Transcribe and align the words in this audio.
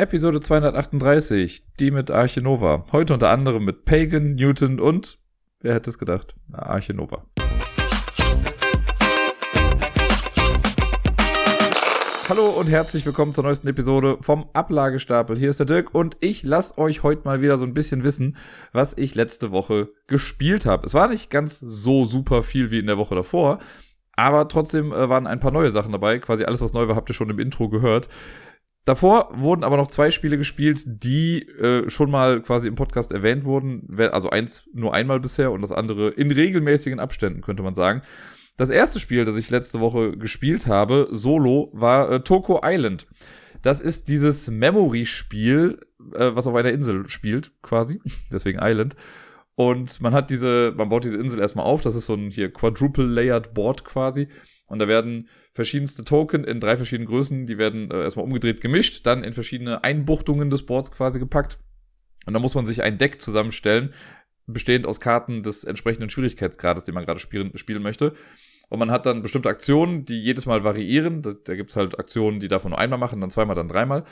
Episode 0.00 0.40
238, 0.40 1.66
die 1.78 1.90
mit 1.90 2.10
Arche 2.10 2.40
Nova. 2.40 2.86
Heute 2.90 3.12
unter 3.12 3.28
anderem 3.28 3.66
mit 3.66 3.84
Pagan, 3.84 4.34
Newton 4.34 4.80
und, 4.80 5.18
wer 5.60 5.74
hätte 5.74 5.90
es 5.90 5.98
gedacht, 5.98 6.34
Arche 6.50 6.94
Nova. 6.94 7.26
Hallo 12.30 12.46
und 12.46 12.68
herzlich 12.68 13.04
willkommen 13.04 13.34
zur 13.34 13.44
neuesten 13.44 13.68
Episode 13.68 14.16
vom 14.22 14.48
Ablagestapel. 14.54 15.36
Hier 15.36 15.50
ist 15.50 15.58
der 15.58 15.66
Dirk 15.66 15.94
und 15.94 16.16
ich 16.20 16.44
lasse 16.44 16.78
euch 16.78 17.02
heute 17.02 17.26
mal 17.26 17.42
wieder 17.42 17.58
so 17.58 17.66
ein 17.66 17.74
bisschen 17.74 18.02
wissen, 18.02 18.38
was 18.72 18.96
ich 18.96 19.14
letzte 19.14 19.50
Woche 19.50 19.90
gespielt 20.06 20.64
habe. 20.64 20.86
Es 20.86 20.94
war 20.94 21.08
nicht 21.08 21.28
ganz 21.28 21.60
so 21.60 22.06
super 22.06 22.42
viel 22.42 22.70
wie 22.70 22.78
in 22.78 22.86
der 22.86 22.96
Woche 22.96 23.16
davor, 23.16 23.58
aber 24.12 24.48
trotzdem 24.48 24.92
äh, 24.92 25.10
waren 25.10 25.26
ein 25.26 25.40
paar 25.40 25.50
neue 25.50 25.70
Sachen 25.70 25.92
dabei. 25.92 26.18
Quasi 26.20 26.44
alles, 26.44 26.62
was 26.62 26.72
neu 26.72 26.88
war, 26.88 26.96
habt 26.96 27.10
ihr 27.10 27.14
schon 27.14 27.28
im 27.28 27.38
Intro 27.38 27.68
gehört. 27.68 28.08
Davor 28.84 29.28
wurden 29.34 29.62
aber 29.62 29.76
noch 29.76 29.88
zwei 29.88 30.10
Spiele 30.10 30.38
gespielt, 30.38 30.82
die 30.86 31.42
äh, 31.42 31.88
schon 31.90 32.10
mal 32.10 32.40
quasi 32.40 32.66
im 32.66 32.76
Podcast 32.76 33.12
erwähnt 33.12 33.44
wurden. 33.44 33.86
Also 34.12 34.30
eins 34.30 34.68
nur 34.72 34.94
einmal 34.94 35.20
bisher 35.20 35.52
und 35.52 35.60
das 35.60 35.72
andere 35.72 36.08
in 36.08 36.30
regelmäßigen 36.30 36.98
Abständen, 36.98 37.42
könnte 37.42 37.62
man 37.62 37.74
sagen. 37.74 38.02
Das 38.56 38.70
erste 38.70 38.98
Spiel, 39.00 39.24
das 39.24 39.36
ich 39.36 39.50
letzte 39.50 39.80
Woche 39.80 40.16
gespielt 40.16 40.66
habe, 40.66 41.08
solo, 41.10 41.70
war 41.72 42.10
äh, 42.10 42.20
Toko 42.20 42.60
Island. 42.64 43.06
Das 43.62 43.80
ist 43.80 44.08
dieses 44.08 44.50
Memory-Spiel, 44.50 45.80
äh, 46.14 46.30
was 46.34 46.46
auf 46.46 46.54
einer 46.54 46.70
Insel 46.70 47.08
spielt, 47.08 47.52
quasi. 47.62 48.00
Deswegen 48.32 48.58
Island. 48.60 48.96
Und 49.54 50.00
man 50.00 50.14
hat 50.14 50.30
diese, 50.30 50.72
man 50.76 50.88
baut 50.88 51.04
diese 51.04 51.18
Insel 51.18 51.38
erstmal 51.38 51.66
auf. 51.66 51.82
Das 51.82 51.94
ist 51.94 52.06
so 52.06 52.14
ein 52.14 52.30
hier 52.30 52.50
Quadruple-Layered 52.50 53.52
Board 53.52 53.84
quasi. 53.84 54.28
Und 54.66 54.78
da 54.78 54.88
werden 54.88 55.28
verschiedenste 55.52 56.04
Token 56.04 56.44
in 56.44 56.60
drei 56.60 56.76
verschiedenen 56.76 57.08
Größen, 57.08 57.46
die 57.46 57.58
werden 57.58 57.90
äh, 57.90 58.02
erstmal 58.02 58.24
umgedreht 58.24 58.60
gemischt, 58.60 59.06
dann 59.06 59.24
in 59.24 59.32
verschiedene 59.32 59.82
Einbuchtungen 59.82 60.50
des 60.50 60.64
Boards 60.64 60.92
quasi 60.92 61.18
gepackt. 61.18 61.58
Und 62.26 62.34
da 62.34 62.40
muss 62.40 62.54
man 62.54 62.66
sich 62.66 62.82
ein 62.82 62.98
Deck 62.98 63.20
zusammenstellen, 63.20 63.92
bestehend 64.46 64.86
aus 64.86 65.00
Karten 65.00 65.42
des 65.42 65.64
entsprechenden 65.64 66.10
Schwierigkeitsgrades, 66.10 66.84
den 66.84 66.94
man 66.94 67.04
gerade 67.04 67.20
spielen, 67.20 67.56
spielen 67.56 67.82
möchte. 67.82 68.14
Und 68.68 68.78
man 68.78 68.90
hat 68.90 69.06
dann 69.06 69.22
bestimmte 69.22 69.48
Aktionen, 69.48 70.04
die 70.04 70.20
jedes 70.20 70.46
Mal 70.46 70.62
variieren. 70.62 71.22
Da, 71.22 71.32
da 71.32 71.56
gibt 71.56 71.70
es 71.70 71.76
halt 71.76 71.98
Aktionen, 71.98 72.38
die 72.38 72.48
davon 72.48 72.70
nur 72.70 72.78
einmal 72.78 72.98
machen, 72.98 73.20
dann 73.20 73.30
zweimal, 73.30 73.56
dann 73.56 73.68
dreimal. 73.68 74.04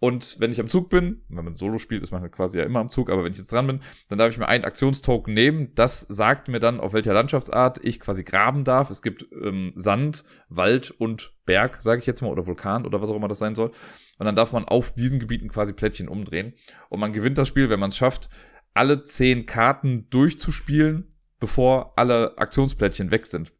Und 0.00 0.38
wenn 0.38 0.52
ich 0.52 0.60
am 0.60 0.68
Zug 0.68 0.90
bin, 0.90 1.22
wenn 1.30 1.44
man 1.44 1.56
Solo 1.56 1.78
spielt, 1.78 2.02
ist 2.02 2.10
man 2.10 2.20
halt 2.20 2.32
quasi 2.32 2.58
ja 2.58 2.64
immer 2.64 2.80
am 2.80 2.90
Zug, 2.90 3.10
aber 3.10 3.24
wenn 3.24 3.32
ich 3.32 3.38
jetzt 3.38 3.52
dran 3.52 3.66
bin, 3.66 3.80
dann 4.08 4.18
darf 4.18 4.30
ich 4.30 4.38
mir 4.38 4.48
einen 4.48 4.64
Aktionstoken 4.64 5.32
nehmen. 5.32 5.72
Das 5.74 6.00
sagt 6.00 6.48
mir 6.48 6.60
dann, 6.60 6.80
auf 6.80 6.92
welcher 6.92 7.14
Landschaftsart 7.14 7.82
ich 7.82 8.00
quasi 8.00 8.22
graben 8.22 8.64
darf. 8.64 8.90
Es 8.90 9.00
gibt 9.00 9.26
ähm, 9.32 9.72
Sand, 9.76 10.24
Wald 10.48 10.90
und 10.90 11.32
Berg, 11.46 11.80
sage 11.80 12.00
ich 12.00 12.06
jetzt 12.06 12.20
mal, 12.20 12.28
oder 12.28 12.46
Vulkan 12.46 12.84
oder 12.84 13.00
was 13.00 13.08
auch 13.08 13.16
immer 13.16 13.28
das 13.28 13.38
sein 13.38 13.54
soll. 13.54 13.70
Und 14.18 14.26
dann 14.26 14.36
darf 14.36 14.52
man 14.52 14.64
auf 14.64 14.92
diesen 14.92 15.20
Gebieten 15.20 15.48
quasi 15.48 15.72
Plättchen 15.72 16.08
umdrehen. 16.08 16.54
Und 16.90 17.00
man 17.00 17.12
gewinnt 17.12 17.38
das 17.38 17.48
Spiel, 17.48 17.70
wenn 17.70 17.80
man 17.80 17.88
es 17.88 17.96
schafft, 17.96 18.28
alle 18.74 19.04
zehn 19.04 19.46
Karten 19.46 20.08
durchzuspielen, 20.10 21.16
bevor 21.40 21.94
alle 21.96 22.36
Aktionsplättchen 22.36 23.10
weg 23.10 23.26
sind. 23.26 23.52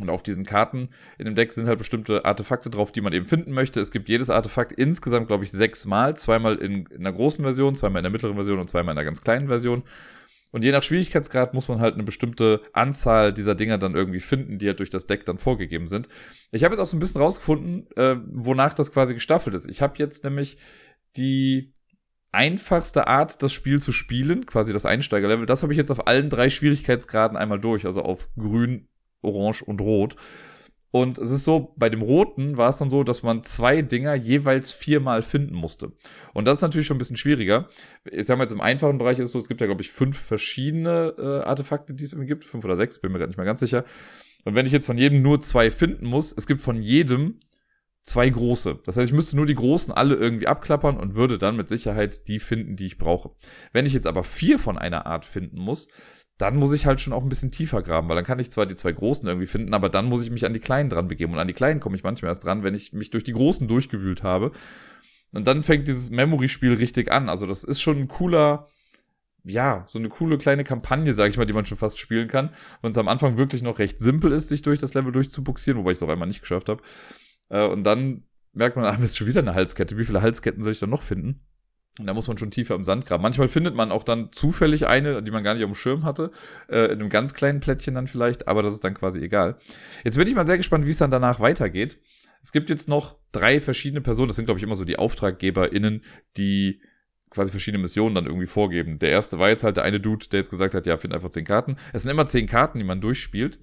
Und 0.00 0.10
auf 0.10 0.24
diesen 0.24 0.44
Karten 0.44 0.88
in 1.18 1.24
dem 1.24 1.36
Deck 1.36 1.52
sind 1.52 1.68
halt 1.68 1.78
bestimmte 1.78 2.24
Artefakte 2.24 2.68
drauf, 2.68 2.90
die 2.90 3.00
man 3.00 3.12
eben 3.12 3.26
finden 3.26 3.52
möchte. 3.52 3.80
Es 3.80 3.92
gibt 3.92 4.08
jedes 4.08 4.28
Artefakt 4.28 4.72
insgesamt, 4.72 5.28
glaube 5.28 5.44
ich, 5.44 5.52
sechsmal. 5.52 6.16
Zweimal 6.16 6.56
in, 6.56 6.86
in 6.86 7.00
einer 7.00 7.12
großen 7.12 7.44
Version, 7.44 7.76
zweimal 7.76 8.00
in 8.00 8.04
der 8.04 8.10
mittleren 8.10 8.34
Version 8.34 8.58
und 8.58 8.68
zweimal 8.68 8.92
in 8.92 8.98
einer 8.98 9.04
ganz 9.04 9.22
kleinen 9.22 9.46
Version. 9.46 9.84
Und 10.50 10.62
je 10.62 10.72
nach 10.72 10.82
Schwierigkeitsgrad 10.82 11.52
muss 11.52 11.66
man 11.68 11.80
halt 11.80 11.94
eine 11.94 12.04
bestimmte 12.04 12.62
Anzahl 12.72 13.32
dieser 13.32 13.54
Dinger 13.56 13.78
dann 13.78 13.94
irgendwie 13.94 14.20
finden, 14.20 14.58
die 14.58 14.68
halt 14.68 14.78
durch 14.78 14.90
das 14.90 15.06
Deck 15.06 15.24
dann 15.26 15.38
vorgegeben 15.38 15.88
sind. 15.88 16.08
Ich 16.52 16.62
habe 16.62 16.74
jetzt 16.74 16.80
auch 16.80 16.86
so 16.86 16.96
ein 16.96 17.00
bisschen 17.00 17.20
rausgefunden, 17.20 17.88
äh, 17.96 18.16
wonach 18.32 18.72
das 18.72 18.92
quasi 18.92 19.14
gestaffelt 19.14 19.56
ist. 19.56 19.68
Ich 19.68 19.82
habe 19.82 19.94
jetzt 19.98 20.22
nämlich 20.22 20.56
die 21.16 21.74
einfachste 22.30 23.06
Art, 23.06 23.42
das 23.42 23.52
Spiel 23.52 23.80
zu 23.80 23.90
spielen, 23.90 24.46
quasi 24.46 24.72
das 24.72 24.86
Einsteigerlevel, 24.86 25.46
das 25.46 25.62
habe 25.62 25.72
ich 25.72 25.76
jetzt 25.76 25.90
auf 25.90 26.06
allen 26.06 26.30
drei 26.30 26.50
Schwierigkeitsgraden 26.50 27.36
einmal 27.36 27.60
durch, 27.60 27.84
also 27.86 28.02
auf 28.02 28.28
grün, 28.36 28.88
Orange 29.24 29.62
und 29.62 29.80
Rot. 29.80 30.16
Und 30.94 31.18
es 31.18 31.32
ist 31.32 31.42
so, 31.42 31.74
bei 31.76 31.88
dem 31.88 32.02
Roten 32.02 32.56
war 32.56 32.68
es 32.68 32.78
dann 32.78 32.88
so, 32.88 33.02
dass 33.02 33.24
man 33.24 33.42
zwei 33.42 33.82
Dinger 33.82 34.14
jeweils 34.14 34.70
viermal 34.70 35.22
finden 35.22 35.54
musste. 35.54 35.90
Und 36.34 36.44
das 36.44 36.58
ist 36.58 36.62
natürlich 36.62 36.86
schon 36.86 36.94
ein 36.94 36.98
bisschen 36.98 37.16
schwieriger. 37.16 37.68
Ich 38.04 38.26
sag 38.26 38.38
mal 38.38 38.44
jetzt 38.44 38.52
im 38.52 38.60
einfachen 38.60 38.98
Bereich 38.98 39.18
ist 39.18 39.26
es 39.26 39.32
so, 39.32 39.40
es 39.40 39.48
gibt 39.48 39.60
ja, 39.60 39.66
glaube 39.66 39.82
ich, 39.82 39.90
fünf 39.90 40.16
verschiedene 40.16 41.14
äh, 41.18 41.44
Artefakte, 41.44 41.94
die 41.94 42.04
es 42.04 42.12
irgendwie 42.12 42.28
gibt. 42.28 42.44
Fünf 42.44 42.64
oder 42.64 42.76
sechs, 42.76 43.00
bin 43.00 43.10
mir 43.10 43.18
gerade 43.18 43.30
nicht 43.30 43.38
mehr 43.38 43.44
ganz 43.44 43.58
sicher. 43.58 43.84
Und 44.44 44.54
wenn 44.54 44.66
ich 44.66 44.72
jetzt 44.72 44.86
von 44.86 44.96
jedem 44.96 45.20
nur 45.20 45.40
zwei 45.40 45.72
finden 45.72 46.06
muss, 46.06 46.32
es 46.36 46.46
gibt 46.46 46.60
von 46.60 46.80
jedem 46.80 47.40
zwei 48.04 48.28
große. 48.28 48.78
Das 48.84 48.96
heißt, 48.96 49.10
ich 49.10 49.16
müsste 49.16 49.34
nur 49.34 49.46
die 49.46 49.56
großen 49.56 49.92
alle 49.92 50.14
irgendwie 50.14 50.46
abklappern 50.46 50.96
und 50.96 51.16
würde 51.16 51.38
dann 51.38 51.56
mit 51.56 51.68
Sicherheit 51.68 52.28
die 52.28 52.38
finden, 52.38 52.76
die 52.76 52.86
ich 52.86 52.98
brauche. 52.98 53.30
Wenn 53.72 53.86
ich 53.86 53.94
jetzt 53.94 54.06
aber 54.06 54.22
vier 54.22 54.60
von 54.60 54.78
einer 54.78 55.06
Art 55.06 55.24
finden 55.24 55.58
muss, 55.58 55.88
dann 56.44 56.56
muss 56.56 56.74
ich 56.74 56.84
halt 56.84 57.00
schon 57.00 57.14
auch 57.14 57.22
ein 57.22 57.30
bisschen 57.30 57.52
tiefer 57.52 57.80
graben, 57.80 58.06
weil 58.06 58.16
dann 58.16 58.24
kann 58.26 58.38
ich 58.38 58.50
zwar 58.50 58.66
die 58.66 58.74
zwei 58.74 58.92
großen 58.92 59.26
irgendwie 59.26 59.46
finden, 59.46 59.72
aber 59.72 59.88
dann 59.88 60.04
muss 60.04 60.22
ich 60.22 60.30
mich 60.30 60.44
an 60.44 60.52
die 60.52 60.60
kleinen 60.60 60.90
dran 60.90 61.08
begeben. 61.08 61.32
Und 61.32 61.38
an 61.38 61.48
die 61.48 61.54
kleinen 61.54 61.80
komme 61.80 61.96
ich 61.96 62.02
manchmal 62.02 62.30
erst 62.30 62.44
dran, 62.44 62.62
wenn 62.62 62.74
ich 62.74 62.92
mich 62.92 63.08
durch 63.08 63.24
die 63.24 63.32
großen 63.32 63.66
durchgewühlt 63.66 64.22
habe. 64.22 64.52
Und 65.32 65.46
dann 65.46 65.62
fängt 65.62 65.88
dieses 65.88 66.10
Memory-Spiel 66.10 66.74
richtig 66.74 67.10
an. 67.10 67.30
Also 67.30 67.46
das 67.46 67.64
ist 67.64 67.80
schon 67.80 67.96
ein 67.96 68.08
cooler, 68.08 68.68
ja, 69.42 69.84
so 69.88 69.98
eine 69.98 70.10
coole 70.10 70.36
kleine 70.36 70.64
Kampagne, 70.64 71.14
sage 71.14 71.30
ich 71.30 71.38
mal, 71.38 71.46
die 71.46 71.54
man 71.54 71.64
schon 71.64 71.78
fast 71.78 71.98
spielen 71.98 72.28
kann. 72.28 72.50
Und 72.82 72.90
es 72.90 72.98
am 72.98 73.08
Anfang 73.08 73.38
wirklich 73.38 73.62
noch 73.62 73.78
recht 73.78 73.98
simpel 73.98 74.30
ist, 74.30 74.50
sich 74.50 74.60
durch 74.60 74.80
das 74.80 74.92
Level 74.92 75.12
durchzubuxieren, 75.12 75.80
wobei 75.80 75.92
ich 75.92 75.96
es 75.96 76.02
auch 76.02 76.10
einmal 76.10 76.28
nicht 76.28 76.42
geschafft 76.42 76.68
habe. 76.68 76.82
Äh, 77.48 77.66
und 77.66 77.84
dann 77.84 78.24
merkt 78.52 78.76
man, 78.76 78.84
ah, 78.84 79.02
ist 79.02 79.16
schon 79.16 79.28
wieder 79.28 79.40
eine 79.40 79.54
Halskette. 79.54 79.96
Wie 79.96 80.04
viele 80.04 80.20
Halsketten 80.20 80.62
soll 80.62 80.72
ich 80.72 80.78
dann 80.78 80.90
noch 80.90 81.02
finden? 81.02 81.38
Und 81.98 82.06
da 82.06 82.14
muss 82.14 82.26
man 82.26 82.38
schon 82.38 82.50
tiefer 82.50 82.74
im 82.74 82.82
Sand 82.82 83.06
graben. 83.06 83.22
Manchmal 83.22 83.46
findet 83.46 83.76
man 83.76 83.92
auch 83.92 84.02
dann 84.02 84.32
zufällig 84.32 84.86
eine, 84.86 85.22
die 85.22 85.30
man 85.30 85.44
gar 85.44 85.54
nicht 85.54 85.62
auf 85.62 85.70
dem 85.70 85.76
Schirm 85.76 86.04
hatte, 86.04 86.32
äh, 86.68 86.86
in 86.86 87.00
einem 87.00 87.08
ganz 87.08 87.34
kleinen 87.34 87.60
Plättchen 87.60 87.94
dann 87.94 88.08
vielleicht, 88.08 88.48
aber 88.48 88.62
das 88.62 88.74
ist 88.74 88.82
dann 88.82 88.94
quasi 88.94 89.20
egal. 89.20 89.58
Jetzt 90.02 90.16
bin 90.16 90.26
ich 90.26 90.34
mal 90.34 90.44
sehr 90.44 90.56
gespannt, 90.56 90.86
wie 90.86 90.90
es 90.90 90.98
dann 90.98 91.12
danach 91.12 91.38
weitergeht. 91.38 91.98
Es 92.42 92.50
gibt 92.50 92.68
jetzt 92.68 92.88
noch 92.88 93.16
drei 93.30 93.60
verschiedene 93.60 94.00
Personen, 94.00 94.28
das 94.28 94.36
sind 94.36 94.46
glaube 94.46 94.58
ich 94.58 94.64
immer 94.64 94.76
so 94.76 94.84
die 94.84 94.98
AuftraggeberInnen, 94.98 96.02
die 96.36 96.80
quasi 97.30 97.50
verschiedene 97.50 97.80
Missionen 97.80 98.14
dann 98.14 98.26
irgendwie 98.26 98.46
vorgeben. 98.46 98.98
Der 98.98 99.10
erste 99.10 99.38
war 99.38 99.48
jetzt 99.48 99.62
halt 99.64 99.76
der 99.76 99.84
eine 99.84 100.00
Dude, 100.00 100.26
der 100.28 100.40
jetzt 100.40 100.50
gesagt 100.50 100.74
hat, 100.74 100.86
ja, 100.86 100.96
find 100.96 101.14
einfach 101.14 101.30
zehn 101.30 101.44
Karten. 101.44 101.76
Es 101.92 102.02
sind 102.02 102.10
immer 102.10 102.26
zehn 102.26 102.46
Karten, 102.46 102.78
die 102.78 102.84
man 102.84 103.00
durchspielt. 103.00 103.58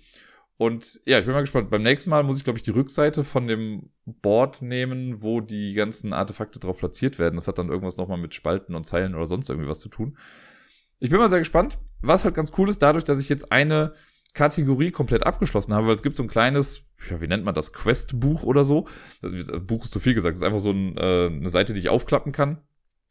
Und 0.61 1.01
ja, 1.07 1.17
ich 1.17 1.25
bin 1.25 1.33
mal 1.33 1.41
gespannt. 1.41 1.71
Beim 1.71 1.81
nächsten 1.81 2.11
Mal 2.11 2.21
muss 2.21 2.37
ich, 2.37 2.43
glaube 2.43 2.59
ich, 2.59 2.61
die 2.61 2.69
Rückseite 2.69 3.23
von 3.23 3.47
dem 3.47 3.89
Board 4.05 4.61
nehmen, 4.61 5.23
wo 5.23 5.41
die 5.41 5.73
ganzen 5.73 6.13
Artefakte 6.13 6.59
drauf 6.59 6.77
platziert 6.77 7.17
werden. 7.17 7.33
Das 7.33 7.47
hat 7.47 7.57
dann 7.57 7.69
irgendwas 7.69 7.97
nochmal 7.97 8.19
mit 8.19 8.35
Spalten 8.35 8.75
und 8.75 8.83
Zeilen 8.83 9.15
oder 9.15 9.25
sonst 9.25 9.49
irgendwie 9.49 9.67
was 9.67 9.79
zu 9.79 9.89
tun. 9.89 10.19
Ich 10.99 11.09
bin 11.09 11.17
mal 11.17 11.29
sehr 11.29 11.39
gespannt. 11.39 11.79
Was 12.03 12.25
halt 12.25 12.35
ganz 12.35 12.51
cool 12.59 12.69
ist, 12.69 12.77
dadurch, 12.83 13.03
dass 13.03 13.19
ich 13.19 13.27
jetzt 13.27 13.51
eine 13.51 13.95
Kategorie 14.35 14.91
komplett 14.91 15.25
abgeschlossen 15.25 15.73
habe, 15.73 15.87
weil 15.87 15.95
es 15.95 16.03
gibt 16.03 16.15
so 16.15 16.21
ein 16.21 16.29
kleines, 16.29 16.85
ja, 17.09 17.19
wie 17.19 17.27
nennt 17.27 17.43
man 17.43 17.55
das, 17.55 17.73
Quest-Buch 17.73 18.43
oder 18.43 18.63
so. 18.63 18.87
Das 19.23 19.65
Buch 19.65 19.85
ist 19.85 19.91
zu 19.91 19.99
viel 19.99 20.13
gesagt. 20.13 20.35
Das 20.35 20.41
ist 20.41 20.45
einfach 20.45 20.59
so 20.59 20.69
ein, 20.69 20.95
äh, 20.95 21.25
eine 21.25 21.49
Seite, 21.49 21.73
die 21.73 21.79
ich 21.79 21.89
aufklappen 21.89 22.33
kann 22.33 22.61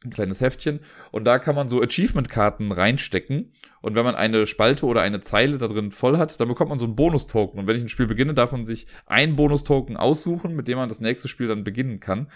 ein 0.04 0.10
kleines 0.10 0.40
Heftchen 0.40 0.80
und 1.10 1.24
da 1.24 1.38
kann 1.38 1.54
man 1.54 1.68
so 1.68 1.82
Achievement-Karten 1.82 2.72
reinstecken 2.72 3.52
und 3.82 3.94
wenn 3.94 4.04
man 4.04 4.14
eine 4.14 4.46
Spalte 4.46 4.86
oder 4.86 5.02
eine 5.02 5.20
Zeile 5.20 5.58
da 5.58 5.68
drin 5.68 5.90
voll 5.90 6.16
hat, 6.16 6.40
dann 6.40 6.48
bekommt 6.48 6.70
man 6.70 6.78
so 6.78 6.86
einen 6.86 6.96
Bonustoken 6.96 7.60
und 7.60 7.66
wenn 7.66 7.76
ich 7.76 7.82
ein 7.82 7.88
Spiel 7.88 8.06
beginne, 8.06 8.32
darf 8.32 8.52
man 8.52 8.66
sich 8.66 8.86
einen 9.06 9.36
Bonustoken 9.36 9.96
aussuchen, 9.96 10.56
mit 10.56 10.68
dem 10.68 10.78
man 10.78 10.88
das 10.88 11.00
nächste 11.00 11.28
Spiel 11.28 11.48
dann 11.48 11.64
beginnen 11.64 12.00
kann. 12.00 12.28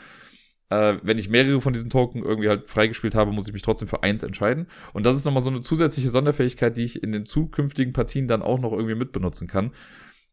Äh, 0.68 0.96
wenn 1.02 1.18
ich 1.18 1.30
mehrere 1.30 1.60
von 1.60 1.72
diesen 1.72 1.90
Token 1.90 2.22
irgendwie 2.22 2.48
halt 2.48 2.68
freigespielt 2.68 3.14
habe, 3.14 3.32
muss 3.32 3.46
ich 3.46 3.52
mich 3.54 3.62
trotzdem 3.62 3.88
für 3.88 4.02
eins 4.02 4.22
entscheiden 4.22 4.66
und 4.92 5.06
das 5.06 5.16
ist 5.16 5.24
nochmal 5.24 5.42
so 5.42 5.50
eine 5.50 5.62
zusätzliche 5.62 6.10
Sonderfähigkeit, 6.10 6.76
die 6.76 6.84
ich 6.84 7.02
in 7.02 7.12
den 7.12 7.24
zukünftigen 7.24 7.94
Partien 7.94 8.28
dann 8.28 8.42
auch 8.42 8.58
noch 8.58 8.72
irgendwie 8.72 8.94
mitbenutzen 8.94 9.48
kann. 9.48 9.72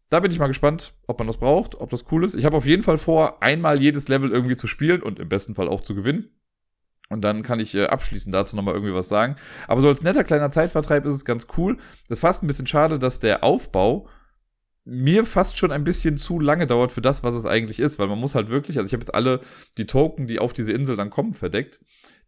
Da 0.09 0.19
bin 0.19 0.31
ich 0.31 0.39
mal 0.39 0.47
gespannt, 0.47 0.93
ob 1.07 1.19
man 1.19 1.27
das 1.27 1.37
braucht, 1.37 1.75
ob 1.75 1.89
das 1.89 2.11
cool 2.11 2.25
ist. 2.25 2.35
Ich 2.35 2.43
habe 2.43 2.57
auf 2.57 2.65
jeden 2.65 2.83
Fall 2.83 2.97
vor, 2.97 3.41
einmal 3.41 3.81
jedes 3.81 4.09
Level 4.09 4.29
irgendwie 4.29 4.57
zu 4.57 4.67
spielen 4.67 5.01
und 5.01 5.19
im 5.19 5.29
besten 5.29 5.55
Fall 5.55 5.69
auch 5.69 5.79
zu 5.79 5.95
gewinnen. 5.95 6.40
Und 7.11 7.21
dann 7.21 7.43
kann 7.43 7.59
ich 7.59 7.75
äh, 7.75 7.87
abschließend 7.87 8.33
dazu 8.33 8.55
nochmal 8.55 8.73
irgendwie 8.73 8.93
was 8.93 9.09
sagen. 9.09 9.35
Aber 9.67 9.81
so 9.81 9.89
als 9.89 10.01
netter 10.01 10.23
kleiner 10.23 10.49
Zeitvertreib 10.49 11.05
ist 11.05 11.15
es 11.15 11.25
ganz 11.25 11.47
cool. 11.57 11.75
Das 12.07 12.19
ist 12.19 12.21
fast 12.21 12.41
ein 12.41 12.47
bisschen 12.47 12.67
schade, 12.67 12.99
dass 12.99 13.19
der 13.19 13.43
Aufbau 13.43 14.07
mir 14.85 15.25
fast 15.25 15.57
schon 15.57 15.73
ein 15.73 15.83
bisschen 15.83 16.17
zu 16.17 16.39
lange 16.39 16.67
dauert 16.67 16.93
für 16.93 17.01
das, 17.01 17.21
was 17.21 17.33
es 17.33 17.45
eigentlich 17.45 17.79
ist, 17.79 17.99
weil 17.99 18.07
man 18.07 18.17
muss 18.17 18.33
halt 18.33 18.49
wirklich, 18.49 18.77
also 18.77 18.87
ich 18.87 18.93
habe 18.93 19.01
jetzt 19.01 19.13
alle 19.13 19.41
die 19.77 19.85
Token, 19.85 20.25
die 20.25 20.39
auf 20.39 20.53
diese 20.53 20.71
Insel 20.71 20.95
dann 20.95 21.09
kommen, 21.09 21.33
verdeckt. 21.33 21.81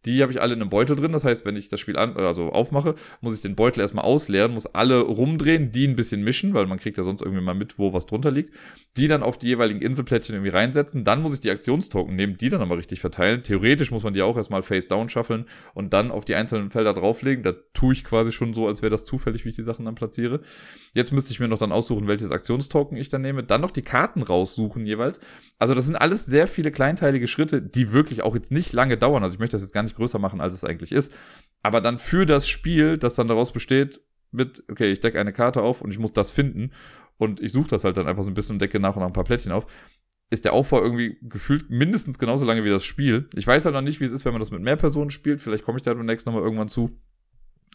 Die 0.06 0.22
habe 0.22 0.32
ich 0.32 0.40
alle 0.40 0.54
in 0.54 0.60
einem 0.60 0.70
Beutel 0.70 0.96
drin. 0.96 1.12
Das 1.12 1.24
heißt, 1.24 1.44
wenn 1.44 1.56
ich 1.56 1.68
das 1.68 1.80
Spiel 1.80 1.96
an, 1.96 2.16
also 2.16 2.50
aufmache, 2.50 2.94
muss 3.20 3.34
ich 3.34 3.42
den 3.42 3.54
Beutel 3.54 3.80
erstmal 3.80 4.04
ausleeren, 4.04 4.52
muss 4.52 4.66
alle 4.66 5.00
rumdrehen, 5.00 5.72
die 5.72 5.86
ein 5.86 5.96
bisschen 5.96 6.22
mischen, 6.22 6.54
weil 6.54 6.66
man 6.66 6.78
kriegt 6.78 6.96
ja 6.96 7.02
sonst 7.02 7.22
irgendwie 7.22 7.42
mal 7.42 7.54
mit, 7.54 7.78
wo 7.78 7.92
was 7.92 8.06
drunter 8.06 8.30
liegt. 8.30 8.54
Die 8.96 9.08
dann 9.08 9.22
auf 9.22 9.38
die 9.38 9.48
jeweiligen 9.48 9.80
Inselplättchen 9.80 10.36
irgendwie 10.36 10.50
reinsetzen. 10.50 11.04
Dann 11.04 11.22
muss 11.22 11.34
ich 11.34 11.40
die 11.40 11.50
Aktionstoken 11.50 12.14
nehmen, 12.14 12.36
die 12.36 12.48
dann 12.48 12.62
aber 12.62 12.78
richtig 12.78 13.00
verteilen. 13.00 13.42
Theoretisch 13.42 13.90
muss 13.90 14.02
man 14.04 14.14
die 14.14 14.22
auch 14.22 14.36
erstmal 14.36 14.62
face 14.62 14.88
down 14.88 15.08
shuffeln 15.08 15.46
und 15.74 15.92
dann 15.92 16.10
auf 16.10 16.24
die 16.24 16.34
einzelnen 16.34 16.70
Felder 16.70 16.92
drauflegen. 16.92 17.42
Da 17.42 17.52
tue 17.72 17.92
ich 17.92 18.04
quasi 18.04 18.32
schon 18.32 18.54
so, 18.54 18.66
als 18.68 18.82
wäre 18.82 18.90
das 18.90 19.04
zufällig, 19.04 19.44
wie 19.44 19.50
ich 19.50 19.56
die 19.56 19.62
Sachen 19.62 19.84
dann 19.84 19.94
platziere. 19.94 20.40
Jetzt 20.92 21.12
müsste 21.12 21.32
ich 21.32 21.40
mir 21.40 21.48
noch 21.48 21.58
dann 21.58 21.72
aussuchen, 21.72 22.06
welches 22.06 22.30
Aktionstoken 22.30 22.96
ich 22.96 23.08
dann 23.08 23.22
nehme. 23.22 23.42
Dann 23.42 23.60
noch 23.60 23.72
die 23.72 23.82
Karten 23.82 24.22
raussuchen 24.22 24.86
jeweils. 24.86 25.20
Also 25.58 25.74
das 25.74 25.86
sind 25.86 25.96
alles 25.96 26.26
sehr 26.26 26.46
viele 26.46 26.70
kleinteilige 26.70 27.26
Schritte, 27.26 27.62
die 27.62 27.92
wirklich 27.92 28.22
auch 28.22 28.34
jetzt 28.34 28.52
nicht 28.52 28.72
lange 28.72 28.96
dauern. 28.96 29.22
Also 29.22 29.34
ich 29.34 29.38
möchte 29.38 29.56
das 29.56 29.62
jetzt 29.62 29.72
gar 29.72 29.82
nicht 29.82 29.93
größer 29.94 30.18
machen, 30.18 30.40
als 30.40 30.54
es 30.54 30.64
eigentlich 30.64 30.92
ist. 30.92 31.12
Aber 31.62 31.80
dann 31.80 31.98
für 31.98 32.26
das 32.26 32.48
Spiel, 32.48 32.98
das 32.98 33.14
dann 33.14 33.28
daraus 33.28 33.52
besteht, 33.52 34.02
mit, 34.30 34.64
okay, 34.70 34.90
ich 34.90 35.00
decke 35.00 35.20
eine 35.20 35.32
Karte 35.32 35.62
auf 35.62 35.80
und 35.80 35.90
ich 35.90 35.98
muss 35.98 36.12
das 36.12 36.30
finden 36.30 36.72
und 37.16 37.40
ich 37.40 37.52
suche 37.52 37.68
das 37.68 37.84
halt 37.84 37.96
dann 37.96 38.08
einfach 38.08 38.24
so 38.24 38.30
ein 38.30 38.34
bisschen 38.34 38.56
und 38.56 38.62
decke 38.62 38.80
nach 38.80 38.96
und 38.96 39.00
nach 39.00 39.06
ein 39.06 39.12
paar 39.12 39.24
Plättchen 39.24 39.52
auf, 39.52 39.66
ist 40.30 40.44
der 40.44 40.52
Aufbau 40.52 40.82
irgendwie 40.82 41.18
gefühlt 41.22 41.70
mindestens 41.70 42.18
genauso 42.18 42.44
lange 42.44 42.64
wie 42.64 42.70
das 42.70 42.84
Spiel. 42.84 43.28
Ich 43.34 43.46
weiß 43.46 43.64
halt 43.64 43.74
noch 43.74 43.82
nicht, 43.82 44.00
wie 44.00 44.04
es 44.04 44.12
ist, 44.12 44.24
wenn 44.24 44.32
man 44.32 44.40
das 44.40 44.50
mit 44.50 44.62
mehr 44.62 44.76
Personen 44.76 45.10
spielt. 45.10 45.40
Vielleicht 45.40 45.64
komme 45.64 45.78
ich 45.78 45.82
da 45.82 45.94
demnächst 45.94 46.26
nochmal 46.26 46.42
irgendwann 46.42 46.68
zu. 46.68 46.98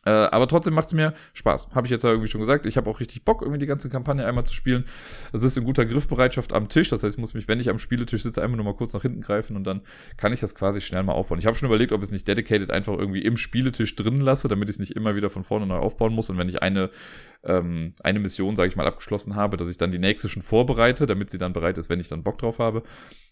Äh, 0.10 0.30
aber 0.32 0.48
trotzdem 0.48 0.74
macht 0.74 0.88
es 0.88 0.94
mir 0.94 1.14
Spaß. 1.34 1.70
Habe 1.76 1.86
ich 1.86 1.92
jetzt 1.92 2.04
ja 2.04 2.10
irgendwie 2.10 2.30
schon 2.30 2.42
gesagt. 2.42 2.66
Ich 2.66 2.78
habe 2.78 2.90
auch 2.90 3.00
richtig 3.00 3.26
Bock, 3.26 3.44
irgendwie 3.44 3.60
die 3.60 3.68
ganze 3.68 3.90
Kampagne 3.90 4.26
einmal 4.26 4.44
zu 4.44 4.56
spielen. 4.56 4.86
Es 5.34 5.44
ist 5.44 5.56
in 5.56 5.64
guter 5.64 5.86
Griffbereitschaft 5.86 6.52
am 6.52 6.68
Tisch. 6.68 6.90
Das 6.90 7.04
heißt, 7.04 7.16
ich 7.16 7.20
muss 7.20 7.36
mich, 7.36 7.48
wenn 7.48 7.60
ich 7.60 7.70
am 7.70 7.78
Spieletisch 7.78 8.24
sitze, 8.24 8.42
einmal 8.42 8.58
nur 8.58 8.66
mal 8.66 8.74
kurz 8.74 8.94
nach 8.94 9.04
hinten 9.04 9.22
greifen 9.22 9.56
und 9.56 9.66
dann 9.66 9.82
kann 10.18 10.34
ich 10.34 10.40
das 10.40 10.56
quasi 10.56 10.82
schnell 10.82 11.04
mal 11.04 11.14
aufbauen. 11.14 11.38
Ich 11.38 11.46
habe 11.46 11.56
schon 11.56 11.68
überlegt, 11.68 11.92
ob 11.92 12.02
ich 12.02 12.08
es 12.08 12.12
nicht 12.12 12.28
dedicated 12.28 12.72
einfach 12.72 12.98
irgendwie 12.98 13.22
im 13.22 13.38
Spieletisch 13.38 13.96
drin 13.96 14.20
lasse, 14.20 14.48
damit 14.48 14.68
ich 14.70 14.78
es 14.78 14.80
nicht 14.80 14.96
immer 14.96 15.16
wieder 15.16 15.30
von 15.30 15.44
vorne 15.44 15.68
neu 15.68 15.78
aufbauen 15.78 16.14
muss. 16.14 16.32
Und 16.32 16.40
wenn 16.40 16.50
ich 16.50 16.64
eine, 16.64 16.90
ähm, 17.44 17.94
eine 18.02 18.20
Mission, 18.20 18.56
sage 18.56 18.70
ich 18.70 18.76
mal, 18.76 18.88
abgeschlossen 18.88 19.36
habe, 19.36 19.58
dass 19.58 19.70
ich 19.70 19.78
dann 19.78 19.92
die 19.92 20.00
nächste 20.00 20.28
schon 20.28 20.42
vorbereite, 20.42 21.06
damit 21.06 21.30
sie 21.30 21.38
dann 21.38 21.54
bereit 21.54 21.78
ist, 21.78 21.90
wenn 21.90 22.00
ich 22.00 22.08
dann 22.08 22.24
Bock 22.24 22.40
drauf 22.40 22.58
habe. 22.58 22.82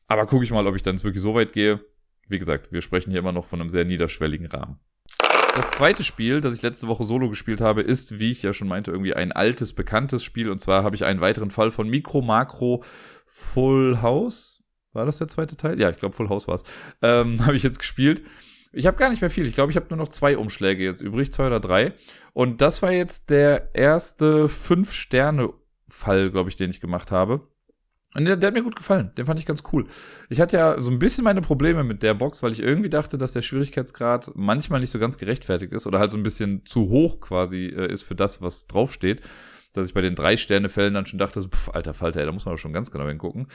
Aber 0.08 0.28
gucke 0.28 0.44
ich 0.44 0.52
mal, 0.52 0.68
ob 0.68 0.76
ich 0.76 0.84
dann 0.84 1.02
wirklich 1.02 1.24
so 1.24 1.34
weit 1.34 1.54
gehe. 1.54 1.80
Wie 2.30 2.38
gesagt, 2.38 2.72
wir 2.72 2.82
sprechen 2.82 3.10
hier 3.10 3.20
immer 3.20 3.32
noch 3.32 3.46
von 3.46 3.62
einem 3.62 3.70
sehr 3.70 3.86
niederschwelligen 3.86 4.46
Rahmen. 4.46 4.80
Das 5.58 5.72
zweite 5.72 6.04
Spiel, 6.04 6.40
das 6.40 6.54
ich 6.54 6.62
letzte 6.62 6.88
Woche 6.88 7.04
solo 7.04 7.30
gespielt 7.30 7.62
habe, 7.62 7.82
ist, 7.82 8.20
wie 8.20 8.30
ich 8.30 8.44
ja 8.44 8.54
schon 8.54 8.68
meinte, 8.68 8.92
irgendwie 8.92 9.16
ein 9.16 9.32
altes, 9.32 9.74
bekanntes 9.74 10.24
Spiel. 10.24 10.52
Und 10.52 10.60
zwar 10.60 10.84
habe 10.84 10.96
ich 10.96 11.04
einen 11.04 11.20
weiteren 11.20 11.50
Fall 11.50 11.72
von 11.72 11.90
Micro 11.90 12.22
Macro 12.22 12.84
Full 13.26 14.04
House. 14.04 14.62
War 14.94 15.08
das 15.08 15.18
der 15.18 15.28
zweite 15.28 15.58
Teil? 15.58 15.80
Ja, 15.80 15.90
ich 15.90 15.98
glaube, 15.98 16.16
Full 16.16 16.30
House 16.30 16.48
war 16.48 16.54
es. 16.54 16.64
Ähm, 17.02 17.44
habe 17.48 17.56
ich 17.56 17.64
jetzt 17.64 17.80
gespielt. 17.80 18.22
Ich 18.72 18.86
habe 18.86 18.98
gar 18.98 19.10
nicht 19.10 19.22
mehr 19.22 19.32
viel. 19.32 19.48
Ich 19.48 19.56
glaube, 19.56 19.72
ich 19.72 19.78
habe 19.78 19.88
nur 19.90 19.98
noch 19.98 20.10
zwei 20.10 20.38
Umschläge 20.38 20.84
jetzt 20.84 21.02
übrig, 21.02 21.32
zwei 21.32 21.48
oder 21.48 21.60
drei. 21.60 21.94
Und 22.34 22.62
das 22.62 22.84
war 22.84 22.92
jetzt 22.92 23.32
der 23.32 23.74
erste 23.74 24.48
Fünf-Sterne-Fall, 24.48 26.30
glaube 26.30 26.52
ich, 26.52 26.56
den 26.56 26.70
ich 26.70 26.82
gemacht 26.82 27.12
habe. 27.12 27.48
Und 28.14 28.26
der, 28.26 28.38
der, 28.38 28.48
hat 28.48 28.54
mir 28.54 28.64
gut 28.64 28.76
gefallen. 28.76 29.12
Den 29.18 29.26
fand 29.26 29.40
ich 29.40 29.46
ganz 29.46 29.64
cool. 29.72 29.86
Ich 30.30 30.40
hatte 30.40 30.58
ja 30.58 30.80
so 30.80 30.90
ein 30.90 30.98
bisschen 30.98 31.24
meine 31.24 31.42
Probleme 31.42 31.84
mit 31.84 32.04
der 32.04 32.14
Box, 32.14 32.42
weil 32.42 32.54
ich 32.54 32.62
irgendwie 32.62 32.90
dachte, 32.90 33.18
dass 33.18 33.34
der 33.34 33.42
Schwierigkeitsgrad 33.42 34.32
manchmal 34.34 34.80
nicht 34.80 34.92
so 34.92 35.00
ganz 35.00 35.18
gerechtfertigt 35.18 35.74
ist 35.74 35.86
oder 35.86 36.00
halt 36.00 36.12
so 36.12 36.18
ein 36.18 36.24
bisschen 36.24 36.66
zu 36.66 36.90
hoch 36.90 37.20
quasi 37.20 37.66
äh, 37.66 37.92
ist 37.92 38.04
für 38.04 38.16
das, 38.16 38.42
was 38.42 38.68
draufsteht. 38.68 39.22
Dass 39.74 39.90
ich 39.90 39.94
bei 39.94 40.02
den 40.02 40.16
Drei-Sterne-Fällen 40.16 40.94
dann 40.94 41.06
schon 41.06 41.20
dachte, 41.20 41.42
so, 41.42 41.50
pff, 41.50 41.70
alter 41.70 41.94
Falter, 41.94 42.22
ey, 42.22 42.26
da 42.26 42.32
muss 42.32 42.46
man 42.46 42.56
doch 42.56 42.62
schon 42.62 42.74
ganz 42.74 42.90
genau 42.90 43.08
hingucken. 43.08 43.48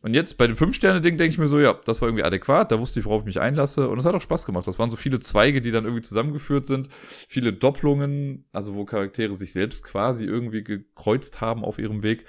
Und 0.00 0.14
jetzt 0.14 0.38
bei 0.38 0.46
dem 0.46 0.56
Fünf-Sterne-Ding 0.56 1.16
denke 1.16 1.32
ich 1.32 1.38
mir 1.38 1.48
so, 1.48 1.58
ja, 1.58 1.74
das 1.84 2.00
war 2.00 2.08
irgendwie 2.08 2.22
adäquat, 2.22 2.70
da 2.70 2.78
wusste 2.78 3.00
ich, 3.00 3.06
worauf 3.06 3.22
ich 3.22 3.26
mich 3.26 3.40
einlasse. 3.40 3.88
Und 3.88 3.98
es 3.98 4.06
hat 4.06 4.14
auch 4.14 4.20
Spaß 4.20 4.46
gemacht. 4.46 4.66
Das 4.66 4.78
waren 4.78 4.90
so 4.90 4.96
viele 4.96 5.20
Zweige, 5.20 5.60
die 5.60 5.72
dann 5.72 5.84
irgendwie 5.84 6.02
zusammengeführt 6.02 6.64
sind, 6.64 6.88
viele 7.28 7.52
Doppelungen, 7.52 8.46
also 8.52 8.74
wo 8.74 8.84
Charaktere 8.84 9.34
sich 9.34 9.52
selbst 9.52 9.82
quasi 9.82 10.24
irgendwie 10.24 10.62
gekreuzt 10.62 11.40
haben 11.40 11.64
auf 11.64 11.78
ihrem 11.78 12.02
Weg. 12.02 12.24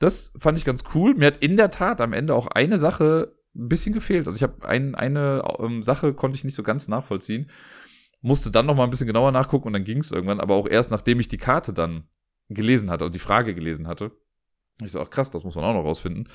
Das 0.00 0.32
fand 0.38 0.58
ich 0.58 0.64
ganz 0.64 0.82
cool. 0.94 1.14
Mir 1.14 1.26
hat 1.26 1.36
in 1.36 1.56
der 1.56 1.70
Tat 1.70 2.00
am 2.00 2.12
Ende 2.12 2.34
auch 2.34 2.48
eine 2.48 2.78
Sache 2.78 3.36
ein 3.54 3.68
bisschen 3.68 3.92
gefehlt. 3.92 4.26
Also 4.26 4.36
ich 4.36 4.42
habe 4.42 4.66
ein, 4.66 4.94
eine 4.94 5.44
ähm, 5.58 5.82
Sache 5.82 6.14
konnte 6.14 6.36
ich 6.36 6.44
nicht 6.44 6.54
so 6.54 6.62
ganz 6.62 6.88
nachvollziehen. 6.88 7.50
Musste 8.22 8.50
dann 8.50 8.66
noch 8.66 8.74
mal 8.74 8.84
ein 8.84 8.90
bisschen 8.90 9.06
genauer 9.06 9.30
nachgucken 9.30 9.68
und 9.68 9.74
dann 9.74 9.84
ging 9.84 9.98
es 9.98 10.10
irgendwann, 10.10 10.40
aber 10.40 10.54
auch 10.54 10.66
erst 10.66 10.90
nachdem 10.90 11.20
ich 11.20 11.28
die 11.28 11.38
Karte 11.38 11.72
dann 11.72 12.08
gelesen 12.48 12.90
hatte, 12.90 13.04
also 13.04 13.12
die 13.12 13.18
Frage 13.18 13.54
gelesen 13.54 13.86
hatte. 13.86 14.10
Ich 14.82 14.92
so, 14.92 15.00
ach 15.00 15.10
krass, 15.10 15.30
das 15.30 15.44
muss 15.44 15.54
man 15.54 15.64
auch 15.64 15.74
noch 15.74 15.84
rausfinden. 15.84 16.28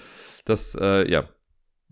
Das, 0.45 0.75
äh, 0.79 1.09
ja, 1.09 1.27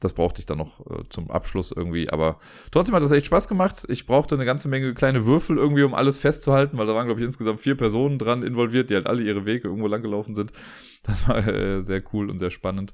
das 0.04 0.14
brauchte 0.14 0.40
ich 0.40 0.46
dann 0.46 0.58
noch 0.58 0.80
äh, 0.88 1.04
zum 1.10 1.32
Abschluss 1.32 1.72
irgendwie. 1.72 2.10
Aber 2.10 2.40
trotzdem 2.72 2.96
hat 2.96 3.04
das 3.04 3.12
echt 3.12 3.26
Spaß 3.26 3.48
gemacht. 3.48 3.86
Ich 3.90 4.06
brauchte 4.06 4.36
eine 4.36 4.46
ganze 4.46 4.68
Menge 4.68 4.94
kleine 4.94 5.26
Würfel 5.26 5.58
irgendwie, 5.58 5.84
um 5.84 5.94
alles 5.94 6.18
festzuhalten, 6.18 6.78
weil 6.78 6.88
da 6.88 6.94
waren, 6.94 7.06
glaube 7.06 7.22
ich, 7.22 7.26
insgesamt 7.26 7.62
vier 7.62 7.76
Personen 7.76 8.20
dran 8.20 8.44
involviert, 8.44 8.90
die 8.90 8.96
halt 8.96 9.08
alle 9.08 9.24
ihre 9.24 9.46
Wege 9.46 9.68
irgendwo 9.68 9.88
lang 9.88 10.02
gelaufen 10.02 10.36
sind. 10.36 10.52
Das 11.06 11.28
war 11.28 11.46
äh, 11.46 11.82
sehr 11.82 12.02
cool 12.14 12.30
und 12.30 12.40
sehr 12.40 12.50
spannend. 12.50 12.94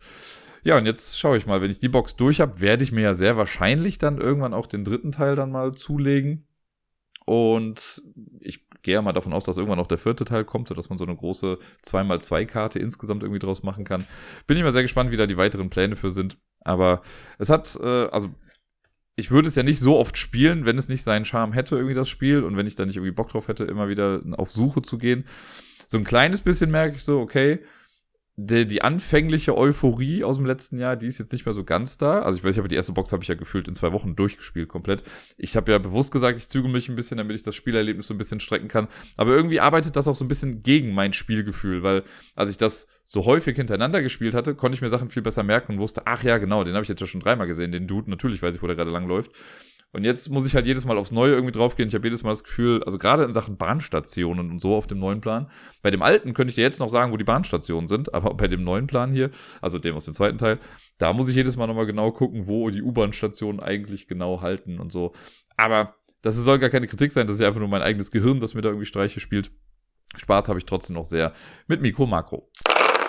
Ja, 0.64 0.80
und 0.80 0.88
jetzt 0.88 1.20
schaue 1.20 1.38
ich 1.38 1.46
mal, 1.46 1.62
wenn 1.62 1.70
ich 1.70 1.78
die 1.78 1.90
Box 1.90 2.16
durch 2.16 2.42
habe, 2.42 2.60
werde 2.60 2.84
ich 2.84 2.92
mir 2.92 3.02
ja 3.02 3.14
sehr 3.14 3.38
wahrscheinlich 3.38 4.00
dann 4.00 4.20
irgendwann 4.20 4.56
auch 4.56 4.66
den 4.66 4.84
dritten 4.84 5.12
Teil 5.12 5.36
dann 5.36 5.52
mal 5.52 5.76
zulegen. 5.76 6.48
Und 7.26 8.02
ich 8.40 8.66
gehe 8.82 9.02
mal 9.02 9.14
davon 9.14 9.34
aus, 9.34 9.46
dass 9.46 9.58
irgendwann 9.58 9.78
noch 9.78 9.88
der 9.88 9.98
vierte 9.98 10.26
Teil 10.26 10.46
kommt, 10.46 10.68
sodass 10.68 10.90
man 10.90 10.98
so 10.98 11.06
eine 11.06 11.16
große 11.16 11.58
2x2-Karte 11.86 12.80
insgesamt 12.80 13.24
irgendwie 13.24 13.40
draus 13.40 13.64
machen 13.64 13.84
kann. 13.84 14.06
Bin 14.48 14.58
ich 14.58 14.64
mal 14.64 14.74
sehr 14.74 14.82
gespannt, 14.82 15.12
wie 15.12 15.18
da 15.18 15.26
die 15.26 15.38
weiteren 15.38 15.70
Pläne 15.70 15.96
für 15.96 16.10
sind. 16.10 16.38
Aber 16.62 17.02
es 17.38 17.50
hat, 17.50 17.78
äh, 17.82 18.08
also 18.08 18.30
ich 19.16 19.32
würde 19.32 19.48
es 19.50 19.56
ja 19.56 19.64
nicht 19.64 19.80
so 19.80 19.98
oft 19.98 20.18
spielen, 20.18 20.66
wenn 20.66 20.78
es 20.78 20.90
nicht 20.90 21.04
seinen 21.04 21.26
Charme 21.26 21.54
hätte, 21.54 21.76
irgendwie 21.76 21.96
das 21.96 22.10
Spiel. 22.10 22.44
Und 22.44 22.58
wenn 22.58 22.68
ich 22.68 22.76
da 22.76 22.86
nicht 22.86 22.96
irgendwie 22.96 23.14
Bock 23.14 23.30
drauf 23.30 23.48
hätte, 23.48 23.66
immer 23.66 23.90
wieder 23.90 24.22
auf 24.38 24.52
Suche 24.52 24.82
zu 24.82 24.98
gehen. 24.98 25.26
So 25.88 25.98
ein 25.98 26.04
kleines 26.04 26.42
bisschen 26.42 26.72
merke 26.72 26.96
ich 26.96 27.04
so, 27.04 27.20
okay, 27.20 27.60
die, 28.42 28.66
die 28.66 28.82
anfängliche 28.82 29.58
Euphorie 29.58 30.24
aus 30.24 30.38
dem 30.38 30.46
letzten 30.46 30.80
Jahr, 30.80 30.96
die 30.96 31.08
ist 31.08 31.20
jetzt 31.20 31.34
nicht 31.34 31.46
mehr 31.46 31.54
so 31.54 31.66
ganz 31.66 31.98
da. 31.98 32.22
Also 32.22 32.38
ich 32.38 32.44
weiß, 32.44 32.54
ich 32.54 32.58
habe 32.58 32.70
die 32.70 32.76
erste 32.76 32.94
Box 32.94 33.12
habe 33.12 33.22
ich 33.22 33.28
ja 33.28 33.36
gefühlt 33.36 33.68
in 33.68 33.76
zwei 33.76 33.92
Wochen 33.92 34.16
durchgespielt 34.16 34.70
komplett. 34.70 35.04
Ich 35.38 35.58
habe 35.58 35.72
ja 35.72 35.78
bewusst 35.78 36.12
gesagt, 36.12 36.38
ich 36.38 36.48
züge 36.48 36.70
mich 36.70 36.88
ein 36.88 36.96
bisschen, 36.96 37.18
damit 37.18 37.36
ich 37.36 37.42
das 37.42 37.56
Spielerlebnis 37.56 38.08
so 38.08 38.14
ein 38.14 38.18
bisschen 38.18 38.40
strecken 38.40 38.70
kann. 38.70 38.88
Aber 39.18 39.32
irgendwie 39.32 39.60
arbeitet 39.60 39.98
das 39.98 40.08
auch 40.08 40.16
so 40.16 40.24
ein 40.24 40.30
bisschen 40.30 40.64
gegen 40.64 40.94
mein 40.94 41.12
Spielgefühl, 41.12 41.84
weil 41.84 42.04
als 42.34 42.50
ich 42.50 42.58
das 42.58 42.88
so 43.04 43.26
häufig 43.26 43.58
hintereinander 43.58 44.02
gespielt 44.02 44.36
hatte, 44.36 44.56
konnte 44.56 44.76
ich 44.76 44.82
mir 44.82 44.90
Sachen 44.90 45.10
viel 45.10 45.24
besser 45.24 45.44
merken 45.44 45.74
und 45.74 45.80
wusste, 45.80 46.04
ach 46.06 46.24
ja, 46.24 46.38
genau, 46.38 46.64
den 46.64 46.76
habe 46.76 46.84
ich 46.84 46.90
jetzt 46.90 47.02
ja 47.02 47.08
schon 47.08 47.22
dreimal 47.22 47.48
gesehen, 47.48 47.72
den 47.72 47.88
Dude. 47.88 48.10
Natürlich 48.10 48.42
weiß 48.42 48.56
ich, 48.56 48.62
wo 48.62 48.68
der 48.68 48.76
gerade 48.76 48.92
langläuft. 48.92 49.32
Und 49.92 50.04
jetzt 50.04 50.30
muss 50.30 50.46
ich 50.46 50.54
halt 50.54 50.68
jedes 50.68 50.86
Mal 50.86 50.98
aufs 50.98 51.12
Neue 51.12 51.32
irgendwie 51.32 51.52
draufgehen. 51.52 51.90
Ich 51.90 51.96
habe 51.96 52.06
jedes 52.06 52.22
Mal 52.22 52.30
das 52.30 52.44
Gefühl, 52.44 52.84
also 52.84 53.00
gerade 53.00 53.24
in 53.24 53.34
Sachen 53.34 53.58
Bahnstationen 53.58 54.52
und 54.52 54.60
so 54.60 54.76
auf 54.76 54.86
dem 54.86 55.00
neuen 55.00 55.20
Plan. 55.20 55.50
Bei 55.82 55.90
dem 55.90 56.04
alten 56.04 56.34
könnte 56.34 56.50
ich 56.50 56.56
dir 56.56 56.62
jetzt 56.62 56.80
noch 56.80 56.90
sagen, 56.90 57.12
wo 57.12 57.18
die 57.18 57.24
Bahnstationen 57.24 57.88
sind, 57.88 58.14
aber 58.14 58.36
bei 58.36 58.48
dem 58.48 58.64
neuen 58.64 58.86
Plan 58.86 59.12
hier, 59.12 59.32
also 59.62 59.80
dem 59.80 59.96
aus 59.96 60.06
dem 60.06 60.14
zweiten 60.14 60.38
Teil, 60.38 60.60
da 61.00 61.12
muss 61.14 61.28
ich 61.28 61.36
jedes 61.36 61.56
Mal 61.58 61.66
nochmal 61.66 61.88
genau 61.88 62.12
gucken, 62.12 62.48
wo 62.48 62.70
die 62.70 62.84
U-Bahn-Stationen 62.84 63.60
eigentlich 63.60 64.08
genau 64.08 64.42
halten 64.42 64.80
und 64.80 64.92
so. 64.92 65.14
Aber 65.58 65.96
das 66.22 66.36
soll 66.36 66.60
gar 66.60 66.70
keine 66.70 66.88
Kritik 66.88 67.12
sein, 67.12 67.26
das 67.26 67.38
ist 67.38 67.42
ja 67.42 67.48
einfach 67.48 67.62
nur 67.62 67.70
mein 67.70 67.82
eigenes 67.82 68.12
Gehirn, 68.12 68.40
das 68.40 68.54
mir 68.54 68.62
da 68.62 68.70
irgendwie 68.70 68.86
Streiche 68.86 69.20
spielt. 69.20 69.52
Spaß 70.18 70.50
habe 70.50 70.60
ich 70.60 70.66
trotzdem 70.66 70.96
noch 70.96 71.06
sehr 71.06 71.34
mit 71.68 71.82
Mikro 71.82 72.06
Makro. 72.06 72.50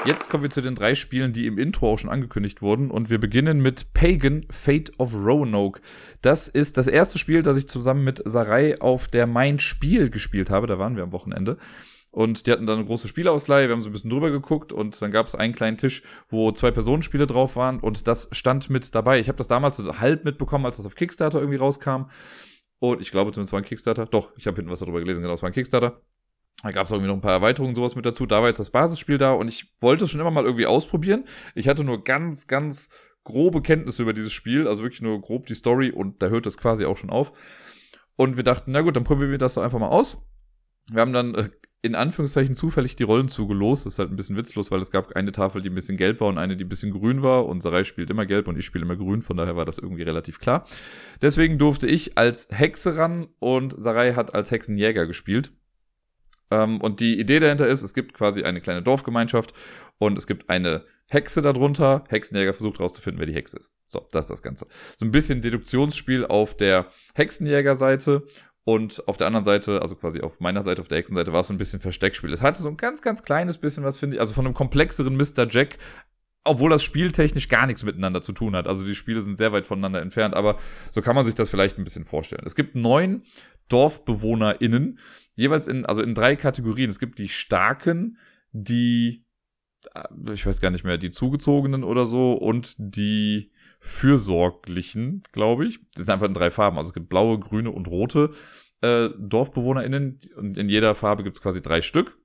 Jetzt 0.06 0.31
kommen 0.31 0.43
wir 0.43 0.50
zu 0.50 0.62
den 0.62 0.75
drei 0.75 0.94
Spielen, 0.94 1.35
die 1.35 1.47
im 1.47 1.58
Intro 1.58 1.93
auch 1.93 1.99
schon 1.99 2.08
angekündigt 2.08 2.62
wurden. 2.62 2.91
Und 2.91 3.11
wir 3.11 3.19
beginnen 3.19 3.61
mit 3.61 3.93
Pagan 3.93 4.47
Fate 4.49 4.99
of 4.99 5.14
Roanoke. 5.14 5.82
Das 6.23 6.49
ist 6.49 6.79
das 6.79 6.87
erste 6.87 7.19
Spiel, 7.19 7.43
das 7.43 7.58
ich 7.58 7.69
zusammen 7.69 8.02
mit 8.02 8.23
Sarai 8.25 8.81
auf 8.81 9.08
der 9.08 9.27
Mein 9.27 9.58
Spiel 9.58 10.08
gespielt 10.08 10.48
habe. 10.48 10.67
Da 10.67 10.79
waren 10.79 10.96
wir 10.96 11.03
am 11.03 11.13
Wochenende. 11.13 11.58
Und 12.10 12.46
die 12.46 12.51
hatten 12.51 12.67
dann 12.67 12.79
eine 12.79 12.86
große 12.86 13.08
Spielausleihe, 13.08 13.69
wir 13.69 13.72
haben 13.72 13.82
so 13.82 13.89
ein 13.89 13.93
bisschen 13.93 14.10
drüber 14.10 14.32
geguckt 14.32 14.72
und 14.72 15.01
dann 15.01 15.13
gab 15.13 15.27
es 15.27 15.36
einen 15.36 15.55
kleinen 15.55 15.77
Tisch, 15.77 16.03
wo 16.29 16.51
zwei 16.51 16.72
Personenspiele 16.72 17.29
drauf 17.29 17.55
waren 17.55 17.79
und 17.79 18.08
das 18.08 18.29
stand 18.32 18.69
mit 18.69 18.96
dabei. 18.96 19.20
Ich 19.20 19.29
habe 19.29 19.39
das 19.39 19.46
damals 19.46 19.77
so 19.77 20.01
halb 20.01 20.25
mitbekommen, 20.25 20.67
als 20.67 20.79
das 20.79 20.86
auf 20.86 20.96
Kickstarter 20.96 21.39
irgendwie 21.39 21.58
rauskam. 21.58 22.06
Und 22.81 23.01
ich 23.01 23.13
glaube 23.13 23.31
zumindest 23.31 23.53
war 23.53 23.60
ein 23.60 23.65
Kickstarter. 23.65 24.06
Doch, 24.06 24.32
ich 24.36 24.48
habe 24.48 24.56
hinten 24.56 24.72
was 24.72 24.81
darüber 24.81 24.98
gelesen, 24.98 25.22
genau, 25.22 25.34
es 25.34 25.43
war 25.43 25.51
ein 25.51 25.55
Kickstarter. 25.55 26.01
Da 26.62 26.70
gab 26.70 26.86
es 26.86 26.93
irgendwie 26.93 27.08
noch 27.08 27.17
ein 27.17 27.22
paar 27.22 27.32
Erweiterungen, 27.32 27.74
sowas 27.74 27.96
mit 27.96 28.05
dazu. 28.05 28.26
Da 28.26 28.40
war 28.40 28.48
jetzt 28.48 28.60
das 28.60 28.70
Basisspiel 28.70 29.19
da 29.19 29.32
und 29.32 29.48
ich 29.48 29.72
wollte 29.81 30.05
es 30.05 30.10
schon 30.10 30.20
immer 30.20 30.31
mal 30.31 30.44
irgendwie 30.44 30.67
ausprobieren. 30.67 31.24
Ich 31.55 31.69
hatte 31.69 31.84
nur 31.84 32.05
ganz, 32.05 32.46
ganz 32.46 32.90
grobe 33.24 33.62
Kenntnisse 33.62 34.02
über 34.02 34.12
dieses 34.12 34.32
Spiel, 34.32 34.67
also 34.67 34.82
wirklich 34.82 35.02
nur 35.02 35.20
grob 35.20 35.46
die 35.46 35.55
Story 35.55 35.90
und 35.90 36.22
da 36.22 36.29
hört 36.29 36.46
es 36.46 36.58
quasi 36.58 36.84
auch 36.84 36.96
schon 36.96 37.10
auf. 37.10 37.32
Und 38.17 38.36
wir 38.36 38.44
dachten, 38.44 38.72
na 38.72 38.82
gut, 38.82 38.96
dann 38.96 39.05
probieren 39.05 39.31
wir 39.31 39.38
das 39.38 39.55
doch 39.55 39.62
einfach 39.62 39.79
mal 39.79 39.88
aus. 39.88 40.19
Wir 40.90 41.00
haben 41.00 41.12
dann 41.12 41.34
äh, 41.34 41.48
in 41.82 41.94
Anführungszeichen 41.94 42.55
zufällig 42.55 42.96
die 42.96 43.05
Rollen 43.05 43.29
zugelost. 43.29 43.86
Das 43.86 43.94
ist 43.94 43.98
halt 43.98 44.10
ein 44.10 44.17
bisschen 44.17 44.36
witzlos, 44.36 44.70
weil 44.70 44.81
es 44.81 44.90
gab 44.90 45.12
eine 45.17 45.32
Tafel, 45.32 45.62
die 45.62 45.70
ein 45.70 45.74
bisschen 45.74 45.96
gelb 45.96 46.20
war 46.20 46.29
und 46.29 46.36
eine, 46.36 46.56
die 46.56 46.64
ein 46.64 46.69
bisschen 46.69 46.93
grün 46.93 47.22
war. 47.22 47.46
Und 47.46 47.62
Sarai 47.62 47.84
spielt 47.84 48.10
immer 48.10 48.26
gelb 48.26 48.48
und 48.48 48.58
ich 48.58 48.67
spiele 48.67 48.84
immer 48.84 48.96
grün, 48.96 49.22
von 49.22 49.36
daher 49.36 49.56
war 49.56 49.64
das 49.64 49.79
irgendwie 49.79 50.02
relativ 50.02 50.40
klar. 50.40 50.67
Deswegen 51.22 51.56
durfte 51.56 51.86
ich 51.86 52.19
als 52.19 52.48
Hexe 52.50 52.98
ran 52.98 53.29
und 53.38 53.74
Sarai 53.81 54.12
hat 54.12 54.34
als 54.34 54.50
Hexenjäger 54.50 55.06
gespielt. 55.06 55.52
Ähm, 56.51 56.81
und 56.81 57.01
die 57.01 57.19
Idee 57.19 57.41
dahinter 57.41 57.69
ist, 57.69 57.83
es 57.83 57.95
gibt 57.95 58.15
quasi 58.15 58.43
eine 58.43 58.61
kleine 58.61 58.83
Dorfgemeinschaft 58.83 59.55
und 59.99 60.19
es 60.19 60.27
gibt 60.27 60.51
eine 60.51 60.85
Hexe 61.09 61.43
darunter. 61.43 62.05
Hexenjäger 62.09 62.53
versucht 62.53 62.79
herauszufinden, 62.79 63.19
wer 63.19 63.27
die 63.27 63.35
Hexe 63.35 63.59
ist. 63.59 63.73
So, 63.85 64.07
das 64.13 64.27
ist 64.27 64.31
das 64.31 64.43
Ganze. 64.43 64.67
So 64.99 65.05
ein 65.05 65.11
bisschen 65.11 65.43
Deduktionsspiel 65.43 66.25
auf 66.27 66.57
der 66.57 66.87
Hexenjäger-Seite 67.15 68.23
und 68.65 69.07
auf 69.09 69.17
der 69.17 69.27
anderen 69.27 69.45
Seite, 69.45 69.83
also 69.83 69.97
quasi 69.97 70.21
auf 70.21 70.41
meiner 70.41 70.63
Seite, 70.63 70.81
auf 70.81 70.89
der 70.89 70.99
Hexenseite, 70.99 71.33
war 71.33 71.41
es 71.41 71.49
so 71.49 71.55
ein 71.55 71.59
bisschen 71.59 71.81
Versteckspiel. 71.81 72.33
Es 72.33 72.43
hatte 72.43 72.63
so 72.63 72.69
ein 72.69 72.77
ganz, 72.77 73.03
ganz 73.03 73.23
kleines 73.23 73.59
bisschen 73.59 73.85
was, 73.85 73.99
finde 73.99 74.17
ich, 74.17 74.21
also 74.21 74.35
von 74.35 74.47
einem 74.47 74.55
komplexeren 74.55 75.17
Mr. 75.17 75.49
Jack, 75.49 75.79
obwohl 76.45 76.71
das 76.71 76.83
spieltechnisch 76.83 77.49
gar 77.49 77.67
nichts 77.67 77.83
miteinander 77.83 78.23
zu 78.23 78.33
tun 78.33 78.55
hat. 78.55 78.67
Also 78.67 78.85
die 78.85 78.95
Spiele 78.95 79.21
sind 79.21 79.37
sehr 79.37 79.53
weit 79.53 79.67
voneinander 79.67 80.01
entfernt, 80.01 80.35
aber 80.35 80.57
so 80.91 81.03
kann 81.03 81.15
man 81.15 81.25
sich 81.25 81.35
das 81.35 81.51
vielleicht 81.51 81.79
ein 81.79 81.85
bisschen 81.85 82.05
vorstellen. 82.05 82.43
Es 82.47 82.55
gibt 82.55 82.75
neun 82.75 83.25
DorfbewohnerInnen, 83.70 84.98
jeweils 85.34 85.67
in, 85.67 85.86
also 85.86 86.03
in 86.03 86.15
drei 86.15 86.36
Kategorien. 86.36 86.91
Es 86.91 86.98
gibt 86.98 87.19
die 87.19 87.29
Starken, 87.29 88.19
die, 88.53 89.24
äh, 89.94 90.32
ich 90.32 90.46
weiß 90.46 90.60
gar 90.60 90.70
nicht 90.70 90.84
mehr, 90.84 90.98
die 90.98 91.10
Zugezogenen 91.10 91.84
oder 91.84 92.06
so 92.06 92.32
und 92.32 92.74
die 92.79 93.50
Fürsorglichen, 93.81 95.22
glaube 95.32 95.67
ich. 95.67 95.81
Das 95.94 96.05
sind 96.05 96.10
einfach 96.10 96.27
in 96.27 96.34
drei 96.34 96.50
Farben. 96.50 96.77
Also 96.77 96.89
es 96.89 96.94
gibt 96.94 97.08
blaue, 97.08 97.39
grüne 97.39 97.70
und 97.70 97.89
rote 97.89 98.31
äh, 98.81 99.10
DorfbewohnerInnen 99.19 100.19
und 100.36 100.58
in 100.58 100.69
jeder 100.69 100.94
Farbe 100.94 101.22
gibt 101.22 101.36
es 101.36 101.43
quasi 101.43 101.62
drei 101.62 101.81
Stück. 101.81 102.19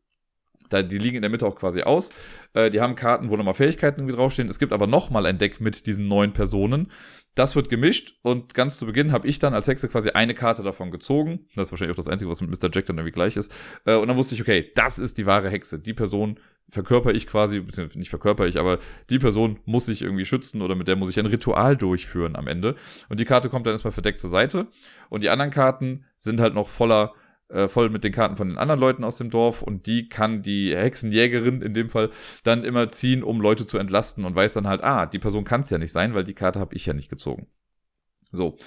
Da, 0.70 0.82
die 0.82 0.98
liegen 0.98 1.16
in 1.16 1.22
der 1.22 1.32
Mitte 1.32 1.46
auch 1.46 1.56
quasi 1.56 1.82
aus. 1.82 2.12
Äh, 2.54 2.70
die 2.70 2.82
haben 2.82 2.96
Karten, 2.96 3.30
wo 3.30 3.38
nochmal 3.38 3.54
Fähigkeiten 3.54 4.02
irgendwie 4.02 4.16
draufstehen. 4.16 4.50
Es 4.50 4.60
gibt 4.60 4.74
aber 4.74 4.88
nochmal 4.88 5.26
ein 5.26 5.38
Deck 5.38 5.62
mit 5.62 5.86
diesen 5.86 6.08
neun 6.08 6.34
Personen. 6.34 6.92
Das 7.36 7.56
wird 7.56 7.70
gemischt 7.70 8.18
und 8.22 8.54
ganz 8.54 8.78
zu 8.78 8.86
Beginn 8.86 9.12
habe 9.12 9.28
ich 9.28 9.40
dann 9.40 9.54
als 9.54 9.68
Hexe 9.68 9.90
quasi 9.90 10.12
eine 10.12 10.34
Karte 10.34 10.64
davon 10.64 10.90
gezogen. 10.90 11.42
Das 11.56 11.68
ist 11.68 11.72
wahrscheinlich 11.72 11.94
auch 11.94 12.02
das 12.02 12.08
Einzige, 12.08 12.32
was 12.32 12.42
mit 12.42 12.50
Mr. 12.50 12.70
Jack 12.74 12.86
dann 12.86 12.98
irgendwie 12.98 13.12
gleich 13.12 13.36
ist. 13.36 13.54
Äh, 13.86 13.96
und 13.96 14.08
dann 14.08 14.16
wusste 14.16 14.36
ich, 14.36 14.42
okay, 14.42 14.72
das 14.76 15.00
ist 15.00 15.18
die 15.18 15.26
wahre 15.26 15.50
Hexe. 15.50 15.80
Die 15.80 15.94
Person 15.94 16.40
verkörper 16.70 17.14
ich 17.14 17.28
quasi, 17.28 17.60
beziehungsweise 17.60 18.00
nicht 18.00 18.10
verkörper 18.10 18.48
ich, 18.48 18.58
aber 18.58 18.80
die 19.10 19.20
Person 19.20 19.60
muss 19.66 19.86
sich 19.86 20.02
irgendwie 20.02 20.26
schützen 20.26 20.62
oder 20.62 20.76
mit 20.76 20.88
der 20.88 20.96
muss 20.96 21.10
ich 21.10 21.20
ein 21.20 21.26
Ritual 21.26 21.78
durchführen 21.78 22.36
am 22.36 22.48
Ende. 22.48 22.76
Und 23.10 23.20
die 23.20 23.26
Karte 23.26 23.50
kommt 23.50 23.68
dann 23.68 23.74
erstmal 23.74 23.92
verdeckt 23.92 24.22
zur 24.22 24.30
Seite. 24.30 24.68
Und 25.10 25.22
die 25.22 25.30
anderen 25.30 25.52
Karten 25.52 26.06
sind 26.18 26.42
halt 26.42 26.54
noch 26.54 26.70
voller 26.70 27.14
äh, 27.50 27.68
voll 27.68 27.90
mit 27.90 28.04
den 28.04 28.12
Karten 28.12 28.36
von 28.36 28.48
den 28.50 28.58
anderen 28.58 28.80
Leuten 28.80 29.04
aus 29.04 29.18
dem 29.18 29.30
Dorf 29.30 29.62
und 29.62 29.86
die 29.88 30.10
kann 30.10 30.42
die 30.42 30.76
Hexenjägerin 30.76 31.62
in 31.62 31.74
dem 31.74 31.90
Fall 31.90 32.10
dann 32.44 32.64
immer 32.64 32.90
ziehen, 32.90 33.24
um 33.24 33.42
Leute 33.42 33.66
zu 33.66 33.78
entlasten 33.78 34.26
und 34.26 34.36
weiß 34.36 34.54
dann 34.54 34.68
halt, 34.68 34.84
ah, 34.84 35.06
die 35.06 35.20
Person 35.20 35.44
kann 35.44 35.62
es 35.62 35.70
ja 35.70 35.78
nicht 35.78 35.92
sein, 35.92 36.14
weil 36.14 36.24
die 36.24 36.34
Karte 36.34 36.60
habe 36.60 36.76
ich 36.76 36.86
ja 36.86 36.94
nicht 36.94 37.10
gezogen. 37.10 37.48
So. 38.32 38.58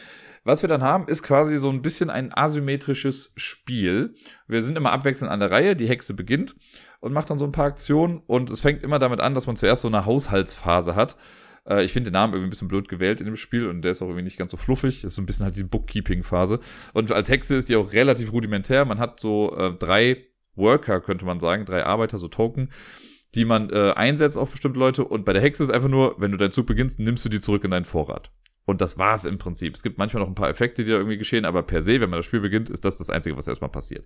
Was 0.45 0.63
wir 0.63 0.69
dann 0.69 0.83
haben, 0.83 1.09
ist 1.09 1.23
quasi 1.23 1.59
so 1.59 1.69
ein 1.69 1.83
bisschen 1.83 2.09
ein 2.09 2.33
asymmetrisches 2.33 3.35
Spiel. 3.37 4.15
Wir 4.47 4.63
sind 4.63 4.79
immer 4.79 4.93
abwechselnd 4.93 5.31
an 5.31 5.41
der 5.41 5.51
Reihe, 5.51 5.77
die 5.77 5.89
Hexe 5.89 6.15
beginnt 6.15 6.57
und 7.01 7.13
macht 7.13 7.29
dann 7.29 7.39
so 7.39 7.45
ein 7.45 7.53
paar 7.53 7.67
Aktionen 7.67 8.23
und 8.27 8.49
es 8.49 8.61
fängt 8.61 8.83
immer 8.83 8.99
damit 8.99 9.21
an, 9.21 9.35
dass 9.35 9.47
man 9.47 9.57
zuerst 9.57 9.83
so 9.83 9.89
eine 9.89 10.07
Haushaltsphase 10.07 10.95
hat 10.95 11.17
äh, 11.69 11.85
ich 11.85 11.93
finde 11.93 12.11
den 12.11 12.15
Namen 12.15 12.33
irgendwie 12.33 12.49
ein 12.49 12.51
bisschen 12.51 12.69
blöd 12.69 12.89
gewählt 12.89 13.21
in 13.21 13.27
dem 13.27 13.37
Spiel 13.37 13.69
und 13.69 13.83
der 13.83 13.93
ist 13.93 14.03
auch 14.03 14.07
irgendwie 14.07 14.25
nicht 14.25 14.39
ganz 14.39 14.51
so 14.51 14.57
fluffig. 14.57 15.05
Ist 15.05 15.15
so 15.15 15.23
ein 15.23 15.27
bisschen 15.27 15.45
halt 15.45 15.57
die 15.57 15.65
Bookkeeping-Phase. 15.65 16.61
Und 16.95 17.13
als 17.13 17.29
Hexe 17.29 17.57
ist 17.57 17.69
die 17.69 17.77
auch 17.77 17.93
relativ 17.93 18.33
rudimentär. 18.33 18.85
Man 18.85 18.99
hat 18.99 19.21
so 19.21 19.57
äh, 19.57 19.73
drei 19.73 20.25
Worker, 20.55 21.01
könnte 21.01 21.25
man 21.25 21.41
sagen, 21.41 21.65
drei 21.65 21.85
Arbeiter, 21.85 22.19
so 22.19 22.29
Token, 22.29 22.71
die 23.35 23.45
man 23.45 23.71
äh, 23.71 23.93
einsetzt 23.93 24.39
auf 24.39 24.51
bestimmte 24.51 24.79
Leute. 24.79 25.05
Und 25.05 25.25
bei 25.25 25.33
der 25.33 25.43
Hexe 25.43 25.63
ist 25.63 25.71
einfach 25.71 25.89
nur, 25.89 26.17
wenn 26.19 26.33
du 26.33 26.39
deinen 26.39 26.53
Zug 26.53 26.67
beginnst, 26.67 26.99
nimmst 26.99 27.25
du 27.25 27.29
die 27.29 27.41
zurück 27.41 27.65
in 27.65 27.71
deinen 27.71 27.85
Vorrat. 27.85 28.31
Und 28.65 28.81
das 28.81 28.99
war's 28.99 29.25
im 29.25 29.39
Prinzip. 29.39 29.75
Es 29.75 29.83
gibt 29.83 29.97
manchmal 29.97 30.23
noch 30.23 30.29
ein 30.29 30.35
paar 30.35 30.51
Effekte, 30.51 30.85
die 30.85 30.91
da 30.91 30.99
irgendwie 30.99 31.17
geschehen, 31.17 31.47
aber 31.47 31.63
per 31.63 31.81
se, 31.81 32.01
wenn 32.01 32.11
man 32.11 32.19
das 32.19 32.27
Spiel 32.27 32.41
beginnt, 32.41 32.69
ist 32.69 32.85
das 32.85 32.99
das 32.99 33.09
Einzige, 33.09 33.37
was 33.37 33.47
erstmal 33.47 33.71
passiert. 33.71 34.05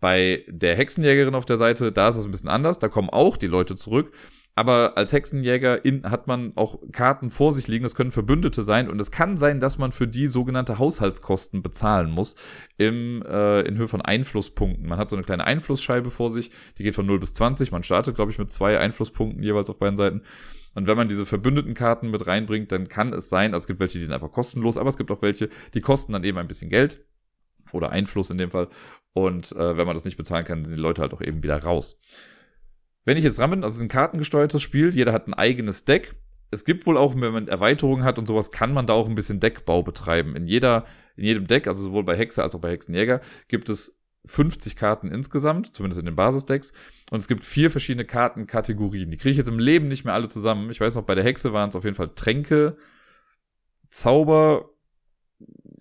Bei 0.00 0.44
der 0.48 0.76
Hexenjägerin 0.76 1.34
auf 1.34 1.46
der 1.46 1.56
Seite, 1.56 1.92
da 1.92 2.08
ist 2.08 2.16
es 2.16 2.24
ein 2.24 2.30
bisschen 2.30 2.48
anders. 2.48 2.78
Da 2.78 2.88
kommen 2.88 3.10
auch 3.10 3.36
die 3.36 3.46
Leute 3.46 3.76
zurück. 3.76 4.12
Aber 4.60 4.98
als 4.98 5.14
Hexenjäger 5.14 5.86
in, 5.86 6.02
hat 6.02 6.26
man 6.26 6.54
auch 6.54 6.80
Karten 6.92 7.30
vor 7.30 7.54
sich 7.54 7.66
liegen, 7.66 7.82
das 7.82 7.94
können 7.94 8.10
Verbündete 8.10 8.62
sein 8.62 8.90
und 8.90 9.00
es 9.00 9.10
kann 9.10 9.38
sein, 9.38 9.58
dass 9.58 9.78
man 9.78 9.90
für 9.90 10.06
die 10.06 10.26
sogenannte 10.26 10.78
Haushaltskosten 10.78 11.62
bezahlen 11.62 12.10
muss 12.10 12.36
im, 12.76 13.22
äh, 13.26 13.62
in 13.62 13.78
Höhe 13.78 13.88
von 13.88 14.02
Einflusspunkten. 14.02 14.86
Man 14.86 14.98
hat 14.98 15.08
so 15.08 15.16
eine 15.16 15.24
kleine 15.24 15.46
Einflussscheibe 15.46 16.10
vor 16.10 16.30
sich, 16.30 16.50
die 16.76 16.82
geht 16.82 16.94
von 16.94 17.06
0 17.06 17.18
bis 17.20 17.32
20. 17.32 17.72
Man 17.72 17.82
startet, 17.82 18.16
glaube 18.16 18.32
ich, 18.32 18.38
mit 18.38 18.50
zwei 18.50 18.78
Einflusspunkten 18.78 19.42
jeweils 19.42 19.70
auf 19.70 19.78
beiden 19.78 19.96
Seiten. 19.96 20.24
Und 20.74 20.86
wenn 20.86 20.98
man 20.98 21.08
diese 21.08 21.24
verbündeten 21.24 21.72
Karten 21.72 22.10
mit 22.10 22.26
reinbringt, 22.26 22.70
dann 22.70 22.86
kann 22.86 23.14
es 23.14 23.30
sein, 23.30 23.54
also 23.54 23.62
es 23.62 23.66
gibt 23.66 23.80
welche, 23.80 23.98
die 23.98 24.04
sind 24.04 24.12
einfach 24.12 24.30
kostenlos, 24.30 24.76
aber 24.76 24.90
es 24.90 24.98
gibt 24.98 25.10
auch 25.10 25.22
welche, 25.22 25.48
die 25.72 25.80
kosten 25.80 26.12
dann 26.12 26.22
eben 26.22 26.36
ein 26.36 26.48
bisschen 26.48 26.68
Geld 26.68 27.02
oder 27.72 27.88
Einfluss 27.88 28.28
in 28.28 28.36
dem 28.36 28.50
Fall. 28.50 28.68
Und 29.14 29.52
äh, 29.52 29.78
wenn 29.78 29.86
man 29.86 29.96
das 29.96 30.04
nicht 30.04 30.18
bezahlen 30.18 30.44
kann, 30.44 30.66
sind 30.66 30.76
die 30.76 30.82
Leute 30.82 31.00
halt 31.00 31.14
auch 31.14 31.22
eben 31.22 31.42
wieder 31.42 31.62
raus. 31.62 31.98
Wenn 33.04 33.16
ich 33.16 33.24
jetzt 33.24 33.38
dran 33.38 33.50
bin, 33.50 33.62
also 33.62 33.74
es 33.74 33.78
ist 33.78 33.84
ein 33.84 33.88
kartengesteuertes 33.88 34.62
Spiel, 34.62 34.90
jeder 34.90 35.12
hat 35.12 35.26
ein 35.26 35.34
eigenes 35.34 35.84
Deck. 35.84 36.14
Es 36.50 36.64
gibt 36.64 36.86
wohl 36.86 36.96
auch, 36.96 37.14
wenn 37.14 37.32
man 37.32 37.48
Erweiterungen 37.48 38.04
hat 38.04 38.18
und 38.18 38.26
sowas, 38.26 38.50
kann 38.50 38.72
man 38.72 38.86
da 38.86 38.92
auch 38.92 39.08
ein 39.08 39.14
bisschen 39.14 39.40
Deckbau 39.40 39.82
betreiben. 39.82 40.36
In 40.36 40.46
jeder, 40.46 40.84
in 41.16 41.24
jedem 41.24 41.46
Deck, 41.46 41.66
also 41.66 41.82
sowohl 41.82 42.04
bei 42.04 42.16
Hexe 42.16 42.42
als 42.42 42.54
auch 42.54 42.60
bei 42.60 42.72
Hexenjäger, 42.72 43.20
gibt 43.48 43.68
es 43.68 44.00
50 44.26 44.76
Karten 44.76 45.10
insgesamt, 45.10 45.74
zumindest 45.74 46.00
in 46.00 46.06
den 46.06 46.16
Basisdecks. 46.16 46.72
Und 47.10 47.20
es 47.20 47.28
gibt 47.28 47.44
vier 47.44 47.70
verschiedene 47.70 48.04
Kartenkategorien. 48.04 49.10
Die 49.10 49.16
kriege 49.16 49.30
ich 49.30 49.36
jetzt 49.38 49.48
im 49.48 49.58
Leben 49.58 49.88
nicht 49.88 50.04
mehr 50.04 50.14
alle 50.14 50.28
zusammen. 50.28 50.70
Ich 50.70 50.80
weiß 50.80 50.94
noch, 50.96 51.04
bei 51.04 51.14
der 51.14 51.24
Hexe 51.24 51.52
waren 51.52 51.70
es 51.70 51.76
auf 51.76 51.84
jeden 51.84 51.96
Fall 51.96 52.10
Tränke, 52.14 52.76
Zauber, 53.88 54.70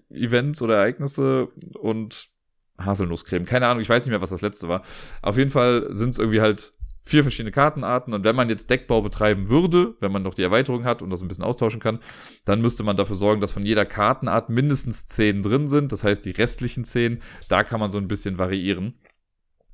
Events 0.09 0.61
oder 0.61 0.77
Ereignisse 0.77 1.49
und 1.79 2.29
Haselnusscreme. 2.77 3.45
Keine 3.45 3.67
Ahnung, 3.67 3.81
ich 3.81 3.89
weiß 3.89 4.05
nicht 4.05 4.11
mehr, 4.11 4.21
was 4.21 4.29
das 4.29 4.41
letzte 4.41 4.69
war. 4.69 4.83
Auf 5.21 5.37
jeden 5.37 5.49
Fall 5.49 5.87
sind 5.91 6.09
es 6.09 6.19
irgendwie 6.19 6.41
halt 6.41 6.71
vier 7.09 7.23
verschiedene 7.23 7.51
Kartenarten. 7.51 8.13
Und 8.13 8.23
wenn 8.23 8.35
man 8.35 8.49
jetzt 8.49 8.69
Deckbau 8.69 9.01
betreiben 9.01 9.49
würde, 9.49 9.95
wenn 9.99 10.11
man 10.11 10.21
noch 10.21 10.33
die 10.33 10.43
Erweiterung 10.43 10.85
hat 10.85 11.01
und 11.01 11.09
das 11.09 11.21
ein 11.21 11.27
bisschen 11.27 11.43
austauschen 11.43 11.79
kann, 11.79 11.99
dann 12.45 12.61
müsste 12.61 12.83
man 12.83 12.97
dafür 12.97 13.15
sorgen, 13.15 13.41
dass 13.41 13.51
von 13.51 13.65
jeder 13.65 13.85
Kartenart 13.85 14.49
mindestens 14.49 15.07
zehn 15.07 15.41
drin 15.41 15.67
sind. 15.67 15.91
Das 15.91 16.03
heißt, 16.03 16.23
die 16.25 16.31
restlichen 16.31 16.85
zehn, 16.85 17.21
da 17.47 17.63
kann 17.63 17.79
man 17.79 17.91
so 17.91 17.97
ein 17.97 18.07
bisschen 18.07 18.37
variieren. 18.37 18.99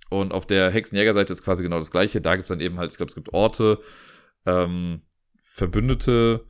Und 0.09 0.31
auf 0.31 0.45
der 0.45 0.71
Hexenjägerseite 0.71 1.33
ist 1.33 1.43
quasi 1.43 1.63
genau 1.63 1.79
das 1.79 1.91
gleiche. 1.91 2.21
Da 2.21 2.35
gibt 2.35 2.45
es 2.45 2.49
dann 2.49 2.61
eben 2.61 2.77
halt, 2.77 2.91
ich 2.91 2.97
glaube, 2.97 3.09
es 3.09 3.15
gibt 3.15 3.33
Orte, 3.33 3.79
ähm, 4.45 5.01
Verbündete 5.43 6.45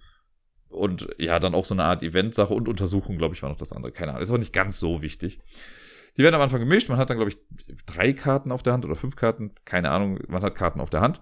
und 0.70 1.08
ja, 1.18 1.40
dann 1.40 1.56
auch 1.56 1.66
so 1.66 1.74
eine 1.74 1.84
Art 1.84 2.04
Eventsache 2.04 2.54
und 2.54 2.68
Untersuchung, 2.68 3.18
glaube 3.18 3.34
ich, 3.34 3.42
war 3.42 3.50
noch 3.50 3.58
das 3.58 3.72
andere. 3.72 3.92
Keine 3.92 4.12
Ahnung. 4.12 4.22
Ist 4.22 4.32
auch 4.32 4.38
nicht 4.38 4.54
ganz 4.54 4.78
so 4.80 5.02
wichtig. 5.02 5.40
Die 6.18 6.24
werden 6.24 6.36
am 6.36 6.42
Anfang 6.42 6.60
gemischt. 6.60 6.90
Man 6.90 6.98
hat 6.98 7.10
dann, 7.10 7.18
glaube 7.18 7.32
ich, 7.32 7.38
drei 7.86 8.14
Karten 8.14 8.52
auf 8.52 8.64
der 8.64 8.74
Hand 8.74 8.86
oder 8.86 8.96
fünf 8.96 9.16
Karten. 9.16 9.52
Keine 9.66 9.92
Ahnung. 9.92 10.20
Man 10.28 10.44
hat 10.44 10.56
Karten 10.56 10.80
auf 10.80 10.90
der 10.90 11.02
Hand. 11.02 11.22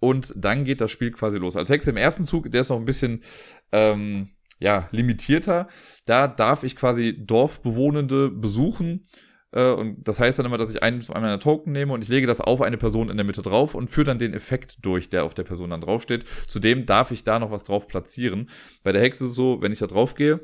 Und 0.00 0.32
dann 0.36 0.64
geht 0.64 0.80
das 0.80 0.90
Spiel 0.90 1.12
quasi 1.12 1.38
los. 1.38 1.56
Als 1.56 1.70
Hexe 1.70 1.90
im 1.90 1.96
ersten 1.96 2.24
Zug, 2.24 2.50
der 2.50 2.62
ist 2.62 2.70
noch 2.70 2.78
ein 2.78 2.84
bisschen, 2.84 3.22
ähm, 3.70 4.30
ja, 4.58 4.88
limitierter. 4.90 5.68
Da 6.06 6.26
darf 6.26 6.64
ich 6.64 6.74
quasi 6.74 7.24
Dorfbewohnende 7.24 8.30
besuchen. 8.30 9.06
Äh, 9.52 9.70
und 9.70 10.08
das 10.08 10.18
heißt 10.18 10.38
dann 10.38 10.46
immer, 10.46 10.58
dass 10.58 10.72
ich 10.72 10.82
einen 10.82 11.04
meiner 11.08 11.38
Token 11.38 11.72
nehme 11.72 11.92
und 11.92 12.02
ich 12.02 12.08
lege 12.08 12.26
das 12.26 12.40
auf 12.40 12.62
eine 12.62 12.78
Person 12.78 13.10
in 13.10 13.16
der 13.16 13.26
Mitte 13.26 13.42
drauf 13.42 13.74
und 13.74 13.88
führe 13.88 14.06
dann 14.06 14.18
den 14.18 14.34
Effekt 14.34 14.84
durch, 14.84 15.08
der 15.10 15.24
auf 15.24 15.34
der 15.34 15.44
Person 15.44 15.70
dann 15.70 15.80
draufsteht. 15.80 16.24
Zudem 16.48 16.86
darf 16.86 17.10
ich 17.10 17.24
da 17.24 17.38
noch 17.38 17.50
was 17.50 17.64
drauf 17.64 17.86
platzieren. 17.86 18.48
Bei 18.82 18.92
der 18.92 19.02
Hexe 19.02 19.24
ist 19.24 19.30
es 19.30 19.36
so, 19.36 19.60
wenn 19.60 19.72
ich 19.72 19.78
da 19.78 19.86
drauf 19.86 20.14
gehe, 20.14 20.40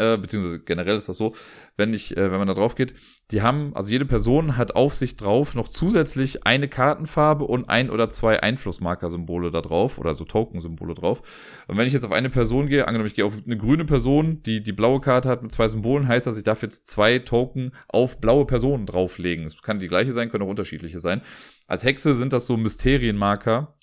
äh, 0.00 0.16
beziehungsweise 0.16 0.60
generell 0.60 0.96
ist 0.96 1.08
das 1.08 1.16
so, 1.16 1.34
wenn 1.76 1.94
ich, 1.94 2.16
äh, 2.16 2.30
wenn 2.30 2.38
man 2.38 2.48
da 2.48 2.54
drauf 2.54 2.74
geht, 2.74 2.94
die 3.30 3.42
haben, 3.42 3.74
also 3.76 3.90
jede 3.90 4.06
Person 4.06 4.56
hat 4.56 4.74
auf 4.74 4.94
sich 4.94 5.16
drauf 5.16 5.54
noch 5.54 5.68
zusätzlich 5.68 6.46
eine 6.46 6.68
Kartenfarbe 6.68 7.44
und 7.44 7.68
ein 7.68 7.90
oder 7.90 8.10
zwei 8.10 8.42
Einflussmarker-Symbole 8.42 9.50
da 9.50 9.60
drauf 9.60 9.98
oder 9.98 10.14
so 10.14 10.24
Token-Symbole 10.24 10.94
drauf. 10.94 11.22
Und 11.68 11.76
wenn 11.76 11.86
ich 11.86 11.92
jetzt 11.92 12.04
auf 12.04 12.12
eine 12.12 12.30
Person 12.30 12.66
gehe, 12.66 12.88
angenommen, 12.88 13.06
ich 13.06 13.14
gehe 13.14 13.24
auf 13.24 13.42
eine 13.44 13.56
grüne 13.56 13.84
Person, 13.84 14.42
die 14.42 14.62
die 14.62 14.72
blaue 14.72 15.00
Karte 15.00 15.28
hat 15.28 15.42
mit 15.42 15.52
zwei 15.52 15.68
Symbolen, 15.68 16.08
heißt 16.08 16.26
das, 16.26 16.38
ich 16.38 16.44
darf 16.44 16.62
jetzt 16.62 16.88
zwei 16.88 17.18
Token 17.18 17.72
auf 17.88 18.20
blaue 18.20 18.46
Personen 18.46 18.86
drauflegen. 18.86 19.46
Es 19.46 19.60
kann 19.62 19.78
die 19.78 19.88
gleiche 19.88 20.12
sein, 20.12 20.28
können 20.28 20.44
auch 20.44 20.48
unterschiedliche 20.48 21.00
sein. 21.00 21.22
Als 21.68 21.84
Hexe 21.84 22.16
sind 22.16 22.32
das 22.32 22.46
so 22.46 22.56
Mysterienmarker, 22.56 23.74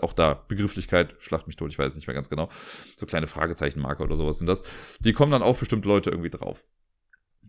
auch 0.00 0.12
da 0.12 0.34
Begrifflichkeit, 0.34 1.14
schlacht 1.18 1.46
mich 1.46 1.56
tot, 1.56 1.70
ich 1.70 1.78
weiß 1.78 1.94
nicht 1.96 2.06
mehr 2.06 2.14
ganz 2.14 2.28
genau. 2.28 2.48
So 2.96 3.06
kleine 3.06 3.26
Fragezeichenmarker 3.26 4.04
oder 4.04 4.16
sowas 4.16 4.38
sind 4.38 4.46
das. 4.46 4.62
Die 5.00 5.12
kommen 5.12 5.32
dann 5.32 5.42
auf 5.42 5.58
bestimmte 5.58 5.88
Leute 5.88 6.10
irgendwie 6.10 6.30
drauf. 6.30 6.64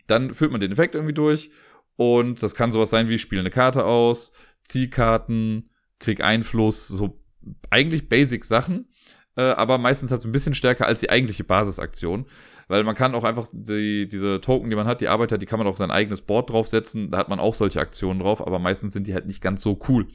Dann 0.08 0.34
führt 0.34 0.52
man 0.52 0.60
den 0.60 0.72
Effekt 0.72 0.96
irgendwie 0.96 1.14
durch 1.14 1.52
und 1.96 2.42
das 2.42 2.56
kann 2.56 2.72
sowas 2.72 2.90
sein 2.90 3.10
wie 3.10 3.18
spiele 3.18 3.42
eine 3.42 3.52
Karte 3.52 3.86
aus, 3.86 4.34
Ziehkarten, 4.64 5.70
krieg 6.00 6.22
Einfluss, 6.22 6.88
so 6.88 7.24
eigentlich 7.70 8.10
basic 8.10 8.46
Sachen, 8.46 8.90
äh, 9.36 9.42
aber 9.42 9.78
meistens 9.78 10.12
halt 10.12 10.22
so 10.22 10.28
ein 10.28 10.32
bisschen 10.32 10.54
stärker 10.54 10.86
als 10.86 11.00
die 11.00 11.10
eigentliche 11.10 11.44
Basisaktion, 11.44 12.26
weil 12.68 12.84
man 12.84 12.96
kann 12.96 13.16
auch 13.16 13.24
einfach 13.24 13.48
die, 13.52 14.08
diese 14.08 14.42
Token, 14.42 14.70
die 14.70 14.76
man 14.76 14.88
hat, 14.88 15.02
die 15.02 15.08
Arbeiter, 15.08 15.38
die 15.38 15.46
kann 15.46 15.60
man 15.60 15.68
auf 15.68 15.78
sein 15.78 15.92
eigenes 15.92 16.22
Board 16.22 16.50
draufsetzen, 16.50 17.12
da 17.12 17.18
hat 17.18 17.30
man 17.30 17.40
auch 17.40 17.54
solche 17.54 17.80
Aktionen 17.80 18.20
drauf, 18.20 18.46
aber 18.46 18.60
meistens 18.60 18.94
sind 18.94 19.08
die 19.08 19.14
halt 19.14 19.26
nicht 19.26 19.42
ganz 19.42 19.62
so 19.62 19.80
cool. 19.88 20.08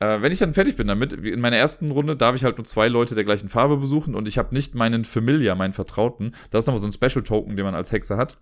Äh, 0.00 0.22
wenn 0.22 0.32
ich 0.32 0.38
dann 0.38 0.54
fertig 0.54 0.76
bin 0.76 0.88
damit, 0.88 1.12
in 1.12 1.40
meiner 1.40 1.58
ersten 1.58 1.90
Runde 1.90 2.16
darf 2.16 2.34
ich 2.34 2.42
halt 2.42 2.56
nur 2.56 2.64
zwei 2.64 2.88
Leute 2.88 3.14
der 3.14 3.24
gleichen 3.24 3.48
Farbe 3.48 3.76
besuchen 3.76 4.14
und 4.14 4.26
ich 4.26 4.38
habe 4.38 4.54
nicht 4.54 4.74
meinen 4.74 5.04
Familiar, 5.04 5.54
meinen 5.54 5.74
Vertrauten. 5.74 6.34
Das 6.50 6.64
ist 6.64 6.66
nochmal 6.66 6.80
so 6.80 6.88
ein 6.88 6.92
Special 6.92 7.22
Token, 7.22 7.56
den 7.56 7.64
man 7.64 7.74
als 7.74 7.92
Hexe 7.92 8.16
hat. 8.16 8.38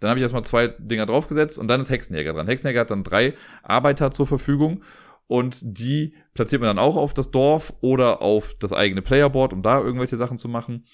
Dann 0.00 0.10
habe 0.10 0.18
ich 0.18 0.22
erstmal 0.22 0.44
zwei 0.44 0.68
Dinger 0.68 1.06
draufgesetzt 1.06 1.58
und 1.58 1.68
dann 1.68 1.80
ist 1.80 1.90
Hexenjäger 1.90 2.32
dran. 2.32 2.48
Hexenjäger 2.48 2.80
hat 2.80 2.90
dann 2.90 3.04
drei 3.04 3.34
Arbeiter 3.62 4.10
zur 4.10 4.26
Verfügung 4.26 4.82
und 5.28 5.60
die 5.62 6.14
platziert 6.34 6.60
man 6.60 6.68
dann 6.68 6.84
auch 6.84 6.96
auf 6.96 7.14
das 7.14 7.30
Dorf 7.30 7.72
oder 7.80 8.20
auf 8.20 8.54
das 8.58 8.72
eigene 8.72 9.00
Playerboard, 9.00 9.52
um 9.52 9.62
da 9.62 9.80
irgendwelche 9.80 10.16
Sachen 10.16 10.38
zu 10.38 10.48
machen. 10.48 10.86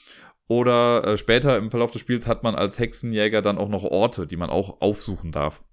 Oder 0.47 1.05
äh, 1.05 1.17
später 1.17 1.57
im 1.57 1.71
Verlauf 1.71 1.91
des 1.91 2.03
Spiels 2.03 2.27
hat 2.27 2.43
man 2.43 2.55
als 2.55 2.79
Hexenjäger 2.79 3.41
dann 3.41 3.57
auch 3.57 3.69
noch 3.69 3.85
Orte, 3.85 4.27
die 4.27 4.37
man 4.37 4.51
auch 4.51 4.81
aufsuchen 4.81 5.33
darf. 5.33 5.65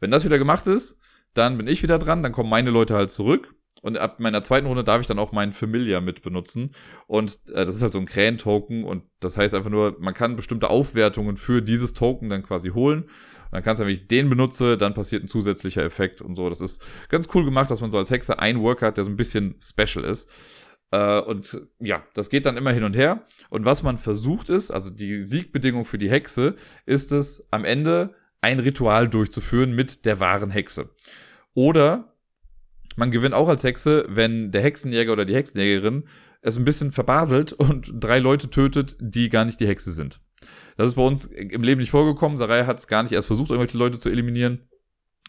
Wenn 0.00 0.10
das 0.10 0.24
wieder 0.24 0.38
gemacht 0.38 0.66
ist, 0.66 0.98
dann 1.34 1.56
bin 1.56 1.66
ich 1.66 1.82
wieder 1.82 1.98
dran, 1.98 2.22
dann 2.22 2.32
kommen 2.32 2.50
meine 2.50 2.70
Leute 2.70 2.94
halt 2.94 3.10
zurück. 3.10 3.54
Und 3.82 3.98
ab 3.98 4.20
meiner 4.20 4.42
zweiten 4.42 4.68
Runde 4.68 4.84
darf 4.84 5.00
ich 5.00 5.08
dann 5.08 5.18
auch 5.18 5.32
meinen 5.32 5.50
Familiar 5.50 6.00
mit 6.00 6.22
benutzen. 6.22 6.70
Und 7.08 7.40
äh, 7.52 7.64
das 7.66 7.74
ist 7.74 7.82
halt 7.82 7.92
so 7.92 7.98
ein 7.98 8.06
Krähen-Token. 8.06 8.84
Und 8.84 9.02
das 9.18 9.36
heißt 9.36 9.56
einfach 9.56 9.70
nur, 9.70 9.96
man 9.98 10.14
kann 10.14 10.36
bestimmte 10.36 10.70
Aufwertungen 10.70 11.36
für 11.36 11.62
dieses 11.62 11.92
Token 11.92 12.30
dann 12.30 12.44
quasi 12.44 12.70
holen. 12.70 13.02
Und 13.02 13.10
dann 13.50 13.64
kannst 13.64 13.80
du, 13.80 13.84
wenn 13.84 13.92
ich 13.92 14.06
den 14.06 14.30
benutze, 14.30 14.78
dann 14.78 14.94
passiert 14.94 15.24
ein 15.24 15.28
zusätzlicher 15.28 15.82
Effekt 15.82 16.22
und 16.22 16.36
so. 16.36 16.48
Das 16.48 16.60
ist 16.60 16.80
ganz 17.08 17.28
cool 17.34 17.44
gemacht, 17.44 17.72
dass 17.72 17.80
man 17.80 17.90
so 17.90 17.98
als 17.98 18.10
Hexer 18.10 18.38
einen 18.38 18.62
Worker 18.62 18.86
hat, 18.86 18.98
der 18.98 19.04
so 19.04 19.10
ein 19.10 19.16
bisschen 19.16 19.56
special 19.60 20.04
ist. 20.04 20.30
Äh, 20.92 21.20
und 21.20 21.60
ja, 21.80 22.04
das 22.14 22.30
geht 22.30 22.46
dann 22.46 22.56
immer 22.56 22.70
hin 22.70 22.84
und 22.84 22.94
her. 22.94 23.26
Und 23.50 23.64
was 23.64 23.82
man 23.82 23.98
versucht 23.98 24.48
ist, 24.48 24.70
also 24.70 24.90
die 24.90 25.22
Siegbedingung 25.22 25.84
für 25.84 25.98
die 25.98 26.10
Hexe, 26.10 26.54
ist 26.86 27.10
es 27.10 27.48
am 27.50 27.64
Ende 27.64 28.14
ein 28.42 28.58
Ritual 28.58 29.08
durchzuführen 29.08 29.72
mit 29.72 30.04
der 30.04 30.20
wahren 30.20 30.50
Hexe. 30.50 30.90
Oder 31.54 32.14
man 32.96 33.10
gewinnt 33.10 33.34
auch 33.34 33.48
als 33.48 33.64
Hexe, 33.64 34.04
wenn 34.08 34.52
der 34.52 34.62
Hexenjäger 34.62 35.12
oder 35.12 35.24
die 35.24 35.34
Hexenjägerin 35.34 36.04
es 36.42 36.58
ein 36.58 36.64
bisschen 36.64 36.92
verbaselt 36.92 37.52
und 37.52 37.90
drei 37.94 38.18
Leute 38.18 38.50
tötet, 38.50 38.96
die 39.00 39.28
gar 39.28 39.44
nicht 39.44 39.60
die 39.60 39.66
Hexe 39.66 39.92
sind. 39.92 40.20
Das 40.76 40.88
ist 40.88 40.94
bei 40.96 41.02
uns 41.02 41.26
im 41.26 41.62
Leben 41.62 41.80
nicht 41.80 41.90
vorgekommen. 41.90 42.36
Sarai 42.36 42.64
hat 42.64 42.78
es 42.78 42.88
gar 42.88 43.02
nicht 43.02 43.12
erst 43.12 43.28
versucht, 43.28 43.50
irgendwelche 43.50 43.78
Leute 43.78 43.98
zu 43.98 44.10
eliminieren, 44.10 44.68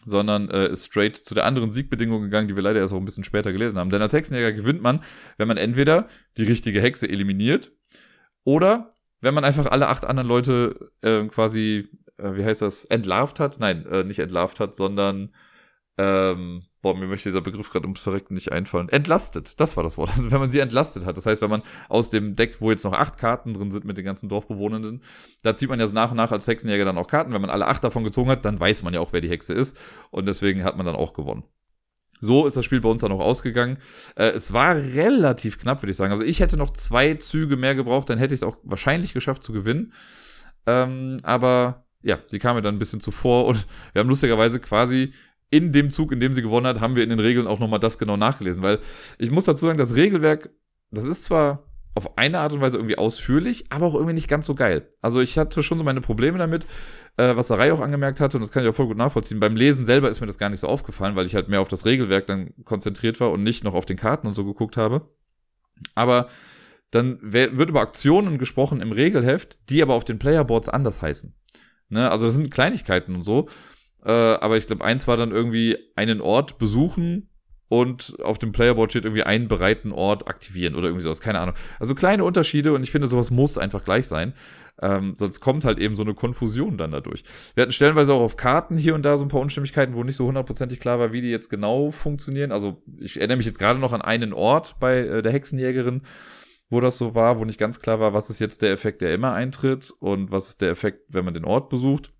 sondern 0.04 0.50
äh, 0.50 0.68
ist 0.68 0.86
straight 0.86 1.16
zu 1.16 1.34
der 1.34 1.44
anderen 1.44 1.70
Siegbedingung 1.70 2.22
gegangen, 2.22 2.48
die 2.48 2.56
wir 2.56 2.62
leider 2.62 2.80
erst 2.80 2.92
auch 2.92 2.98
ein 2.98 3.04
bisschen 3.04 3.24
später 3.24 3.52
gelesen 3.52 3.78
haben. 3.78 3.90
Denn 3.90 4.02
als 4.02 4.12
Hexenjäger 4.12 4.52
gewinnt 4.52 4.82
man, 4.82 5.00
wenn 5.38 5.48
man 5.48 5.56
entweder 5.56 6.08
die 6.36 6.44
richtige 6.44 6.80
Hexe 6.80 7.08
eliminiert 7.08 7.72
oder 8.42 8.90
wenn 9.20 9.34
man 9.34 9.44
einfach 9.44 9.66
alle 9.66 9.88
acht 9.88 10.04
anderen 10.04 10.28
Leute 10.28 10.90
äh, 11.00 11.24
quasi, 11.26 11.88
äh, 12.18 12.34
wie 12.34 12.44
heißt 12.44 12.62
das, 12.62 12.84
entlarvt 12.84 13.40
hat? 13.40 13.58
Nein, 13.60 13.86
äh, 13.86 14.04
nicht 14.04 14.18
entlarvt 14.18 14.60
hat, 14.60 14.74
sondern 14.74 15.34
ähm, 15.96 16.64
boah, 16.82 16.96
mir 16.96 17.06
möchte 17.06 17.28
dieser 17.28 17.40
Begriff 17.40 17.70
gerade 17.70 17.86
ums 17.86 18.00
Verrecken 18.00 18.34
nicht 18.34 18.50
einfallen. 18.50 18.88
Entlastet, 18.88 19.58
das 19.60 19.76
war 19.76 19.84
das 19.84 19.96
Wort. 19.96 20.10
wenn 20.30 20.40
man 20.40 20.50
sie 20.50 20.58
entlastet 20.58 21.04
hat. 21.06 21.16
Das 21.16 21.26
heißt, 21.26 21.40
wenn 21.40 21.50
man 21.50 21.62
aus 21.88 22.10
dem 22.10 22.34
Deck, 22.34 22.60
wo 22.60 22.70
jetzt 22.70 22.84
noch 22.84 22.92
acht 22.92 23.16
Karten 23.16 23.54
drin 23.54 23.70
sind 23.70 23.84
mit 23.84 23.96
den 23.96 24.04
ganzen 24.04 24.28
Dorfbewohnenden, 24.28 25.02
da 25.42 25.54
zieht 25.54 25.68
man 25.68 25.78
ja 25.78 25.86
so 25.86 25.94
nach 25.94 26.10
und 26.10 26.16
nach 26.16 26.32
als 26.32 26.48
Hexenjäger 26.48 26.84
dann 26.84 26.98
auch 26.98 27.06
Karten. 27.06 27.32
Wenn 27.32 27.40
man 27.40 27.50
alle 27.50 27.66
acht 27.68 27.84
davon 27.84 28.04
gezogen 28.04 28.30
hat, 28.30 28.44
dann 28.44 28.58
weiß 28.58 28.82
man 28.82 28.92
ja 28.92 29.00
auch, 29.00 29.12
wer 29.12 29.20
die 29.20 29.30
Hexe 29.30 29.54
ist. 29.54 29.78
Und 30.10 30.26
deswegen 30.26 30.64
hat 30.64 30.76
man 30.76 30.84
dann 30.84 30.96
auch 30.96 31.12
gewonnen. 31.12 31.44
So 32.20 32.46
ist 32.46 32.56
das 32.56 32.64
Spiel 32.64 32.80
bei 32.80 32.88
uns 32.88 33.02
dann 33.02 33.12
auch 33.12 33.20
ausgegangen. 33.20 33.78
Äh, 34.16 34.30
es 34.30 34.52
war 34.52 34.74
relativ 34.76 35.58
knapp, 35.58 35.82
würde 35.82 35.90
ich 35.92 35.96
sagen. 35.96 36.12
Also 36.12 36.24
ich 36.24 36.40
hätte 36.40 36.56
noch 36.56 36.72
zwei 36.72 37.14
Züge 37.14 37.56
mehr 37.56 37.74
gebraucht, 37.74 38.10
dann 38.10 38.18
hätte 38.18 38.34
ich 38.34 38.38
es 38.38 38.44
auch 38.44 38.58
wahrscheinlich 38.62 39.12
geschafft 39.12 39.44
zu 39.44 39.52
gewinnen. 39.52 39.92
Ähm, 40.66 41.18
aber 41.22 41.83
ja, 42.04 42.18
sie 42.26 42.38
kam 42.38 42.56
mir 42.56 42.62
dann 42.62 42.76
ein 42.76 42.78
bisschen 42.78 43.00
zuvor 43.00 43.46
und 43.46 43.66
wir 43.92 44.00
haben 44.00 44.08
lustigerweise 44.08 44.60
quasi 44.60 45.12
in 45.50 45.72
dem 45.72 45.90
Zug, 45.90 46.12
in 46.12 46.20
dem 46.20 46.32
sie 46.34 46.42
gewonnen 46.42 46.66
hat, 46.66 46.80
haben 46.80 46.96
wir 46.96 47.04
in 47.04 47.10
den 47.10 47.20
Regeln 47.20 47.46
auch 47.46 47.60
nochmal 47.60 47.78
das 47.78 47.98
genau 47.98 48.16
nachgelesen. 48.16 48.62
Weil 48.62 48.80
ich 49.18 49.30
muss 49.30 49.44
dazu 49.44 49.66
sagen, 49.66 49.78
das 49.78 49.94
Regelwerk, 49.94 50.50
das 50.90 51.04
ist 51.04 51.24
zwar 51.24 51.64
auf 51.94 52.18
eine 52.18 52.40
Art 52.40 52.52
und 52.52 52.60
Weise 52.60 52.76
irgendwie 52.76 52.98
ausführlich, 52.98 53.66
aber 53.70 53.86
auch 53.86 53.94
irgendwie 53.94 54.14
nicht 54.14 54.26
ganz 54.26 54.46
so 54.46 54.56
geil. 54.56 54.88
Also 55.00 55.20
ich 55.20 55.38
hatte 55.38 55.62
schon 55.62 55.78
so 55.78 55.84
meine 55.84 56.00
Probleme 56.00 56.38
damit, 56.38 56.66
äh, 57.16 57.36
was 57.36 57.48
Sarai 57.48 57.72
auch 57.72 57.80
angemerkt 57.80 58.18
hatte, 58.18 58.36
und 58.36 58.40
das 58.40 58.50
kann 58.50 58.64
ich 58.64 58.68
auch 58.68 58.74
voll 58.74 58.88
gut 58.88 58.96
nachvollziehen. 58.96 59.38
Beim 59.38 59.54
Lesen 59.54 59.84
selber 59.84 60.10
ist 60.10 60.20
mir 60.20 60.26
das 60.26 60.38
gar 60.38 60.50
nicht 60.50 60.58
so 60.58 60.66
aufgefallen, 60.66 61.14
weil 61.14 61.26
ich 61.26 61.36
halt 61.36 61.48
mehr 61.48 61.60
auf 61.60 61.68
das 61.68 61.84
Regelwerk 61.84 62.26
dann 62.26 62.52
konzentriert 62.64 63.20
war 63.20 63.30
und 63.30 63.44
nicht 63.44 63.62
noch 63.62 63.74
auf 63.74 63.86
den 63.86 63.96
Karten 63.96 64.26
und 64.26 64.32
so 64.32 64.44
geguckt 64.44 64.76
habe. 64.76 65.08
Aber 65.94 66.28
dann 66.90 67.18
wird 67.22 67.52
über 67.52 67.80
Aktionen 67.80 68.38
gesprochen 68.38 68.80
im 68.80 68.90
Regelheft, 68.90 69.58
die 69.68 69.82
aber 69.82 69.94
auf 69.94 70.04
den 70.04 70.18
Playerboards 70.18 70.68
anders 70.68 71.00
heißen. 71.00 71.34
Ne? 71.88 72.10
Also 72.10 72.26
das 72.26 72.34
sind 72.34 72.50
Kleinigkeiten 72.50 73.14
und 73.14 73.22
so. 73.22 73.48
Äh, 74.04 74.10
aber 74.10 74.56
ich 74.56 74.66
glaube, 74.66 74.84
eins 74.84 75.08
war 75.08 75.16
dann 75.16 75.30
irgendwie 75.30 75.78
einen 75.96 76.20
Ort 76.20 76.58
besuchen 76.58 77.28
und 77.68 78.16
auf 78.22 78.38
dem 78.38 78.52
Playerboard 78.52 78.90
steht 78.90 79.04
irgendwie 79.04 79.22
einen 79.22 79.48
bereiten 79.48 79.90
Ort 79.90 80.28
aktivieren 80.28 80.74
oder 80.74 80.88
irgendwie 80.88 81.02
sowas, 81.02 81.20
keine 81.20 81.40
Ahnung. 81.40 81.54
Also 81.80 81.94
kleine 81.94 82.24
Unterschiede 82.24 82.72
und 82.72 82.82
ich 82.82 82.90
finde, 82.90 83.08
sowas 83.08 83.30
muss 83.30 83.58
einfach 83.58 83.84
gleich 83.84 84.06
sein. 84.06 84.34
Ähm, 84.82 85.14
sonst 85.16 85.40
kommt 85.40 85.64
halt 85.64 85.78
eben 85.78 85.94
so 85.94 86.02
eine 86.02 86.14
Konfusion 86.14 86.76
dann 86.76 86.90
dadurch. 86.90 87.24
Wir 87.54 87.62
hatten 87.62 87.72
stellenweise 87.72 88.12
auch 88.12 88.20
auf 88.20 88.36
Karten 88.36 88.76
hier 88.76 88.94
und 88.94 89.02
da 89.02 89.16
so 89.16 89.24
ein 89.24 89.28
paar 89.28 89.40
Unstimmigkeiten, 89.40 89.94
wo 89.94 90.04
nicht 90.04 90.16
so 90.16 90.26
hundertprozentig 90.26 90.80
klar 90.80 90.98
war, 90.98 91.12
wie 91.12 91.20
die 91.20 91.30
jetzt 91.30 91.48
genau 91.48 91.90
funktionieren. 91.90 92.52
Also 92.52 92.82
ich 92.98 93.16
erinnere 93.16 93.38
mich 93.38 93.46
jetzt 93.46 93.58
gerade 93.58 93.78
noch 93.78 93.92
an 93.92 94.02
einen 94.02 94.32
Ort 94.32 94.76
bei 94.80 94.98
äh, 94.98 95.22
der 95.22 95.32
Hexenjägerin, 95.32 96.02
wo 96.70 96.80
das 96.80 96.98
so 96.98 97.14
war, 97.14 97.38
wo 97.38 97.44
nicht 97.44 97.58
ganz 97.58 97.80
klar 97.80 98.00
war, 98.00 98.12
was 98.14 98.30
ist 98.30 98.38
jetzt 98.38 98.62
der 98.62 98.72
Effekt, 98.72 99.02
der 99.02 99.14
immer 99.14 99.32
eintritt 99.32 99.92
und 100.00 100.30
was 100.30 100.48
ist 100.48 100.62
der 100.62 100.70
Effekt, 100.70 101.02
wenn 101.08 101.24
man 101.24 101.34
den 101.34 101.44
Ort 101.44 101.68
besucht. 101.68 102.12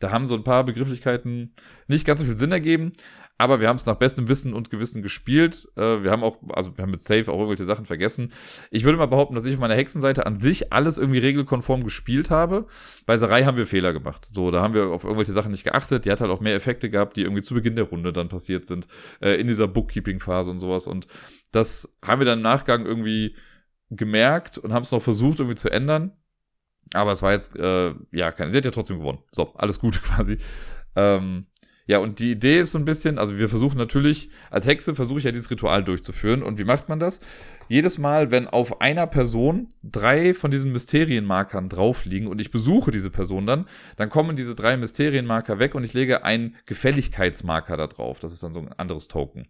Da 0.00 0.10
haben 0.10 0.26
so 0.26 0.36
ein 0.36 0.44
paar 0.44 0.64
Begrifflichkeiten 0.64 1.54
nicht 1.88 2.06
ganz 2.06 2.20
so 2.20 2.26
viel 2.26 2.36
Sinn 2.36 2.52
ergeben, 2.52 2.92
aber 3.36 3.60
wir 3.60 3.68
haben 3.68 3.76
es 3.76 3.86
nach 3.86 3.94
bestem 3.94 4.28
Wissen 4.28 4.52
und 4.52 4.68
Gewissen 4.68 5.00
gespielt. 5.00 5.68
Äh, 5.76 6.02
wir 6.02 6.10
haben 6.10 6.24
auch, 6.24 6.38
also 6.50 6.76
wir 6.76 6.82
haben 6.82 6.90
mit 6.90 7.00
Safe 7.00 7.30
auch 7.30 7.36
irgendwelche 7.36 7.64
Sachen 7.64 7.86
vergessen. 7.86 8.32
Ich 8.70 8.82
würde 8.84 8.98
mal 8.98 9.06
behaupten, 9.06 9.36
dass 9.36 9.46
ich 9.46 9.54
auf 9.54 9.60
meiner 9.60 9.76
Hexenseite 9.76 10.26
an 10.26 10.36
sich 10.36 10.72
alles 10.72 10.98
irgendwie 10.98 11.20
regelkonform 11.20 11.84
gespielt 11.84 12.30
habe. 12.30 12.66
Bei 13.06 13.16
Sarai 13.16 13.44
haben 13.44 13.56
wir 13.56 13.66
Fehler 13.66 13.92
gemacht. 13.92 14.28
So, 14.32 14.50
da 14.50 14.60
haben 14.60 14.74
wir 14.74 14.88
auf 14.88 15.04
irgendwelche 15.04 15.32
Sachen 15.32 15.52
nicht 15.52 15.64
geachtet. 15.64 16.04
Die 16.04 16.10
hat 16.10 16.20
halt 16.20 16.32
auch 16.32 16.40
mehr 16.40 16.56
Effekte 16.56 16.90
gehabt, 16.90 17.16
die 17.16 17.22
irgendwie 17.22 17.42
zu 17.42 17.54
Beginn 17.54 17.76
der 17.76 17.84
Runde 17.84 18.12
dann 18.12 18.28
passiert 18.28 18.66
sind, 18.66 18.88
äh, 19.20 19.40
in 19.40 19.46
dieser 19.46 19.68
Bookkeeping-Phase 19.68 20.50
und 20.50 20.58
sowas. 20.58 20.88
Und 20.88 21.06
das 21.52 21.96
haben 22.04 22.20
wir 22.20 22.26
dann 22.26 22.40
im 22.40 22.42
Nachgang 22.42 22.86
irgendwie 22.86 23.36
gemerkt 23.90 24.58
und 24.58 24.72
haben 24.72 24.82
es 24.82 24.92
noch 24.92 25.02
versucht 25.02 25.40
irgendwie 25.40 25.56
zu 25.56 25.70
ändern. 25.70 26.12
Aber 26.94 27.12
es 27.12 27.22
war 27.22 27.32
jetzt, 27.32 27.56
äh, 27.56 27.94
ja, 28.12 28.32
keine, 28.32 28.50
sie 28.50 28.58
hat 28.58 28.64
ja 28.64 28.70
trotzdem 28.70 28.98
gewonnen. 28.98 29.18
So, 29.32 29.54
alles 29.54 29.78
gut 29.78 30.02
quasi. 30.02 30.38
Ähm, 30.96 31.46
ja, 31.88 31.98
und 31.98 32.18
die 32.18 32.32
Idee 32.32 32.60
ist 32.60 32.72
so 32.72 32.78
ein 32.78 32.84
bisschen, 32.84 33.18
also 33.18 33.38
wir 33.38 33.48
versuchen 33.48 33.78
natürlich, 33.78 34.28
als 34.50 34.66
Hexe 34.66 34.94
versuche 34.94 35.20
ich 35.20 35.24
ja 35.24 35.32
dieses 35.32 35.50
Ritual 35.50 35.82
durchzuführen. 35.82 36.42
Und 36.42 36.58
wie 36.58 36.64
macht 36.64 36.90
man 36.90 37.00
das? 37.00 37.20
Jedes 37.66 37.96
Mal, 37.96 38.30
wenn 38.30 38.46
auf 38.46 38.82
einer 38.82 39.06
Person 39.06 39.70
drei 39.82 40.34
von 40.34 40.50
diesen 40.50 40.70
Mysterienmarkern 40.72 41.70
drauf 41.70 42.04
liegen 42.04 42.26
und 42.26 42.42
ich 42.42 42.50
besuche 42.50 42.90
diese 42.90 43.08
Person 43.08 43.46
dann, 43.46 43.64
dann 43.96 44.10
kommen 44.10 44.36
diese 44.36 44.54
drei 44.54 44.76
Mysterienmarker 44.76 45.58
weg 45.58 45.74
und 45.74 45.82
ich 45.82 45.94
lege 45.94 46.24
einen 46.24 46.56
Gefälligkeitsmarker 46.66 47.78
da 47.78 47.86
drauf. 47.86 48.20
Das 48.20 48.34
ist 48.34 48.42
dann 48.42 48.52
so 48.52 48.60
ein 48.60 48.72
anderes 48.74 49.08
Token. 49.08 49.48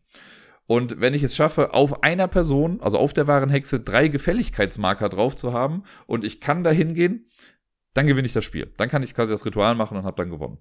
Und 0.69 1.01
wenn 1.01 1.15
ich 1.15 1.23
es 1.23 1.35
schaffe, 1.35 1.73
auf 1.73 2.03
einer 2.03 2.29
Person, 2.29 2.83
also 2.83 2.99
auf 2.99 3.15
der 3.15 3.27
wahren 3.27 3.49
Hexe, 3.49 3.81
drei 3.81 4.09
Gefälligkeitsmarker 4.09 5.09
drauf 5.09 5.35
zu 5.35 5.55
haben 5.55 5.85
und 6.07 6.25
ich 6.25 6.43
kann 6.43 6.63
da 6.63 6.71
hingehen, 6.71 7.31
dann 7.95 8.07
gewinne 8.07 8.27
ich 8.27 8.35
das 8.35 8.45
Spiel. 8.45 8.71
Dann 8.77 8.91
kann 8.91 9.03
ich 9.03 9.15
quasi 9.15 9.33
das 9.33 9.47
Ritual 9.47 9.75
machen 9.75 9.97
und 9.97 10.05
habe 10.05 10.23
dann 10.23 10.29
gewonnen. 10.29 10.59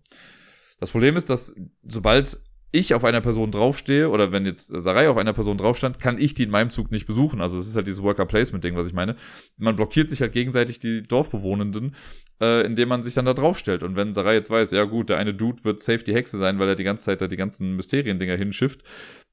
Das 0.79 0.91
Problem 0.91 1.17
ist, 1.17 1.29
dass 1.29 1.53
sobald 1.83 2.39
ich 2.71 2.93
auf 2.93 3.03
einer 3.03 3.21
Person 3.21 3.51
draufstehe 3.51 4.09
oder 4.09 4.31
wenn 4.31 4.45
jetzt 4.45 4.67
Sarai 4.67 5.09
auf 5.09 5.17
einer 5.17 5.33
Person 5.33 5.57
draufstand, 5.57 5.99
kann 5.99 6.19
ich 6.19 6.33
die 6.33 6.43
in 6.43 6.49
meinem 6.49 6.69
Zug 6.69 6.91
nicht 6.91 7.07
besuchen. 7.07 7.41
Also 7.41 7.57
es 7.57 7.67
ist 7.67 7.75
halt 7.75 7.87
dieses 7.87 8.03
Worker 8.03 8.25
Placement 8.25 8.63
Ding, 8.63 8.75
was 8.75 8.87
ich 8.87 8.93
meine. 8.93 9.15
Man 9.57 9.75
blockiert 9.75 10.09
sich 10.09 10.21
halt 10.21 10.33
gegenseitig 10.33 10.79
die 10.79 11.01
Dorfbewohnenden, 11.03 11.95
äh, 12.41 12.65
indem 12.65 12.89
man 12.89 13.03
sich 13.03 13.13
dann 13.13 13.25
da 13.25 13.33
draufstellt. 13.33 13.83
Und 13.83 13.95
wenn 13.95 14.13
Sarai 14.13 14.33
jetzt 14.33 14.49
weiß, 14.49 14.71
ja 14.71 14.83
gut, 14.83 15.09
der 15.09 15.17
eine 15.17 15.33
Dude 15.33 15.63
wird 15.63 15.79
safe 15.79 16.03
die 16.03 16.13
Hexe 16.13 16.37
sein, 16.37 16.59
weil 16.59 16.67
er 16.67 16.75
die 16.75 16.83
ganze 16.83 17.05
Zeit 17.05 17.21
da 17.21 17.27
die 17.27 17.37
ganzen 17.37 17.75
Mysterien-Dinger 17.77 18.35
hinschifft, 18.35 18.83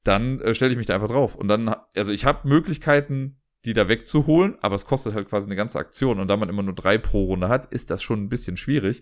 dann 0.03 0.39
äh, 0.39 0.53
stelle 0.53 0.71
ich 0.71 0.77
mich 0.77 0.87
da 0.87 0.95
einfach 0.95 1.09
drauf. 1.09 1.35
Und 1.35 1.49
dann, 1.49 1.75
also 1.95 2.13
ich 2.13 2.25
habe 2.25 2.47
Möglichkeiten, 2.47 3.41
die 3.65 3.73
da 3.73 3.89
wegzuholen, 3.89 4.55
aber 4.61 4.75
es 4.75 4.85
kostet 4.85 5.13
halt 5.13 5.27
quasi 5.27 5.47
eine 5.47 5.55
ganze 5.55 5.79
Aktion. 5.79 6.19
Und 6.19 6.27
da 6.27 6.37
man 6.37 6.49
immer 6.49 6.63
nur 6.63 6.75
drei 6.75 6.97
pro 6.97 7.25
Runde 7.25 7.49
hat, 7.49 7.65
ist 7.65 7.91
das 7.91 8.01
schon 8.01 8.23
ein 8.23 8.29
bisschen 8.29 8.57
schwierig. 8.57 9.01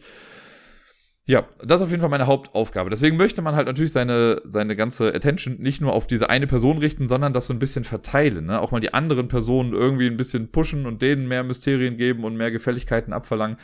Ja, 1.26 1.48
das 1.64 1.80
ist 1.80 1.86
auf 1.86 1.90
jeden 1.90 2.02
Fall 2.02 2.10
meine 2.10 2.28
Hauptaufgabe. 2.28 2.90
Deswegen 2.90 3.16
möchte 3.16 3.42
man 3.42 3.56
halt 3.56 3.66
natürlich 3.66 3.94
seine, 3.94 4.42
seine 4.44 4.76
ganze 4.76 5.14
Attention 5.14 5.56
nicht 5.58 5.80
nur 5.80 5.94
auf 5.94 6.06
diese 6.06 6.30
eine 6.30 6.48
Person 6.48 6.80
richten, 6.80 7.08
sondern 7.08 7.32
das 7.32 7.48
so 7.48 7.54
ein 7.54 7.60
bisschen 7.60 7.86
verteilen. 7.86 8.48
Ne? 8.48 8.60
Auch 8.60 8.72
mal 8.72 8.82
die 8.82 8.94
anderen 8.94 9.30
Personen 9.30 9.72
irgendwie 9.72 10.08
ein 10.08 10.18
bisschen 10.18 10.52
pushen 10.52 10.86
und 10.86 11.02
denen 11.02 11.30
mehr 11.30 11.44
Mysterien 11.44 11.96
geben 11.96 12.26
und 12.26 12.36
mehr 12.36 12.52
Gefälligkeiten 12.52 13.14
abverlangen, 13.14 13.56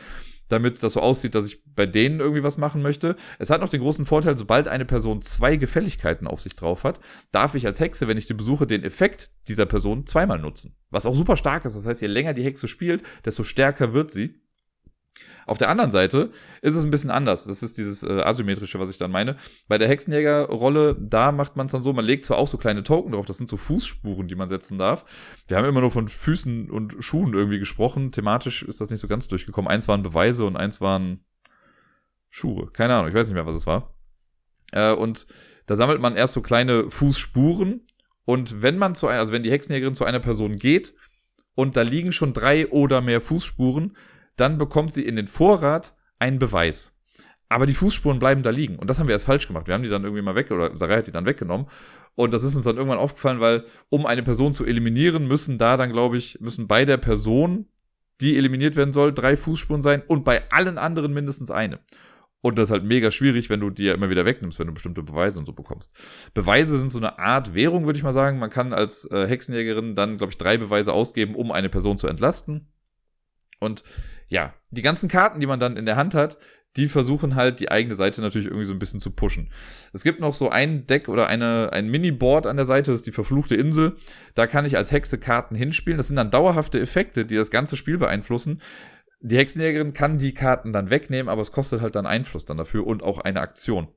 damit 0.48 0.82
das 0.82 0.93
so 0.93 1.02
aussieht, 1.02 1.36
dass 1.36 1.48
ich 1.48 1.62
bei 1.76 1.86
denen 1.86 2.22
irgendwie 2.22 2.43
was 2.43 2.58
machen 2.58 2.82
möchte. 2.82 3.17
Es 3.39 3.50
hat 3.50 3.60
noch 3.60 3.67
den 3.67 3.82
großen 3.82 4.06
Vorteil, 4.06 4.38
sobald 4.38 4.69
eine 4.69 4.86
Person 4.86 5.19
zwei 5.19 5.58
Gefälligkeiten 5.58 6.28
auf 6.28 6.39
sich 6.39 6.56
drauf 6.56 6.86
hat, 6.86 7.02
darf 7.32 7.56
ich 7.56 7.65
als 7.65 7.82
Hexe, 7.82 8.08
wenn 8.08 8.17
ich 8.17 8.28
die 8.28 8.34
besuche, 8.34 8.67
den 8.67 8.86
Effekt 8.86 9.32
dieser 9.50 9.65
Person 9.65 10.08
zweimal 10.08 10.39
nutzen. 10.39 10.78
Was 10.91 11.06
auch 11.06 11.13
super 11.13 11.36
stark 11.36 11.65
ist. 11.65 11.76
Das 11.76 11.86
heißt, 11.86 12.02
je 12.02 12.08
länger 12.08 12.34
die 12.34 12.43
Hexe 12.43 12.69
spielt, 12.69 13.04
desto 13.26 13.43
stärker 13.43 13.91
wird 13.91 14.12
sie. 14.12 14.38
Auf 15.49 15.57
der 15.57 15.69
anderen 15.69 15.89
Seite 15.89 16.29
ist 16.62 16.75
es 16.75 16.83
ein 16.83 16.91
bisschen 16.91 17.09
anders. 17.09 17.45
Das 17.45 17.63
ist 17.63 17.79
dieses 17.79 18.03
äh, 18.03 18.21
asymmetrische, 18.21 18.79
was 18.79 18.91
ich 18.91 18.99
dann 18.99 19.09
meine. 19.09 19.35
Bei 19.67 19.79
der 19.79 19.88
Hexenjägerrolle, 19.88 20.95
da 20.99 21.31
macht 21.31 21.55
man 21.55 21.65
es 21.65 21.71
dann 21.71 21.81
so, 21.81 21.91
man 21.91 22.05
legt 22.05 22.23
zwar 22.23 22.38
auch 22.38 22.47
so 22.47 22.59
kleine 22.59 22.83
Token 22.83 23.13
drauf, 23.13 23.25
das 23.25 23.38
sind 23.38 23.49
so 23.49 23.57
Fußspuren, 23.57 24.27
die 24.27 24.35
man 24.35 24.47
setzen 24.47 24.77
darf. 24.77 25.05
Wir 25.47 25.57
haben 25.57 25.65
immer 25.65 25.81
nur 25.81 25.89
von 25.89 26.07
Füßen 26.07 26.69
und 26.69 26.97
Schuhen 26.99 27.33
irgendwie 27.33 27.57
gesprochen. 27.57 28.12
Thematisch 28.12 28.62
ist 28.62 28.79
das 28.79 28.91
nicht 28.91 28.99
so 28.99 29.07
ganz 29.07 29.27
durchgekommen. 29.27 29.71
Eins 29.71 29.88
waren 29.88 30.03
Beweise 30.03 30.45
und 30.45 30.55
eins 30.55 30.81
waren 30.81 31.25
Schuhe. 32.29 32.69
Keine 32.71 32.93
Ahnung, 32.93 33.09
ich 33.09 33.15
weiß 33.15 33.25
nicht 33.25 33.35
mehr, 33.35 33.47
was 33.47 33.55
es 33.55 33.65
war. 33.65 33.95
Äh, 34.71 34.93
und 34.93 35.25
da 35.65 35.75
sammelt 35.75 35.99
man 35.99 36.15
erst 36.15 36.33
so 36.33 36.43
kleine 36.43 36.91
Fußspuren. 36.91 37.88
Und 38.23 38.62
wenn 38.62 38.77
man 38.77 38.93
zu 38.93 39.07
einer, 39.07 39.17
also 39.17 39.31
wenn 39.31 39.41
die 39.41 39.51
Hexenjägerin 39.51 39.95
zu 39.95 40.05
einer 40.05 40.19
Person 40.19 40.57
geht 40.57 40.93
und 41.55 41.75
da 41.75 41.81
liegen 41.81 42.12
schon 42.12 42.33
drei 42.33 42.67
oder 42.67 43.01
mehr 43.01 43.19
Fußspuren, 43.19 43.97
dann 44.39 44.58
bekommt 44.58 44.93
sie 44.93 45.06
in 45.06 45.15
den 45.15 45.28
Vorrat 45.28 45.95
einen 46.19 46.39
Beweis. 46.39 46.95
Aber 47.49 47.65
die 47.65 47.73
Fußspuren 47.73 48.19
bleiben 48.19 48.43
da 48.43 48.52
liegen. 48.52 48.78
Und 48.78 48.89
das 48.89 48.99
haben 48.99 49.08
wir 49.08 49.13
erst 49.13 49.25
falsch 49.25 49.47
gemacht. 49.47 49.67
Wir 49.67 49.73
haben 49.73 49.82
die 49.82 49.89
dann 49.89 50.04
irgendwie 50.04 50.21
mal 50.21 50.36
weg, 50.36 50.52
oder 50.52 50.78
Sarai 50.78 50.97
hat 50.97 51.08
die 51.08 51.12
dann 51.12 51.25
weggenommen. 51.25 51.65
Und 52.15 52.34
das 52.34 52.43
ist 52.43 52.56
uns 52.56 52.65
dann 52.65 52.78
irgendwann 52.78 52.99
aufgefallen, 52.99 53.39
weil 53.39 53.65
um 53.89 54.06
eine 54.06 54.21
Person 54.21 54.54
zu 54.54 54.65
eliminieren, 54.65 55.28
müssen 55.28 55.58
da 55.58 55.75
dann, 55.75 55.91
glaube 55.91 56.17
ich, 56.17 56.39
müssen 56.41 56.67
bei 56.67 56.86
der 56.86 56.97
Person, 56.97 57.65
die 58.21 58.38
eliminiert 58.38 58.75
werden 58.75 58.93
soll, 58.93 59.13
drei 59.13 59.36
Fußspuren 59.36 59.82
sein 59.82 60.04
und 60.08 60.23
bei 60.23 60.43
allen 60.52 60.78
anderen 60.78 61.13
mindestens 61.13 61.49
eine. 61.49 61.80
Und 62.41 62.58
das 62.58 62.69
ist 62.69 62.71
halt 62.71 62.86
mega 62.86 63.12
schwierig, 63.12 63.49
wenn 63.49 63.60
du 63.60 63.69
die 63.69 63.86
ja 63.86 63.93
immer 63.93 64.10
wieder 64.10 64.25
wegnimmst, 64.25 64.60
wenn 64.60 64.67
du 64.67 64.73
bestimmte 64.73 65.04
Beweise 65.04 65.39
und 65.39 65.45
so 65.45 65.54
bekommst. 65.54 65.93
Beweise 66.34 66.78
sind 66.78 66.89
so 66.89 66.99
eine 66.99 67.19
Art 67.19 67.54
Währung, 67.54 67.86
würde 67.86 67.97
ich 67.97 68.04
mal 68.04 68.13
sagen. 68.13 68.39
Man 68.39 68.49
kann 68.49 68.71
als 68.71 69.10
äh, 69.12 69.28
Hexenjägerin 69.28 69.95
dann, 69.95 70.17
glaube 70.17 70.32
ich, 70.32 70.38
drei 70.38 70.58
Beweise 70.58 70.93
ausgeben, 70.93 71.36
um 71.36 71.52
eine 71.52 71.69
Person 71.69 71.97
zu 71.97 72.08
entlasten. 72.08 72.71
Und 73.60 73.84
ja, 74.30 74.54
die 74.70 74.82
ganzen 74.82 75.10
Karten, 75.10 75.39
die 75.39 75.48
man 75.48 75.60
dann 75.60 75.78
in 75.78 75.86
der 75.86 75.96
Hand 75.96 76.13
hat, 76.13 76.38
die 76.78 76.88
versuchen 76.88 77.36
halt 77.36 77.60
die 77.60 77.72
eigene 77.72 77.96
Seite 77.96 78.22
natürlich 78.22 78.48
irgendwie 78.48 78.65
so 78.65 78.74
ein 78.74 78.80
bisschen 78.80 79.00
zu 79.00 79.12
pushen. 79.12 79.52
Es 79.92 80.04
gibt 80.04 80.20
noch 80.20 80.36
so 80.36 80.50
ein 80.50 80.86
Deck 80.86 81.10
oder 81.10 81.28
eine, 81.28 81.70
ein 81.74 81.89
Mini-Board 81.89 82.46
an 82.46 82.58
der 82.58 82.65
Seite, 82.65 82.92
das 82.92 83.00
ist 83.00 83.08
die 83.08 83.12
verfluchte 83.12 83.56
Insel. 83.56 83.98
Da 84.36 84.46
kann 84.46 84.65
ich 84.65 84.78
als 84.78 84.92
Hexe 84.92 85.18
Karten 85.18 85.56
hinspielen. 85.56 85.98
Das 85.98 86.08
sind 86.08 86.15
dann 86.15 86.30
dauerhafte 86.30 86.80
Effekte, 86.80 87.26
die 87.26 87.36
das 87.36 87.50
ganze 87.50 87.76
Spiel 87.76 87.98
beeinflussen. 87.98 88.62
Die 89.20 89.38
Hexenjägerin 89.38 89.94
kann 89.94 90.20
die 90.20 90.34
Karten 90.34 90.72
dann 90.72 90.92
wegnehmen, 90.92 91.28
aber 91.28 91.42
es 91.42 91.52
kostet 91.52 91.82
halt 91.82 91.96
dann 91.96 92.06
Einfluss 92.06 92.46
dann 92.46 92.58
dafür 92.58 92.86
und 92.86 93.04
auch 93.04 93.18
eine 93.18 93.42
Aktion 93.42 93.89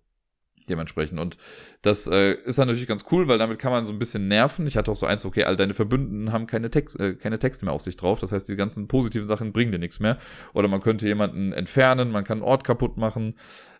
dementsprechend. 0.68 1.18
Und 1.20 1.36
das 1.82 2.06
äh, 2.06 2.34
ist 2.44 2.58
dann 2.58 2.68
natürlich 2.68 2.88
ganz 2.88 3.04
cool, 3.10 3.28
weil 3.28 3.38
damit 3.38 3.58
kann 3.58 3.72
man 3.72 3.86
so 3.86 3.92
ein 3.92 3.98
bisschen 3.98 4.28
nerven. 4.28 4.66
Ich 4.66 4.76
hatte 4.76 4.90
auch 4.90 4.96
so 4.96 5.06
eins, 5.06 5.24
okay, 5.24 5.44
all 5.44 5.56
deine 5.56 5.74
Verbündeten 5.74 6.32
haben 6.32 6.46
keine, 6.46 6.70
Text, 6.70 6.98
äh, 6.98 7.14
keine 7.14 7.38
Texte 7.38 7.64
mehr 7.64 7.74
auf 7.74 7.82
sich 7.82 7.96
drauf. 7.96 8.20
Das 8.20 8.32
heißt, 8.32 8.48
die 8.48 8.56
ganzen 8.56 8.88
positiven 8.88 9.26
Sachen 9.26 9.52
bringen 9.52 9.72
dir 9.72 9.78
nichts 9.78 10.00
mehr. 10.00 10.18
Oder 10.54 10.68
man 10.68 10.80
könnte 10.80 11.06
jemanden 11.06 11.52
entfernen, 11.52 12.10
man 12.10 12.24
kann 12.24 12.38
einen 12.38 12.46
Ort 12.46 12.64
kaputt 12.64 12.96
machen. 12.96 13.34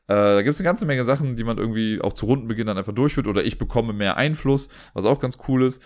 Äh, 0.08 0.14
da 0.14 0.42
gibt 0.42 0.54
es 0.54 0.60
eine 0.60 0.66
ganze 0.66 0.86
Menge 0.86 1.04
Sachen, 1.04 1.36
die 1.36 1.44
man 1.44 1.58
irgendwie 1.58 2.00
auch 2.00 2.12
zu 2.12 2.26
Rundenbeginn 2.26 2.66
dann 2.66 2.78
einfach 2.78 2.94
durchführt. 2.94 3.26
Oder 3.26 3.44
ich 3.44 3.58
bekomme 3.58 3.92
mehr 3.92 4.16
Einfluss, 4.16 4.68
was 4.94 5.04
auch 5.04 5.20
ganz 5.20 5.38
cool 5.48 5.64
ist. 5.64 5.82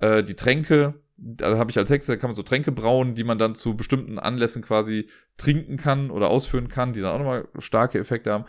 Äh, 0.00 0.22
die 0.22 0.34
Tränke, 0.34 0.94
da 1.16 1.56
habe 1.58 1.70
ich 1.70 1.78
als 1.78 1.90
Hexe, 1.90 2.18
kann 2.18 2.30
man 2.30 2.36
so 2.36 2.42
Tränke 2.42 2.72
brauen, 2.72 3.14
die 3.14 3.24
man 3.24 3.38
dann 3.38 3.54
zu 3.54 3.76
bestimmten 3.76 4.18
Anlässen 4.18 4.62
quasi 4.62 5.08
trinken 5.36 5.76
kann 5.76 6.10
oder 6.10 6.28
ausführen 6.28 6.68
kann, 6.68 6.92
die 6.92 7.00
dann 7.00 7.12
auch 7.12 7.18
nochmal 7.18 7.48
starke 7.58 7.98
Effekte 7.98 8.32
haben 8.32 8.44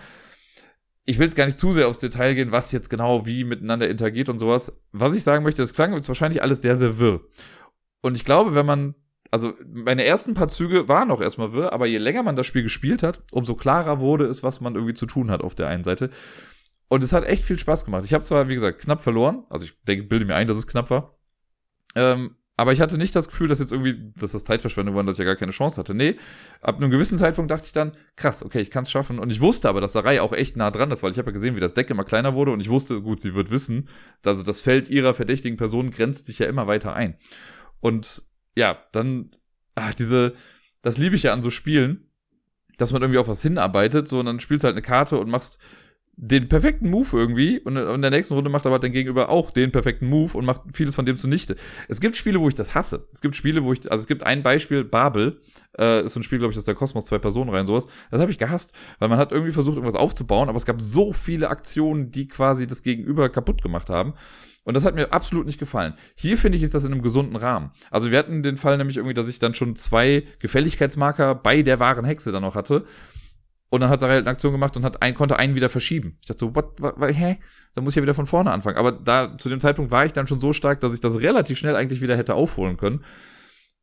ich 1.10 1.18
will 1.18 1.26
jetzt 1.26 1.36
gar 1.36 1.48
nicht 1.48 1.58
zu 1.58 1.72
sehr 1.72 1.88
aufs 1.88 1.98
Detail 1.98 2.36
gehen, 2.36 2.52
was 2.52 2.72
jetzt 2.72 2.88
genau 2.88 3.26
wie 3.26 3.44
miteinander 3.44 3.90
interagiert 3.90 4.30
und 4.30 4.38
sowas. 4.38 4.80
Was 4.92 5.16
ich 5.16 5.24
sagen 5.24 5.44
möchte, 5.44 5.64
das 5.64 5.74
klang 5.74 5.92
jetzt 5.94 6.08
wahrscheinlich 6.08 6.44
alles 6.44 6.62
sehr, 6.62 6.76
sehr 6.76 7.00
wirr. 7.00 7.22
Und 8.02 8.16
ich 8.16 8.24
glaube, 8.24 8.54
wenn 8.54 8.68
man, 8.68 8.94
also 9.32 9.56
meine 9.68 10.06
ersten 10.06 10.36
paar 10.36 10.50
Züge 10.50 10.88
waren 10.88 11.10
auch 11.10 11.20
erstmal 11.20 11.52
wirr, 11.52 11.74
aber 11.74 11.88
je 11.88 11.98
länger 11.98 12.22
man 12.22 12.36
das 12.36 12.46
Spiel 12.46 12.62
gespielt 12.62 13.02
hat, 13.02 13.24
umso 13.32 13.56
klarer 13.56 14.00
wurde 14.02 14.28
es, 14.28 14.44
was 14.44 14.62
man 14.62 14.76
irgendwie 14.76 14.94
zu 14.94 15.08
tun 15.08 15.32
hat 15.32 15.42
auf 15.42 15.56
der 15.56 15.68
einen 15.68 15.84
Seite. 15.84 16.12
Und 16.90 17.04
es 17.04 17.12
hat 17.12 17.26
echt 17.26 17.44
viel 17.44 17.58
Spaß 17.58 17.86
gemacht. 17.86 18.06
Ich 18.06 18.14
habe 18.14 18.24
zwar, 18.24 18.48
wie 18.48 18.54
gesagt, 18.54 18.80
knapp 18.80 19.02
verloren, 19.02 19.46
also 19.50 19.66
ich 19.66 19.74
denke, 19.88 20.06
bilde 20.06 20.26
mir 20.26 20.36
ein, 20.36 20.46
dass 20.46 20.58
es 20.58 20.68
knapp 20.68 20.92
war. 20.92 21.18
Ähm, 21.96 22.36
aber 22.60 22.74
ich 22.74 22.82
hatte 22.82 22.98
nicht 22.98 23.16
das 23.16 23.30
Gefühl, 23.30 23.48
dass 23.48 23.60
jetzt 23.60 23.72
irgendwie, 23.72 24.12
dass 24.18 24.34
das 24.34 24.44
Zeitverschwendung 24.44 24.94
war, 24.94 25.06
dass 25.06 25.16
ich 25.16 25.20
ja 25.20 25.24
gar 25.24 25.38
keine 25.38 25.54
Chance 25.54 25.78
hatte. 25.78 25.94
Nee, 25.94 26.18
ab 26.60 26.76
einem 26.76 26.92
gewissen 26.92 27.18
Zeitpunkt 27.18 27.50
dachte 27.50 27.68
ich 27.68 27.72
dann, 27.72 27.94
krass, 28.18 28.44
okay, 28.44 28.60
ich 28.60 28.70
kann 28.70 28.84
es 28.84 28.92
schaffen. 28.92 29.18
Und 29.18 29.32
ich 29.32 29.40
wusste 29.40 29.70
aber, 29.70 29.80
dass 29.80 29.94
Sarai 29.94 30.20
auch 30.20 30.34
echt 30.34 30.58
nah 30.58 30.70
dran 30.70 30.92
ist, 30.92 31.02
weil 31.02 31.14
ich 31.14 31.18
habe 31.18 31.30
ja 31.30 31.32
gesehen, 31.32 31.56
wie 31.56 31.62
das 31.62 31.74
Deck 31.74 31.90
immer 31.90 32.04
kleiner 32.04 32.36
wurde 32.36 32.52
und 32.52 32.60
ich 32.60 32.70
wusste, 32.70 33.02
gut, 33.02 33.22
sie 33.22 33.34
wird 33.34 33.50
wissen, 33.50 33.88
also 34.26 34.44
das 34.44 34.60
Feld 34.60 34.90
ihrer 34.90 35.14
verdächtigen 35.14 35.58
Person 35.58 35.90
grenzt 35.90 36.26
sich 36.26 36.40
ja 36.40 36.48
immer 36.48 36.68
weiter 36.68 36.94
ein. 36.94 37.18
Und 37.80 38.24
ja, 38.58 38.78
dann, 38.92 39.32
ach, 39.76 39.94
diese, 39.94 40.34
das 40.82 40.98
liebe 40.98 41.16
ich 41.16 41.24
ja 41.24 41.32
an 41.32 41.42
so 41.42 41.52
Spielen, 41.52 42.10
dass 42.78 42.92
man 42.92 43.02
irgendwie 43.02 43.20
auf 43.20 43.30
was 43.30 43.42
hinarbeitet, 43.42 44.10
so, 44.10 44.20
und 44.20 44.26
dann 44.26 44.42
spielst 44.42 44.66
halt 44.66 44.74
eine 44.74 44.82
Karte 44.82 45.18
und 45.18 45.30
machst 45.30 45.62
den 46.22 46.50
perfekten 46.50 46.90
Move 46.90 47.08
irgendwie 47.14 47.60
und 47.60 47.78
in 47.78 48.02
der 48.02 48.12
nächsten 48.12 48.34
Runde 48.34 48.50
macht 48.50 48.66
aber 48.66 48.78
dein 48.78 48.92
Gegenüber 48.92 49.30
auch 49.30 49.52
den 49.52 49.72
perfekten 49.72 50.08
Move 50.08 50.38
und 50.38 50.44
macht 50.44 50.64
vieles 50.74 50.94
von 50.94 51.06
dem 51.06 51.16
zunichte. 51.16 51.56
Es 51.88 52.02
gibt 52.02 52.18
Spiele, 52.18 52.42
wo 52.42 52.50
ich 52.50 52.56
das 52.56 52.76
hasse. 52.76 53.08
Es 53.14 53.22
gibt 53.22 53.38
Spiele, 53.38 53.64
wo 53.64 53.72
ich, 53.72 53.90
also 53.90 54.02
es 54.02 54.08
gibt 54.08 54.24
ein 54.24 54.44
Beispiel, 54.44 54.84
Babel, 54.84 55.40
äh, 55.78 56.04
ist 56.04 56.16
so 56.16 56.20
ein 56.20 56.24
Spiel, 56.24 56.40
glaube 56.40 56.52
ich, 56.52 56.58
aus 56.58 56.66
der 56.66 56.76
Kosmos, 56.76 57.06
zwei 57.06 57.20
Personen 57.20 57.50
rein, 57.50 57.66
sowas. 57.66 57.88
Das 58.12 58.20
habe 58.20 58.32
ich 58.32 58.38
gehasst, 58.38 58.74
weil 59.00 59.08
man 59.08 59.18
hat 59.18 59.32
irgendwie 59.32 59.54
versucht, 59.54 59.78
irgendwas 59.78 59.98
aufzubauen, 59.98 60.50
aber 60.50 60.58
es 60.58 60.66
gab 60.66 60.82
so 60.82 61.14
viele 61.14 61.50
Aktionen, 61.50 62.12
die 62.12 62.28
quasi 62.28 62.68
das 62.68 62.84
Gegenüber 62.84 63.30
kaputt 63.30 63.62
gemacht 63.62 63.90
haben. 63.90 64.14
Und 64.66 64.74
das 64.74 64.84
hat 64.84 64.96
mir 64.96 65.14
absolut 65.14 65.46
nicht 65.46 65.58
gefallen. 65.58 65.94
Hier 66.16 66.38
finde 66.38 66.58
ich, 66.58 66.64
ist 66.64 66.76
das 66.76 66.84
in 66.84 66.92
einem 66.92 67.02
gesunden 67.02 67.38
Rahmen. 67.38 67.72
Also 67.92 68.12
wir 68.12 68.18
hatten 68.18 68.44
den 68.44 68.58
Fall 68.58 68.78
nämlich 68.78 68.98
irgendwie, 68.98 69.14
dass 69.14 69.30
ich 69.30 69.40
dann 69.40 69.54
schon 69.54 69.78
zwei 69.78 70.26
Gefälligkeitsmarker 70.40 71.34
bei 71.34 71.62
der 71.62 71.80
wahren 71.80 72.04
Hexe 72.04 72.34
dann 72.34 72.42
noch 72.42 72.56
hatte. 72.56 72.86
Und 73.70 73.82
dann 73.82 73.90
hat 73.90 74.00
Sarah 74.00 74.14
halt 74.14 74.26
eine 74.26 74.32
Aktion 74.32 74.52
gemacht 74.52 74.76
und 74.78 74.84
hat 74.84 75.02
ein, 75.02 75.14
konnte 75.14 75.38
einen 75.38 75.54
wieder 75.54 75.70
verschieben. 75.70 76.18
Ich 76.22 76.28
dachte 76.28 76.40
so, 76.40 76.56
what, 76.56 76.82
what, 76.82 77.00
what, 77.00 77.16
hä? 77.16 77.38
Dann 77.76 77.84
muss 77.84 77.94
ich 77.94 77.98
ja 77.98 78.02
wieder 78.02 78.16
von 78.16 78.26
vorne 78.26 78.52
anfangen. 78.52 78.78
Aber 78.78 78.92
da, 78.92 79.38
zu 79.38 79.48
dem 79.48 79.60
Zeitpunkt 79.60 79.92
war 79.92 80.06
ich 80.06 80.14
dann 80.14 80.28
schon 80.28 80.40
so 80.40 80.54
stark, 80.54 80.80
dass 80.80 80.94
ich 80.94 81.02
das 81.02 81.22
relativ 81.22 81.60
schnell 81.60 81.76
eigentlich 81.76 82.02
wieder 82.02 82.18
hätte 82.18 82.34
aufholen 82.34 82.78
können. 82.78 83.04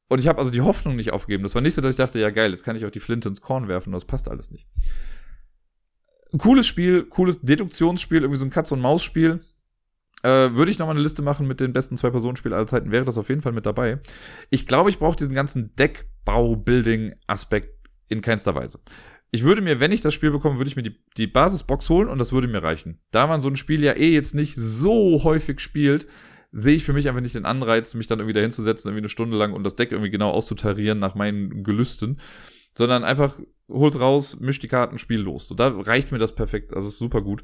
Und 0.08 0.18
ich 0.18 0.26
habe 0.26 0.38
also 0.38 0.50
die 0.50 0.60
Hoffnung 0.60 0.96
nicht 0.96 1.12
aufgegeben. 1.12 1.44
Das 1.44 1.54
war 1.54 1.62
nicht 1.62 1.74
so, 1.74 1.82
dass 1.82 1.90
ich 1.90 1.96
dachte, 1.96 2.18
ja 2.18 2.30
geil, 2.30 2.50
jetzt 2.50 2.64
kann 2.64 2.74
ich 2.74 2.84
auch 2.84 2.90
die 2.90 3.00
Flinte 3.00 3.28
ins 3.28 3.40
Korn 3.40 3.68
werfen. 3.68 3.92
Das 3.92 4.04
passt 4.04 4.28
alles 4.28 4.50
nicht. 4.50 4.66
Cooles 6.36 6.66
Spiel, 6.66 7.04
cooles 7.04 7.42
Deduktionsspiel, 7.42 8.22
irgendwie 8.22 8.40
so 8.40 8.44
ein 8.44 8.50
Katz-und-Maus-Spiel. 8.50 9.40
Äh, 10.22 10.54
würde 10.54 10.72
ich 10.72 10.78
nochmal 10.78 10.96
eine 10.96 11.02
Liste 11.02 11.22
machen 11.22 11.46
mit 11.46 11.60
den 11.60 11.72
besten 11.72 11.96
Zwei-Personen-Spielen 11.96 12.54
aller 12.54 12.66
Zeiten, 12.66 12.90
wäre 12.90 13.04
das 13.04 13.18
auf 13.18 13.28
jeden 13.28 13.42
Fall 13.42 13.52
mit 13.52 13.66
dabei. 13.66 14.00
Ich 14.50 14.66
glaube, 14.66 14.90
ich 14.90 14.98
brauche 14.98 15.14
diesen 15.14 15.34
ganzen 15.34 15.76
Deckbau-Building-Aspekt 15.76 17.88
in 18.08 18.22
keinster 18.22 18.56
Weise 18.56 18.80
ich 19.30 19.42
würde 19.42 19.60
mir, 19.60 19.80
wenn 19.80 19.92
ich 19.92 20.00
das 20.00 20.14
Spiel 20.14 20.30
bekomme, 20.30 20.58
würde 20.58 20.68
ich 20.68 20.76
mir 20.76 20.82
die, 20.82 20.96
die 21.16 21.26
Basisbox 21.26 21.88
holen 21.90 22.08
und 22.08 22.18
das 22.18 22.32
würde 22.32 22.48
mir 22.48 22.62
reichen. 22.62 23.00
Da 23.10 23.26
man 23.26 23.40
so 23.40 23.48
ein 23.48 23.56
Spiel 23.56 23.82
ja 23.82 23.92
eh 23.92 24.12
jetzt 24.12 24.34
nicht 24.34 24.54
so 24.56 25.24
häufig 25.24 25.60
spielt, 25.60 26.06
sehe 26.52 26.76
ich 26.76 26.84
für 26.84 26.92
mich 26.92 27.08
einfach 27.08 27.20
nicht 27.20 27.34
den 27.34 27.44
Anreiz, 27.44 27.94
mich 27.94 28.06
dann 28.06 28.20
irgendwie 28.20 28.34
dahin 28.34 28.52
zu 28.52 28.62
setzen, 28.62 28.88
irgendwie 28.88 29.02
eine 29.02 29.08
Stunde 29.08 29.36
lang 29.36 29.52
und 29.52 29.64
das 29.64 29.76
Deck 29.76 29.92
irgendwie 29.92 30.10
genau 30.10 30.30
auszutarieren 30.30 30.98
nach 30.98 31.14
meinen 31.14 31.64
Gelüsten, 31.64 32.20
sondern 32.74 33.04
einfach 33.04 33.38
hol's 33.68 33.98
raus, 33.98 34.38
misch 34.40 34.60
die 34.60 34.68
Karten, 34.68 34.98
spiel 34.98 35.20
los. 35.20 35.48
So, 35.48 35.54
da 35.54 35.68
reicht 35.68 36.12
mir 36.12 36.18
das 36.18 36.34
perfekt, 36.34 36.72
also 36.74 36.88
ist 36.88 36.98
super 36.98 37.20
gut. 37.20 37.42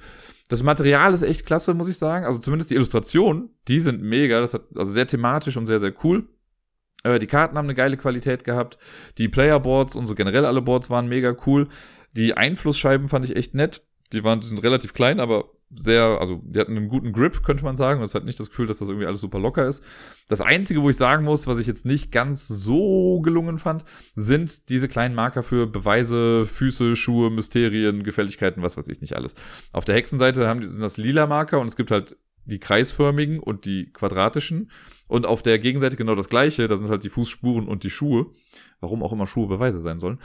Das 0.48 0.62
Material 0.62 1.12
ist 1.12 1.22
echt 1.22 1.44
klasse, 1.46 1.74
muss 1.74 1.88
ich 1.88 1.98
sagen. 1.98 2.24
Also 2.24 2.38
zumindest 2.38 2.70
die 2.70 2.76
Illustrationen, 2.76 3.50
die 3.68 3.80
sind 3.80 4.02
mega, 4.02 4.40
das 4.40 4.54
hat 4.54 4.62
also 4.76 4.92
sehr 4.92 5.06
thematisch 5.06 5.56
und 5.56 5.66
sehr 5.66 5.80
sehr 5.80 5.92
cool. 6.04 6.28
Äh, 7.02 7.18
die 7.18 7.26
Karten 7.26 7.56
haben 7.56 7.66
eine 7.66 7.74
geile 7.74 7.96
Qualität 7.96 8.44
gehabt. 8.44 8.78
Die 9.18 9.28
Playerboards 9.28 9.96
und 9.96 10.06
so 10.06 10.14
generell 10.14 10.44
alle 10.44 10.62
Boards 10.62 10.90
waren 10.90 11.08
mega 11.08 11.34
cool. 11.46 11.68
Die 12.16 12.34
Einflussscheiben 12.34 13.08
fand 13.08 13.24
ich 13.24 13.36
echt 13.36 13.54
nett. 13.54 13.82
Die 14.12 14.24
waren 14.24 14.40
die 14.40 14.46
sind 14.46 14.62
relativ 14.62 14.92
klein, 14.92 15.20
aber 15.20 15.46
sehr, 15.74 16.18
also 16.20 16.42
die 16.44 16.60
hatten 16.60 16.76
einen 16.76 16.88
guten 16.88 17.12
Grip, 17.12 17.42
könnte 17.42 17.64
man 17.64 17.76
sagen. 17.76 18.00
Das 18.00 18.14
hat 18.14 18.24
nicht 18.24 18.38
das 18.38 18.50
Gefühl, 18.50 18.66
dass 18.66 18.78
das 18.78 18.88
irgendwie 18.88 19.06
alles 19.06 19.20
super 19.20 19.38
locker 19.38 19.66
ist. 19.66 19.82
Das 20.28 20.40
Einzige, 20.40 20.82
wo 20.82 20.90
ich 20.90 20.96
sagen 20.96 21.24
muss, 21.24 21.46
was 21.46 21.58
ich 21.58 21.66
jetzt 21.66 21.86
nicht 21.86 22.12
ganz 22.12 22.46
so 22.46 23.20
gelungen 23.20 23.58
fand, 23.58 23.84
sind 24.14 24.68
diese 24.68 24.88
kleinen 24.88 25.14
Marker 25.14 25.42
für 25.42 25.66
Beweise, 25.66 26.44
Füße, 26.46 26.94
Schuhe, 26.96 27.30
Mysterien, 27.30 28.02
Gefälligkeiten, 28.02 28.62
was 28.62 28.76
weiß 28.76 28.88
ich 28.88 29.00
nicht 29.00 29.16
alles. 29.16 29.34
Auf 29.72 29.84
der 29.84 29.94
Hexenseite 29.94 30.46
haben 30.46 30.60
die, 30.60 30.66
sind 30.66 30.82
das 30.82 30.98
lila 30.98 31.26
Marker 31.26 31.60
und 31.60 31.68
es 31.68 31.76
gibt 31.76 31.90
halt 31.90 32.16
die 32.44 32.58
kreisförmigen 32.58 33.38
und 33.38 33.64
die 33.64 33.92
quadratischen. 33.92 34.70
Und 35.12 35.26
auf 35.26 35.42
der 35.42 35.58
Gegenseite 35.58 35.96
genau 35.96 36.14
das 36.14 36.30
gleiche, 36.30 36.68
da 36.68 36.76
sind 36.78 36.88
halt 36.88 37.04
die 37.04 37.10
Fußspuren 37.10 37.68
und 37.68 37.82
die 37.82 37.90
Schuhe. 37.90 38.28
Warum 38.80 39.02
auch 39.02 39.12
immer 39.12 39.26
Schuhe 39.26 39.46
Beweise 39.46 39.78
sein 39.78 39.98
sollen. 39.98 40.18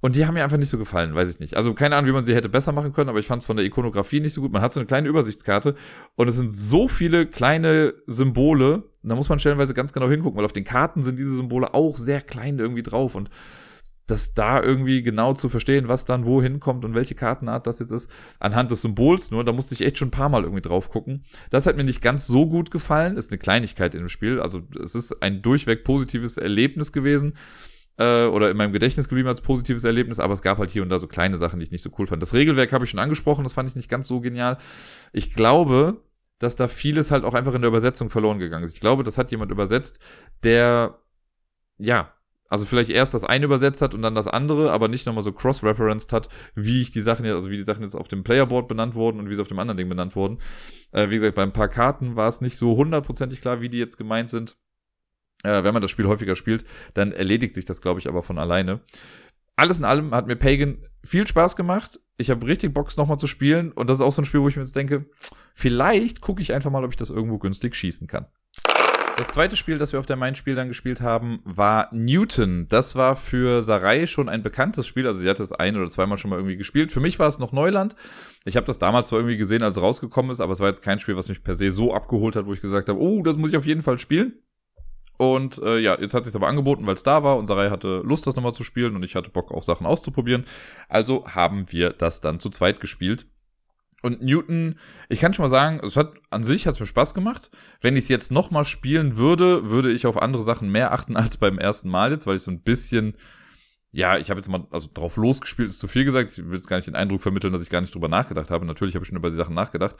Und 0.00 0.14
die 0.14 0.24
haben 0.24 0.34
mir 0.34 0.44
einfach 0.44 0.56
nicht 0.56 0.68
so 0.68 0.78
gefallen, 0.78 1.16
weiß 1.16 1.28
ich 1.28 1.40
nicht. 1.40 1.56
Also 1.56 1.74
keine 1.74 1.96
Ahnung, 1.96 2.08
wie 2.08 2.12
man 2.12 2.24
sie 2.24 2.32
hätte 2.32 2.48
besser 2.48 2.70
machen 2.70 2.92
können, 2.92 3.08
aber 3.10 3.18
ich 3.18 3.26
fand 3.26 3.42
es 3.42 3.46
von 3.46 3.56
der 3.56 3.66
Ikonografie 3.66 4.20
nicht 4.20 4.32
so 4.32 4.40
gut. 4.40 4.52
Man 4.52 4.62
hat 4.62 4.72
so 4.72 4.78
eine 4.78 4.86
kleine 4.86 5.08
Übersichtskarte 5.08 5.74
und 6.14 6.28
es 6.28 6.36
sind 6.36 6.52
so 6.52 6.86
viele 6.86 7.26
kleine 7.26 7.94
Symbole. 8.06 8.84
Da 9.02 9.16
muss 9.16 9.28
man 9.28 9.40
stellenweise 9.40 9.74
ganz 9.74 9.92
genau 9.92 10.08
hingucken, 10.08 10.38
weil 10.38 10.44
auf 10.44 10.52
den 10.52 10.62
Karten 10.62 11.02
sind 11.02 11.18
diese 11.18 11.34
Symbole 11.34 11.74
auch 11.74 11.98
sehr 11.98 12.20
klein 12.20 12.60
irgendwie 12.60 12.84
drauf 12.84 13.16
und 13.16 13.30
das 14.06 14.34
da 14.34 14.62
irgendwie 14.62 15.02
genau 15.02 15.32
zu 15.32 15.48
verstehen, 15.48 15.88
was 15.88 16.04
dann 16.04 16.26
wohin 16.26 16.60
kommt 16.60 16.84
und 16.84 16.94
welche 16.94 17.14
Kartenart 17.14 17.66
das 17.66 17.78
jetzt 17.78 17.90
ist, 17.90 18.10
anhand 18.38 18.70
des 18.70 18.82
Symbols 18.82 19.30
nur, 19.30 19.44
da 19.44 19.52
musste 19.52 19.74
ich 19.74 19.80
echt 19.80 19.98
schon 19.98 20.08
ein 20.08 20.12
paar 20.12 20.28
Mal 20.28 20.42
irgendwie 20.42 20.62
drauf 20.62 20.90
gucken. 20.90 21.24
Das 21.50 21.66
hat 21.66 21.76
mir 21.76 21.84
nicht 21.84 22.02
ganz 22.02 22.26
so 22.26 22.46
gut 22.46 22.70
gefallen, 22.70 23.16
ist 23.16 23.30
eine 23.30 23.38
Kleinigkeit 23.38 23.94
in 23.94 24.00
dem 24.00 24.08
Spiel, 24.08 24.40
also 24.40 24.62
es 24.82 24.94
ist 24.94 25.22
ein 25.22 25.40
durchweg 25.40 25.84
positives 25.84 26.36
Erlebnis 26.36 26.92
gewesen 26.92 27.34
äh, 27.96 28.26
oder 28.26 28.50
in 28.50 28.56
meinem 28.56 28.72
Gedächtnis 28.72 29.08
geblieben 29.08 29.28
als 29.28 29.40
positives 29.40 29.84
Erlebnis, 29.84 30.18
aber 30.18 30.34
es 30.34 30.42
gab 30.42 30.58
halt 30.58 30.70
hier 30.70 30.82
und 30.82 30.90
da 30.90 30.98
so 30.98 31.06
kleine 31.06 31.38
Sachen, 31.38 31.58
die 31.58 31.64
ich 31.64 31.72
nicht 31.72 31.82
so 31.82 31.90
cool 31.98 32.06
fand. 32.06 32.20
Das 32.20 32.34
Regelwerk 32.34 32.72
habe 32.72 32.84
ich 32.84 32.90
schon 32.90 33.00
angesprochen, 33.00 33.44
das 33.44 33.54
fand 33.54 33.68
ich 33.68 33.76
nicht 33.76 33.88
ganz 33.88 34.06
so 34.06 34.20
genial. 34.20 34.58
Ich 35.12 35.32
glaube, 35.32 36.02
dass 36.38 36.56
da 36.56 36.66
vieles 36.66 37.10
halt 37.10 37.24
auch 37.24 37.34
einfach 37.34 37.54
in 37.54 37.62
der 37.62 37.68
Übersetzung 37.68 38.10
verloren 38.10 38.38
gegangen 38.38 38.64
ist. 38.64 38.74
Ich 38.74 38.80
glaube, 38.80 39.02
das 39.02 39.16
hat 39.16 39.30
jemand 39.30 39.50
übersetzt, 39.50 39.98
der 40.42 40.98
ja, 41.78 42.13
also 42.48 42.66
vielleicht 42.66 42.90
erst 42.90 43.14
das 43.14 43.24
eine 43.24 43.46
übersetzt 43.46 43.82
hat 43.82 43.94
und 43.94 44.02
dann 44.02 44.14
das 44.14 44.26
andere, 44.26 44.70
aber 44.70 44.88
nicht 44.88 45.06
nochmal 45.06 45.22
so 45.22 45.32
cross-referenced 45.32 46.12
hat, 46.12 46.28
wie 46.54 46.82
ich 46.82 46.90
die 46.90 47.00
Sachen 47.00 47.24
jetzt, 47.24 47.34
also 47.34 47.50
wie 47.50 47.56
die 47.56 47.62
Sachen 47.62 47.82
jetzt 47.82 47.94
auf 47.94 48.08
dem 48.08 48.22
Playerboard 48.22 48.68
benannt 48.68 48.94
wurden 48.94 49.18
und 49.18 49.30
wie 49.30 49.34
sie 49.34 49.40
auf 49.40 49.48
dem 49.48 49.58
anderen 49.58 49.78
Ding 49.78 49.88
benannt 49.88 50.14
wurden. 50.14 50.38
Äh, 50.92 51.10
wie 51.10 51.14
gesagt, 51.14 51.34
bei 51.34 51.42
ein 51.42 51.52
paar 51.52 51.68
Karten 51.68 52.16
war 52.16 52.28
es 52.28 52.40
nicht 52.40 52.56
so 52.56 52.76
hundertprozentig 52.76 53.40
klar, 53.40 53.60
wie 53.60 53.68
die 53.68 53.78
jetzt 53.78 53.96
gemeint 53.96 54.28
sind. 54.28 54.56
Äh, 55.42 55.64
wenn 55.64 55.72
man 55.72 55.82
das 55.82 55.90
Spiel 55.90 56.06
häufiger 56.06 56.36
spielt, 56.36 56.64
dann 56.94 57.12
erledigt 57.12 57.54
sich 57.54 57.64
das, 57.64 57.80
glaube 57.80 58.00
ich, 58.00 58.08
aber 58.08 58.22
von 58.22 58.38
alleine. 58.38 58.80
Alles 59.56 59.78
in 59.78 59.84
allem 59.84 60.14
hat 60.14 60.26
mir 60.26 60.36
Pagan 60.36 60.78
viel 61.02 61.26
Spaß 61.26 61.56
gemacht. 61.56 62.00
Ich 62.16 62.30
habe 62.30 62.46
richtig 62.46 62.74
Bock, 62.74 62.96
nochmal 62.96 63.18
zu 63.18 63.26
spielen. 63.26 63.72
Und 63.72 63.88
das 63.88 63.98
ist 63.98 64.02
auch 64.02 64.12
so 64.12 64.22
ein 64.22 64.24
Spiel, 64.24 64.40
wo 64.40 64.48
ich 64.48 64.56
mir 64.56 64.62
jetzt 64.62 64.76
denke, 64.76 65.06
vielleicht 65.54 66.20
gucke 66.20 66.42
ich 66.42 66.52
einfach 66.52 66.70
mal, 66.70 66.84
ob 66.84 66.90
ich 66.90 66.96
das 66.96 67.10
irgendwo 67.10 67.38
günstig 67.38 67.74
schießen 67.74 68.06
kann. 68.06 68.26
Das 69.16 69.28
zweite 69.28 69.56
Spiel, 69.56 69.78
das 69.78 69.92
wir 69.92 70.00
auf 70.00 70.06
der 70.06 70.16
Main-Spiel 70.16 70.56
dann 70.56 70.66
gespielt 70.66 71.00
haben, 71.00 71.40
war 71.44 71.88
Newton. 71.92 72.66
Das 72.68 72.96
war 72.96 73.14
für 73.14 73.62
Sarai 73.62 74.08
schon 74.08 74.28
ein 74.28 74.42
bekanntes 74.42 74.88
Spiel. 74.88 75.06
Also 75.06 75.20
sie 75.20 75.30
hatte 75.30 75.42
es 75.42 75.52
ein 75.52 75.76
oder 75.76 75.88
zweimal 75.88 76.18
schon 76.18 76.30
mal 76.30 76.36
irgendwie 76.36 76.56
gespielt. 76.56 76.90
Für 76.90 76.98
mich 76.98 77.20
war 77.20 77.28
es 77.28 77.38
noch 77.38 77.52
Neuland. 77.52 77.94
Ich 78.44 78.56
habe 78.56 78.66
das 78.66 78.80
damals 78.80 79.08
zwar 79.08 79.20
irgendwie 79.20 79.36
gesehen, 79.36 79.62
als 79.62 79.76
es 79.76 79.82
rausgekommen 79.82 80.32
ist, 80.32 80.40
aber 80.40 80.52
es 80.52 80.58
war 80.58 80.68
jetzt 80.68 80.82
kein 80.82 80.98
Spiel, 80.98 81.16
was 81.16 81.28
mich 81.28 81.44
per 81.44 81.54
se 81.54 81.70
so 81.70 81.94
abgeholt 81.94 82.34
hat, 82.34 82.46
wo 82.46 82.52
ich 82.52 82.60
gesagt 82.60 82.88
habe, 82.88 83.00
oh, 83.00 83.22
das 83.22 83.36
muss 83.36 83.50
ich 83.50 83.56
auf 83.56 83.66
jeden 83.66 83.82
Fall 83.82 84.00
spielen. 84.00 84.34
Und 85.16 85.58
äh, 85.58 85.78
ja, 85.78 85.96
jetzt 86.00 86.12
hat 86.12 86.24
sich 86.24 86.34
aber 86.34 86.48
angeboten, 86.48 86.84
weil 86.86 86.94
es 86.94 87.04
da 87.04 87.22
war 87.22 87.36
und 87.36 87.46
Sarai 87.46 87.70
hatte 87.70 88.02
Lust, 88.04 88.26
das 88.26 88.34
nochmal 88.34 88.52
zu 88.52 88.64
spielen 88.64 88.96
und 88.96 89.04
ich 89.04 89.14
hatte 89.14 89.30
Bock, 89.30 89.52
auch 89.52 89.62
Sachen 89.62 89.86
auszuprobieren. 89.86 90.44
Also 90.88 91.24
haben 91.28 91.70
wir 91.70 91.90
das 91.90 92.20
dann 92.20 92.40
zu 92.40 92.50
zweit 92.50 92.80
gespielt. 92.80 93.26
Und 94.04 94.22
Newton, 94.22 94.78
ich 95.08 95.18
kann 95.18 95.32
schon 95.32 95.44
mal 95.44 95.48
sagen, 95.48 95.80
es 95.82 95.96
hat 95.96 96.12
an 96.28 96.44
sich 96.44 96.66
hat 96.66 96.74
es 96.74 96.80
mir 96.80 96.86
Spaß 96.86 97.14
gemacht. 97.14 97.50
Wenn 97.80 97.96
ich 97.96 98.04
es 98.04 98.08
jetzt 98.10 98.30
noch 98.30 98.50
mal 98.50 98.64
spielen 98.64 99.16
würde, 99.16 99.70
würde 99.70 99.90
ich 99.90 100.06
auf 100.06 100.20
andere 100.20 100.42
Sachen 100.42 100.68
mehr 100.68 100.92
achten 100.92 101.16
als 101.16 101.38
beim 101.38 101.58
ersten 101.58 101.88
Mal 101.88 102.12
jetzt, 102.12 102.26
weil 102.26 102.36
ich 102.36 102.42
so 102.42 102.50
ein 102.50 102.60
bisschen 102.60 103.16
ja, 103.92 104.18
ich 104.18 104.28
habe 104.28 104.40
jetzt 104.40 104.48
mal 104.48 104.66
also 104.72 104.88
drauf 104.92 105.16
losgespielt, 105.16 105.68
ist 105.68 105.78
zu 105.78 105.86
viel 105.86 106.04
gesagt. 106.04 106.32
Ich 106.32 106.44
will 106.44 106.54
jetzt 106.54 106.66
gar 106.66 106.76
nicht 106.76 106.88
den 106.88 106.96
Eindruck 106.96 107.20
vermitteln, 107.20 107.52
dass 107.52 107.62
ich 107.62 107.70
gar 107.70 107.80
nicht 107.80 107.94
drüber 107.94 108.08
nachgedacht 108.08 108.50
habe. 108.50 108.66
Natürlich 108.66 108.96
habe 108.96 109.04
ich 109.04 109.08
schon 109.08 109.16
über 109.16 109.30
die 109.30 109.36
Sachen 109.36 109.54
nachgedacht. 109.54 109.94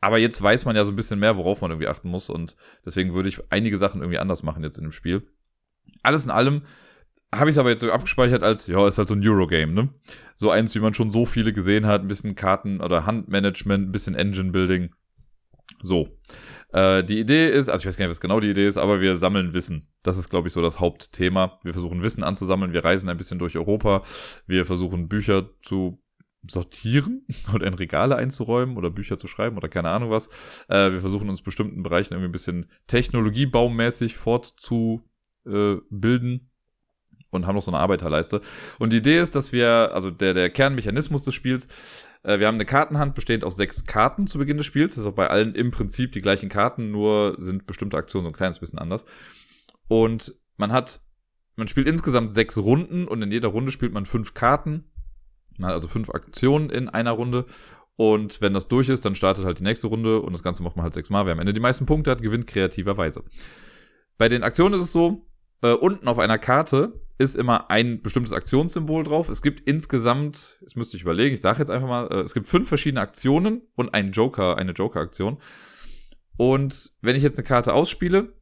Aber 0.00 0.16
jetzt 0.16 0.40
weiß 0.40 0.64
man 0.64 0.74
ja 0.74 0.86
so 0.86 0.90
ein 0.90 0.96
bisschen 0.96 1.20
mehr, 1.20 1.36
worauf 1.36 1.60
man 1.60 1.70
irgendwie 1.70 1.88
achten 1.88 2.08
muss. 2.08 2.30
Und 2.30 2.56
deswegen 2.84 3.12
würde 3.12 3.28
ich 3.28 3.38
einige 3.52 3.76
Sachen 3.76 4.00
irgendwie 4.00 4.18
anders 4.18 4.42
machen 4.42 4.64
jetzt 4.64 4.78
in 4.78 4.84
dem 4.84 4.92
Spiel. 4.92 5.28
Alles 6.02 6.24
in 6.24 6.30
allem 6.30 6.62
habe 7.32 7.50
ich 7.50 7.54
es 7.54 7.58
aber 7.58 7.70
jetzt 7.70 7.80
so 7.80 7.90
abgespeichert 7.90 8.42
als, 8.42 8.66
ja, 8.66 8.86
ist 8.86 8.98
halt 8.98 9.08
so 9.08 9.14
ein 9.14 9.26
Eurogame, 9.26 9.72
ne? 9.72 9.88
So 10.36 10.50
eins, 10.50 10.74
wie 10.74 10.80
man 10.80 10.94
schon 10.94 11.10
so 11.10 11.26
viele 11.26 11.52
gesehen 11.52 11.86
hat, 11.86 12.02
ein 12.02 12.08
bisschen 12.08 12.34
Karten- 12.34 12.80
oder 12.80 13.06
Handmanagement, 13.06 13.88
ein 13.88 13.92
bisschen 13.92 14.14
Engine-Building. 14.14 14.94
So. 15.82 16.08
Äh, 16.72 17.04
die 17.04 17.20
Idee 17.20 17.48
ist, 17.48 17.68
also 17.68 17.82
ich 17.82 17.86
weiß 17.86 17.96
gar 17.96 18.06
nicht, 18.06 18.10
was 18.10 18.20
genau 18.20 18.40
die 18.40 18.50
Idee 18.50 18.66
ist, 18.66 18.76
aber 18.76 19.00
wir 19.00 19.16
sammeln 19.16 19.54
Wissen. 19.54 19.88
Das 20.02 20.18
ist, 20.18 20.28
glaube 20.28 20.48
ich, 20.48 20.54
so 20.54 20.60
das 20.60 20.80
Hauptthema. 20.80 21.60
Wir 21.62 21.72
versuchen 21.72 22.02
Wissen 22.02 22.24
anzusammeln, 22.24 22.72
wir 22.72 22.84
reisen 22.84 23.08
ein 23.08 23.16
bisschen 23.16 23.38
durch 23.38 23.56
Europa, 23.56 24.02
wir 24.46 24.66
versuchen 24.66 25.08
Bücher 25.08 25.50
zu 25.60 26.02
sortieren 26.48 27.26
oder 27.54 27.66
in 27.66 27.74
Regale 27.74 28.16
einzuräumen 28.16 28.76
oder 28.76 28.90
Bücher 28.90 29.18
zu 29.18 29.28
schreiben 29.28 29.56
oder 29.56 29.68
keine 29.68 29.90
Ahnung 29.90 30.10
was. 30.10 30.28
Äh, 30.68 30.92
wir 30.92 31.00
versuchen 31.00 31.28
uns 31.28 31.42
bestimmten 31.42 31.82
Bereichen 31.82 32.14
irgendwie 32.14 32.30
ein 32.30 32.32
bisschen 32.32 32.70
technologiebaumäßig 32.88 34.16
fortzubilden 34.16 36.49
und 37.30 37.46
haben 37.46 37.54
noch 37.54 37.62
so 37.62 37.70
eine 37.70 37.80
Arbeiterleiste. 37.80 38.40
Und 38.78 38.92
die 38.92 38.98
Idee 38.98 39.20
ist, 39.20 39.34
dass 39.34 39.52
wir, 39.52 39.90
also 39.92 40.10
der, 40.10 40.34
der 40.34 40.50
Kernmechanismus 40.50 41.24
des 41.24 41.34
Spiels, 41.34 41.68
äh, 42.22 42.38
wir 42.38 42.46
haben 42.46 42.56
eine 42.56 42.66
Kartenhand 42.66 43.14
bestehend 43.14 43.44
aus 43.44 43.56
sechs 43.56 43.86
Karten 43.86 44.26
zu 44.26 44.38
Beginn 44.38 44.56
des 44.56 44.66
Spiels. 44.66 44.94
Das 44.94 45.04
ist 45.04 45.10
auch 45.10 45.14
bei 45.14 45.28
allen 45.28 45.54
im 45.54 45.70
Prinzip 45.70 46.12
die 46.12 46.20
gleichen 46.20 46.48
Karten, 46.48 46.90
nur 46.90 47.36
sind 47.38 47.66
bestimmte 47.66 47.96
Aktionen 47.96 48.24
so 48.24 48.30
ein 48.30 48.36
kleines 48.36 48.58
bisschen 48.58 48.78
anders. 48.78 49.04
Und 49.88 50.34
man 50.56 50.72
hat, 50.72 51.00
man 51.56 51.68
spielt 51.68 51.88
insgesamt 51.88 52.32
sechs 52.32 52.58
Runden 52.58 53.08
und 53.08 53.22
in 53.22 53.32
jeder 53.32 53.48
Runde 53.48 53.72
spielt 53.72 53.92
man 53.92 54.06
fünf 54.06 54.34
Karten. 54.34 54.90
Man 55.58 55.68
hat 55.68 55.74
also 55.74 55.88
fünf 55.88 56.10
Aktionen 56.10 56.70
in 56.70 56.88
einer 56.88 57.12
Runde. 57.12 57.46
Und 57.96 58.40
wenn 58.40 58.54
das 58.54 58.68
durch 58.68 58.88
ist, 58.88 59.04
dann 59.04 59.14
startet 59.14 59.44
halt 59.44 59.58
die 59.58 59.62
nächste 59.62 59.86
Runde 59.86 60.22
und 60.22 60.32
das 60.32 60.42
Ganze 60.42 60.62
macht 60.62 60.76
man 60.76 60.84
halt 60.84 60.94
sechsmal. 60.94 61.26
Wer 61.26 61.34
am 61.34 61.38
Ende 61.38 61.52
die 61.52 61.60
meisten 61.60 61.84
Punkte 61.84 62.10
hat, 62.10 62.22
gewinnt 62.22 62.46
kreativerweise. 62.46 63.24
Bei 64.16 64.28
den 64.30 64.42
Aktionen 64.42 64.74
ist 64.74 64.80
es 64.80 64.92
so, 64.92 65.26
äh, 65.62 65.72
unten 65.72 66.08
auf 66.08 66.18
einer 66.18 66.38
Karte 66.38 67.00
ist 67.18 67.36
immer 67.36 67.70
ein 67.70 68.00
bestimmtes 68.02 68.32
Aktionssymbol 68.32 69.04
drauf. 69.04 69.28
Es 69.28 69.42
gibt 69.42 69.60
insgesamt, 69.68 70.58
das 70.62 70.74
müsste 70.74 70.96
ich 70.96 71.02
überlegen, 71.02 71.34
ich 71.34 71.40
sage 71.40 71.58
jetzt 71.58 71.70
einfach 71.70 71.88
mal, 71.88 72.06
äh, 72.10 72.20
es 72.20 72.34
gibt 72.34 72.46
fünf 72.46 72.68
verschiedene 72.68 73.00
Aktionen 73.02 73.62
und 73.76 73.92
einen 73.92 74.12
Joker, 74.12 74.56
eine 74.56 74.72
Joker-Aktion. 74.72 75.38
Und 76.36 76.92
wenn 77.02 77.16
ich 77.16 77.22
jetzt 77.22 77.38
eine 77.38 77.46
Karte 77.46 77.74
ausspiele, 77.74 78.32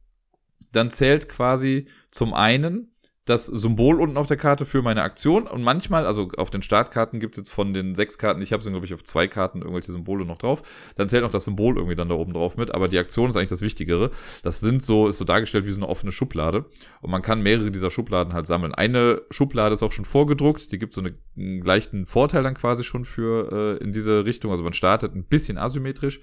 dann 0.71 0.91
zählt 0.91 1.27
quasi 1.27 1.87
zum 2.11 2.33
einen 2.33 2.93
das 3.29 3.45
Symbol 3.45 4.01
unten 4.01 4.17
auf 4.17 4.25
der 4.25 4.37
Karte 4.37 4.65
für 4.65 4.81
meine 4.81 5.03
Aktion. 5.03 5.45
Und 5.45 5.61
manchmal, 5.61 6.05
also 6.05 6.29
auf 6.37 6.49
den 6.49 6.61
Startkarten 6.61 7.19
gibt 7.19 7.35
es 7.35 7.37
jetzt 7.37 7.51
von 7.51 7.73
den 7.73 7.93
sechs 7.93 8.17
Karten, 8.17 8.41
ich 8.41 8.51
habe, 8.51 8.63
sind, 8.63 8.73
glaube 8.73 8.85
ich, 8.85 8.93
auf 8.93 9.03
zwei 9.03 9.27
Karten 9.27 9.59
irgendwelche 9.59 9.91
Symbole 9.91 10.25
noch 10.25 10.37
drauf. 10.37 10.63
Dann 10.95 11.07
zählt 11.07 11.23
auch 11.23 11.29
das 11.29 11.45
Symbol 11.45 11.75
irgendwie 11.75 11.95
dann 11.95 12.09
da 12.09 12.15
oben 12.15 12.33
drauf 12.33 12.57
mit. 12.57 12.73
Aber 12.73 12.87
die 12.87 12.97
Aktion 12.97 13.29
ist 13.29 13.35
eigentlich 13.35 13.49
das 13.49 13.61
Wichtigere. 13.61 14.09
Das 14.41 14.59
sind 14.59 14.81
so, 14.81 15.07
ist 15.07 15.19
so 15.19 15.25
dargestellt 15.25 15.65
wie 15.67 15.71
so 15.71 15.77
eine 15.77 15.87
offene 15.87 16.11
Schublade. 16.11 16.65
Und 17.01 17.11
man 17.11 17.21
kann 17.21 17.41
mehrere 17.41 17.69
dieser 17.69 17.91
Schubladen 17.91 18.33
halt 18.33 18.47
sammeln. 18.47 18.73
Eine 18.73 19.21
Schublade 19.29 19.73
ist 19.73 19.83
auch 19.83 19.91
schon 19.91 20.05
vorgedruckt. 20.05 20.71
Die 20.71 20.79
gibt 20.79 20.93
so 20.93 21.01
eine, 21.01 21.15
einen 21.37 21.61
leichten 21.61 22.07
Vorteil 22.07 22.41
dann 22.41 22.55
quasi 22.55 22.83
schon 22.83 23.05
für 23.05 23.77
äh, 23.79 23.83
in 23.83 23.91
diese 23.91 24.25
Richtung. 24.25 24.49
Also 24.51 24.63
man 24.63 24.73
startet 24.73 25.15
ein 25.15 25.25
bisschen 25.25 25.59
asymmetrisch. 25.59 26.19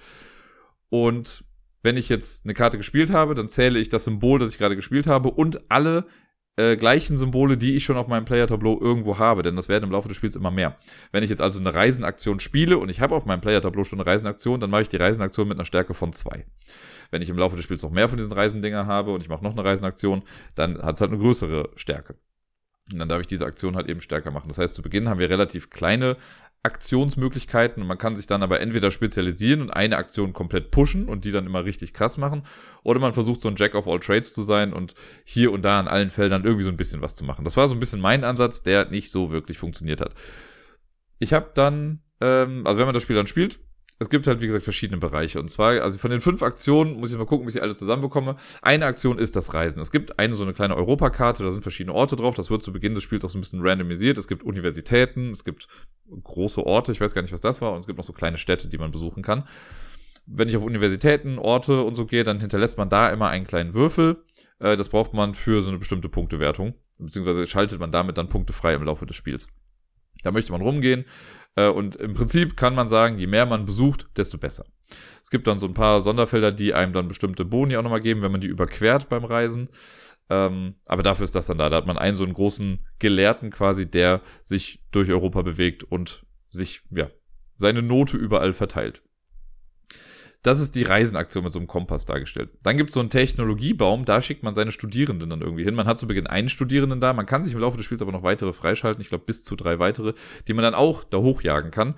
Und 0.89 1.45
wenn 1.83 1.95
ich 1.95 2.09
jetzt 2.09 2.45
eine 2.45 2.53
Karte 2.53 2.77
gespielt 2.77 3.11
habe, 3.11 3.33
dann 3.33 3.47
zähle 3.47 3.79
ich 3.79 3.87
das 3.87 4.03
Symbol, 4.03 4.39
das 4.39 4.51
ich 4.51 4.57
gerade 4.57 4.75
gespielt 4.75 5.07
habe 5.07 5.31
und 5.31 5.71
alle 5.71 6.05
äh, 6.57 6.75
gleichen 6.75 7.17
Symbole, 7.17 7.57
die 7.57 7.75
ich 7.75 7.85
schon 7.85 7.97
auf 7.97 8.07
meinem 8.07 8.25
Player-Tableau 8.25 8.79
irgendwo 8.81 9.17
habe, 9.17 9.43
denn 9.43 9.55
das 9.55 9.69
werden 9.69 9.85
im 9.85 9.91
Laufe 9.91 10.07
des 10.07 10.17
Spiels 10.17 10.35
immer 10.35 10.51
mehr. 10.51 10.75
Wenn 11.11 11.23
ich 11.23 11.29
jetzt 11.29 11.41
also 11.41 11.59
eine 11.59 11.73
Reisenaktion 11.73 12.39
spiele 12.39 12.77
und 12.79 12.89
ich 12.89 12.99
habe 12.99 13.15
auf 13.15 13.25
meinem 13.25 13.41
Player-Tableau 13.41 13.83
schon 13.83 13.99
eine 13.99 14.09
Reisenaktion, 14.09 14.59
dann 14.59 14.69
mache 14.69 14.81
ich 14.81 14.89
die 14.89 14.97
Reisenaktion 14.97 15.47
mit 15.47 15.57
einer 15.57 15.65
Stärke 15.65 15.93
von 15.93 16.13
zwei. 16.13 16.45
Wenn 17.11 17.21
ich 17.21 17.29
im 17.29 17.37
Laufe 17.37 17.55
des 17.55 17.63
Spiels 17.63 17.83
noch 17.83 17.91
mehr 17.91 18.09
von 18.09 18.17
diesen 18.17 18.33
Reisendinger 18.33 18.87
habe 18.87 19.13
und 19.13 19.21
ich 19.21 19.29
mache 19.29 19.43
noch 19.43 19.51
eine 19.51 19.63
Reisenaktion, 19.63 20.23
dann 20.55 20.81
hat 20.81 20.95
es 20.95 21.01
halt 21.01 21.11
eine 21.11 21.19
größere 21.19 21.69
Stärke. 21.75 22.15
Und 22.91 22.99
dann 22.99 23.09
darf 23.09 23.19
ich 23.19 23.27
diese 23.27 23.45
Aktion 23.45 23.75
halt 23.75 23.89
eben 23.89 23.99
stärker 23.99 24.31
machen. 24.31 24.47
Das 24.47 24.57
heißt, 24.57 24.75
zu 24.75 24.81
Beginn 24.81 25.09
haben 25.09 25.19
wir 25.19 25.29
relativ 25.29 25.69
kleine 25.69 26.15
Aktionsmöglichkeiten 26.67 27.81
und 27.81 27.87
man 27.87 27.97
kann 27.97 28.15
sich 28.15 28.27
dann 28.27 28.43
aber 28.43 28.59
entweder 28.59 28.91
spezialisieren 28.91 29.61
und 29.61 29.71
eine 29.71 29.97
Aktion 29.97 30.33
komplett 30.33 30.69
pushen 30.69 31.07
und 31.07 31.25
die 31.25 31.31
dann 31.31 31.45
immer 31.45 31.65
richtig 31.65 31.93
krass 31.93 32.17
machen 32.17 32.43
oder 32.83 32.99
man 32.99 33.13
versucht 33.13 33.41
so 33.41 33.47
ein 33.47 33.55
Jack 33.55 33.73
of 33.73 33.87
all 33.87 33.99
Trades 33.99 34.33
zu 34.33 34.41
sein 34.43 34.73
und 34.73 34.93
hier 35.23 35.51
und 35.51 35.63
da 35.63 35.79
an 35.79 35.87
allen 35.87 36.09
Feldern 36.09 36.43
irgendwie 36.43 36.63
so 36.63 36.69
ein 36.69 36.77
bisschen 36.77 37.01
was 37.01 37.15
zu 37.15 37.23
machen. 37.23 37.45
Das 37.45 37.57
war 37.57 37.67
so 37.67 37.75
ein 37.75 37.79
bisschen 37.79 38.01
mein 38.01 38.23
Ansatz, 38.23 38.61
der 38.61 38.89
nicht 38.89 39.11
so 39.11 39.31
wirklich 39.31 39.57
funktioniert 39.57 40.01
hat. 40.01 40.13
Ich 41.19 41.33
habe 41.33 41.51
dann, 41.55 42.03
ähm, 42.21 42.67
also 42.67 42.79
wenn 42.79 42.85
man 42.85 42.93
das 42.93 43.03
Spiel 43.03 43.15
dann 43.15 43.27
spielt, 43.27 43.59
es 43.99 44.09
gibt 44.09 44.27
halt, 44.27 44.41
wie 44.41 44.45
gesagt, 44.45 44.63
verschiedene 44.63 44.99
Bereiche. 44.99 45.39
Und 45.39 45.49
zwar, 45.49 45.81
also 45.81 45.97
von 45.97 46.11
den 46.11 46.21
fünf 46.21 46.43
Aktionen, 46.43 46.99
muss 46.99 47.11
ich 47.11 47.17
mal 47.17 47.25
gucken, 47.25 47.45
bis 47.45 47.55
ich 47.55 47.61
alle 47.61 47.75
zusammenbekomme. 47.75 48.35
Eine 48.61 48.85
Aktion 48.85 49.17
ist 49.17 49.35
das 49.35 49.53
Reisen. 49.53 49.81
Es 49.81 49.91
gibt 49.91 50.19
eine 50.19 50.35
so 50.35 50.43
eine 50.43 50.53
kleine 50.53 50.75
Europakarte, 50.75 51.43
da 51.43 51.49
sind 51.49 51.63
verschiedene 51.63 51.95
Orte 51.95 52.15
drauf. 52.15 52.35
Das 52.35 52.51
wird 52.51 52.61
zu 52.61 52.71
Beginn 52.71 52.93
des 52.93 53.03
Spiels 53.03 53.25
auch 53.25 53.29
so 53.29 53.37
ein 53.37 53.41
bisschen 53.41 53.61
randomisiert. 53.61 54.17
Es 54.17 54.27
gibt 54.27 54.43
Universitäten, 54.43 55.31
es 55.31 55.43
gibt 55.43 55.67
große 56.09 56.65
Orte, 56.65 56.91
ich 56.91 57.01
weiß 57.01 57.13
gar 57.13 57.21
nicht, 57.23 57.33
was 57.33 57.41
das 57.41 57.61
war, 57.61 57.73
und 57.73 57.79
es 57.79 57.87
gibt 57.87 57.97
noch 57.97 58.05
so 58.05 58.13
kleine 58.13 58.37
Städte, 58.37 58.69
die 58.69 58.77
man 58.77 58.91
besuchen 58.91 59.23
kann. 59.23 59.47
Wenn 60.25 60.47
ich 60.47 60.57
auf 60.57 60.63
Universitäten, 60.63 61.39
Orte 61.39 61.81
und 61.83 61.95
so 61.95 62.05
gehe, 62.05 62.23
dann 62.23 62.39
hinterlässt 62.39 62.77
man 62.77 62.89
da 62.89 63.09
immer 63.09 63.29
einen 63.29 63.47
kleinen 63.47 63.73
Würfel. 63.73 64.23
Äh, 64.59 64.75
das 64.75 64.89
braucht 64.89 65.13
man 65.13 65.33
für 65.33 65.61
so 65.61 65.69
eine 65.69 65.79
bestimmte 65.79 66.09
Punktewertung. 66.09 66.75
Beziehungsweise 66.99 67.47
schaltet 67.47 67.79
man 67.79 67.91
damit 67.91 68.17
dann 68.17 68.29
Punkte 68.29 68.53
frei 68.53 68.73
im 68.73 68.83
Laufe 68.83 69.05
des 69.05 69.15
Spiels. 69.15 69.47
Da 70.23 70.31
möchte 70.31 70.51
man 70.51 70.61
rumgehen, 70.61 71.05
und 71.65 71.95
im 71.95 72.13
Prinzip 72.13 72.55
kann 72.55 72.75
man 72.75 72.87
sagen, 72.87 73.17
je 73.17 73.27
mehr 73.27 73.45
man 73.45 73.65
besucht, 73.65 74.07
desto 74.15 74.37
besser. 74.37 74.65
Es 75.23 75.29
gibt 75.29 75.47
dann 75.47 75.59
so 75.59 75.67
ein 75.67 75.73
paar 75.73 76.01
Sonderfelder, 76.01 76.51
die 76.51 76.73
einem 76.73 76.93
dann 76.93 77.07
bestimmte 77.07 77.43
Boni 77.43 77.75
auch 77.75 77.83
nochmal 77.83 78.01
geben, 78.01 78.21
wenn 78.21 78.31
man 78.31 78.41
die 78.41 78.47
überquert 78.47 79.09
beim 79.09 79.25
Reisen. 79.25 79.69
Ähm, 80.29 80.75
aber 80.85 81.03
dafür 81.03 81.23
ist 81.23 81.35
das 81.35 81.47
dann 81.47 81.57
da. 81.57 81.69
Da 81.69 81.77
hat 81.77 81.87
man 81.87 81.97
einen 81.97 82.15
so 82.15 82.23
einen 82.23 82.33
großen 82.33 82.85
Gelehrten 82.99 83.49
quasi, 83.49 83.89
der 83.89 84.21
sich 84.43 84.83
durch 84.91 85.09
Europa 85.09 85.41
bewegt 85.41 85.83
und 85.83 86.25
sich, 86.49 86.81
ja, 86.91 87.09
seine 87.55 87.81
Note 87.81 88.17
überall 88.17 88.53
verteilt. 88.53 89.01
Das 90.43 90.59
ist 90.59 90.75
die 90.75 90.83
Reisenaktion 90.83 91.43
mit 91.43 91.51
so 91.51 91.59
einem 91.59 91.67
Kompass 91.67 92.05
dargestellt. 92.05 92.49
Dann 92.63 92.77
gibt 92.77 92.89
es 92.89 92.93
so 92.93 92.99
einen 92.99 93.09
Technologiebaum, 93.09 94.05
da 94.05 94.21
schickt 94.21 94.43
man 94.43 94.53
seine 94.53 94.71
Studierenden 94.71 95.29
dann 95.29 95.41
irgendwie 95.41 95.63
hin. 95.63 95.75
Man 95.75 95.87
hat 95.87 95.97
zu 95.97 96.07
Beginn 96.07 96.27
einen 96.27 96.49
Studierenden 96.49 97.01
da, 97.01 97.13
man 97.13 97.25
kann 97.25 97.43
sich 97.43 97.53
im 97.53 97.59
Laufe 97.59 97.77
des 97.77 97.85
Spiels 97.85 98.01
aber 98.01 98.11
noch 98.11 98.23
weitere 98.23 98.53
freischalten, 98.53 99.01
ich 99.01 99.09
glaube 99.09 99.25
bis 99.25 99.43
zu 99.43 99.55
drei 99.55 99.79
weitere, 99.79 100.13
die 100.47 100.53
man 100.53 100.63
dann 100.63 100.75
auch 100.75 101.03
da 101.03 101.17
hochjagen 101.17 101.71
kann. 101.71 101.95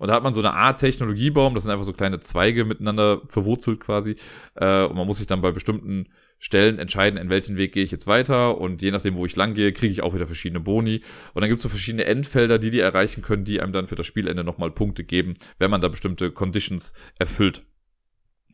Und 0.00 0.08
da 0.08 0.14
hat 0.14 0.22
man 0.22 0.32
so 0.32 0.40
eine 0.40 0.54
Art 0.54 0.80
Technologiebaum, 0.80 1.52
das 1.52 1.64
sind 1.64 1.72
einfach 1.72 1.84
so 1.84 1.92
kleine 1.92 2.20
Zweige 2.20 2.64
miteinander 2.64 3.20
verwurzelt 3.28 3.80
quasi. 3.80 4.16
Äh, 4.54 4.84
und 4.84 4.96
man 4.96 5.06
muss 5.06 5.18
sich 5.18 5.26
dann 5.26 5.42
bei 5.42 5.52
bestimmten 5.52 6.06
Stellen 6.38 6.78
entscheiden, 6.78 7.20
in 7.20 7.28
welchen 7.28 7.58
Weg 7.58 7.72
gehe 7.72 7.84
ich 7.84 7.90
jetzt 7.90 8.06
weiter. 8.06 8.56
Und 8.56 8.80
je 8.80 8.92
nachdem, 8.92 9.16
wo 9.16 9.26
ich 9.26 9.36
lang 9.36 9.52
gehe, 9.52 9.74
kriege 9.74 9.92
ich 9.92 10.00
auch 10.00 10.14
wieder 10.14 10.24
verschiedene 10.24 10.60
Boni. 10.60 11.02
Und 11.34 11.42
dann 11.42 11.50
gibt 11.50 11.58
es 11.58 11.62
so 11.64 11.68
verschiedene 11.68 12.06
Endfelder, 12.06 12.58
die 12.58 12.70
die 12.70 12.80
erreichen 12.80 13.20
können, 13.20 13.44
die 13.44 13.60
einem 13.60 13.74
dann 13.74 13.88
für 13.88 13.94
das 13.94 14.06
Spielende 14.06 14.42
nochmal 14.42 14.70
Punkte 14.70 15.04
geben, 15.04 15.34
wenn 15.58 15.70
man 15.70 15.82
da 15.82 15.88
bestimmte 15.88 16.30
Conditions 16.30 16.94
erfüllt. 17.18 17.62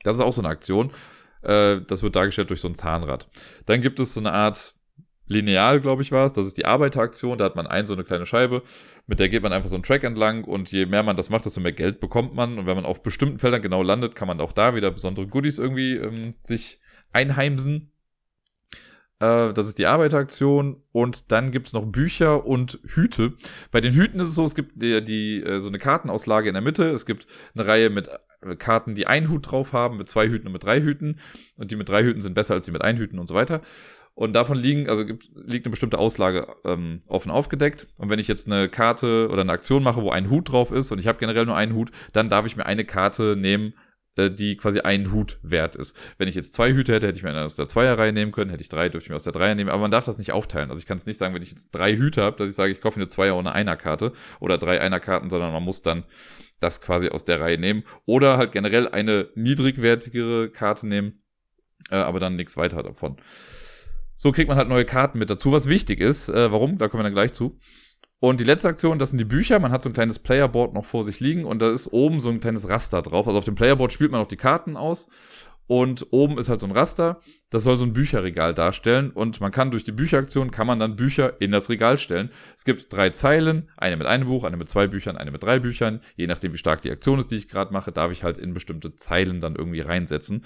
Das 0.07 0.16
ist 0.16 0.23
auch 0.23 0.33
so 0.33 0.40
eine 0.40 0.49
Aktion. 0.49 0.90
Äh, 1.42 1.81
das 1.87 2.03
wird 2.03 2.16
dargestellt 2.16 2.51
durch 2.51 2.61
so 2.61 2.69
ein 2.69 2.75
Zahnrad. 2.75 3.29
Dann 3.66 3.81
gibt 3.81 4.01
es 4.01 4.14
so 4.14 4.21
eine 4.21 4.33
Art 4.33 4.75
Lineal, 5.29 5.81
glaube 5.81 6.03
ich, 6.03 6.12
war 6.12 6.25
es. 6.25 6.35
Das 6.35 6.47
ist 6.47 6.57
die 6.57 6.66
Arbeiteraktion. 6.66 7.38
Da 7.38 7.45
hat 7.45 7.57
man 7.57 7.66
ein 7.66 7.87
so 7.87 7.95
eine 7.95 8.05
kleine 8.05 8.27
Scheibe, 8.27 8.62
mit 9.07 9.21
der 9.21 9.29
geht 9.29 9.42
man 9.42 9.53
einfach 9.53 9.69
so 9.69 9.75
einen 9.75 9.83
Track 9.83 10.05
entlang 10.05 10.45
und 10.45 10.71
je 10.71 10.87
mehr 10.87 11.03
man 11.03 11.16
das 11.16 11.31
macht, 11.31 11.45
desto 11.45 11.61
mehr 11.61 11.73
Geld 11.73 12.01
bekommt 12.01 12.35
man. 12.35 12.59
Und 12.59 12.66
wenn 12.66 12.77
man 12.77 12.85
auf 12.85 13.03
bestimmten 13.03 13.38
Feldern 13.38 13.62
genau 13.62 13.83
landet, 13.83 14.14
kann 14.14 14.29
man 14.29 14.40
auch 14.40 14.53
da 14.53 14.75
wieder 14.75 14.90
besondere 14.90 15.27
Goodies 15.27 15.59
irgendwie 15.59 15.97
ähm, 15.97 16.35
sich 16.42 16.81
einheimsen. 17.12 17.90
Äh, 19.19 19.53
das 19.53 19.66
ist 19.66 19.79
die 19.79 19.87
Arbeiteraktion. 19.87 20.83
Und 20.92 21.33
dann 21.33 21.51
gibt's 21.51 21.73
noch 21.73 21.87
Bücher 21.87 22.47
und 22.47 22.79
Hüte. 22.85 23.35
Bei 23.71 23.81
den 23.81 23.95
Hüten 23.95 24.21
ist 24.21 24.29
es 24.29 24.35
so, 24.35 24.45
es 24.45 24.55
gibt 24.55 24.81
die, 24.83 25.03
die 25.03 25.42
äh, 25.42 25.59
so 25.59 25.69
eine 25.69 25.79
Kartenauslage 25.79 26.49
in 26.49 26.55
der 26.55 26.62
Mitte. 26.62 26.90
Es 26.90 27.07
gibt 27.07 27.27
eine 27.55 27.66
Reihe 27.66 27.90
mit 27.90 28.09
äh, 28.09 28.19
Karten, 28.59 28.94
die 28.94 29.07
einen 29.07 29.29
Hut 29.29 29.51
drauf 29.51 29.72
haben, 29.72 29.96
mit 29.96 30.09
zwei 30.09 30.29
Hüten 30.29 30.46
und 30.46 30.53
mit 30.53 30.64
drei 30.64 30.81
Hüten. 30.81 31.18
Und 31.57 31.70
die 31.70 31.77
mit 31.77 31.88
drei 31.88 32.03
Hüten 32.03 32.20
sind 32.20 32.35
besser 32.35 32.55
als 32.55 32.64
die 32.64 32.72
mit 32.72 32.83
ein 32.83 32.96
Hüten 32.96 33.18
und 33.18 33.27
so 33.27 33.35
weiter. 33.35 33.61
Und 34.14 34.33
davon 34.33 34.57
liegen, 34.57 34.88
also 34.88 35.05
gibt, 35.05 35.29
liegt 35.35 35.66
eine 35.66 35.70
bestimmte 35.70 35.99
Auslage 35.99 36.46
ähm, 36.64 37.03
offen 37.07 37.31
aufgedeckt. 37.31 37.87
Und 37.99 38.09
wenn 38.09 38.18
ich 38.18 38.29
jetzt 38.29 38.46
eine 38.51 38.70
Karte 38.70 39.29
oder 39.31 39.42
eine 39.42 39.53
Aktion 39.53 39.83
mache, 39.83 40.03
wo 40.03 40.11
ein 40.11 40.31
Hut 40.31 40.51
drauf 40.51 40.72
ist 40.72 40.90
und 40.90 40.99
ich 40.99 41.07
habe 41.07 41.18
generell 41.18 41.44
nur 41.44 41.57
einen 41.57 41.75
Hut, 41.75 41.90
dann 42.14 42.31
darf 42.31 42.46
ich 42.46 42.57
mir 42.57 42.64
eine 42.64 42.87
Karte 42.87 43.37
nehmen, 43.37 43.75
äh, 44.16 44.31
die 44.31 44.57
quasi 44.57 44.81
einen 44.81 45.12
Hut 45.12 45.38
wert 45.42 45.77
ist. 45.77 45.99
Wenn 46.16 46.29
ich 46.29 46.35
jetzt 46.35 46.55
zwei 46.55 46.72
Hüte 46.72 46.94
hätte, 46.94 47.07
hätte 47.07 47.18
ich 47.18 47.22
mir 47.22 47.29
eine 47.31 47.44
aus 47.44 47.57
der 47.57 47.68
Zweierreihe 47.68 48.14
nehmen 48.14 48.33
können. 48.33 48.51
Hätte 48.51 48.62
ich 48.62 48.70
drei, 48.70 48.88
dürfte 48.88 49.07
ich 49.07 49.11
mir 49.11 49.16
aus 49.16 49.25
der 49.25 49.35
Dreier 49.35 49.55
nehmen. 49.55 49.68
Aber 49.68 49.83
man 49.83 49.90
darf 49.90 50.05
das 50.05 50.16
nicht 50.16 50.33
aufteilen. 50.33 50.70
Also 50.70 50.81
ich 50.81 50.87
kann 50.87 50.96
es 50.96 51.05
nicht 51.05 51.18
sagen, 51.18 51.35
wenn 51.35 51.42
ich 51.42 51.51
jetzt 51.51 51.70
drei 51.72 51.94
Hüte 51.94 52.22
habe, 52.22 52.38
dass 52.38 52.49
ich 52.49 52.55
sage, 52.55 52.72
ich 52.72 52.81
kaufe 52.81 52.96
eine 52.96 53.09
Zweier 53.09 53.37
ohne 53.37 53.53
Einer-Karte 53.53 54.12
oder 54.40 54.57
drei 54.57 54.81
Einer-Karten, 54.81 55.29
sondern 55.29 55.53
man 55.53 55.62
muss 55.62 55.83
dann 55.83 56.05
das 56.61 56.81
quasi 56.81 57.09
aus 57.09 57.25
der 57.25 57.40
Reihe 57.40 57.59
nehmen. 57.59 57.85
Oder 58.05 58.37
halt 58.38 58.53
generell 58.53 58.88
eine 58.88 59.29
niedrigwertigere 59.35 60.51
Karte 60.51 60.87
nehmen, 60.87 61.23
äh, 61.90 61.97
aber 61.97 62.21
dann 62.21 62.37
nichts 62.37 62.57
weiter 62.57 62.83
davon. 62.83 63.16
So 64.14 64.33
kriegt 64.33 64.49
man 64.49 64.57
halt 64.57 64.69
neue 64.69 64.87
Karten 64.87 65.19
mit 65.19 65.29
dazu, 65.29 65.53
was 65.53 65.69
wichtig 65.69 66.01
ist. 66.01 66.29
Äh, 66.29 66.51
warum? 66.51 66.79
Da 66.79 66.88
kommen 66.88 67.01
wir 67.01 67.05
dann 67.05 67.12
gleich 67.12 67.33
zu. 67.33 67.59
Und 68.19 68.40
die 68.40 68.45
letzte 68.45 68.69
Aktion, 68.69 68.99
das 68.99 69.11
sind 69.11 69.19
die 69.19 69.27
Bücher. 69.27 69.59
Man 69.59 69.73
hat 69.73 69.83
so 69.83 69.90
ein 69.90 69.92
kleines 69.92 70.19
Playerboard 70.19 70.73
noch 70.73 70.87
vor 70.87 71.05
sich 71.05 71.21
liegen 71.21 71.45
und 71.45 71.61
da 71.61 71.71
ist 71.71 71.92
oben 71.92 72.19
so 72.19 72.31
ein 72.31 72.40
kleines 72.40 72.69
Raster 72.69 73.03
drauf. 73.03 73.27
Also 73.27 73.38
auf 73.38 73.45
dem 73.45 73.55
Playerboard 73.55 73.92
spielt 73.92 74.11
man 74.11 74.23
auch 74.23 74.27
die 74.27 74.38
Karten 74.38 74.77
aus 74.77 75.09
und 75.67 76.07
oben 76.11 76.39
ist 76.39 76.49
halt 76.49 76.61
so 76.61 76.67
ein 76.67 76.73
Raster. 76.73 77.21
Das 77.51 77.65
soll 77.65 77.77
so 77.77 77.85
ein 77.85 77.93
Bücherregal 77.93 78.55
darstellen 78.55 79.11
und 79.11 79.41
man 79.41 79.53
kann 79.53 79.71
durch 79.71 79.85
die 79.85 79.93
Bücheraktion 79.93 80.51
kann 80.51 80.67
man 80.67 80.81
dann 80.81 80.97
Bücher 80.97 81.41
in 81.41 81.53
das 81.53 81.69
Regal 81.69 81.97
stellen. 81.99 82.31
Es 82.57 82.65
gibt 82.65 82.93
drei 82.93 83.11
Zeilen, 83.11 83.71
eine 83.77 83.97
mit 83.97 84.07
einem 84.07 84.27
Buch, 84.27 84.45
eine 84.45 84.57
mit 84.57 84.69
zwei 84.69 84.87
Büchern, 84.89 85.17
eine 85.17 85.31
mit 85.31 85.43
drei 85.43 85.59
Büchern. 85.59 86.01
Je 86.17 86.27
nachdem, 86.27 86.53
wie 86.53 86.59
stark 86.59 86.83
die 86.83 86.91
Aktion 86.91 87.19
ist, 87.19 87.31
die 87.31 87.37
ich 87.37 87.49
gerade 87.49 87.73
mache, 87.73 87.93
darf 87.93 88.11
ich 88.11 88.25
halt 88.25 88.39
in 88.39 88.53
bestimmte 88.53 88.95
Zeilen 88.95 89.41
dann 89.41 89.55
irgendwie 89.55 89.81
reinsetzen. 89.81 90.45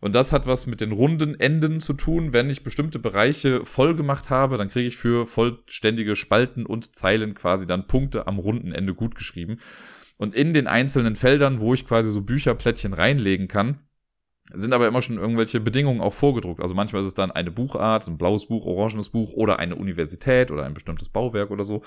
Und 0.00 0.14
das 0.14 0.32
hat 0.32 0.46
was 0.46 0.66
mit 0.66 0.80
den 0.80 0.92
runden 0.92 1.38
Enden 1.38 1.80
zu 1.80 1.92
tun. 1.92 2.32
Wenn 2.32 2.50
ich 2.50 2.62
bestimmte 2.62 2.98
Bereiche 2.98 3.64
voll 3.64 3.94
gemacht 3.94 4.30
habe, 4.30 4.56
dann 4.56 4.68
kriege 4.68 4.88
ich 4.88 4.96
für 4.96 5.26
vollständige 5.26 6.16
Spalten 6.16 6.66
und 6.66 6.94
Zeilen 6.94 7.34
quasi 7.34 7.66
dann 7.66 7.86
Punkte 7.86 8.26
am 8.26 8.38
runden 8.38 8.72
Ende 8.72 8.94
gut 8.94 9.14
geschrieben. 9.14 9.58
Und 10.16 10.34
in 10.34 10.52
den 10.52 10.66
einzelnen 10.66 11.14
Feldern, 11.14 11.60
wo 11.60 11.74
ich 11.74 11.86
quasi 11.86 12.10
so 12.10 12.22
Bücherplättchen 12.22 12.92
reinlegen 12.92 13.48
kann, 13.48 13.80
sind 14.52 14.72
aber 14.72 14.88
immer 14.88 15.02
schon 15.02 15.18
irgendwelche 15.18 15.60
Bedingungen 15.60 16.00
auch 16.00 16.14
vorgedruckt. 16.14 16.62
Also 16.62 16.74
manchmal 16.74 17.02
ist 17.02 17.08
es 17.08 17.14
dann 17.14 17.30
eine 17.30 17.50
Buchart, 17.50 18.06
ein 18.08 18.16
blaues 18.16 18.46
Buch, 18.46 18.64
orangenes 18.64 19.10
Buch 19.10 19.32
oder 19.34 19.58
eine 19.58 19.76
Universität 19.76 20.50
oder 20.50 20.64
ein 20.64 20.74
bestimmtes 20.74 21.10
Bauwerk 21.10 21.50
oder 21.50 21.64
so. 21.64 21.82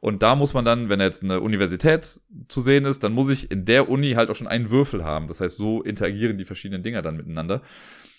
Und 0.00 0.22
da 0.22 0.34
muss 0.34 0.52
man 0.52 0.64
dann, 0.64 0.88
wenn 0.88 1.00
jetzt 1.00 1.22
eine 1.22 1.40
Universität 1.40 2.20
zu 2.48 2.60
sehen 2.60 2.84
ist, 2.84 3.04
dann 3.04 3.12
muss 3.12 3.30
ich 3.30 3.50
in 3.50 3.64
der 3.64 3.88
Uni 3.88 4.12
halt 4.12 4.28
auch 4.30 4.36
schon 4.36 4.48
einen 4.48 4.70
Würfel 4.70 5.04
haben. 5.04 5.28
Das 5.28 5.40
heißt, 5.40 5.56
so 5.56 5.82
interagieren 5.82 6.36
die 6.36 6.44
verschiedenen 6.44 6.82
Dinger 6.82 7.02
dann 7.02 7.16
miteinander. 7.16 7.62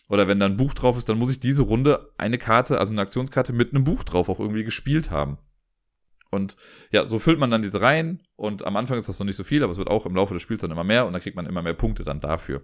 Oder 0.08 0.28
wenn 0.28 0.40
da 0.40 0.46
ein 0.46 0.58
Buch 0.58 0.74
drauf 0.74 0.98
ist, 0.98 1.10
dann 1.10 1.18
muss 1.18 1.32
ich 1.32 1.40
diese 1.40 1.64
Runde 1.64 2.12
eine 2.18 2.38
Karte, 2.38 2.80
also 2.80 2.92
eine 2.92 3.02
Aktionskarte 3.02 3.54
mit 3.54 3.74
einem 3.74 3.84
Buch 3.84 4.04
drauf 4.04 4.30
auch 4.30 4.40
irgendwie 4.40 4.64
gespielt 4.64 5.12
haben. 5.12 5.38
Und 6.32 6.56
ja, 6.92 7.08
so 7.08 7.20
füllt 7.20 7.40
man 7.40 7.52
dann 7.52 7.62
diese 7.62 7.82
Reihen 7.82 8.24
und 8.38 8.66
am 8.66 8.78
Anfang 8.78 8.98
ist 8.98 9.10
das 9.10 9.20
noch 9.20 9.26
nicht 9.26 9.36
so 9.36 9.44
viel, 9.44 9.64
aber 9.64 9.72
es 9.72 9.78
wird 9.78 9.90
auch 9.90 10.06
im 10.06 10.16
Laufe 10.16 10.34
des 10.34 10.42
Spiels 10.42 10.62
dann 10.62 10.72
immer 10.72 10.86
mehr 10.86 11.06
und 11.06 11.14
dann 11.14 11.22
kriegt 11.22 11.36
man 11.36 11.46
immer 11.46 11.62
mehr 11.62 11.74
Punkte 11.74 12.04
dann 12.04 12.22
dafür. 12.22 12.64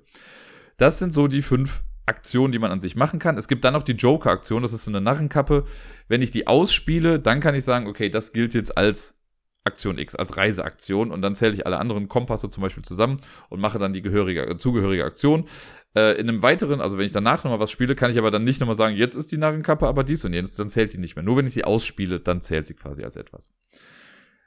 Das 0.77 0.99
sind 0.99 1.13
so 1.13 1.27
die 1.27 1.41
fünf 1.41 1.83
Aktionen, 2.05 2.51
die 2.51 2.59
man 2.59 2.71
an 2.71 2.79
sich 2.79 2.95
machen 2.95 3.19
kann. 3.19 3.37
Es 3.37 3.47
gibt 3.47 3.65
dann 3.65 3.73
noch 3.73 3.83
die 3.83 3.93
Joker-Aktion, 3.93 4.61
das 4.61 4.73
ist 4.73 4.85
so 4.85 4.91
eine 4.91 5.01
Narrenkappe. 5.01 5.65
Wenn 6.07 6.21
ich 6.21 6.31
die 6.31 6.47
ausspiele, 6.47 7.19
dann 7.19 7.39
kann 7.41 7.55
ich 7.55 7.63
sagen, 7.63 7.87
okay, 7.87 8.09
das 8.09 8.31
gilt 8.31 8.53
jetzt 8.53 8.77
als 8.77 9.17
Aktion 9.65 9.97
X, 9.97 10.15
als 10.15 10.37
Reiseaktion 10.37 11.11
und 11.11 11.21
dann 11.21 11.35
zähle 11.35 11.53
ich 11.53 11.65
alle 11.65 11.77
anderen 11.77 12.07
Kompasse 12.07 12.49
zum 12.49 12.63
Beispiel 12.63 12.83
zusammen 12.83 13.17
und 13.49 13.59
mache 13.59 13.77
dann 13.79 13.91
die 13.91 14.01
gehörige, 14.01 14.47
äh, 14.47 14.57
zugehörige 14.57 15.03
Aktion. 15.03 15.49
Äh, 15.95 16.13
in 16.19 16.29
einem 16.29 16.41
weiteren, 16.41 16.79
also 16.79 16.97
wenn 16.97 17.05
ich 17.05 17.11
danach 17.11 17.43
nochmal 17.43 17.59
was 17.59 17.71
spiele, 17.71 17.93
kann 17.93 18.09
ich 18.09 18.17
aber 18.17 18.31
dann 18.31 18.45
nicht 18.45 18.61
nochmal 18.61 18.75
sagen, 18.75 18.95
jetzt 18.95 19.15
ist 19.15 19.31
die 19.31 19.37
Narrenkappe 19.37 19.85
aber 19.85 20.05
dies 20.05 20.23
und 20.23 20.33
jenes, 20.33 20.55
dann 20.55 20.69
zählt 20.69 20.93
die 20.93 20.99
nicht 20.99 21.17
mehr. 21.17 21.23
Nur 21.23 21.35
wenn 21.35 21.45
ich 21.45 21.53
sie 21.53 21.65
ausspiele, 21.65 22.21
dann 22.21 22.39
zählt 22.39 22.65
sie 22.65 22.75
quasi 22.75 23.03
als 23.03 23.17
etwas. 23.17 23.51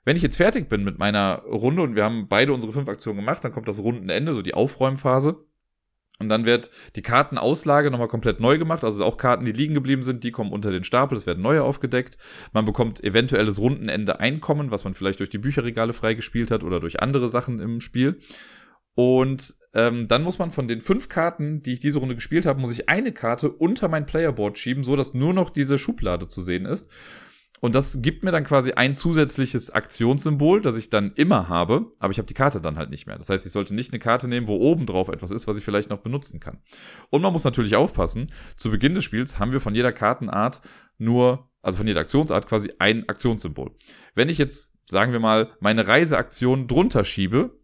Wenn 0.04 0.16
ich 0.16 0.22
jetzt 0.22 0.36
fertig 0.36 0.70
bin 0.70 0.82
mit 0.82 0.98
meiner 0.98 1.42
Runde 1.42 1.82
und 1.82 1.94
wir 1.94 2.04
haben 2.04 2.26
beide 2.28 2.54
unsere 2.54 2.72
fünf 2.72 2.88
Aktionen 2.88 3.18
gemacht, 3.18 3.44
dann 3.44 3.52
kommt 3.52 3.68
das 3.68 3.80
Rundenende, 3.80 4.32
so 4.32 4.40
die 4.40 4.54
Aufräumphase. 4.54 5.44
Und 6.20 6.28
dann 6.28 6.44
wird 6.44 6.70
die 6.96 7.02
Kartenauslage 7.02 7.90
nochmal 7.90 8.08
komplett 8.08 8.40
neu 8.40 8.58
gemacht. 8.58 8.84
Also 8.84 9.04
auch 9.04 9.16
Karten, 9.16 9.46
die 9.46 9.52
liegen 9.52 9.72
geblieben 9.72 10.02
sind, 10.02 10.22
die 10.22 10.30
kommen 10.30 10.52
unter 10.52 10.70
den 10.70 10.84
Stapel. 10.84 11.16
Es 11.16 11.26
werden 11.26 11.42
neue 11.42 11.62
aufgedeckt. 11.62 12.18
Man 12.52 12.66
bekommt 12.66 13.02
eventuelles 13.02 13.58
Rundenende 13.58 14.20
Einkommen, 14.20 14.70
was 14.70 14.84
man 14.84 14.92
vielleicht 14.92 15.20
durch 15.20 15.30
die 15.30 15.38
Bücherregale 15.38 15.94
freigespielt 15.94 16.50
hat 16.50 16.62
oder 16.62 16.78
durch 16.78 17.00
andere 17.00 17.30
Sachen 17.30 17.58
im 17.58 17.80
Spiel. 17.80 18.20
Und 18.94 19.54
ähm, 19.72 20.08
dann 20.08 20.22
muss 20.22 20.38
man 20.38 20.50
von 20.50 20.68
den 20.68 20.82
fünf 20.82 21.08
Karten, 21.08 21.62
die 21.62 21.72
ich 21.72 21.80
diese 21.80 22.00
Runde 22.00 22.14
gespielt 22.14 22.44
habe, 22.44 22.60
muss 22.60 22.72
ich 22.72 22.90
eine 22.90 23.12
Karte 23.12 23.50
unter 23.50 23.88
mein 23.88 24.04
Playerboard 24.04 24.58
schieben, 24.58 24.84
so 24.84 24.96
dass 24.96 25.14
nur 25.14 25.32
noch 25.32 25.48
diese 25.48 25.78
Schublade 25.78 26.28
zu 26.28 26.42
sehen 26.42 26.66
ist. 26.66 26.90
Und 27.60 27.74
das 27.74 28.00
gibt 28.00 28.24
mir 28.24 28.30
dann 28.30 28.44
quasi 28.44 28.72
ein 28.72 28.94
zusätzliches 28.94 29.70
Aktionssymbol, 29.70 30.62
das 30.62 30.76
ich 30.76 30.88
dann 30.88 31.12
immer 31.12 31.48
habe, 31.48 31.92
aber 31.98 32.10
ich 32.10 32.18
habe 32.18 32.26
die 32.26 32.34
Karte 32.34 32.60
dann 32.60 32.76
halt 32.76 32.88
nicht 32.88 33.06
mehr. 33.06 33.18
Das 33.18 33.28
heißt, 33.28 33.44
ich 33.44 33.52
sollte 33.52 33.74
nicht 33.74 33.92
eine 33.92 33.98
Karte 33.98 34.28
nehmen, 34.28 34.48
wo 34.48 34.56
oben 34.56 34.86
drauf 34.86 35.08
etwas 35.08 35.30
ist, 35.30 35.46
was 35.46 35.58
ich 35.58 35.64
vielleicht 35.64 35.90
noch 35.90 35.98
benutzen 35.98 36.40
kann. 36.40 36.58
Und 37.10 37.20
man 37.20 37.32
muss 37.32 37.44
natürlich 37.44 37.76
aufpassen, 37.76 38.32
zu 38.56 38.70
Beginn 38.70 38.94
des 38.94 39.04
Spiels 39.04 39.38
haben 39.38 39.52
wir 39.52 39.60
von 39.60 39.74
jeder 39.74 39.92
Kartenart 39.92 40.62
nur, 40.96 41.50
also 41.60 41.78
von 41.78 41.86
jeder 41.86 42.00
Aktionsart 42.00 42.46
quasi 42.46 42.72
ein 42.78 43.08
Aktionssymbol. 43.08 43.72
Wenn 44.14 44.30
ich 44.30 44.38
jetzt, 44.38 44.78
sagen 44.88 45.12
wir 45.12 45.20
mal, 45.20 45.50
meine 45.60 45.86
Reiseaktion 45.86 46.66
drunter 46.66 47.04
schiebe, 47.04 47.60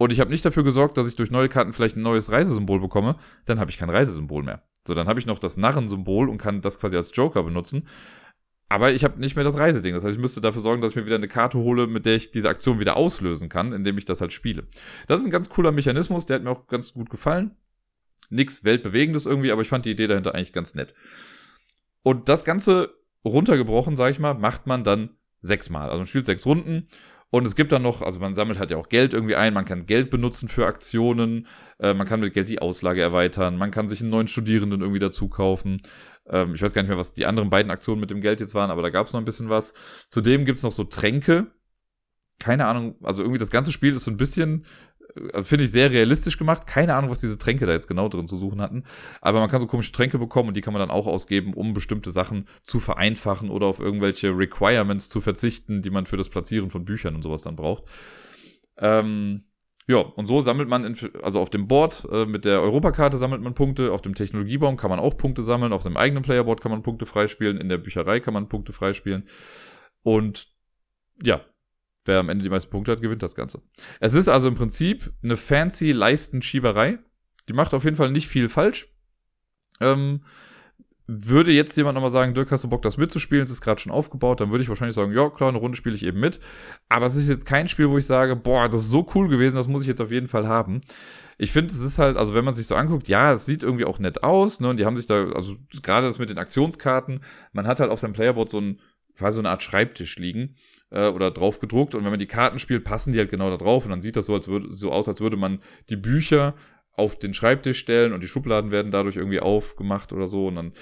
und 0.00 0.12
ich 0.12 0.20
habe 0.20 0.30
nicht 0.30 0.44
dafür 0.44 0.62
gesorgt, 0.62 0.96
dass 0.96 1.08
ich 1.08 1.16
durch 1.16 1.32
neue 1.32 1.48
Karten 1.48 1.72
vielleicht 1.72 1.96
ein 1.96 2.02
neues 2.02 2.30
Reisesymbol 2.30 2.78
bekomme, 2.78 3.16
dann 3.46 3.58
habe 3.58 3.72
ich 3.72 3.78
kein 3.78 3.90
Reisesymbol 3.90 4.44
mehr. 4.44 4.62
So, 4.86 4.94
dann 4.94 5.08
habe 5.08 5.18
ich 5.18 5.26
noch 5.26 5.40
das 5.40 5.56
Narrensymbol 5.56 6.28
und 6.28 6.38
kann 6.38 6.60
das 6.60 6.78
quasi 6.78 6.96
als 6.96 7.10
Joker 7.14 7.42
benutzen. 7.42 7.88
Aber 8.68 8.92
ich 8.92 9.02
habe 9.02 9.18
nicht 9.18 9.34
mehr 9.34 9.44
das 9.44 9.58
Reiseding. 9.58 9.94
Das 9.94 10.04
heißt, 10.04 10.16
ich 10.16 10.20
müsste 10.20 10.40
dafür 10.40 10.60
sorgen, 10.60 10.82
dass 10.82 10.92
ich 10.92 10.96
mir 10.96 11.06
wieder 11.06 11.16
eine 11.16 11.28
Karte 11.28 11.58
hole, 11.58 11.86
mit 11.86 12.04
der 12.04 12.16
ich 12.16 12.30
diese 12.30 12.48
Aktion 12.48 12.80
wieder 12.80 12.96
auslösen 12.96 13.48
kann, 13.48 13.72
indem 13.72 13.96
ich 13.96 14.04
das 14.04 14.20
halt 14.20 14.32
spiele. 14.32 14.64
Das 15.06 15.20
ist 15.20 15.26
ein 15.26 15.32
ganz 15.32 15.48
cooler 15.48 15.72
Mechanismus, 15.72 16.26
der 16.26 16.36
hat 16.36 16.44
mir 16.44 16.50
auch 16.50 16.66
ganz 16.66 16.92
gut 16.92 17.08
gefallen. 17.08 17.52
Nix 18.30 18.64
Weltbewegendes 18.64 19.24
irgendwie, 19.24 19.52
aber 19.52 19.62
ich 19.62 19.68
fand 19.68 19.86
die 19.86 19.90
Idee 19.90 20.06
dahinter 20.06 20.34
eigentlich 20.34 20.52
ganz 20.52 20.74
nett. 20.74 20.94
Und 22.02 22.28
das 22.28 22.44
Ganze 22.44 22.94
runtergebrochen, 23.24 23.96
sag 23.96 24.10
ich 24.10 24.18
mal, 24.18 24.34
macht 24.34 24.66
man 24.66 24.84
dann 24.84 25.10
sechsmal. 25.40 25.88
Also 25.88 25.98
man 25.98 26.06
spielt 26.06 26.26
sechs 26.26 26.44
Runden 26.44 26.88
und 27.30 27.46
es 27.46 27.56
gibt 27.56 27.72
dann 27.72 27.82
noch, 27.82 28.00
also 28.00 28.18
man 28.20 28.34
sammelt 28.34 28.58
halt 28.58 28.70
ja 28.70 28.78
auch 28.78 28.88
Geld 28.88 29.12
irgendwie 29.12 29.36
ein, 29.36 29.52
man 29.52 29.66
kann 29.66 29.84
Geld 29.84 30.10
benutzen 30.10 30.48
für 30.48 30.66
Aktionen, 30.66 31.46
äh, 31.78 31.92
man 31.92 32.06
kann 32.06 32.20
mit 32.20 32.32
Geld 32.32 32.48
die 32.48 32.60
Auslage 32.60 33.02
erweitern, 33.02 33.58
man 33.58 33.70
kann 33.70 33.86
sich 33.88 34.00
einen 34.00 34.10
neuen 34.10 34.28
Studierenden 34.28 34.80
irgendwie 34.80 34.98
dazu 34.98 35.28
kaufen. 35.28 35.82
Ähm, 36.30 36.54
ich 36.54 36.62
weiß 36.62 36.72
gar 36.72 36.82
nicht 36.82 36.88
mehr, 36.88 36.98
was 36.98 37.14
die 37.14 37.26
anderen 37.26 37.50
beiden 37.50 37.70
Aktionen 37.70 38.00
mit 38.00 38.10
dem 38.10 38.20
Geld 38.20 38.40
jetzt 38.40 38.54
waren, 38.54 38.70
aber 38.70 38.82
da 38.82 38.90
gab 38.90 39.06
es 39.06 39.12
noch 39.12 39.20
ein 39.20 39.24
bisschen 39.24 39.48
was. 39.48 40.06
Zudem 40.10 40.44
gibt 40.44 40.58
es 40.58 40.64
noch 40.64 40.72
so 40.72 40.84
Tränke. 40.84 41.48
Keine 42.38 42.66
Ahnung, 42.66 42.96
also 43.02 43.22
irgendwie 43.22 43.38
das 43.38 43.50
ganze 43.50 43.72
Spiel 43.72 43.96
ist 43.96 44.04
so 44.04 44.10
ein 44.10 44.16
bisschen 44.16 44.64
also 45.32 45.46
finde 45.46 45.64
ich 45.64 45.70
sehr 45.70 45.90
realistisch 45.90 46.38
gemacht. 46.38 46.66
Keine 46.66 46.94
Ahnung, 46.94 47.10
was 47.10 47.20
diese 47.20 47.38
Tränke 47.38 47.66
da 47.66 47.72
jetzt 47.72 47.88
genau 47.88 48.08
drin 48.08 48.26
zu 48.26 48.36
suchen 48.36 48.60
hatten. 48.60 48.84
Aber 49.20 49.40
man 49.40 49.48
kann 49.48 49.60
so 49.60 49.66
komische 49.66 49.92
Tränke 49.92 50.18
bekommen 50.18 50.48
und 50.48 50.56
die 50.56 50.60
kann 50.60 50.72
man 50.72 50.80
dann 50.80 50.90
auch 50.90 51.06
ausgeben, 51.06 51.54
um 51.54 51.74
bestimmte 51.74 52.10
Sachen 52.10 52.46
zu 52.62 52.80
vereinfachen 52.80 53.50
oder 53.50 53.66
auf 53.66 53.80
irgendwelche 53.80 54.36
Requirements 54.36 55.08
zu 55.08 55.20
verzichten, 55.20 55.82
die 55.82 55.90
man 55.90 56.06
für 56.06 56.16
das 56.16 56.28
Platzieren 56.28 56.70
von 56.70 56.84
Büchern 56.84 57.14
und 57.14 57.22
sowas 57.22 57.42
dann 57.42 57.56
braucht. 57.56 57.84
Ähm, 58.76 59.44
ja, 59.88 59.98
und 59.98 60.26
so 60.26 60.40
sammelt 60.40 60.68
man, 60.68 60.84
in, 60.84 60.96
also 61.22 61.40
auf 61.40 61.50
dem 61.50 61.66
Board 61.66 62.06
äh, 62.12 62.24
mit 62.26 62.44
der 62.44 62.62
Europakarte 62.62 63.16
sammelt 63.16 63.42
man 63.42 63.54
Punkte, 63.54 63.90
auf 63.92 64.02
dem 64.02 64.14
Technologiebaum 64.14 64.76
kann 64.76 64.90
man 64.90 65.00
auch 65.00 65.16
Punkte 65.16 65.42
sammeln, 65.42 65.72
auf 65.72 65.82
seinem 65.82 65.96
eigenen 65.96 66.22
Playerboard 66.22 66.60
kann 66.60 66.70
man 66.70 66.82
Punkte 66.82 67.06
freispielen, 67.06 67.58
in 67.58 67.68
der 67.68 67.78
Bücherei 67.78 68.20
kann 68.20 68.34
man 68.34 68.48
Punkte 68.48 68.72
freispielen. 68.72 69.26
Und 70.02 70.48
ja, 71.22 71.40
Wer 72.08 72.20
am 72.20 72.30
Ende 72.30 72.42
die 72.42 72.48
meisten 72.48 72.70
Punkte 72.70 72.90
hat, 72.90 73.02
gewinnt 73.02 73.22
das 73.22 73.34
Ganze. 73.34 73.60
Es 74.00 74.14
ist 74.14 74.28
also 74.28 74.48
im 74.48 74.54
Prinzip 74.54 75.12
eine 75.22 75.36
fancy 75.36 75.92
Leistenschieberei. 75.92 76.98
Die 77.50 77.52
macht 77.52 77.74
auf 77.74 77.84
jeden 77.84 77.96
Fall 77.96 78.10
nicht 78.10 78.28
viel 78.28 78.48
falsch. 78.48 78.88
Ähm, 79.78 80.24
würde 81.10 81.52
jetzt 81.52 81.74
jemand 81.78 81.94
nochmal 81.94 82.10
sagen, 82.10 82.34
Dirk, 82.34 82.50
hast 82.50 82.64
du 82.64 82.68
Bock, 82.68 82.82
das 82.82 82.98
mitzuspielen? 82.98 83.42
Es 83.42 83.50
ist 83.50 83.62
gerade 83.62 83.80
schon 83.80 83.90
aufgebaut, 83.90 84.40
dann 84.40 84.50
würde 84.50 84.62
ich 84.62 84.68
wahrscheinlich 84.68 84.94
sagen, 84.94 85.12
ja, 85.12 85.30
klar, 85.30 85.48
eine 85.48 85.58
Runde 85.58 85.76
spiele 85.76 85.96
ich 85.96 86.04
eben 86.04 86.20
mit. 86.20 86.38
Aber 86.90 87.06
es 87.06 87.16
ist 87.16 87.30
jetzt 87.30 87.46
kein 87.46 87.66
Spiel, 87.66 87.88
wo 87.88 87.96
ich 87.96 88.04
sage, 88.04 88.36
boah, 88.36 88.68
das 88.68 88.82
ist 88.82 88.90
so 88.90 89.06
cool 89.14 89.26
gewesen, 89.28 89.56
das 89.56 89.68
muss 89.68 89.82
ich 89.82 89.88
jetzt 89.88 90.02
auf 90.02 90.12
jeden 90.12 90.28
Fall 90.28 90.46
haben. 90.46 90.82
Ich 91.38 91.50
finde, 91.50 91.72
es 91.72 91.80
ist 91.80 91.98
halt, 91.98 92.18
also 92.18 92.34
wenn 92.34 92.44
man 92.44 92.54
sich 92.54 92.66
so 92.66 92.74
anguckt, 92.74 93.08
ja, 93.08 93.32
es 93.32 93.46
sieht 93.46 93.62
irgendwie 93.62 93.86
auch 93.86 93.98
nett 93.98 94.22
aus, 94.22 94.60
ne? 94.60 94.68
Und 94.68 94.78
die 94.78 94.84
haben 94.84 94.96
sich 94.96 95.06
da, 95.06 95.30
also 95.30 95.56
gerade 95.82 96.06
das 96.06 96.18
mit 96.18 96.28
den 96.28 96.38
Aktionskarten, 96.38 97.20
man 97.52 97.66
hat 97.66 97.80
halt 97.80 97.90
auf 97.90 98.00
seinem 98.00 98.12
Playerboard 98.12 98.50
so 98.50 98.60
ein, 98.60 98.78
quasi 99.16 99.36
so 99.36 99.40
eine 99.40 99.50
Art 99.50 99.62
Schreibtisch 99.62 100.18
liegen 100.18 100.56
äh, 100.90 101.08
oder 101.08 101.30
drauf 101.30 101.58
gedruckt 101.58 101.94
und 101.94 102.04
wenn 102.04 102.10
man 102.10 102.18
die 102.18 102.26
Karten 102.26 102.58
spielt, 102.58 102.84
passen 102.84 103.12
die 103.12 103.18
halt 103.18 103.30
genau 103.30 103.48
da 103.48 103.56
drauf 103.56 103.84
und 103.84 103.90
dann 103.90 104.02
sieht 104.02 104.16
das 104.16 104.26
so, 104.26 104.34
als 104.34 104.46
würde, 104.46 104.72
so 104.72 104.92
aus, 104.92 105.08
als 105.08 105.20
würde 105.20 105.38
man 105.38 105.60
die 105.88 105.96
Bücher 105.96 106.54
auf 106.98 107.18
den 107.18 107.34
Schreibtisch 107.34 107.78
stellen 107.78 108.12
und 108.12 108.22
die 108.22 108.28
Schubladen 108.28 108.70
werden 108.70 108.90
dadurch 108.90 109.16
irgendwie 109.16 109.40
aufgemacht 109.40 110.12
oder 110.12 110.26
so. 110.26 110.48
Und 110.48 110.56
dann, 110.56 110.72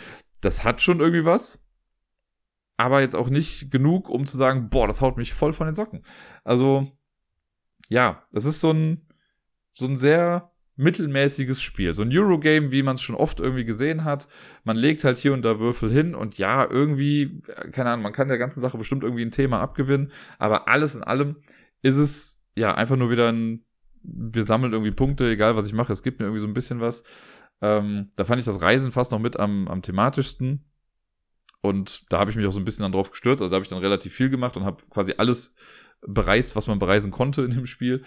das 0.41 0.65
hat 0.65 0.83
schon 0.83 1.01
irgendwie 1.01 1.25
was. 1.25 1.65
Aber 2.79 3.01
jetzt 3.01 3.17
auch 3.17 3.31
nicht 3.31 3.71
genug, 3.71 4.09
um 4.09 4.27
zu 4.27 4.37
sagen, 4.37 4.69
boah, 4.69 4.87
das 4.87 5.01
haut 5.01 5.17
mich 5.17 5.33
voll 5.33 5.53
von 5.53 5.67
den 5.67 5.75
Socken. 5.75 6.05
Also, 6.45 6.93
ja, 7.89 8.23
das 8.33 8.45
ist 8.45 8.61
so 8.61 8.71
ein, 8.71 9.07
so 9.73 9.87
ein 9.87 9.97
sehr 9.97 10.53
mittelmäßiges 10.77 11.63
Spiel. 11.63 11.95
So 11.95 12.03
ein 12.03 12.11
Eurogame, 12.13 12.71
wie 12.71 12.83
man 12.83 12.97
es 12.97 13.03
schon 13.03 13.15
oft 13.15 13.41
irgendwie 13.41 13.65
gesehen 13.65 14.05
hat. 14.05 14.29
Man 14.65 14.77
legt 14.77 15.05
halt 15.05 15.19
hier 15.19 15.33
und 15.33 15.43
da 15.43 15.59
Würfel 15.59 15.91
hin 15.91 16.15
und 16.15 16.39
ja, 16.39 16.69
irgendwie, 16.69 17.43
keine 17.73 17.91
Ahnung, 17.91 18.03
man 18.03 18.13
kann 18.13 18.29
der 18.29 18.39
ganzen 18.39 18.61
Sache 18.61 18.77
bestimmt 18.79 19.03
irgendwie 19.03 19.25
ein 19.25 19.31
Thema 19.31 19.61
abgewinnen. 19.61 20.13
Aber 20.39 20.69
alles 20.69 20.95
in 20.95 21.03
allem 21.03 21.37
ist 21.83 21.97
es 21.97 22.47
ja 22.55 22.75
einfach 22.75 22.97
nur 22.97 23.11
wieder 23.11 23.33
ein 23.33 23.66
wir 24.07 24.45
sammeln 24.45 24.73
irgendwie 24.73 24.93
Punkte, 24.93 25.31
egal 25.31 25.57
was 25.57 25.67
ich 25.67 25.73
mache, 25.73 25.93
es 25.93 26.03
gibt 26.03 26.21
mir 26.21 26.27
irgendwie 26.27 26.41
so 26.41 26.47
ein 26.47 26.55
bisschen 26.55 26.81
was. 26.81 27.03
Ähm, 27.61 28.11
da 28.17 28.25
fand 28.25 28.39
ich 28.39 28.47
das 28.47 28.61
Reisen 28.61 28.93
fast 28.93 29.13
noch 29.13 29.19
mit 29.19 29.39
am, 29.39 29.69
am 29.69 29.83
thematischsten. 29.83 30.65
Und 31.63 32.05
da 32.11 32.19
habe 32.19 32.31
ich 32.31 32.37
mich 32.37 32.47
auch 32.47 32.53
so 32.53 32.61
ein 32.61 32.65
bisschen 32.65 32.83
dann 32.83 32.93
drauf 32.93 33.11
gestürzt. 33.11 33.43
Also 33.43 33.51
da 33.51 33.57
habe 33.57 33.65
ich 33.65 33.71
dann 33.71 33.79
relativ 33.79 34.15
viel 34.15 34.31
gemacht 34.31 34.57
und 34.57 34.65
habe 34.65 34.83
quasi 34.91 35.15
alles 35.17 35.55
bereist, 36.07 36.55
was 36.55 36.67
man 36.67 36.79
bereisen 36.79 37.11
konnte 37.11 37.43
in 37.43 37.51
dem 37.53 37.67
Spiel. 37.67 38.03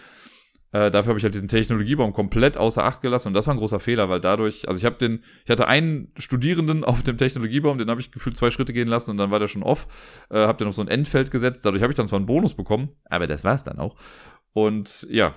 Äh, 0.71 0.91
dafür 0.91 1.09
habe 1.09 1.17
ich 1.17 1.23
halt 1.23 1.33
diesen 1.33 1.47
Technologiebaum 1.47 2.13
komplett 2.13 2.55
außer 2.55 2.83
Acht 2.83 3.01
gelassen 3.01 3.29
und 3.29 3.33
das 3.33 3.47
war 3.47 3.55
ein 3.55 3.57
großer 3.57 3.79
Fehler, 3.79 4.07
weil 4.07 4.21
dadurch, 4.21 4.67
also 4.67 4.77
ich 4.77 4.85
habe 4.85 4.97
den, 4.97 5.23
ich 5.43 5.49
hatte 5.49 5.67
einen 5.67 6.13
Studierenden 6.15 6.83
auf 6.83 7.01
dem 7.01 7.17
Technologiebaum, 7.17 7.79
den 7.79 7.89
habe 7.89 7.99
ich 7.99 8.11
gefühlt 8.11 8.37
zwei 8.37 8.51
Schritte 8.51 8.71
gehen 8.71 8.87
lassen 8.87 9.09
und 9.09 9.17
dann 9.17 9.31
war 9.31 9.39
der 9.39 9.47
schon 9.47 9.63
off, 9.63 9.87
äh, 10.29 10.37
habe 10.37 10.59
den 10.59 10.67
auf 10.67 10.75
so 10.75 10.83
ein 10.83 10.87
Endfeld 10.87 11.31
gesetzt, 11.31 11.65
dadurch 11.65 11.81
habe 11.81 11.91
ich 11.91 11.97
dann 11.97 12.07
zwar 12.07 12.17
einen 12.17 12.27
Bonus 12.27 12.53
bekommen, 12.53 12.89
aber 13.05 13.25
das 13.25 13.43
war's 13.43 13.63
dann 13.63 13.79
auch. 13.79 13.95
Und 14.53 15.07
ja, 15.09 15.33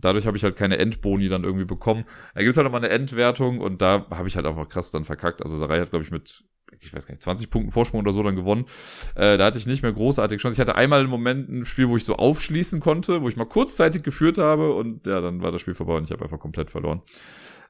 dadurch 0.00 0.26
habe 0.26 0.36
ich 0.36 0.44
halt 0.44 0.56
keine 0.56 0.78
Endboni 0.78 1.28
dann 1.28 1.44
irgendwie 1.44 1.64
bekommen. 1.64 2.04
Da 2.34 2.40
gibt 2.40 2.52
es 2.52 2.56
halt 2.56 2.64
nochmal 2.64 2.84
eine 2.84 2.92
Endwertung 2.92 3.60
und 3.60 3.82
da 3.82 4.06
habe 4.10 4.28
ich 4.28 4.36
halt 4.36 4.46
einfach 4.46 4.68
krass 4.68 4.90
dann 4.90 5.04
verkackt. 5.04 5.42
Also 5.42 5.56
Sarai 5.56 5.80
hat, 5.80 5.90
glaube 5.90 6.04
ich, 6.04 6.10
mit, 6.10 6.44
ich 6.80 6.92
weiß 6.92 7.06
gar 7.06 7.12
nicht, 7.14 7.22
20 7.22 7.50
Punkten 7.50 7.72
Vorsprung 7.72 8.00
oder 8.00 8.12
so 8.12 8.22
dann 8.22 8.36
gewonnen. 8.36 8.66
Äh, 9.14 9.38
da 9.38 9.46
hatte 9.46 9.58
ich 9.58 9.66
nicht 9.66 9.82
mehr 9.82 9.92
großartig 9.92 10.40
Chance. 10.40 10.54
Ich 10.54 10.60
hatte 10.60 10.74
einmal 10.74 11.00
einen 11.00 11.10
Moment 11.10 11.48
ein 11.48 11.64
Spiel, 11.64 11.88
wo 11.88 11.96
ich 11.96 12.04
so 12.04 12.16
aufschließen 12.16 12.80
konnte, 12.80 13.22
wo 13.22 13.28
ich 13.28 13.36
mal 13.36 13.46
kurzzeitig 13.46 14.02
geführt 14.02 14.38
habe 14.38 14.74
und 14.74 15.06
ja, 15.06 15.20
dann 15.20 15.42
war 15.42 15.52
das 15.52 15.60
Spiel 15.60 15.74
vorbei 15.74 15.94
und 15.94 16.04
ich 16.04 16.10
habe 16.10 16.22
einfach 16.22 16.40
komplett 16.40 16.70
verloren. 16.70 17.02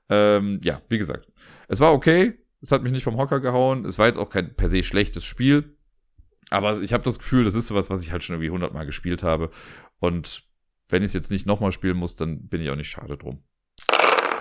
Ähm, 0.08 0.60
ja, 0.62 0.82
wie 0.88 0.98
gesagt, 0.98 1.28
es 1.68 1.80
war 1.80 1.92
okay. 1.92 2.34
Es 2.62 2.72
hat 2.72 2.82
mich 2.82 2.92
nicht 2.92 3.04
vom 3.04 3.16
Hocker 3.16 3.40
gehauen. 3.40 3.84
Es 3.84 3.98
war 3.98 4.06
jetzt 4.06 4.18
auch 4.18 4.30
kein 4.30 4.54
per 4.54 4.68
se 4.68 4.82
schlechtes 4.82 5.24
Spiel. 5.24 5.76
Aber 6.50 6.80
ich 6.80 6.92
habe 6.92 7.04
das 7.04 7.18
Gefühl, 7.18 7.44
das 7.44 7.54
ist 7.54 7.66
sowas, 7.66 7.90
was 7.90 8.02
ich 8.02 8.12
halt 8.12 8.22
schon 8.22 8.34
irgendwie 8.34 8.50
hundertmal 8.50 8.86
gespielt 8.86 9.22
habe. 9.22 9.50
Und 9.98 10.44
wenn 10.88 11.02
ich 11.02 11.06
es 11.06 11.12
jetzt 11.14 11.30
nicht 11.30 11.46
nochmal 11.46 11.72
spielen 11.72 11.96
muss, 11.96 12.16
dann 12.16 12.48
bin 12.48 12.60
ich 12.60 12.70
auch 12.70 12.76
nicht 12.76 12.90
schade 12.90 13.16
drum. 13.16 13.42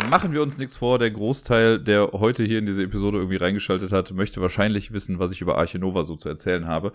Machen 0.09 0.33
wir 0.33 0.41
uns 0.41 0.57
nichts 0.57 0.75
vor, 0.75 0.99
der 0.99 1.09
Großteil, 1.09 1.79
der 1.79 2.11
heute 2.11 2.43
hier 2.43 2.59
in 2.59 2.65
diese 2.65 2.83
Episode 2.83 3.17
irgendwie 3.17 3.37
reingeschaltet 3.37 3.91
hat, 3.91 4.11
möchte 4.11 4.41
wahrscheinlich 4.41 4.91
wissen, 4.91 5.19
was 5.19 5.31
ich 5.31 5.41
über 5.41 5.57
Arche 5.57 5.79
Nova 5.79 6.03
so 6.03 6.15
zu 6.15 6.29
erzählen 6.29 6.67
habe. 6.67 6.91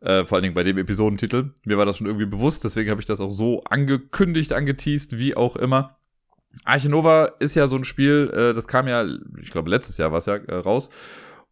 Äh, 0.00 0.24
vor 0.24 0.36
allen 0.36 0.44
Dingen 0.44 0.54
bei 0.54 0.62
dem 0.62 0.78
Episodentitel. 0.78 1.50
Mir 1.64 1.76
war 1.76 1.84
das 1.84 1.98
schon 1.98 2.06
irgendwie 2.06 2.26
bewusst, 2.26 2.64
deswegen 2.64 2.90
habe 2.90 3.00
ich 3.00 3.06
das 3.06 3.20
auch 3.20 3.32
so 3.32 3.64
angekündigt, 3.64 4.52
angeteased, 4.52 5.18
wie 5.18 5.36
auch 5.36 5.56
immer. 5.56 5.98
Arche 6.64 6.88
Nova 6.88 7.26
ist 7.40 7.54
ja 7.54 7.66
so 7.66 7.76
ein 7.76 7.84
Spiel, 7.84 8.30
äh, 8.32 8.54
das 8.54 8.68
kam 8.68 8.88
ja, 8.88 9.04
ich 9.40 9.50
glaube 9.50 9.68
letztes 9.68 9.98
Jahr 9.98 10.12
war 10.12 10.18
es 10.18 10.26
ja 10.26 10.36
äh, 10.36 10.54
raus. 10.54 10.90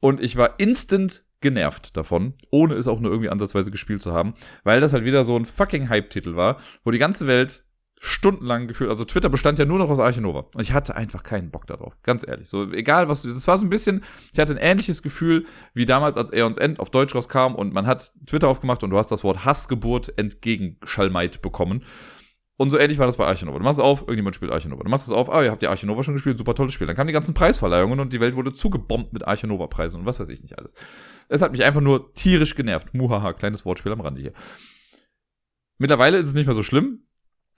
Und 0.01 0.21
ich 0.23 0.37
war 0.37 0.59
instant 0.59 1.25
genervt 1.41 1.97
davon, 1.97 2.35
ohne 2.51 2.75
es 2.75 2.89
auch 2.89 3.01
nur 3.01 3.11
irgendwie 3.11 3.31
ansatzweise 3.31 3.71
gespielt 3.71 4.03
zu 4.03 4.13
haben, 4.13 4.35
weil 4.65 4.81
das 4.81 4.93
halt 4.93 5.05
wieder 5.05 5.25
so 5.25 5.37
ein 5.37 5.45
fucking 5.45 5.89
Hype-Titel 5.89 6.35
war, 6.37 6.59
wo 6.85 6.91
die 6.91 6.99
ganze 6.99 7.27
Welt 7.27 7.67
stundenlang 7.99 8.67
gefühlt, 8.69 8.91
also 8.91 9.05
Twitter 9.05 9.31
bestand 9.31 9.59
ja 9.59 9.65
nur 9.65 9.79
noch 9.79 9.89
aus 9.89 10.01
Archinova. 10.01 10.47
Und 10.55 10.63
ich 10.63 10.73
hatte 10.73 10.97
einfach 10.97 11.23
keinen 11.23 11.51
Bock 11.51 11.67
darauf. 11.67 12.01
Ganz 12.03 12.27
ehrlich. 12.27 12.49
So, 12.49 12.71
egal 12.73 13.09
was, 13.09 13.23
das 13.23 13.49
war 13.49 13.57
so 13.57 13.65
ein 13.65 13.71
bisschen, 13.71 14.03
ich 14.33 14.39
hatte 14.39 14.53
ein 14.53 14.59
ähnliches 14.59 15.03
Gefühl, 15.03 15.47
wie 15.73 15.87
damals, 15.87 16.17
als 16.17 16.31
uns 16.31 16.59
End 16.59 16.79
auf 16.79 16.91
Deutsch 16.91 17.15
rauskam 17.15 17.55
und 17.55 17.73
man 17.73 17.87
hat 17.87 18.13
Twitter 18.27 18.49
aufgemacht 18.49 18.83
und 18.85 18.91
du 18.91 18.99
hast 18.99 19.11
das 19.11 19.25
Wort 19.25 19.45
Hassgeburt 19.45 20.19
entgegenschallmeit 20.19 21.41
bekommen. 21.41 21.85
Und 22.59 22.71
so 22.71 22.79
ähnlich 22.79 22.99
war 22.99 23.07
das 23.07 23.19
bei 23.19 23.27
Archinova. 23.27 23.59
Du 23.59 23.65
machst 23.65 23.79
es 23.79 23.85
auf, 23.85 24.01
irgendjemand 24.03 24.35
spielt 24.35 24.51
Archinova. 24.51 24.83
Du 24.83 24.89
machst 24.89 25.07
es 25.07 25.13
auf, 25.13 25.31
ah, 25.31 25.43
ihr 25.43 25.51
habt 25.51 25.63
ja 25.63 25.69
Archinova 25.69 26.03
schon 26.03 26.15
gespielt, 26.15 26.39
super 26.39 26.55
tolles 26.55 26.73
Spiel. 26.73 26.87
Dann 26.87 26.97
kamen 26.97 27.09
die 27.09 27.13
ganzen 27.13 27.35
Preisverleihungen 27.35 28.01
und 28.01 28.15
die 28.15 28.21
Welt 28.21 28.35
wurde 28.35 28.53
zugebombt 28.53 29.13
mit 29.13 29.27
Archinova-Preisen 29.27 30.01
und 30.01 30.07
was 30.07 30.21
weiß 30.21 30.31
ich 30.31 30.41
nicht 30.43 30.59
alles. 30.59 30.73
Es 31.29 31.43
hat 31.43 31.53
mich 31.53 31.65
einfach 31.65 31.83
nur 31.83 32.15
tierisch 32.15 32.55
genervt. 32.55 32.95
Muhaha, 32.95 33.35
kleines 33.35 33.67
Wortspiel 33.67 33.93
am 33.93 34.01
Rande 34.01 34.23
hier. 34.23 34.33
Mittlerweile 35.77 36.17
ist 36.17 36.29
es 36.29 36.35
nicht 36.35 36.47
mehr 36.47 36.55
so 36.55 36.63
schlimm. 36.63 37.03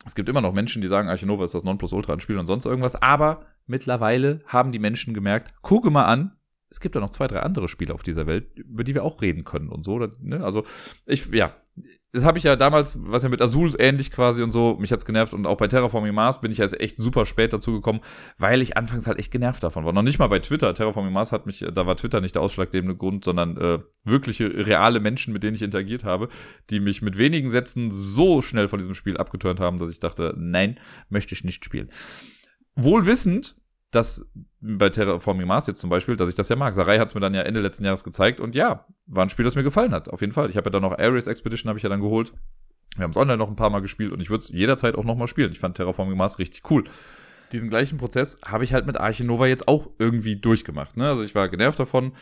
Es 0.05 0.17
gibt 0.17 0.29
immer 0.29 0.41
noch 0.41 0.53
Menschen, 0.53 0.83
die 0.83 0.89
sagen, 0.89 1.09
Archinova 1.09 1.45
ist 1.45 1.55
das 1.55 1.65
Nonplusultra 1.65 2.13
an 2.13 2.21
Spiel 2.21 2.39
und 2.39 2.47
sonst 2.47 2.65
irgendwas. 2.65 3.01
Aber 3.01 3.47
mittlerweile 3.67 4.41
haben 4.47 4.73
die 4.73 4.79
Menschen 4.81 5.15
gemerkt, 5.15 5.55
gucke 5.63 5.91
mal 5.91 6.07
an, 6.07 6.37
es 6.71 6.81
gibt 6.81 6.95
ja 6.97 7.01
noch 7.01 7.11
zwei, 7.11 7.29
drei 7.29 7.41
andere 7.41 7.69
Spiele 7.69 7.95
auf 7.95 8.03
dieser 8.03 8.27
Welt, 8.27 8.59
über 8.59 8.85
die 8.85 8.95
wir 8.95 9.05
auch 9.05 9.23
reden 9.23 9.45
können 9.45 9.69
und 9.69 9.85
so. 9.85 9.99
Ne? 9.99 10.45
Also 10.45 10.65
ich, 11.07 11.27
ja, 11.29 11.55
das 12.13 12.25
habe 12.25 12.39
ich 12.39 12.45
ja 12.45 12.57
damals, 12.57 12.99
was 13.03 13.23
ja 13.23 13.29
mit 13.29 13.43
Azul 13.43 13.75
ähnlich 13.79 14.11
quasi 14.11 14.43
und 14.43 14.51
so, 14.51 14.77
mich 14.81 14.93
hat's 14.93 15.05
genervt 15.05 15.35
und 15.35 15.47
auch 15.47 15.57
bei 15.57 15.69
Terraforming 15.69 16.15
Mars 16.15 16.41
bin 16.41 16.51
ich 16.51 16.59
ja 16.59 16.67
echt 16.67 16.97
super 16.97 17.27
spät 17.27 17.53
dazu 17.53 17.73
gekommen, 17.73 18.01
weil 18.39 18.63
ich 18.63 18.77
anfangs 18.77 19.07
halt 19.07 19.19
echt 19.19 19.31
genervt 19.31 19.63
davon 19.63 19.85
war. 19.85 19.93
Noch 19.93 20.03
nicht 20.03 20.19
mal 20.19 20.29
bei 20.29 20.39
Twitter. 20.39 20.73
Terraforming 20.75 21.13
Mars 21.13 21.33
hat 21.33 21.47
mich, 21.47 21.65
da 21.73 21.87
war 21.87 21.97
Twitter 21.97 22.21
nicht 22.21 22.35
der 22.35 22.43
ausschlaggebende 22.43 22.97
Grund, 22.97 23.25
sondern 23.25 23.57
äh, 23.57 23.79
wirkliche 24.05 24.67
reale 24.67 25.01
Menschen, 25.01 25.33
mit 25.33 25.43
denen 25.43 25.55
ich 25.55 25.63
interagiert 25.63 26.05
habe, 26.05 26.29
die 26.71 26.81
mich 26.81 27.03
mit 27.03 27.19
wenigen 27.19 27.51
Sätzen 27.51 27.91
so 27.91 28.43
schnell 28.43 28.69
von 28.69 28.79
diesem 28.79 28.95
Spiel 28.95 29.17
abgeturnt 29.17 29.61
haben, 29.61 29.79
dass 29.79 29.91
ich 29.91 30.01
dachte, 30.01 30.35
nein, 30.37 30.81
möchte 31.11 31.35
ich 31.35 31.45
nicht 31.45 31.65
spielen. 31.65 31.91
Wohl 32.75 33.07
wissend, 33.07 33.57
dass 33.91 34.27
bei 34.61 34.91
Terraforming 34.91 35.47
Mars 35.47 35.67
jetzt 35.67 35.81
zum 35.81 35.89
Beispiel, 35.91 36.17
dass 36.17 36.29
ich 36.29 36.35
das 36.35 36.49
ja 36.49 36.57
mag. 36.57 36.75
Sarai 36.75 36.99
hat 36.99 37.09
es 37.09 37.15
mir 37.15 37.21
dann 37.21 37.35
ja 37.35 37.43
Ende 37.43 37.61
letzten 37.61 37.85
Jahres 37.85 38.05
gezeigt 38.05 38.41
und 38.41 38.55
ja, 38.55 38.87
war 39.07 39.25
ein 39.25 39.31
Spiel, 39.31 39.45
das 39.45 39.55
mir 39.55 39.63
gefallen 39.63 39.93
hat, 39.93 40.09
auf 40.09 40.21
jeden 40.21 40.33
Fall. 40.33 40.51
Ich 40.51 40.57
habe 40.57 40.67
ja 40.67 40.73
dann 40.73 40.83
noch 40.83 40.99
Ares 40.99 41.27
Expedition 41.27 41.69
habe 41.69 41.79
ich 41.79 41.83
ja 41.83 41.89
dann 41.89 42.01
geholt. 42.01 42.33
Wir 42.97 43.05
haben 43.05 43.13
es 43.13 43.17
online 43.17 43.39
noch 43.39 43.49
ein 43.49 43.57
paar 43.57 43.71
Mal 43.71 43.81
gespielt 43.81 44.13
und 44.13 44.21
ich 44.21 44.31
würde 44.31 44.43
es 44.43 44.49
jederzeit 44.49 44.97
auch 44.97 45.05
nochmal 45.05 45.29
spielen. 45.29 45.53
Ich 45.53 45.61
fand 45.61 45.77
Terraforming 45.77 46.17
Mars 46.17 46.39
richtig 46.39 46.69
cool. 46.71 46.85
Diesen 47.53 47.71
gleichen 47.71 47.97
Prozess 47.97 48.39
habe 48.45 48.65
ich 48.65 48.75
halt 48.75 48.87
mit 48.87 48.99
Arche 48.99 49.25
Nova 49.25 49.47
jetzt 49.47 49.69
auch 49.69 49.89
irgendwie 49.99 50.37
durchgemacht. 50.37 50.97
Ne? 50.97 51.09
Also 51.09 51.23
ich 51.23 51.35
war 51.35 51.49
genervt 51.49 51.79
davon 51.79 52.13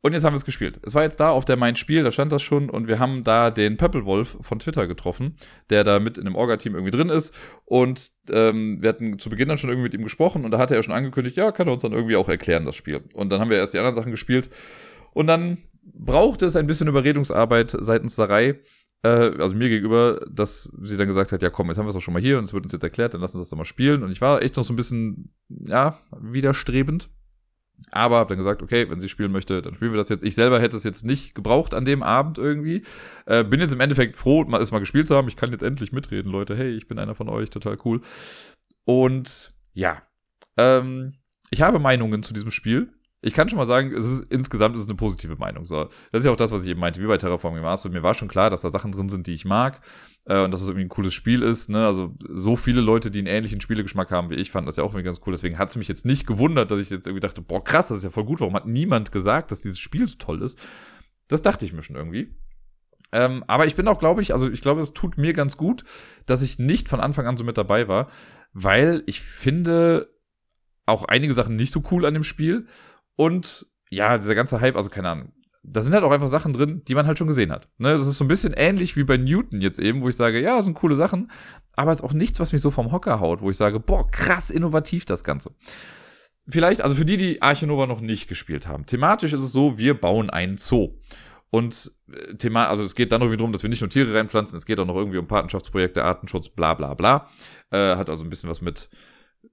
und 0.00 0.12
jetzt 0.12 0.24
haben 0.24 0.32
wir 0.32 0.38
es 0.38 0.44
gespielt. 0.44 0.78
Es 0.82 0.94
war 0.94 1.02
jetzt 1.02 1.18
da 1.18 1.30
auf 1.30 1.44
der 1.44 1.56
Mein 1.56 1.76
Spiel, 1.76 2.02
da 2.02 2.10
stand 2.10 2.30
das 2.30 2.42
schon 2.42 2.70
und 2.70 2.86
wir 2.86 2.98
haben 2.98 3.24
da 3.24 3.50
den 3.50 3.76
Pöppelwolf 3.76 4.38
von 4.40 4.58
Twitter 4.58 4.86
getroffen, 4.86 5.36
der 5.70 5.82
da 5.84 5.98
mit 5.98 6.18
in 6.18 6.24
dem 6.24 6.36
Orga-Team 6.36 6.74
irgendwie 6.74 6.96
drin 6.96 7.08
ist 7.08 7.34
und 7.64 8.10
ähm, 8.30 8.80
wir 8.80 8.90
hatten 8.90 9.18
zu 9.18 9.28
Beginn 9.28 9.48
dann 9.48 9.58
schon 9.58 9.70
irgendwie 9.70 9.88
mit 9.88 9.94
ihm 9.94 10.02
gesprochen 10.02 10.44
und 10.44 10.50
da 10.52 10.58
hatte 10.58 10.76
er 10.76 10.82
schon 10.82 10.94
angekündigt, 10.94 11.36
ja, 11.36 11.50
kann 11.52 11.66
er 11.66 11.72
uns 11.72 11.82
dann 11.82 11.92
irgendwie 11.92 12.16
auch 12.16 12.28
erklären, 12.28 12.64
das 12.64 12.76
Spiel. 12.76 13.02
Und 13.14 13.30
dann 13.30 13.40
haben 13.40 13.50
wir 13.50 13.56
erst 13.56 13.74
die 13.74 13.78
anderen 13.78 13.96
Sachen 13.96 14.12
gespielt 14.12 14.50
und 15.12 15.26
dann 15.26 15.58
brauchte 15.82 16.46
es 16.46 16.56
ein 16.56 16.66
bisschen 16.66 16.88
Überredungsarbeit 16.88 17.76
seitens 17.80 18.16
der 18.16 18.28
Reihe, 18.28 18.60
äh, 19.02 19.08
also 19.08 19.54
mir 19.54 19.68
gegenüber, 19.68 20.24
dass 20.30 20.72
sie 20.82 20.96
dann 20.96 21.06
gesagt 21.06 21.32
hat, 21.32 21.42
ja 21.42 21.50
komm, 21.50 21.68
jetzt 21.68 21.78
haben 21.78 21.86
wir 21.86 21.90
es 21.90 21.94
doch 21.94 22.00
schon 22.00 22.14
mal 22.14 22.22
hier 22.22 22.38
und 22.38 22.44
es 22.44 22.52
wird 22.52 22.64
uns 22.64 22.72
jetzt 22.72 22.82
erklärt, 22.82 23.14
dann 23.14 23.20
lass 23.20 23.34
uns 23.34 23.42
das 23.42 23.50
doch 23.50 23.58
mal 23.58 23.64
spielen. 23.64 24.02
Und 24.02 24.10
ich 24.10 24.20
war 24.20 24.42
echt 24.42 24.56
noch 24.56 24.64
so 24.64 24.72
ein 24.72 24.76
bisschen, 24.76 25.32
ja, 25.48 25.98
widerstrebend. 26.20 27.08
Aber 27.90 28.18
habe 28.18 28.28
dann 28.28 28.38
gesagt, 28.38 28.62
okay, 28.62 28.90
wenn 28.90 29.00
sie 29.00 29.08
spielen 29.08 29.32
möchte, 29.32 29.62
dann 29.62 29.74
spielen 29.74 29.92
wir 29.92 29.98
das 29.98 30.08
jetzt. 30.08 30.24
Ich 30.24 30.34
selber 30.34 30.60
hätte 30.60 30.76
es 30.76 30.84
jetzt 30.84 31.04
nicht 31.04 31.34
gebraucht 31.34 31.74
an 31.74 31.84
dem 31.84 32.02
Abend 32.02 32.38
irgendwie. 32.38 32.84
Äh, 33.26 33.44
bin 33.44 33.60
jetzt 33.60 33.72
im 33.72 33.80
Endeffekt 33.80 34.16
froh, 34.16 34.44
es 34.60 34.70
mal 34.70 34.78
gespielt 34.78 35.08
zu 35.08 35.16
haben. 35.16 35.28
Ich 35.28 35.36
kann 35.36 35.52
jetzt 35.52 35.62
endlich 35.62 35.92
mitreden, 35.92 36.30
Leute. 36.30 36.56
Hey, 36.56 36.70
ich 36.70 36.88
bin 36.88 36.98
einer 36.98 37.14
von 37.14 37.28
euch, 37.28 37.50
total 37.50 37.78
cool. 37.84 38.00
Und 38.84 39.54
ja, 39.72 40.02
ähm, 40.56 41.14
ich 41.50 41.62
habe 41.62 41.78
Meinungen 41.78 42.22
zu 42.22 42.34
diesem 42.34 42.50
Spiel 42.50 42.92
ich 43.20 43.34
kann 43.34 43.48
schon 43.48 43.58
mal 43.58 43.66
sagen, 43.66 43.92
es 43.92 44.04
ist 44.04 44.32
insgesamt 44.32 44.76
ist 44.76 44.82
es 44.82 44.88
eine 44.88 44.96
positive 44.96 45.36
Meinung. 45.36 45.64
So, 45.64 45.84
das 46.12 46.20
ist 46.20 46.24
ja 46.24 46.30
auch 46.30 46.36
das, 46.36 46.52
was 46.52 46.62
ich 46.62 46.70
eben 46.70 46.78
meinte, 46.78 47.02
wie 47.02 47.06
bei 47.06 47.18
Terraforming 47.18 47.62
Mars. 47.62 47.84
Und 47.84 47.92
mir 47.92 48.04
war 48.04 48.14
schon 48.14 48.28
klar, 48.28 48.48
dass 48.48 48.62
da 48.62 48.70
Sachen 48.70 48.92
drin 48.92 49.08
sind, 49.08 49.26
die 49.26 49.32
ich 49.32 49.44
mag 49.44 49.80
äh, 50.26 50.44
und 50.44 50.52
dass 50.52 50.62
es 50.62 50.68
irgendwie 50.68 50.84
ein 50.84 50.88
cooles 50.88 51.14
Spiel 51.14 51.42
ist. 51.42 51.68
Ne? 51.68 51.84
Also 51.84 52.14
so 52.28 52.54
viele 52.54 52.80
Leute, 52.80 53.10
die 53.10 53.18
einen 53.18 53.26
ähnlichen 53.26 53.60
Spielegeschmack 53.60 54.12
haben 54.12 54.30
wie 54.30 54.36
ich, 54.36 54.52
fanden 54.52 54.66
das 54.66 54.76
ja 54.76 54.84
auch 54.84 54.92
irgendwie 54.92 55.04
ganz 55.04 55.20
cool. 55.26 55.32
Deswegen 55.32 55.58
hat 55.58 55.68
es 55.68 55.76
mich 55.76 55.88
jetzt 55.88 56.06
nicht 56.06 56.28
gewundert, 56.28 56.70
dass 56.70 56.78
ich 56.78 56.90
jetzt 56.90 57.08
irgendwie 57.08 57.26
dachte, 57.26 57.42
boah 57.42 57.62
krass, 57.62 57.88
das 57.88 57.98
ist 57.98 58.04
ja 58.04 58.10
voll 58.10 58.24
gut. 58.24 58.40
Warum 58.40 58.54
hat 58.54 58.66
niemand 58.66 59.10
gesagt, 59.10 59.50
dass 59.50 59.62
dieses 59.62 59.80
Spiel 59.80 60.06
so 60.06 60.16
toll 60.18 60.40
ist? 60.42 60.56
Das 61.26 61.42
dachte 61.42 61.64
ich 61.64 61.72
mir 61.72 61.82
schon 61.82 61.96
irgendwie. 61.96 62.36
Ähm, 63.10 63.42
aber 63.48 63.66
ich 63.66 63.74
bin 63.74 63.88
auch, 63.88 63.98
glaube 63.98 64.22
ich, 64.22 64.32
also 64.32 64.48
ich 64.48 64.60
glaube, 64.60 64.80
es 64.80 64.92
tut 64.92 65.18
mir 65.18 65.32
ganz 65.32 65.56
gut, 65.56 65.82
dass 66.26 66.42
ich 66.42 66.60
nicht 66.60 66.88
von 66.88 67.00
Anfang 67.00 67.26
an 67.26 67.36
so 67.36 67.42
mit 67.42 67.58
dabei 67.58 67.88
war, 67.88 68.08
weil 68.52 69.02
ich 69.06 69.20
finde 69.22 70.08
auch 70.86 71.04
einige 71.04 71.34
Sachen 71.34 71.56
nicht 71.56 71.72
so 71.72 71.82
cool 71.90 72.06
an 72.06 72.14
dem 72.14 72.24
Spiel 72.24 72.66
und 73.18 73.66
ja, 73.90 74.16
dieser 74.16 74.36
ganze 74.36 74.60
Hype, 74.60 74.76
also 74.76 74.90
keine 74.90 75.08
Ahnung, 75.08 75.32
da 75.64 75.82
sind 75.82 75.92
halt 75.92 76.04
auch 76.04 76.12
einfach 76.12 76.28
Sachen 76.28 76.52
drin, 76.52 76.82
die 76.86 76.94
man 76.94 77.06
halt 77.06 77.18
schon 77.18 77.26
gesehen 77.26 77.50
hat. 77.50 77.68
Ne, 77.76 77.90
das 77.90 78.06
ist 78.06 78.16
so 78.16 78.24
ein 78.24 78.28
bisschen 78.28 78.52
ähnlich 78.52 78.96
wie 78.96 79.02
bei 79.02 79.16
Newton 79.16 79.60
jetzt 79.60 79.80
eben, 79.80 80.02
wo 80.02 80.08
ich 80.08 80.14
sage, 80.14 80.40
ja, 80.40 80.54
das 80.54 80.66
sind 80.66 80.74
coole 80.74 80.94
Sachen, 80.94 81.32
aber 81.74 81.90
es 81.90 81.98
ist 81.98 82.04
auch 82.04 82.12
nichts, 82.12 82.38
was 82.38 82.52
mich 82.52 82.62
so 82.62 82.70
vom 82.70 82.92
Hocker 82.92 83.18
haut, 83.18 83.42
wo 83.42 83.50
ich 83.50 83.56
sage, 83.56 83.80
boah, 83.80 84.08
krass 84.08 84.50
innovativ 84.50 85.04
das 85.04 85.24
Ganze. 85.24 85.50
Vielleicht, 86.46 86.80
also 86.80 86.94
für 86.94 87.04
die, 87.04 87.16
die 87.16 87.42
Arche 87.42 87.66
Nova 87.66 87.86
noch 87.86 88.00
nicht 88.00 88.28
gespielt 88.28 88.68
haben, 88.68 88.86
thematisch 88.86 89.32
ist 89.32 89.42
es 89.42 89.50
so, 89.50 89.78
wir 89.78 90.00
bauen 90.00 90.30
einen 90.30 90.56
Zoo. 90.56 90.94
Und 91.50 91.90
äh, 92.12 92.36
Thema, 92.36 92.68
also 92.68 92.84
es 92.84 92.94
geht 92.94 93.10
dann 93.10 93.20
irgendwie 93.20 93.38
darum, 93.38 93.52
dass 93.52 93.64
wir 93.64 93.70
nicht 93.70 93.80
nur 93.80 93.90
Tiere 93.90 94.14
reinpflanzen, 94.14 94.56
es 94.56 94.64
geht 94.64 94.78
auch 94.78 94.86
noch 94.86 94.96
irgendwie 94.96 95.18
um 95.18 95.26
Patenschaftsprojekte, 95.26 96.04
Artenschutz, 96.04 96.50
bla 96.50 96.74
bla 96.74 96.94
bla. 96.94 97.28
Äh, 97.70 97.96
hat 97.96 98.10
also 98.10 98.24
ein 98.24 98.30
bisschen 98.30 98.48
was 98.48 98.60
mit 98.60 98.88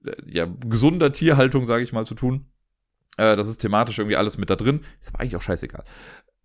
äh, 0.04 0.12
ja, 0.24 0.46
gesunder 0.46 1.10
Tierhaltung, 1.10 1.64
sage 1.64 1.82
ich 1.82 1.92
mal, 1.92 2.06
zu 2.06 2.14
tun. 2.14 2.46
Äh, 3.16 3.36
das 3.36 3.48
ist 3.48 3.58
thematisch 3.58 3.98
irgendwie 3.98 4.16
alles 4.16 4.38
mit 4.38 4.50
da 4.50 4.56
drin. 4.56 4.80
Ist 5.00 5.08
aber 5.08 5.20
eigentlich 5.20 5.36
auch 5.36 5.42
scheißegal. 5.42 5.84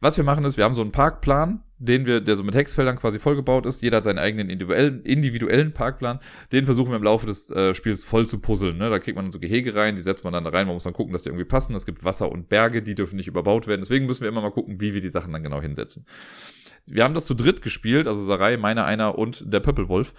Was 0.03 0.17
wir 0.17 0.23
machen 0.23 0.45
ist, 0.45 0.57
wir 0.57 0.63
haben 0.63 0.73
so 0.73 0.81
einen 0.81 0.91
Parkplan, 0.91 1.63
den 1.77 2.07
wir, 2.07 2.21
der 2.21 2.35
so 2.35 2.43
mit 2.43 2.55
Hexfeldern 2.55 2.97
quasi 2.97 3.19
vollgebaut 3.19 3.67
ist. 3.67 3.83
Jeder 3.83 3.97
hat 3.97 4.03
seinen 4.03 4.17
eigenen 4.17 4.49
individuellen, 4.49 5.03
individuellen 5.03 5.73
Parkplan. 5.73 6.19
Den 6.51 6.65
versuchen 6.65 6.89
wir 6.89 6.95
im 6.95 7.03
Laufe 7.03 7.27
des 7.27 7.51
äh, 7.51 7.75
Spiels 7.75 8.03
voll 8.03 8.27
zu 8.27 8.39
puzzeln. 8.39 8.79
Ne? 8.79 8.89
Da 8.89 8.97
kriegt 8.97 9.15
man 9.15 9.29
so 9.29 9.39
Gehege 9.39 9.75
rein, 9.75 9.95
die 9.95 10.01
setzt 10.01 10.23
man 10.23 10.33
dann 10.33 10.43
da 10.43 10.49
rein. 10.49 10.65
Man 10.65 10.73
muss 10.73 10.85
dann 10.85 10.93
gucken, 10.93 11.13
dass 11.13 11.21
die 11.21 11.29
irgendwie 11.29 11.45
passen. 11.45 11.75
Es 11.75 11.85
gibt 11.85 12.03
Wasser 12.03 12.31
und 12.31 12.49
Berge, 12.49 12.81
die 12.81 12.95
dürfen 12.95 13.15
nicht 13.15 13.27
überbaut 13.27 13.67
werden. 13.67 13.81
Deswegen 13.81 14.07
müssen 14.07 14.21
wir 14.21 14.29
immer 14.29 14.41
mal 14.41 14.49
gucken, 14.49 14.81
wie 14.81 14.95
wir 14.95 15.01
die 15.01 15.09
Sachen 15.09 15.33
dann 15.33 15.43
genau 15.43 15.61
hinsetzen. 15.61 16.07
Wir 16.87 17.03
haben 17.03 17.13
das 17.13 17.27
zu 17.27 17.35
dritt 17.35 17.61
gespielt, 17.61 18.07
also 18.07 18.23
Sarai, 18.23 18.57
meiner 18.57 18.85
einer 18.85 19.19
und 19.19 19.53
der 19.53 19.59
Pöppelwolf. 19.59 20.13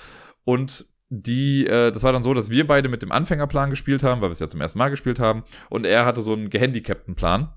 Und 0.45 0.87
die, 1.15 1.67
äh, 1.67 1.93
das 1.93 2.03
war 2.05 2.13
dann 2.13 2.23
so, 2.23 2.33
dass 2.33 2.49
wir 2.49 2.67
beide 2.67 2.89
mit 2.89 3.03
dem 3.03 3.13
Anfängerplan 3.13 3.69
gespielt 3.69 4.03
haben, 4.03 4.23
weil 4.23 4.31
wir 4.31 4.33
es 4.33 4.39
ja 4.39 4.49
zum 4.49 4.63
ersten 4.63 4.79
Mal 4.79 4.89
gespielt 4.89 5.21
haben. 5.21 5.45
Und 5.69 5.85
er 5.85 6.07
hatte 6.07 6.23
so 6.23 6.33
einen 6.33 6.49
gehandicapten 6.49 7.15
Plan. 7.15 7.53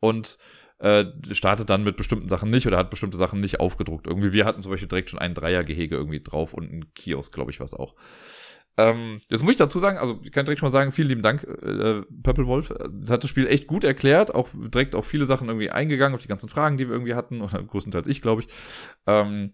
Und 0.00 0.38
äh, 0.78 1.04
startet 1.32 1.68
dann 1.68 1.84
mit 1.84 1.96
bestimmten 1.96 2.30
Sachen 2.30 2.48
nicht 2.48 2.66
oder 2.66 2.78
hat 2.78 2.88
bestimmte 2.88 3.18
Sachen 3.18 3.40
nicht 3.40 3.60
aufgedruckt. 3.60 4.06
Irgendwie, 4.06 4.32
wir 4.32 4.46
hatten 4.46 4.62
zum 4.62 4.70
Beispiel 4.70 4.88
direkt 4.88 5.10
schon 5.10 5.18
ein 5.18 5.34
Dreiergehege 5.34 5.94
irgendwie 5.94 6.22
drauf 6.22 6.54
und 6.54 6.72
ein 6.72 6.94
Kiosk, 6.94 7.34
glaube 7.34 7.50
ich, 7.50 7.60
was 7.60 7.74
auch. 7.74 7.94
Ähm, 8.78 9.20
jetzt 9.28 9.42
muss 9.42 9.52
ich 9.52 9.58
dazu 9.58 9.78
sagen, 9.78 9.98
also 9.98 10.18
ich 10.24 10.32
kann 10.32 10.46
direkt 10.46 10.60
schon 10.60 10.68
mal 10.68 10.72
sagen, 10.72 10.92
vielen 10.92 11.08
lieben 11.08 11.22
Dank, 11.22 11.44
äh, 11.44 12.00
Purple 12.22 12.64
Das 13.02 13.10
hat 13.10 13.22
das 13.22 13.28
Spiel 13.28 13.46
echt 13.48 13.66
gut 13.66 13.84
erklärt, 13.84 14.34
auch 14.34 14.48
direkt 14.54 14.94
auf 14.94 15.06
viele 15.06 15.26
Sachen 15.26 15.48
irgendwie 15.48 15.70
eingegangen, 15.70 16.14
auf 16.14 16.22
die 16.22 16.28
ganzen 16.28 16.48
Fragen, 16.48 16.78
die 16.78 16.88
wir 16.88 16.94
irgendwie 16.94 17.14
hatten, 17.14 17.42
oder 17.42 17.62
größtenteils 17.62 18.06
ich, 18.06 18.22
glaube 18.22 18.40
ich. 18.40 18.48
Ähm, 19.06 19.52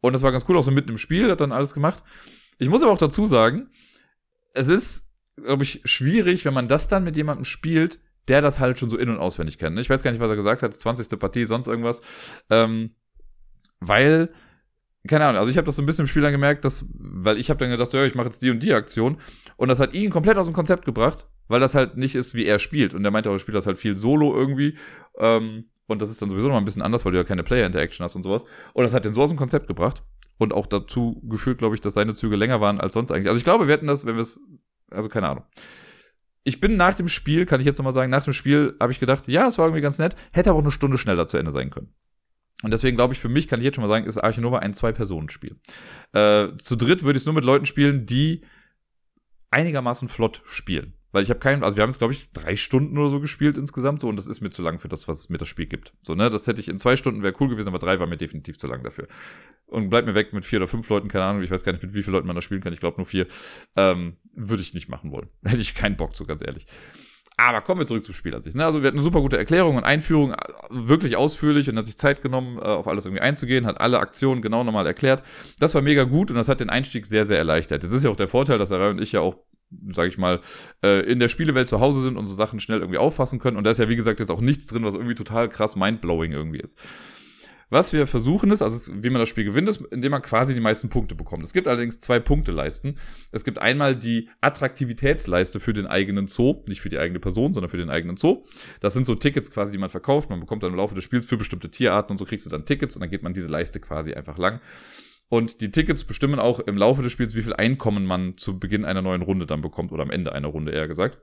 und 0.00 0.12
das 0.12 0.22
war 0.22 0.32
ganz 0.32 0.44
cool, 0.48 0.56
auch 0.56 0.62
so 0.62 0.70
mitten 0.70 0.90
im 0.90 0.98
Spiel, 0.98 1.30
hat 1.30 1.40
dann 1.40 1.50
alles 1.50 1.74
gemacht. 1.74 2.04
Ich 2.58 2.68
muss 2.68 2.82
aber 2.82 2.92
auch 2.92 2.98
dazu 2.98 3.26
sagen, 3.26 3.70
es 4.52 4.68
ist, 4.68 5.12
glaube 5.36 5.64
ich, 5.64 5.80
schwierig, 5.84 6.44
wenn 6.44 6.54
man 6.54 6.68
das 6.68 6.88
dann 6.88 7.04
mit 7.04 7.16
jemandem 7.16 7.44
spielt, 7.44 7.98
der 8.28 8.40
das 8.40 8.60
halt 8.60 8.78
schon 8.78 8.90
so 8.90 8.96
in- 8.96 9.10
und 9.10 9.18
auswendig 9.18 9.58
kennt. 9.58 9.74
Ne? 9.74 9.80
Ich 9.80 9.90
weiß 9.90 10.02
gar 10.02 10.10
nicht, 10.10 10.20
was 10.20 10.30
er 10.30 10.36
gesagt 10.36 10.62
hat, 10.62 10.74
20. 10.74 11.18
Partie, 11.18 11.44
sonst 11.44 11.66
irgendwas. 11.66 12.00
Ähm, 12.50 12.94
weil, 13.80 14.30
keine 15.06 15.26
Ahnung, 15.26 15.38
also 15.38 15.50
ich 15.50 15.58
habe 15.58 15.66
das 15.66 15.76
so 15.76 15.82
ein 15.82 15.86
bisschen 15.86 16.04
im 16.04 16.08
Spiel 16.08 16.22
dann 16.22 16.32
gemerkt, 16.32 16.64
dass, 16.64 16.86
weil 16.94 17.38
ich 17.38 17.50
habe 17.50 17.58
dann 17.58 17.70
gedacht, 17.70 17.92
ja, 17.92 18.04
ich 18.04 18.14
mache 18.14 18.26
jetzt 18.26 18.40
die 18.42 18.50
und 18.50 18.62
die 18.62 18.72
Aktion. 18.72 19.18
Und 19.56 19.68
das 19.68 19.80
hat 19.80 19.92
ihn 19.92 20.10
komplett 20.10 20.38
aus 20.38 20.46
dem 20.46 20.54
Konzept 20.54 20.84
gebracht, 20.84 21.26
weil 21.48 21.60
das 21.60 21.74
halt 21.74 21.96
nicht 21.96 22.14
ist, 22.14 22.34
wie 22.34 22.46
er 22.46 22.58
spielt. 22.58 22.94
Und 22.94 23.04
er 23.04 23.10
meinte 23.10 23.28
auch, 23.28 23.34
er 23.34 23.38
spielt 23.38 23.56
das 23.56 23.66
halt 23.66 23.78
viel 23.78 23.94
solo 23.94 24.34
irgendwie. 24.34 24.78
Ähm, 25.18 25.66
und 25.86 26.00
das 26.00 26.08
ist 26.08 26.22
dann 26.22 26.30
sowieso 26.30 26.48
noch 26.48 26.56
ein 26.56 26.64
bisschen 26.64 26.82
anders, 26.82 27.04
weil 27.04 27.12
du 27.12 27.18
ja 27.18 27.24
keine 27.24 27.42
Player-Interaction 27.42 28.04
hast 28.04 28.16
und 28.16 28.22
sowas. 28.22 28.44
Und 28.72 28.84
das 28.84 28.94
hat 28.94 29.04
den 29.04 29.12
so 29.12 29.22
aus 29.22 29.30
dem 29.30 29.36
Konzept 29.36 29.66
gebracht. 29.66 30.02
Und 30.36 30.52
auch 30.52 30.66
dazu 30.66 31.22
geführt, 31.28 31.58
glaube 31.58 31.74
ich, 31.74 31.80
dass 31.80 31.94
seine 31.94 32.14
Züge 32.14 32.36
länger 32.36 32.60
waren 32.60 32.80
als 32.80 32.94
sonst 32.94 33.12
eigentlich. 33.12 33.28
Also 33.28 33.38
ich 33.38 33.44
glaube, 33.44 33.68
wir 33.68 33.74
hätten 33.74 33.86
das, 33.86 34.04
wenn 34.04 34.16
wir 34.16 34.22
es, 34.22 34.40
also 34.90 35.08
keine 35.08 35.28
Ahnung 35.28 35.44
ich 36.44 36.60
bin 36.60 36.76
nach 36.76 36.94
dem 36.94 37.08
Spiel, 37.08 37.46
kann 37.46 37.60
ich 37.60 37.66
jetzt 37.66 37.78
nochmal 37.78 37.94
sagen, 37.94 38.10
nach 38.10 38.22
dem 38.22 38.34
Spiel 38.34 38.76
habe 38.78 38.92
ich 38.92 39.00
gedacht, 39.00 39.26
ja, 39.28 39.48
es 39.48 39.58
war 39.58 39.66
irgendwie 39.66 39.80
ganz 39.80 39.98
nett, 39.98 40.14
hätte 40.32 40.50
aber 40.50 40.58
auch 40.58 40.62
eine 40.62 40.70
Stunde 40.70 40.98
schneller 40.98 41.26
zu 41.26 41.38
Ende 41.38 41.50
sein 41.50 41.70
können. 41.70 41.94
Und 42.62 42.70
deswegen 42.70 42.96
glaube 42.96 43.14
ich, 43.14 43.20
für 43.20 43.28
mich 43.28 43.48
kann 43.48 43.60
ich 43.60 43.64
jetzt 43.64 43.76
schon 43.76 43.84
mal 43.84 43.88
sagen, 43.88 44.06
ist 44.06 44.18
Arche 44.18 44.42
ein 44.60 44.74
Zwei-Personen-Spiel. 44.74 45.56
Äh, 46.12 46.48
zu 46.58 46.76
dritt 46.76 47.02
würde 47.02 47.16
ich 47.16 47.22
es 47.22 47.26
nur 47.26 47.34
mit 47.34 47.44
Leuten 47.44 47.66
spielen, 47.66 48.06
die 48.06 48.44
einigermaßen 49.50 50.08
flott 50.08 50.42
spielen. 50.44 50.94
Weil 51.14 51.22
ich 51.22 51.30
habe 51.30 51.38
keinen, 51.38 51.62
also 51.62 51.76
wir 51.76 51.84
haben 51.84 51.90
es, 51.90 51.98
glaube 51.98 52.12
ich, 52.12 52.32
drei 52.32 52.56
Stunden 52.56 52.98
oder 52.98 53.08
so 53.08 53.20
gespielt 53.20 53.56
insgesamt, 53.56 54.00
so, 54.00 54.08
und 54.08 54.16
das 54.16 54.26
ist 54.26 54.40
mir 54.40 54.50
zu 54.50 54.62
lang 54.62 54.80
für 54.80 54.88
das, 54.88 55.06
was 55.06 55.20
es 55.20 55.28
mir 55.28 55.38
das 55.38 55.46
Spiel 55.46 55.66
gibt. 55.66 55.92
So, 56.00 56.16
ne, 56.16 56.28
das 56.28 56.48
hätte 56.48 56.60
ich 56.60 56.68
in 56.68 56.76
zwei 56.76 56.96
Stunden 56.96 57.22
wäre 57.22 57.34
cool 57.38 57.48
gewesen, 57.48 57.68
aber 57.68 57.78
drei 57.78 58.00
war 58.00 58.08
mir 58.08 58.16
definitiv 58.16 58.58
zu 58.58 58.66
lang 58.66 58.82
dafür. 58.82 59.06
Und 59.66 59.90
bleibt 59.90 60.08
mir 60.08 60.16
weg 60.16 60.32
mit 60.32 60.44
vier 60.44 60.58
oder 60.58 60.66
fünf 60.66 60.88
Leuten, 60.88 61.06
keine 61.06 61.26
Ahnung, 61.26 61.42
ich 61.44 61.52
weiß 61.52 61.62
gar 61.62 61.70
nicht, 61.70 61.84
mit 61.84 61.94
wie 61.94 62.02
vielen 62.02 62.14
Leuten 62.14 62.26
man 62.26 62.34
das 62.34 62.44
spielen 62.44 62.62
kann, 62.62 62.72
ich 62.72 62.80
glaube 62.80 62.96
nur 62.96 63.06
vier, 63.06 63.28
ähm, 63.76 64.16
würde 64.34 64.60
ich 64.64 64.74
nicht 64.74 64.88
machen 64.88 65.12
wollen. 65.12 65.28
Hätte 65.44 65.62
ich 65.62 65.76
keinen 65.76 65.96
Bock 65.96 66.16
zu, 66.16 66.24
ganz 66.24 66.42
ehrlich. 66.44 66.66
Aber 67.36 67.60
kommen 67.60 67.80
wir 67.80 67.86
zurück 67.86 68.02
zum 68.02 68.14
Spiel 68.14 68.34
an 68.34 68.42
sich. 68.42 68.56
Ne? 68.56 68.64
Also 68.64 68.82
wir 68.82 68.88
hatten 68.88 68.96
eine 68.96 69.04
super 69.04 69.20
gute 69.20 69.38
Erklärung 69.38 69.76
und 69.76 69.84
Einführung, 69.84 70.32
äh, 70.32 70.36
wirklich 70.70 71.14
ausführlich 71.14 71.70
und 71.70 71.78
hat 71.78 71.86
sich 71.86 71.96
Zeit 71.96 72.22
genommen, 72.22 72.58
äh, 72.58 72.62
auf 72.62 72.88
alles 72.88 73.06
irgendwie 73.06 73.22
einzugehen, 73.22 73.66
hat 73.66 73.80
alle 73.80 74.00
Aktionen 74.00 74.42
genau 74.42 74.64
nochmal 74.64 74.84
erklärt. 74.84 75.22
Das 75.60 75.76
war 75.76 75.82
mega 75.82 76.02
gut 76.02 76.32
und 76.32 76.36
das 76.38 76.48
hat 76.48 76.58
den 76.58 76.70
Einstieg 76.70 77.06
sehr, 77.06 77.24
sehr 77.24 77.38
erleichtert. 77.38 77.84
Das 77.84 77.92
ist 77.92 78.02
ja 78.02 78.10
auch 78.10 78.16
der 78.16 78.26
Vorteil, 78.26 78.58
dass 78.58 78.70
Sarai 78.70 78.90
und 78.90 79.00
ich 79.00 79.12
ja 79.12 79.20
auch 79.20 79.36
sage 79.90 80.08
ich 80.08 80.18
mal, 80.18 80.40
äh, 80.82 81.00
in 81.00 81.18
der 81.18 81.28
Spielewelt 81.28 81.68
zu 81.68 81.80
Hause 81.80 82.00
sind 82.00 82.16
und 82.16 82.26
so 82.26 82.34
Sachen 82.34 82.60
schnell 82.60 82.80
irgendwie 82.80 82.98
auffassen 82.98 83.38
können. 83.38 83.56
Und 83.56 83.64
da 83.64 83.70
ist 83.70 83.78
ja, 83.78 83.88
wie 83.88 83.96
gesagt, 83.96 84.20
jetzt 84.20 84.30
auch 84.30 84.40
nichts 84.40 84.66
drin, 84.66 84.84
was 84.84 84.94
irgendwie 84.94 85.14
total 85.14 85.48
krass 85.48 85.76
mindblowing 85.76 86.32
irgendwie 86.32 86.60
ist. 86.60 86.78
Was 87.70 87.92
wir 87.92 88.06
versuchen 88.06 88.50
ist, 88.50 88.62
also 88.62 88.92
wie 89.02 89.10
man 89.10 89.20
das 89.20 89.28
Spiel 89.28 89.44
gewinnt, 89.44 89.68
ist, 89.68 89.80
indem 89.90 90.12
man 90.12 90.22
quasi 90.22 90.54
die 90.54 90.60
meisten 90.60 90.90
Punkte 90.90 91.14
bekommt. 91.14 91.42
Es 91.42 91.52
gibt 91.52 91.66
allerdings 91.66 91.98
zwei 91.98 92.20
Punkteleisten. 92.20 92.98
Es 93.32 93.42
gibt 93.42 93.58
einmal 93.58 93.96
die 93.96 94.28
Attraktivitätsleiste 94.40 95.60
für 95.60 95.72
den 95.72 95.86
eigenen 95.86 96.28
Zoo, 96.28 96.62
nicht 96.68 96.80
für 96.80 96.88
die 96.88 96.98
eigene 96.98 97.20
Person, 97.20 97.54
sondern 97.54 97.70
für 97.70 97.76
den 97.76 97.90
eigenen 97.90 98.16
Zoo. 98.16 98.44
Das 98.80 98.94
sind 98.94 99.06
so 99.06 99.14
Tickets 99.14 99.50
quasi, 99.50 99.72
die 99.72 99.78
man 99.78 99.90
verkauft. 99.90 100.30
Man 100.30 100.40
bekommt 100.40 100.62
dann 100.62 100.70
im 100.70 100.76
Laufe 100.76 100.94
des 100.94 101.04
Spiels 101.04 101.26
für 101.26 101.36
bestimmte 101.36 101.70
Tierarten 101.70 102.12
und 102.12 102.18
so 102.18 102.24
kriegst 102.24 102.46
du 102.46 102.50
dann 102.50 102.64
Tickets 102.64 102.96
und 102.96 103.00
dann 103.00 103.10
geht 103.10 103.22
man 103.22 103.32
diese 103.32 103.48
Leiste 103.48 103.80
quasi 103.80 104.12
einfach 104.12 104.38
lang. 104.38 104.60
Und 105.28 105.60
die 105.60 105.70
Tickets 105.70 106.04
bestimmen 106.04 106.38
auch 106.38 106.60
im 106.60 106.76
Laufe 106.76 107.02
des 107.02 107.12
Spiels, 107.12 107.34
wie 107.34 107.42
viel 107.42 107.54
Einkommen 107.54 108.04
man 108.04 108.36
zu 108.36 108.58
Beginn 108.58 108.84
einer 108.84 109.02
neuen 109.02 109.22
Runde 109.22 109.46
dann 109.46 109.62
bekommt 109.62 109.92
oder 109.92 110.02
am 110.02 110.10
Ende 110.10 110.32
einer 110.32 110.48
Runde 110.48 110.72
eher 110.72 110.86
gesagt. 110.86 111.18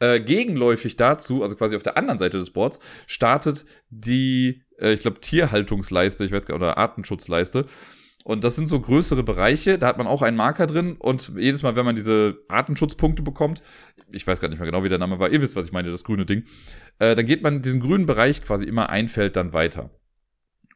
Äh, 0.00 0.20
gegenläufig 0.20 0.96
dazu, 0.96 1.42
also 1.42 1.56
quasi 1.56 1.76
auf 1.76 1.82
der 1.82 1.96
anderen 1.96 2.18
Seite 2.18 2.38
des 2.38 2.50
Boards, 2.50 2.78
startet 3.06 3.66
die, 3.90 4.62
äh, 4.78 4.92
ich 4.92 5.00
glaube, 5.00 5.20
Tierhaltungsleiste, 5.20 6.24
ich 6.24 6.32
weiß 6.32 6.46
gar 6.46 6.54
nicht, 6.54 6.62
oder 6.62 6.78
Artenschutzleiste. 6.78 7.66
Und 8.24 8.44
das 8.44 8.56
sind 8.56 8.66
so 8.66 8.80
größere 8.80 9.22
Bereiche, 9.22 9.78
da 9.78 9.86
hat 9.86 9.98
man 9.98 10.06
auch 10.06 10.22
einen 10.22 10.36
Marker 10.36 10.66
drin 10.66 10.96
und 10.98 11.32
jedes 11.36 11.62
Mal, 11.62 11.76
wenn 11.76 11.86
man 11.86 11.96
diese 11.96 12.38
Artenschutzpunkte 12.48 13.22
bekommt, 13.22 13.62
ich 14.10 14.26
weiß 14.26 14.40
gar 14.40 14.48
nicht 14.48 14.58
mehr 14.58 14.66
genau, 14.66 14.84
wie 14.84 14.88
der 14.90 14.98
Name 14.98 15.18
war, 15.18 15.30
ihr 15.30 15.40
wisst, 15.40 15.56
was 15.56 15.66
ich 15.66 15.72
meine, 15.72 15.90
das 15.90 16.04
grüne 16.04 16.26
Ding, 16.26 16.44
äh, 16.98 17.14
dann 17.14 17.26
geht 17.26 17.42
man 17.42 17.62
diesen 17.62 17.80
grünen 17.80 18.06
Bereich 18.06 18.42
quasi 18.42 18.66
immer 18.66 18.90
ein 18.90 19.08
Feld 19.08 19.36
dann 19.36 19.52
weiter. 19.52 19.90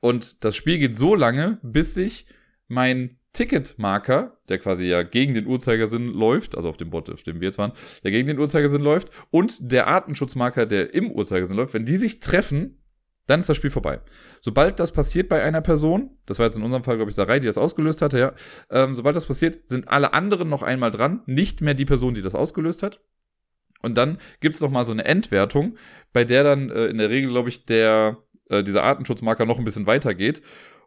Und 0.04 0.44
das 0.44 0.54
Spiel 0.54 0.78
geht 0.78 0.94
so 0.94 1.14
lange, 1.14 1.56
bis 1.62 1.94
sich 1.94 2.26
mein 2.68 3.16
Ticketmarker, 3.32 4.36
der 4.50 4.58
quasi 4.58 4.84
ja 4.84 5.02
gegen 5.02 5.32
den 5.32 5.46
Uhrzeigersinn 5.46 6.08
läuft, 6.08 6.58
also 6.58 6.68
auf 6.68 6.76
dem 6.76 6.90
Bot, 6.90 7.08
auf 7.08 7.22
dem 7.22 7.40
wir 7.40 7.48
jetzt 7.48 7.56
waren, 7.56 7.72
der 8.02 8.10
gegen 8.10 8.28
den 8.28 8.38
Uhrzeigersinn 8.38 8.82
läuft, 8.82 9.08
und 9.30 9.72
der 9.72 9.86
Artenschutzmarker, 9.86 10.66
der 10.66 10.92
im 10.92 11.10
Uhrzeigersinn 11.10 11.56
läuft, 11.56 11.72
wenn 11.72 11.86
die 11.86 11.96
sich 11.96 12.20
treffen, 12.20 12.82
dann 13.26 13.40
ist 13.40 13.48
das 13.48 13.56
Spiel 13.56 13.70
vorbei. 13.70 14.02
Sobald 14.42 14.78
das 14.78 14.92
passiert 14.92 15.30
bei 15.30 15.42
einer 15.42 15.62
Person, 15.62 16.10
das 16.26 16.38
war 16.38 16.44
jetzt 16.44 16.58
in 16.58 16.64
unserem 16.64 16.84
Fall, 16.84 16.96
glaube 16.96 17.08
ich, 17.08 17.14
Sarai, 17.14 17.40
die 17.40 17.46
das 17.46 17.56
ausgelöst 17.56 18.02
hatte, 18.02 18.18
ja, 18.18 18.34
ähm, 18.68 18.92
sobald 18.94 19.16
das 19.16 19.24
passiert, 19.24 19.66
sind 19.66 19.88
alle 19.88 20.12
anderen 20.12 20.50
noch 20.50 20.62
einmal 20.62 20.90
dran, 20.90 21.22
nicht 21.24 21.62
mehr 21.62 21.72
die 21.72 21.86
Person, 21.86 22.12
die 22.12 22.20
das 22.20 22.34
ausgelöst 22.34 22.82
hat. 22.82 23.00
Und 23.80 23.96
dann 23.96 24.18
gibt's 24.40 24.60
noch 24.60 24.70
mal 24.70 24.84
so 24.84 24.92
eine 24.92 25.06
Endwertung, 25.06 25.78
bei 26.12 26.24
der 26.24 26.44
dann 26.44 26.68
äh, 26.68 26.88
in 26.88 26.98
der 26.98 27.08
Regel, 27.08 27.30
glaube 27.30 27.48
ich, 27.48 27.64
der 27.64 28.18
äh, 28.48 28.62
dieser 28.62 28.82
Artenschutzmarker 28.82 29.46
noch 29.46 29.58
ein 29.58 29.64
bisschen 29.64 29.86
weitergeht. 29.86 30.42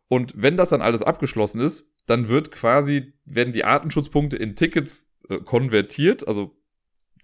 Und 0.09 0.33
wenn 0.35 0.57
das 0.57 0.69
dann 0.69 0.81
alles 0.81 1.01
abgeschlossen 1.01 1.61
ist, 1.61 1.93
dann 2.05 2.29
wird 2.29 2.51
quasi, 2.51 3.13
werden 3.25 3.53
die 3.53 3.65
Artenschutzpunkte 3.65 4.37
in 4.37 4.55
Tickets 4.55 5.13
äh, 5.29 5.39
konvertiert, 5.39 6.27
also 6.27 6.56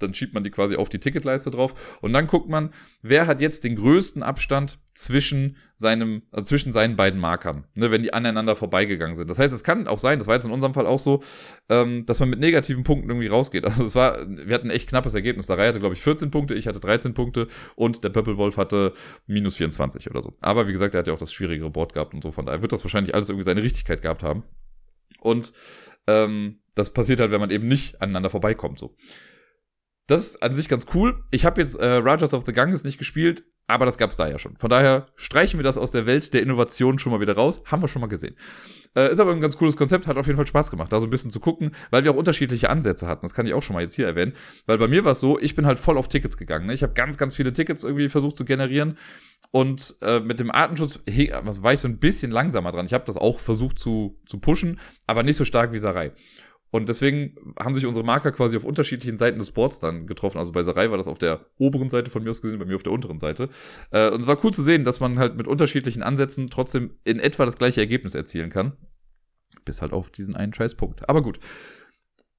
dann 0.03 0.13
schiebt 0.13 0.33
man 0.33 0.43
die 0.43 0.51
quasi 0.51 0.75
auf 0.75 0.89
die 0.89 0.99
Ticketleiste 0.99 1.51
drauf 1.51 1.99
und 2.01 2.13
dann 2.13 2.27
guckt 2.27 2.49
man, 2.49 2.71
wer 3.01 3.27
hat 3.27 3.41
jetzt 3.41 3.63
den 3.63 3.75
größten 3.75 4.21
Abstand 4.23 4.79
zwischen 4.93 5.57
seinem, 5.75 6.23
also 6.31 6.45
zwischen 6.45 6.71
seinen 6.71 6.95
beiden 6.95 7.19
Markern, 7.19 7.65
ne, 7.73 7.89
wenn 7.89 8.03
die 8.03 8.13
aneinander 8.13 8.55
vorbeigegangen 8.55 9.15
sind. 9.15 9.29
Das 9.29 9.39
heißt, 9.39 9.53
es 9.53 9.63
kann 9.63 9.87
auch 9.87 9.97
sein, 9.97 10.19
das 10.19 10.27
war 10.27 10.35
jetzt 10.35 10.45
in 10.45 10.51
unserem 10.51 10.73
Fall 10.73 10.85
auch 10.85 10.99
so, 10.99 11.23
ähm, 11.69 12.05
dass 12.05 12.19
man 12.19 12.29
mit 12.29 12.39
negativen 12.39 12.83
Punkten 12.83 13.09
irgendwie 13.09 13.27
rausgeht. 13.27 13.65
Also 13.65 13.85
es 13.85 13.95
war, 13.95 14.19
wir 14.27 14.53
hatten 14.53 14.67
ein 14.67 14.75
echt 14.75 14.87
knappes 14.87 15.15
Ergebnis. 15.15 15.47
Sarai 15.47 15.67
hatte, 15.67 15.79
glaube 15.79 15.95
ich, 15.95 16.01
14 16.01 16.29
Punkte, 16.29 16.53
ich 16.53 16.67
hatte 16.67 16.79
13 16.79 17.15
Punkte 17.15 17.47
und 17.75 18.03
der 18.03 18.09
Pöppelwolf 18.09 18.57
hatte 18.57 18.93
minus 19.25 19.55
24 19.55 20.11
oder 20.11 20.21
so. 20.21 20.37
Aber 20.41 20.67
wie 20.67 20.71
gesagt, 20.71 20.93
er 20.93 20.99
hat 20.99 21.07
ja 21.07 21.13
auch 21.13 21.19
das 21.19 21.33
schwierigere 21.33 21.71
Board 21.71 21.93
gehabt 21.93 22.13
und 22.13 22.21
so, 22.21 22.31
von 22.31 22.45
daher 22.45 22.61
wird 22.61 22.71
das 22.71 22.83
wahrscheinlich 22.83 23.15
alles 23.15 23.29
irgendwie 23.29 23.45
seine 23.45 23.63
Richtigkeit 23.63 24.01
gehabt 24.03 24.21
haben. 24.21 24.43
Und 25.19 25.53
ähm, 26.07 26.59
das 26.75 26.93
passiert 26.93 27.19
halt, 27.19 27.31
wenn 27.31 27.39
man 27.39 27.51
eben 27.51 27.67
nicht 27.67 28.01
aneinander 28.01 28.29
vorbeikommt. 28.29 28.79
So. 28.79 28.95
Das 30.07 30.27
ist 30.27 30.43
an 30.43 30.53
sich 30.53 30.67
ganz 30.67 30.85
cool. 30.93 31.23
Ich 31.31 31.45
habe 31.45 31.61
jetzt 31.61 31.75
äh, 31.75 31.85
Rajas 31.85 32.33
of 32.33 32.45
the 32.45 32.51
Ganges 32.51 32.83
nicht 32.83 32.97
gespielt, 32.97 33.45
aber 33.67 33.85
das 33.85 33.97
gab's 33.97 34.17
da 34.17 34.27
ja 34.27 34.37
schon. 34.37 34.57
Von 34.57 34.69
daher 34.69 35.05
streichen 35.15 35.57
wir 35.59 35.63
das 35.63 35.77
aus 35.77 35.91
der 35.91 36.05
Welt 36.05 36.33
der 36.33 36.41
Innovation 36.41 36.99
schon 36.99 37.13
mal 37.13 37.21
wieder 37.21 37.35
raus. 37.35 37.63
Haben 37.65 37.81
wir 37.81 37.87
schon 37.87 38.01
mal 38.01 38.07
gesehen. 38.07 38.35
Äh, 38.95 39.11
ist 39.11 39.21
aber 39.21 39.31
ein 39.31 39.39
ganz 39.39 39.57
cooles 39.57 39.77
Konzept, 39.77 40.05
hat 40.05 40.17
auf 40.17 40.27
jeden 40.27 40.35
Fall 40.35 40.45
Spaß 40.45 40.69
gemacht, 40.71 40.91
da 40.91 40.99
so 40.99 41.07
ein 41.07 41.09
bisschen 41.09 41.31
zu 41.31 41.39
gucken, 41.39 41.71
weil 41.89 42.03
wir 42.03 42.11
auch 42.11 42.15
unterschiedliche 42.15 42.69
Ansätze 42.69 43.07
hatten. 43.07 43.25
Das 43.25 43.33
kann 43.33 43.47
ich 43.47 43.53
auch 43.53 43.63
schon 43.63 43.75
mal 43.75 43.81
jetzt 43.81 43.95
hier 43.95 44.05
erwähnen. 44.05 44.33
Weil 44.65 44.77
bei 44.77 44.89
mir 44.89 45.05
war 45.05 45.13
es 45.13 45.21
so, 45.21 45.39
ich 45.39 45.55
bin 45.55 45.65
halt 45.65 45.79
voll 45.79 45.97
auf 45.97 46.09
Tickets 46.09 46.37
gegangen. 46.37 46.67
Ne? 46.67 46.73
Ich 46.73 46.83
habe 46.83 46.93
ganz, 46.93 47.17
ganz 47.17 47.35
viele 47.35 47.53
Tickets 47.53 47.85
irgendwie 47.85 48.09
versucht 48.09 48.35
zu 48.35 48.43
generieren. 48.43 48.97
Und 49.51 49.95
äh, 50.01 50.19
mit 50.19 50.39
dem 50.39 50.51
Artenschutz 50.51 50.99
war 51.05 51.73
ich 51.73 51.79
so 51.79 51.87
ein 51.87 51.99
bisschen 51.99 52.31
langsamer 52.31 52.71
dran. 52.71 52.85
Ich 52.85 52.93
habe 52.93 53.05
das 53.05 53.17
auch 53.17 53.39
versucht 53.39 53.79
zu, 53.79 54.19
zu 54.25 54.39
pushen, 54.39 54.79
aber 55.07 55.23
nicht 55.23 55.37
so 55.37 55.45
stark 55.45 55.71
wie 55.71 55.79
Sarai. 55.79 56.11
Und 56.73 56.89
deswegen 56.89 57.35
haben 57.59 57.75
sich 57.75 57.85
unsere 57.85 58.03
Marker 58.03 58.31
quasi 58.31 58.57
auf 58.57 58.65
unterschiedlichen 58.65 59.19
Seiten 59.19 59.37
des 59.37 59.51
Boards 59.51 59.79
dann 59.79 60.07
getroffen. 60.07 60.39
Also 60.39 60.51
bei 60.51 60.63
Sarai 60.63 60.89
war 60.89 60.97
das 60.97 61.07
auf 61.07 61.19
der 61.19 61.45
oberen 61.59 61.87
Seite 61.87 62.09
von 62.09 62.23
mir 62.23 62.31
aus 62.31 62.41
gesehen, 62.41 62.57
bei 62.57 62.65
mir 62.65 62.73
auf 62.73 62.81
der 62.81 62.91
unteren 62.91 63.19
Seite. 63.19 63.49
Äh, 63.91 64.09
und 64.09 64.21
es 64.21 64.27
war 64.27 64.43
cool 64.43 64.51
zu 64.51 64.63
sehen, 64.63 64.83
dass 64.83 64.99
man 64.99 65.19
halt 65.19 65.37
mit 65.37 65.45
unterschiedlichen 65.45 66.01
Ansätzen 66.01 66.49
trotzdem 66.49 66.95
in 67.03 67.19
etwa 67.19 67.45
das 67.45 67.57
gleiche 67.57 67.79
Ergebnis 67.79 68.15
erzielen 68.15 68.49
kann. 68.49 68.73
Bis 69.65 69.83
halt 69.83 69.93
auf 69.93 70.09
diesen 70.09 70.35
einen 70.35 70.51
Scheißpunkt. 70.51 71.07
Aber 71.07 71.21
gut. 71.21 71.39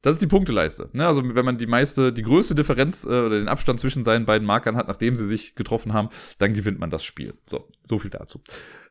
Das 0.02 0.16
ist 0.16 0.22
die 0.22 0.26
Punkteleiste. 0.26 0.90
Ne? 0.94 1.06
Also 1.06 1.22
wenn 1.36 1.44
man 1.44 1.56
die 1.56 1.68
meiste, 1.68 2.12
die 2.12 2.22
größte 2.22 2.56
Differenz 2.56 3.04
äh, 3.04 3.10
oder 3.10 3.38
den 3.38 3.46
Abstand 3.46 3.78
zwischen 3.78 4.02
seinen 4.02 4.26
beiden 4.26 4.48
Markern 4.48 4.74
hat, 4.76 4.88
nachdem 4.88 5.14
sie 5.14 5.26
sich 5.26 5.54
getroffen 5.54 5.92
haben, 5.92 6.08
dann 6.38 6.54
gewinnt 6.54 6.80
man 6.80 6.90
das 6.90 7.04
Spiel. 7.04 7.34
So, 7.46 7.68
so 7.84 8.00
viel 8.00 8.10
dazu. 8.10 8.42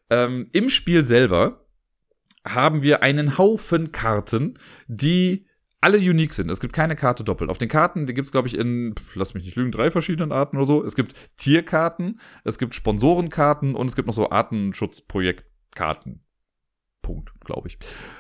Ähm, 0.10 0.46
Im 0.54 0.70
Spiel 0.70 1.04
selber 1.04 1.63
haben 2.46 2.82
wir 2.82 3.04
einen 3.04 3.38
Haufen 3.38 3.92
Karten, 3.92 4.60
die 4.88 5.46
alle 5.84 5.98
unique 5.98 6.34
sind. 6.34 6.50
Es 6.50 6.62
gibt 6.62 6.74
keine 6.74 6.96
Karte 6.96 7.24
doppelt. 7.24 7.50
Auf 7.50 7.58
den 7.58 7.68
Karten, 7.68 8.06
die 8.06 8.14
gibt's 8.14 8.32
glaube 8.32 8.48
ich, 8.48 8.58
in, 8.58 8.96
lass 9.16 9.34
mich 9.34 9.44
nicht 9.44 9.58
lügen, 9.58 9.72
drei 9.72 9.92
verschiedenen 9.92 10.32
Arten 10.32 10.56
oder 10.56 10.66
so. 10.66 10.84
Es 10.84 10.96
gibt 10.96 11.14
Tierkarten, 11.38 12.20
es 12.46 12.58
gibt 12.58 12.74
Sponsorenkarten 12.74 13.76
und 13.76 13.88
es 13.88 13.96
gibt 13.96 14.08
noch 14.08 14.14
so 14.14 14.30
Artenschutzprojektkarten. 14.30 16.24
Punkt, 17.02 17.34
glaube 17.42 17.68
ich. 17.68 17.78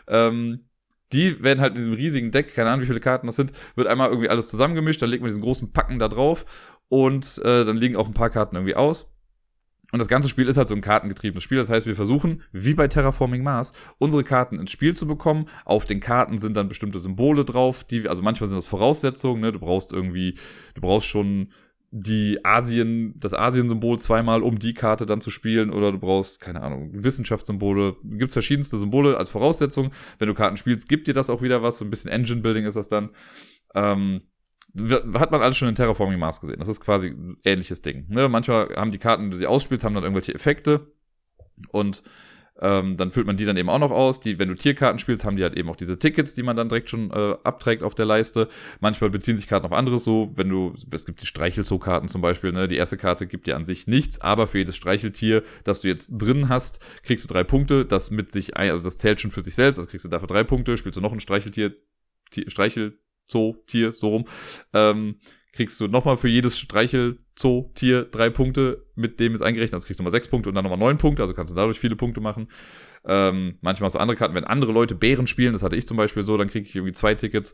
Ähm, 0.07 0.65
die 1.13 1.41
werden 1.41 1.61
halt 1.61 1.71
in 1.74 1.78
diesem 1.78 1.93
riesigen 1.93 2.32
Deck, 2.32 2.53
keine 2.53 2.69
Ahnung, 2.69 2.82
wie 2.82 2.88
viele 2.88 2.99
Karten 2.99 3.28
das 3.28 3.38
sind, 3.38 3.53
wird 3.76 3.88
einmal 3.88 4.09
irgendwie 4.09 4.30
alles 4.30 4.49
zusammengemischt, 4.49 5.01
dann 5.01 5.09
legt 5.09 5.21
man 5.21 5.30
diesen 5.30 5.43
großen 5.43 5.71
Packen 5.71 5.99
da 5.99 6.09
drauf 6.09 6.80
und 6.89 7.38
äh, 7.45 7.63
dann 7.63 7.78
liegen 7.78 7.95
auch 7.95 8.07
ein 8.07 8.13
paar 8.13 8.30
Karten 8.30 8.55
irgendwie 8.55 8.76
aus. 8.76 9.12
Und 9.94 10.00
das 10.00 10.08
ganze 10.08 10.28
Spiel 10.28 10.48
ist 10.48 10.58
halt 10.58 10.68
so 10.68 10.74
ein 10.74 10.82
kartengetriebenes 10.82 11.44
Spiel. 11.44 11.60
Das 11.60 11.70
heißt, 11.70 11.86
wir 11.86 11.96
versuchen, 11.96 12.41
wie 12.52 12.74
bei 12.74 12.88
Terraforming 12.88 13.44
Mars, 13.44 13.74
unsere 14.00 14.24
Karten 14.24 14.60
ins 14.60 14.72
Spiel 14.72 14.96
zu 14.96 15.06
bekommen. 15.06 15.46
Auf 15.66 15.86
den 15.86 16.00
Karten 16.00 16.39
sind 16.39 16.58
dann 16.58 16.68
bestimmte 16.68 16.98
Symbole 16.98 17.46
drauf, 17.46 17.84
die, 17.84 18.10
also 18.10 18.24
manchmal 18.24 18.48
sind 18.48 18.58
das 18.58 18.66
Voraussetzungen, 18.66 19.39
ne? 19.39 19.52
Du 19.52 19.60
brauchst 19.60 19.94
irgendwie, 19.94 20.34
du 20.74 20.82
brauchst 20.82 21.06
schon 21.06 21.52
die 21.91 22.44
Asien, 22.44 23.14
das 23.20 23.36
Asien-Symbol 23.36 24.00
zweimal, 24.00 24.41
um 24.41 24.58
die 24.58 24.74
Karte 24.74 25.06
dann 25.06 25.22
zu 25.22 25.30
spielen, 25.30 25.70
oder 25.70 25.91
du 25.91 26.00
brauchst, 26.00 26.39
keine 26.39 26.64
Ahnung, 26.64 26.89
Wissenschaftssymbole, 26.91 27.98
gibt's 28.04 28.34
verschiedenste 28.34 28.80
Symbole 28.80 29.16
als 29.16 29.30
Voraussetzung. 29.30 29.91
Wenn 30.18 30.28
du 30.28 30.34
Karten 30.34 30.58
spielst, 30.58 30.89
gibt 30.89 31.06
dir 31.06 31.14
das 31.14 31.30
auch 31.30 31.44
wieder 31.44 31.62
was, 31.62 31.78
so 31.78 31.86
ein 31.86 31.91
bisschen 31.91 32.10
Engine-Building 32.10 32.66
ist 32.66 32.78
das 32.78 32.88
dann. 32.88 33.12
Ähm, 33.76 34.22
hat 34.76 35.32
man 35.32 35.41
alles 35.41 35.57
schon 35.57 35.69
in 35.69 35.76
Terraforming 35.76 36.19
Mars 36.19 36.41
gesehen. 36.41 36.59
Das 36.59 36.67
ist 36.67 36.80
quasi 36.80 37.09
ein 37.09 37.38
ähnliches 37.43 37.82
Ding. 37.82 38.07
Ne? 38.09 38.28
Manchmal 38.28 38.76
haben 38.76 38.91
die 38.91 38.97
Karten, 38.97 39.30
die 39.30 39.38
sie 39.38 39.47
ausspielst, 39.47 39.86
haben 39.86 39.93
dann 39.93 40.03
irgendwelche 40.03 40.34
Effekte 40.34 40.91
und 41.71 42.03
ähm, 42.61 42.97
dann 42.97 43.11
füllt 43.11 43.26
man 43.26 43.36
die 43.36 43.45
dann 43.45 43.57
eben 43.57 43.69
auch 43.69 43.80
noch 43.80 43.91
aus. 43.91 44.19
Die, 44.19 44.38
wenn 44.38 44.47
du 44.47 44.55
Tierkarten 44.55 44.99
spielst, 44.99 45.26
haben 45.26 45.38
die 45.38 45.43
halt 45.43 45.57
eben 45.57 45.69
auch 45.69 45.76
diese 45.76 45.97
Tickets, 45.97 46.36
die 46.36 46.43
man 46.43 46.55
dann 46.55 46.69
direkt 46.69 46.89
schon 46.89 47.11
äh, 47.11 47.36
abträgt 47.43 47.84
auf 47.84 47.95
der 47.95 48.05
Leiste. 48.05 48.47
Manchmal 48.80 49.09
beziehen 49.09 49.38
sich 49.38 49.47
Karten 49.47 49.65
auf 49.65 49.71
anderes 49.71 50.03
so. 50.03 50.32
Wenn 50.36 50.49
du, 50.49 50.74
es 50.91 51.05
gibt 51.05 51.21
die 51.21 51.26
Streichelzoo-Karten 51.26 52.07
zum 52.07 52.21
Beispiel, 52.21 52.51
ne? 52.51 52.67
Die 52.67 52.76
erste 52.76 52.97
Karte 52.97 53.26
gibt 53.26 53.47
dir 53.47 53.55
an 53.55 53.65
sich 53.65 53.88
nichts, 53.88 54.21
aber 54.21 54.45
für 54.45 54.59
jedes 54.59 54.76
Streicheltier, 54.76 55.41
das 55.63 55.82
du 55.82 55.88
jetzt 55.88 56.11
drin 56.11 56.47
hast, 56.47 56.80
kriegst 57.01 57.28
du 57.28 57.34
drei 57.34 57.43
Punkte. 57.43 57.86
Das 57.86 58.11
mit 58.11 58.32
sich, 58.32 58.55
ein, 58.55 58.69
also 58.69 58.84
das 58.84 58.99
zählt 58.99 59.19
schon 59.19 59.32
für 59.32 59.41
sich 59.41 59.55
selbst, 59.55 59.80
also 59.80 59.89
kriegst 59.89 60.05
du 60.05 60.09
dafür 60.09 60.28
drei 60.28 60.43
Punkte. 60.43 60.78
Spielst 60.78 60.97
du 60.97 61.01
noch 61.01 61.11
ein 61.11 61.19
Streicheltier, 61.19 61.76
Tier, 62.30 62.49
Streichel, 62.49 62.99
Zoo, 63.28 63.55
Tier, 63.67 63.93
so 63.93 64.09
rum, 64.09 64.26
ähm, 64.74 65.15
kriegst 65.53 65.80
du 65.80 65.88
nochmal 65.88 66.17
für 66.17 66.28
jedes 66.28 66.57
Streichel, 66.57 67.19
Zoo, 67.38 67.71
Tier 67.76 68.03
drei 68.05 68.30
Punkte, 68.30 68.86
mit 68.95 69.19
dem 69.19 69.36
ist 69.36 69.41
eingerechnet, 69.41 69.76
also 69.76 69.86
kriegst 69.86 69.99
du 69.99 70.03
nochmal 70.03 70.11
sechs 70.11 70.28
Punkte 70.28 70.49
und 70.49 70.55
dann 70.55 70.63
nochmal 70.63 70.80
neun 70.80 70.97
Punkte, 70.97 71.21
also 71.21 71.34
kannst 71.34 71.51
du 71.51 71.55
dadurch 71.55 71.80
viele 71.80 71.95
Punkte 71.95 72.21
machen. 72.21 72.47
Ähm, 73.05 73.57
manchmal 73.61 73.88
hast 73.88 73.95
du 73.95 73.99
andere 73.99 74.17
Karten, 74.17 74.36
wenn 74.36 74.43
andere 74.43 74.71
Leute 74.71 74.95
Bären 74.95 75.28
spielen, 75.28 75.53
das 75.53 75.63
hatte 75.63 75.76
ich 75.76 75.88
zum 75.88 75.97
Beispiel 75.97 76.24
so, 76.24 76.38
dann 76.38 76.47
kriege 76.47 76.67
ich 76.67 76.76
irgendwie 76.76 76.93
zwei 76.93 77.15
Tickets. 77.15 77.53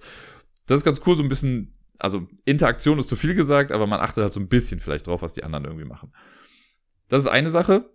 Das 0.65 0.77
ist 0.81 0.85
ganz 0.85 1.01
cool, 1.05 1.15
so 1.15 1.23
ein 1.23 1.29
bisschen, 1.29 1.77
also 1.97 2.27
Interaktion 2.45 2.99
ist 2.99 3.09
zu 3.09 3.15
viel 3.15 3.35
gesagt, 3.35 3.71
aber 3.71 3.87
man 3.87 3.99
achtet 3.99 4.23
halt 4.23 4.33
so 4.33 4.39
ein 4.39 4.47
bisschen 4.47 4.79
vielleicht 4.79 5.07
drauf, 5.07 5.21
was 5.21 5.33
die 5.33 5.43
anderen 5.43 5.65
irgendwie 5.65 5.85
machen. 5.85 6.13
Das 7.07 7.23
ist 7.23 7.27
eine 7.27 7.49
Sache 7.49 7.89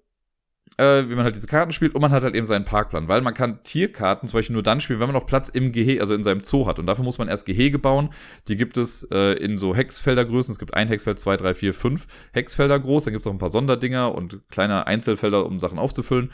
äh, 0.76 1.08
wie 1.08 1.14
man 1.14 1.24
halt 1.24 1.36
diese 1.36 1.46
Karten 1.46 1.72
spielt 1.72 1.94
und 1.94 2.00
man 2.00 2.10
hat 2.10 2.22
halt 2.22 2.34
eben 2.34 2.46
seinen 2.46 2.64
Parkplan, 2.64 3.08
weil 3.08 3.20
man 3.20 3.34
kann 3.34 3.62
Tierkarten 3.62 4.28
zum 4.28 4.38
Beispiel 4.38 4.54
nur 4.54 4.62
dann 4.62 4.80
spielen, 4.80 5.00
wenn 5.00 5.08
man 5.08 5.14
noch 5.14 5.26
Platz 5.26 5.48
im 5.48 5.72
Gehege, 5.72 6.00
also 6.00 6.14
in 6.14 6.24
seinem 6.24 6.42
Zoo 6.42 6.66
hat 6.66 6.78
und 6.78 6.86
dafür 6.86 7.04
muss 7.04 7.18
man 7.18 7.28
erst 7.28 7.46
Gehege 7.46 7.78
bauen. 7.78 8.10
Die 8.48 8.56
gibt 8.56 8.76
es 8.76 9.06
äh, 9.10 9.34
in 9.34 9.56
so 9.56 9.74
Hexfeldergrößen. 9.74 10.52
Es 10.52 10.58
gibt 10.58 10.74
ein 10.74 10.88
Hexfeld, 10.88 11.18
zwei, 11.18 11.36
drei, 11.36 11.54
vier, 11.54 11.74
fünf 11.74 12.06
Hexfelder 12.32 12.78
groß. 12.78 13.04
Dann 13.04 13.12
gibt 13.12 13.22
es 13.22 13.26
auch 13.26 13.32
ein 13.32 13.38
paar 13.38 13.48
Sonderdinger 13.48 14.14
und 14.14 14.40
kleine 14.50 14.86
Einzelfelder, 14.86 15.46
um 15.46 15.60
Sachen 15.60 15.78
aufzufüllen. 15.78 16.30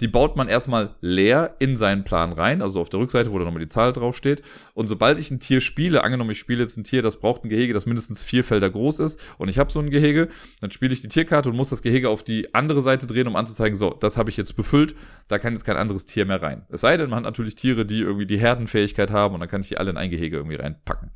Die 0.00 0.08
baut 0.08 0.36
man 0.36 0.48
erstmal 0.48 0.94
leer 1.00 1.56
in 1.58 1.76
seinen 1.76 2.04
Plan 2.04 2.32
rein, 2.32 2.62
also 2.62 2.80
auf 2.80 2.88
der 2.88 3.00
Rückseite, 3.00 3.32
wo 3.32 3.38
dann 3.38 3.46
nochmal 3.46 3.62
die 3.62 3.68
Zahl 3.68 3.92
draufsteht. 3.92 4.42
Und 4.74 4.86
sobald 4.86 5.18
ich 5.18 5.30
ein 5.30 5.40
Tier 5.40 5.60
spiele, 5.60 6.04
angenommen 6.04 6.30
ich 6.30 6.38
spiele 6.38 6.62
jetzt 6.62 6.76
ein 6.76 6.84
Tier, 6.84 7.02
das 7.02 7.18
braucht 7.18 7.44
ein 7.44 7.48
Gehege, 7.48 7.74
das 7.74 7.86
mindestens 7.86 8.22
vier 8.22 8.44
Felder 8.44 8.70
groß 8.70 9.00
ist, 9.00 9.20
und 9.38 9.48
ich 9.48 9.58
habe 9.58 9.72
so 9.72 9.80
ein 9.80 9.90
Gehege, 9.90 10.28
dann 10.60 10.70
spiele 10.70 10.92
ich 10.92 11.02
die 11.02 11.08
Tierkarte 11.08 11.48
und 11.48 11.56
muss 11.56 11.70
das 11.70 11.82
Gehege 11.82 12.10
auf 12.10 12.22
die 12.22 12.54
andere 12.54 12.80
Seite 12.80 13.06
drehen, 13.06 13.26
um 13.26 13.36
anzuzeigen, 13.36 13.76
so, 13.76 13.90
das 13.90 14.16
habe 14.16 14.30
ich 14.30 14.36
jetzt 14.36 14.56
befüllt, 14.56 14.94
da 15.26 15.38
kann 15.38 15.52
jetzt 15.52 15.64
kein 15.64 15.76
anderes 15.76 16.06
Tier 16.06 16.24
mehr 16.24 16.40
rein. 16.40 16.64
Es 16.68 16.82
sei 16.82 16.96
denn, 16.96 17.10
man 17.10 17.18
hat 17.18 17.24
natürlich 17.24 17.56
Tiere, 17.56 17.84
die 17.84 18.00
irgendwie 18.00 18.26
die 18.26 18.38
Herdenfähigkeit 18.38 19.10
haben 19.10 19.34
und 19.34 19.40
dann 19.40 19.48
kann 19.48 19.62
ich 19.62 19.68
die 19.68 19.78
alle 19.78 19.90
in 19.90 19.96
ein 19.96 20.10
Gehege 20.10 20.36
irgendwie 20.36 20.56
reinpacken. 20.56 21.10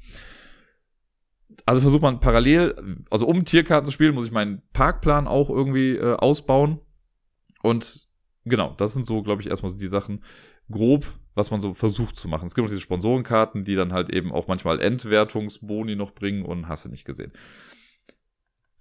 Also 1.66 1.80
versucht 1.80 2.02
man 2.02 2.18
parallel, 2.18 2.96
also 3.10 3.26
um 3.26 3.44
Tierkarten 3.44 3.86
zu 3.86 3.92
spielen, 3.92 4.14
muss 4.14 4.26
ich 4.26 4.32
meinen 4.32 4.62
Parkplan 4.72 5.28
auch 5.28 5.48
irgendwie 5.50 5.96
äh, 5.96 6.14
ausbauen. 6.14 6.80
Und 7.62 8.08
genau, 8.44 8.74
das 8.76 8.92
sind 8.92 9.06
so, 9.06 9.22
glaube 9.22 9.42
ich, 9.42 9.48
erstmal 9.48 9.70
so 9.70 9.78
die 9.78 9.86
Sachen 9.86 10.22
grob, 10.70 11.06
was 11.34 11.50
man 11.50 11.60
so 11.60 11.74
versucht 11.74 12.16
zu 12.16 12.28
machen. 12.28 12.46
Es 12.46 12.54
gibt 12.54 12.64
auch 12.64 12.70
diese 12.70 12.80
Sponsorenkarten, 12.80 13.64
die 13.64 13.74
dann 13.74 13.92
halt 13.92 14.10
eben 14.10 14.32
auch 14.32 14.48
manchmal 14.48 14.80
Endwertungsboni 14.80 15.96
noch 15.96 16.12
bringen 16.12 16.44
und 16.44 16.68
hast 16.68 16.84
du 16.84 16.88
nicht 16.88 17.04
gesehen. 17.04 17.32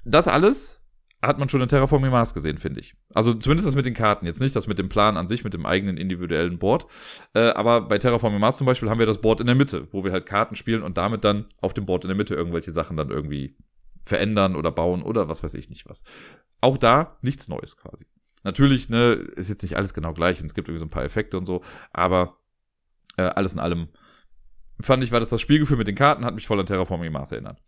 Das 0.03 0.27
alles 0.27 0.81
hat 1.21 1.37
man 1.37 1.49
schon 1.49 1.61
in 1.61 1.67
Terraforming 1.67 2.09
Mars 2.09 2.33
gesehen, 2.33 2.57
finde 2.57 2.79
ich. 2.79 2.95
Also 3.13 3.33
zumindest 3.33 3.67
das 3.67 3.75
mit 3.75 3.85
den 3.85 3.93
Karten, 3.93 4.25
jetzt 4.25 4.41
nicht 4.41 4.55
das 4.55 4.65
mit 4.65 4.79
dem 4.79 4.89
Plan 4.89 5.17
an 5.17 5.27
sich, 5.27 5.43
mit 5.43 5.53
dem 5.53 5.65
eigenen 5.67 5.97
individuellen 5.97 6.57
Board. 6.57 6.87
Äh, 7.33 7.49
aber 7.49 7.81
bei 7.81 7.99
Terraforming 7.99 8.39
Mars 8.39 8.57
zum 8.57 8.65
Beispiel 8.65 8.89
haben 8.89 8.99
wir 8.99 9.05
das 9.05 9.21
Board 9.21 9.39
in 9.39 9.45
der 9.45 9.55
Mitte, 9.55 9.87
wo 9.91 10.03
wir 10.03 10.11
halt 10.11 10.25
Karten 10.25 10.55
spielen 10.55 10.81
und 10.81 10.97
damit 10.97 11.23
dann 11.23 11.45
auf 11.61 11.73
dem 11.73 11.85
Board 11.85 12.05
in 12.05 12.07
der 12.07 12.17
Mitte 12.17 12.33
irgendwelche 12.33 12.71
Sachen 12.71 12.97
dann 12.97 13.11
irgendwie 13.11 13.55
verändern 14.03 14.55
oder 14.55 14.71
bauen 14.71 15.03
oder 15.03 15.27
was 15.27 15.43
weiß 15.43 15.53
ich 15.53 15.69
nicht 15.69 15.87
was. 15.87 16.03
Auch 16.59 16.77
da 16.77 17.17
nichts 17.21 17.47
Neues 17.47 17.77
quasi. 17.77 18.07
Natürlich, 18.43 18.89
ne, 18.89 19.13
ist 19.35 19.49
jetzt 19.49 19.61
nicht 19.61 19.77
alles 19.77 19.93
genau 19.93 20.13
gleich. 20.13 20.41
Es 20.41 20.53
gibt 20.53 20.67
irgendwie 20.67 20.79
so 20.79 20.85
ein 20.85 20.89
paar 20.89 21.03
Effekte 21.03 21.37
und 21.37 21.45
so, 21.45 21.61
aber 21.91 22.37
äh, 23.17 23.23
alles 23.23 23.53
in 23.53 23.59
allem 23.59 23.89
fand 24.79 25.03
ich, 25.03 25.11
war 25.11 25.19
das 25.19 25.29
das 25.29 25.41
Spielgefühl 25.41 25.77
mit 25.77 25.87
den 25.87 25.95
Karten, 25.95 26.25
hat 26.25 26.35
mich 26.35 26.47
voll 26.47 26.59
an 26.59 26.65
Terraforming 26.65 27.11
Mars 27.11 27.31
erinnert. 27.31 27.61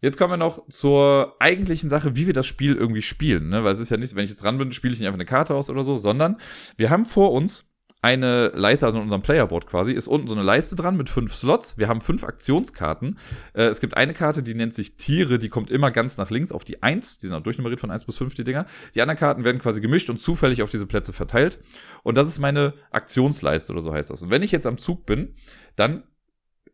Jetzt 0.00 0.16
kommen 0.16 0.32
wir 0.32 0.36
noch 0.36 0.68
zur 0.68 1.34
eigentlichen 1.40 1.90
Sache, 1.90 2.14
wie 2.14 2.26
wir 2.26 2.34
das 2.34 2.46
Spiel 2.46 2.76
irgendwie 2.76 3.02
spielen, 3.02 3.48
ne? 3.48 3.64
Weil 3.64 3.72
es 3.72 3.80
ist 3.80 3.90
ja 3.90 3.96
nicht, 3.96 4.14
wenn 4.14 4.22
ich 4.22 4.30
jetzt 4.30 4.44
dran 4.44 4.58
bin, 4.58 4.70
spiele 4.70 4.92
ich 4.92 5.00
nicht 5.00 5.08
einfach 5.08 5.16
eine 5.16 5.24
Karte 5.24 5.54
aus 5.54 5.70
oder 5.70 5.82
so, 5.82 5.96
sondern 5.96 6.36
wir 6.76 6.90
haben 6.90 7.04
vor 7.04 7.32
uns 7.32 7.67
eine 8.00 8.48
Leiste, 8.48 8.86
also 8.86 8.98
in 8.98 9.04
unserem 9.04 9.22
Playerboard 9.22 9.66
quasi, 9.66 9.92
ist 9.92 10.06
unten 10.06 10.28
so 10.28 10.34
eine 10.34 10.44
Leiste 10.44 10.76
dran 10.76 10.96
mit 10.96 11.10
fünf 11.10 11.34
Slots. 11.34 11.78
Wir 11.78 11.88
haben 11.88 12.00
fünf 12.00 12.22
Aktionskarten. 12.22 13.18
Äh, 13.54 13.64
es 13.64 13.80
gibt 13.80 13.96
eine 13.96 14.14
Karte, 14.14 14.42
die 14.42 14.54
nennt 14.54 14.72
sich 14.72 14.96
Tiere, 14.96 15.38
die 15.38 15.48
kommt 15.48 15.70
immer 15.70 15.90
ganz 15.90 16.16
nach 16.16 16.30
links 16.30 16.52
auf 16.52 16.64
die 16.64 16.82
1. 16.82 17.18
Die 17.18 17.26
sind 17.26 17.36
auch 17.36 17.42
durchnummeriert 17.42 17.80
von 17.80 17.90
1 17.90 18.04
bis 18.04 18.18
5, 18.18 18.34
die 18.34 18.44
Dinger. 18.44 18.66
Die 18.94 19.02
anderen 19.02 19.18
Karten 19.18 19.44
werden 19.44 19.60
quasi 19.60 19.80
gemischt 19.80 20.10
und 20.10 20.18
zufällig 20.18 20.62
auf 20.62 20.70
diese 20.70 20.86
Plätze 20.86 21.12
verteilt. 21.12 21.58
Und 22.04 22.16
das 22.16 22.28
ist 22.28 22.38
meine 22.38 22.74
Aktionsleiste 22.90 23.72
oder 23.72 23.82
so 23.82 23.92
heißt 23.92 24.10
das. 24.10 24.22
Und 24.22 24.30
wenn 24.30 24.42
ich 24.42 24.52
jetzt 24.52 24.66
am 24.66 24.78
Zug 24.78 25.04
bin, 25.04 25.34
dann 25.74 26.04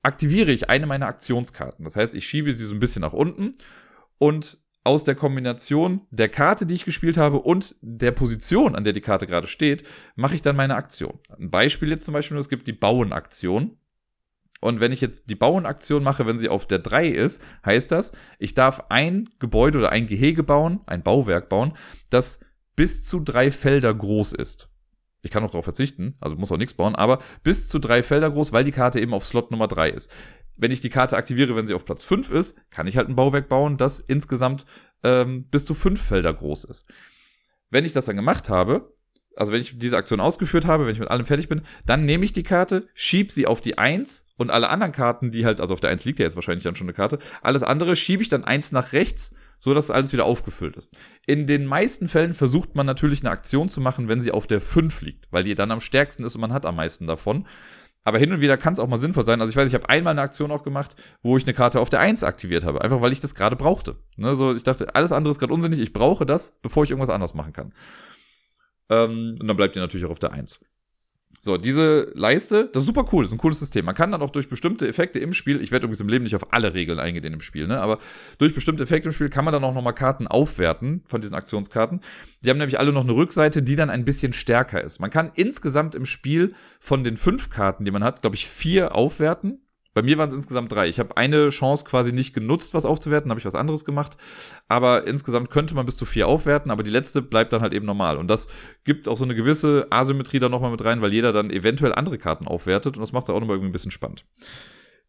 aktiviere 0.03 0.53
ich 0.53 0.69
eine 0.69 0.87
meiner 0.87 1.07
Aktionskarten. 1.07 1.85
Das 1.85 1.97
heißt, 1.97 2.15
ich 2.15 2.27
schiebe 2.27 2.53
sie 2.53 2.67
so 2.67 2.75
ein 2.75 2.81
bisschen 2.81 3.01
nach 3.01 3.15
unten 3.15 3.53
und 4.19 4.59
aus 4.85 5.05
der 5.05 5.15
Kombination 5.15 6.03
der 6.11 6.29
Karte, 6.29 6.67
die 6.67 6.75
ich 6.75 6.85
gespielt 6.85 7.17
habe 7.17 7.39
und 7.41 7.75
der 7.81 8.13
Position, 8.13 8.77
an 8.77 8.85
der 8.85 8.93
die 8.93 9.01
Karte 9.01 9.27
gerade 9.27 9.49
steht, 9.49 9.83
mache 10.15 10.35
ich 10.35 10.43
dann 10.43 10.57
meine 10.57 10.77
Aktion. 10.77 11.19
Ein 11.39 11.51
Beispiel 11.51 11.89
jetzt 11.89 12.05
zum 12.05 12.13
Beispiel, 12.13 12.37
es 12.37 12.51
gibt 12.51 12.69
die 12.69 12.73
Bauen-Aktion. 12.73 13.79
Und 14.61 14.81
wenn 14.81 14.93
ich 14.93 15.01
jetzt 15.01 15.29
die 15.31 15.35
Bauen-Aktion 15.35 16.03
mache, 16.03 16.27
wenn 16.27 16.39
sie 16.39 16.49
auf 16.49 16.67
der 16.67 16.79
3 16.79 17.09
ist, 17.09 17.43
heißt 17.65 17.91
das, 17.93 18.13
ich 18.39 18.55
darf 18.55 18.85
ein 18.91 19.31
Gebäude 19.39 19.79
oder 19.79 19.91
ein 19.91 20.07
Gehege 20.07 20.43
bauen, 20.43 20.81
ein 20.87 21.03
Bauwerk 21.03 21.49
bauen, 21.49 21.73
das 22.11 22.41
bis 22.77 23.05
zu 23.05 23.21
drei 23.21 23.51
Felder 23.51 23.93
groß 23.93 24.33
ist. 24.33 24.71
Ich 25.23 25.31
kann 25.31 25.43
auch 25.45 25.51
darauf 25.51 25.65
verzichten, 25.65 26.17
also 26.21 26.37
muss 26.37 26.53
auch 26.53 26.59
nichts 26.59 26.75
bauen, 26.75 26.95
aber 26.95 27.21
bis 27.43 27.69
zu 27.69 27.79
drei 27.79 28.03
Felder 28.03 28.31
groß, 28.31 28.53
weil 28.53 28.65
die 28.65 28.73
Karte 28.73 29.01
eben 29.01 29.15
auf 29.15 29.25
Slot 29.25 29.51
Nummer 29.51 29.69
3 29.69 29.91
ist 29.91 30.11
wenn 30.57 30.71
ich 30.71 30.81
die 30.81 30.91
Karte 30.91 31.17
aktiviere, 31.17 31.57
wenn 31.57 31.67
sie 31.67 31.75
auf 31.75 31.85
Platz 31.85 32.05
5 32.05 32.31
ist, 32.31 32.57
kann 32.71 32.87
ich 32.87 32.97
halt 32.97 33.09
ein 33.09 33.17
Bauwerk 33.17 33.49
bauen, 33.49 33.77
das 33.77 34.01
insgesamt 34.01 34.67
ähm, 35.03 35.45
bis 35.51 35.65
zu 35.65 35.75
fünf 35.75 36.01
Felder 36.01 36.33
groß 36.33 36.65
ist. 36.65 36.89
Wenn 37.71 37.85
ich 37.85 37.93
das 37.93 38.07
dann 38.07 38.17
gemacht 38.17 38.49
habe, 38.49 38.93
also 39.37 39.53
wenn 39.53 39.61
ich 39.61 39.79
diese 39.79 39.97
Aktion 39.97 40.21
ausgeführt 40.21 40.65
habe, 40.65 40.87
wenn 40.87 40.93
ich 40.93 41.01
mit 41.01 41.11
allem 41.11 41.27
fertig 41.27 41.49
bin, 41.49 41.63
dann 41.87 42.05
nehme 42.05 42.25
ich 42.25 42.33
die 42.33 42.43
Karte, 42.43 42.89
schieb 42.95 43.33
sie 43.33 43.47
auf 43.47 43.61
die 43.61 43.79
1 43.79 44.29
und 44.37 44.51
alle 44.51 44.69
anderen 44.69 44.93
Karten, 44.93 45.31
die 45.31 45.45
halt, 45.45 45.61
also 45.61 45.75
auf 45.75 45.81
der 45.81 45.91
1 45.91 46.05
liegt 46.05 46.19
ja 46.19 46.25
jetzt 46.25 46.37
wahrscheinlich 46.37 46.65
dann 46.65 46.77
schon 46.77 46.87
eine 46.87 46.95
Karte, 46.95 47.19
alles 47.43 47.63
andere 47.63 47.97
schiebe 47.97 48.23
ich 48.23 48.29
dann 48.29 48.45
eins 48.45 48.73
nach 48.73 48.93
rechts, 48.93 49.35
so 49.59 49.75
dass 49.75 49.91
alles 49.91 50.13
wieder 50.13 50.25
aufgefüllt 50.25 50.77
ist. 50.77 50.91
In 51.27 51.47
den 51.47 51.67
meisten 51.67 52.09
Fällen 52.09 52.33
versucht 52.33 52.75
man 52.75 52.87
natürlich 52.87 53.23
eine 53.23 53.31
Aktion 53.31 53.69
zu 53.69 53.81
machen, 53.81 54.09
wenn 54.09 54.21
sie 54.21 54.31
auf 54.31 54.47
der 54.47 54.61
5 54.61 55.03
liegt, 55.03 55.33
weil 55.33 55.45
die 55.45 55.55
dann 55.55 55.71
am 55.71 55.81
stärksten 55.81 56.25
ist 56.25 56.35
und 56.35 56.41
man 56.41 56.53
hat 56.53 56.67
am 56.67 56.77
meisten 56.77 57.07
davon. 57.07 57.47
Aber 58.05 58.19
hin 58.19 58.33
und 58.33 58.41
wieder 58.41 58.57
kann 58.59 58.75
es 58.75 58.79
auch 58.79 58.87
mal 58.87 58.99
sinnvoll 58.99 59.25
sein. 59.25 59.41
Also 59.41 59.51
ich 59.51 59.57
weiß, 59.57 59.67
ich 59.67 59.75
habe 59.75 59.89
einmal 59.89 60.13
eine 60.13 60.21
Aktion 60.21 60.51
auch 60.51 60.63
gemacht, 60.63 60.95
wo 61.23 61.37
ich 61.39 61.45
eine 61.45 61.55
Karte 61.55 61.81
auf 61.81 61.89
der 61.89 62.01
1 62.01 62.23
aktiviert 62.23 62.65
habe. 62.65 62.83
Einfach 62.83 63.01
weil 63.01 63.13
ich 63.13 63.21
das 63.21 63.35
gerade 63.35 63.57
brauchte. 63.57 63.97
Ne, 64.17 64.35
so, 64.35 64.55
ich 64.55 64.63
dachte, 64.63 64.95
alles 64.95 65.11
andere 65.11 65.31
ist 65.31 65.39
gerade 65.39 65.53
unsinnig, 65.53 65.81
ich 65.81 65.93
brauche 65.93 66.27
das, 66.27 66.59
bevor 66.61 66.85
ich 66.85 66.91
irgendwas 66.91 67.11
anderes 67.11 67.35
machen 67.35 67.55
kann. 67.55 67.73
Ähm, 68.91 69.37
und 69.41 69.47
dann 69.47 69.57
bleibt 69.57 69.75
ihr 69.77 69.83
natürlich 69.83 70.07
auch 70.07 70.11
auf 70.11 70.19
der 70.19 70.33
1. 70.33 70.61
So, 71.45 71.59
diese 71.59 72.11
Leiste, 72.15 72.71
das 72.73 72.85
ist 72.85 72.87
super 72.87 73.05
cool, 73.13 73.23
das 73.23 73.31
ist 73.31 73.35
ein 73.35 73.39
cooles 73.39 73.59
System. 73.59 73.85
Man 73.85 73.95
kann 73.95 74.11
dann 74.11 74.23
auch 74.23 74.31
durch 74.31 74.49
bestimmte 74.49 74.89
Effekte 74.89 75.19
im 75.19 75.35
Spiel, 75.35 75.61
ich 75.61 75.73
werde 75.73 75.85
übrigens 75.85 76.01
im 76.01 76.09
Leben 76.09 76.25
nicht 76.25 76.35
auf 76.35 76.55
alle 76.55 76.73
Regeln 76.73 76.99
eingehen 76.99 77.35
im 77.35 77.43
Spiel, 77.43 77.67
ne, 77.67 77.83
aber 77.83 77.99
durch 78.39 78.55
bestimmte 78.55 78.85
Effekte 78.85 79.11
im 79.11 79.13
Spiel 79.13 79.29
kann 79.29 79.45
man 79.45 79.53
dann 79.53 79.63
auch 79.63 79.75
nochmal 79.75 79.93
Karten 79.93 80.27
aufwerten 80.27 81.03
von 81.07 81.21
diesen 81.21 81.35
Aktionskarten. 81.35 82.01
Die 82.41 82.49
haben 82.49 82.57
nämlich 82.57 82.79
alle 82.79 82.93
noch 82.93 83.05
eine 83.05 83.15
Rückseite, 83.15 83.63
die 83.63 83.77
dann 83.77 83.91
ein 83.91 84.07
bisschen 84.07 84.33
stärker 84.33 84.83
ist. 84.83 85.01
Man 85.01 85.11
kann 85.11 85.33
insgesamt 85.35 85.95
im 85.95 86.07
Spiel 86.07 86.55
von 86.81 87.05
den 87.05 87.19
fünf 87.19 87.51
Karten, 87.51 87.85
die 87.85 87.91
man 87.91 88.03
hat, 88.03 88.23
glaube 88.23 88.37
ich, 88.37 88.47
vier 88.47 88.95
aufwerten. 88.95 89.64
Bei 89.95 90.03
mir 90.03 90.19
waren 90.19 90.29
es 90.29 90.35
insgesamt 90.35 90.73
drei. 90.73 90.89
Ich 90.89 90.99
habe 90.99 91.17
eine 91.17 91.51
Chance 91.51 91.85
quasi 91.85 92.13
nicht 92.13 92.35
genutzt, 92.35 92.75
was 92.75 92.85
aufzuwerten, 92.85 93.31
habe 93.31 93.39
ich 93.39 93.47
was 93.47 93.55
anderes 93.55 93.85
gemacht. 93.85 94.17
Aber 94.69 95.07
insgesamt 95.07 95.51
könnte 95.51 95.75
man 95.75 95.87
bis 95.87 95.97
zu 95.97 96.05
vier 96.05 96.27
aufwerten, 96.27 96.73
aber 96.73 96.83
die 96.83 96.91
letzte 96.91 97.23
bleibt 97.23 97.53
dann 97.53 97.63
halt 97.63 97.73
eben 97.73 97.87
normal. 97.87 98.19
Und 98.19 98.29
das 98.29 98.49
gibt 98.83 99.09
auch 99.09 99.17
so 99.17 99.25
eine 99.25 99.37
gewisse 99.37 99.87
Asymmetrie 99.91 100.41
da 100.41 100.49
nochmal 100.49 100.73
mit 100.73 100.85
rein, 100.85 101.01
weil 101.01 101.13
jeder 101.13 101.33
dann 101.33 101.51
eventuell 101.51 101.95
andere 101.95 102.19
Karten 102.19 102.49
aufwertet 102.49 102.97
und 102.97 103.01
das 103.01 103.13
macht 103.13 103.25
es 103.25 103.31
auch 103.31 103.39
nochmal 103.39 103.57
irgendwie 103.57 103.71
ein 103.71 103.73
bisschen 103.73 103.93
spannend. 103.93 104.25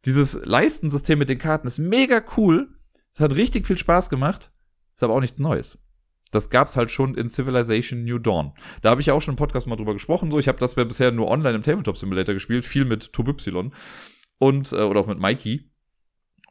Dieses 0.06 0.46
Leistensystem 0.46 1.18
mit 1.18 1.30
den 1.30 1.40
Karten 1.40 1.66
ist 1.66 1.80
mega 1.80 2.24
cool. 2.38 2.70
Es 3.14 3.22
hat 3.22 3.36
richtig 3.36 3.66
viel 3.66 3.78
Spaß 3.78 4.12
gemacht. 4.12 4.52
Ist 4.94 5.04
aber 5.04 5.16
auch 5.16 5.20
nichts 5.20 5.40
Neues. 5.40 5.80
Das 6.32 6.50
gab's 6.50 6.76
halt 6.76 6.92
schon 6.92 7.16
in 7.16 7.30
Civilization 7.30 8.04
New 8.04 8.20
Dawn. 8.20 8.52
Da 8.82 8.90
habe 8.90 9.00
ich 9.00 9.08
ja 9.08 9.14
auch 9.14 9.22
schon 9.22 9.34
im 9.34 9.38
Podcast 9.38 9.68
mal 9.68 9.78
drüber 9.78 9.94
gesprochen. 9.94 10.32
So, 10.32 10.38
ich 10.38 10.48
habe 10.48 10.60
das 10.60 10.76
bisher 10.76 11.12
nur 11.12 11.30
online 11.30 11.56
im 11.56 11.64
Tabletop 11.64 11.98
Simulator 11.98 12.34
gespielt, 12.34 12.66
viel 12.66 12.86
mit 12.86 13.14
TubeY 13.14 13.72
und 14.38 14.72
äh, 14.72 14.78
oder 14.78 15.00
auch 15.00 15.08
mit 15.08 15.20
Mikey. 15.20 15.70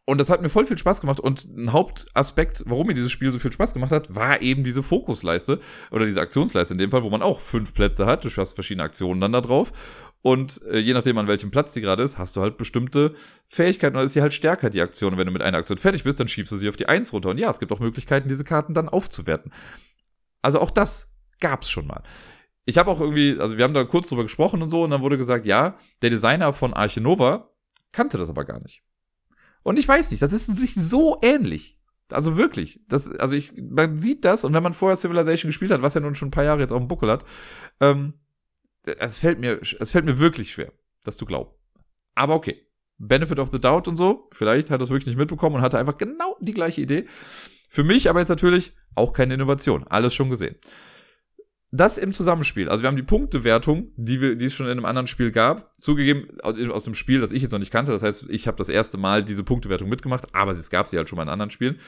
Und 0.07 0.19
das 0.19 0.29
hat 0.29 0.43
mir 0.43 0.51
voll 0.51 0.67
viel 0.67 0.77
Spaß 0.77 1.01
gemacht. 1.01 1.19
Und 1.19 1.45
ein 1.45 1.73
Hauptaspekt, 1.73 2.63
warum 2.67 2.89
mir 2.89 2.95
dieses 2.95 3.11
Spiel 3.11 3.33
so 3.33 3.39
viel 3.39 3.53
Spaß 3.53 3.73
gemacht 3.73 3.91
hat, 3.91 4.15
war 4.15 4.43
eben 4.43 4.63
diese 4.63 4.83
Fokusleiste 4.83 5.61
oder 5.91 6.05
diese 6.05 6.21
Aktionsleiste 6.21 6.75
in 6.75 6.79
dem 6.79 6.91
Fall, 6.91 7.05
wo 7.05 7.11
man 7.11 7.23
auch 7.23 7.41
fünf 7.41 7.73
Plätze 7.73 8.05
hat. 8.05 8.23
Du 8.23 8.29
hast 8.37 8.53
verschiedene 8.53 8.85
Aktionen 8.85 9.21
dann 9.21 9.33
da 9.33 9.41
drauf. 9.41 9.73
Und 10.21 10.61
äh, 10.71 10.79
je 10.79 10.93
nachdem, 10.93 11.17
an 11.17 11.27
welchem 11.27 11.51
Platz 11.51 11.73
die 11.73 11.81
gerade 11.81 12.03
ist, 12.03 12.19
hast 12.19 12.37
du 12.37 12.43
halt 12.43 12.59
bestimmte 12.59 13.15
Fähigkeiten 13.49 13.97
oder 13.97 14.05
ist 14.05 14.13
sie 14.13 14.21
halt 14.21 14.35
stärker, 14.35 14.69
die 14.69 14.83
Aktion. 14.83 15.15
Und 15.15 15.19
wenn 15.19 15.27
du 15.27 15.33
mit 15.33 15.43
einer 15.43 15.57
Aktion 15.57 15.79
fertig 15.79 16.05
bist, 16.05 16.21
dann 16.21 16.29
schiebst 16.29 16.53
du 16.53 16.59
sie 16.59 16.69
auf 16.69 16.77
die 16.77 16.87
Eins 16.87 17.15
runter. 17.15 17.31
Und 17.31 17.39
ja, 17.39 17.49
es 17.49 17.59
gibt 17.59 17.73
auch 17.73 17.81
Möglichkeiten, 17.81 18.29
diese 18.29 18.45
Karten 18.45 18.75
dann 18.75 18.91
aufzuwerten. 18.91 19.53
Also 20.43 20.61
auch 20.61 20.71
das 20.71 21.15
gab's 21.41 21.71
schon 21.71 21.87
mal 21.87 22.03
ich 22.67 22.79
habe 22.79 22.91
auch 22.91 23.01
irgendwie, 23.01 23.37
also 23.39 23.57
wir 23.57 23.65
haben 23.65 23.75
da 23.75 23.85
kurz 23.85 24.09
drüber 24.09 24.23
gesprochen 24.23 24.63
und 24.63 24.69
so, 24.69 24.85
und 24.85 24.91
dann 24.91 25.03
wurde 25.03 25.19
gesagt, 25.19 25.45
ja, 25.45 25.77
der 26.03 26.11
Designer 26.11 26.53
von 26.53 26.73
Arche 26.73 27.01
Nova, 27.01 27.51
kannte 27.95 28.19
das 28.19 28.29
aber 28.29 28.45
gar 28.45 28.61
nicht. 28.61 28.83
Und 29.63 29.79
ich 29.79 29.89
weiß 29.89 30.11
nicht, 30.11 30.23
das 30.23 30.33
ist 30.33 30.47
sich 30.47 30.75
so 30.75 31.19
ähnlich. 31.23 31.79
Also 32.11 32.37
wirklich. 32.37 32.81
Das, 32.89 33.11
also 33.13 33.35
ich, 33.35 33.55
man 33.57 33.97
sieht 33.97 34.25
das 34.25 34.45
und 34.45 34.53
wenn 34.53 34.63
man 34.63 34.75
vorher 34.75 34.97
Civilization 34.97 35.49
gespielt 35.49 35.71
hat, 35.71 35.81
was 35.81 35.95
ja 35.95 36.01
nun 36.01 36.15
schon 36.15 36.29
ein 36.29 36.33
paar 36.33 36.45
Jahre 36.45 36.61
jetzt 36.61 36.73
auf 36.73 36.81
dem 36.81 36.89
Buckel 36.89 37.11
hat, 37.11 37.25
ähm, 37.81 38.15
es 38.85 39.21
fällt 39.21 39.39
mir, 39.39 39.61
es 39.63 39.91
fällt 39.91 40.05
mir 40.05 40.19
wirklich 40.19 40.53
schwer, 40.53 40.73
das 41.05 41.17
zu 41.17 41.25
glauben. 41.25 41.51
Aber 42.15 42.35
okay. 42.35 42.61
Benefit 42.99 43.39
of 43.39 43.51
the 43.51 43.59
Doubt 43.59 43.89
und 43.89 43.97
so. 43.97 44.29
Vielleicht 44.33 44.71
hat 44.71 44.81
er 44.81 44.85
es 44.85 44.91
wirklich 44.91 45.07
nicht 45.07 45.17
mitbekommen 45.17 45.57
und 45.57 45.63
hatte 45.63 45.79
einfach 45.79 45.99
genau 45.99 46.37
die 46.41 46.53
gleiche 46.53 46.81
Idee. 46.81 47.07
Für 47.69 47.83
mich 47.83 48.09
aber 48.09 48.21
jetzt 48.21 48.29
natürlich 48.29 48.77
auch 48.95 49.13
keine 49.13 49.35
Innovation. 49.35 49.85
Alles 49.89 50.15
schon 50.15 50.31
gesehen 50.31 50.57
das 51.75 51.99
im 51.99 52.13
Zusammenspiel. 52.13 52.69
Also 52.69 52.83
wir 52.83 52.89
haben 52.89 52.97
die 52.97 53.03
Punktewertung, 53.03 53.89
die, 53.97 54.21
wir, 54.21 54.37
die 54.37 54.45
es 54.45 54.55
schon 54.55 54.67
in 54.67 54.73
einem 54.73 54.85
anderen 54.85 55.09
Spiel 55.09 55.33
gab, 55.33 55.75
zugegeben 55.81 56.41
aus 56.41 56.85
dem 56.85 56.95
Spiel, 56.95 57.21
das 57.21 57.33
ich 57.33 57.43
jetzt 57.43 57.51
noch 57.51 57.59
nicht 57.59 57.73
kannte. 57.73 57.91
Das 57.91 58.05
heißt, 58.05 58.27
ich 58.29 58.47
habe 58.47 58.57
das 58.57 58.69
erste 58.69 58.97
Mal 58.97 59.25
diese 59.25 59.43
Punktewertung 59.43 59.89
mitgemacht, 59.89 60.33
aber 60.33 60.53
es 60.53 60.71
gab 60.71 60.87
sie 60.87 60.97
halt 60.97 61.09
schon 61.09 61.17
mal 61.17 61.25
in 61.25 61.29
anderen 61.29 61.51
Spielen. 61.51 61.81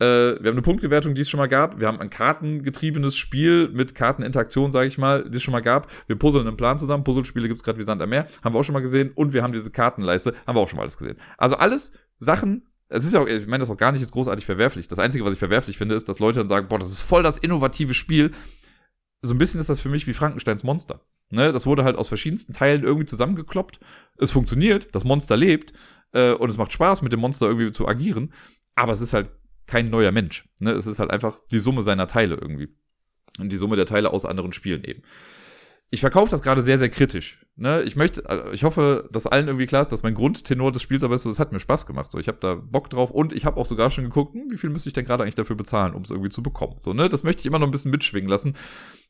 Äh, 0.00 0.04
wir 0.04 0.48
haben 0.48 0.48
eine 0.48 0.62
Punktewertung, 0.62 1.14
die 1.14 1.20
es 1.20 1.30
schon 1.30 1.38
mal 1.38 1.46
gab. 1.46 1.78
Wir 1.78 1.86
haben 1.86 2.00
ein 2.00 2.10
kartengetriebenes 2.10 3.16
Spiel 3.16 3.68
mit 3.68 3.94
Karteninteraktion, 3.94 4.72
sage 4.72 4.88
ich 4.88 4.98
mal, 4.98 5.30
die 5.30 5.36
es 5.36 5.42
schon 5.44 5.52
mal 5.52 5.62
gab. 5.62 5.88
Wir 6.08 6.16
puzzeln 6.16 6.48
einen 6.48 6.56
Plan 6.56 6.80
zusammen. 6.80 7.04
Puzzlespiele 7.04 7.46
gibt's 7.46 7.62
gerade 7.62 7.78
wie 7.78 7.84
Sand 7.84 8.02
am 8.02 8.10
Meer. 8.10 8.26
Haben 8.42 8.56
wir 8.56 8.58
auch 8.58 8.64
schon 8.64 8.72
mal 8.72 8.80
gesehen. 8.80 9.12
Und 9.14 9.34
wir 9.34 9.44
haben 9.44 9.52
diese 9.52 9.70
Kartenleiste. 9.70 10.34
Haben 10.48 10.56
wir 10.56 10.60
auch 10.60 10.68
schon 10.68 10.78
mal 10.78 10.82
alles 10.82 10.96
gesehen. 10.96 11.16
Also 11.38 11.54
alles 11.54 11.92
Sachen, 12.18 12.66
es 12.88 13.04
ist 13.04 13.14
ja 13.14 13.20
auch, 13.20 13.28
ich 13.28 13.46
meine 13.46 13.60
das 13.60 13.70
auch 13.70 13.76
gar 13.76 13.92
nicht 13.92 14.00
jetzt 14.00 14.12
großartig 14.12 14.44
verwerflich. 14.44 14.88
Das 14.88 14.98
Einzige, 14.98 15.24
was 15.24 15.32
ich 15.32 15.38
verwerflich 15.38 15.78
finde, 15.78 15.94
ist, 15.94 16.08
dass 16.08 16.18
Leute 16.18 16.40
dann 16.40 16.48
sagen, 16.48 16.66
boah, 16.66 16.80
das 16.80 16.90
ist 16.90 17.02
voll 17.02 17.22
das 17.22 17.38
innovative 17.38 17.94
Spiel 17.94 18.32
so 19.22 19.34
ein 19.34 19.38
bisschen 19.38 19.60
ist 19.60 19.68
das 19.68 19.80
für 19.80 19.88
mich 19.88 20.06
wie 20.06 20.12
Frankensteins 20.12 20.64
Monster. 20.64 21.00
Ne, 21.30 21.52
das 21.52 21.64
wurde 21.64 21.84
halt 21.84 21.96
aus 21.96 22.08
verschiedensten 22.08 22.52
Teilen 22.52 22.82
irgendwie 22.82 23.06
zusammengekloppt. 23.06 23.80
Es 24.18 24.32
funktioniert, 24.32 24.94
das 24.94 25.04
Monster 25.04 25.36
lebt 25.36 25.72
äh, 26.12 26.32
und 26.32 26.50
es 26.50 26.58
macht 26.58 26.72
Spaß, 26.72 27.02
mit 27.02 27.12
dem 27.12 27.20
Monster 27.20 27.46
irgendwie 27.46 27.72
zu 27.72 27.88
agieren. 27.88 28.32
Aber 28.74 28.92
es 28.92 29.00
ist 29.00 29.14
halt 29.14 29.30
kein 29.66 29.88
neuer 29.88 30.12
Mensch. 30.12 30.48
Ne? 30.60 30.72
Es 30.72 30.86
ist 30.86 30.98
halt 30.98 31.10
einfach 31.10 31.38
die 31.50 31.58
Summe 31.58 31.82
seiner 31.82 32.06
Teile 32.06 32.34
irgendwie. 32.34 32.76
Und 33.38 33.50
die 33.50 33.56
Summe 33.56 33.76
der 33.76 33.86
Teile 33.86 34.10
aus 34.10 34.26
anderen 34.26 34.52
Spielen 34.52 34.84
eben 34.84 35.02
ich 35.94 36.00
verkaufe 36.00 36.30
das 36.30 36.40
gerade 36.40 36.62
sehr, 36.62 36.78
sehr 36.78 36.88
kritisch. 36.88 37.44
Ne? 37.54 37.82
Ich 37.82 37.96
möchte, 37.96 38.26
also 38.26 38.50
ich 38.52 38.64
hoffe, 38.64 39.10
dass 39.12 39.26
allen 39.26 39.46
irgendwie 39.46 39.66
klar 39.66 39.82
ist, 39.82 39.92
dass 39.92 40.02
mein 40.02 40.14
Grundtenor 40.14 40.72
des 40.72 40.80
Spiels 40.80 41.04
aber 41.04 41.16
ist 41.16 41.22
so, 41.24 41.28
es 41.28 41.38
hat 41.38 41.52
mir 41.52 41.60
Spaß 41.60 41.84
gemacht. 41.84 42.10
So, 42.10 42.18
ich 42.18 42.28
habe 42.28 42.38
da 42.40 42.54
Bock 42.54 42.88
drauf 42.88 43.10
und 43.10 43.34
ich 43.34 43.44
habe 43.44 43.60
auch 43.60 43.66
sogar 43.66 43.90
schon 43.90 44.04
geguckt, 44.04 44.32
hm, 44.32 44.50
wie 44.50 44.56
viel 44.56 44.70
müsste 44.70 44.88
ich 44.88 44.94
denn 44.94 45.04
gerade 45.04 45.22
eigentlich 45.22 45.34
dafür 45.34 45.54
bezahlen, 45.54 45.92
um 45.92 46.00
es 46.00 46.10
irgendwie 46.10 46.30
zu 46.30 46.42
bekommen. 46.42 46.76
So, 46.78 46.94
ne, 46.94 47.10
das 47.10 47.24
möchte 47.24 47.40
ich 47.40 47.46
immer 47.46 47.58
noch 47.58 47.68
ein 47.68 47.72
bisschen 47.72 47.90
mitschwingen 47.90 48.30
lassen, 48.30 48.54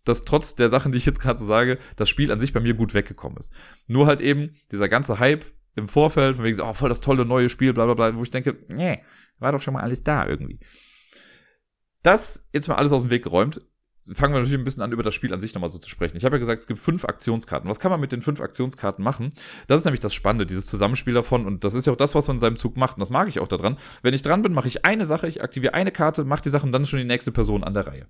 dass 0.05 0.25
trotz 0.25 0.57
der 0.57 0.71
Sachen, 0.71 0.91
die 0.91 0.99
ich 0.99 1.07
jetzt 1.07 1.21
gerade 1.21 1.39
so 1.39 1.45
sage, 1.45 1.79
das 1.95 2.09
Spiel 2.09 2.33
an 2.33 2.41
sich 2.41 2.53
bei 2.53 2.59
mir 2.59 2.75
gut 2.75 2.95
weggekommen 2.95 3.39
ist. 3.39 3.55
Nur 3.87 4.09
halt 4.09 4.21
eben 4.21 4.57
dieser 4.73 4.89
ganze 4.89 5.21
Hype 5.21 5.45
im 5.77 5.87
Vorfeld, 5.87 6.35
von 6.35 6.45
wegen 6.45 6.57
so, 6.57 6.65
oh, 6.65 6.73
voll 6.73 6.89
das 6.89 7.01
tolle 7.01 7.25
neue 7.25 7.49
Spiel, 7.49 7.73
bla 7.73 7.85
bla 7.85 7.95
bla, 7.95 8.17
wo 8.17 8.25
ich 8.25 8.33
denke, 8.33 8.59
nee, 8.67 9.05
war 9.39 9.53
doch 9.53 9.63
schon 9.63 9.75
mal 9.75 9.85
alles 9.85 10.03
da 10.03 10.27
irgendwie. 10.27 10.59
Das 12.03 12.49
jetzt 12.53 12.67
mal 12.67 12.75
alles 12.75 12.93
aus 12.93 13.03
dem 13.03 13.11
Weg 13.11 13.23
geräumt 13.23 13.61
fangen 14.15 14.35
wir 14.35 14.41
natürlich 14.41 14.61
ein 14.61 14.65
bisschen 14.65 14.83
an, 14.83 14.93
über 14.93 15.03
das 15.03 15.15
Spiel 15.15 15.33
an 15.33 15.41
sich 15.41 15.55
nochmal 15.55 15.71
so 15.71 15.79
zu 15.79 15.89
sprechen. 15.89 16.17
Ich 16.17 16.25
habe 16.25 16.37
ja 16.37 16.41
gesagt, 16.41 16.59
es 16.59 16.67
gibt 16.67 16.81
fünf 16.81 17.05
Aktionskarten. 17.05 17.69
Was 17.71 17.79
kann 17.79 17.91
man 17.91 18.01
mit 18.01 18.13
den 18.13 18.23
fünf 18.23 18.41
Aktionskarten 18.41 19.05
machen? 19.05 19.33
Das 19.69 19.81
ist 19.81 19.85
nämlich 19.85 20.01
das 20.01 20.15
Spannende, 20.15 20.47
dieses 20.47 20.67
Zusammenspiel 20.67 21.15
davon. 21.15 21.47
Und 21.47 21.65
das 21.65 21.75
ist 21.75 21.87
ja 21.87 21.93
auch 21.93 21.97
das, 21.97 22.15
was 22.15 22.27
man 22.27 22.37
in 22.37 22.41
seinem 22.41 22.57
Zug 22.57 22.77
macht. 22.77 22.97
Und 22.97 23.01
das 23.01 23.11
mag 23.11 23.29
ich 23.29 23.39
auch 23.39 23.49
daran. 23.49 23.79
Wenn 24.03 24.15
ich 24.15 24.23
dran 24.23 24.43
bin, 24.43 24.53
mache 24.53 24.69
ich 24.69 24.85
eine 24.85 25.07
Sache, 25.07 25.29
ich 25.29 25.43
aktiviere 25.43 25.75
eine 25.75 25.93
Karte, 25.93 26.25
mache 26.25 26.43
die 26.43 26.51
Sache 26.51 26.67
und 26.67 26.73
dann 26.73 26.83
ist 26.83 26.89
schon 26.89 26.99
die 26.99 27.05
nächste 27.05 27.33
Person 27.33 27.63
an 27.65 27.75
der 27.75 27.87
Reihe. 27.87 28.07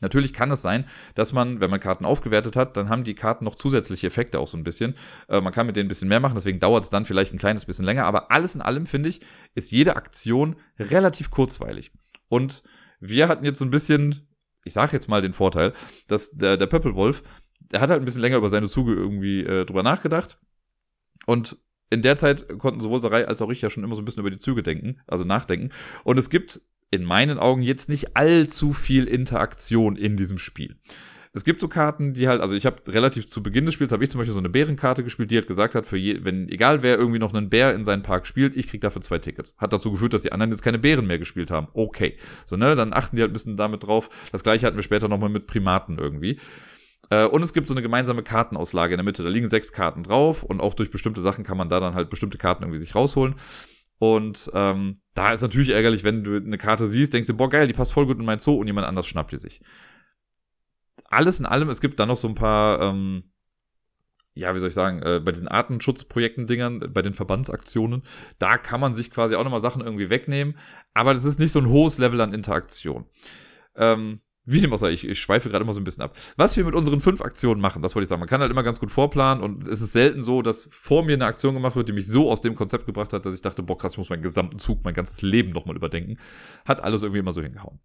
Natürlich 0.00 0.32
kann 0.32 0.50
es 0.50 0.62
sein, 0.62 0.86
dass 1.14 1.32
man, 1.32 1.60
wenn 1.60 1.70
man 1.70 1.78
Karten 1.78 2.04
aufgewertet 2.06 2.56
hat, 2.56 2.76
dann 2.76 2.88
haben 2.88 3.04
die 3.04 3.14
Karten 3.14 3.44
noch 3.44 3.54
zusätzliche 3.54 4.06
Effekte 4.06 4.38
auch 4.38 4.48
so 4.48 4.56
ein 4.56 4.64
bisschen. 4.64 4.94
Äh, 5.28 5.42
man 5.42 5.52
kann 5.52 5.66
mit 5.66 5.76
denen 5.76 5.86
ein 5.86 5.88
bisschen 5.88 6.08
mehr 6.08 6.20
machen, 6.20 6.34
deswegen 6.34 6.58
dauert 6.58 6.84
es 6.84 6.90
dann 6.90 7.04
vielleicht 7.04 7.34
ein 7.34 7.38
kleines 7.38 7.66
bisschen 7.66 7.84
länger. 7.84 8.06
Aber 8.06 8.30
alles 8.30 8.54
in 8.54 8.62
allem, 8.62 8.86
finde 8.86 9.10
ich, 9.10 9.20
ist 9.54 9.70
jede 9.70 9.96
Aktion 9.96 10.56
relativ 10.78 11.30
kurzweilig. 11.30 11.92
Und 12.28 12.62
wir 12.98 13.28
hatten 13.28 13.44
jetzt 13.44 13.58
so 13.58 13.64
ein 13.64 13.70
bisschen 13.70 14.26
ich 14.64 14.72
sage 14.72 14.92
jetzt 14.92 15.08
mal 15.08 15.22
den 15.22 15.32
Vorteil, 15.32 15.72
dass 16.06 16.32
der, 16.32 16.56
der 16.56 16.66
Pöppelwolf, 16.66 17.22
der 17.60 17.80
hat 17.80 17.90
halt 17.90 18.00
ein 18.00 18.04
bisschen 18.04 18.20
länger 18.20 18.36
über 18.36 18.48
seine 18.48 18.68
Züge 18.68 18.94
irgendwie 18.94 19.40
äh, 19.40 19.64
drüber 19.64 19.82
nachgedacht. 19.82 20.38
Und 21.26 21.58
in 21.90 22.02
der 22.02 22.16
Zeit 22.16 22.46
konnten 22.58 22.80
sowohl 22.80 23.00
Sarai 23.00 23.26
als 23.26 23.42
auch 23.42 23.50
ich 23.50 23.60
ja 23.60 23.70
schon 23.70 23.84
immer 23.84 23.94
so 23.94 24.02
ein 24.02 24.04
bisschen 24.04 24.20
über 24.20 24.30
die 24.30 24.38
Züge 24.38 24.62
denken, 24.62 25.00
also 25.06 25.24
nachdenken. 25.24 25.70
Und 26.04 26.18
es 26.18 26.30
gibt 26.30 26.60
in 26.90 27.04
meinen 27.04 27.38
Augen 27.38 27.62
jetzt 27.62 27.88
nicht 27.88 28.16
allzu 28.16 28.72
viel 28.72 29.04
Interaktion 29.04 29.96
in 29.96 30.16
diesem 30.16 30.38
Spiel. 30.38 30.76
Es 31.32 31.44
gibt 31.44 31.60
so 31.60 31.68
Karten, 31.68 32.12
die 32.12 32.26
halt, 32.26 32.40
also 32.40 32.56
ich 32.56 32.66
habe 32.66 32.82
relativ 32.88 33.28
zu 33.28 33.40
Beginn 33.40 33.64
des 33.64 33.74
Spiels, 33.74 33.92
habe 33.92 34.02
ich 34.02 34.10
zum 34.10 34.18
Beispiel 34.18 34.34
so 34.34 34.40
eine 34.40 34.48
Bärenkarte 34.48 35.04
gespielt, 35.04 35.30
die 35.30 35.36
halt 35.36 35.46
gesagt 35.46 35.76
hat, 35.76 35.86
für 35.86 35.96
je, 35.96 36.24
wenn, 36.24 36.48
egal 36.48 36.82
wer 36.82 36.98
irgendwie 36.98 37.20
noch 37.20 37.32
einen 37.32 37.48
Bär 37.48 37.72
in 37.72 37.84
seinen 37.84 38.02
Park 38.02 38.26
spielt, 38.26 38.56
ich 38.56 38.66
krieg 38.66 38.80
dafür 38.80 39.00
zwei 39.00 39.18
Tickets. 39.18 39.54
Hat 39.56 39.72
dazu 39.72 39.92
geführt, 39.92 40.12
dass 40.12 40.22
die 40.22 40.32
anderen 40.32 40.50
jetzt 40.50 40.62
keine 40.62 40.80
Bären 40.80 41.06
mehr 41.06 41.20
gespielt 41.20 41.52
haben. 41.52 41.68
Okay. 41.72 42.16
So, 42.46 42.56
ne, 42.56 42.74
dann 42.74 42.92
achten 42.92 43.14
die 43.14 43.22
halt 43.22 43.30
ein 43.30 43.32
bisschen 43.32 43.56
damit 43.56 43.84
drauf. 43.84 44.10
Das 44.32 44.42
gleiche 44.42 44.66
hatten 44.66 44.76
wir 44.76 44.82
später 44.82 45.06
nochmal 45.06 45.28
mit 45.28 45.46
Primaten 45.46 45.98
irgendwie. 45.98 46.40
Äh, 47.10 47.26
und 47.26 47.42
es 47.42 47.54
gibt 47.54 47.68
so 47.68 47.74
eine 47.74 47.82
gemeinsame 47.82 48.24
Kartenauslage 48.24 48.94
in 48.94 48.98
der 48.98 49.04
Mitte. 49.04 49.22
Da 49.22 49.28
liegen 49.28 49.48
sechs 49.48 49.72
Karten 49.72 50.02
drauf 50.02 50.42
und 50.42 50.60
auch 50.60 50.74
durch 50.74 50.90
bestimmte 50.90 51.20
Sachen 51.20 51.44
kann 51.44 51.56
man 51.56 51.68
da 51.68 51.78
dann 51.78 51.94
halt 51.94 52.10
bestimmte 52.10 52.38
Karten 52.38 52.64
irgendwie 52.64 52.80
sich 52.80 52.96
rausholen. 52.96 53.36
Und 54.00 54.50
ähm, 54.54 54.94
da 55.14 55.32
ist 55.32 55.42
natürlich 55.42 55.68
ärgerlich, 55.68 56.02
wenn 56.02 56.24
du 56.24 56.36
eine 56.36 56.58
Karte 56.58 56.88
siehst, 56.88 57.14
denkst 57.14 57.28
du, 57.28 57.34
boah, 57.34 57.50
geil, 57.50 57.68
die 57.68 57.72
passt 57.72 57.92
voll 57.92 58.06
gut 58.06 58.18
in 58.18 58.24
mein 58.24 58.40
Zoo 58.40 58.54
und 58.54 58.66
jemand 58.66 58.88
anders 58.88 59.06
schnappt 59.06 59.30
die 59.30 59.36
sich 59.36 59.60
alles 61.10 61.40
in 61.40 61.46
allem, 61.46 61.68
es 61.68 61.80
gibt 61.80 62.00
dann 62.00 62.08
noch 62.08 62.16
so 62.16 62.28
ein 62.28 62.34
paar, 62.34 62.80
ähm, 62.80 63.24
ja, 64.34 64.54
wie 64.54 64.60
soll 64.60 64.68
ich 64.68 64.74
sagen, 64.74 65.02
äh, 65.02 65.20
bei 65.22 65.32
diesen 65.32 65.48
Artenschutzprojekten-Dingern, 65.48 66.92
bei 66.92 67.02
den 67.02 67.14
Verbandsaktionen, 67.14 68.02
da 68.38 68.56
kann 68.56 68.80
man 68.80 68.94
sich 68.94 69.10
quasi 69.10 69.34
auch 69.34 69.44
nochmal 69.44 69.60
Sachen 69.60 69.82
irgendwie 69.82 70.08
wegnehmen, 70.08 70.56
aber 70.94 71.12
das 71.12 71.24
ist 71.24 71.40
nicht 71.40 71.52
so 71.52 71.58
ein 71.58 71.68
hohes 71.68 71.98
Level 71.98 72.20
an 72.20 72.32
Interaktion. 72.32 73.06
Ähm, 73.74 74.20
wie 74.46 74.60
dem 74.60 74.72
auch 74.72 74.78
sei, 74.78 74.90
ich, 74.90 75.06
ich 75.06 75.20
schweife 75.20 75.50
gerade 75.50 75.62
immer 75.62 75.74
so 75.74 75.80
ein 75.80 75.84
bisschen 75.84 76.02
ab. 76.02 76.16
Was 76.36 76.56
wir 76.56 76.64
mit 76.64 76.74
unseren 76.74 77.00
fünf 77.00 77.20
Aktionen 77.20 77.60
machen, 77.60 77.82
das 77.82 77.94
wollte 77.94 78.04
ich 78.04 78.08
sagen. 78.08 78.20
Man 78.20 78.28
kann 78.28 78.40
halt 78.40 78.50
immer 78.50 78.62
ganz 78.62 78.80
gut 78.80 78.90
vorplanen 78.90 79.44
und 79.44 79.66
es 79.66 79.80
ist 79.80 79.92
selten 79.92 80.22
so, 80.22 80.42
dass 80.42 80.68
vor 80.72 81.04
mir 81.04 81.12
eine 81.12 81.26
Aktion 81.26 81.54
gemacht 81.54 81.76
wird, 81.76 81.88
die 81.88 81.92
mich 81.92 82.06
so 82.06 82.30
aus 82.30 82.40
dem 82.40 82.54
Konzept 82.54 82.86
gebracht 82.86 83.12
hat, 83.12 83.26
dass 83.26 83.34
ich 83.34 83.42
dachte, 83.42 83.62
boah 83.62 83.76
krass, 83.76 83.92
ich 83.92 83.98
muss 83.98 84.10
meinen 84.10 84.22
gesamten 84.22 84.58
Zug, 84.58 84.82
mein 84.82 84.94
ganzes 84.94 85.22
Leben 85.22 85.50
nochmal 85.50 85.76
überdenken. 85.76 86.18
Hat 86.64 86.82
alles 86.82 87.02
irgendwie 87.02 87.20
immer 87.20 87.32
so 87.32 87.42
hingehauen. 87.42 87.80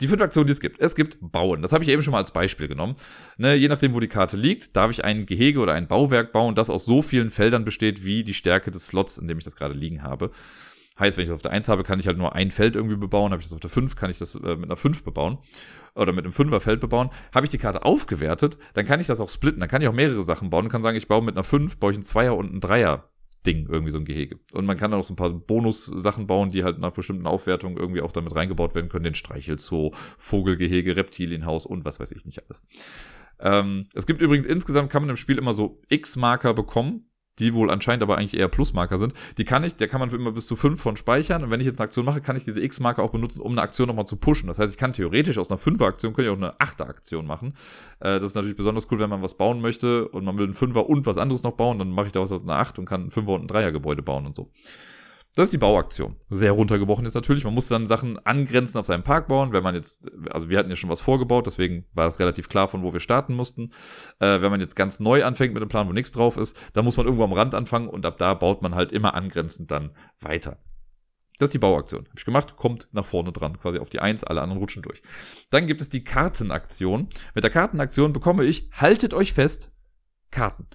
Die 0.00 0.08
fünf 0.08 0.22
Aktionen, 0.22 0.46
die 0.46 0.52
es 0.52 0.60
gibt. 0.60 0.80
Es 0.80 0.94
gibt 0.94 1.18
Bauen. 1.20 1.60
Das 1.62 1.72
habe 1.72 1.84
ich 1.84 1.90
eben 1.90 2.00
schon 2.02 2.12
mal 2.12 2.18
als 2.18 2.32
Beispiel 2.32 2.68
genommen. 2.68 2.96
Ne, 3.36 3.54
je 3.54 3.68
nachdem, 3.68 3.94
wo 3.94 4.00
die 4.00 4.08
Karte 4.08 4.36
liegt, 4.36 4.74
darf 4.76 4.90
ich 4.90 5.04
ein 5.04 5.26
Gehege 5.26 5.60
oder 5.60 5.74
ein 5.74 5.88
Bauwerk 5.88 6.32
bauen, 6.32 6.54
das 6.54 6.70
aus 6.70 6.86
so 6.86 7.02
vielen 7.02 7.30
Feldern 7.30 7.64
besteht, 7.64 8.04
wie 8.04 8.24
die 8.24 8.34
Stärke 8.34 8.70
des 8.70 8.86
Slots, 8.86 9.18
in 9.18 9.28
dem 9.28 9.38
ich 9.38 9.44
das 9.44 9.56
gerade 9.56 9.74
liegen 9.74 10.02
habe. 10.02 10.30
Heißt, 10.98 11.16
wenn 11.16 11.24
ich 11.24 11.28
das 11.28 11.36
auf 11.36 11.42
der 11.42 11.52
1 11.52 11.68
habe, 11.68 11.82
kann 11.82 11.98
ich 11.98 12.06
halt 12.06 12.18
nur 12.18 12.34
ein 12.34 12.50
Feld 12.50 12.76
irgendwie 12.76 12.96
bebauen. 12.96 13.32
Habe 13.32 13.40
ich 13.40 13.46
das 13.46 13.54
auf 13.54 13.60
der 13.60 13.70
5, 13.70 13.96
kann 13.96 14.10
ich 14.10 14.18
das 14.18 14.34
äh, 14.34 14.56
mit 14.56 14.64
einer 14.64 14.76
5 14.76 15.02
bebauen. 15.02 15.38
Oder 15.94 16.12
mit 16.12 16.24
einem 16.24 16.34
5er 16.34 16.60
Feld 16.60 16.80
bebauen. 16.80 17.10
Habe 17.34 17.46
ich 17.46 17.50
die 17.50 17.58
Karte 17.58 17.84
aufgewertet, 17.84 18.58
dann 18.74 18.86
kann 18.86 19.00
ich 19.00 19.06
das 19.06 19.20
auch 19.20 19.28
splitten. 19.28 19.60
Dann 19.60 19.68
kann 19.68 19.82
ich 19.82 19.88
auch 19.88 19.94
mehrere 19.94 20.22
Sachen 20.22 20.50
bauen 20.50 20.66
und 20.66 20.70
kann 20.70 20.82
sagen, 20.82 20.96
ich 20.96 21.08
baue 21.08 21.22
mit 21.22 21.36
einer 21.36 21.44
5, 21.44 21.78
baue 21.78 21.92
ich 21.92 21.96
einen 21.96 22.04
Zweier 22.04 22.36
und 22.36 22.50
einen 22.50 22.60
Dreier 22.60 23.10
Ding, 23.46 23.66
irgendwie 23.68 23.90
so 23.90 23.98
ein 23.98 24.04
Gehege. 24.04 24.38
Und 24.52 24.66
man 24.66 24.76
kann 24.76 24.90
dann 24.90 25.00
auch 25.00 25.04
so 25.04 25.14
ein 25.14 25.16
paar 25.16 25.30
Bonus-Sachen 25.30 26.26
bauen, 26.26 26.50
die 26.50 26.64
halt 26.64 26.78
nach 26.78 26.92
bestimmten 26.92 27.26
Aufwertungen 27.26 27.76
irgendwie 27.76 28.02
auch 28.02 28.12
damit 28.12 28.34
reingebaut 28.34 28.74
werden 28.74 28.88
können. 28.88 29.04
Den 29.04 29.14
Streichelzoo, 29.14 29.90
Vogelgehege, 30.18 30.96
Reptilienhaus 30.96 31.66
und 31.66 31.84
was 31.84 32.00
weiß 32.00 32.12
ich 32.12 32.24
nicht 32.24 32.44
alles. 32.44 32.62
Ähm, 33.38 33.86
es 33.94 34.06
gibt 34.06 34.20
übrigens 34.20 34.46
insgesamt, 34.46 34.90
kann 34.90 35.02
man 35.02 35.10
im 35.10 35.16
Spiel 35.16 35.38
immer 35.38 35.54
so 35.54 35.80
X-Marker 35.88 36.54
bekommen 36.54 37.09
die 37.40 37.54
wohl 37.54 37.70
anscheinend 37.70 38.02
aber 38.02 38.18
eigentlich 38.18 38.38
eher 38.38 38.48
Plusmarker 38.48 38.98
sind. 38.98 39.14
Die 39.38 39.44
kann 39.44 39.64
ich, 39.64 39.76
der 39.76 39.88
kann 39.88 40.00
man 40.00 40.10
immer 40.10 40.32
bis 40.32 40.46
zu 40.46 40.56
fünf 40.56 40.80
von 40.80 40.96
speichern. 40.96 41.42
Und 41.42 41.50
wenn 41.50 41.60
ich 41.60 41.66
jetzt 41.66 41.80
eine 41.80 41.86
Aktion 41.86 42.04
mache, 42.04 42.20
kann 42.20 42.36
ich 42.36 42.44
diese 42.44 42.62
X-Marker 42.62 43.02
auch 43.02 43.10
benutzen, 43.10 43.40
um 43.40 43.52
eine 43.52 43.62
Aktion 43.62 43.88
nochmal 43.88 44.06
zu 44.06 44.16
pushen. 44.16 44.46
Das 44.46 44.58
heißt, 44.58 44.72
ich 44.72 44.78
kann 44.78 44.92
theoretisch 44.92 45.38
aus 45.38 45.50
einer 45.50 45.58
Fünfer-Aktion 45.58 46.12
auch 46.12 46.36
eine 46.36 46.60
Achter-Aktion 46.60 47.26
machen. 47.26 47.54
Äh, 48.00 48.20
das 48.20 48.24
ist 48.24 48.34
natürlich 48.34 48.56
besonders 48.56 48.90
cool, 48.90 48.98
wenn 48.98 49.10
man 49.10 49.22
was 49.22 49.36
bauen 49.36 49.60
möchte 49.60 50.08
und 50.08 50.24
man 50.24 50.36
will 50.38 50.44
einen 50.44 50.54
Fünfer 50.54 50.88
und 50.88 51.06
was 51.06 51.18
anderes 51.18 51.42
noch 51.42 51.52
bauen, 51.52 51.78
dann 51.78 51.90
mache 51.90 52.06
ich 52.06 52.12
daraus 52.12 52.32
eine 52.32 52.54
Acht 52.54 52.78
und 52.78 52.84
kann 52.84 53.06
ein 53.06 53.10
Fünfer 53.10 53.32
und 53.32 53.42
ein 53.42 53.48
Dreier-Gebäude 53.48 54.02
bauen 54.02 54.26
und 54.26 54.36
so. 54.36 54.50
Das 55.36 55.44
ist 55.44 55.52
die 55.52 55.58
Bauaktion. 55.58 56.16
Sehr 56.28 56.50
runtergebrochen 56.52 57.06
ist 57.06 57.14
natürlich. 57.14 57.44
Man 57.44 57.54
muss 57.54 57.68
dann 57.68 57.86
Sachen 57.86 58.18
angrenzen 58.26 58.78
auf 58.78 58.86
seinem 58.86 59.04
Park 59.04 59.28
bauen. 59.28 59.52
Wenn 59.52 59.62
man 59.62 59.76
jetzt, 59.76 60.10
also 60.28 60.48
wir 60.48 60.58
hatten 60.58 60.70
ja 60.70 60.76
schon 60.76 60.90
was 60.90 61.00
vorgebaut, 61.00 61.46
deswegen 61.46 61.86
war 61.94 62.06
das 62.06 62.18
relativ 62.18 62.48
klar, 62.48 62.66
von 62.66 62.82
wo 62.82 62.92
wir 62.92 62.98
starten 62.98 63.34
mussten. 63.34 63.72
Äh, 64.18 64.40
wenn 64.40 64.50
man 64.50 64.60
jetzt 64.60 64.74
ganz 64.74 64.98
neu 64.98 65.24
anfängt 65.24 65.54
mit 65.54 65.62
einem 65.62 65.68
Plan, 65.68 65.88
wo 65.88 65.92
nichts 65.92 66.10
drauf 66.10 66.36
ist, 66.36 66.58
dann 66.72 66.84
muss 66.84 66.96
man 66.96 67.06
irgendwo 67.06 67.22
am 67.24 67.32
Rand 67.32 67.54
anfangen 67.54 67.88
und 67.88 68.04
ab 68.06 68.18
da 68.18 68.34
baut 68.34 68.60
man 68.60 68.74
halt 68.74 68.90
immer 68.90 69.14
angrenzend 69.14 69.70
dann 69.70 69.92
weiter. 70.18 70.58
Das 71.38 71.48
ist 71.48 71.54
die 71.54 71.58
Bauaktion. 71.58 72.06
Habe 72.06 72.18
ich 72.18 72.24
gemacht, 72.24 72.56
kommt 72.56 72.88
nach 72.90 73.06
vorne 73.06 73.30
dran, 73.30 73.58
quasi 73.58 73.78
auf 73.78 73.88
die 73.88 74.00
Eins, 74.00 74.24
alle 74.24 74.42
anderen 74.42 74.60
rutschen 74.60 74.82
durch. 74.82 75.00
Dann 75.50 75.66
gibt 75.66 75.80
es 75.80 75.88
die 75.88 76.02
Kartenaktion. 76.04 77.08
Mit 77.34 77.44
der 77.44 77.50
Kartenaktion 77.50 78.12
bekomme 78.12 78.44
ich, 78.44 78.68
haltet 78.72 79.14
euch 79.14 79.32
fest, 79.32 79.70
Karten 80.30 80.66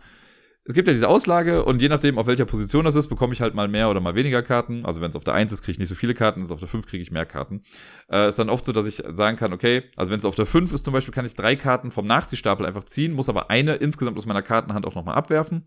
es 0.68 0.74
gibt 0.74 0.88
ja 0.88 0.94
diese 0.94 1.08
Auslage 1.08 1.64
und 1.64 1.80
je 1.80 1.90
nachdem, 1.90 2.18
auf 2.18 2.26
welcher 2.26 2.46
Position 2.46 2.86
das 2.86 2.96
ist, 2.96 3.08
bekomme 3.08 3.34
ich 3.34 3.42
halt 3.42 3.54
mal 3.54 3.68
mehr 3.68 3.88
oder 3.88 4.00
mal 4.00 4.16
weniger 4.16 4.42
Karten. 4.42 4.84
Also 4.84 5.00
wenn 5.00 5.12
es 5.12 5.16
auf 5.16 5.24
der 5.24 5.36
1 5.36 5.52
ist, 5.52 5.62
kriege 5.62 5.74
ich 5.74 5.80
nicht 5.80 5.90
so 5.90 5.96
viele 5.96 6.16
Karten, 6.16 6.42
ist 6.42 6.50
auf 6.50 6.60
der 6.60 6.68
5 6.68 6.88
kriege 6.88 7.04
ich 7.04 7.12
mehr 7.12 7.28
Karten. 7.28 7.62
Äh, 8.10 8.30
ist 8.30 8.40
dann 8.40 8.50
oft 8.50 8.66
so, 8.66 8.72
dass 8.72 8.88
ich 8.88 9.04
sagen 9.12 9.38
kann, 9.38 9.54
okay, 9.54 9.84
also 9.96 10.10
wenn 10.10 10.18
es 10.18 10.26
auf 10.26 10.34
der 10.34 10.48
5 10.48 10.74
ist 10.74 10.84
zum 10.84 10.92
Beispiel, 10.92 11.14
kann 11.14 11.26
ich 11.26 11.36
drei 11.36 11.56
Karten 11.56 11.92
vom 11.92 12.08
Nachziehstapel 12.08 12.66
einfach 12.66 12.84
ziehen, 12.84 13.14
muss 13.14 13.30
aber 13.30 13.52
eine 13.52 13.76
insgesamt 13.76 14.18
aus 14.18 14.26
meiner 14.26 14.42
Kartenhand 14.42 14.88
auch 14.88 14.96
nochmal 14.96 15.14
abwerfen. 15.14 15.66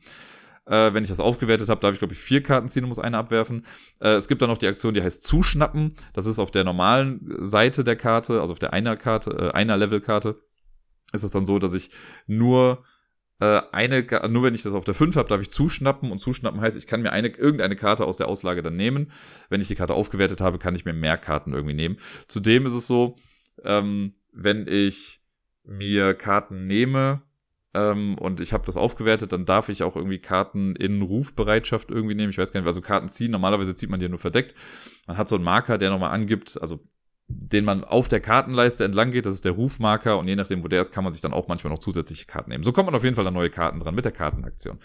Äh, 0.66 0.92
wenn 0.92 1.04
ich 1.04 1.10
das 1.10 1.20
aufgewertet 1.20 1.68
habe, 1.68 1.80
darf 1.80 1.92
ich, 1.92 2.00
glaube 2.00 2.14
ich, 2.14 2.20
vier 2.20 2.42
Karten 2.42 2.68
ziehen 2.68 2.82
und 2.82 2.88
muss 2.88 2.98
eine 2.98 3.18
abwerfen. 3.18 3.66
Äh, 4.00 4.14
es 4.14 4.26
gibt 4.26 4.42
dann 4.42 4.50
noch 4.50 4.58
die 4.58 4.66
Aktion, 4.66 4.94
die 4.94 5.02
heißt 5.02 5.22
Zuschnappen. 5.22 5.94
Das 6.12 6.26
ist 6.26 6.40
auf 6.40 6.50
der 6.50 6.64
normalen 6.64 7.20
Seite 7.46 7.84
der 7.84 7.94
Karte, 7.94 8.40
also 8.40 8.52
auf 8.52 8.58
der 8.58 8.72
Einer-Karte, 8.72 9.30
äh, 9.30 9.56
Einer-Level-Karte, 9.56 10.42
ist 11.12 11.22
es 11.22 11.30
dann 11.30 11.46
so, 11.46 11.60
dass 11.60 11.74
ich 11.74 11.90
nur 12.26 12.82
äh, 13.40 13.62
eine, 13.72 14.04
nur 14.28 14.42
wenn 14.42 14.54
ich 14.54 14.62
das 14.62 14.74
auf 14.74 14.84
der 14.84 14.94
5 14.94 15.16
habe, 15.16 15.28
darf 15.28 15.40
ich 15.40 15.50
zuschnappen 15.50 16.10
und 16.10 16.18
zuschnappen 16.18 16.60
heißt, 16.60 16.76
ich 16.76 16.86
kann 16.86 17.02
mir 17.02 17.12
eine, 17.12 17.28
irgendeine 17.28 17.76
Karte 17.76 18.04
aus 18.04 18.16
der 18.16 18.28
Auslage 18.28 18.62
dann 18.62 18.76
nehmen. 18.76 19.12
Wenn 19.48 19.60
ich 19.60 19.68
die 19.68 19.76
Karte 19.76 19.94
aufgewertet 19.94 20.40
habe, 20.40 20.58
kann 20.58 20.74
ich 20.74 20.84
mir 20.84 20.92
mehr 20.92 21.16
Karten 21.18 21.52
irgendwie 21.52 21.74
nehmen. 21.74 21.96
Zudem 22.26 22.66
ist 22.66 22.74
es 22.74 22.86
so, 22.86 23.16
ähm, 23.64 24.14
wenn 24.32 24.66
ich 24.66 25.20
mir 25.64 26.14
Karten 26.14 26.66
nehme 26.66 27.22
ähm, 27.74 28.16
und 28.18 28.40
ich 28.40 28.52
habe 28.52 28.66
das 28.66 28.76
aufgewertet, 28.76 29.32
dann 29.32 29.44
darf 29.44 29.68
ich 29.68 29.82
auch 29.82 29.94
irgendwie 29.94 30.18
Karten 30.18 30.74
in 30.74 31.02
Rufbereitschaft 31.02 31.90
irgendwie 31.90 32.14
nehmen. 32.14 32.30
Ich 32.30 32.38
weiß 32.38 32.52
gar 32.52 32.60
nicht, 32.60 32.66
also 32.66 32.80
Karten 32.80 33.08
ziehen, 33.08 33.30
normalerweise 33.30 33.74
zieht 33.74 33.90
man 33.90 34.00
die 34.00 34.08
nur 34.08 34.18
verdeckt. 34.18 34.54
Man 35.06 35.16
hat 35.16 35.28
so 35.28 35.36
einen 35.36 35.44
Marker, 35.44 35.78
der 35.78 35.90
nochmal 35.90 36.10
angibt, 36.10 36.60
also 36.60 36.80
den 37.28 37.64
man 37.64 37.84
auf 37.84 38.08
der 38.08 38.20
Kartenleiste 38.20 38.84
entlang 38.84 39.10
geht. 39.10 39.26
Das 39.26 39.34
ist 39.34 39.44
der 39.44 39.52
Rufmarker 39.52 40.18
und 40.18 40.28
je 40.28 40.36
nachdem, 40.36 40.64
wo 40.64 40.68
der 40.68 40.80
ist, 40.80 40.92
kann 40.92 41.04
man 41.04 41.12
sich 41.12 41.22
dann 41.22 41.32
auch 41.32 41.46
manchmal 41.46 41.72
noch 41.72 41.78
zusätzliche 41.78 42.26
Karten 42.26 42.50
nehmen. 42.50 42.64
So 42.64 42.72
kommt 42.72 42.86
man 42.86 42.94
auf 42.94 43.04
jeden 43.04 43.16
Fall 43.16 43.26
an 43.26 43.34
neue 43.34 43.50
Karten 43.50 43.80
dran 43.80 43.94
mit 43.94 44.04
der 44.04 44.12
Kartenaktion. 44.12 44.78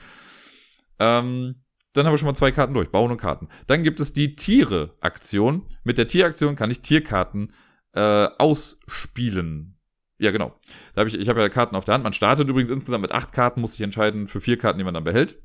Ähm, 1.00 1.64
dann 1.94 2.06
haben 2.06 2.14
wir 2.14 2.18
schon 2.18 2.28
mal 2.28 2.36
zwei 2.36 2.52
Karten 2.52 2.74
durch, 2.74 2.90
Bauen 2.90 3.12
und 3.12 3.18
Karten. 3.18 3.48
Dann 3.68 3.84
gibt 3.84 4.00
es 4.00 4.14
die 4.14 4.36
Tiere-Aktion. 4.36 5.68
Mit 5.84 5.98
der 5.98 6.08
Tieraktion 6.08 6.56
kann 6.56 6.72
ich 6.72 6.82
Tierkarten 6.82 7.54
äh, 7.94 8.28
ausspielen. 8.38 9.78
Ja, 10.18 10.32
genau. 10.32 10.60
Da 10.96 11.02
hab 11.02 11.08
ich 11.08 11.16
ich 11.16 11.30
habe 11.30 11.42
ja 11.42 11.50
Karten 11.50 11.76
auf 11.76 11.86
der 11.86 11.94
Hand. 11.94 12.04
Man 12.04 12.14
startet 12.14 12.48
übrigens 12.48 12.70
insgesamt 12.70 13.04
mit 13.04 13.12
acht 13.12 13.32
Karten, 13.32 13.62
muss 13.62 13.74
sich 13.74 13.82
entscheiden 13.82 14.28
für 14.28 14.42
vier 14.42 14.58
Karten, 14.58 14.80
die 14.80 14.84
man 14.84 14.94
dann 14.94 15.04
behält. 15.04 15.42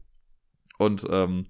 Und 0.79 1.07
ähm, 1.11 1.45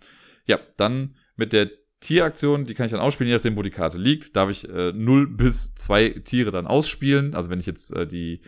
ja, 0.47 0.59
dann 0.77 1.17
mit 1.37 1.53
der 1.53 1.71
Tieraktion, 2.01 2.65
die 2.65 2.75
kann 2.75 2.87
ich 2.87 2.93
dann 2.93 3.01
ausspielen, 3.01 3.29
je 3.29 3.35
nachdem, 3.35 3.57
wo 3.57 3.63
die 3.63 3.71
Karte 3.71 3.99
liegt. 3.99 4.37
Darf 4.37 4.51
ich 4.51 4.69
äh, 4.69 4.93
0 4.93 5.27
bis 5.27 5.75
2 5.75 6.21
Tiere 6.25 6.51
dann 6.51 6.67
ausspielen. 6.67 7.35
Also 7.35 7.51
wenn 7.51 7.59
ich 7.59 7.67
jetzt 7.67 7.95
äh, 7.97 8.07
die, 8.07 8.41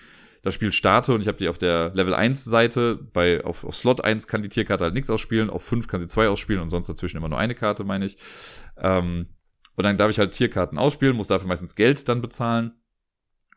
das 0.43 0.55
Spiel 0.55 0.73
starte 0.73 1.15
und 1.15 1.21
ich 1.21 1.29
habe 1.29 1.39
die 1.39 1.49
auf 1.49 1.59
der 1.59 1.91
Level 1.95 2.15
1 2.15 2.45
Seite, 2.45 2.97
bei, 3.13 3.45
auf, 3.45 3.65
auf 3.65 3.75
Slot 3.75 4.05
1 4.05 4.29
kann 4.29 4.43
die 4.43 4.49
Tierkarte 4.49 4.85
halt 4.85 4.95
nichts 4.95 5.11
ausspielen, 5.11 5.51
auf 5.51 5.65
5 5.65 5.89
kann 5.89 6.01
sie 6.01 6.07
2 6.07 6.29
ausspielen 6.29 6.63
und 6.63 6.69
sonst 6.69 6.89
dazwischen 6.89 7.17
immer 7.17 7.29
nur 7.29 7.39
eine 7.39 7.55
Karte, 7.55 7.83
meine 7.85 8.07
ich. 8.07 8.17
Ähm, 8.79 9.27
und 9.75 9.85
dann 9.85 9.97
darf 9.97 10.11
ich 10.11 10.19
halt 10.19 10.33
Tierkarten 10.33 10.79
ausspielen, 10.79 11.17
muss 11.17 11.27
dafür 11.27 11.49
meistens 11.49 11.75
Geld 11.75 12.09
dann 12.09 12.21
bezahlen 12.21 12.73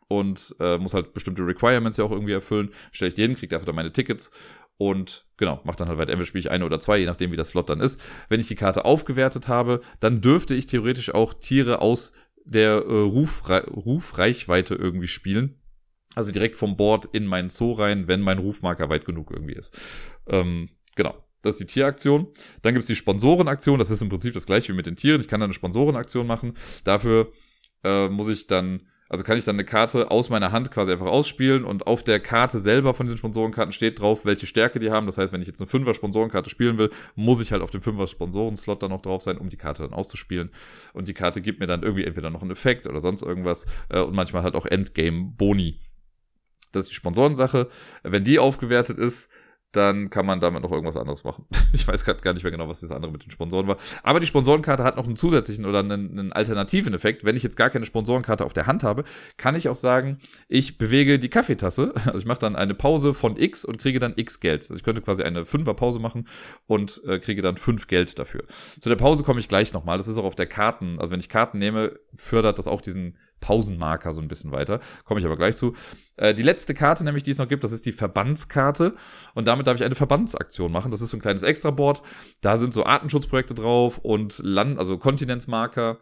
und 0.08 0.54
äh, 0.60 0.78
muss 0.78 0.94
halt 0.94 1.14
bestimmte 1.14 1.46
Requirements 1.46 1.96
ja 1.98 2.04
auch 2.04 2.10
irgendwie 2.10 2.32
erfüllen. 2.32 2.70
Stelle 2.92 3.08
ich 3.08 3.14
die 3.14 3.22
hin, 3.22 3.34
kriege 3.34 3.48
dafür 3.48 3.66
dann 3.66 3.76
meine 3.76 3.92
Tickets 3.92 4.30
und 4.76 5.26
genau, 5.36 5.60
mach 5.64 5.76
dann 5.76 5.88
halt 5.88 5.98
weiter. 5.98 6.12
Entweder 6.12 6.26
spiele 6.26 6.40
ich 6.40 6.50
eine 6.50 6.64
oder 6.64 6.80
zwei, 6.80 6.98
je 6.98 7.06
nachdem, 7.06 7.32
wie 7.32 7.36
das 7.36 7.50
Slot 7.50 7.70
dann 7.70 7.80
ist. 7.80 8.02
Wenn 8.28 8.40
ich 8.40 8.48
die 8.48 8.56
Karte 8.56 8.84
aufgewertet 8.84 9.48
habe, 9.48 9.80
dann 10.00 10.20
dürfte 10.20 10.54
ich 10.54 10.66
theoretisch 10.66 11.14
auch 11.14 11.34
Tiere 11.34 11.80
aus 11.80 12.12
der 12.44 12.84
äh, 12.84 13.00
Rufre 13.00 13.66
Rufreichweite 13.70 14.74
irgendwie 14.74 15.08
spielen. 15.08 15.60
Also 16.14 16.30
direkt 16.30 16.56
vom 16.56 16.76
Board 16.76 17.06
in 17.12 17.26
meinen 17.26 17.50
Zoo 17.50 17.72
rein, 17.72 18.06
wenn 18.06 18.20
mein 18.20 18.38
Rufmarker 18.38 18.88
weit 18.88 19.04
genug 19.04 19.30
irgendwie 19.30 19.54
ist. 19.54 19.76
Ähm, 20.26 20.70
genau. 20.94 21.14
Das 21.42 21.54
ist 21.54 21.60
die 21.60 21.74
Tieraktion. 21.74 22.28
Dann 22.62 22.72
gibt 22.72 22.82
es 22.82 22.86
die 22.86 22.94
Sponsorenaktion. 22.94 23.78
Das 23.78 23.90
ist 23.90 24.00
im 24.00 24.08
Prinzip 24.08 24.32
das 24.32 24.46
gleiche 24.46 24.72
wie 24.72 24.76
mit 24.76 24.86
den 24.86 24.96
Tieren. 24.96 25.20
Ich 25.20 25.28
kann 25.28 25.40
dann 25.40 25.48
eine 25.48 25.54
Sponsorenaktion 25.54 26.26
machen. 26.26 26.54
Dafür 26.84 27.32
äh, 27.82 28.08
muss 28.08 28.30
ich 28.30 28.46
dann 28.46 28.88
also 29.08 29.22
kann 29.22 29.36
ich 29.36 29.44
dann 29.44 29.56
eine 29.56 29.64
Karte 29.64 30.10
aus 30.10 30.30
meiner 30.30 30.50
Hand 30.50 30.70
quasi 30.70 30.92
einfach 30.92 31.06
ausspielen 31.06 31.64
und 31.64 31.86
auf 31.86 32.02
der 32.02 32.20
Karte 32.20 32.58
selber 32.58 32.94
von 32.94 33.04
diesen 33.06 33.18
Sponsorenkarten 33.18 33.72
steht 33.72 34.00
drauf, 34.00 34.24
welche 34.24 34.46
Stärke 34.46 34.78
die 34.78 34.90
haben. 34.90 35.06
Das 35.06 35.18
heißt, 35.18 35.32
wenn 35.32 35.42
ich 35.42 35.46
jetzt 35.46 35.60
eine 35.60 35.70
5er 35.70 35.94
Sponsorenkarte 35.94 36.48
spielen 36.48 36.78
will, 36.78 36.90
muss 37.14 37.40
ich 37.40 37.52
halt 37.52 37.62
auf 37.62 37.70
dem 37.70 37.82
5er 37.82 38.06
Sponsoren-Slot 38.06 38.82
dann 38.82 38.90
noch 38.90 39.02
drauf 39.02 39.22
sein, 39.22 39.38
um 39.38 39.48
die 39.48 39.56
Karte 39.56 39.82
dann 39.82 39.92
auszuspielen. 39.92 40.50
Und 40.94 41.08
die 41.08 41.14
Karte 41.14 41.42
gibt 41.42 41.60
mir 41.60 41.66
dann 41.66 41.82
irgendwie 41.82 42.04
entweder 42.04 42.30
noch 42.30 42.42
einen 42.42 42.50
Effekt 42.50 42.86
oder 42.86 43.00
sonst 43.00 43.22
irgendwas 43.22 43.66
äh, 43.90 44.00
und 44.00 44.14
manchmal 44.14 44.42
halt 44.42 44.54
auch 44.54 44.66
Endgame-Boni. 44.66 45.80
Das 46.72 46.84
ist 46.84 46.90
die 46.90 46.96
Sponsorensache. 46.96 47.68
Wenn 48.02 48.24
die 48.24 48.38
aufgewertet 48.38 48.98
ist, 48.98 49.30
dann 49.76 50.08
kann 50.08 50.24
man 50.24 50.40
damit 50.40 50.62
noch 50.62 50.70
irgendwas 50.70 50.96
anderes 50.96 51.24
machen. 51.24 51.44
Ich 51.74 51.88
weiß 51.88 52.04
gerade 52.04 52.20
gar 52.20 52.32
nicht 52.32 52.44
mehr 52.44 52.52
genau, 52.52 52.68
was 52.68 52.80
das 52.80 52.92
andere 52.92 53.10
mit 53.10 53.24
den 53.24 53.32
Sponsoren 53.32 53.66
war. 53.66 53.76
Aber 54.04 54.20
die 54.20 54.26
Sponsorenkarte 54.26 54.84
hat 54.84 54.96
noch 54.96 55.06
einen 55.06 55.16
zusätzlichen 55.16 55.66
oder 55.66 55.80
einen, 55.80 56.18
einen, 56.18 56.32
alternativen 56.32 56.94
Effekt. 56.94 57.24
Wenn 57.24 57.34
ich 57.34 57.42
jetzt 57.42 57.56
gar 57.56 57.68
keine 57.68 57.84
Sponsorenkarte 57.84 58.44
auf 58.44 58.52
der 58.52 58.68
Hand 58.68 58.84
habe, 58.84 59.02
kann 59.36 59.56
ich 59.56 59.68
auch 59.68 59.76
sagen, 59.76 60.18
ich 60.48 60.78
bewege 60.78 61.18
die 61.18 61.28
Kaffeetasse. 61.28 61.92
Also 62.04 62.18
ich 62.18 62.26
mache 62.26 62.38
dann 62.38 62.54
eine 62.54 62.74
Pause 62.74 63.12
von 63.12 63.36
X 63.36 63.64
und 63.64 63.78
kriege 63.78 63.98
dann 63.98 64.12
X 64.14 64.38
Geld. 64.38 64.62
Also 64.62 64.74
ich 64.74 64.84
könnte 64.84 65.00
quasi 65.00 65.24
eine 65.24 65.44
Fünfer 65.44 65.74
Pause 65.74 65.98
machen 65.98 66.28
und 66.66 67.02
äh, 67.06 67.18
kriege 67.18 67.42
dann 67.42 67.56
fünf 67.56 67.88
Geld 67.88 68.18
dafür. 68.18 68.44
Zu 68.78 68.88
der 68.88 68.96
Pause 68.96 69.24
komme 69.24 69.40
ich 69.40 69.48
gleich 69.48 69.72
nochmal. 69.72 69.98
Das 69.98 70.06
ist 70.06 70.16
auch 70.16 70.24
auf 70.24 70.36
der 70.36 70.46
Karten. 70.46 71.00
Also 71.00 71.12
wenn 71.12 71.18
ich 71.18 71.28
Karten 71.28 71.58
nehme, 71.58 71.98
fördert 72.14 72.58
das 72.58 72.68
auch 72.68 72.80
diesen 72.80 73.16
Pausenmarker 73.44 74.12
so 74.12 74.22
ein 74.22 74.28
bisschen 74.28 74.52
weiter. 74.52 74.80
Komme 75.04 75.20
ich 75.20 75.26
aber 75.26 75.36
gleich 75.36 75.56
zu. 75.56 75.74
Äh, 76.16 76.32
die 76.32 76.42
letzte 76.42 76.72
Karte 76.72 77.04
nämlich, 77.04 77.22
die 77.22 77.32
es 77.32 77.38
noch 77.38 77.48
gibt, 77.48 77.62
das 77.62 77.72
ist 77.72 77.84
die 77.84 77.92
Verbandskarte. 77.92 78.94
Und 79.34 79.46
damit 79.46 79.66
darf 79.66 79.76
ich 79.76 79.84
eine 79.84 79.94
Verbandsaktion 79.94 80.72
machen. 80.72 80.90
Das 80.90 81.02
ist 81.02 81.10
so 81.10 81.16
ein 81.18 81.20
kleines 81.20 81.42
Extraboard. 81.42 82.02
Da 82.40 82.56
sind 82.56 82.72
so 82.72 82.84
Artenschutzprojekte 82.84 83.54
drauf 83.54 83.98
und 83.98 84.38
Land, 84.38 84.78
also 84.78 84.96
Kontinentsmarker. 84.96 85.98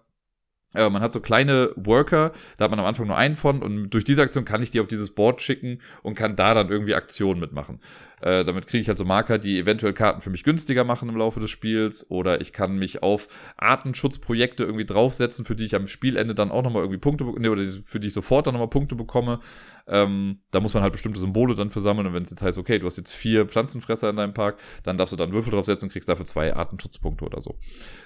Äh, 0.74 0.88
man 0.88 1.02
hat 1.02 1.12
so 1.12 1.20
kleine 1.20 1.72
Worker, 1.76 2.32
da 2.56 2.64
hat 2.64 2.70
man 2.70 2.80
am 2.80 2.86
Anfang 2.86 3.06
nur 3.06 3.16
einen 3.16 3.36
von 3.36 3.60
und 3.62 3.90
durch 3.90 4.04
diese 4.04 4.22
Aktion 4.22 4.44
kann 4.44 4.62
ich 4.62 4.70
die 4.70 4.80
auf 4.80 4.86
dieses 4.86 5.14
Board 5.14 5.42
schicken 5.42 5.80
und 6.02 6.14
kann 6.14 6.36
da 6.36 6.54
dann 6.54 6.70
irgendwie 6.70 6.94
Aktionen 6.94 7.40
mitmachen. 7.40 7.80
Äh, 8.22 8.44
damit 8.44 8.66
kriege 8.66 8.82
ich 8.82 8.88
halt 8.88 8.98
so 8.98 9.04
Marker, 9.04 9.38
die 9.38 9.58
eventuell 9.58 9.92
Karten 9.92 10.20
für 10.20 10.30
mich 10.30 10.44
günstiger 10.44 10.84
machen 10.84 11.08
im 11.08 11.16
Laufe 11.16 11.40
des 11.40 11.50
Spiels. 11.50 12.08
Oder 12.10 12.40
ich 12.40 12.52
kann 12.52 12.78
mich 12.78 13.02
auf 13.02 13.28
Artenschutzprojekte 13.56 14.64
irgendwie 14.64 14.84
draufsetzen, 14.84 15.44
für 15.44 15.56
die 15.56 15.64
ich 15.64 15.74
am 15.74 15.86
Spielende 15.86 16.34
dann 16.34 16.50
auch 16.50 16.62
nochmal 16.62 16.82
irgendwie 16.82 17.00
Punkte, 17.00 17.24
nee, 17.38 17.48
oder 17.48 17.64
für 17.84 18.00
die 18.00 18.08
ich 18.08 18.14
sofort 18.14 18.46
dann 18.46 18.54
nochmal 18.54 18.70
Punkte 18.70 18.94
bekomme. 18.94 19.40
Ähm, 19.86 20.38
da 20.52 20.60
muss 20.60 20.74
man 20.74 20.82
halt 20.82 20.92
bestimmte 20.92 21.18
Symbole 21.18 21.54
dann 21.54 21.70
für 21.70 21.80
sammeln. 21.80 22.06
Und 22.06 22.14
wenn 22.14 22.22
es 22.22 22.30
jetzt 22.30 22.42
heißt, 22.42 22.58
okay, 22.58 22.78
du 22.78 22.86
hast 22.86 22.96
jetzt 22.96 23.12
vier 23.12 23.46
Pflanzenfresser 23.46 24.10
in 24.10 24.16
deinem 24.16 24.34
Park, 24.34 24.58
dann 24.84 24.96
darfst 24.96 25.12
du 25.12 25.16
dann 25.16 25.32
Würfel 25.32 25.52
draufsetzen 25.52 25.88
und 25.88 25.92
kriegst 25.92 26.08
dafür 26.08 26.24
zwei 26.24 26.54
Artenschutzpunkte 26.54 27.24
oder 27.24 27.40
so. 27.40 27.58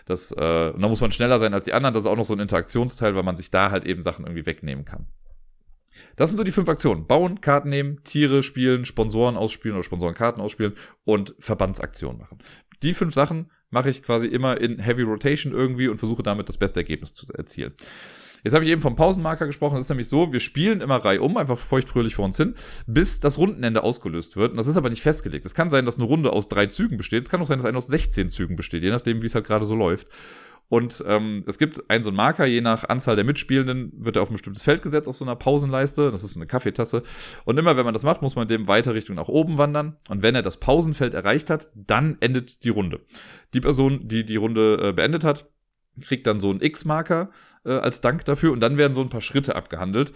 Das, 0.07 0.33
äh, 0.33 0.71
und 0.71 0.81
da 0.81 0.89
muss 0.89 1.01
man 1.01 1.13
schneller 1.13 1.39
sein 1.39 1.55
als 1.55 1.67
die 1.67 1.73
anderen. 1.73 1.93
Das 1.93 2.05
ist 2.05 2.11
auch 2.11 2.17
noch 2.17 2.25
so 2.25 2.35
ein 2.35 2.41
Interaktionsteil, 2.41 3.15
weil 3.15 3.23
man 3.23 3.37
sich 3.37 3.51
da 3.51 3.71
halt 3.71 3.85
eben 3.85 4.01
Sachen 4.01 4.25
irgendwie 4.25 4.47
wegnehmen 4.47 4.85
kann. 4.85 5.07
Das 6.17 6.31
sind 6.31 6.37
so 6.37 6.45
die 6.45 6.53
fünf 6.53 6.69
Aktionen. 6.69 7.07
Bauen, 7.07 7.41
Karten 7.41 7.69
nehmen, 7.69 8.03
Tiere 8.05 8.43
spielen, 8.43 8.85
Sponsoren 8.85 9.37
ausspielen 9.37 9.77
oder 9.77 9.85
Sponsorenkarten 9.85 10.43
ausspielen 10.43 10.75
und 11.05 11.35
Verbandsaktionen 11.39 12.19
machen. 12.19 12.39
Die 12.83 12.95
fünf 12.95 13.15
Sachen 13.15 13.51
mache 13.71 13.91
ich 13.91 14.03
quasi 14.03 14.27
immer 14.27 14.61
in 14.61 14.79
Heavy 14.79 15.03
Rotation 15.03 15.53
irgendwie 15.53 15.89
und 15.89 15.99
versuche 15.99 16.23
damit 16.23 16.49
das 16.49 16.59
beste 16.59 16.81
Ergebnis 16.81 17.15
zu 17.15 17.33
erzielen. 17.33 17.75
Jetzt 18.45 18.55
habe 18.55 18.65
ich 18.65 18.71
eben 18.71 18.81
vom 18.81 18.95
Pausenmarker 18.95 19.47
gesprochen. 19.47 19.75
Das 19.75 19.87
ist 19.87 19.89
nämlich 19.89 20.09
so, 20.09 20.33
wir 20.33 20.39
spielen 20.39 20.81
immer 20.81 20.97
Reihe 20.97 21.21
um, 21.21 21.37
einfach 21.37 21.59
feuchtfröhlich 21.59 22.15
vor 22.15 22.25
uns 22.25 22.37
hin, 22.37 22.55
bis 22.87 23.19
das 23.19 23.39
Rundenende 23.39 23.83
ausgelöst 23.83 24.37
wird. 24.37 24.53
Und 24.53 24.57
das 24.57 24.69
ist 24.69 24.77
aber 24.77 24.89
nicht 24.89 25.03
festgelegt. 25.03 25.45
Es 25.45 25.55
kann 25.55 25.69
sein, 25.69 25.85
dass 25.85 25.97
eine 25.97 26.07
Runde 26.07 26.33
aus 26.33 26.49
drei 26.49 26.67
Zügen 26.67 26.97
besteht. 26.97 27.25
Es 27.25 27.29
kann 27.29 27.41
auch 27.43 27.47
sein, 27.47 27.59
dass 27.59 27.65
eine 27.65 27.79
aus 27.79 27.89
16 27.89 28.31
Zügen 28.31 28.55
besteht, 28.55 28.85
je 28.85 28.91
nachdem, 28.91 29.23
wie 29.23 29.27
es 29.27 29.35
halt 29.35 29.47
gerade 29.47 29.67
so 29.67 29.75
läuft. 29.75 30.07
Und 30.69 31.05
ähm, 31.07 31.45
es 31.47 31.59
gibt 31.59 31.89
einen 31.91 32.03
so 32.03 32.11
einen 32.11 32.17
Marker, 32.17 32.45
je 32.45 32.61
nach 32.61 32.89
Anzahl 32.89 33.15
der 33.15 33.25
Mitspielenden 33.25 33.93
wird 33.97 34.17
er 34.17 34.23
auf 34.23 34.31
ein 34.31 34.35
bestimmtes 34.35 34.63
Feld 34.63 34.83
gesetzt, 34.83 35.09
auf 35.09 35.17
so 35.17 35.25
einer 35.25 35.37
Pausenleiste. 35.37 36.11
Das 36.11 36.25
ist 36.25 36.35
so 36.35 36.41
eine 36.41 36.47
Kaffeetasse. 36.47 37.03
Und 37.45 37.59
immer 37.59 37.77
wenn 37.77 37.85
man 37.85 37.95
das 37.95 38.03
macht, 38.03 38.23
muss 38.23 38.35
man 38.37 38.49
dem 38.49 38.67
weiter 38.67 38.95
Richtung 38.95 39.17
nach 39.17 39.29
oben 39.29 39.59
wandern. 39.59 39.97
Und 40.09 40.23
wenn 40.23 40.35
er 40.35 40.43
das 40.43 40.59
Pausenfeld 40.59 41.15
erreicht 41.15 41.51
hat, 41.51 41.69
dann 41.75 42.17
endet 42.21 42.65
die 42.65 42.71
Runde. 42.71 43.01
Die 43.55 43.61
Person, 43.61 44.09
die 44.09 44.25
die 44.25 44.37
Runde 44.37 44.79
äh, 44.83 44.93
beendet 44.93 45.25
hat, 45.25 45.49
kriegt 46.01 46.27
dann 46.27 46.41
so 46.41 46.51
einen 46.51 46.61
X-Marker 46.61 47.31
äh, 47.65 47.73
als 47.73 48.01
Dank 48.01 48.25
dafür. 48.25 48.53
Und 48.53 48.61
dann 48.61 48.77
werden 48.77 48.95
so 48.95 49.03
ein 49.03 49.09
paar 49.09 49.21
Schritte 49.21 49.55
abgehandelt. 49.55 50.13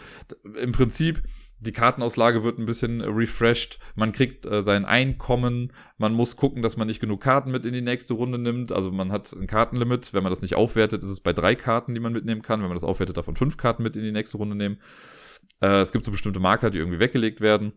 Im 0.61 0.72
Prinzip 0.72 1.22
die 1.61 1.72
Kartenauslage 1.72 2.42
wird 2.42 2.58
ein 2.58 2.64
bisschen 2.64 3.02
refreshed, 3.02 3.78
man 3.94 4.12
kriegt 4.12 4.46
äh, 4.46 4.62
sein 4.62 4.86
Einkommen, 4.86 5.72
man 5.98 6.14
muss 6.14 6.36
gucken, 6.36 6.62
dass 6.62 6.78
man 6.78 6.86
nicht 6.86 7.00
genug 7.00 7.20
Karten 7.20 7.50
mit 7.50 7.66
in 7.66 7.74
die 7.74 7.82
nächste 7.82 8.14
Runde 8.14 8.38
nimmt. 8.38 8.72
Also 8.72 8.90
man 8.90 9.12
hat 9.12 9.32
ein 9.32 9.46
Kartenlimit, 9.46 10.14
wenn 10.14 10.22
man 10.22 10.32
das 10.32 10.40
nicht 10.40 10.54
aufwertet, 10.54 11.02
ist 11.02 11.11
es 11.11 11.20
bei 11.20 11.34
drei 11.34 11.54
Karten, 11.54 11.94
die 11.94 12.00
man 12.00 12.14
mitnehmen 12.14 12.40
kann. 12.40 12.61
Wenn 12.61 12.68
man 12.68 12.76
das 12.76 12.84
aufwertet, 12.84 13.16
man 13.26 13.36
fünf 13.36 13.58
Karten 13.58 13.82
mit 13.82 13.94
in 13.94 14.02
die 14.02 14.12
nächste 14.12 14.38
Runde 14.38 14.56
nehmen. 14.56 14.78
Äh, 15.61 15.80
es 15.80 15.92
gibt 15.92 16.04
so 16.04 16.11
bestimmte 16.11 16.40
Marker, 16.40 16.70
die 16.70 16.78
irgendwie 16.78 17.00
weggelegt 17.00 17.42
werden. 17.42 17.74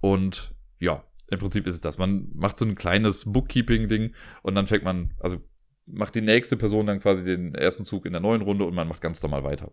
Und 0.00 0.54
ja, 0.78 1.04
im 1.28 1.38
Prinzip 1.38 1.66
ist 1.66 1.74
es 1.74 1.80
das. 1.82 1.98
Man 1.98 2.30
macht 2.34 2.56
so 2.56 2.64
ein 2.64 2.74
kleines 2.74 3.30
Bookkeeping-Ding 3.30 4.14
und 4.42 4.54
dann 4.54 4.66
fängt 4.66 4.84
man, 4.84 5.12
also 5.20 5.38
macht 5.86 6.14
die 6.14 6.22
nächste 6.22 6.56
Person 6.56 6.86
dann 6.86 7.00
quasi 7.00 7.24
den 7.24 7.54
ersten 7.54 7.84
Zug 7.84 8.06
in 8.06 8.12
der 8.12 8.20
neuen 8.20 8.40
Runde 8.40 8.64
und 8.64 8.74
man 8.74 8.88
macht 8.88 9.02
ganz 9.02 9.22
normal 9.22 9.44
weiter. 9.44 9.70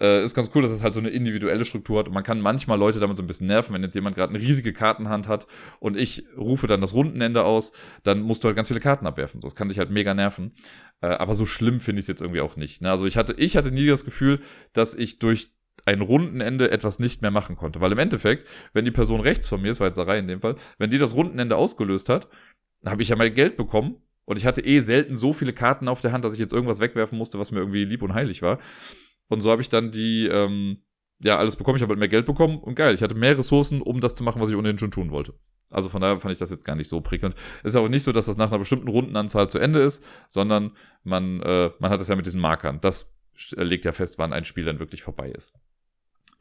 Äh, 0.00 0.24
ist 0.24 0.34
ganz 0.34 0.50
cool, 0.54 0.62
dass 0.62 0.72
es 0.72 0.82
halt 0.82 0.94
so 0.94 1.00
eine 1.00 1.10
individuelle 1.10 1.64
Struktur 1.64 2.00
hat 2.00 2.08
und 2.08 2.14
man 2.14 2.24
kann 2.24 2.40
manchmal 2.40 2.78
Leute 2.78 2.98
damit 2.98 3.16
so 3.16 3.22
ein 3.22 3.26
bisschen 3.26 3.46
nerven, 3.46 3.72
wenn 3.74 3.82
jetzt 3.82 3.94
jemand 3.94 4.16
gerade 4.16 4.34
eine 4.34 4.42
riesige 4.42 4.72
Kartenhand 4.72 5.28
hat 5.28 5.46
und 5.78 5.96
ich 5.96 6.26
rufe 6.36 6.66
dann 6.66 6.80
das 6.80 6.94
Rundenende 6.94 7.44
aus, 7.44 7.72
dann 8.02 8.20
musst 8.20 8.42
du 8.42 8.48
halt 8.48 8.56
ganz 8.56 8.68
viele 8.68 8.80
Karten 8.80 9.06
abwerfen. 9.06 9.40
Das 9.40 9.54
kann 9.54 9.68
dich 9.68 9.78
halt 9.78 9.90
mega 9.90 10.12
nerven. 10.12 10.52
Äh, 11.00 11.06
aber 11.06 11.34
so 11.34 11.46
schlimm 11.46 11.78
finde 11.78 12.00
ich 12.00 12.04
es 12.04 12.08
jetzt 12.08 12.20
irgendwie 12.20 12.40
auch 12.40 12.56
nicht. 12.56 12.82
Ne? 12.82 12.90
Also 12.90 13.06
ich 13.06 13.16
hatte, 13.16 13.34
ich 13.34 13.56
hatte 13.56 13.70
nie 13.70 13.86
das 13.86 14.04
Gefühl, 14.04 14.40
dass 14.72 14.94
ich 14.94 15.20
durch 15.20 15.52
ein 15.84 16.00
Rundenende 16.00 16.70
etwas 16.70 16.98
nicht 16.98 17.22
mehr 17.22 17.30
machen 17.30 17.56
konnte. 17.56 17.80
Weil 17.80 17.92
im 17.92 17.98
Endeffekt, 17.98 18.48
wenn 18.72 18.84
die 18.84 18.90
Person 18.90 19.20
rechts 19.20 19.48
von 19.48 19.60
mir, 19.60 19.70
ist 19.70 19.80
war 19.80 19.86
jetzt 19.86 19.96
Sarai 19.96 20.18
in 20.18 20.28
dem 20.28 20.40
Fall, 20.40 20.56
wenn 20.78 20.90
die 20.90 20.98
das 20.98 21.14
Rundenende 21.14 21.56
ausgelöst 21.56 22.08
hat, 22.08 22.28
habe 22.84 23.02
ich 23.02 23.08
ja 23.08 23.16
mein 23.16 23.34
Geld 23.34 23.56
bekommen 23.56 23.96
und 24.24 24.36
ich 24.36 24.46
hatte 24.46 24.64
eh 24.64 24.80
selten 24.80 25.16
so 25.16 25.32
viele 25.32 25.52
Karten 25.52 25.88
auf 25.88 26.00
der 26.00 26.12
Hand, 26.12 26.24
dass 26.24 26.32
ich 26.32 26.38
jetzt 26.38 26.52
irgendwas 26.52 26.80
wegwerfen 26.80 27.18
musste, 27.18 27.38
was 27.38 27.50
mir 27.50 27.58
irgendwie 27.58 27.84
lieb 27.84 28.02
und 28.02 28.14
heilig 28.14 28.42
war. 28.42 28.58
Und 29.28 29.40
so 29.40 29.50
habe 29.50 29.62
ich 29.62 29.68
dann 29.68 29.90
die, 29.90 30.26
ähm, 30.26 30.78
ja, 31.20 31.38
alles 31.38 31.56
bekommen. 31.56 31.76
Ich 31.76 31.82
habe 31.82 31.90
halt 31.90 31.98
mehr 31.98 32.08
Geld 32.08 32.26
bekommen 32.26 32.58
und 32.58 32.74
geil. 32.74 32.94
Ich 32.94 33.02
hatte 33.02 33.14
mehr 33.14 33.38
Ressourcen, 33.38 33.80
um 33.80 34.00
das 34.00 34.14
zu 34.14 34.22
machen, 34.22 34.40
was 34.40 34.50
ich 34.50 34.56
ohnehin 34.56 34.78
schon 34.78 34.90
tun 34.90 35.10
wollte. 35.10 35.34
Also 35.70 35.88
von 35.88 36.00
daher 36.00 36.20
fand 36.20 36.32
ich 36.32 36.38
das 36.38 36.50
jetzt 36.50 36.64
gar 36.64 36.76
nicht 36.76 36.88
so 36.88 37.00
prickelnd. 37.00 37.34
Es 37.62 37.74
ist 37.74 37.76
auch 37.76 37.88
nicht 37.88 38.02
so, 38.02 38.12
dass 38.12 38.26
das 38.26 38.36
nach 38.36 38.48
einer 38.48 38.58
bestimmten 38.58 38.88
Rundenanzahl 38.88 39.48
zu 39.48 39.58
Ende 39.58 39.80
ist, 39.80 40.04
sondern 40.28 40.72
man, 41.02 41.40
äh, 41.42 41.70
man 41.78 41.90
hat 41.90 42.00
es 42.00 42.08
ja 42.08 42.16
mit 42.16 42.26
diesen 42.26 42.40
Markern. 42.40 42.80
Das 42.80 43.14
legt 43.56 43.84
ja 43.84 43.92
fest, 43.92 44.18
wann 44.18 44.32
ein 44.32 44.44
Spiel 44.44 44.64
dann 44.64 44.78
wirklich 44.78 45.02
vorbei 45.02 45.30
ist. 45.30 45.54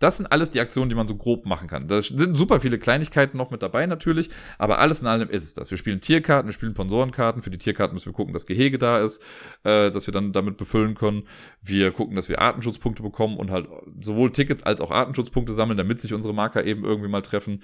Das 0.03 0.17
sind 0.17 0.29
alles 0.29 0.51
die 0.51 0.59
Aktionen, 0.59 0.89
die 0.89 0.95
man 0.95 1.07
so 1.07 1.15
grob 1.15 1.45
machen 1.45 1.69
kann. 1.69 1.87
Da 1.87 2.01
sind 2.01 2.35
super 2.35 2.59
viele 2.59 2.77
Kleinigkeiten 2.77 3.37
noch 3.37 3.51
mit 3.51 3.63
dabei 3.63 3.85
natürlich, 3.85 4.29
aber 4.57 4.79
alles 4.79 4.99
in 4.99 5.07
allem 5.07 5.29
ist 5.29 5.45
es 5.45 5.53
das. 5.53 5.71
Wir 5.71 5.77
spielen 5.77 6.01
Tierkarten, 6.01 6.49
wir 6.49 6.53
spielen 6.53 6.73
Sponsorenkarten. 6.73 7.41
Für 7.41 7.49
die 7.49 7.57
Tierkarten 7.57 7.93
müssen 7.93 8.07
wir 8.07 8.13
gucken, 8.13 8.33
dass 8.33 8.45
Gehege 8.45 8.77
da 8.77 8.99
ist, 8.99 9.23
äh, 9.63 9.91
dass 9.91 10.05
wir 10.05 10.11
dann 10.11 10.33
damit 10.33 10.57
befüllen 10.57 10.95
können. 10.95 11.23
Wir 11.61 11.91
gucken, 11.91 12.17
dass 12.17 12.27
wir 12.27 12.41
Artenschutzpunkte 12.41 13.01
bekommen 13.01 13.37
und 13.37 13.49
halt 13.49 13.69
sowohl 14.01 14.33
Tickets 14.33 14.61
als 14.63 14.81
auch 14.81 14.91
Artenschutzpunkte 14.91 15.53
sammeln, 15.53 15.77
damit 15.77 16.01
sich 16.01 16.13
unsere 16.13 16.33
Marker 16.33 16.65
eben 16.65 16.83
irgendwie 16.83 17.07
mal 17.07 17.21
treffen 17.21 17.61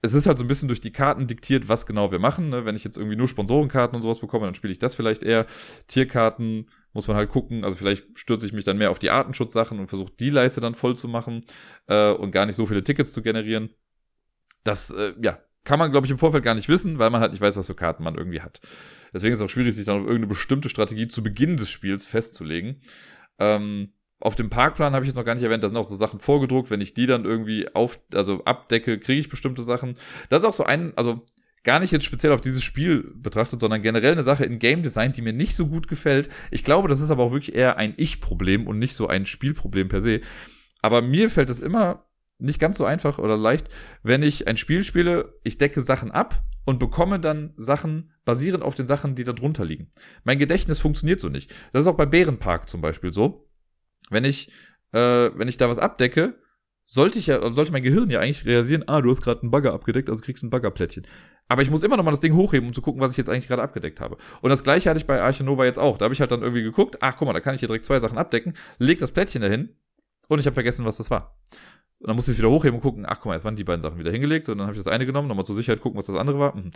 es 0.00 0.14
ist 0.14 0.26
halt 0.26 0.38
so 0.38 0.44
ein 0.44 0.48
bisschen 0.48 0.68
durch 0.68 0.80
die 0.80 0.92
Karten 0.92 1.26
diktiert, 1.26 1.68
was 1.68 1.86
genau 1.86 2.12
wir 2.12 2.20
machen. 2.20 2.50
Ne? 2.50 2.64
Wenn 2.64 2.76
ich 2.76 2.84
jetzt 2.84 2.96
irgendwie 2.96 3.16
nur 3.16 3.26
Sponsorenkarten 3.26 3.96
und 3.96 4.02
sowas 4.02 4.20
bekomme, 4.20 4.46
dann 4.46 4.54
spiele 4.54 4.72
ich 4.72 4.78
das 4.78 4.94
vielleicht 4.94 5.22
eher. 5.22 5.46
Tierkarten 5.88 6.70
muss 6.92 7.08
man 7.08 7.16
halt 7.16 7.30
gucken. 7.30 7.64
Also 7.64 7.76
vielleicht 7.76 8.06
stürze 8.16 8.46
ich 8.46 8.52
mich 8.52 8.64
dann 8.64 8.78
mehr 8.78 8.90
auf 8.90 9.00
die 9.00 9.10
Artenschutzsachen 9.10 9.78
und 9.78 9.88
versuche 9.88 10.12
die 10.18 10.30
Leiste 10.30 10.60
dann 10.60 10.74
voll 10.74 10.96
zu 10.96 11.08
machen 11.08 11.44
äh, 11.86 12.12
und 12.12 12.30
gar 12.30 12.46
nicht 12.46 12.56
so 12.56 12.66
viele 12.66 12.84
Tickets 12.84 13.12
zu 13.12 13.22
generieren. 13.22 13.70
Das, 14.62 14.90
äh, 14.90 15.14
ja, 15.20 15.40
kann 15.64 15.78
man, 15.78 15.90
glaube 15.90 16.06
ich, 16.06 16.10
im 16.10 16.18
Vorfeld 16.18 16.44
gar 16.44 16.54
nicht 16.54 16.68
wissen, 16.68 16.98
weil 16.98 17.10
man 17.10 17.20
halt 17.20 17.32
nicht 17.32 17.40
weiß, 17.40 17.56
was 17.56 17.66
für 17.66 17.74
Karten 17.74 18.04
man 18.04 18.14
irgendwie 18.14 18.40
hat. 18.40 18.60
Deswegen 19.12 19.32
ist 19.32 19.40
es 19.40 19.44
auch 19.44 19.50
schwierig, 19.50 19.74
sich 19.74 19.86
dann 19.86 19.96
auf 19.96 20.02
irgendeine 20.02 20.28
bestimmte 20.28 20.68
Strategie 20.68 21.08
zu 21.08 21.22
Beginn 21.22 21.56
des 21.56 21.70
Spiels 21.70 22.04
festzulegen. 22.04 22.82
Ähm, 23.38 23.92
auf 24.20 24.34
dem 24.34 24.50
Parkplan 24.50 24.94
habe 24.94 25.04
ich 25.04 25.08
jetzt 25.08 25.16
noch 25.16 25.24
gar 25.24 25.34
nicht 25.34 25.44
erwähnt, 25.44 25.62
da 25.62 25.68
sind 25.68 25.76
auch 25.76 25.84
so 25.84 25.94
Sachen 25.94 26.18
vorgedruckt. 26.18 26.70
Wenn 26.70 26.80
ich 26.80 26.94
die 26.94 27.06
dann 27.06 27.24
irgendwie 27.24 27.72
auf, 27.74 28.00
also 28.12 28.44
abdecke, 28.44 28.98
kriege 28.98 29.20
ich 29.20 29.28
bestimmte 29.28 29.62
Sachen. 29.62 29.96
Das 30.28 30.42
ist 30.42 30.48
auch 30.48 30.54
so 30.54 30.64
ein, 30.64 30.92
also 30.96 31.24
gar 31.62 31.80
nicht 31.80 31.92
jetzt 31.92 32.04
speziell 32.04 32.32
auf 32.32 32.40
dieses 32.40 32.64
Spiel 32.64 33.12
betrachtet, 33.14 33.60
sondern 33.60 33.82
generell 33.82 34.12
eine 34.12 34.22
Sache 34.22 34.44
in 34.44 34.58
Game 34.58 34.82
Design, 34.82 35.12
die 35.12 35.22
mir 35.22 35.32
nicht 35.32 35.54
so 35.54 35.66
gut 35.66 35.86
gefällt. 35.86 36.28
Ich 36.50 36.64
glaube, 36.64 36.88
das 36.88 37.00
ist 37.00 37.10
aber 37.10 37.24
auch 37.24 37.32
wirklich 37.32 37.54
eher 37.54 37.76
ein 37.76 37.94
Ich-Problem 37.96 38.66
und 38.66 38.78
nicht 38.78 38.94
so 38.94 39.06
ein 39.06 39.26
Spielproblem 39.26 39.88
per 39.88 40.00
se. 40.00 40.20
Aber 40.82 41.02
mir 41.02 41.30
fällt 41.30 41.50
es 41.50 41.60
immer 41.60 42.06
nicht 42.38 42.60
ganz 42.60 42.78
so 42.78 42.84
einfach 42.84 43.18
oder 43.18 43.36
leicht, 43.36 43.68
wenn 44.02 44.22
ich 44.22 44.46
ein 44.46 44.56
Spiel 44.56 44.84
spiele, 44.84 45.34
ich 45.42 45.58
decke 45.58 45.82
Sachen 45.82 46.10
ab 46.10 46.42
und 46.64 46.78
bekomme 46.78 47.18
dann 47.18 47.52
Sachen 47.56 48.12
basierend 48.24 48.62
auf 48.62 48.74
den 48.74 48.86
Sachen, 48.86 49.14
die 49.14 49.24
da 49.24 49.32
drunter 49.32 49.64
liegen. 49.64 49.90
Mein 50.24 50.38
Gedächtnis 50.38 50.80
funktioniert 50.80 51.20
so 51.20 51.28
nicht. 51.28 51.52
Das 51.72 51.82
ist 51.82 51.88
auch 51.88 51.96
bei 51.96 52.06
Bärenpark 52.06 52.68
zum 52.68 52.80
Beispiel 52.80 53.12
so. 53.12 53.47
Wenn 54.10 54.24
ich, 54.24 54.50
äh, 54.92 55.30
wenn 55.34 55.48
ich 55.48 55.56
da 55.56 55.68
was 55.68 55.78
abdecke, 55.78 56.34
sollte 56.86 57.18
ich 57.18 57.26
ja, 57.26 57.52
sollte 57.52 57.70
mein 57.70 57.82
Gehirn 57.82 58.08
ja 58.08 58.20
eigentlich 58.20 58.46
realisieren, 58.46 58.84
ah, 58.86 59.02
du 59.02 59.10
hast 59.10 59.20
gerade 59.20 59.42
einen 59.42 59.50
Bagger 59.50 59.74
abgedeckt, 59.74 60.08
also 60.08 60.22
kriegst 60.22 60.42
ein 60.42 60.50
Baggerplättchen. 60.50 61.06
Aber 61.46 61.60
ich 61.60 61.70
muss 61.70 61.82
immer 61.82 61.98
noch 61.98 62.04
mal 62.04 62.10
das 62.10 62.20
Ding 62.20 62.34
hochheben, 62.34 62.68
um 62.68 62.74
zu 62.74 62.80
gucken, 62.80 63.00
was 63.00 63.12
ich 63.12 63.18
jetzt 63.18 63.28
eigentlich 63.28 63.46
gerade 63.46 63.62
abgedeckt 63.62 64.00
habe. 64.00 64.16
Und 64.40 64.48
das 64.50 64.64
gleiche 64.64 64.88
hatte 64.88 64.98
ich 64.98 65.06
bei 65.06 65.20
Archinova 65.20 65.66
jetzt 65.66 65.78
auch. 65.78 65.98
Da 65.98 66.04
habe 66.04 66.14
ich 66.14 66.20
halt 66.20 66.30
dann 66.30 66.42
irgendwie 66.42 66.62
geguckt, 66.62 66.98
ach 67.00 67.16
guck 67.16 67.26
mal, 67.26 67.34
da 67.34 67.40
kann 67.40 67.54
ich 67.54 67.60
hier 67.60 67.68
direkt 67.68 67.84
zwei 67.84 67.98
Sachen 68.00 68.16
abdecken, 68.16 68.54
leg 68.78 68.98
das 68.98 69.12
Plättchen 69.12 69.42
dahin 69.42 69.76
und 70.28 70.38
ich 70.38 70.46
habe 70.46 70.54
vergessen, 70.54 70.86
was 70.86 70.96
das 70.96 71.10
war. 71.10 71.38
Und 71.98 72.08
dann 72.08 72.16
musste 72.16 72.30
ich 72.30 72.36
es 72.36 72.38
wieder 72.38 72.50
hochheben 72.50 72.76
und 72.76 72.82
gucken, 72.82 73.04
ach 73.06 73.16
guck 73.16 73.26
mal, 73.26 73.34
jetzt 73.34 73.44
waren 73.44 73.56
die 73.56 73.64
beiden 73.64 73.82
Sachen 73.82 73.98
wieder 73.98 74.10
hingelegt 74.10 74.48
und 74.48 74.58
dann 74.58 74.66
habe 74.66 74.74
ich 74.74 74.82
das 74.82 74.90
eine 74.90 75.04
genommen, 75.04 75.28
nochmal 75.28 75.44
zur 75.44 75.56
Sicherheit 75.56 75.80
gucken, 75.80 75.98
was 75.98 76.06
das 76.06 76.16
andere 76.16 76.38
war. 76.38 76.56
Mhm. 76.56 76.70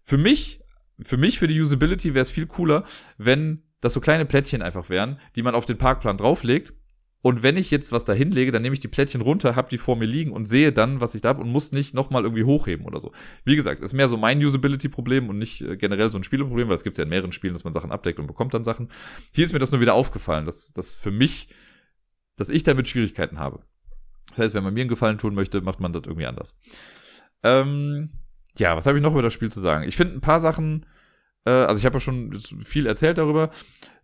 Für 0.00 0.18
mich, 0.18 0.60
für 1.02 1.16
mich, 1.16 1.38
für 1.40 1.48
die 1.48 1.60
Usability 1.60 2.14
wäre 2.14 2.22
es 2.22 2.30
viel 2.30 2.46
cooler, 2.46 2.84
wenn 3.18 3.62
das 3.80 3.92
so 3.92 4.00
kleine 4.00 4.24
Plättchen 4.24 4.62
einfach 4.62 4.88
wären, 4.88 5.20
die 5.36 5.42
man 5.42 5.54
auf 5.54 5.64
den 5.64 5.78
Parkplan 5.78 6.16
drauflegt 6.16 6.72
und 7.26 7.42
wenn 7.42 7.56
ich 7.56 7.72
jetzt 7.72 7.90
was 7.90 8.04
da 8.04 8.12
hinlege, 8.12 8.52
dann 8.52 8.62
nehme 8.62 8.74
ich 8.74 8.78
die 8.78 8.86
Plättchen 8.86 9.20
runter, 9.20 9.56
habe 9.56 9.68
die 9.68 9.78
vor 9.78 9.96
mir 9.96 10.04
liegen 10.04 10.30
und 10.30 10.44
sehe 10.44 10.72
dann, 10.72 11.00
was 11.00 11.16
ich 11.16 11.22
da 11.22 11.30
habe 11.30 11.40
und 11.40 11.50
muss 11.50 11.72
nicht 11.72 11.92
nochmal 11.92 12.22
irgendwie 12.22 12.44
hochheben 12.44 12.86
oder 12.86 13.00
so. 13.00 13.10
Wie 13.44 13.56
gesagt, 13.56 13.82
ist 13.82 13.94
mehr 13.94 14.08
so 14.08 14.16
mein 14.16 14.38
Usability-Problem 14.38 15.28
und 15.28 15.36
nicht 15.36 15.60
äh, 15.62 15.76
generell 15.76 16.08
so 16.08 16.18
ein 16.18 16.22
Spieleproblem, 16.22 16.68
weil 16.68 16.76
es 16.76 16.84
gibt 16.84 16.96
ja 16.98 17.02
in 17.02 17.10
mehreren 17.10 17.32
Spielen, 17.32 17.52
dass 17.52 17.64
man 17.64 17.72
Sachen 17.72 17.90
abdeckt 17.90 18.20
und 18.20 18.28
bekommt 18.28 18.54
dann 18.54 18.62
Sachen. 18.62 18.90
Hier 19.32 19.44
ist 19.44 19.52
mir 19.52 19.58
das 19.58 19.72
nur 19.72 19.80
wieder 19.80 19.94
aufgefallen, 19.94 20.44
dass 20.44 20.72
das 20.72 20.94
für 20.94 21.10
mich, 21.10 21.48
dass 22.36 22.48
ich 22.48 22.62
damit 22.62 22.86
Schwierigkeiten 22.86 23.40
habe. 23.40 23.64
Das 24.30 24.38
heißt, 24.38 24.54
wenn 24.54 24.62
man 24.62 24.74
mir 24.74 24.82
einen 24.82 24.88
Gefallen 24.88 25.18
tun 25.18 25.34
möchte, 25.34 25.60
macht 25.62 25.80
man 25.80 25.92
das 25.92 26.04
irgendwie 26.04 26.26
anders. 26.26 26.56
Ähm, 27.42 28.10
ja, 28.56 28.76
was 28.76 28.86
habe 28.86 28.98
ich 28.98 29.02
noch 29.02 29.14
über 29.14 29.22
das 29.22 29.32
Spiel 29.32 29.50
zu 29.50 29.58
sagen? 29.58 29.82
Ich 29.88 29.96
finde 29.96 30.14
ein 30.14 30.20
paar 30.20 30.38
Sachen 30.38 30.86
äh, 31.46 31.50
also 31.50 31.78
ich 31.78 31.86
habe 31.86 31.96
ja 31.96 32.00
schon 32.00 32.38
viel 32.62 32.86
erzählt 32.86 33.18
darüber. 33.18 33.50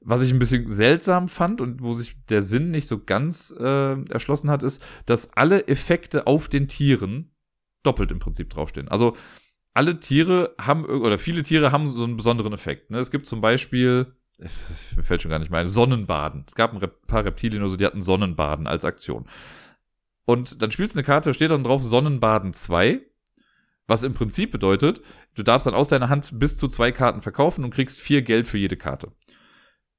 Was 0.00 0.22
ich 0.22 0.32
ein 0.32 0.38
bisschen 0.38 0.66
seltsam 0.66 1.28
fand 1.28 1.60
und 1.60 1.82
wo 1.82 1.92
sich 1.92 2.16
der 2.28 2.42
Sinn 2.42 2.70
nicht 2.70 2.88
so 2.88 3.04
ganz 3.04 3.54
äh, 3.56 4.02
erschlossen 4.10 4.50
hat, 4.50 4.62
ist, 4.62 4.84
dass 5.06 5.32
alle 5.34 5.68
Effekte 5.68 6.26
auf 6.26 6.48
den 6.48 6.66
Tieren 6.66 7.30
doppelt 7.84 8.10
im 8.10 8.18
Prinzip 8.18 8.50
draufstehen. 8.50 8.88
Also 8.88 9.16
alle 9.74 10.00
Tiere 10.00 10.54
haben, 10.60 10.84
oder 10.84 11.18
viele 11.18 11.42
Tiere 11.42 11.72
haben 11.72 11.86
so 11.86 12.04
einen 12.04 12.16
besonderen 12.16 12.52
Effekt. 12.52 12.90
Ne? 12.90 12.98
Es 12.98 13.10
gibt 13.10 13.26
zum 13.26 13.40
Beispiel, 13.40 14.12
mir 14.38 15.02
fällt 15.02 15.22
schon 15.22 15.30
gar 15.30 15.38
nicht 15.38 15.50
mehr 15.50 15.60
ein, 15.60 15.68
Sonnenbaden. 15.68 16.44
Es 16.48 16.54
gab 16.54 16.72
ein 16.74 16.90
paar 17.06 17.24
Reptilien 17.24 17.62
oder 17.62 17.70
so, 17.70 17.76
die 17.76 17.86
hatten 17.86 18.00
Sonnenbaden 18.00 18.66
als 18.66 18.84
Aktion. 18.84 19.28
Und 20.24 20.62
dann 20.62 20.70
spielst 20.70 20.94
du 20.94 20.98
eine 20.98 21.06
Karte, 21.06 21.34
steht 21.34 21.50
dann 21.50 21.64
drauf 21.64 21.82
Sonnenbaden 21.82 22.52
2 22.52 23.02
Was 23.92 24.04
im 24.04 24.14
Prinzip 24.14 24.50
bedeutet, 24.50 25.02
du 25.34 25.42
darfst 25.42 25.66
dann 25.66 25.74
aus 25.74 25.90
deiner 25.90 26.08
Hand 26.08 26.38
bis 26.38 26.56
zu 26.56 26.66
zwei 26.68 26.92
Karten 26.92 27.20
verkaufen 27.20 27.62
und 27.62 27.74
kriegst 27.74 28.00
vier 28.00 28.22
Geld 28.22 28.48
für 28.48 28.56
jede 28.56 28.78
Karte. 28.78 29.12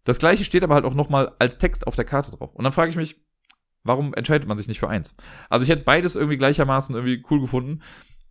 Das 0.04 0.18
gleiche 0.18 0.44
steht 0.44 0.64
aber 0.64 0.74
halt 0.74 0.84
auch 0.84 0.96
nochmal 0.96 1.34
als 1.38 1.60
Text 1.60 1.86
auf 1.86 1.96
der 1.96 2.04
Karte 2.04 2.32
drauf. 2.32 2.56
Und 2.56 2.64
dann 2.64 2.74
frage 2.74 2.90
ich 2.90 2.98
mich, 2.98 3.22
warum 3.84 4.16
entscheidet 4.16 4.48
man 4.48 4.58
sich 4.58 4.68
nicht 4.68 4.80
für 4.80 4.90
eins? 4.90 5.16
Also 5.48 5.62
ich 5.62 5.70
hätte 5.70 5.84
beides 5.84 6.16
irgendwie 6.16 6.38
gleichermaßen 6.38 6.96
irgendwie 6.96 7.24
cool 7.30 7.40
gefunden, 7.40 7.84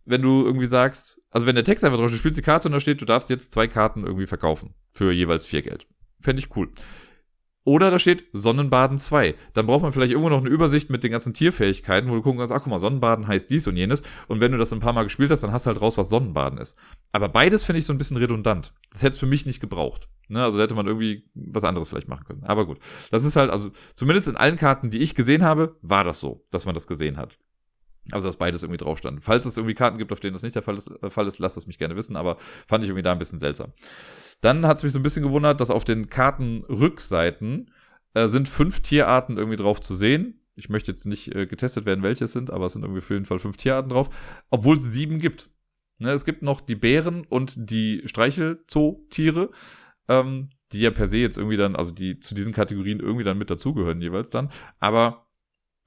wenn 0.03 0.21
du 0.21 0.43
irgendwie 0.43 0.65
sagst, 0.65 1.25
also 1.31 1.47
wenn 1.47 1.55
der 1.55 1.63
Text 1.63 1.85
einfach 1.85 1.97
drauf 1.97 2.09
steht, 2.09 2.17
du 2.17 2.19
spielst 2.19 2.39
die 2.39 2.43
Karte 2.43 2.67
und 2.67 2.73
da 2.73 2.81
steht, 2.81 2.99
du 2.99 3.05
darfst 3.05 3.29
jetzt 3.29 3.53
zwei 3.53 3.69
Karten 3.69 4.03
irgendwie 4.03 4.27
verkaufen 4.27 4.73
für 4.91 5.13
jeweils 5.13 5.45
vier 5.45 5.61
Geld. 5.61 5.87
Fände 6.19 6.41
ich 6.41 6.53
cool. 6.57 6.73
Oder 7.65 7.91
da 7.91 7.99
steht 7.99 8.25
Sonnenbaden 8.33 8.97
2. 8.97 9.35
Dann 9.53 9.65
braucht 9.65 9.83
man 9.83 9.93
vielleicht 9.93 10.11
irgendwo 10.11 10.29
noch 10.29 10.41
eine 10.41 10.49
Übersicht 10.49 10.89
mit 10.89 11.03
den 11.03 11.11
ganzen 11.11 11.33
Tierfähigkeiten, 11.33 12.09
wo 12.09 12.15
du 12.15 12.21
gucken 12.21 12.39
kannst, 12.39 12.53
ach 12.53 12.59
guck 12.61 12.67
mal, 12.67 12.79
Sonnenbaden 12.79 13.27
heißt 13.27 13.49
dies 13.49 13.67
und 13.67 13.77
jenes. 13.77 14.03
Und 14.27 14.41
wenn 14.41 14.51
du 14.51 14.57
das 14.57 14.73
ein 14.73 14.79
paar 14.81 14.93
Mal 14.93 15.03
gespielt 15.03 15.31
hast, 15.31 15.43
dann 15.43 15.53
hast 15.53 15.65
du 15.65 15.69
halt 15.69 15.81
raus, 15.81 15.97
was 15.97 16.09
Sonnenbaden 16.09 16.59
ist. 16.59 16.77
Aber 17.13 17.29
beides 17.29 17.63
finde 17.63 17.79
ich 17.79 17.85
so 17.85 17.93
ein 17.93 17.97
bisschen 17.97 18.17
redundant. 18.17 18.73
Das 18.91 19.01
hätte 19.01 19.13
es 19.13 19.19
für 19.19 19.27
mich 19.27 19.45
nicht 19.45 19.61
gebraucht. 19.61 20.09
Ne? 20.27 20.43
Also 20.43 20.59
hätte 20.59 20.75
man 20.75 20.87
irgendwie 20.87 21.29
was 21.35 21.63
anderes 21.63 21.89
vielleicht 21.89 22.09
machen 22.09 22.25
können. 22.25 22.43
Aber 22.43 22.65
gut. 22.65 22.79
Das 23.11 23.23
ist 23.23 23.37
halt, 23.37 23.49
also 23.49 23.71
zumindest 23.95 24.27
in 24.27 24.35
allen 24.35 24.57
Karten, 24.57 24.89
die 24.89 24.99
ich 24.99 25.15
gesehen 25.15 25.43
habe, 25.43 25.77
war 25.81 26.03
das 26.03 26.19
so, 26.19 26.45
dass 26.51 26.65
man 26.65 26.73
das 26.73 26.87
gesehen 26.87 27.17
hat. 27.17 27.37
Also, 28.11 28.27
dass 28.27 28.37
beides 28.37 28.63
irgendwie 28.63 28.83
drauf 28.83 28.97
stand. 28.97 29.23
Falls 29.23 29.45
es 29.45 29.57
irgendwie 29.57 29.75
Karten 29.75 29.97
gibt, 29.97 30.11
auf 30.11 30.19
denen 30.19 30.33
das 30.33 30.43
nicht 30.43 30.55
der 30.55 30.61
Fall 30.61 30.77
ist, 30.77 30.91
äh, 31.01 31.09
Fall 31.09 31.27
ist 31.27 31.39
lasst 31.39 31.57
es 31.57 31.67
mich 31.67 31.77
gerne 31.77 31.95
wissen, 31.95 32.15
aber 32.15 32.37
fand 32.67 32.83
ich 32.83 32.89
irgendwie 32.89 33.03
da 33.03 33.13
ein 33.13 33.19
bisschen 33.19 33.39
seltsam. 33.39 33.71
Dann 34.41 34.67
hat 34.67 34.77
es 34.77 34.83
mich 34.83 34.91
so 34.91 34.99
ein 34.99 35.03
bisschen 35.03 35.23
gewundert, 35.23 35.61
dass 35.61 35.71
auf 35.71 35.85
den 35.85 36.09
Kartenrückseiten 36.09 37.71
äh, 38.13 38.27
sind 38.27 38.49
fünf 38.49 38.81
Tierarten 38.81 39.37
irgendwie 39.37 39.57
drauf 39.57 39.79
zu 39.79 39.95
sehen. 39.95 40.41
Ich 40.55 40.69
möchte 40.69 40.91
jetzt 40.91 41.05
nicht 41.05 41.33
äh, 41.33 41.47
getestet 41.47 41.85
werden, 41.85 42.03
welche 42.03 42.25
es 42.25 42.33
sind, 42.33 42.51
aber 42.51 42.65
es 42.65 42.73
sind 42.73 42.83
irgendwie 42.83 43.01
für 43.01 43.13
jeden 43.13 43.25
Fall 43.25 43.39
fünf 43.39 43.57
Tierarten 43.57 43.89
drauf, 43.89 44.09
obwohl 44.49 44.77
es 44.77 44.83
sieben 44.83 45.19
gibt. 45.19 45.49
Ne, 45.99 46.11
es 46.11 46.25
gibt 46.25 46.41
noch 46.41 46.59
die 46.59 46.75
Bären 46.75 47.25
und 47.25 47.69
die 47.69 48.01
Streichelzootiere, 48.05 49.51
ähm, 50.09 50.49
die 50.71 50.81
ja 50.81 50.91
per 50.91 51.07
se 51.07 51.17
jetzt 51.17 51.37
irgendwie 51.37 51.55
dann, 51.57 51.75
also 51.75 51.91
die 51.91 52.19
zu 52.19 52.35
diesen 52.35 52.51
Kategorien 52.51 52.99
irgendwie 52.99 53.23
dann 53.23 53.37
mit 53.37 53.49
dazugehören 53.49 54.01
jeweils 54.01 54.31
dann. 54.31 54.49
Aber 54.79 55.22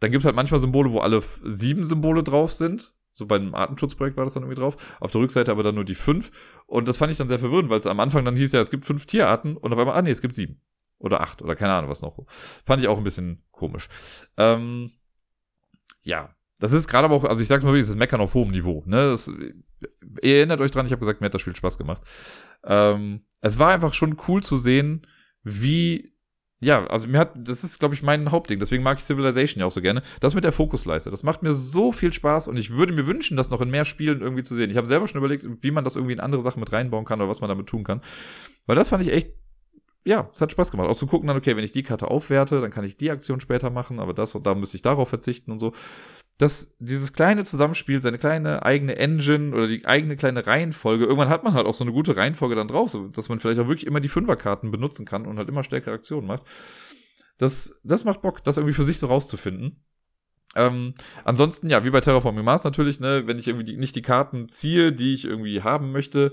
dann 0.01 0.11
gibt 0.11 0.23
es 0.23 0.27
halt 0.27 0.37
manchmal 0.37 0.61
Symbole, 0.61 0.93
wo 0.93 1.01
alle 1.01 1.23
sieben 1.45 1.85
Symbole 1.85 2.23
drauf 2.23 2.53
sind. 2.53 2.95
So 3.13 3.25
bei 3.25 3.37
einem 3.37 3.55
Artenschutzprojekt 3.55 4.17
war 4.19 4.25
das 4.25 4.35
dann 4.35 4.43
irgendwie 4.43 4.61
drauf. 4.61 4.77
Auf 5.01 5.11
der 5.11 5.23
Rückseite 5.23 5.51
aber 5.51 5.63
dann 5.63 5.75
nur 5.75 5.85
die 5.85 5.95
fünf. 5.95 6.31
Und 6.67 6.87
das 6.87 6.99
fand 6.99 7.11
ich 7.11 7.19
dann 7.19 7.29
sehr 7.29 7.39
verwirrend, 7.39 7.71
weil 7.71 7.79
es 7.79 7.87
am 7.87 8.01
Anfang 8.01 8.25
dann 8.25 8.37
hieß 8.37 8.53
ja, 8.53 8.61
es 8.61 8.71
gibt 8.71 8.85
fünf 8.85 9.07
Tierarten 9.07 9.57
und 9.57 9.73
auf 9.73 9.79
einmal, 9.79 9.97
ah 9.97 10.03
nee, 10.03 10.11
es 10.11 10.21
gibt 10.21 10.35
sieben. 10.35 10.61
Oder 10.99 11.21
acht 11.21 11.41
oder 11.43 11.57
keine 11.57 11.73
Ahnung 11.73 11.91
was 11.91 12.03
noch. 12.03 12.19
Fand 12.27 12.83
ich 12.83 12.89
auch 12.89 12.99
ein 12.99 13.05
bisschen 13.05 13.43
komisch. 13.53 13.89
Ähm, 14.37 14.93
ja, 16.03 16.35
das 16.59 16.73
ist 16.73 16.89
gerade 16.89 17.07
aber 17.07 17.15
auch, 17.15 17.25
also 17.25 17.41
ich 17.41 17.49
sag's 17.49 17.65
mal 17.65 17.71
wirklich, 17.71 17.85
das 17.85 17.91
ist 17.91 17.99
Meckern 17.99 18.21
auf 18.21 18.35
hohem 18.35 18.51
Niveau. 18.51 18.83
Ne? 18.87 19.11
Das, 19.11 19.31
ihr 20.23 20.37
erinnert 20.37 20.61
euch 20.61 20.71
dran, 20.71 20.87
ich 20.87 20.93
habe 20.93 21.01
gesagt, 21.01 21.21
mir 21.21 21.27
hat 21.27 21.35
das 21.35 21.43
Spiel 21.43 21.57
Spaß 21.57 21.79
gemacht. 21.79 22.03
Ähm, 22.65 23.25
es 23.41 23.59
war 23.59 23.73
einfach 23.73 23.95
schon 23.95 24.17
cool 24.29 24.43
zu 24.43 24.57
sehen, 24.57 25.07
wie 25.43 26.16
ja, 26.61 26.87
also 26.87 27.07
mir 27.07 27.19
hat, 27.19 27.33
das 27.37 27.65
ist, 27.65 27.79
glaube 27.79 27.95
ich, 27.95 28.03
mein 28.03 28.31
Hauptding. 28.31 28.59
Deswegen 28.59 28.83
mag 28.83 28.97
ich 28.97 29.05
Civilization 29.05 29.61
ja 29.61 29.67
auch 29.67 29.71
so 29.71 29.83
gerne. 29.83 30.03
Das 30.21 30.35
mit 30.35 30.45
der 30.45 30.53
Fokusleiste, 30.53 31.11
das 31.11 31.23
macht 31.23 31.43
mir 31.43 31.53
so 31.53 31.93
viel 31.93 32.13
Spaß 32.13 32.49
und 32.49 32.57
ich 32.57 32.71
würde 32.71 32.95
mir 32.95 33.07
wünschen, 33.07 33.37
das 33.37 33.51
noch 33.51 33.61
in 33.61 33.71
mehr 33.71 33.85
Spielen 33.85 34.23
irgendwie 34.23 34.43
zu 34.43 34.55
sehen. 34.55 34.71
Ich 34.71 34.77
habe 34.79 34.87
selber 34.87 35.07
schon 35.07 35.19
überlegt, 35.19 35.47
wie 35.61 35.71
man 35.71 35.85
das 35.85 35.97
irgendwie 35.97 36.15
in 36.15 36.21
andere 36.21 36.41
Sachen 36.41 36.61
mit 36.61 36.73
reinbauen 36.73 37.05
kann 37.05 37.21
oder 37.21 37.29
was 37.29 37.41
man 37.41 37.49
damit 37.49 37.67
tun 37.67 37.85
kann. 37.85 38.01
Weil 38.65 38.77
das 38.77 38.89
fand 38.89 39.05
ich 39.05 39.13
echt, 39.13 39.35
ja, 40.07 40.31
es 40.33 40.41
hat 40.41 40.53
Spaß 40.53 40.71
gemacht. 40.71 40.89
Auch 40.89 40.97
zu 40.97 41.07
gucken 41.07 41.27
dann, 41.27 41.37
okay, 41.37 41.57
wenn 41.57 41.65
ich 41.65 41.73
die 41.73 41.83
Karte 41.83 42.09
aufwerte, 42.09 42.61
dann 42.61 42.71
kann 42.71 42.85
ich 42.85 42.97
die 42.97 43.11
Aktion 43.11 43.41
später 43.41 43.71
machen, 43.71 44.01
aber 44.01 44.15
das 44.15 44.35
und 44.35 44.47
da 44.47 44.55
müsste 44.55 44.77
ich 44.77 44.83
darauf 44.83 45.09
verzichten 45.09 45.51
und 45.53 45.59
so 45.59 45.73
dass 46.39 46.77
dieses 46.79 47.15
kleine 47.15 47.45
Zusammenspiel, 47.45 48.01
seine 48.01 48.19
kleine 48.19 48.63
eigene 48.63 48.97
Engine 48.97 49.55
oder 49.55 49.67
die 49.69 49.87
eigene 49.87 50.17
kleine 50.17 50.47
Reihenfolge, 50.47 51.05
irgendwann 51.05 51.31
hat 51.31 51.45
man 51.45 51.55
halt 51.55 51.67
auch 51.67 51.75
so 51.75 51.85
eine 51.85 51.93
gute 51.93 52.17
Reihenfolge 52.17 52.55
dann 52.55 52.69
drauf, 52.69 52.91
so, 52.91 53.09
dass 53.09 53.29
man 53.29 53.41
vielleicht 53.41 53.59
auch 53.59 53.69
wirklich 53.69 53.87
immer 53.87 54.01
die 54.01 54.09
Fünferkarten 54.09 54.71
benutzen 54.71 55.07
kann 55.07 55.27
und 55.27 55.39
halt 55.39 55.49
immer 55.49 55.65
stärkere 55.65 55.95
Aktionen 55.95 56.27
macht. 56.27 56.43
Das, 57.39 57.81
das 57.85 58.05
macht 58.05 58.21
Bock, 58.21 58.45
das 58.45 58.59
irgendwie 58.59 58.75
für 58.75 58.85
sich 58.85 58.99
so 58.99 59.07
rauszufinden. 59.07 59.83
Ähm, 60.55 60.95
ansonsten, 61.25 61.71
ja, 61.71 61.85
wie 61.85 61.91
bei 61.91 62.01
Terraforming 62.01 62.45
Mars 62.45 62.65
natürlich, 62.65 63.01
ne, 63.01 63.27
wenn 63.27 63.39
ich 63.39 63.49
irgendwie 63.49 63.65
die, 63.65 63.77
nicht 63.77 63.97
die 63.97 64.03
Karten 64.03 64.49
ziehe, 64.49 64.93
die 64.93 65.15
ich 65.15 65.25
irgendwie 65.25 65.63
haben 65.63 65.91
möchte, 65.91 66.33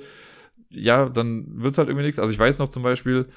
ja, 0.69 1.07
dann 1.07 1.45
wird's 1.61 1.77
halt 1.77 1.87
irgendwie 1.87 2.05
nichts. 2.05 2.19
Also 2.19 2.31
ich 2.31 2.39
weiß 2.39 2.59
noch 2.59 2.69
zum 2.69 2.83
Beispiel, 2.83 3.27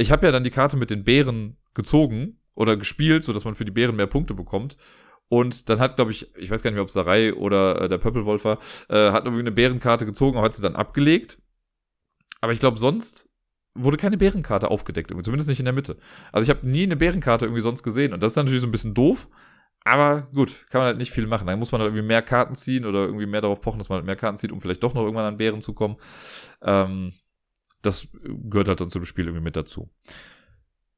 ich 0.00 0.10
habe 0.10 0.26
ja 0.26 0.32
dann 0.32 0.44
die 0.44 0.50
Karte 0.50 0.76
mit 0.76 0.90
den 0.90 1.04
Bären 1.04 1.56
gezogen 1.74 2.38
oder 2.54 2.76
gespielt, 2.76 3.22
so 3.24 3.32
dass 3.32 3.44
man 3.44 3.54
für 3.54 3.64
die 3.64 3.70
Bären 3.70 3.96
mehr 3.96 4.06
Punkte 4.06 4.34
bekommt. 4.34 4.76
Und 5.28 5.68
dann 5.68 5.78
hat, 5.78 5.96
glaube 5.96 6.10
ich, 6.10 6.34
ich 6.36 6.50
weiß 6.50 6.62
gar 6.62 6.70
nicht 6.70 6.76
mehr, 6.76 6.82
ob 6.82 6.88
es 6.88 6.94
Sarai 6.94 7.34
oder 7.34 7.82
äh, 7.82 7.88
der 7.88 7.98
Pöppelwolf 7.98 8.44
war, 8.44 8.58
äh, 8.88 9.12
hat 9.12 9.24
irgendwie 9.24 9.42
eine 9.42 9.52
Bärenkarte 9.52 10.06
gezogen, 10.06 10.36
aber 10.36 10.46
hat 10.46 10.54
sie 10.54 10.62
dann 10.62 10.74
abgelegt. 10.74 11.38
Aber 12.40 12.52
ich 12.52 12.58
glaube, 12.58 12.78
sonst 12.78 13.28
wurde 13.74 13.96
keine 13.96 14.16
Bärenkarte 14.16 14.70
aufgedeckt, 14.70 15.10
irgendwie, 15.10 15.24
zumindest 15.24 15.48
nicht 15.48 15.60
in 15.60 15.66
der 15.66 15.74
Mitte. 15.74 15.98
Also 16.32 16.42
ich 16.42 16.56
habe 16.56 16.66
nie 16.66 16.82
eine 16.82 16.96
Bärenkarte 16.96 17.44
irgendwie 17.44 17.62
sonst 17.62 17.82
gesehen. 17.82 18.12
Und 18.12 18.22
das 18.22 18.32
ist 18.32 18.36
natürlich 18.36 18.62
so 18.62 18.66
ein 18.66 18.72
bisschen 18.72 18.94
doof. 18.94 19.28
Aber 19.84 20.28
gut, 20.34 20.66
kann 20.70 20.80
man 20.80 20.86
halt 20.88 20.98
nicht 20.98 21.12
viel 21.12 21.26
machen. 21.26 21.46
Dann 21.46 21.58
muss 21.58 21.72
man 21.72 21.80
halt 21.80 21.90
irgendwie 21.90 22.06
mehr 22.06 22.22
Karten 22.22 22.54
ziehen 22.54 22.84
oder 22.84 23.04
irgendwie 23.04 23.26
mehr 23.26 23.40
darauf 23.40 23.60
pochen, 23.60 23.78
dass 23.78 23.88
man 23.88 23.96
halt 23.96 24.06
mehr 24.06 24.16
Karten 24.16 24.36
zieht, 24.36 24.50
um 24.50 24.60
vielleicht 24.60 24.82
doch 24.82 24.94
noch 24.94 25.02
irgendwann 25.02 25.26
an 25.26 25.36
Bären 25.36 25.62
zu 25.62 25.74
kommen. 25.74 25.96
Ähm, 26.62 27.12
das 27.82 28.08
gehört 28.22 28.68
halt 28.68 28.80
dann 28.80 28.90
zum 28.90 29.04
Spiel 29.04 29.26
irgendwie 29.26 29.44
mit 29.44 29.56
dazu. 29.56 29.90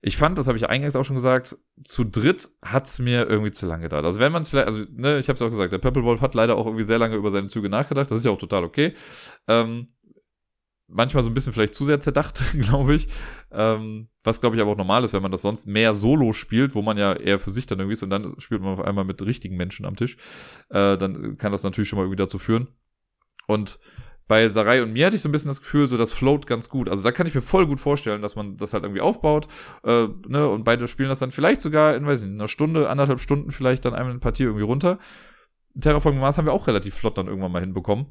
Ich 0.05 0.17
fand, 0.17 0.37
das 0.37 0.49
habe 0.49 0.59
ich 0.59 0.69
eingangs 0.69 0.97
auch 0.97 1.05
schon 1.05 1.15
gesagt, 1.15 1.57
zu 1.85 2.03
dritt 2.03 2.49
hat's 2.61 2.99
mir 2.99 3.29
irgendwie 3.29 3.53
zu 3.53 3.67
lange 3.67 3.85
gedauert. 3.85 4.05
Also 4.05 4.19
wenn 4.19 4.33
man 4.33 4.43
es 4.43 4.49
vielleicht, 4.49 4.67
also 4.67 4.85
ne, 4.91 5.19
ich 5.19 5.29
habe 5.29 5.37
es 5.37 5.43
auch 5.43 5.49
gesagt, 5.49 5.73
der 5.73 5.79
Purple 5.79 6.03
Wolf 6.03 6.21
hat 6.21 6.35
leider 6.35 6.57
auch 6.57 6.67
irgendwie 6.67 6.85
sehr 6.85 6.99
lange 6.99 7.15
über 7.15 7.31
seine 7.31 7.47
Züge 7.47 7.69
nachgedacht. 7.69 8.11
Das 8.11 8.19
ist 8.19 8.25
ja 8.25 8.33
auch 8.33 8.39
total 8.39 8.65
okay. 8.65 8.95
Ähm, 9.47 9.87
manchmal 10.89 11.23
so 11.23 11.31
ein 11.31 11.35
bisschen 11.35 11.53
vielleicht 11.53 11.75
zu 11.75 11.85
sehr 11.85 12.01
zerdacht, 12.01 12.43
glaube 12.61 12.95
ich. 12.95 13.07
Ähm, 13.51 14.09
was, 14.25 14.41
glaube 14.41 14.57
ich, 14.57 14.63
aber 14.63 14.73
auch 14.73 14.77
normal 14.77 15.05
ist, 15.05 15.13
wenn 15.13 15.23
man 15.23 15.33
das 15.33 15.43
sonst 15.43 15.67
mehr 15.67 15.95
solo 15.95 16.33
spielt, 16.33 16.75
wo 16.75 16.83
man 16.83 16.99
ja 16.99 17.15
eher 17.15 17.39
für 17.39 17.51
sich 17.51 17.67
dann 17.67 17.79
irgendwie 17.79 17.95
ist 17.95 18.03
und 18.03 18.11
dann 18.11 18.39
spielt 18.39 18.61
man 18.61 18.73
auf 18.73 18.85
einmal 18.85 19.05
mit 19.05 19.23
richtigen 19.23 19.57
Menschen 19.57 19.87
am 19.87 19.97
Tisch. 19.97 20.17
Äh, 20.69 20.99
dann 20.99 21.37
kann 21.39 21.53
das 21.53 21.63
natürlich 21.63 21.89
schon 21.89 21.99
mal 21.99 22.05
irgendwie 22.05 22.23
dazu 22.23 22.39
führen. 22.39 22.69
Und 23.47 23.79
bei 24.29 24.49
Sarai 24.49 24.83
und 24.83 24.93
mir 24.93 25.07
hatte 25.07 25.17
ich 25.17 25.23
so 25.23 25.29
ein 25.29 25.33
bisschen 25.33 25.49
das 25.49 25.61
Gefühl, 25.61 25.87
so 25.87 25.97
das 25.97 26.13
float 26.13 26.47
ganz 26.47 26.69
gut. 26.69 26.89
Also 26.89 27.03
da 27.03 27.13
kann 27.13 27.27
ich 27.27 27.35
mir 27.35 27.43
voll 27.43 27.67
gut 27.67 27.81
vorstellen, 27.81 28.23
dass 28.23 28.37
man 28.37 28.57
das 28.57 28.73
halt 28.73 28.85
irgendwie 28.85 29.01
aufbaut, 29.01 29.49
äh, 29.85 30.09
ne, 30.29 30.49
und 30.49 30.65
beide 30.65 30.89
spielen 30.89 31.09
das 31.09 31.19
dann 31.19 31.31
vielleicht 31.31 31.61
sogar 31.61 31.97
in, 31.97 32.07
weiß 32.07 32.23
nicht, 32.23 32.33
einer 32.33 32.49
Stunde, 32.49 32.89
anderthalb 32.89 33.21
Stunden 33.21 33.51
vielleicht 33.51 33.85
dann 33.85 33.95
einmal 33.95 34.11
eine 34.11 34.21
Partie 34.21 34.45
irgendwie 34.45 34.65
runter. 34.65 34.99
Terraforming 35.79 36.21
Mars 36.21 36.39
haben 36.39 36.47
wir 36.47 36.53
auch 36.53 36.67
relativ 36.67 36.95
flott 36.95 37.19
dann 37.19 37.27
irgendwann 37.27 37.53
mal 37.53 37.61
hinbekommen. 37.61 38.07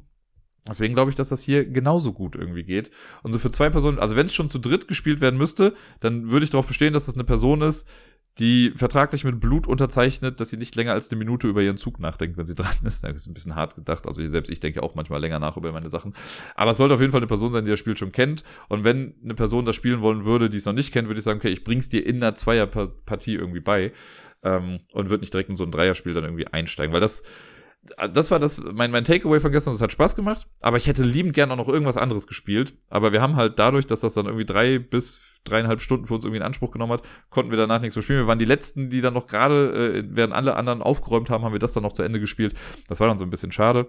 Deswegen 0.68 0.94
glaube 0.94 1.10
ich, 1.10 1.16
dass 1.16 1.28
das 1.28 1.42
hier 1.42 1.64
genauso 1.64 2.12
gut 2.12 2.36
irgendwie 2.36 2.62
geht. 2.62 2.90
Und 3.24 3.32
so 3.32 3.38
für 3.38 3.50
zwei 3.50 3.68
Personen, 3.68 3.98
also 3.98 4.14
wenn 4.14 4.26
es 4.26 4.34
schon 4.34 4.48
zu 4.48 4.58
dritt 4.58 4.86
gespielt 4.86 5.20
werden 5.20 5.36
müsste, 5.36 5.74
dann 5.98 6.30
würde 6.30 6.44
ich 6.44 6.50
darauf 6.50 6.68
bestehen, 6.68 6.92
dass 6.92 7.06
das 7.06 7.16
eine 7.16 7.24
Person 7.24 7.62
ist, 7.62 7.86
die 8.38 8.72
vertraglich 8.74 9.24
mit 9.24 9.40
Blut 9.40 9.66
unterzeichnet, 9.66 10.40
dass 10.40 10.48
sie 10.48 10.56
nicht 10.56 10.74
länger 10.74 10.92
als 10.92 11.10
eine 11.10 11.18
Minute 11.18 11.48
über 11.48 11.60
ihren 11.60 11.76
Zug 11.76 12.00
nachdenkt, 12.00 12.38
wenn 12.38 12.46
sie 12.46 12.54
dran 12.56 12.74
ist. 12.84 13.04
Das 13.04 13.12
ist 13.12 13.26
ein 13.26 13.34
bisschen 13.34 13.54
hart 13.54 13.74
gedacht. 13.74 14.06
Also 14.06 14.26
selbst 14.26 14.50
ich 14.50 14.60
denke 14.60 14.82
auch 14.82 14.94
manchmal 14.94 15.20
länger 15.20 15.38
nach 15.38 15.56
über 15.56 15.70
meine 15.72 15.90
Sachen. 15.90 16.14
Aber 16.54 16.70
es 16.70 16.78
sollte 16.78 16.94
auf 16.94 17.00
jeden 17.00 17.12
Fall 17.12 17.20
eine 17.20 17.26
Person 17.26 17.52
sein, 17.52 17.64
die 17.64 17.70
das 17.70 17.78
Spiel 17.78 17.96
schon 17.96 18.12
kennt. 18.12 18.42
Und 18.68 18.84
wenn 18.84 19.14
eine 19.22 19.34
Person 19.34 19.66
das 19.66 19.76
spielen 19.76 20.00
wollen 20.00 20.24
würde, 20.24 20.48
die 20.48 20.56
es 20.56 20.64
noch 20.64 20.72
nicht 20.72 20.92
kennt, 20.92 21.08
würde 21.08 21.18
ich 21.18 21.24
sagen, 21.24 21.40
okay, 21.40 21.50
ich 21.50 21.62
bring's 21.62 21.90
dir 21.90 22.06
in 22.06 22.16
einer 22.16 22.34
Zweierpartie 22.34 23.34
irgendwie 23.34 23.60
bei. 23.60 23.92
Ähm, 24.44 24.80
und 24.92 25.08
würde 25.08 25.20
nicht 25.20 25.32
direkt 25.32 25.50
in 25.50 25.56
so 25.56 25.64
ein 25.64 25.70
Dreierspiel 25.70 26.14
dann 26.14 26.24
irgendwie 26.24 26.46
einsteigen. 26.46 26.92
Weil 26.92 27.00
das, 27.00 27.22
das 28.12 28.30
war 28.30 28.38
das, 28.38 28.62
mein, 28.72 28.92
mein 28.92 29.04
Takeaway 29.04 29.40
von 29.40 29.50
gestern, 29.50 29.74
das 29.74 29.80
hat 29.80 29.92
Spaß 29.92 30.14
gemacht, 30.14 30.46
aber 30.60 30.76
ich 30.76 30.86
hätte 30.86 31.02
liebend 31.02 31.34
gern 31.34 31.50
auch 31.50 31.56
noch 31.56 31.68
irgendwas 31.68 31.96
anderes 31.96 32.26
gespielt. 32.28 32.74
Aber 32.88 33.12
wir 33.12 33.20
haben 33.20 33.36
halt 33.36 33.58
dadurch, 33.58 33.86
dass 33.86 34.00
das 34.00 34.14
dann 34.14 34.26
irgendwie 34.26 34.44
drei 34.44 34.78
bis 34.78 35.40
dreieinhalb 35.44 35.80
Stunden 35.80 36.06
für 36.06 36.14
uns 36.14 36.24
irgendwie 36.24 36.38
in 36.38 36.44
Anspruch 36.44 36.70
genommen 36.70 36.92
hat, 36.92 37.02
konnten 37.28 37.50
wir 37.50 37.58
danach 37.58 37.80
nichts 37.80 37.96
mehr 37.96 38.02
spielen. 38.02 38.20
Wir 38.20 38.26
waren 38.28 38.38
die 38.38 38.44
letzten, 38.44 38.90
die 38.90 39.00
dann 39.00 39.14
noch 39.14 39.26
gerade, 39.26 39.96
äh, 39.98 40.04
während 40.08 40.32
alle 40.32 40.54
anderen 40.54 40.82
aufgeräumt 40.82 41.30
haben, 41.30 41.44
haben 41.44 41.52
wir 41.52 41.58
das 41.58 41.72
dann 41.72 41.82
noch 41.82 41.92
zu 41.92 42.02
Ende 42.04 42.20
gespielt. 42.20 42.54
Das 42.88 43.00
war 43.00 43.08
dann 43.08 43.18
so 43.18 43.24
ein 43.24 43.30
bisschen 43.30 43.50
schade. 43.50 43.88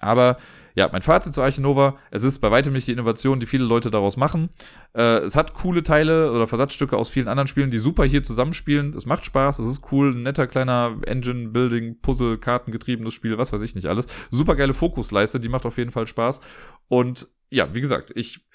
Aber 0.00 0.36
ja, 0.74 0.88
mein 0.90 1.02
Fazit 1.02 1.34
zu 1.34 1.42
Archinova, 1.42 1.96
es 2.10 2.22
ist 2.22 2.38
bei 2.38 2.50
weitem 2.50 2.72
nicht 2.72 2.86
die 2.86 2.92
Innovation, 2.92 3.40
die 3.40 3.46
viele 3.46 3.64
Leute 3.64 3.90
daraus 3.90 4.16
machen. 4.16 4.48
Äh, 4.94 5.18
es 5.18 5.36
hat 5.36 5.54
coole 5.54 5.82
Teile 5.82 6.32
oder 6.32 6.46
Versatzstücke 6.46 6.96
aus 6.96 7.10
vielen 7.10 7.28
anderen 7.28 7.46
Spielen, 7.46 7.70
die 7.70 7.78
super 7.78 8.04
hier 8.04 8.22
zusammenspielen. 8.22 8.94
Es 8.94 9.04
macht 9.04 9.24
Spaß, 9.24 9.58
es 9.58 9.68
ist 9.68 9.92
cool, 9.92 10.14
ein 10.14 10.22
netter 10.22 10.46
kleiner 10.46 10.96
Engine-Building, 11.06 12.00
Puzzle, 12.00 12.38
Kartengetriebenes 12.38 13.12
Spiel, 13.12 13.36
was 13.36 13.52
weiß 13.52 13.60
ich 13.60 13.74
nicht 13.74 13.86
alles. 13.86 14.06
Super 14.30 14.56
geile 14.56 14.74
Fokusleiste, 14.74 15.40
die 15.40 15.50
macht 15.50 15.66
auf 15.66 15.76
jeden 15.76 15.90
Fall 15.90 16.06
Spaß. 16.06 16.40
Und 16.88 17.28
ja, 17.50 17.74
wie 17.74 17.80
gesagt, 17.82 18.12
ich 18.14 18.46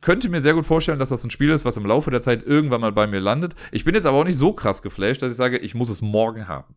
könnte 0.00 0.28
mir 0.28 0.40
sehr 0.40 0.54
gut 0.54 0.66
vorstellen, 0.66 0.98
dass 0.98 1.08
das 1.08 1.24
ein 1.24 1.30
Spiel 1.30 1.50
ist, 1.50 1.64
was 1.64 1.76
im 1.76 1.86
Laufe 1.86 2.10
der 2.10 2.22
Zeit 2.22 2.44
irgendwann 2.44 2.80
mal 2.80 2.92
bei 2.92 3.06
mir 3.06 3.20
landet. 3.20 3.54
Ich 3.72 3.84
bin 3.84 3.94
jetzt 3.94 4.06
aber 4.06 4.18
auch 4.18 4.24
nicht 4.24 4.36
so 4.36 4.52
krass 4.52 4.82
geflasht, 4.82 5.22
dass 5.22 5.30
ich 5.30 5.36
sage, 5.36 5.58
ich 5.58 5.74
muss 5.74 5.88
es 5.88 6.02
morgen 6.02 6.48
haben. 6.48 6.74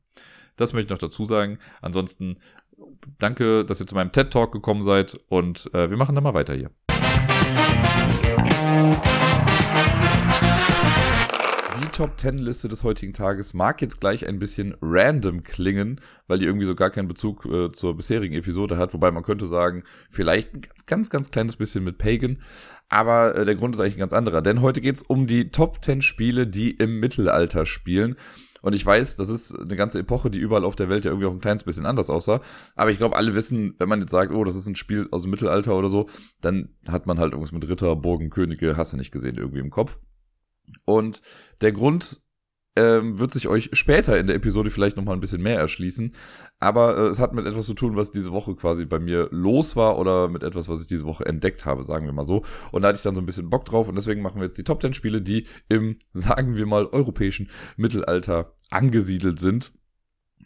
Das 0.56 0.74
möchte 0.74 0.86
ich 0.86 0.92
noch 0.92 1.10
dazu 1.10 1.26
sagen. 1.26 1.60
Ansonsten 1.82 2.38
danke, 3.20 3.66
dass 3.66 3.80
ihr 3.80 3.88
zu 3.88 3.96
meinem 3.96 4.12
TED 4.12 4.32
Talk 4.32 4.52
gekommen 4.52 4.84
seid 4.84 5.18
und 5.30 5.70
äh, 5.74 5.90
wir 5.90 5.98
machen 5.98 6.16
dann 6.16 6.24
mal 6.24 6.34
weiter 6.34 6.54
hier. 6.54 6.70
Die 11.80 11.88
Top 11.92 12.20
10 12.20 12.38
Liste 12.38 12.68
des 12.68 12.84
heutigen 12.84 13.14
Tages 13.14 13.54
mag 13.54 13.82
jetzt 13.82 14.00
gleich 14.00 14.28
ein 14.28 14.40
bisschen 14.40 14.76
random 14.82 15.44
klingen, 15.44 16.02
weil 16.28 16.40
die 16.40 16.46
irgendwie 16.46 16.66
so 16.66 16.76
gar 16.76 16.90
keinen 16.90 17.08
Bezug 17.08 17.46
äh, 17.46 17.72
zur 17.72 17.96
bisherigen 17.96 18.36
Episode 18.36 18.78
hat. 18.78 18.94
Wobei 18.94 19.12
man 19.12 19.24
könnte 19.24 19.48
sagen, 19.48 19.84
vielleicht 20.10 20.54
ein 20.54 20.62
ganz, 20.62 20.86
ganz, 20.88 21.10
ganz 21.10 21.32
kleines 21.32 21.56
bisschen 21.56 21.84
mit 21.84 21.98
Pagan. 21.98 22.42
Aber 22.90 23.36
äh, 23.36 23.46
der 23.46 23.56
Grund 23.56 23.76
ist 23.76 23.82
eigentlich 23.82 23.96
ein 23.96 24.02
ganz 24.02 24.14
anderer. 24.14 24.42
Denn 24.42 24.62
heute 24.62 24.82
geht's 24.82 25.02
um 25.02 25.28
die 25.28 25.50
Top 25.50 25.84
10 25.84 26.02
Spiele, 26.02 26.48
die 26.48 26.72
im 26.72 27.00
Mittelalter 27.00 27.66
spielen. 27.66 28.16
Und 28.64 28.74
ich 28.74 28.86
weiß, 28.86 29.18
das 29.18 29.28
ist 29.28 29.54
eine 29.60 29.76
ganze 29.76 30.00
Epoche, 30.00 30.32
die 30.32 30.40
überall 30.40 30.64
auf 30.64 30.78
der 30.78 30.88
Welt 30.88 31.04
ja 31.04 31.12
irgendwie 31.12 31.28
auch 31.28 31.34
ein 31.34 31.42
kleines 31.42 31.66
bisschen 31.66 31.86
anders 31.86 32.10
aussah. 32.10 32.40
Aber 32.76 32.92
ich 32.92 32.98
glaube, 32.98 33.18
alle 33.18 33.36
wissen, 33.36 33.76
wenn 33.78 33.90
man 33.90 34.00
jetzt 34.00 34.12
sagt, 34.12 34.32
oh, 34.32 34.46
das 34.46 34.56
ist 34.56 34.68
ein 34.68 34.76
Spiel 34.76 35.10
aus 35.12 35.24
dem 35.24 35.32
Mittelalter 35.32 35.78
oder 35.78 35.90
so, 35.90 36.08
dann 36.40 36.70
hat 36.88 37.06
man 37.06 37.20
halt 37.20 37.34
irgendwas 37.34 37.52
mit 37.52 37.68
Ritter, 37.68 37.94
Burgen, 37.98 38.30
Könige, 38.30 38.78
hast 38.78 38.94
du 38.94 38.98
nicht 38.98 39.12
gesehen, 39.12 39.36
irgendwie 39.38 39.60
im 39.60 39.70
Kopf. 39.70 40.00
Und 40.86 41.22
der 41.62 41.74
Grund 41.74 42.23
ähm, 42.76 43.20
wird 43.20 43.32
sich 43.32 43.48
euch 43.48 43.70
später 43.74 44.18
in 44.18 44.28
der 44.28 44.36
Episode 44.36 44.72
vielleicht 44.72 44.98
noch 44.98 45.04
mal 45.04 45.14
ein 45.14 45.20
bisschen 45.20 45.42
mehr 45.42 45.60
erschließen. 45.60 46.14
Aber 46.60 46.98
äh, 46.98 47.08
es 47.08 47.20
hat 47.20 47.34
mit 47.34 47.46
etwas 47.46 47.66
zu 47.66 47.74
tun, 47.74 47.96
was 47.96 48.12
diese 48.12 48.32
Woche 48.32 48.56
quasi 48.56 48.86
bei 48.86 49.00
mir 49.00 49.28
los 49.32 49.76
war 49.76 49.98
oder 49.98 50.28
mit 50.28 50.44
etwas, 50.44 50.70
was 50.70 50.82
ich 50.82 50.88
diese 50.88 51.06
Woche 51.06 51.26
entdeckt 51.26 51.66
habe, 51.66 51.84
sagen 51.84 52.06
wir 52.06 52.14
mal 52.14 52.24
so. 52.24 52.44
Und 52.72 52.82
da 52.82 52.88
hatte 52.88 52.98
ich 52.98 53.04
dann 53.04 53.16
so 53.16 53.22
ein 53.22 53.26
bisschen 53.26 53.50
Bock 53.50 53.66
drauf 53.66 53.90
und 53.90 53.96
deswegen 53.96 54.22
machen 54.22 54.40
wir 54.40 54.46
jetzt 54.46 54.58
die 54.58 54.64
Top 54.64 54.82
10 54.82 54.94
Spiele, 54.94 55.22
die 55.22 55.48
im, 55.70 55.98
sagen 56.14 56.56
wir 56.56 56.66
mal, 56.66 56.88
europäischen 56.88 57.50
Mittelalter 57.78 58.56
angesiedelt 58.72 59.40
sind. 59.40 59.72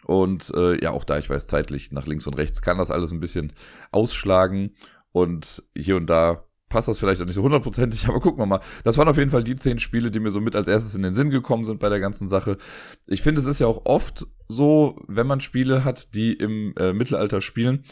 Und 0.06 0.54
äh, 0.56 0.82
ja, 0.82 0.92
auch 0.92 1.04
da, 1.04 1.18
ich 1.18 1.30
weiß, 1.30 1.48
zeitlich 1.48 1.92
nach 1.92 2.08
links 2.08 2.28
und 2.28 2.36
rechts 2.36 2.62
kann 2.62 2.78
das 2.78 2.92
alles 2.92 3.12
ein 3.12 3.20
bisschen 3.20 3.54
ausschlagen. 3.92 4.74
Und 5.12 5.64
hier 5.76 5.96
und 5.96 6.08
da 6.08 6.46
passt 6.70 6.88
das 6.88 7.00
vielleicht 7.00 7.22
auch 7.22 7.26
nicht 7.26 7.36
so 7.36 7.44
hundertprozentig, 7.44 8.06
aber 8.08 8.20
gucken 8.20 8.40
wir 8.40 8.46
mal. 8.46 8.60
Das 8.84 8.98
waren 8.98 9.08
auf 9.08 9.18
jeden 9.18 9.32
Fall 9.32 9.44
die 9.44 9.56
zehn 9.56 9.80
Spiele, 9.80 10.12
die 10.12 10.20
mir 10.20 10.32
so 10.32 10.42
mit 10.42 10.56
als 10.56 10.68
erstes 10.68 10.96
in 10.96 11.04
den 11.04 11.14
Sinn 11.14 11.30
gekommen 11.30 11.66
sind 11.66 11.80
bei 11.80 11.90
der 11.90 12.00
ganzen 12.00 12.28
Sache. 12.28 12.58
Ich 13.08 13.22
finde, 13.22 13.42
es 13.42 13.48
ist 13.48 13.60
ja 13.60 13.68
auch 13.68 13.86
oft 13.86 14.28
so, 14.48 15.00
wenn 15.08 15.28
man 15.28 15.40
Spiele 15.40 15.84
hat, 15.84 16.14
die 16.16 16.34
im 16.34 16.74
äh, 16.78 16.94
Mittelalter 16.94 17.42
spielen, 17.42 17.84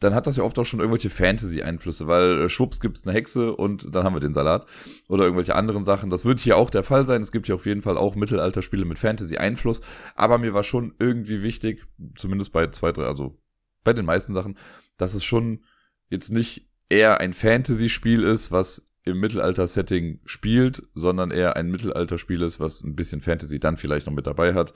dann 0.00 0.14
hat 0.14 0.26
das 0.26 0.36
ja 0.36 0.42
oft 0.42 0.58
auch 0.58 0.66
schon 0.66 0.80
irgendwelche 0.80 1.08
Fantasy-Einflüsse, 1.08 2.06
weil 2.06 2.42
äh, 2.42 2.48
schwupps 2.48 2.80
gibt's 2.80 3.06
eine 3.06 3.16
Hexe 3.16 3.54
und 3.54 3.94
dann 3.94 4.04
haben 4.04 4.14
wir 4.14 4.20
den 4.20 4.34
Salat 4.34 4.66
oder 5.08 5.24
irgendwelche 5.24 5.54
anderen 5.54 5.84
Sachen. 5.84 6.10
Das 6.10 6.24
wird 6.24 6.40
hier 6.40 6.56
auch 6.56 6.70
der 6.70 6.82
Fall 6.82 7.06
sein. 7.06 7.22
Es 7.22 7.32
gibt 7.32 7.46
hier 7.46 7.54
auf 7.54 7.66
jeden 7.66 7.82
Fall 7.82 7.96
auch 7.96 8.14
Mittelalter-Spiele 8.14 8.84
mit 8.84 8.98
Fantasy-Einfluss, 8.98 9.80
aber 10.14 10.38
mir 10.38 10.52
war 10.52 10.62
schon 10.62 10.94
irgendwie 10.98 11.42
wichtig, 11.42 11.86
zumindest 12.16 12.52
bei 12.52 12.66
zwei, 12.68 12.92
drei, 12.92 13.04
also 13.04 13.38
bei 13.82 13.92
den 13.92 14.04
meisten 14.04 14.34
Sachen, 14.34 14.58
dass 14.96 15.14
es 15.14 15.24
schon 15.24 15.64
jetzt 16.10 16.30
nicht 16.30 16.68
eher 16.88 17.20
ein 17.20 17.32
Fantasy-Spiel 17.32 18.22
ist, 18.22 18.52
was 18.52 18.84
im 19.04 19.20
Mittelalter-Setting 19.20 20.20
spielt, 20.24 20.82
sondern 20.94 21.30
eher 21.30 21.56
ein 21.56 21.70
Mittelalter-Spiel 21.70 22.42
ist, 22.42 22.60
was 22.60 22.82
ein 22.82 22.96
bisschen 22.96 23.20
Fantasy 23.20 23.58
dann 23.58 23.76
vielleicht 23.76 24.06
noch 24.06 24.14
mit 24.14 24.26
dabei 24.26 24.54
hat. 24.54 24.72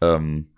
Ähm, 0.00 0.50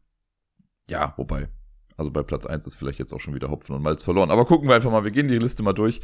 ja, 0.89 1.15
wobei, 1.17 1.49
also 1.97 2.11
bei 2.11 2.23
Platz 2.23 2.45
eins 2.45 2.67
ist 2.67 2.77
vielleicht 2.77 2.99
jetzt 2.99 3.13
auch 3.13 3.21
schon 3.21 3.35
wieder 3.35 3.51
Hopfen 3.51 3.75
und 3.75 3.83
Malz 3.83 4.03
verloren. 4.03 4.31
Aber 4.31 4.45
gucken 4.45 4.69
wir 4.69 4.75
einfach 4.75 4.91
mal, 4.91 5.05
wir 5.05 5.11
gehen 5.11 5.29
die 5.29 5.39
Liste 5.39 5.63
mal 5.63 5.73
durch. 5.73 6.01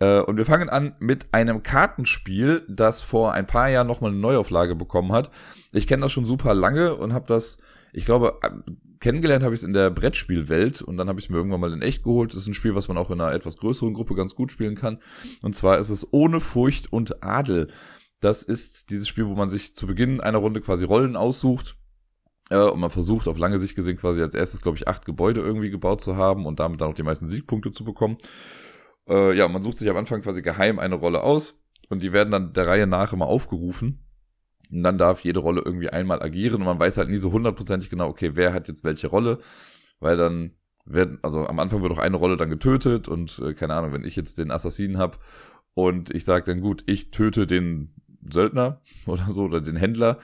Äh, 0.00 0.20
und 0.20 0.36
wir 0.36 0.44
fangen 0.44 0.68
an 0.68 0.94
mit 1.00 1.32
einem 1.32 1.62
Kartenspiel, 1.62 2.66
das 2.68 3.02
vor 3.02 3.32
ein 3.32 3.46
paar 3.46 3.70
Jahren 3.70 3.86
nochmal 3.86 4.10
eine 4.10 4.20
Neuauflage 4.20 4.76
bekommen 4.76 5.12
hat. 5.12 5.30
Ich 5.72 5.86
kenne 5.86 6.02
das 6.02 6.12
schon 6.12 6.26
super 6.26 6.52
lange 6.52 6.94
und 6.94 7.14
habe 7.14 7.26
das, 7.26 7.58
ich 7.92 8.04
glaube, 8.04 8.38
kennengelernt 9.00 9.42
habe 9.42 9.54
ich 9.54 9.60
es 9.60 9.64
in 9.64 9.72
der 9.72 9.90
Brettspielwelt 9.90 10.82
und 10.82 10.96
dann 10.96 11.08
habe 11.08 11.18
ich 11.18 11.26
es 11.26 11.30
mir 11.30 11.36
irgendwann 11.36 11.60
mal 11.60 11.72
in 11.72 11.82
echt 11.82 12.02
geholt. 12.02 12.32
Das 12.32 12.40
ist 12.40 12.46
ein 12.46 12.54
Spiel, 12.54 12.74
was 12.74 12.88
man 12.88 12.98
auch 12.98 13.10
in 13.10 13.20
einer 13.20 13.32
etwas 13.32 13.56
größeren 13.56 13.94
Gruppe 13.94 14.14
ganz 14.14 14.34
gut 14.34 14.52
spielen 14.52 14.74
kann. 14.74 15.00
Und 15.42 15.54
zwar 15.54 15.78
ist 15.78 15.90
es 15.90 16.12
Ohne 16.12 16.40
Furcht 16.40 16.92
und 16.92 17.22
Adel. 17.22 17.68
Das 18.20 18.42
ist 18.42 18.90
dieses 18.90 19.08
Spiel, 19.08 19.26
wo 19.26 19.34
man 19.34 19.48
sich 19.48 19.74
zu 19.74 19.86
Beginn 19.86 20.20
einer 20.20 20.38
Runde 20.38 20.60
quasi 20.60 20.84
Rollen 20.84 21.16
aussucht. 21.16 21.76
Äh, 22.50 22.58
und 22.58 22.80
man 22.80 22.90
versucht 22.90 23.26
auf 23.26 23.38
lange 23.38 23.58
Sicht 23.58 23.74
gesehen 23.74 23.96
quasi 23.96 24.20
als 24.20 24.34
erstes, 24.34 24.60
glaube 24.60 24.76
ich, 24.76 24.86
acht 24.86 25.06
Gebäude 25.06 25.40
irgendwie 25.40 25.70
gebaut 25.70 26.02
zu 26.02 26.16
haben 26.16 26.44
und 26.44 26.60
damit 26.60 26.80
dann 26.80 26.90
auch 26.90 26.94
die 26.94 27.02
meisten 27.02 27.28
Siegpunkte 27.28 27.72
zu 27.72 27.84
bekommen. 27.84 28.18
Äh, 29.08 29.36
ja, 29.36 29.48
man 29.48 29.62
sucht 29.62 29.78
sich 29.78 29.88
am 29.88 29.96
Anfang 29.96 30.20
quasi 30.20 30.42
geheim 30.42 30.78
eine 30.78 30.96
Rolle 30.96 31.22
aus 31.22 31.58
und 31.88 32.02
die 32.02 32.12
werden 32.12 32.30
dann 32.30 32.52
der 32.52 32.66
Reihe 32.66 32.86
nach 32.86 33.12
immer 33.14 33.26
aufgerufen. 33.26 34.04
Und 34.70 34.82
dann 34.82 34.98
darf 34.98 35.24
jede 35.24 35.40
Rolle 35.40 35.62
irgendwie 35.64 35.90
einmal 35.90 36.22
agieren 36.22 36.60
und 36.60 36.66
man 36.66 36.78
weiß 36.78 36.98
halt 36.98 37.10
nie 37.10 37.16
so 37.16 37.32
hundertprozentig 37.32 37.90
genau, 37.90 38.08
okay, 38.08 38.32
wer 38.34 38.52
hat 38.52 38.68
jetzt 38.68 38.84
welche 38.84 39.08
Rolle, 39.08 39.38
weil 39.98 40.16
dann 40.16 40.52
werden, 40.84 41.18
also 41.22 41.46
am 41.46 41.58
Anfang 41.58 41.82
wird 41.82 41.92
auch 41.92 41.98
eine 41.98 42.16
Rolle 42.16 42.36
dann 42.36 42.50
getötet 42.50 43.08
und 43.08 43.40
äh, 43.44 43.54
keine 43.54 43.74
Ahnung, 43.74 43.92
wenn 43.92 44.04
ich 44.04 44.16
jetzt 44.16 44.38
den 44.38 44.50
Assassinen 44.50 44.98
hab 44.98 45.20
und 45.74 46.10
ich 46.14 46.24
sage 46.24 46.44
dann 46.44 46.60
gut, 46.60 46.82
ich 46.86 47.10
töte 47.10 47.46
den 47.46 47.94
Söldner 48.30 48.80
oder 49.06 49.26
so 49.30 49.42
oder 49.42 49.60
den 49.60 49.76
Händler, 49.76 50.18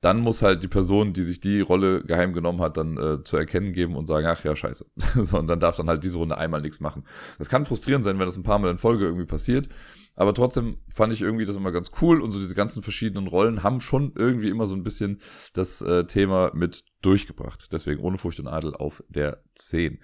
dann 0.00 0.20
muss 0.20 0.42
halt 0.42 0.62
die 0.62 0.68
Person, 0.68 1.14
die 1.14 1.22
sich 1.22 1.40
die 1.40 1.62
Rolle 1.62 2.04
geheim 2.04 2.34
genommen 2.34 2.60
hat, 2.60 2.76
dann 2.76 2.98
äh, 2.98 3.24
zu 3.24 3.38
erkennen 3.38 3.72
geben 3.72 3.96
und 3.96 4.04
sagen, 4.04 4.26
ach 4.26 4.44
ja, 4.44 4.54
scheiße. 4.54 4.84
so, 5.22 5.38
und 5.38 5.46
dann 5.46 5.60
darf 5.60 5.76
dann 5.76 5.88
halt 5.88 6.04
diese 6.04 6.18
Runde 6.18 6.36
einmal 6.36 6.60
nichts 6.60 6.80
machen. 6.80 7.04
Das 7.38 7.48
kann 7.48 7.64
frustrierend 7.64 8.04
sein, 8.04 8.18
wenn 8.18 8.26
das 8.26 8.36
ein 8.36 8.42
paar 8.42 8.58
Mal 8.58 8.70
in 8.70 8.76
Folge 8.76 9.06
irgendwie 9.06 9.24
passiert. 9.24 9.68
Aber 10.16 10.32
trotzdem 10.34 10.78
fand 10.88 11.12
ich 11.12 11.22
irgendwie 11.22 11.44
das 11.44 11.56
immer 11.56 11.72
ganz 11.72 11.90
cool 12.00 12.20
und 12.20 12.30
so 12.30 12.38
diese 12.38 12.54
ganzen 12.54 12.82
verschiedenen 12.82 13.26
Rollen 13.26 13.62
haben 13.62 13.80
schon 13.80 14.12
irgendwie 14.16 14.48
immer 14.48 14.66
so 14.66 14.76
ein 14.76 14.84
bisschen 14.84 15.20
das 15.54 15.82
äh, 15.82 16.04
Thema 16.06 16.52
mit 16.54 16.84
durchgebracht. 17.02 17.72
Deswegen 17.72 18.00
ohne 18.00 18.18
Furcht 18.18 18.40
und 18.40 18.46
Adel 18.46 18.74
auf 18.74 19.02
der 19.08 19.42
10. 19.56 20.00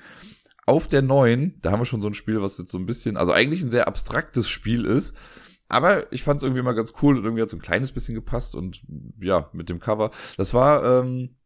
Auf 0.67 0.89
der 0.89 1.03
9, 1.03 1.59
da 1.63 1.71
haben 1.71 1.81
wir 1.81 1.87
schon 1.87 2.03
so 2.03 2.09
ein 2.09 2.15
Spiel, 2.15 2.43
was 2.43 2.59
jetzt 2.59 2.71
so 2.71 2.79
ein 2.79 2.87
bisschen, 2.87 3.17
also 3.17 3.33
eigentlich 3.33 3.63
ein 3.63 3.71
sehr 3.71 3.89
abstraktes 3.89 4.49
Spiel 4.49 4.85
ist, 4.85 5.17
aber 5.69 6.13
ich 6.13 6.25
fand 6.25 6.39
es 6.39 6.43
irgendwie 6.43 6.63
mal 6.63 6.75
ganz 6.75 6.95
cool 7.01 7.17
und 7.17 7.25
irgendwie 7.25 7.43
hat 7.43 7.51
so 7.51 7.57
ein 7.57 7.63
kleines 7.63 7.93
bisschen 7.93 8.15
gepasst 8.15 8.57
und 8.57 8.83
ja, 9.21 9.49
mit 9.53 9.69
dem 9.69 9.79
Cover. 9.79 10.11
Das 10.37 10.53
war, 10.53 10.85
ähm, 10.85 11.37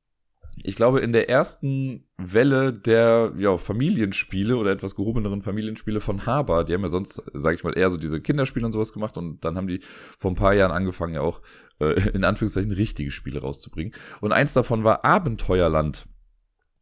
ich 0.63 0.77
glaube, 0.77 1.01
in 1.01 1.13
der 1.13 1.29
ersten 1.29 2.05
Welle 2.17 2.73
der 2.73 3.33
ja, 3.37 3.57
Familienspiele 3.57 4.57
oder 4.57 4.71
etwas 4.71 4.95
gehobeneren 4.95 5.43
Familienspiele 5.43 6.01
von 6.01 6.27
Haber. 6.27 6.65
Die 6.65 6.75
haben 6.75 6.83
ja 6.83 6.89
sonst, 6.89 7.23
sage 7.33 7.57
ich 7.57 7.65
mal, 7.65 7.77
eher 7.77 7.91
so 7.91 7.97
diese 7.97 8.21
Kinderspiele 8.21 8.65
und 8.67 8.73
sowas 8.73 8.93
gemacht 8.93 9.17
und 9.17 9.45
dann 9.45 9.57
haben 9.57 9.67
die 9.67 9.81
vor 10.19 10.31
ein 10.31 10.37
paar 10.37 10.55
Jahren 10.55 10.71
angefangen, 10.71 11.15
ja 11.15 11.23
auch 11.23 11.41
äh, 11.81 12.09
in 12.11 12.25
Anführungszeichen 12.25 12.73
richtige 12.73 13.11
Spiele 13.11 13.41
rauszubringen. 13.41 13.95
Und 14.21 14.33
eins 14.33 14.53
davon 14.53 14.85
war 14.85 15.05
Abenteuerland. 15.05 16.07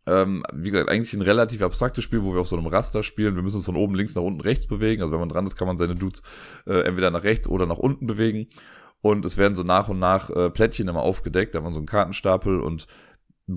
Ähm, 0.05 0.43
wie 0.53 0.73
gesagt, 0.73 0.91
eigentlich 0.91 1.15
ein 1.15 1.23
relativ 1.23 1.63
abstraktes 1.63 2.03
Spiel, 2.03 2.25
wo 2.25 2.35
wir 2.35 2.41
auf 2.41 2.49
so 2.49 2.57
einem 2.57 2.67
Raster 2.67 3.05
spielen. 3.05 3.37
Wir 3.37 3.43
müssen 3.43 3.59
uns 3.59 3.67
von 3.67 3.77
oben 3.77 3.95
links 3.95 4.17
nach 4.17 4.23
unten 4.23 4.41
rechts 4.41 4.67
bewegen. 4.67 5.01
Also 5.01 5.13
wenn 5.13 5.21
man 5.21 5.29
dran 5.29 5.47
ist, 5.47 5.57
kann 5.57 5.69
man 5.69 5.77
seine 5.77 5.95
Dudes 5.95 6.23
äh, 6.67 6.81
entweder 6.81 7.11
nach 7.13 7.23
rechts 7.23 7.47
oder 7.49 7.67
nach 7.67 7.79
unten 7.79 8.07
bewegen. 8.07 8.49
Und 9.01 9.25
es 9.25 9.37
werden 9.37 9.55
so 9.55 9.63
nach 9.63 9.89
und 9.89 9.99
nach 9.99 10.31
äh, 10.31 10.51
Plättchen 10.51 10.89
immer 10.89 11.03
aufgedeckt. 11.03 11.55
Da 11.55 11.59
haben 11.59 11.67
wir 11.67 11.73
so 11.73 11.79
einen 11.79 11.87
Kartenstapel 11.87 12.61
und 12.61 12.87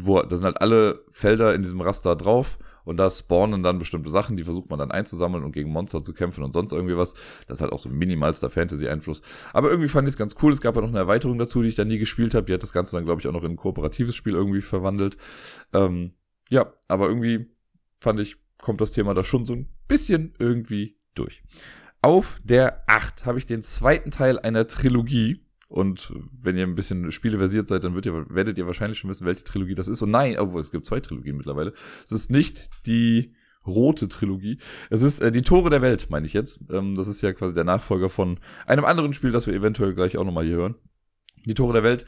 wo, 0.04 0.22
da 0.22 0.36
sind 0.36 0.46
halt 0.46 0.62
alle 0.62 1.04
Felder 1.10 1.54
in 1.54 1.62
diesem 1.62 1.82
Raster 1.82 2.16
drauf 2.16 2.58
und 2.86 2.98
da 2.98 3.10
spawnen 3.10 3.64
dann 3.64 3.80
bestimmte 3.80 4.10
Sachen, 4.10 4.38
die 4.38 4.44
versucht 4.44 4.70
man 4.70 4.80
dann 4.80 4.92
einzusammeln 4.92 5.44
und 5.44 5.52
gegen 5.52 5.72
Monster 5.72 6.04
zu 6.04 6.14
kämpfen 6.14 6.44
und 6.44 6.54
sonst 6.54 6.72
irgendwie 6.72 6.96
was. 6.96 7.14
Das 7.48 7.58
ist 7.58 7.62
halt 7.62 7.74
auch 7.74 7.80
so 7.80 7.90
minimalster 7.90 8.50
Fantasy-Einfluss. 8.50 9.22
Aber 9.54 9.70
irgendwie 9.70 9.90
fand 9.90 10.08
ich 10.08 10.14
es 10.14 10.18
ganz 10.18 10.36
cool. 10.42 10.52
Es 10.52 10.62
gab 10.62 10.76
ja 10.76 10.82
noch 10.82 10.90
eine 10.90 11.00
Erweiterung 11.00 11.38
dazu, 11.38 11.62
die 11.62 11.70
ich 11.70 11.76
dann 11.76 11.88
nie 11.88 11.98
gespielt 11.98 12.36
habe. 12.36 12.46
Die 12.46 12.54
hat 12.54 12.64
das 12.64 12.74
Ganze 12.74 12.96
dann, 12.96 13.06
glaube 13.06 13.22
ich, 13.22 13.28
auch 13.28 13.34
noch 13.34 13.44
in 13.44 13.52
ein 13.52 13.58
kooperatives 13.58 14.16
Spiel 14.16 14.34
irgendwie 14.34 14.62
verwandelt. 14.62 15.18
Ähm, 15.74 16.14
ja, 16.50 16.72
aber 16.88 17.08
irgendwie 17.08 17.48
fand 18.00 18.20
ich, 18.20 18.38
kommt 18.60 18.82
das 18.82 18.92
Thema 18.92 19.14
da 19.16 19.24
schon 19.24 19.46
so 19.46 19.54
ein 19.54 19.68
bisschen 19.88 20.34
irgendwie 20.38 20.98
durch. 21.16 21.44
Auf 22.02 22.40
der 22.44 22.84
8 22.86 23.26
habe 23.26 23.40
ich 23.40 23.48
den 23.48 23.64
zweiten 23.64 24.12
Teil 24.12 24.38
einer 24.38 24.68
Trilogie. 24.68 25.45
Und 25.68 26.14
wenn 26.32 26.58
ihr 26.58 26.64
ein 26.64 26.76
bisschen 26.76 27.12
spieleversiert 27.12 27.68
seid, 27.68 27.84
dann 27.84 27.96
ihr, 27.96 28.26
werdet 28.30 28.58
ihr 28.58 28.68
wahrscheinlich 28.68 29.00
schon 29.00 29.10
wissen, 29.10 29.26
welche 29.26 29.44
Trilogie 29.44 29.76
das 29.76 29.88
ist. 29.88 30.02
Und 30.02 30.12
nein, 30.12 30.38
obwohl 30.38 30.62
es 30.62 30.72
gibt 30.72 30.86
zwei 30.86 31.00
Trilogien 31.00 31.38
mittlerweile. 31.38 31.74
Es 32.04 32.12
ist 32.12 32.30
nicht 32.30 32.70
die 32.86 33.34
rote 33.66 34.08
Trilogie. 34.08 34.60
Es 34.90 35.02
ist 35.02 35.20
äh, 35.22 35.32
die 35.32 35.42
Tore 35.42 35.70
der 35.70 35.82
Welt, 35.82 36.08
meine 36.10 36.28
ich 36.28 36.34
jetzt. 36.34 36.60
Ähm, 36.70 36.96
das 36.96 37.08
ist 37.08 37.22
ja 37.22 37.34
quasi 37.34 37.56
der 37.56 37.64
Nachfolger 37.64 38.10
von 38.10 38.40
einem 38.68 38.86
anderen 38.86 39.14
Spiel, 39.14 39.32
das 39.32 39.48
wir 39.48 39.54
eventuell 39.54 39.96
gleich 39.96 40.18
auch 40.18 40.24
nochmal 40.24 40.46
hier 40.46 40.58
hören. 40.58 40.76
Die 41.46 41.56
Tore 41.56 41.74
der 41.74 41.84
Welt 41.84 42.06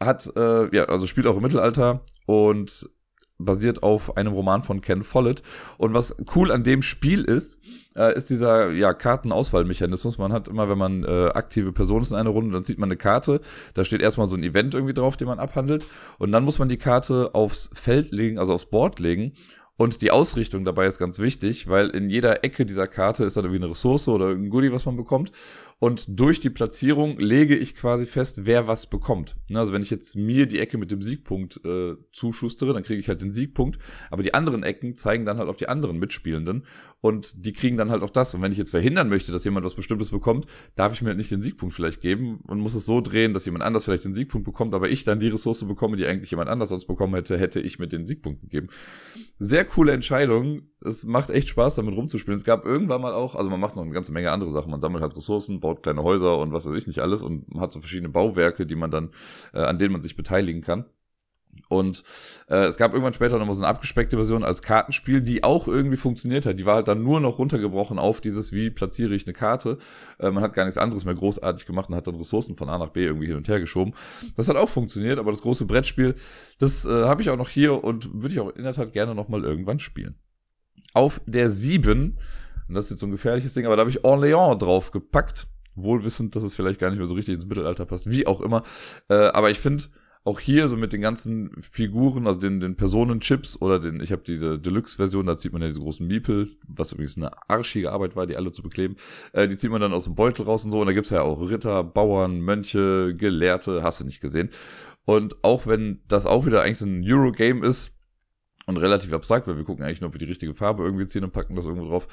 hat, 0.00 0.30
äh, 0.36 0.74
ja, 0.74 0.84
also 0.84 1.06
spielt 1.06 1.26
auch 1.26 1.36
im 1.36 1.42
Mittelalter 1.42 2.04
und 2.26 2.88
basiert 3.38 3.82
auf 3.82 4.16
einem 4.16 4.32
Roman 4.32 4.62
von 4.62 4.80
Ken 4.80 5.02
Follett. 5.02 5.42
Und 5.76 5.94
was 5.94 6.16
cool 6.34 6.50
an 6.50 6.64
dem 6.64 6.82
Spiel 6.82 7.24
ist, 7.24 7.58
äh, 7.96 8.16
ist 8.16 8.30
dieser 8.30 8.70
ja, 8.70 8.92
Kartenauswahlmechanismus. 8.94 10.18
Man 10.18 10.32
hat 10.32 10.48
immer, 10.48 10.68
wenn 10.68 10.78
man 10.78 11.04
äh, 11.04 11.28
aktive 11.28 11.72
Person 11.72 12.02
ist 12.02 12.10
in 12.10 12.16
einer 12.16 12.30
Runde, 12.30 12.52
dann 12.52 12.64
sieht 12.64 12.78
man 12.78 12.88
eine 12.88 12.96
Karte. 12.96 13.40
Da 13.74 13.84
steht 13.84 14.02
erstmal 14.02 14.26
so 14.26 14.36
ein 14.36 14.42
Event 14.42 14.74
irgendwie 14.74 14.94
drauf, 14.94 15.16
den 15.16 15.28
man 15.28 15.38
abhandelt. 15.38 15.84
Und 16.18 16.32
dann 16.32 16.44
muss 16.44 16.58
man 16.58 16.68
die 16.68 16.76
Karte 16.76 17.34
aufs 17.34 17.70
Feld 17.72 18.12
legen, 18.12 18.38
also 18.38 18.54
aufs 18.54 18.66
Board 18.66 19.00
legen. 19.00 19.32
Und 19.78 20.02
die 20.02 20.10
Ausrichtung 20.10 20.64
dabei 20.64 20.86
ist 20.86 20.98
ganz 20.98 21.20
wichtig, 21.20 21.68
weil 21.68 21.90
in 21.90 22.10
jeder 22.10 22.42
Ecke 22.42 22.66
dieser 22.66 22.88
Karte 22.88 23.24
ist 23.24 23.36
dann 23.36 23.44
irgendwie 23.44 23.62
eine 23.62 23.70
Ressource 23.70 24.08
oder 24.08 24.30
ein 24.30 24.50
Goodie, 24.50 24.72
was 24.72 24.86
man 24.86 24.96
bekommt. 24.96 25.30
Und 25.80 26.18
durch 26.18 26.40
die 26.40 26.50
Platzierung 26.50 27.18
lege 27.18 27.56
ich 27.56 27.76
quasi 27.76 28.04
fest, 28.04 28.46
wer 28.46 28.66
was 28.66 28.88
bekommt. 28.88 29.36
Ne, 29.48 29.60
also 29.60 29.72
wenn 29.72 29.82
ich 29.82 29.90
jetzt 29.90 30.16
mir 30.16 30.46
die 30.46 30.58
Ecke 30.58 30.76
mit 30.76 30.90
dem 30.90 31.02
Siegpunkt 31.02 31.60
äh, 31.64 31.94
zuschustere, 32.10 32.72
dann 32.72 32.82
kriege 32.82 32.98
ich 32.98 33.08
halt 33.08 33.22
den 33.22 33.30
Siegpunkt. 33.30 33.78
Aber 34.10 34.24
die 34.24 34.34
anderen 34.34 34.64
Ecken 34.64 34.96
zeigen 34.96 35.24
dann 35.24 35.38
halt 35.38 35.48
auf 35.48 35.56
die 35.56 35.68
anderen 35.68 35.98
Mitspielenden. 35.98 36.64
Und 37.00 37.46
die 37.46 37.52
kriegen 37.52 37.76
dann 37.76 37.90
halt 37.90 38.02
auch 38.02 38.10
das. 38.10 38.34
Und 38.34 38.42
wenn 38.42 38.50
ich 38.50 38.58
jetzt 38.58 38.70
verhindern 38.70 39.08
möchte, 39.08 39.30
dass 39.30 39.44
jemand 39.44 39.64
was 39.64 39.76
Bestimmtes 39.76 40.10
bekommt, 40.10 40.46
darf 40.74 40.92
ich 40.92 41.02
mir 41.02 41.08
halt 41.08 41.18
nicht 41.18 41.30
den 41.30 41.40
Siegpunkt 41.40 41.72
vielleicht 41.72 42.00
geben 42.00 42.40
und 42.48 42.58
muss 42.58 42.74
es 42.74 42.86
so 42.86 43.00
drehen, 43.00 43.32
dass 43.32 43.44
jemand 43.44 43.62
anders 43.62 43.84
vielleicht 43.84 44.04
den 44.04 44.14
Siegpunkt 44.14 44.44
bekommt, 44.44 44.74
aber 44.74 44.88
ich 44.88 45.04
dann 45.04 45.20
die 45.20 45.28
Ressource 45.28 45.64
bekomme, 45.64 45.96
die 45.96 46.06
eigentlich 46.06 46.32
jemand 46.32 46.50
anders 46.50 46.70
sonst 46.70 46.86
bekommen 46.86 47.14
hätte, 47.14 47.38
hätte 47.38 47.60
ich 47.60 47.78
mir 47.78 47.86
den 47.86 48.04
Siegpunkt 48.04 48.40
gegeben. 48.40 48.68
Sehr 49.38 49.64
coole 49.64 49.92
Entscheidung. 49.92 50.62
Es 50.84 51.04
macht 51.04 51.30
echt 51.30 51.48
Spaß, 51.48 51.76
damit 51.76 51.94
rumzuspielen. 51.94 52.36
Es 52.36 52.44
gab 52.44 52.64
irgendwann 52.64 53.00
mal 53.00 53.12
auch, 53.12 53.36
also 53.36 53.48
man 53.48 53.60
macht 53.60 53.76
noch 53.76 53.84
eine 53.84 53.92
ganze 53.92 54.10
Menge 54.10 54.32
andere 54.32 54.50
Sachen. 54.50 54.72
Man 54.72 54.80
sammelt 54.80 55.02
halt 55.02 55.16
Ressourcen, 55.16 55.60
baut 55.68 55.82
kleine 55.82 56.02
Häuser 56.02 56.38
und 56.38 56.52
was 56.52 56.66
weiß 56.66 56.74
ich 56.74 56.86
nicht 56.86 57.00
alles 57.00 57.22
und 57.22 57.44
hat 57.60 57.72
so 57.72 57.80
verschiedene 57.80 58.08
Bauwerke, 58.08 58.66
die 58.66 58.76
man 58.76 58.90
dann, 58.90 59.10
äh, 59.52 59.60
an 59.60 59.78
denen 59.78 59.92
man 59.92 60.02
sich 60.02 60.16
beteiligen 60.16 60.62
kann. 60.62 60.86
Und 61.68 62.02
äh, 62.48 62.64
es 62.64 62.76
gab 62.76 62.92
irgendwann 62.92 63.12
später 63.12 63.38
nochmal 63.38 63.54
so 63.54 63.62
eine 63.62 63.68
abgespeckte 63.68 64.16
Version 64.16 64.44
als 64.44 64.62
Kartenspiel, 64.62 65.20
die 65.20 65.44
auch 65.44 65.68
irgendwie 65.68 65.96
funktioniert 65.96 66.46
hat. 66.46 66.58
Die 66.58 66.66
war 66.66 66.76
halt 66.76 66.88
dann 66.88 67.02
nur 67.02 67.20
noch 67.20 67.38
runtergebrochen 67.38 67.98
auf 67.98 68.20
dieses, 68.20 68.52
wie 68.52 68.70
platziere 68.70 69.14
ich 69.14 69.26
eine 69.26 69.34
Karte. 69.34 69.78
Äh, 70.18 70.30
man 70.30 70.42
hat 70.42 70.54
gar 70.54 70.64
nichts 70.64 70.78
anderes 70.78 71.04
mehr 71.04 71.14
großartig 71.14 71.66
gemacht 71.66 71.90
und 71.90 71.96
hat 71.96 72.06
dann 72.06 72.14
Ressourcen 72.14 72.56
von 72.56 72.68
A 72.68 72.78
nach 72.78 72.90
B 72.90 73.04
irgendwie 73.04 73.26
hin 73.26 73.36
und 73.36 73.48
her 73.48 73.60
geschoben. 73.60 73.94
Das 74.36 74.48
hat 74.48 74.56
auch 74.56 74.68
funktioniert, 74.68 75.18
aber 75.18 75.30
das 75.30 75.42
große 75.42 75.66
Brettspiel, 75.66 76.14
das 76.58 76.86
äh, 76.86 77.04
habe 77.04 77.22
ich 77.22 77.30
auch 77.30 77.36
noch 77.36 77.50
hier 77.50 77.82
und 77.84 78.22
würde 78.22 78.34
ich 78.34 78.40
auch 78.40 78.54
in 78.54 78.64
der 78.64 78.72
Tat 78.72 78.92
gerne 78.92 79.14
nochmal 79.14 79.44
irgendwann 79.44 79.78
spielen. 79.78 80.14
Auf 80.94 81.20
der 81.26 81.50
7, 81.50 82.18
und 82.68 82.74
das 82.74 82.84
ist 82.86 82.90
jetzt 82.92 83.00
so 83.00 83.06
ein 83.06 83.12
gefährliches 83.12 83.54
Ding, 83.54 83.66
aber 83.66 83.76
da 83.76 83.80
habe 83.80 83.90
ich 83.90 84.04
Orléans 84.04 84.56
draufgepackt. 84.58 85.48
Wohlwissend, 85.82 86.36
dass 86.36 86.42
es 86.42 86.54
vielleicht 86.54 86.80
gar 86.80 86.90
nicht 86.90 86.98
mehr 86.98 87.06
so 87.06 87.14
richtig 87.14 87.34
ins 87.34 87.46
Mittelalter 87.46 87.86
passt, 87.86 88.10
wie 88.10 88.26
auch 88.26 88.40
immer. 88.40 88.62
Äh, 89.08 89.14
aber 89.14 89.50
ich 89.50 89.58
finde, 89.58 89.84
auch 90.24 90.40
hier 90.40 90.68
so 90.68 90.76
mit 90.76 90.92
den 90.92 91.00
ganzen 91.00 91.50
Figuren, 91.62 92.26
also 92.26 92.38
den, 92.38 92.60
den 92.60 92.76
Personenchips 92.76 93.62
oder 93.62 93.78
den, 93.78 94.00
ich 94.00 94.12
habe 94.12 94.22
diese 94.26 94.58
Deluxe-Version, 94.58 95.24
da 95.24 95.36
zieht 95.36 95.52
man 95.52 95.62
ja 95.62 95.68
diese 95.68 95.80
großen 95.80 96.06
Miepel, 96.06 96.50
was 96.66 96.92
übrigens 96.92 97.16
eine 97.16 97.30
arschige 97.48 97.92
Arbeit 97.92 98.14
war, 98.14 98.26
die 98.26 98.36
alle 98.36 98.52
zu 98.52 98.62
bekleben. 98.62 98.96
Äh, 99.32 99.48
die 99.48 99.56
zieht 99.56 99.70
man 99.70 99.80
dann 99.80 99.94
aus 99.94 100.04
dem 100.04 100.14
Beutel 100.14 100.44
raus 100.44 100.64
und 100.64 100.70
so. 100.70 100.80
Und 100.80 100.86
da 100.86 100.92
gibt's 100.92 101.10
ja 101.10 101.22
auch 101.22 101.40
Ritter, 101.40 101.82
Bauern, 101.82 102.40
Mönche, 102.40 103.14
Gelehrte, 103.14 103.82
hast 103.82 104.00
du 104.00 104.04
nicht 104.04 104.20
gesehen. 104.20 104.50
Und 105.06 105.42
auch 105.42 105.66
wenn 105.66 106.02
das 106.08 106.26
auch 106.26 106.44
wieder 106.44 106.62
eigentlich 106.62 106.78
so 106.78 106.86
ein 106.86 107.02
Eurogame 107.06 107.66
ist 107.66 107.96
und 108.66 108.76
relativ 108.76 109.12
abstrakt, 109.14 109.46
weil 109.46 109.56
wir 109.56 109.64
gucken 109.64 109.82
eigentlich 109.82 110.02
nur, 110.02 110.08
ob 110.08 110.14
wir 110.14 110.18
die 110.18 110.26
richtige 110.26 110.52
Farbe 110.52 110.84
irgendwie 110.84 111.06
ziehen 111.06 111.24
und 111.24 111.32
packen 111.32 111.56
das 111.56 111.64
irgendwo 111.64 111.88
drauf, 111.88 112.06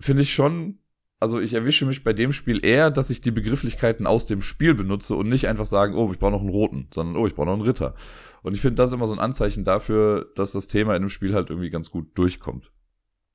finde 0.00 0.22
ich 0.22 0.34
schon 0.34 0.80
also 1.18 1.40
ich 1.40 1.54
erwische 1.54 1.86
mich 1.86 2.04
bei 2.04 2.12
dem 2.12 2.32
Spiel 2.32 2.64
eher, 2.64 2.90
dass 2.90 3.10
ich 3.10 3.20
die 3.20 3.30
Begrifflichkeiten 3.30 4.06
aus 4.06 4.26
dem 4.26 4.42
Spiel 4.42 4.74
benutze 4.74 5.14
und 5.14 5.28
nicht 5.28 5.48
einfach 5.48 5.66
sagen, 5.66 5.94
oh, 5.94 6.12
ich 6.12 6.18
brauche 6.18 6.32
noch 6.32 6.40
einen 6.40 6.50
roten, 6.50 6.88
sondern 6.92 7.16
oh, 7.16 7.26
ich 7.26 7.34
brauche 7.34 7.46
noch 7.46 7.54
einen 7.54 7.62
Ritter. 7.62 7.94
Und 8.42 8.54
ich 8.54 8.60
finde 8.60 8.76
das 8.76 8.92
immer 8.92 9.06
so 9.06 9.14
ein 9.14 9.18
Anzeichen 9.18 9.64
dafür, 9.64 10.30
dass 10.34 10.52
das 10.52 10.68
Thema 10.68 10.94
in 10.94 11.02
dem 11.02 11.08
Spiel 11.08 11.34
halt 11.34 11.50
irgendwie 11.50 11.70
ganz 11.70 11.90
gut 11.90 12.16
durchkommt. 12.18 12.70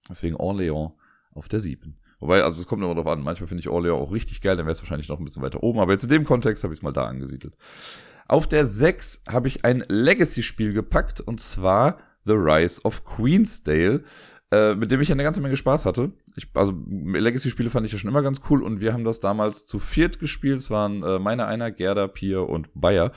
Deswegen 0.10 0.36
Orléans 0.36 0.94
auf 1.34 1.48
der 1.48 1.60
7. 1.60 1.98
Wobei, 2.20 2.44
also 2.44 2.62
es 2.62 2.68
kommt 2.68 2.84
immer 2.84 2.94
drauf 2.94 3.08
an. 3.08 3.24
Manchmal 3.24 3.48
finde 3.48 3.62
ich 3.62 3.68
Orléans 3.68 3.94
auch 3.94 4.12
richtig 4.12 4.42
geil, 4.42 4.56
dann 4.56 4.68
wäre 4.68 4.74
es 4.74 4.82
wahrscheinlich 4.82 5.10
noch 5.10 5.20
ein 5.20 5.26
bisschen 5.26 5.42
weiter 5.42 5.64
oben. 5.64 5.80
Aber 5.80 5.92
jetzt 5.92 6.04
in 6.04 6.10
dem 6.10 6.24
Kontext 6.24 6.64
habe 6.64 6.74
ich 6.74 6.80
es 6.80 6.84
mal 6.84 6.92
da 6.92 7.06
angesiedelt. 7.06 7.56
Auf 8.28 8.48
der 8.48 8.66
6 8.66 9.24
habe 9.28 9.48
ich 9.48 9.66
ein 9.66 9.84
Legacy-Spiel 9.90 10.72
gepackt 10.72 11.20
und 11.20 11.42
zwar 11.42 11.98
The 12.26 12.34
Rise 12.34 12.82
of 12.84 13.04
Queensdale. 13.04 14.04
Äh, 14.54 14.76
mit 14.76 14.92
dem 14.92 15.00
ich 15.00 15.10
eine 15.10 15.24
ganze 15.24 15.40
Menge 15.40 15.56
Spaß 15.56 15.86
hatte. 15.86 16.12
Ich, 16.36 16.50
also 16.56 16.74
Legacy-Spiele 16.86 17.70
fand 17.70 17.86
ich 17.86 17.94
ja 17.94 17.98
schon 17.98 18.10
immer 18.10 18.22
ganz 18.22 18.42
cool 18.50 18.64
und 18.64 18.82
wir 18.82 18.92
haben 18.92 19.06
das 19.06 19.22
damals 19.22 19.66
zu 19.66 19.80
viert 19.80 20.20
gespielt. 20.20 20.60
Es 20.60 20.70
waren 20.70 21.04
äh, 21.04 21.20
meine 21.20 21.46
einer, 21.46 21.72
Gerda, 21.72 22.08
Pier 22.08 22.50
und 22.50 22.70
Bayer. 22.74 23.14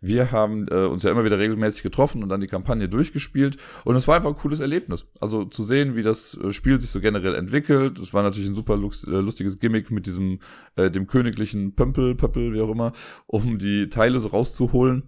Wir 0.00 0.32
haben 0.32 0.66
äh, 0.68 0.86
uns 0.86 1.02
ja 1.02 1.10
immer 1.10 1.26
wieder 1.26 1.38
regelmäßig 1.38 1.82
getroffen 1.82 2.22
und 2.22 2.30
dann 2.30 2.40
die 2.40 2.46
Kampagne 2.46 2.88
durchgespielt 2.88 3.58
und 3.84 3.96
es 3.96 4.08
war 4.08 4.16
einfach 4.16 4.30
ein 4.30 4.36
cooles 4.36 4.60
Erlebnis. 4.60 5.10
Also 5.20 5.44
zu 5.44 5.62
sehen, 5.62 5.94
wie 5.94 6.02
das 6.02 6.38
äh, 6.42 6.54
Spiel 6.54 6.80
sich 6.80 6.88
so 6.88 7.00
generell 7.00 7.34
entwickelt. 7.34 7.98
Es 7.98 8.14
war 8.14 8.22
natürlich 8.22 8.48
ein 8.48 8.54
super 8.54 8.76
äh, 8.76 9.10
lustiges 9.10 9.58
Gimmick 9.58 9.90
mit 9.90 10.06
diesem 10.06 10.38
äh, 10.76 10.90
dem 10.90 11.06
königlichen 11.06 11.74
Pömpel, 11.74 12.14
Pöppel, 12.14 12.54
wie 12.54 12.62
auch 12.62 12.70
immer, 12.70 12.92
um 13.26 13.58
die 13.58 13.90
Teile 13.90 14.20
so 14.20 14.28
rauszuholen. 14.28 15.02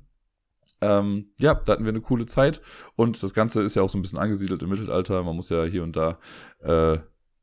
Ähm, 0.81 1.33
ja, 1.39 1.55
da 1.55 1.73
hatten 1.73 1.85
wir 1.85 1.91
eine 1.91 2.01
coole 2.01 2.27
Zeit 2.27 2.63
und 2.97 3.23
das 3.23 3.35
Ganze 3.35 3.63
ist 3.63 3.77
ja 3.77 3.83
auch 3.83 3.91
so 3.91 3.99
ein 3.99 4.03
bisschen 4.03 4.19
angesiedelt 4.19 4.63
im 4.63 4.71
Mittelalter. 4.71 5.23
Man 5.23 5.37
muss 5.37 5.51
ja 5.51 5.65
hier 5.65 5.83
und 5.83 5.95
da 5.95 6.19
äh, 6.61 6.99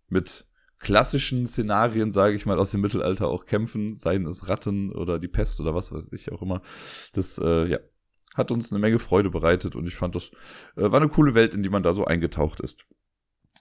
mit 0.10 0.48
klassischen 0.80 1.48
Szenarien, 1.48 2.12
sage 2.12 2.36
ich 2.36 2.46
mal, 2.46 2.60
aus 2.60 2.72
dem 2.72 2.82
Mittelalter 2.82 3.28
auch 3.28 3.46
kämpfen, 3.46 3.96
seien 3.96 4.26
es 4.26 4.48
Ratten 4.48 4.92
oder 4.92 5.20
die 5.20 5.28
Pest 5.28 5.60
oder 5.60 5.74
was 5.74 5.92
weiß 5.92 6.10
ich 6.12 6.32
auch 6.32 6.42
immer. 6.42 6.62
Das, 7.14 7.38
äh, 7.40 7.66
ja, 7.66 7.80
hat 8.36 8.52
uns 8.52 8.72
eine 8.72 8.80
Menge 8.80 9.00
Freude 9.00 9.30
bereitet 9.30 9.76
und 9.76 9.88
ich 9.88 9.96
fand, 9.96 10.16
das 10.16 10.32
äh, 10.76 10.92
war 10.92 10.96
eine 10.96 11.10
coole 11.10 11.34
Welt, 11.34 11.56
in 11.56 11.64
die 11.64 11.70
man 11.70 11.84
da 11.84 11.94
so 11.94 12.06
eingetaucht 12.06 12.60
ist. 12.60 12.86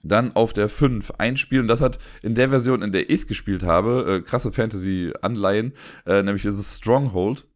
Dann 0.03 0.35
auf 0.35 0.53
der 0.53 0.69
5 0.69 1.11
einspielen. 1.17 1.67
Das 1.67 1.81
hat 1.81 1.97
in 2.21 2.35
der 2.35 2.49
Version, 2.49 2.83
in 2.83 2.91
der 2.91 3.09
ich 3.09 3.21
es 3.21 3.27
gespielt 3.27 3.63
habe, 3.63 4.17
äh, 4.17 4.21
krasse 4.21 4.51
Fantasy-Anleihen, 4.51 5.73
äh, 6.05 6.21
nämlich 6.21 6.45
ist 6.45 6.59
es 6.59 6.77
Stronghold 6.77 7.47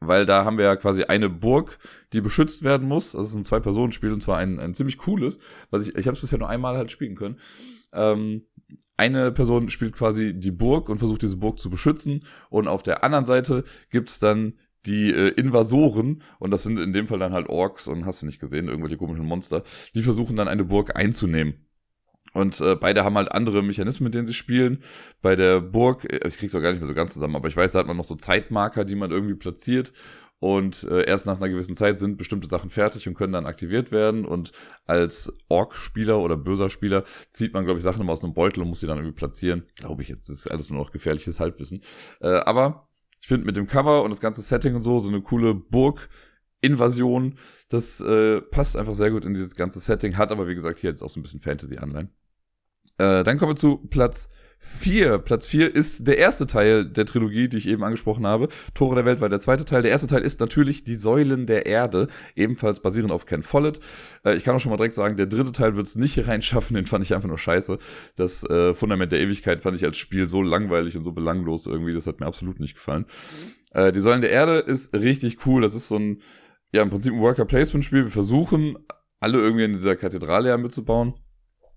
weil 0.00 0.26
da 0.26 0.44
haben 0.44 0.58
wir 0.58 0.64
ja 0.64 0.76
quasi 0.76 1.04
eine 1.04 1.28
Burg, 1.28 1.78
die 2.12 2.20
beschützt 2.20 2.62
werden 2.62 2.86
muss. 2.86 3.12
Das 3.12 3.28
ist 3.28 3.34
ein 3.34 3.44
Zwei-Personen-Spiel 3.44 4.12
und 4.12 4.22
zwar 4.22 4.38
ein, 4.38 4.60
ein 4.60 4.74
ziemlich 4.74 4.98
cooles, 4.98 5.38
was 5.70 5.86
ich, 5.86 5.94
ich 5.96 6.06
habe 6.06 6.14
es 6.14 6.20
bisher 6.20 6.38
nur 6.38 6.48
einmal 6.48 6.76
halt 6.76 6.90
spielen 6.90 7.16
können. 7.16 7.38
Ähm, 7.92 8.42
eine 8.96 9.32
Person 9.32 9.68
spielt 9.68 9.94
quasi 9.94 10.34
die 10.34 10.50
Burg 10.50 10.88
und 10.88 10.98
versucht 10.98 11.22
diese 11.22 11.36
Burg 11.36 11.58
zu 11.58 11.70
beschützen 11.70 12.24
und 12.50 12.68
auf 12.68 12.82
der 12.82 13.02
anderen 13.02 13.24
Seite 13.24 13.64
gibt's 13.90 14.18
dann 14.18 14.54
die 14.86 15.10
äh, 15.10 15.28
Invasoren, 15.30 16.22
und 16.38 16.50
das 16.50 16.62
sind 16.62 16.78
in 16.78 16.92
dem 16.92 17.08
Fall 17.08 17.18
dann 17.18 17.32
halt 17.32 17.48
Orks 17.48 17.88
und 17.88 18.06
hast 18.06 18.22
du 18.22 18.26
nicht 18.26 18.40
gesehen, 18.40 18.68
irgendwelche 18.68 18.96
komischen 18.96 19.26
Monster, 19.26 19.62
die 19.94 20.02
versuchen 20.02 20.36
dann 20.36 20.48
eine 20.48 20.64
Burg 20.64 20.96
einzunehmen. 20.96 21.67
Und 22.34 22.60
äh, 22.60 22.76
beide 22.76 23.04
haben 23.04 23.16
halt 23.16 23.32
andere 23.32 23.62
Mechanismen, 23.62 24.04
mit 24.04 24.14
denen 24.14 24.26
sie 24.26 24.34
spielen. 24.34 24.82
Bei 25.22 25.34
der 25.34 25.60
Burg, 25.60 26.06
also 26.10 26.34
ich 26.34 26.38
krieg's 26.38 26.54
auch 26.54 26.60
gar 26.60 26.70
nicht 26.70 26.80
mehr 26.80 26.88
so 26.88 26.94
ganz 26.94 27.14
zusammen, 27.14 27.36
aber 27.36 27.48
ich 27.48 27.56
weiß, 27.56 27.72
da 27.72 27.80
hat 27.80 27.86
man 27.86 27.96
noch 27.96 28.04
so 28.04 28.16
Zeitmarker, 28.16 28.84
die 28.84 28.96
man 28.96 29.10
irgendwie 29.10 29.34
platziert. 29.34 29.92
Und 30.40 30.84
äh, 30.84 31.04
erst 31.04 31.26
nach 31.26 31.38
einer 31.38 31.48
gewissen 31.48 31.74
Zeit 31.74 31.98
sind 31.98 32.16
bestimmte 32.16 32.46
Sachen 32.46 32.70
fertig 32.70 33.08
und 33.08 33.14
können 33.14 33.32
dann 33.32 33.46
aktiviert 33.46 33.90
werden. 33.90 34.24
Und 34.24 34.52
als 34.86 35.32
Ork-Spieler 35.48 36.20
oder 36.20 36.36
böser 36.36 36.70
Spieler 36.70 37.02
zieht 37.30 37.54
man, 37.54 37.64
glaube 37.64 37.78
ich, 37.78 37.84
Sachen 37.84 38.02
immer 38.02 38.12
aus 38.12 38.22
einem 38.22 38.34
Beutel 38.34 38.62
und 38.62 38.68
muss 38.68 38.80
sie 38.80 38.86
dann 38.86 38.98
irgendwie 38.98 39.16
platzieren. 39.16 39.64
Glaube 39.76 40.02
ich 40.02 40.08
jetzt. 40.08 40.28
Das 40.28 40.36
ist 40.36 40.50
alles 40.50 40.70
nur 40.70 40.78
noch 40.78 40.92
gefährliches 40.92 41.40
Halbwissen. 41.40 41.80
Äh, 42.20 42.28
aber 42.28 42.88
ich 43.20 43.26
finde 43.26 43.46
mit 43.46 43.56
dem 43.56 43.66
Cover 43.66 44.04
und 44.04 44.10
das 44.10 44.20
ganze 44.20 44.42
Setting 44.42 44.76
und 44.76 44.82
so, 44.82 45.00
so 45.00 45.08
eine 45.08 45.22
coole 45.22 45.54
Burg 45.54 46.08
Invasion. 46.60 47.34
Das 47.68 48.00
äh, 48.00 48.40
passt 48.40 48.76
einfach 48.76 48.94
sehr 48.94 49.10
gut 49.10 49.24
in 49.24 49.34
dieses 49.34 49.54
ganze 49.54 49.80
Setting, 49.80 50.16
hat 50.16 50.32
aber 50.32 50.48
wie 50.48 50.54
gesagt 50.54 50.78
hier 50.78 50.90
jetzt 50.90 51.02
auch 51.02 51.10
so 51.10 51.20
ein 51.20 51.22
bisschen 51.22 51.40
Fantasy-Anleihen. 51.40 52.10
Äh, 52.98 53.24
dann 53.24 53.38
kommen 53.38 53.52
wir 53.52 53.56
zu 53.56 53.78
Platz 53.88 54.30
4. 54.60 55.18
Platz 55.18 55.46
4 55.46 55.74
ist 55.74 56.08
der 56.08 56.18
erste 56.18 56.46
Teil 56.46 56.84
der 56.84 57.06
Trilogie, 57.06 57.48
die 57.48 57.58
ich 57.58 57.68
eben 57.68 57.84
angesprochen 57.84 58.26
habe. 58.26 58.48
Tore 58.74 58.96
der 58.96 59.04
Welt 59.04 59.20
war 59.20 59.28
der 59.28 59.38
zweite 59.38 59.64
Teil. 59.64 59.82
Der 59.82 59.92
erste 59.92 60.08
Teil 60.08 60.22
ist 60.22 60.40
natürlich 60.40 60.82
die 60.82 60.96
Säulen 60.96 61.46
der 61.46 61.66
Erde, 61.66 62.08
ebenfalls 62.34 62.80
basierend 62.80 63.12
auf 63.12 63.24
Ken 63.24 63.42
Follett. 63.42 63.78
Äh, 64.24 64.34
ich 64.34 64.44
kann 64.44 64.56
auch 64.56 64.60
schon 64.60 64.70
mal 64.70 64.76
direkt 64.76 64.94
sagen, 64.94 65.16
der 65.16 65.26
dritte 65.26 65.52
Teil 65.52 65.76
wird 65.76 65.86
es 65.86 65.96
nicht 65.96 66.14
hier 66.14 66.26
reinschaffen, 66.26 66.74
den 66.74 66.86
fand 66.86 67.04
ich 67.04 67.14
einfach 67.14 67.28
nur 67.28 67.38
scheiße. 67.38 67.78
Das 68.16 68.42
äh, 68.44 68.74
Fundament 68.74 69.12
der 69.12 69.20
Ewigkeit 69.20 69.60
fand 69.60 69.76
ich 69.76 69.84
als 69.84 69.96
Spiel 69.96 70.26
so 70.26 70.42
langweilig 70.42 70.96
und 70.96 71.04
so 71.04 71.12
belanglos 71.12 71.66
irgendwie, 71.66 71.94
das 71.94 72.06
hat 72.06 72.20
mir 72.20 72.26
absolut 72.26 72.58
nicht 72.58 72.74
gefallen. 72.74 73.06
Äh, 73.72 73.92
die 73.92 74.00
Säulen 74.00 74.22
der 74.22 74.30
Erde 74.30 74.58
ist 74.58 74.92
richtig 74.94 75.46
cool. 75.46 75.62
Das 75.62 75.74
ist 75.74 75.88
so 75.88 75.96
ein 75.98 76.20
ja, 76.72 76.82
im 76.82 76.90
Prinzip 76.90 77.12
ein 77.12 77.20
Worker-Placement-Spiel. 77.20 78.04
Wir 78.04 78.10
versuchen, 78.10 78.78
alle 79.20 79.38
irgendwie 79.38 79.64
in 79.64 79.72
dieser 79.72 79.96
Kathedrale 79.96 80.50
ja 80.50 80.56
mitzubauen. 80.56 81.14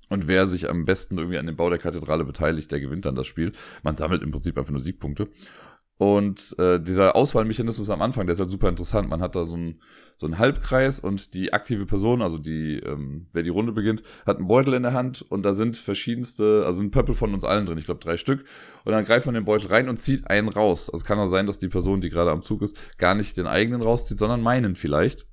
Und 0.10 0.28
wer 0.28 0.46
sich 0.46 0.70
am 0.70 0.84
besten 0.84 1.18
irgendwie 1.18 1.38
an 1.38 1.46
dem 1.46 1.56
Bau 1.56 1.70
der 1.70 1.80
Kathedrale 1.80 2.26
beteiligt, 2.26 2.72
der 2.72 2.82
gewinnt 2.82 3.06
dann 3.06 3.16
das 3.16 3.28
Spiel. 3.28 3.54
Man 3.82 3.96
sammelt 3.96 4.22
im 4.24 4.32
Prinzip 4.32 4.58
einfach 4.58 4.72
nur 4.72 4.82
Siegpunkte. 4.82 5.30
Und 6.02 6.56
äh, 6.58 6.80
dieser 6.82 7.16
Auswahlmechanismus 7.16 7.92
am 7.92 8.02
Anfang, 8.02 8.26
der 8.26 8.34
ist 8.34 8.40
halt 8.40 8.50
super 8.50 8.70
interessant. 8.70 9.08
Man 9.08 9.22
hat 9.22 9.36
da 9.36 9.46
so 9.46 9.54
einen 9.54 9.80
so 10.16 10.26
einen 10.26 10.40
Halbkreis 10.40 11.00
und 11.00 11.36
die 11.36 11.54
aktive 11.54 11.86
Person, 11.86 12.24
also 12.24 12.40
die, 12.40 12.80
ähm, 12.80 13.28
wer 13.34 13.44
die 13.44 13.52
Runde 13.52 13.72
beginnt, 13.72 14.02
hat 14.26 14.38
einen 14.38 14.48
Beutel 14.48 14.74
in 14.74 14.82
der 14.82 14.94
Hand 14.94 15.22
und 15.22 15.44
da 15.44 15.54
sind 15.54 15.78
verschiedenste, 15.78 16.64
also 16.66 16.82
ein 16.82 16.90
Pöppel 16.90 17.14
von 17.14 17.36
uns 17.36 17.44
allen 17.44 17.68
drin, 17.68 17.78
ich 17.78 17.86
glaube 17.86 18.00
drei 18.00 18.18
Stück. 18.18 18.46
Und 18.84 18.94
dann 18.94 19.06
greift 19.06 19.28
man 19.28 19.36
den 19.36 19.46
Beutel 19.46 19.68
rein 19.68 19.90
und 19.90 19.98
zieht 19.98 20.28
einen 20.28 20.50
raus. 20.50 20.90
Also 20.90 21.04
es 21.04 21.06
kann 21.06 21.20
auch 21.20 21.28
sein, 21.28 21.46
dass 21.46 21.60
die 21.60 21.70
Person, 21.70 22.02
die 22.02 22.10
gerade 22.10 22.32
am 22.32 22.42
Zug 22.42 22.64
ist, 22.64 22.98
gar 22.98 23.14
nicht 23.14 23.38
den 23.38 23.46
eigenen 23.46 23.84
rauszieht, 23.84 24.18
sondern 24.18 24.42
meinen 24.42 24.76
vielleicht. 24.76 25.28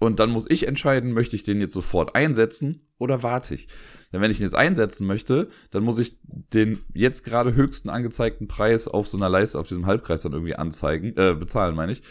Und 0.00 0.20
dann 0.20 0.30
muss 0.30 0.48
ich 0.48 0.66
entscheiden, 0.66 1.12
möchte 1.12 1.36
ich 1.36 1.42
den 1.42 1.60
jetzt 1.60 1.74
sofort 1.74 2.14
einsetzen 2.14 2.82
oder 2.98 3.22
warte 3.22 3.54
ich? 3.54 3.68
Denn 4.12 4.20
wenn 4.20 4.30
ich 4.30 4.38
ihn 4.40 4.44
jetzt 4.44 4.54
einsetzen 4.54 5.06
möchte, 5.06 5.48
dann 5.70 5.82
muss 5.82 5.98
ich 5.98 6.18
den 6.22 6.78
jetzt 6.94 7.24
gerade 7.24 7.54
höchsten 7.54 7.90
angezeigten 7.90 8.48
Preis 8.48 8.88
auf 8.88 9.08
so 9.08 9.16
einer 9.16 9.28
Leiste, 9.28 9.58
auf 9.58 9.68
diesem 9.68 9.86
Halbkreis 9.86 10.22
dann 10.22 10.32
irgendwie 10.32 10.54
anzeigen, 10.54 11.14
äh, 11.16 11.34
bezahlen, 11.34 11.74
meine 11.74 11.92
ich. 11.92 12.02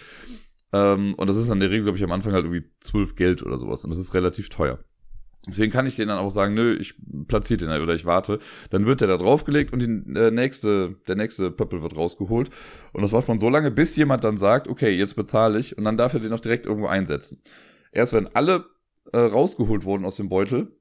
Ähm, 0.73 1.13
und 1.15 1.27
das 1.27 1.37
ist 1.37 1.49
dann 1.49 1.59
der 1.59 1.69
Regel, 1.69 1.83
glaube 1.83 1.97
ich, 1.97 2.03
am 2.03 2.11
Anfang 2.11 2.33
halt 2.33 2.45
irgendwie 2.45 2.69
zwölf 2.81 3.15
Geld 3.15 3.41
oder 3.41 3.57
sowas. 3.57 3.83
Und 3.83 3.89
das 3.89 3.99
ist 3.99 4.13
relativ 4.13 4.49
teuer. 4.49 4.79
Deswegen 5.47 5.71
kann 5.71 5.85
ich 5.85 5.95
denen 5.95 6.09
dann 6.09 6.17
auch 6.17 6.29
sagen, 6.29 6.53
nö, 6.53 6.75
ich 6.75 6.95
platziere 7.27 7.65
den 7.65 7.81
oder 7.81 7.93
ich 7.93 8.05
warte. 8.05 8.39
Dann 8.69 8.85
wird 8.85 8.99
der 8.99 9.07
da 9.07 9.17
draufgelegt 9.17 9.71
und 9.71 9.79
die 9.79 10.19
äh, 10.19 10.29
nächste, 10.29 10.97
der 11.07 11.15
nächste 11.15 11.51
Pöppel 11.51 11.81
wird 11.81 11.95
rausgeholt. 11.95 12.49
Und 12.91 13.01
das 13.01 13.13
macht 13.13 13.29
man 13.29 13.39
so 13.39 13.49
lange, 13.49 13.71
bis 13.71 13.95
jemand 13.95 14.25
dann 14.25 14.37
sagt, 14.37 14.67
okay, 14.67 14.89
jetzt 14.89 15.15
bezahle 15.15 15.57
ich. 15.57 15.77
Und 15.77 15.85
dann 15.85 15.95
darf 15.95 16.13
er 16.13 16.19
den 16.19 16.33
auch 16.33 16.41
direkt 16.41 16.65
irgendwo 16.65 16.87
einsetzen. 16.87 17.41
Erst 17.97 18.13
wenn 18.13 18.27
alle 18.27 18.65
äh, 19.11 19.17
rausgeholt 19.17 19.83
wurden 19.83 20.05
aus 20.05 20.17
dem 20.17 20.29
Beutel, 20.29 20.71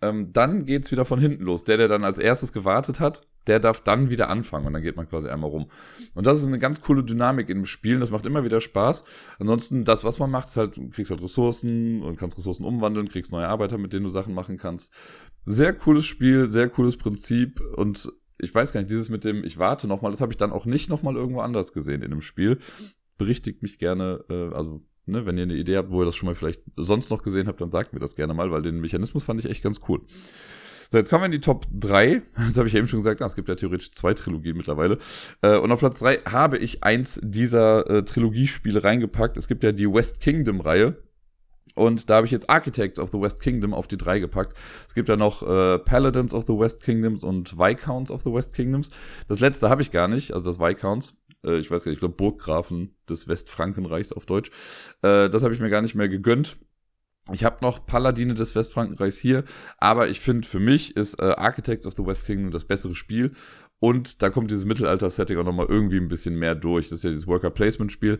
ähm, 0.00 0.32
dann 0.32 0.66
geht's 0.66 0.92
wieder 0.92 1.04
von 1.04 1.18
hinten 1.18 1.42
los. 1.42 1.64
Der, 1.64 1.78
der 1.78 1.88
dann 1.88 2.04
als 2.04 2.18
erstes 2.18 2.52
gewartet 2.52 3.00
hat, 3.00 3.22
der 3.48 3.58
darf 3.58 3.80
dann 3.80 4.08
wieder 4.08 4.28
anfangen 4.28 4.64
und 4.68 4.72
dann 4.72 4.82
geht 4.84 4.94
man 4.94 5.08
quasi 5.08 5.28
einmal 5.28 5.50
rum. 5.50 5.68
Und 6.14 6.28
das 6.28 6.38
ist 6.38 6.46
eine 6.46 6.60
ganz 6.60 6.80
coole 6.80 7.02
Dynamik 7.02 7.48
im 7.48 7.64
Spielen, 7.64 7.98
das 7.98 8.12
macht 8.12 8.24
immer 8.24 8.44
wieder 8.44 8.60
Spaß. 8.60 9.02
Ansonsten, 9.40 9.82
das, 9.82 10.04
was 10.04 10.20
man 10.20 10.30
macht, 10.30 10.46
ist 10.46 10.56
halt, 10.56 10.76
du 10.76 10.88
kriegst 10.90 11.10
halt 11.10 11.20
Ressourcen 11.20 12.04
und 12.04 12.16
kannst 12.16 12.38
Ressourcen 12.38 12.64
umwandeln, 12.64 13.08
kriegst 13.08 13.32
neue 13.32 13.48
Arbeiter, 13.48 13.76
mit 13.76 13.92
denen 13.92 14.04
du 14.04 14.10
Sachen 14.10 14.32
machen 14.32 14.58
kannst. 14.58 14.92
Sehr 15.44 15.72
cooles 15.72 16.06
Spiel, 16.06 16.46
sehr 16.46 16.68
cooles 16.68 16.96
Prinzip 16.96 17.60
und 17.74 18.12
ich 18.40 18.54
weiß 18.54 18.72
gar 18.72 18.78
nicht, 18.78 18.90
dieses 18.90 19.08
mit 19.08 19.24
dem, 19.24 19.42
ich 19.42 19.58
warte 19.58 19.88
nochmal, 19.88 20.12
das 20.12 20.20
habe 20.20 20.32
ich 20.32 20.36
dann 20.36 20.52
auch 20.52 20.66
nicht 20.66 20.88
nochmal 20.88 21.16
irgendwo 21.16 21.40
anders 21.40 21.72
gesehen 21.72 22.02
in 22.02 22.12
dem 22.12 22.22
Spiel. 22.22 22.58
Berichtigt 23.16 23.62
mich 23.62 23.80
gerne, 23.80 24.24
äh, 24.30 24.54
also 24.54 24.84
Ne, 25.08 25.24
wenn 25.24 25.38
ihr 25.38 25.44
eine 25.44 25.54
Idee 25.54 25.78
habt, 25.78 25.90
wo 25.90 26.02
ihr 26.02 26.04
das 26.04 26.16
schon 26.16 26.26
mal 26.26 26.34
vielleicht 26.34 26.62
sonst 26.76 27.10
noch 27.10 27.22
gesehen 27.22 27.48
habt, 27.48 27.60
dann 27.60 27.70
sagt 27.70 27.94
mir 27.94 27.98
das 28.00 28.14
gerne 28.14 28.34
mal, 28.34 28.50
weil 28.50 28.62
den 28.62 28.80
Mechanismus 28.80 29.24
fand 29.24 29.40
ich 29.40 29.50
echt 29.50 29.62
ganz 29.62 29.80
cool. 29.88 30.02
So, 30.90 30.96
jetzt 30.96 31.10
kommen 31.10 31.22
wir 31.22 31.26
in 31.26 31.32
die 31.32 31.40
Top 31.40 31.66
3. 31.72 32.22
Das 32.36 32.56
habe 32.56 32.68
ich 32.68 32.74
eben 32.74 32.86
schon 32.86 33.00
gesagt. 33.00 33.20
Ah, 33.20 33.26
es 33.26 33.36
gibt 33.36 33.48
ja 33.48 33.54
theoretisch 33.54 33.92
zwei 33.92 34.14
Trilogien 34.14 34.56
mittlerweile. 34.56 34.98
Äh, 35.42 35.56
und 35.56 35.70
auf 35.72 35.80
Platz 35.80 35.98
3 35.98 36.18
habe 36.30 36.56
ich 36.58 36.82
eins 36.82 37.20
dieser 37.22 37.88
äh, 37.90 38.04
Trilogiespiele 38.04 38.84
reingepackt. 38.84 39.36
Es 39.36 39.48
gibt 39.48 39.62
ja 39.62 39.72
die 39.72 39.90
West 39.90 40.20
Kingdom-Reihe. 40.20 40.96
Und 41.74 42.10
da 42.10 42.16
habe 42.16 42.26
ich 42.26 42.32
jetzt 42.32 42.50
Architects 42.50 42.98
of 42.98 43.10
the 43.10 43.20
West 43.20 43.40
Kingdom 43.40 43.72
auf 43.72 43.86
die 43.86 43.98
3 43.98 44.18
gepackt. 44.18 44.56
Es 44.86 44.94
gibt 44.94 45.08
ja 45.08 45.16
noch 45.16 45.42
äh, 45.42 45.78
Paladins 45.78 46.34
of 46.34 46.44
the 46.44 46.58
West 46.58 46.82
Kingdoms 46.82 47.22
und 47.22 47.56
Viscounts 47.56 48.10
of 48.10 48.22
the 48.22 48.32
West 48.32 48.54
Kingdoms. 48.54 48.90
Das 49.28 49.40
letzte 49.40 49.68
habe 49.68 49.82
ich 49.82 49.90
gar 49.90 50.08
nicht, 50.08 50.32
also 50.32 50.44
das 50.46 50.58
Viscounts 50.58 51.16
äh, 51.44 51.58
ich 51.58 51.70
weiß 51.70 51.84
gar 51.84 51.90
nicht, 51.90 51.96
ich 51.96 52.00
glaube 52.00 52.16
Burggrafen 52.16 52.96
des 53.08 53.28
Westfrankenreichs 53.28 54.12
auf 54.12 54.26
Deutsch. 54.26 54.50
Äh, 55.02 55.28
das 55.30 55.42
habe 55.42 55.54
ich 55.54 55.60
mir 55.60 55.70
gar 55.70 55.82
nicht 55.82 55.94
mehr 55.94 56.08
gegönnt. 56.08 56.58
Ich 57.32 57.44
habe 57.44 57.58
noch 57.60 57.84
Paladine 57.84 58.34
des 58.34 58.54
Westfrankenreichs 58.54 59.18
hier, 59.18 59.44
aber 59.76 60.08
ich 60.08 60.20
finde, 60.20 60.48
für 60.48 60.60
mich 60.60 60.96
ist 60.96 61.20
äh, 61.20 61.24
Architects 61.24 61.86
of 61.86 61.94
the 61.94 62.06
West 62.06 62.24
Kingdom 62.24 62.50
das 62.50 62.64
bessere 62.64 62.94
Spiel. 62.94 63.32
Und 63.80 64.22
da 64.22 64.30
kommt 64.30 64.50
dieses 64.50 64.64
Mittelalter-Setting 64.64 65.38
auch 65.38 65.44
nochmal 65.44 65.66
irgendwie 65.68 65.98
ein 65.98 66.08
bisschen 66.08 66.36
mehr 66.36 66.56
durch. 66.56 66.88
Das 66.88 66.98
ist 66.98 67.04
ja 67.04 67.10
dieses 67.10 67.28
Worker-Placement-Spiel, 67.28 68.18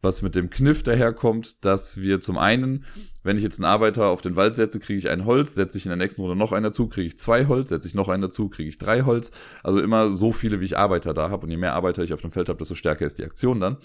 was 0.00 0.22
mit 0.22 0.36
dem 0.36 0.50
Kniff 0.50 0.84
daherkommt, 0.84 1.64
dass 1.64 2.00
wir 2.00 2.20
zum 2.20 2.38
einen, 2.38 2.84
wenn 3.24 3.36
ich 3.36 3.42
jetzt 3.42 3.58
einen 3.58 3.64
Arbeiter 3.64 4.06
auf 4.06 4.22
den 4.22 4.36
Wald 4.36 4.54
setze, 4.54 4.78
kriege 4.78 4.98
ich 4.98 5.10
ein 5.10 5.24
Holz, 5.24 5.54
setze 5.54 5.78
ich 5.78 5.84
in 5.84 5.90
der 5.90 5.96
nächsten 5.96 6.22
Runde 6.22 6.36
noch 6.36 6.52
einen 6.52 6.64
dazu, 6.64 6.88
kriege 6.88 7.08
ich 7.08 7.18
zwei 7.18 7.46
Holz, 7.46 7.70
setze 7.70 7.88
ich 7.88 7.94
noch 7.94 8.08
einen 8.08 8.22
dazu, 8.22 8.48
kriege 8.48 8.68
ich 8.68 8.78
drei 8.78 9.02
Holz. 9.02 9.32
Also 9.64 9.80
immer 9.80 10.10
so 10.10 10.30
viele, 10.30 10.60
wie 10.60 10.66
ich 10.66 10.78
Arbeiter 10.78 11.12
da 11.12 11.28
habe. 11.28 11.44
Und 11.44 11.50
je 11.50 11.56
mehr 11.56 11.74
Arbeiter 11.74 12.04
ich 12.04 12.12
auf 12.12 12.20
dem 12.20 12.30
Feld 12.30 12.48
habe, 12.48 12.58
desto 12.58 12.76
stärker 12.76 13.04
ist 13.04 13.18
die 13.18 13.24
Aktion 13.24 13.60
dann. 13.60 13.78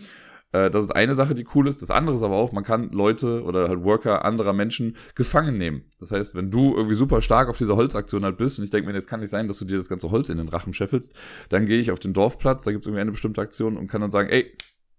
Äh, 0.51 0.69
das 0.69 0.85
ist 0.85 0.91
eine 0.91 1.15
Sache, 1.15 1.35
die 1.35 1.45
cool 1.55 1.67
ist. 1.67 1.81
Das 1.81 1.91
andere 1.91 2.15
ist 2.15 2.23
aber 2.23 2.35
auch, 2.35 2.51
man 2.51 2.63
kann 2.63 2.91
Leute 2.91 3.43
oder 3.43 3.69
halt 3.69 3.83
Worker 3.83 4.25
anderer 4.25 4.53
Menschen 4.53 4.95
gefangen 5.15 5.57
nehmen. 5.57 5.85
Das 5.99 6.11
heißt, 6.11 6.35
wenn 6.35 6.51
du 6.51 6.75
irgendwie 6.75 6.95
super 6.95 7.21
stark 7.21 7.49
auf 7.49 7.57
dieser 7.57 7.75
Holzaktion 7.75 8.23
halt 8.23 8.37
bist 8.37 8.57
und 8.57 8.65
ich 8.65 8.71
denke 8.71 8.87
mir, 8.87 8.93
jetzt 8.93 9.09
kann 9.09 9.19
nicht 9.19 9.29
sein, 9.29 9.47
dass 9.47 9.59
du 9.59 9.65
dir 9.65 9.77
das 9.77 9.89
ganze 9.89 10.11
Holz 10.11 10.29
in 10.29 10.37
den 10.37 10.49
Rachen 10.49 10.73
scheffelst, 10.73 11.17
dann 11.49 11.65
gehe 11.65 11.79
ich 11.79 11.91
auf 11.91 11.99
den 11.99 12.13
Dorfplatz, 12.13 12.63
da 12.63 12.71
gibt 12.71 12.83
es 12.83 12.87
irgendwie 12.87 13.01
eine 13.01 13.11
bestimmte 13.11 13.41
Aktion 13.41 13.77
und 13.77 13.87
kann 13.87 14.01
dann 14.01 14.11
sagen, 14.11 14.29
ey, 14.29 14.55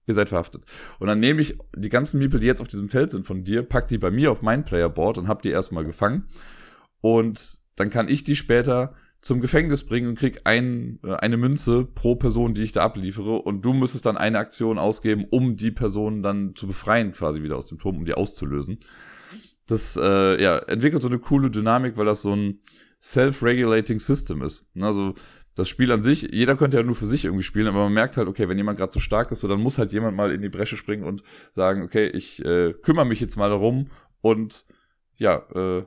ihr 0.06 0.14
seid 0.14 0.28
verhaftet. 0.28 0.64
Und 0.98 1.08
dann 1.08 1.20
nehme 1.20 1.40
ich 1.40 1.58
die 1.76 1.88
ganzen 1.88 2.18
Miepel, 2.18 2.40
die 2.40 2.46
jetzt 2.46 2.60
auf 2.60 2.68
diesem 2.68 2.88
Feld 2.88 3.10
sind 3.10 3.26
von 3.26 3.44
dir, 3.44 3.62
pack 3.62 3.88
die 3.88 3.98
bei 3.98 4.10
mir 4.10 4.30
auf 4.30 4.42
mein 4.42 4.64
Playerboard 4.64 5.18
und 5.18 5.28
hab 5.28 5.42
die 5.42 5.50
erstmal 5.50 5.84
gefangen. 5.84 6.28
Und 7.00 7.60
dann 7.76 7.90
kann 7.90 8.08
ich 8.08 8.22
die 8.22 8.36
später 8.36 8.94
zum 9.26 9.40
Gefängnis 9.40 9.82
bringen 9.82 10.08
und 10.08 10.18
krieg 10.18 10.38
ein, 10.44 11.00
äh, 11.02 11.14
eine 11.14 11.36
Münze 11.36 11.84
pro 11.84 12.14
Person, 12.14 12.54
die 12.54 12.62
ich 12.62 12.70
da 12.70 12.84
abliefere. 12.84 13.42
Und 13.42 13.62
du 13.62 13.72
müsstest 13.72 14.06
dann 14.06 14.16
eine 14.16 14.38
Aktion 14.38 14.78
ausgeben, 14.78 15.26
um 15.28 15.56
die 15.56 15.72
Person 15.72 16.22
dann 16.22 16.54
zu 16.54 16.68
befreien, 16.68 17.12
quasi 17.12 17.42
wieder 17.42 17.56
aus 17.56 17.66
dem 17.66 17.78
Turm, 17.78 17.96
um 17.96 18.04
die 18.04 18.14
auszulösen. 18.14 18.78
Das 19.66 19.98
äh, 20.00 20.40
ja, 20.40 20.58
entwickelt 20.58 21.02
so 21.02 21.08
eine 21.08 21.18
coole 21.18 21.50
Dynamik, 21.50 21.96
weil 21.96 22.06
das 22.06 22.22
so 22.22 22.36
ein 22.36 22.60
self-regulating 23.00 23.98
System 23.98 24.42
ist. 24.42 24.64
Also 24.80 25.14
das 25.56 25.68
Spiel 25.68 25.90
an 25.90 26.04
sich, 26.04 26.22
jeder 26.30 26.56
könnte 26.56 26.76
ja 26.76 26.84
nur 26.84 26.94
für 26.94 27.06
sich 27.06 27.24
irgendwie 27.24 27.42
spielen, 27.42 27.66
aber 27.66 27.82
man 27.82 27.92
merkt 27.92 28.16
halt, 28.16 28.28
okay, 28.28 28.48
wenn 28.48 28.58
jemand 28.58 28.78
gerade 28.78 28.92
so 28.92 29.00
stark 29.00 29.32
ist, 29.32 29.40
so 29.40 29.48
dann 29.48 29.60
muss 29.60 29.78
halt 29.78 29.92
jemand 29.92 30.16
mal 30.16 30.30
in 30.30 30.42
die 30.42 30.50
Bresche 30.50 30.76
springen 30.76 31.02
und 31.02 31.24
sagen, 31.50 31.82
okay, 31.82 32.06
ich 32.06 32.44
äh, 32.44 32.74
kümmere 32.74 33.06
mich 33.06 33.20
jetzt 33.20 33.36
mal 33.36 33.50
darum 33.50 33.90
und 34.20 34.66
ja, 35.16 35.46
äh, 35.54 35.84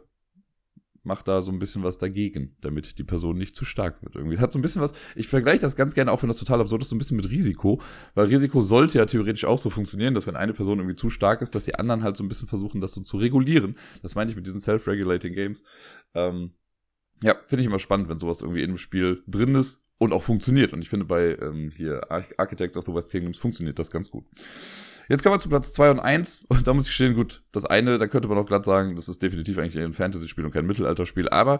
macht 1.04 1.28
da 1.28 1.42
so 1.42 1.52
ein 1.52 1.60
bisschen 1.60 1.84
was 1.84 1.98
dagegen, 1.98 2.56
damit 2.62 2.98
die 2.98 3.04
Person 3.04 3.38
nicht 3.38 3.56
zu 3.56 3.66
stark 3.66 4.02
wird. 4.04 4.16
Irgendwie 4.16 4.38
hat 4.38 4.52
so 4.52 4.60
ein 4.60 4.62
bisschen 4.62 4.82
was, 4.82 4.94
ich 5.16 5.28
vergleiche 5.28 5.62
das 5.62 5.76
ganz 5.76 5.96
gerne, 5.96 6.12
auch 6.12 6.22
wenn 6.22 6.30
das 6.30 6.38
total 6.38 6.62
absurd 6.62 6.82
ist, 6.82 6.90
so 6.90 6.96
ein 6.96 7.00
bisschen 7.00 7.18
mit 7.18 7.30
Risiko, 7.30 7.82
weil 8.16 8.28
Risiko 8.28 8.62
sollte 8.62 8.98
ja 8.98 9.06
theoretisch 9.06 9.46
auch 9.46 9.60
so 9.60 9.70
funktionieren, 9.70 10.14
dass 10.14 10.28
wenn 10.28 10.36
eine 10.36 10.54
Person 10.54 10.80
irgendwie 10.80 10.96
zu 10.96 11.10
stark 11.10 11.42
ist, 11.42 11.56
dass 11.56 11.66
die 11.66 11.76
anderen 11.76 12.04
halt 12.04 12.18
so 12.18 12.24
ein 12.24 12.28
bisschen 12.28 12.48
versuchen, 12.48 12.82
das 12.82 12.94
so 12.94 13.02
zu 13.02 13.18
regulieren. 13.18 13.76
Das 14.02 14.16
meine 14.16 14.30
ich 14.30 14.36
mit 14.36 14.46
diesen 14.46 14.60
self-regulating 14.60 15.34
Games. 15.34 15.64
Ähm, 16.14 16.52
ja, 17.22 17.36
finde 17.46 17.62
ich 17.62 17.68
immer 17.68 17.80
spannend, 17.80 18.10
wenn 18.10 18.20
sowas 18.20 18.42
irgendwie 18.42 18.62
in 18.62 18.72
dem 18.72 18.78
Spiel 18.78 19.24
drin 19.28 19.56
ist 19.56 19.86
und 19.98 20.14
auch 20.14 20.24
funktioniert. 20.24 20.74
Und 20.74 20.82
ich 20.82 20.90
finde 20.90 21.06
bei 21.06 21.38
ähm, 21.42 21.72
hier 21.76 22.10
Architects 22.10 22.78
of 22.78 22.86
the 22.86 22.94
West 22.94 23.12
Kingdoms 23.12 23.38
funktioniert 23.38 23.78
das 23.78 23.92
ganz 23.92 24.10
gut. 24.10 24.26
Jetzt 25.10 25.24
kommen 25.24 25.36
wir 25.36 25.40
zu 25.40 25.50
Platz 25.50 25.74
2 25.74 25.92
und 25.92 26.00
1 26.00 26.46
und 26.50 26.68
da 26.68 26.74
muss 26.74 26.88
ich 26.88 26.94
stehen, 26.94 27.16
gut, 27.16 27.44
das 27.52 27.66
eine, 27.66 27.98
da 27.98 28.08
könnte 28.08 28.28
man 28.28 28.38
auch 28.38 28.46
glatt 28.46 28.64
sagen, 28.64 28.96
das 28.96 29.10
ist 29.10 29.22
definitiv 29.22 29.58
eigentlich 29.58 29.84
ein 29.84 29.94
Fantasy-Spiel 29.94 30.46
und 30.46 30.52
kein 30.52 30.68
Mittelalterspiel, 30.68 31.28
aber 31.30 31.60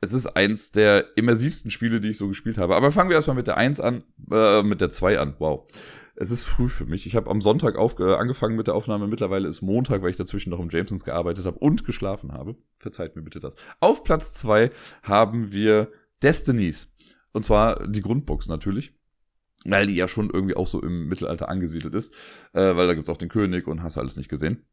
es 0.00 0.12
ist 0.12 0.26
eins 0.26 0.70
der 0.70 1.16
immersivsten 1.16 1.70
Spiele, 1.70 1.98
die 1.98 2.10
ich 2.10 2.18
so 2.18 2.28
gespielt 2.28 2.56
habe. 2.56 2.76
Aber 2.76 2.92
fangen 2.92 3.10
wir 3.10 3.16
erstmal 3.16 3.36
mit 3.36 3.48
der 3.48 3.56
1 3.56 3.80
an, 3.80 4.04
äh, 4.30 4.62
mit 4.62 4.80
der 4.80 4.90
2 4.90 5.18
an. 5.18 5.34
Wow. 5.38 5.66
Es 6.14 6.30
ist 6.30 6.44
früh 6.44 6.68
für 6.68 6.86
mich. 6.86 7.06
Ich 7.06 7.16
habe 7.16 7.30
am 7.30 7.40
Sonntag 7.40 7.76
auf, 7.76 7.98
äh, 7.98 8.14
angefangen 8.14 8.54
mit 8.54 8.68
der 8.68 8.76
Aufnahme. 8.76 9.08
Mittlerweile 9.08 9.48
ist 9.48 9.60
Montag, 9.60 10.02
weil 10.02 10.10
ich 10.10 10.16
dazwischen 10.16 10.50
noch 10.50 10.60
im 10.60 10.68
Jamesons 10.68 11.04
gearbeitet 11.04 11.46
habe 11.46 11.58
und 11.58 11.84
geschlafen 11.84 12.32
habe. 12.32 12.56
Verzeiht 12.78 13.16
mir 13.16 13.22
bitte 13.22 13.40
das. 13.40 13.56
Auf 13.80 14.04
Platz 14.04 14.34
2 14.34 14.70
haben 15.02 15.50
wir 15.50 15.90
Destinies. 16.22 16.92
Und 17.32 17.44
zwar 17.44 17.86
die 17.88 18.00
Grundbox 18.00 18.46
natürlich 18.46 18.97
weil 19.64 19.86
die 19.86 19.96
ja 19.96 20.08
schon 20.08 20.30
irgendwie 20.30 20.56
auch 20.56 20.66
so 20.66 20.80
im 20.80 21.08
Mittelalter 21.08 21.48
angesiedelt 21.48 21.94
ist, 21.94 22.14
äh, 22.52 22.76
weil 22.76 22.86
da 22.86 22.94
gibt's 22.94 23.10
auch 23.10 23.16
den 23.16 23.28
König 23.28 23.66
und 23.66 23.82
hast 23.82 23.98
alles 23.98 24.16
nicht 24.16 24.28
gesehen. 24.28 24.64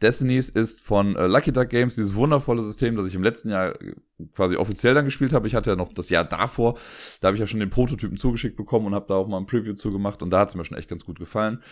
Destinies 0.00 0.48
ist 0.48 0.80
von 0.80 1.14
äh, 1.14 1.26
Lucky 1.26 1.52
Duck 1.52 1.68
Games 1.68 1.94
dieses 1.94 2.14
wundervolle 2.14 2.62
System, 2.62 2.96
das 2.96 3.06
ich 3.06 3.14
im 3.14 3.22
letzten 3.22 3.50
Jahr 3.50 3.80
äh, 3.80 3.94
quasi 4.34 4.56
offiziell 4.56 4.94
dann 4.94 5.04
gespielt 5.04 5.32
habe. 5.32 5.46
Ich 5.46 5.54
hatte 5.54 5.70
ja 5.70 5.76
noch 5.76 5.92
das 5.92 6.08
Jahr 6.08 6.24
davor, 6.24 6.78
da 7.20 7.28
habe 7.28 7.36
ich 7.36 7.40
ja 7.40 7.46
schon 7.46 7.60
den 7.60 7.70
Prototypen 7.70 8.16
zugeschickt 8.16 8.56
bekommen 8.56 8.86
und 8.86 8.94
habe 8.94 9.06
da 9.08 9.14
auch 9.14 9.28
mal 9.28 9.38
ein 9.38 9.46
Preview 9.46 9.74
zugemacht 9.74 10.22
und 10.22 10.30
da 10.30 10.40
hat's 10.40 10.54
mir 10.54 10.64
schon 10.64 10.78
echt 10.78 10.88
ganz 10.88 11.04
gut 11.04 11.18
gefallen. 11.18 11.62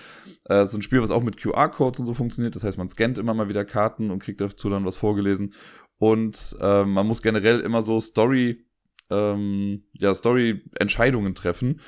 Äh, 0.49 0.57
es 0.57 0.71
ist 0.71 0.77
ein 0.77 0.83
Spiel, 0.83 1.03
was 1.03 1.11
auch 1.11 1.23
mit 1.23 1.37
QR-Codes 1.39 2.01
und 2.01 2.07
so 2.07 2.15
funktioniert. 2.15 2.55
Das 2.55 2.65
heißt, 2.65 2.79
man 2.79 2.89
scannt 2.89 3.19
immer 3.19 3.35
mal 3.35 3.49
wieder 3.49 3.65
Karten 3.65 4.11
und 4.11 4.23
kriegt 4.23 4.41
dazu 4.41 4.69
dann 4.69 4.85
was 4.85 4.97
vorgelesen. 4.97 5.55
Und 5.99 6.57
äh, 6.61 6.85
man 6.85 7.07
muss 7.07 7.23
generell 7.23 7.61
immer 7.61 7.83
so 7.83 8.01
Story, 8.01 8.67
ähm, 9.11 9.85
ja, 9.95 10.15
Story-Entscheidungen 10.15 11.35
treffen 11.35 11.81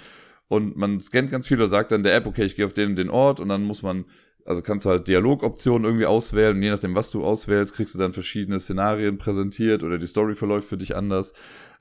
und 0.48 0.76
man 0.76 1.00
scannt 1.00 1.30
ganz 1.30 1.46
viel 1.46 1.58
oder 1.58 1.68
sagt 1.68 1.92
dann 1.92 2.02
der 2.02 2.14
App, 2.14 2.26
okay, 2.26 2.44
ich 2.44 2.56
gehe 2.56 2.66
auf 2.66 2.74
den 2.74 2.96
den 2.96 3.10
Ort 3.10 3.40
und 3.40 3.48
dann 3.48 3.62
muss 3.62 3.82
man, 3.82 4.04
also 4.44 4.60
kannst 4.60 4.84
du 4.84 4.90
halt 4.90 5.08
Dialogoptionen 5.08 5.84
irgendwie 5.84 6.06
auswählen 6.06 6.56
und 6.56 6.62
je 6.62 6.70
nachdem, 6.70 6.94
was 6.94 7.10
du 7.10 7.24
auswählst, 7.24 7.74
kriegst 7.74 7.94
du 7.94 7.98
dann 7.98 8.12
verschiedene 8.12 8.60
Szenarien 8.60 9.16
präsentiert 9.16 9.82
oder 9.82 9.98
die 9.98 10.06
Story 10.06 10.34
verläuft 10.34 10.68
für 10.68 10.76
dich 10.76 10.96
anders. 10.96 11.32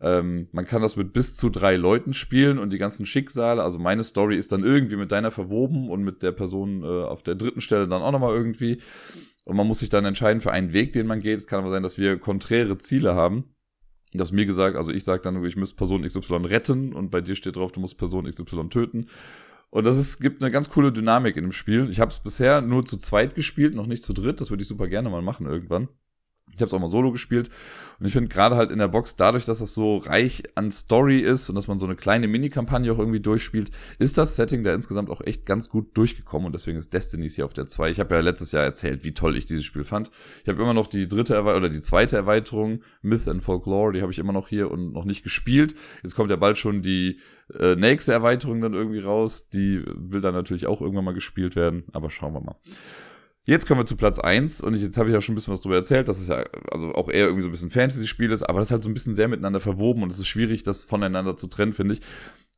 Ähm, 0.01 0.47
man 0.53 0.65
kann 0.65 0.81
das 0.81 0.95
mit 0.95 1.11
bis 1.11 1.35
zu 1.35 1.49
drei 1.49 1.75
Leuten 1.75 2.13
spielen 2.13 2.57
und 2.57 2.71
die 2.71 2.77
ganzen 2.77 3.05
Schicksale, 3.05 3.61
also 3.61 3.79
meine 3.79 4.03
Story 4.03 4.37
ist 4.37 4.51
dann 4.53 4.63
irgendwie 4.63 4.95
mit 4.95 5.11
deiner 5.11 5.31
verwoben 5.31 5.89
und 5.89 6.03
mit 6.03 6.23
der 6.23 6.31
Person 6.31 6.83
äh, 6.83 6.87
auf 6.87 7.21
der 7.23 7.35
dritten 7.35 7.61
Stelle 7.61 7.87
dann 7.87 8.01
auch 8.01 8.11
nochmal 8.11 8.33
irgendwie. 8.33 8.81
Und 9.45 9.57
man 9.57 9.67
muss 9.67 9.79
sich 9.79 9.89
dann 9.89 10.05
entscheiden 10.05 10.39
für 10.39 10.53
einen 10.53 10.71
Weg, 10.71 10.93
den 10.93 11.05
man 11.05 11.19
geht. 11.19 11.37
Es 11.37 11.47
kann 11.47 11.59
aber 11.59 11.69
sein, 11.69 11.83
dass 11.83 11.97
wir 11.97 12.17
konträre 12.17 12.77
Ziele 12.77 13.13
haben 13.13 13.53
das 14.19 14.31
mir 14.31 14.45
gesagt, 14.45 14.75
also 14.75 14.91
ich 14.91 15.03
sage 15.03 15.21
dann, 15.23 15.43
ich 15.45 15.55
muss 15.55 15.73
Person 15.73 16.03
XY 16.03 16.45
retten 16.45 16.93
und 16.93 17.09
bei 17.09 17.21
dir 17.21 17.35
steht 17.35 17.55
drauf, 17.55 17.71
du 17.71 17.79
musst 17.79 17.97
Person 17.97 18.29
XY 18.29 18.69
töten. 18.69 19.07
Und 19.69 19.85
das 19.85 19.97
ist, 19.97 20.19
gibt 20.19 20.43
eine 20.43 20.51
ganz 20.51 20.69
coole 20.69 20.91
Dynamik 20.91 21.35
in 21.35 21.45
dem 21.45 21.51
Spiel. 21.51 21.89
Ich 21.89 21.99
habe 21.99 22.11
es 22.11 22.19
bisher 22.19 22.61
nur 22.61 22.85
zu 22.85 22.95
zweit 22.97 23.33
gespielt, 23.33 23.73
noch 23.73 23.87
nicht 23.87 24.03
zu 24.03 24.13
dritt. 24.13 24.39
Das 24.39 24.51
würde 24.51 24.61
ich 24.61 24.67
super 24.67 24.87
gerne 24.87 25.09
mal 25.09 25.23
machen 25.23 25.47
irgendwann. 25.47 25.87
Ich 26.49 26.57
habe 26.57 26.65
es 26.65 26.73
auch 26.73 26.79
mal 26.79 26.87
solo 26.87 27.11
gespielt 27.11 27.49
und 27.99 28.05
ich 28.05 28.13
finde 28.13 28.29
gerade 28.29 28.55
halt 28.55 28.69
in 28.69 28.79
der 28.79 28.87
Box, 28.87 29.15
dadurch, 29.15 29.45
dass 29.45 29.59
das 29.59 29.73
so 29.73 29.97
reich 29.97 30.43
an 30.55 30.71
Story 30.71 31.19
ist 31.19 31.49
und 31.49 31.55
dass 31.55 31.67
man 31.67 31.79
so 31.79 31.85
eine 31.85 31.95
kleine 31.95 32.27
Mini-Kampagne 32.27 32.91
auch 32.91 32.99
irgendwie 32.99 33.19
durchspielt, 33.19 33.71
ist 33.97 34.17
das 34.17 34.35
Setting 34.35 34.63
da 34.63 34.73
insgesamt 34.73 35.09
auch 35.09 35.21
echt 35.21 35.45
ganz 35.45 35.69
gut 35.69 35.97
durchgekommen 35.97 36.45
und 36.45 36.53
deswegen 36.53 36.77
ist 36.77 36.93
Destinies 36.93 37.35
hier 37.35 37.45
auf 37.45 37.53
der 37.53 37.65
2. 37.65 37.89
Ich 37.89 37.99
habe 37.99 38.13
ja 38.13 38.21
letztes 38.21 38.51
Jahr 38.51 38.63
erzählt, 38.63 39.03
wie 39.03 39.13
toll 39.13 39.37
ich 39.37 39.45
dieses 39.45 39.63
Spiel 39.63 39.83
fand. 39.83 40.11
Ich 40.43 40.49
habe 40.49 40.61
immer 40.61 40.73
noch 40.73 40.87
die 40.87 41.07
dritte 41.07 41.33
Erwe 41.33 41.55
oder 41.55 41.69
die 41.69 41.81
zweite 41.81 42.17
Erweiterung, 42.17 42.83
Myth 43.01 43.27
and 43.27 43.43
Folklore, 43.43 43.93
die 43.93 44.01
habe 44.01 44.11
ich 44.11 44.19
immer 44.19 44.33
noch 44.33 44.47
hier 44.47 44.69
und 44.69 44.93
noch 44.93 45.05
nicht 45.05 45.23
gespielt. 45.23 45.73
Jetzt 46.03 46.15
kommt 46.15 46.29
ja 46.29 46.35
bald 46.35 46.57
schon 46.57 46.81
die 46.81 47.19
äh, 47.57 47.75
nächste 47.75 48.13
Erweiterung 48.13 48.61
dann 48.61 48.73
irgendwie 48.73 48.99
raus. 48.99 49.49
Die 49.49 49.83
will 49.85 50.21
dann 50.21 50.33
natürlich 50.33 50.67
auch 50.67 50.81
irgendwann 50.81 51.05
mal 51.05 51.13
gespielt 51.13 51.55
werden, 51.55 51.83
aber 51.93 52.09
schauen 52.09 52.33
wir 52.33 52.41
mal. 52.41 52.55
Jetzt 53.45 53.67
kommen 53.67 53.81
wir 53.81 53.85
zu 53.85 53.97
Platz 53.97 54.19
1 54.19 54.61
und 54.61 54.73
ich, 54.73 54.81
jetzt 54.81 54.97
habe 54.97 55.09
ich 55.09 55.13
ja 55.13 55.19
schon 55.19 55.33
ein 55.33 55.35
bisschen 55.35 55.51
was 55.51 55.59
drüber 55.59 55.75
erzählt, 55.75 56.07
dass 56.07 56.21
es 56.21 56.29
ja 56.29 56.45
also 56.71 56.95
auch 56.95 57.09
eher 57.09 57.25
irgendwie 57.25 57.41
so 57.41 57.49
ein 57.49 57.51
bisschen 57.51 57.71
Fantasy-Spiel 57.71 58.31
ist, 58.31 58.43
aber 58.43 58.59
das 58.59 58.69
ist 58.69 58.71
halt 58.71 58.83
so 58.83 58.89
ein 58.89 58.93
bisschen 58.93 59.15
sehr 59.15 59.27
miteinander 59.27 59.59
verwoben 59.59 60.01
und 60.01 60.13
es 60.13 60.19
ist 60.19 60.27
schwierig, 60.27 60.63
das 60.63 60.85
voneinander 60.85 61.35
zu 61.35 61.47
trennen, 61.47 61.73
finde 61.73 61.95
ich. 61.95 62.01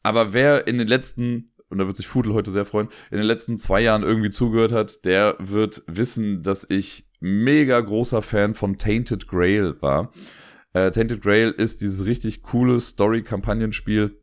Aber 0.03 0.33
wer 0.33 0.67
in 0.67 0.77
den 0.77 0.87
letzten, 0.87 1.49
und 1.69 1.79
da 1.79 1.87
wird 1.87 1.97
sich 1.97 2.07
Fudel 2.07 2.35
heute 2.35 2.51
sehr 2.51 2.65
freuen, 2.65 2.89
in 3.09 3.17
den 3.17 3.25
letzten 3.25 3.57
zwei 3.57 3.81
Jahren 3.81 4.03
irgendwie 4.03 4.29
zugehört 4.29 4.71
hat, 4.71 5.05
der 5.05 5.35
wird 5.39 5.81
wissen, 5.87 6.43
dass 6.43 6.69
ich 6.69 7.09
mega 7.19 7.79
großer 7.81 8.21
Fan 8.21 8.53
von 8.53 8.77
Tainted 8.77 9.27
Grail 9.27 9.81
war. 9.81 10.13
Äh, 10.73 10.91
Tainted 10.91 11.23
Grail 11.23 11.49
ist 11.49 11.81
dieses 11.81 12.05
richtig 12.05 12.43
coole 12.43 12.79
Story-Kampagnenspiel, 12.79 14.21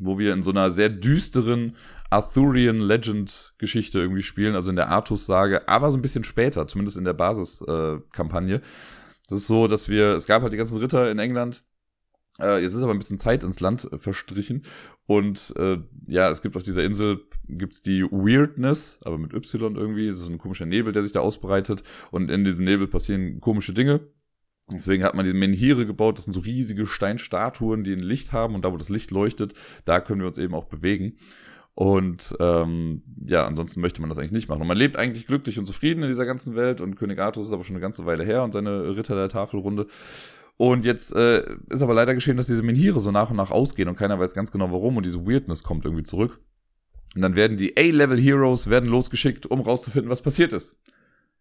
wo 0.00 0.18
wir 0.18 0.32
in 0.32 0.42
so 0.42 0.50
einer 0.50 0.72
sehr 0.72 0.88
düsteren 0.88 1.76
Arthurian 2.10 2.78
Legend 2.78 3.54
Geschichte 3.58 3.98
irgendwie 3.98 4.22
spielen, 4.22 4.54
also 4.54 4.70
in 4.70 4.76
der 4.76 4.88
Artus-Sage, 4.88 5.68
aber 5.68 5.90
so 5.90 5.98
ein 5.98 6.02
bisschen 6.02 6.24
später, 6.24 6.66
zumindest 6.66 6.96
in 6.96 7.04
der 7.04 7.12
Basiskampagne. 7.14 8.56
Äh, 8.56 8.60
das 9.28 9.38
ist 9.38 9.46
so, 9.46 9.68
dass 9.68 9.88
wir, 9.88 10.14
es 10.14 10.26
gab 10.26 10.42
halt 10.42 10.52
die 10.52 10.58
ganzen 10.58 10.78
Ritter 10.78 11.10
in 11.10 11.18
England, 11.18 11.64
äh, 12.40 12.60
jetzt 12.60 12.74
ist 12.74 12.82
aber 12.82 12.92
ein 12.92 12.98
bisschen 12.98 13.18
Zeit 13.18 13.44
ins 13.44 13.60
Land 13.60 13.90
äh, 13.92 13.98
verstrichen. 13.98 14.62
Und 15.06 15.54
äh, 15.56 15.78
ja, 16.06 16.30
es 16.30 16.42
gibt 16.42 16.56
auf 16.56 16.62
dieser 16.62 16.84
Insel 16.84 17.20
gibt's 17.46 17.82
die 17.82 18.02
Weirdness, 18.04 18.98
aber 19.04 19.18
mit 19.18 19.34
Y 19.34 19.76
irgendwie. 19.76 20.08
Das 20.08 20.20
ist 20.20 20.28
ein 20.28 20.38
komischer 20.38 20.66
Nebel, 20.66 20.92
der 20.92 21.02
sich 21.02 21.12
da 21.12 21.20
ausbreitet. 21.20 21.82
Und 22.10 22.30
in 22.30 22.44
diesem 22.44 22.64
Nebel 22.64 22.88
passieren 22.88 23.40
komische 23.40 23.72
Dinge. 23.72 24.00
Deswegen 24.72 25.04
hat 25.04 25.14
man 25.14 25.24
diese 25.24 25.36
Menhire 25.36 25.86
gebaut. 25.86 26.18
Das 26.18 26.24
sind 26.24 26.32
so 26.32 26.40
riesige 26.40 26.86
Steinstatuen, 26.86 27.84
die 27.84 27.92
ein 27.92 27.98
Licht 27.98 28.32
haben. 28.32 28.54
Und 28.54 28.64
da, 28.64 28.72
wo 28.72 28.78
das 28.78 28.88
Licht 28.88 29.10
leuchtet, 29.10 29.54
da 29.84 30.00
können 30.00 30.20
wir 30.20 30.26
uns 30.26 30.38
eben 30.38 30.54
auch 30.54 30.64
bewegen. 30.64 31.18
Und 31.74 32.36
ähm, 32.38 33.02
ja, 33.26 33.46
ansonsten 33.46 33.80
möchte 33.80 34.00
man 34.00 34.08
das 34.08 34.18
eigentlich 34.18 34.32
nicht 34.32 34.48
machen. 34.48 34.62
Und 34.62 34.68
man 34.68 34.76
lebt 34.76 34.96
eigentlich 34.96 35.26
glücklich 35.26 35.58
und 35.58 35.66
zufrieden 35.66 36.02
in 36.02 36.08
dieser 36.08 36.24
ganzen 36.24 36.54
Welt. 36.54 36.80
Und 36.80 36.94
König 36.94 37.18
Artus 37.18 37.46
ist 37.46 37.52
aber 37.52 37.64
schon 37.64 37.74
eine 37.74 37.82
ganze 37.82 38.06
Weile 38.06 38.24
her 38.24 38.44
und 38.44 38.52
seine 38.52 38.96
Ritter 38.96 39.16
der 39.16 39.28
Tafelrunde. 39.28 39.86
Und 40.56 40.84
jetzt 40.84 41.14
äh, 41.16 41.44
ist 41.68 41.82
aber 41.82 41.94
leider 41.94 42.14
geschehen, 42.14 42.36
dass 42.36 42.46
diese 42.46 42.62
Menhire 42.62 43.00
so 43.00 43.10
nach 43.10 43.30
und 43.30 43.36
nach 43.36 43.50
ausgehen 43.50 43.88
und 43.88 43.96
keiner 43.96 44.20
weiß 44.20 44.34
ganz 44.34 44.52
genau 44.52 44.70
warum 44.70 44.96
und 44.96 45.04
diese 45.04 45.26
Weirdness 45.26 45.64
kommt 45.64 45.84
irgendwie 45.84 46.04
zurück. 46.04 46.40
Und 47.16 47.22
dann 47.22 47.34
werden 47.34 47.56
die 47.56 47.76
A-Level 47.76 48.20
Heroes 48.20 48.70
werden 48.70 48.88
losgeschickt, 48.88 49.46
um 49.46 49.60
rauszufinden, 49.60 50.10
was 50.10 50.22
passiert 50.22 50.52
ist. 50.52 50.80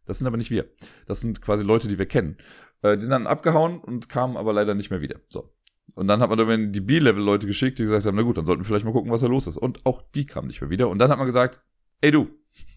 Das 0.05 0.17
sind 0.17 0.27
aber 0.27 0.37
nicht 0.37 0.51
wir. 0.51 0.65
Das 1.05 1.21
sind 1.21 1.41
quasi 1.41 1.63
Leute, 1.63 1.87
die 1.87 1.99
wir 1.99 2.07
kennen. 2.07 2.37
Äh, 2.81 2.97
die 2.97 3.01
sind 3.01 3.11
dann 3.11 3.27
abgehauen 3.27 3.79
und 3.79 4.09
kamen 4.09 4.35
aber 4.35 4.51
leider 4.51 4.73
nicht 4.73 4.89
mehr 4.89 5.01
wieder. 5.01 5.19
So. 5.27 5.51
Und 5.95 6.07
dann 6.07 6.21
hat 6.21 6.29
man 6.29 6.37
dann 6.37 6.71
die 6.71 6.81
B-Level-Leute 6.81 7.45
geschickt, 7.45 7.77
die 7.77 7.83
gesagt 7.83 8.05
haben, 8.05 8.15
na 8.15 8.21
gut, 8.23 8.37
dann 8.37 8.45
sollten 8.45 8.61
wir 8.61 8.65
vielleicht 8.65 8.85
mal 8.85 8.93
gucken, 8.93 9.11
was 9.11 9.21
da 9.21 9.27
los 9.27 9.47
ist. 9.47 9.57
Und 9.57 9.85
auch 9.85 10.01
die 10.15 10.25
kamen 10.25 10.47
nicht 10.47 10.61
mehr 10.61 10.69
wieder. 10.69 10.89
Und 10.89 10.99
dann 10.99 11.11
hat 11.11 11.17
man 11.17 11.27
gesagt, 11.27 11.61
ey 12.01 12.11
du, 12.11 12.29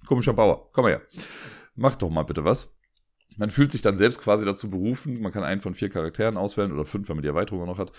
komischer 0.07 0.35
Bauer, 0.35 0.71
komm 0.73 0.85
mal 0.85 0.93
her. 0.93 1.03
Mach 1.75 1.95
doch 1.97 2.11
mal 2.11 2.25
bitte 2.25 2.45
was. 2.45 2.75
Man 3.39 3.51
fühlt 3.51 3.71
sich 3.71 3.83
dann 3.83 3.97
selbst 3.97 4.21
quasi 4.21 4.45
dazu 4.45 4.71
berufen. 4.71 5.21
Man 5.21 5.31
kann 5.31 5.45
einen 5.45 5.61
von 5.61 5.75
vier 5.75 5.91
Charakteren 5.91 6.37
auswählen 6.37 6.73
oder 6.73 6.85
fünf, 6.85 7.09
wenn 7.09 7.17
man 7.17 7.23
die 7.23 7.29
Erweiterung 7.29 7.67
noch 7.67 7.79
hat. 7.79 7.93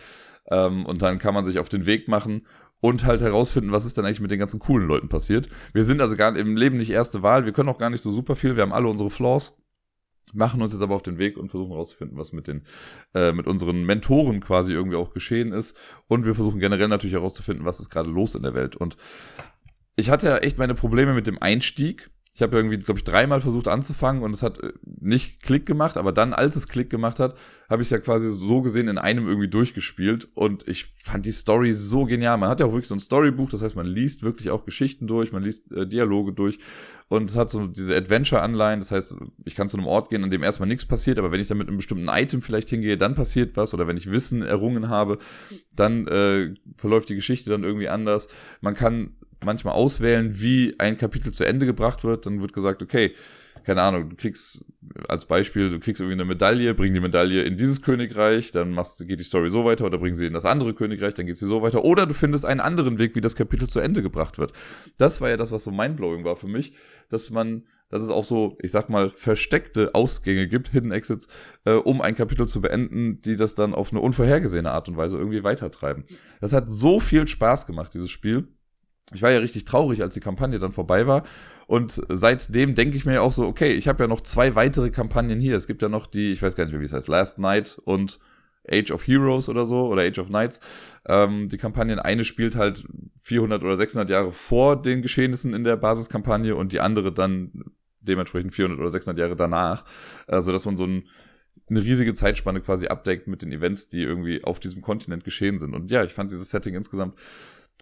Ähm, 0.50 0.86
und 0.86 1.02
dann 1.02 1.20
kann 1.20 1.34
man 1.34 1.46
sich 1.46 1.60
auf 1.60 1.70
den 1.70 1.86
Weg 1.86 2.08
machen 2.08 2.46
und 2.80 3.06
halt 3.06 3.22
herausfinden, 3.22 3.72
was 3.72 3.86
ist 3.86 3.98
dann 3.98 4.06
eigentlich 4.06 4.22
mit 4.22 4.32
den 4.32 4.40
ganzen 4.40 4.60
coolen 4.60 4.88
Leuten 4.88 5.10
passiert. 5.10 5.48
Wir 5.74 5.84
sind 5.84 6.02
also 6.02 6.16
gar 6.16 6.36
im 6.36 6.58
Leben 6.58 6.78
nicht 6.78 6.90
erste 6.90 7.22
Wahl. 7.22 7.46
Wir 7.46 7.54
können 7.54 7.70
auch 7.70 7.78
gar 7.78 7.90
nicht 7.90 8.02
so 8.02 8.12
super 8.12 8.36
viel. 8.36 8.56
Wir 8.56 8.64
haben 8.64 8.74
alle 8.74 8.88
unsere 8.88 9.10
Flaws 9.10 9.58
machen 10.34 10.62
uns 10.62 10.74
jetzt 10.74 10.82
aber 10.82 10.96
auf 10.96 11.04
den 11.04 11.18
Weg 11.18 11.38
und 11.38 11.50
versuchen 11.50 11.72
herauszufinden, 11.72 12.18
was 12.18 12.34
mit 12.34 12.48
den 12.48 12.64
äh, 13.14 13.32
mit 13.32 13.48
unseren 13.48 13.84
Mentoren 13.84 14.40
quasi 14.40 14.74
irgendwie 14.74 14.98
auch 14.98 15.14
geschehen 15.14 15.52
ist. 15.52 15.78
Und 16.08 16.26
wir 16.26 16.36
versuchen 16.36 16.60
generell 16.60 16.88
natürlich 16.88 17.14
herauszufinden, 17.14 17.66
was 17.66 17.80
ist 17.80 17.90
gerade 17.90 18.10
los 18.10 18.36
in 18.36 18.44
der 18.44 18.54
Welt. 18.54 18.76
Und 18.76 18.98
ich 19.96 20.10
hatte 20.10 20.28
ja 20.28 20.38
echt 20.38 20.58
meine 20.58 20.76
Probleme 20.76 21.14
mit 21.14 21.28
dem 21.28 21.42
Einstieg 21.42 22.10
ich 22.38 22.44
habe 22.44 22.56
irgendwie, 22.56 22.78
glaube 22.78 23.00
ich, 23.00 23.04
dreimal 23.04 23.42
versucht 23.42 23.68
anzufangen 23.68 24.22
und 24.22 24.32
es 24.32 24.44
hat 24.44 24.60
äh, 24.62 24.72
nicht 24.84 25.42
Klick 25.42 25.66
gemacht, 25.66 25.98
aber 25.98 26.12
dann, 26.12 26.34
als 26.34 26.56
es 26.56 26.68
Klick 26.68 26.92
gemacht 26.92 27.20
hat, 27.20 27.34
habe 27.68 27.82
ich 27.82 27.88
es 27.88 27.90
ja 27.90 27.98
quasi 27.98 28.30
so 28.30 28.62
gesehen 28.62 28.90
in 28.90 29.00
einem 29.00 29.28
irgendwie 29.28 29.48
durchgespielt 29.48 30.28
und 30.36 30.68
ich 30.68 30.94
fand 31.02 31.26
die 31.26 31.32
Story 31.32 31.74
so 31.74 32.06
genial. 32.06 32.38
Man 32.38 32.50
hat 32.50 32.60
ja 32.60 32.68
auch 32.68 32.74
wirklich 32.74 32.90
so 32.90 32.94
ein 32.94 33.00
Storybuch, 33.00 33.50
das 33.50 33.64
heißt, 33.64 33.76
man 33.76 33.88
liest 33.88 34.22
wirklich 34.22 34.52
auch 34.52 34.66
Geschichten 34.66 35.08
durch, 35.08 35.32
man 35.32 35.42
liest 35.42 35.72
äh, 35.72 35.88
Dialoge 35.88 36.32
durch 36.32 36.60
und 37.08 37.32
es 37.32 37.36
hat 37.36 37.50
so 37.50 37.66
diese 37.66 37.96
Adventure-Anleihen, 37.96 38.82
das 38.82 38.92
heißt, 38.92 39.16
ich 39.46 39.56
kann 39.56 39.68
zu 39.68 39.78
einem 39.78 39.88
Ort 39.88 40.12
gehen, 40.12 40.24
an 40.24 40.30
dem 40.30 40.44
erstmal 40.44 40.70
nichts 40.70 40.86
passiert, 40.86 41.18
aber 41.18 41.32
wenn 41.32 41.40
ich 41.40 41.48
dann 41.48 41.58
mit 41.58 41.68
einem 41.68 41.78
bestimmten 41.78 42.08
Item 42.08 42.44
vielleicht 42.44 42.70
hingehe, 42.70 42.98
dann 42.98 43.16
passiert 43.16 43.58
was 43.58 43.74
oder 43.74 43.88
wenn 43.88 43.98
ich 43.98 44.12
Wissen 44.12 44.44
errungen 44.44 44.90
habe, 44.90 45.18
dann 45.76 46.08
äh, 46.08 46.54
verläuft 46.76 47.10
die 47.10 47.16
Geschichte 47.16 47.50
dann 47.50 47.64
irgendwie 47.64 47.90
anders. 47.90 48.28
Man 48.62 48.76
kann 48.76 49.16
manchmal 49.44 49.74
auswählen, 49.74 50.40
wie 50.40 50.76
ein 50.80 50.98
Kapitel 50.98 51.32
zu 51.34 51.46
Ende 51.46 51.66
gebracht 51.66 52.04
wird. 52.04 52.26
Dann 52.26 52.42
wird 52.42 52.54
gesagt, 52.54 52.82
okay, 52.82 53.14
keine 53.68 53.82
Ahnung, 53.82 54.10
du 54.10 54.16
kriegst 54.16 54.64
als 55.10 55.26
Beispiel, 55.26 55.70
du 55.70 55.80
kriegst 55.80 56.00
irgendwie 56.00 56.14
eine 56.14 56.24
Medaille, 56.24 56.74
bring 56.74 56.94
die 56.94 57.02
Medaille 57.02 57.44
in 57.44 57.58
dieses 57.58 57.82
Königreich, 57.82 58.54
dann 58.54 58.72
machst, 58.72 59.06
geht 59.06 59.20
die 59.20 59.26
Story 59.26 59.50
so 59.50 59.66
weiter 59.66 59.86
oder 59.86 59.98
bring 59.98 60.14
sie 60.14 60.26
in 60.26 60.32
das 60.32 60.46
andere 60.46 60.74
Königreich, 60.74 61.16
dann 61.16 61.26
geht 61.26 61.36
sie 61.36 61.48
so 61.48 61.62
weiter. 61.62 61.84
Oder 61.84 62.06
du 62.06 62.14
findest 62.14 62.46
einen 62.46 62.62
anderen 62.62 62.98
Weg, 62.98 63.16
wie 63.16 63.20
das 63.20 63.36
Kapitel 63.36 63.68
zu 63.68 63.82
Ende 63.82 64.02
gebracht 64.02 64.38
wird. 64.38 64.54
Das 64.98 65.20
war 65.20 65.30
ja 65.30 65.36
das, 65.36 65.52
was 65.52 65.66
so 65.66 65.72
mindblowing 65.72 66.24
war 66.24 66.38
für 66.38 66.48
mich, 66.48 66.76
dass 67.10 67.30
man, 67.30 67.64
dass 67.90 68.02
es 68.02 68.10
auch 68.10 68.24
so, 68.24 68.58
ich 68.62 68.72
sag 68.72 68.88
mal, 68.88 69.10
versteckte 69.10 69.94
Ausgänge 69.94 70.48
gibt, 70.48 70.70
Hidden 70.70 70.94
Exits, 70.94 71.28
äh, 71.66 71.74
um 71.74 72.00
ein 72.00 72.16
Kapitel 72.16 72.48
zu 72.48 72.62
beenden, 72.62 73.22
die 73.22 73.36
das 73.36 73.56
dann 73.56 73.74
auf 73.74 73.92
eine 73.92 74.00
unvorhergesehene 74.00 74.72
Art 74.72 74.88
und 74.88 74.96
Weise 74.96 75.18
irgendwie 75.18 75.44
weitertreiben. 75.44 76.06
Das 76.40 76.54
hat 76.54 76.70
so 76.70 77.02
viel 77.02 77.28
Spaß 77.28 77.68
gemacht, 77.68 77.94
dieses 77.94 78.12
Spiel 78.12 78.48
ich 79.14 79.22
war 79.22 79.32
ja 79.32 79.40
richtig 79.40 79.66
traurig, 79.66 80.02
als 80.02 80.14
die 80.14 80.20
Kampagne 80.20 80.60
dann 80.60 80.72
vorbei 80.72 81.08
war. 81.08 81.24
Und 81.66 82.02
seitdem 82.10 82.76
denke 82.76 82.98
ich 82.98 83.06
mir 83.06 83.16
ja 83.16 83.22
auch 83.22 83.32
so, 83.32 83.46
okay, 83.46 83.74
ich 83.74 83.88
habe 83.88 84.04
ja 84.04 84.08
noch 84.08 84.22
zwei 84.22 84.56
weitere 84.56 84.90
Kampagnen 84.90 85.40
hier. 85.40 85.56
Es 85.56 85.68
gibt 85.68 85.82
ja 85.82 85.90
noch 85.90 86.08
die, 86.08 86.32
ich 86.32 86.42
weiß 86.42 86.56
gar 86.56 86.66
nicht 86.66 86.74
mehr, 86.74 86.82
wie 86.82 86.86
es 86.86 86.94
heißt, 86.94 87.08
Last 87.08 87.40
Night 87.40 87.80
und 87.86 88.20
Age 88.70 88.92
of 88.92 89.08
Heroes 89.08 89.48
oder 89.48 89.66
so, 89.66 89.88
oder 89.88 90.02
Age 90.02 90.20
of 90.20 90.28
Knights. 90.28 90.60
Ähm, 91.06 91.48
die 91.48 91.58
Kampagnen, 91.58 92.00
eine 92.00 92.26
spielt 92.26 92.58
halt 92.58 92.86
400 93.22 93.64
oder 93.64 93.78
600 93.78 94.10
Jahre 94.10 94.32
vor 94.34 94.82
den 94.82 95.02
Geschehnissen 95.02 95.54
in 95.54 95.64
der 95.64 95.78
Basiskampagne 95.78 96.56
und 96.56 96.74
die 96.74 96.82
andere 96.82 97.14
dann 97.14 97.64
dementsprechend 98.02 98.54
400 98.54 98.80
oder 98.80 98.90
600 98.90 99.20
Jahre 99.20 99.36
danach. 99.36 99.86
Also, 100.28 100.52
dass 100.52 100.66
man 100.66 100.76
so 100.76 100.86
ein, 100.86 101.08
eine 101.70 101.82
riesige 101.82 102.14
Zeitspanne 102.14 102.60
quasi 102.62 102.88
abdeckt 102.88 103.28
mit 103.28 103.42
den 103.42 103.52
Events, 103.52 103.88
die 103.88 104.02
irgendwie 104.02 104.44
auf 104.44 104.60
diesem 104.60 104.82
Kontinent 104.82 105.24
geschehen 105.24 105.60
sind. 105.60 105.74
Und 105.74 105.92
ja, 105.92 106.04
ich 106.04 106.14
fand 106.14 106.32
dieses 106.32 106.50
Setting 106.50 106.76
insgesamt 106.76 107.16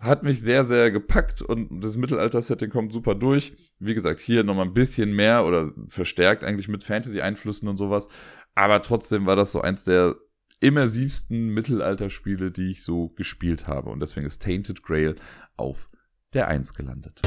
hat 0.02 0.24
mich 0.24 0.42
sehr, 0.42 0.64
sehr 0.64 0.92
gepackt 0.92 1.42
und 1.42 1.82
das 1.82 1.98
Mittelalter-Setting 1.98 2.70
kommt 2.70 2.92
super 2.94 3.16
durch. 3.16 3.56
Wie 3.80 3.94
gesagt, 3.94 4.20
hier 4.20 4.44
nochmal 4.44 4.66
ein 4.66 4.74
bisschen 4.74 5.16
mehr 5.16 5.46
oder 5.46 5.72
verstärkt 5.88 6.44
eigentlich 6.44 6.68
mit 6.68 6.84
Fantasy-Einflüssen 6.84 7.68
und 7.68 7.78
sowas. 7.78 8.10
Aber 8.56 8.82
trotzdem 8.82 9.26
war 9.26 9.36
das 9.36 9.52
so 9.52 9.62
eins 9.62 9.84
der 9.84 10.16
immersivsten 10.60 11.50
Mittelalterspiele, 11.50 12.52
die 12.52 12.72
ich 12.72 12.84
so 12.84 13.10
gespielt 13.10 13.68
habe. 13.68 13.90
Und 13.90 14.00
deswegen 14.00 14.26
ist 14.26 14.42
Tainted 14.42 14.84
Grail 14.84 15.16
auf 15.58 15.90
der 16.34 16.48
Eins 16.48 16.74
gelandet. 16.74 17.22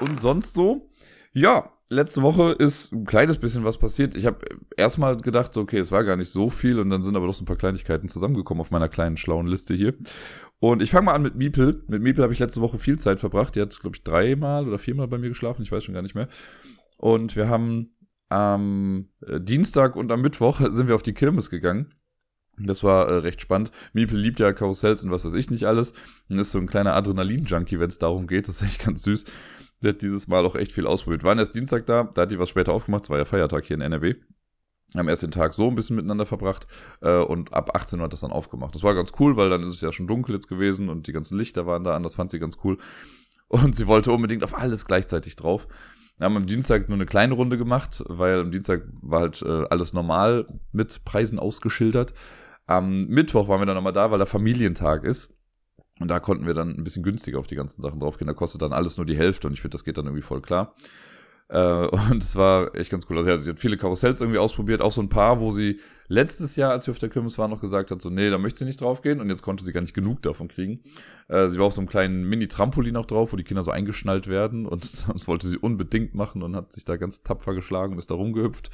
Und 0.00 0.20
sonst 0.20 0.54
so? 0.54 0.90
Ja, 1.32 1.72
letzte 1.94 2.22
Woche 2.22 2.52
ist 2.52 2.92
ein 2.92 3.04
kleines 3.04 3.38
bisschen 3.38 3.64
was 3.64 3.78
passiert. 3.78 4.14
Ich 4.14 4.26
habe 4.26 4.38
erstmal 4.76 5.16
gedacht, 5.16 5.54
so, 5.54 5.62
okay, 5.62 5.78
es 5.78 5.92
war 5.92 6.04
gar 6.04 6.16
nicht 6.16 6.30
so 6.30 6.50
viel 6.50 6.78
und 6.78 6.90
dann 6.90 7.02
sind 7.02 7.16
aber 7.16 7.26
doch 7.26 7.34
so 7.34 7.42
ein 7.42 7.46
paar 7.46 7.56
Kleinigkeiten 7.56 8.08
zusammengekommen 8.08 8.60
auf 8.60 8.70
meiner 8.70 8.88
kleinen 8.88 9.16
schlauen 9.16 9.46
Liste 9.46 9.74
hier. 9.74 9.94
Und 10.58 10.82
ich 10.82 10.90
fange 10.90 11.06
mal 11.06 11.14
an 11.14 11.22
mit 11.22 11.36
Miepel. 11.36 11.84
Mit 11.88 12.02
Miepel 12.02 12.22
habe 12.22 12.32
ich 12.32 12.38
letzte 12.38 12.60
Woche 12.60 12.78
viel 12.78 12.98
Zeit 12.98 13.20
verbracht. 13.20 13.54
Die 13.54 13.60
hat, 13.60 13.78
glaube 13.80 13.96
ich, 13.96 14.02
dreimal 14.02 14.66
oder 14.66 14.78
viermal 14.78 15.08
bei 15.08 15.18
mir 15.18 15.28
geschlafen. 15.28 15.62
Ich 15.62 15.72
weiß 15.72 15.84
schon 15.84 15.94
gar 15.94 16.02
nicht 16.02 16.14
mehr. 16.14 16.28
Und 16.96 17.36
wir 17.36 17.48
haben 17.48 17.94
am 18.28 19.08
äh, 19.26 19.40
Dienstag 19.40 19.96
und 19.96 20.10
am 20.10 20.22
Mittwoch 20.22 20.60
sind 20.70 20.88
wir 20.88 20.94
auf 20.94 21.02
die 21.02 21.12
Kirmes 21.14 21.50
gegangen. 21.50 21.94
Das 22.56 22.84
war 22.84 23.08
äh, 23.08 23.14
recht 23.18 23.40
spannend. 23.40 23.72
Miepel 23.92 24.18
liebt 24.18 24.40
ja 24.40 24.52
Karussells 24.52 25.04
und 25.04 25.10
was 25.10 25.24
weiß 25.24 25.34
ich 25.34 25.50
nicht 25.50 25.64
alles. 25.64 25.92
Und 26.28 26.38
ist 26.38 26.52
so 26.52 26.58
ein 26.58 26.66
kleiner 26.66 26.94
Adrenalin-Junkie, 26.94 27.80
wenn 27.80 27.88
es 27.88 27.98
darum 27.98 28.26
geht. 28.26 28.48
Das 28.48 28.62
ist 28.62 28.68
echt 28.68 28.84
ganz 28.84 29.02
süß. 29.02 29.24
Der 29.84 29.92
hat 29.92 30.00
dieses 30.00 30.28
Mal 30.28 30.46
auch 30.46 30.56
echt 30.56 30.72
viel 30.72 30.86
ausprobiert. 30.86 31.24
Waren 31.24 31.38
erst 31.38 31.54
Dienstag 31.54 31.84
da, 31.84 32.04
da 32.04 32.22
hat 32.22 32.30
die 32.30 32.38
was 32.38 32.48
später 32.48 32.72
aufgemacht, 32.72 33.04
es 33.04 33.10
war 33.10 33.18
ja 33.18 33.26
Feiertag 33.26 33.66
hier 33.66 33.74
in 33.74 33.82
NRW. 33.82 34.14
Haben 34.96 35.08
erst 35.08 35.22
den 35.22 35.30
Tag 35.30 35.52
so 35.52 35.68
ein 35.68 35.74
bisschen 35.74 35.96
miteinander 35.96 36.24
verbracht 36.24 36.66
äh, 37.02 37.18
und 37.18 37.52
ab 37.52 37.76
18 37.76 37.98
Uhr 37.98 38.04
hat 38.06 38.12
das 38.14 38.20
dann 38.20 38.32
aufgemacht. 38.32 38.74
Das 38.74 38.82
war 38.82 38.94
ganz 38.94 39.12
cool, 39.18 39.36
weil 39.36 39.50
dann 39.50 39.62
ist 39.62 39.68
es 39.68 39.82
ja 39.82 39.92
schon 39.92 40.06
dunkel 40.06 40.36
jetzt 40.36 40.48
gewesen 40.48 40.88
und 40.88 41.06
die 41.06 41.12
ganzen 41.12 41.36
Lichter 41.36 41.66
waren 41.66 41.84
da 41.84 41.94
an, 41.94 42.02
das 42.02 42.14
fand 42.14 42.30
sie 42.30 42.38
ganz 42.38 42.56
cool. 42.64 42.78
Und 43.48 43.76
sie 43.76 43.86
wollte 43.86 44.10
unbedingt 44.10 44.42
auf 44.42 44.56
alles 44.56 44.86
gleichzeitig 44.86 45.36
drauf. 45.36 45.68
Wir 46.16 46.24
haben 46.24 46.36
am 46.38 46.46
Dienstag 46.46 46.88
nur 46.88 46.96
eine 46.96 47.06
kleine 47.06 47.34
Runde 47.34 47.58
gemacht, 47.58 48.02
weil 48.06 48.40
am 48.40 48.52
Dienstag 48.52 48.84
war 49.02 49.20
halt 49.20 49.42
äh, 49.42 49.66
alles 49.68 49.92
normal 49.92 50.46
mit 50.72 51.04
Preisen 51.04 51.38
ausgeschildert. 51.38 52.14
Am 52.66 53.06
Mittwoch 53.08 53.48
waren 53.48 53.60
wir 53.60 53.66
dann 53.66 53.74
nochmal 53.74 53.92
da, 53.92 54.10
weil 54.10 54.18
der 54.18 54.26
Familientag 54.26 55.04
ist. 55.04 55.33
Und 56.00 56.08
da 56.08 56.18
konnten 56.18 56.46
wir 56.46 56.54
dann 56.54 56.70
ein 56.70 56.84
bisschen 56.84 57.02
günstiger 57.02 57.38
auf 57.38 57.46
die 57.46 57.54
ganzen 57.54 57.82
Sachen 57.82 58.00
draufgehen. 58.00 58.26
Da 58.26 58.34
kostet 58.34 58.62
dann 58.62 58.72
alles 58.72 58.96
nur 58.96 59.06
die 59.06 59.16
Hälfte 59.16 59.46
und 59.46 59.52
ich 59.52 59.60
finde, 59.60 59.74
das 59.74 59.84
geht 59.84 59.96
dann 59.96 60.06
irgendwie 60.06 60.22
voll 60.22 60.42
klar. 60.42 60.74
Äh, 61.48 61.86
und 62.10 62.22
es 62.22 62.36
war 62.36 62.74
echt 62.74 62.90
ganz 62.90 63.06
cool. 63.08 63.18
Also, 63.18 63.30
ja, 63.30 63.38
sie 63.38 63.50
hat 63.50 63.60
viele 63.60 63.76
Karussells 63.76 64.20
irgendwie 64.20 64.38
ausprobiert, 64.38 64.80
auch 64.80 64.92
so 64.92 65.00
ein 65.00 65.08
paar, 65.08 65.40
wo 65.40 65.50
sie 65.52 65.80
letztes 66.08 66.56
Jahr, 66.56 66.72
als 66.72 66.86
wir 66.86 66.92
auf 66.92 66.98
der 66.98 67.08
Kirmes 67.08 67.38
waren, 67.38 67.50
noch 67.50 67.60
gesagt 67.60 67.90
hat, 67.90 68.02
so, 68.02 68.10
nee, 68.10 68.28
da 68.28 68.38
möchte 68.38 68.58
sie 68.58 68.64
nicht 68.64 68.80
drauf 68.80 69.02
gehen 69.02 69.20
und 69.20 69.28
jetzt 69.28 69.42
konnte 69.42 69.64
sie 69.64 69.72
gar 69.72 69.80
nicht 69.80 69.94
genug 69.94 70.20
davon 70.22 70.48
kriegen. 70.48 70.80
Äh, 71.28 71.48
sie 71.48 71.58
war 71.58 71.66
auf 71.66 71.72
so 71.72 71.80
einem 71.80 71.88
kleinen 71.88 72.24
Mini-Trampolin 72.24 72.96
auch 72.96 73.06
drauf, 73.06 73.32
wo 73.32 73.36
die 73.36 73.44
Kinder 73.44 73.62
so 73.62 73.70
eingeschnallt 73.70 74.26
werden 74.26 74.66
und 74.66 75.08
das 75.08 75.28
wollte 75.28 75.46
sie 75.46 75.58
unbedingt 75.58 76.14
machen 76.14 76.42
und 76.42 76.56
hat 76.56 76.72
sich 76.72 76.84
da 76.84 76.96
ganz 76.96 77.22
tapfer 77.22 77.54
geschlagen 77.54 77.92
und 77.92 77.98
ist 77.98 78.10
da 78.10 78.14
rumgehüpft. 78.14 78.70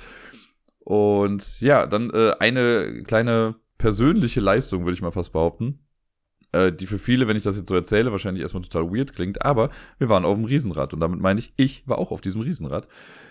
Und 0.81 1.61
ja, 1.61 1.87
dann 1.87 2.11
äh, 2.11 2.33
eine 2.39 3.03
kleine 3.03 3.57
persönliche 3.77 4.41
Leistung, 4.41 4.85
würde 4.85 4.95
ich 4.95 5.03
mal 5.03 5.13
fast 5.13 5.33
behaupten 5.33 5.81
äh, 6.53 6.73
die 6.73 6.87
für 6.87 6.99
viele, 6.99 7.29
wenn 7.29 7.37
ich 7.37 7.43
das 7.43 7.57
jetzt 7.57 7.69
so 7.69 7.75
erzähle, 7.75 8.13
wahrscheinlich 8.13 8.43
erstmal 8.43 8.63
total 8.63 8.93
weird 8.93 9.15
klingt, 9.15 9.45
aber 9.45 9.71
wir 9.99 10.09
waren 10.09 10.25
auf 10.25 10.35
dem 10.35 10.45
Riesenrad 10.45 10.93
und 10.95 11.01
damit 11.01 11.21
meine 11.21 11.41
ich, 11.41 11.53
ich 11.57 11.87
war 11.87 11.99
auch 11.99 12.11
auf 12.11 12.21
diesem 12.21 12.41
Riesenrad. 12.41 12.89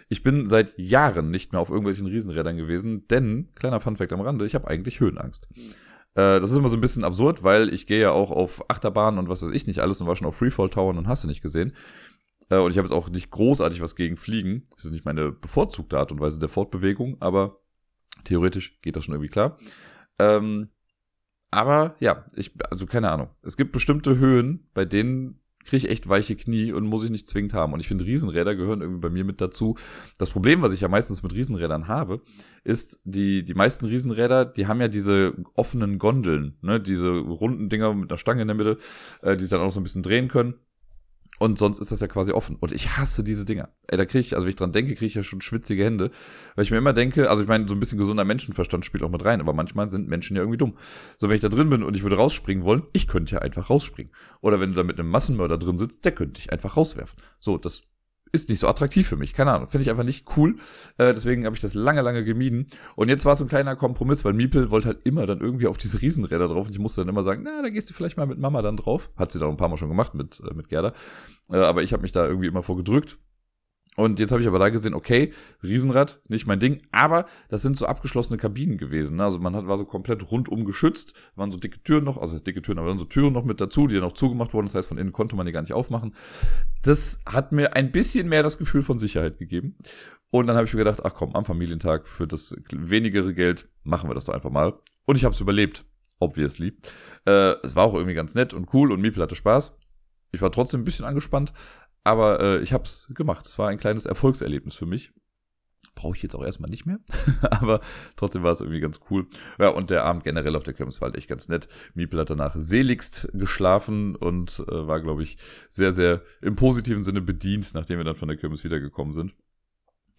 Ich 0.07 0.23
bin 0.23 0.47
seit 0.47 0.73
Jahren 0.77 1.29
nicht 1.29 1.51
mehr 1.51 1.61
auf 1.61 1.69
irgendwelchen 1.69 2.07
Riesenrädern 2.07 2.57
gewesen, 2.57 3.07
denn, 3.07 3.49
kleiner 3.55 3.79
Funfact 3.79 4.11
am 4.13 4.21
Rande, 4.21 4.45
ich 4.45 4.55
habe 4.55 4.67
eigentlich 4.67 4.99
Höhenangst. 4.99 5.47
Äh, 6.15 6.39
das 6.39 6.51
ist 6.51 6.57
immer 6.57 6.69
so 6.69 6.77
ein 6.77 6.81
bisschen 6.81 7.03
absurd, 7.03 7.43
weil 7.43 7.73
ich 7.73 7.87
gehe 7.87 8.01
ja 8.01 8.11
auch 8.11 8.31
auf 8.31 8.69
Achterbahnen 8.69 9.19
und 9.19 9.29
was 9.29 9.43
weiß 9.43 9.51
ich 9.51 9.67
nicht 9.67 9.79
alles 9.79 10.01
und 10.01 10.07
war 10.07 10.15
schon 10.15 10.27
auf 10.27 10.37
Freefall 10.37 10.69
Towern 10.69 10.97
und 10.97 11.07
hast 11.07 11.23
du 11.23 11.27
nicht 11.27 11.41
gesehen. 11.41 11.73
Äh, 12.49 12.57
und 12.57 12.71
ich 12.71 12.77
habe 12.77 12.87
jetzt 12.87 12.95
auch 12.95 13.09
nicht 13.09 13.29
großartig 13.29 13.81
was 13.81 13.95
gegen 13.95 14.17
Fliegen. 14.17 14.63
Das 14.75 14.85
ist 14.85 14.91
nicht 14.91 15.05
meine 15.05 15.31
bevorzugte 15.31 15.97
Art 15.97 16.11
und 16.11 16.19
Weise 16.19 16.39
der 16.39 16.49
Fortbewegung, 16.49 17.17
aber 17.19 17.59
theoretisch 18.23 18.81
geht 18.81 18.95
das 18.95 19.05
schon 19.05 19.13
irgendwie 19.13 19.31
klar. 19.31 19.57
Ähm, 20.17 20.69
aber 21.51 21.95
ja, 21.99 22.25
ich, 22.35 22.51
also 22.69 22.85
keine 22.85 23.11
Ahnung. 23.11 23.29
Es 23.41 23.57
gibt 23.57 23.71
bestimmte 23.71 24.17
Höhen, 24.17 24.67
bei 24.73 24.85
denen 24.85 25.39
kriege 25.65 25.85
ich 25.85 25.89
echt 25.89 26.09
weiche 26.09 26.35
Knie 26.35 26.71
und 26.71 26.85
muss 26.85 27.03
ich 27.03 27.11
nicht 27.11 27.27
zwingend 27.27 27.53
haben. 27.53 27.73
Und 27.73 27.79
ich 27.79 27.87
finde, 27.87 28.05
Riesenräder 28.05 28.55
gehören 28.55 28.81
irgendwie 28.81 29.01
bei 29.01 29.09
mir 29.09 29.23
mit 29.23 29.41
dazu. 29.41 29.75
Das 30.17 30.29
Problem, 30.29 30.61
was 30.61 30.71
ich 30.73 30.81
ja 30.81 30.87
meistens 30.87 31.21
mit 31.21 31.33
Riesenrädern 31.33 31.87
habe, 31.87 32.21
ist, 32.63 32.99
die, 33.03 33.43
die 33.43 33.53
meisten 33.53 33.85
Riesenräder, 33.85 34.45
die 34.45 34.67
haben 34.67 34.81
ja 34.81 34.87
diese 34.87 35.35
offenen 35.53 35.99
Gondeln, 35.99 36.57
ne, 36.61 36.79
diese 36.79 37.09
runden 37.09 37.69
Dinger 37.69 37.93
mit 37.93 38.09
einer 38.09 38.17
Stange 38.17 38.41
in 38.41 38.47
der 38.47 38.57
Mitte, 38.57 38.77
äh, 39.21 39.35
die 39.35 39.43
sich 39.43 39.51
dann 39.51 39.61
auch 39.61 39.71
so 39.71 39.79
ein 39.79 39.83
bisschen 39.83 40.03
drehen 40.03 40.27
können. 40.27 40.55
Und 41.39 41.57
sonst 41.57 41.79
ist 41.79 41.91
das 41.91 42.01
ja 42.01 42.07
quasi 42.07 42.33
offen. 42.33 42.57
Und 42.59 42.73
ich 42.73 42.97
hasse 42.97 43.23
diese 43.23 43.45
Dinger. 43.45 43.69
Ey, 43.87 43.97
da 43.97 44.05
kriege 44.05 44.19
ich, 44.19 44.35
also 44.35 44.45
wenn 44.45 44.49
ich 44.49 44.57
dran 44.57 44.73
denke, 44.73 44.93
kriege 44.93 45.05
ich 45.05 45.15
ja 45.15 45.23
schon 45.23 45.41
schwitzige 45.41 45.85
Hände. 45.85 46.11
Weil 46.55 46.65
ich 46.65 46.71
mir 46.71 46.77
immer 46.77 46.93
denke, 46.93 47.29
also 47.29 47.41
ich 47.41 47.47
meine, 47.47 47.67
so 47.67 47.73
ein 47.73 47.79
bisschen 47.79 47.97
gesunder 47.97 48.25
Menschenverstand 48.25 48.85
spielt 48.85 49.03
auch 49.03 49.09
mit 49.09 49.23
rein, 49.23 49.39
aber 49.39 49.53
manchmal 49.53 49.89
sind 49.89 50.09
Menschen 50.09 50.35
ja 50.35 50.43
irgendwie 50.43 50.57
dumm. 50.57 50.77
So, 51.17 51.29
wenn 51.29 51.35
ich 51.35 51.41
da 51.41 51.49
drin 51.49 51.69
bin 51.69 51.81
und 51.81 51.95
ich 51.95 52.03
würde 52.03 52.17
rausspringen 52.17 52.63
wollen, 52.65 52.83
ich 52.91 53.07
könnte 53.07 53.35
ja 53.35 53.41
einfach 53.41 53.69
rausspringen. 53.69 54.11
Oder 54.41 54.59
wenn 54.59 54.71
du 54.71 54.75
da 54.75 54.83
mit 54.83 54.99
einem 54.99 55.09
Massenmörder 55.09 55.57
drin 55.57 55.77
sitzt, 55.77 56.03
der 56.03 56.11
könnte 56.11 56.41
dich 56.41 56.51
einfach 56.51 56.75
rauswerfen. 56.75 57.17
So, 57.39 57.57
das 57.57 57.83
ist 58.31 58.49
nicht 58.49 58.59
so 58.59 58.67
attraktiv 58.67 59.07
für 59.07 59.15
mich. 59.15 59.33
Keine 59.33 59.51
Ahnung. 59.51 59.67
Finde 59.67 59.83
ich 59.83 59.89
einfach 59.89 60.03
nicht 60.03 60.25
cool. 60.37 60.55
Äh, 60.97 61.13
deswegen 61.13 61.45
habe 61.45 61.55
ich 61.55 61.61
das 61.61 61.73
lange, 61.73 62.01
lange 62.01 62.23
gemieden. 62.23 62.67
Und 62.95 63.09
jetzt 63.09 63.25
war 63.25 63.33
es 63.33 63.41
ein 63.41 63.47
kleiner 63.47 63.75
Kompromiss, 63.75 64.25
weil 64.25 64.33
Miepel 64.33 64.71
wollte 64.71 64.87
halt 64.89 64.99
immer 65.03 65.25
dann 65.25 65.39
irgendwie 65.39 65.67
auf 65.67 65.77
diese 65.77 66.01
Riesenräder 66.01 66.47
drauf. 66.47 66.67
Und 66.67 66.73
ich 66.73 66.79
musste 66.79 67.01
dann 67.01 67.09
immer 67.09 67.23
sagen, 67.23 67.43
na, 67.43 67.61
da 67.61 67.69
gehst 67.69 67.89
du 67.89 67.93
vielleicht 67.93 68.17
mal 68.17 68.27
mit 68.27 68.39
Mama 68.39 68.61
dann 68.61 68.77
drauf. 68.77 69.09
Hat 69.17 69.31
sie 69.31 69.39
da 69.39 69.47
ein 69.47 69.57
paar 69.57 69.69
Mal 69.69 69.77
schon 69.77 69.89
gemacht 69.89 70.13
mit, 70.13 70.41
äh, 70.41 70.53
mit 70.53 70.69
Gerda. 70.69 70.93
Äh, 71.51 71.57
aber 71.57 71.83
ich 71.83 71.93
habe 71.93 72.01
mich 72.01 72.11
da 72.11 72.25
irgendwie 72.27 72.47
immer 72.47 72.63
vorgedrückt. 72.63 73.17
Und 73.99 74.17
jetzt 74.17 74.31
habe 74.31 74.41
ich 74.41 74.47
aber 74.47 74.59
da 74.59 74.69
gesehen, 74.69 74.93
okay, 74.93 75.33
Riesenrad, 75.61 76.21
nicht 76.29 76.47
mein 76.47 76.61
Ding, 76.61 76.81
aber 76.89 77.25
das 77.49 77.61
sind 77.61 77.75
so 77.75 77.85
abgeschlossene 77.85 78.37
Kabinen 78.37 78.77
gewesen. 78.77 79.17
Ne? 79.17 79.25
Also 79.25 79.39
man 79.39 79.53
hat, 79.57 79.67
war 79.67 79.77
so 79.77 79.83
komplett 79.83 80.31
rundum 80.31 80.63
geschützt, 80.63 81.13
waren 81.35 81.51
so 81.51 81.57
dicke 81.57 81.83
Türen 81.83 82.05
noch, 82.05 82.17
also 82.17 82.39
dicke 82.39 82.61
Türen, 82.61 82.79
aber 82.79 82.87
dann 82.87 82.97
so 82.97 83.03
Türen 83.03 83.33
noch 83.33 83.43
mit 83.43 83.59
dazu, 83.59 83.87
die 83.87 83.95
dann 83.95 84.05
auch 84.05 84.13
zugemacht 84.13 84.53
wurden. 84.53 84.67
Das 84.67 84.75
heißt, 84.75 84.87
von 84.87 84.97
innen 84.97 85.11
konnte 85.11 85.35
man 85.35 85.45
die 85.45 85.51
gar 85.51 85.63
nicht 85.63 85.73
aufmachen. 85.73 86.15
Das 86.81 87.19
hat 87.25 87.51
mir 87.51 87.75
ein 87.75 87.91
bisschen 87.91 88.29
mehr 88.29 88.41
das 88.41 88.57
Gefühl 88.57 88.83
von 88.83 88.97
Sicherheit 88.97 89.37
gegeben. 89.37 89.75
Und 90.29 90.47
dann 90.47 90.55
habe 90.55 90.65
ich 90.65 90.73
mir 90.73 90.77
gedacht, 90.77 91.01
ach 91.03 91.13
komm, 91.13 91.35
am 91.35 91.43
Familientag 91.43 92.07
für 92.07 92.25
das 92.25 92.55
wenigere 92.71 93.33
Geld 93.33 93.67
machen 93.83 94.09
wir 94.09 94.13
das 94.13 94.23
doch 94.23 94.33
einfach 94.33 94.49
mal. 94.49 94.79
Und 95.07 95.17
ich 95.17 95.25
habe 95.25 95.33
es 95.33 95.41
überlebt, 95.41 95.83
obviously. 96.19 96.77
Äh, 97.25 97.55
es 97.63 97.75
war 97.75 97.83
auch 97.83 97.95
irgendwie 97.95 98.15
ganz 98.15 98.33
nett 98.33 98.53
und 98.53 98.73
cool 98.73 98.93
und 98.93 99.01
Miepel 99.01 99.21
hatte 99.21 99.35
Spaß. 99.35 99.77
Ich 100.31 100.41
war 100.41 100.51
trotzdem 100.51 100.81
ein 100.81 100.85
bisschen 100.85 101.05
angespannt, 101.05 101.51
aber 102.03 102.39
äh, 102.39 102.59
ich 102.59 102.73
habe 102.73 102.83
es 102.83 103.11
gemacht. 103.15 103.45
Es 103.45 103.57
war 103.59 103.69
ein 103.69 103.77
kleines 103.77 104.05
Erfolgserlebnis 104.05 104.75
für 104.75 104.85
mich. 104.85 105.11
Brauche 105.95 106.15
ich 106.15 106.23
jetzt 106.23 106.35
auch 106.35 106.43
erstmal 106.43 106.69
nicht 106.69 106.85
mehr. 106.85 106.99
aber 107.41 107.81
trotzdem 108.15 108.43
war 108.43 108.51
es 108.51 108.61
irgendwie 108.61 108.79
ganz 108.79 108.99
cool. 109.09 109.27
Ja, 109.57 109.69
und 109.69 109.89
der 109.89 110.05
Abend 110.05 110.23
generell 110.23 110.55
auf 110.55 110.63
der 110.63 110.73
Kirmes 110.73 111.01
war 111.01 111.07
halt 111.07 111.17
echt 111.17 111.27
ganz 111.27 111.49
nett. 111.49 111.67
Miepel 111.93 112.19
hat 112.19 112.29
danach 112.29 112.55
seligst 112.55 113.29
geschlafen 113.33 114.15
und 114.15 114.63
äh, 114.69 114.87
war, 114.87 115.01
glaube 115.01 115.23
ich, 115.23 115.37
sehr, 115.69 115.91
sehr 115.91 116.21
im 116.41 116.55
positiven 116.55 117.03
Sinne 117.03 117.21
bedient, 117.21 117.73
nachdem 117.73 117.97
wir 117.97 118.05
dann 118.05 118.15
von 118.15 118.29
der 118.29 118.37
Kirmes 118.37 118.63
wiedergekommen 118.63 119.13
sind. 119.13 119.33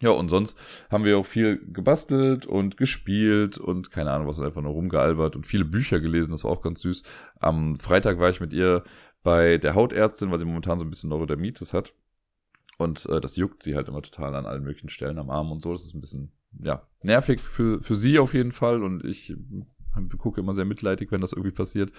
Ja, 0.01 0.09
und 0.09 0.29
sonst 0.29 0.57
haben 0.89 1.05
wir 1.05 1.17
auch 1.19 1.27
viel 1.27 1.61
gebastelt 1.71 2.47
und 2.47 2.75
gespielt 2.75 3.59
und 3.59 3.91
keine 3.91 4.11
Ahnung 4.11 4.27
was, 4.27 4.39
einfach 4.39 4.63
nur 4.63 4.71
rumgealbert 4.73 5.35
und 5.35 5.45
viele 5.45 5.63
Bücher 5.63 5.99
gelesen, 5.99 6.31
das 6.31 6.43
war 6.43 6.51
auch 6.51 6.63
ganz 6.63 6.81
süß. 6.81 7.03
Am 7.39 7.77
Freitag 7.77 8.17
war 8.17 8.29
ich 8.29 8.41
mit 8.41 8.51
ihr 8.51 8.83
bei 9.23 9.57
der 9.57 9.75
Hautärztin, 9.75 10.31
weil 10.31 10.39
sie 10.39 10.45
momentan 10.45 10.79
so 10.79 10.85
ein 10.85 10.89
bisschen 10.89 11.09
Neurodermitis 11.09 11.73
hat. 11.73 11.93
Und 12.77 13.05
äh, 13.07 13.21
das 13.21 13.35
juckt 13.35 13.61
sie 13.63 13.75
halt 13.75 13.87
immer 13.87 14.01
total 14.01 14.35
an 14.35 14.45
allen 14.45 14.63
möglichen 14.63 14.89
Stellen 14.89 15.19
am 15.19 15.29
Arm 15.29 15.51
und 15.51 15.61
so. 15.61 15.71
Das 15.71 15.85
ist 15.85 15.93
ein 15.93 16.01
bisschen, 16.01 16.31
ja, 16.59 16.87
nervig 17.03 17.39
für, 17.39 17.81
für 17.81 17.95
sie 17.95 18.17
auf 18.17 18.33
jeden 18.33 18.51
Fall. 18.51 18.83
Und 18.83 19.05
ich 19.05 19.35
gucke 20.17 20.41
immer 20.41 20.53
sehr 20.53 20.65
mitleidig, 20.65 21.11
wenn 21.11 21.21
das 21.21 21.33
irgendwie 21.33 21.51
passiert. 21.51 21.91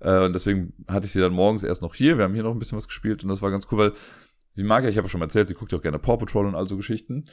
Äh, 0.00 0.26
und 0.26 0.32
deswegen 0.32 0.72
hatte 0.86 1.06
ich 1.06 1.12
sie 1.12 1.20
dann 1.20 1.32
morgens 1.32 1.62
erst 1.62 1.82
noch 1.82 1.94
hier. 1.94 2.18
Wir 2.18 2.24
haben 2.24 2.34
hier 2.34 2.42
noch 2.42 2.52
ein 2.52 2.58
bisschen 2.58 2.76
was 2.76 2.88
gespielt 2.88 3.22
und 3.22 3.30
das 3.30 3.42
war 3.42 3.50
ganz 3.50 3.66
cool, 3.70 3.78
weil 3.78 3.92
sie 4.50 4.64
mag 4.64 4.84
ja, 4.84 4.90
ich 4.90 4.96
habe 4.96 5.06
ja 5.06 5.10
schon 5.10 5.20
mal 5.20 5.26
erzählt, 5.26 5.48
sie 5.48 5.54
guckt 5.54 5.72
ja 5.72 5.78
auch 5.78 5.82
gerne 5.82 5.98
Paw 5.98 6.18
Patrol 6.18 6.46
und 6.46 6.54
all 6.54 6.68
so 6.68 6.76
Geschichten. 6.76 7.24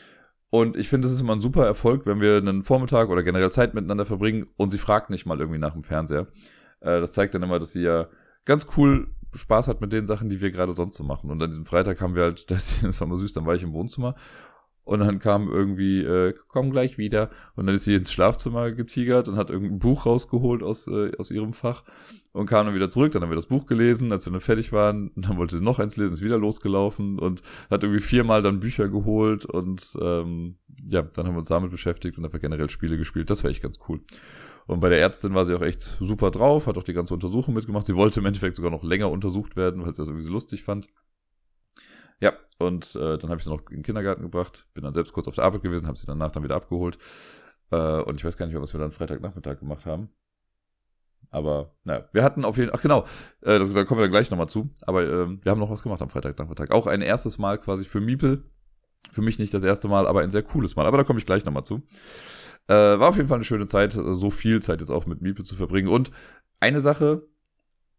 Und 0.52 0.78
ich 0.78 0.90
finde, 0.90 1.08
es 1.08 1.14
ist 1.14 1.22
immer 1.22 1.34
ein 1.34 1.42
super 1.42 1.66
Erfolg, 1.66 2.08
wenn 2.08 2.22
wir 2.22 2.38
einen 2.38 2.64
Vormittag 2.64 3.10
oder 3.10 3.22
generell 3.22 3.52
Zeit 3.52 3.76
miteinander 3.76 4.06
verbringen 4.06 4.48
und 4.58 4.72
sie 4.72 4.80
fragt 4.80 5.12
nicht 5.12 5.28
mal 5.28 5.40
irgendwie 5.40 5.60
nach 5.60 5.74
dem 5.74 5.84
Fernseher. 5.84 6.28
Äh, 6.80 7.00
das 7.00 7.14
zeigt 7.14 7.36
dann 7.36 7.44
immer, 7.44 7.60
dass 7.60 7.74
sie 7.74 7.84
ja 7.84 8.08
ganz 8.46 8.66
cool 8.78 9.10
Spaß 9.34 9.68
hat 9.68 9.82
mit 9.82 9.94
den 9.94 10.06
Sachen, 10.06 10.30
die 10.30 10.42
wir 10.42 10.52
gerade 10.52 10.74
sonst 10.74 10.98
so 10.98 11.04
machen. 11.04 11.30
Und 11.30 11.42
an 11.42 11.50
diesem 11.50 11.66
Freitag 11.66 12.02
haben 12.02 12.16
wir 12.16 12.24
halt, 12.24 12.50
das, 12.52 12.82
das 12.82 13.00
war 13.00 13.08
mal 13.08 13.18
süß, 13.18 13.34
dann 13.34 13.46
war 13.46 13.56
ich 13.56 13.64
im 13.64 13.74
Wohnzimmer 13.74 14.16
und 14.90 15.02
dann 15.02 15.20
kam 15.20 15.52
irgendwie, 15.52 16.02
äh, 16.02 16.34
komm 16.48 16.72
gleich 16.72 16.98
wieder. 16.98 17.30
Und 17.56 17.68
dann 17.68 17.76
ist 17.76 17.84
sie 17.84 17.94
ins 17.94 18.12
Schlafzimmer 18.12 18.72
getigert 18.72 19.28
und 19.28 19.36
hat 19.36 19.52
irgendein 19.52 19.78
Buch 19.78 20.08
rausgeholt 20.08 20.64
aus, 20.64 20.88
äh, 20.88 21.12
aus 21.20 21.30
ihrem 21.30 21.54
Fach 21.54 21.84
und 22.34 22.48
kam 22.48 22.66
dann 22.66 22.74
wieder 22.74 22.90
zurück. 22.90 23.12
Dann 23.12 23.22
haben 23.22 23.30
wir 23.30 23.36
das 23.36 23.46
Buch 23.46 23.68
gelesen, 23.68 24.12
als 24.12 24.26
wir 24.26 24.32
dann 24.32 24.42
fertig 24.42 24.72
waren. 24.72 25.10
Und 25.10 25.26
dann 25.30 25.38
wollte 25.38 25.56
sie 25.56 25.64
noch 25.64 25.78
eins 25.78 25.96
lesen, 25.96 26.16
ist 26.16 26.24
wieder 26.24 26.40
losgelaufen 26.40 27.20
und 27.20 27.44
hat 27.70 27.84
irgendwie 27.84 28.02
viermal 28.02 28.42
dann 28.42 28.60
Bücher 28.62 28.90
geholt. 28.90 29.46
Und 29.46 29.96
ähm, 30.02 30.58
ja, 30.86 31.04
dann 31.04 31.28
haben 31.28 31.36
wir 31.36 31.40
uns 31.40 31.50
damit 31.50 31.70
beschäftigt 31.70 32.18
und 32.18 32.26
einfach 32.26 32.40
generell 32.40 32.72
Spiele 32.72 32.98
gespielt. 32.98 33.30
Das 33.30 33.44
war 33.44 33.52
echt 33.52 33.62
ganz 33.62 33.78
cool. 33.88 34.02
Und 34.70 34.82
bei 34.82 34.90
der 34.90 35.00
Ärztin 35.00 35.34
war 35.34 35.46
sie 35.46 35.56
auch 35.56 35.64
echt 35.64 35.82
super 35.82 36.30
drauf, 36.30 36.68
hat 36.68 36.78
auch 36.78 36.84
die 36.84 36.94
ganze 36.94 37.16
Untersuchung 37.16 37.56
mitgemacht. 37.56 37.88
Sie 37.88 37.96
wollte 37.96 38.20
im 38.20 38.28
Endeffekt 38.28 38.56
sogar 38.56 38.70
noch 38.70 38.84
länger 38.84 39.10
untersucht 39.10 39.56
werden, 39.56 39.84
weil 39.84 39.96
sie 39.96 40.02
das 40.04 40.10
irgendwie 40.10 40.28
so 40.28 40.32
lustig 40.32 40.62
fand. 40.62 40.88
Ja, 42.22 42.34
und 42.60 42.96
äh, 42.96 43.18
dann 43.18 43.32
habe 43.32 43.40
ich 43.40 43.46
sie 43.46 43.50
noch 43.50 43.62
in 43.72 43.78
den 43.78 43.84
Kindergarten 43.84 44.22
gebracht, 44.22 44.68
bin 44.76 44.84
dann 44.84 44.94
selbst 44.94 45.12
kurz 45.12 45.28
auf 45.28 45.34
der 45.34 45.44
Arbeit 45.44 45.64
gewesen, 45.64 45.88
habe 45.88 45.98
sie 45.98 46.06
danach 46.06 46.32
dann 46.32 46.44
wieder 46.44 46.56
abgeholt. 46.56 47.00
Äh, 47.72 48.02
und 48.02 48.18
ich 48.18 48.24
weiß 48.26 48.38
gar 48.38 48.46
nicht 48.46 48.54
mehr, 48.54 48.62
was 48.62 48.72
wir 48.72 48.80
dann 48.80 48.92
Freitagnachmittag 48.92 49.58
gemacht 49.58 49.88
haben. 49.88 50.10
Aber 51.32 51.74
naja, 51.84 52.08
wir 52.14 52.24
hatten 52.24 52.46
auf 52.46 52.58
jeden 52.58 52.70
Fall, 52.70 52.78
ach 52.78 52.84
genau, 52.84 53.06
äh, 53.42 53.58
das, 53.58 53.74
da 53.74 53.86
kommen 53.86 54.02
wir 54.02 54.10
gleich 54.10 54.30
nochmal 54.30 54.50
zu. 54.50 54.70
Aber 54.84 55.02
äh, 55.02 55.44
wir 55.44 55.52
haben 55.52 55.60
noch 55.60 55.72
was 55.72 55.82
gemacht 55.82 56.04
am 56.04 56.10
Freitagnachmittag. 56.10 56.70
Auch 56.70 56.86
ein 56.86 57.02
erstes 57.02 57.40
Mal 57.40 57.58
quasi 57.58 57.86
für 57.86 58.02
Miepel. 58.02 58.44
Für 59.12 59.22
mich 59.22 59.40
nicht 59.40 59.54
das 59.54 59.64
erste 59.64 59.88
Mal, 59.88 60.08
aber 60.08 60.22
ein 60.22 60.32
sehr 60.32 60.44
cooles 60.44 60.76
Mal. 60.76 60.86
Aber 60.86 60.98
da 60.98 61.04
komme 61.04 61.20
ich 61.20 61.26
gleich 61.26 61.46
nochmal 61.46 61.64
zu. 61.64 61.82
Äh, 62.68 62.74
war 62.74 63.10
auf 63.10 63.18
jeden 63.18 63.28
Fall 63.28 63.38
eine 63.38 63.46
schöne 63.46 63.66
Zeit, 63.66 63.94
so 63.94 64.30
viel 64.30 64.62
Zeit 64.62 64.82
jetzt 64.82 64.92
auch 64.92 65.06
mit 65.06 65.22
Miepel 65.22 65.44
zu 65.44 65.56
verbringen. 65.56 65.88
Und 65.88 66.12
eine 66.60 66.80
Sache, 66.80 67.24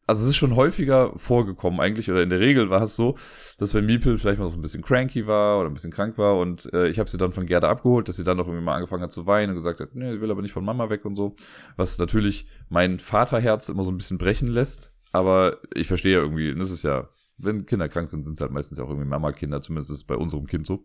also 0.06 0.24
es 0.24 0.30
ist 0.30 0.36
schon 0.36 0.56
häufiger 0.56 1.12
vorgekommen 1.16 1.80
eigentlich, 1.80 2.10
oder 2.10 2.22
in 2.22 2.30
der 2.30 2.40
Regel 2.40 2.70
war 2.70 2.82
es 2.82 2.96
so, 2.96 3.16
dass 3.58 3.74
wenn 3.74 3.86
Miepel 3.86 4.18
vielleicht 4.18 4.40
mal 4.40 4.50
so 4.50 4.56
ein 4.56 4.62
bisschen 4.62 4.82
cranky 4.82 5.26
war 5.26 5.60
oder 5.60 5.70
ein 5.70 5.74
bisschen 5.74 5.92
krank 5.92 6.18
war 6.18 6.36
und 6.38 6.72
äh, 6.72 6.88
ich 6.88 6.98
habe 6.98 7.08
sie 7.08 7.16
dann 7.16 7.32
von 7.32 7.46
Gerda 7.46 7.68
abgeholt, 7.68 8.08
dass 8.08 8.16
sie 8.16 8.24
dann 8.24 8.36
noch 8.36 8.46
irgendwie 8.46 8.64
mal 8.64 8.74
angefangen 8.74 9.02
hat 9.02 9.12
zu 9.12 9.26
weinen 9.26 9.50
und 9.50 9.56
gesagt 9.56 9.80
hat, 9.80 9.94
nee, 9.94 10.10
sie 10.10 10.20
will 10.20 10.30
aber 10.30 10.42
nicht 10.42 10.52
von 10.52 10.64
Mama 10.64 10.90
weg 10.90 11.04
und 11.04 11.16
so. 11.16 11.36
Was 11.76 11.98
natürlich 11.98 12.48
mein 12.68 12.98
Vaterherz 12.98 13.68
immer 13.68 13.84
so 13.84 13.90
ein 13.90 13.96
bisschen 13.96 14.18
brechen 14.18 14.48
lässt. 14.48 14.92
Aber 15.12 15.58
ich 15.74 15.86
verstehe 15.86 16.14
ja 16.14 16.20
irgendwie, 16.20 16.54
das 16.54 16.70
ist 16.70 16.84
ja, 16.84 17.08
wenn 17.42 17.66
Kinder 17.66 17.88
krank 17.88 18.06
sind, 18.06 18.24
sind 18.24 18.34
es 18.34 18.40
halt 18.40 18.52
meistens 18.52 18.78
ja 18.78 18.84
auch 18.84 18.88
irgendwie 18.88 19.08
Mama-Kinder, 19.08 19.60
zumindest 19.60 19.90
ist 19.90 19.96
es 19.98 20.04
bei 20.04 20.16
unserem 20.16 20.46
Kind 20.46 20.66
so. 20.66 20.84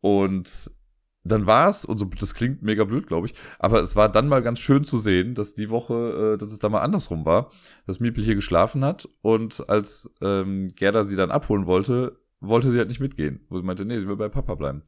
Und 0.00 0.70
dann 1.24 1.46
war 1.46 1.68
es, 1.70 1.84
und 1.84 1.98
so, 1.98 2.04
das 2.04 2.34
klingt 2.34 2.62
mega 2.62 2.84
blöd, 2.84 3.06
glaube 3.06 3.26
ich, 3.26 3.34
aber 3.58 3.80
es 3.80 3.96
war 3.96 4.10
dann 4.10 4.28
mal 4.28 4.42
ganz 4.42 4.58
schön 4.58 4.84
zu 4.84 4.98
sehen, 4.98 5.34
dass 5.34 5.54
die 5.54 5.70
Woche, 5.70 6.34
äh, 6.34 6.38
dass 6.38 6.52
es 6.52 6.58
da 6.58 6.68
mal 6.68 6.82
andersrum 6.82 7.24
war, 7.24 7.50
dass 7.86 8.00
Miepel 8.00 8.22
hier 8.22 8.34
geschlafen 8.34 8.84
hat 8.84 9.08
und 9.22 9.68
als 9.68 10.12
ähm, 10.20 10.68
Gerda 10.76 11.02
sie 11.04 11.16
dann 11.16 11.30
abholen 11.30 11.66
wollte, 11.66 12.18
wollte 12.40 12.70
sie 12.70 12.78
halt 12.78 12.88
nicht 12.88 13.00
mitgehen. 13.00 13.40
Wo 13.48 13.56
sie 13.56 13.64
meinte, 13.64 13.86
nee, 13.86 13.98
sie 13.98 14.06
will 14.06 14.16
bei 14.16 14.28
Papa 14.28 14.54
bleiben. 14.54 14.82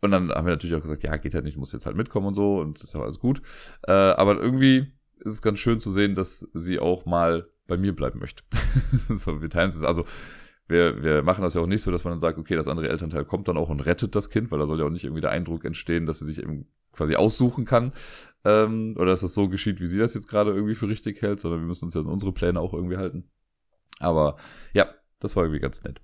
Und 0.00 0.10
dann 0.10 0.30
haben 0.30 0.46
wir 0.46 0.52
natürlich 0.52 0.76
auch 0.76 0.82
gesagt, 0.82 1.02
ja, 1.02 1.16
geht 1.16 1.34
halt 1.34 1.44
nicht, 1.44 1.56
muss 1.56 1.72
jetzt 1.72 1.86
halt 1.86 1.96
mitkommen 1.96 2.28
und 2.28 2.34
so 2.34 2.58
und 2.58 2.80
ist 2.82 2.94
ja 2.94 3.00
alles 3.00 3.18
gut. 3.18 3.42
Äh, 3.86 3.92
aber 3.92 4.38
irgendwie 4.38 4.92
ist 5.20 5.32
es 5.32 5.42
ganz 5.42 5.58
schön 5.58 5.80
zu 5.80 5.90
sehen, 5.90 6.14
dass 6.14 6.46
sie 6.54 6.78
auch 6.78 7.04
mal 7.06 7.48
bei 7.68 7.76
mir 7.76 7.94
bleiben 7.94 8.18
möchte. 8.18 8.42
so, 9.08 9.40
wir 9.40 9.48
teilen 9.48 9.68
es. 9.68 9.84
Also 9.84 10.04
wir, 10.66 11.02
wir 11.02 11.22
machen 11.22 11.42
das 11.42 11.54
ja 11.54 11.60
auch 11.60 11.66
nicht 11.66 11.82
so, 11.82 11.92
dass 11.92 12.02
man 12.02 12.12
dann 12.12 12.20
sagt, 12.20 12.38
okay, 12.38 12.56
das 12.56 12.66
andere 12.66 12.88
Elternteil 12.88 13.24
kommt 13.24 13.46
dann 13.46 13.56
auch 13.56 13.68
und 13.68 13.80
rettet 13.80 14.16
das 14.16 14.30
Kind, 14.30 14.50
weil 14.50 14.58
da 14.58 14.66
soll 14.66 14.80
ja 14.80 14.86
auch 14.86 14.90
nicht 14.90 15.04
irgendwie 15.04 15.20
der 15.20 15.30
Eindruck 15.30 15.64
entstehen, 15.64 16.06
dass 16.06 16.18
sie 16.18 16.26
sich 16.26 16.42
eben 16.42 16.66
quasi 16.92 17.14
aussuchen 17.14 17.64
kann 17.64 17.92
ähm, 18.44 18.94
oder 18.96 19.06
dass 19.06 19.20
das 19.20 19.34
so 19.34 19.48
geschieht, 19.48 19.80
wie 19.80 19.86
sie 19.86 19.98
das 19.98 20.14
jetzt 20.14 20.28
gerade 20.28 20.52
irgendwie 20.52 20.74
für 20.74 20.88
richtig 20.88 21.22
hält, 21.22 21.40
sondern 21.40 21.60
wir 21.60 21.66
müssen 21.66 21.84
uns 21.84 21.94
ja 21.94 22.00
an 22.00 22.06
unsere 22.06 22.32
Pläne 22.32 22.60
auch 22.60 22.74
irgendwie 22.74 22.96
halten. 22.96 23.30
Aber 24.00 24.36
ja, 24.72 24.88
das 25.20 25.36
war 25.36 25.44
irgendwie 25.44 25.60
ganz 25.60 25.82
nett. 25.84 26.00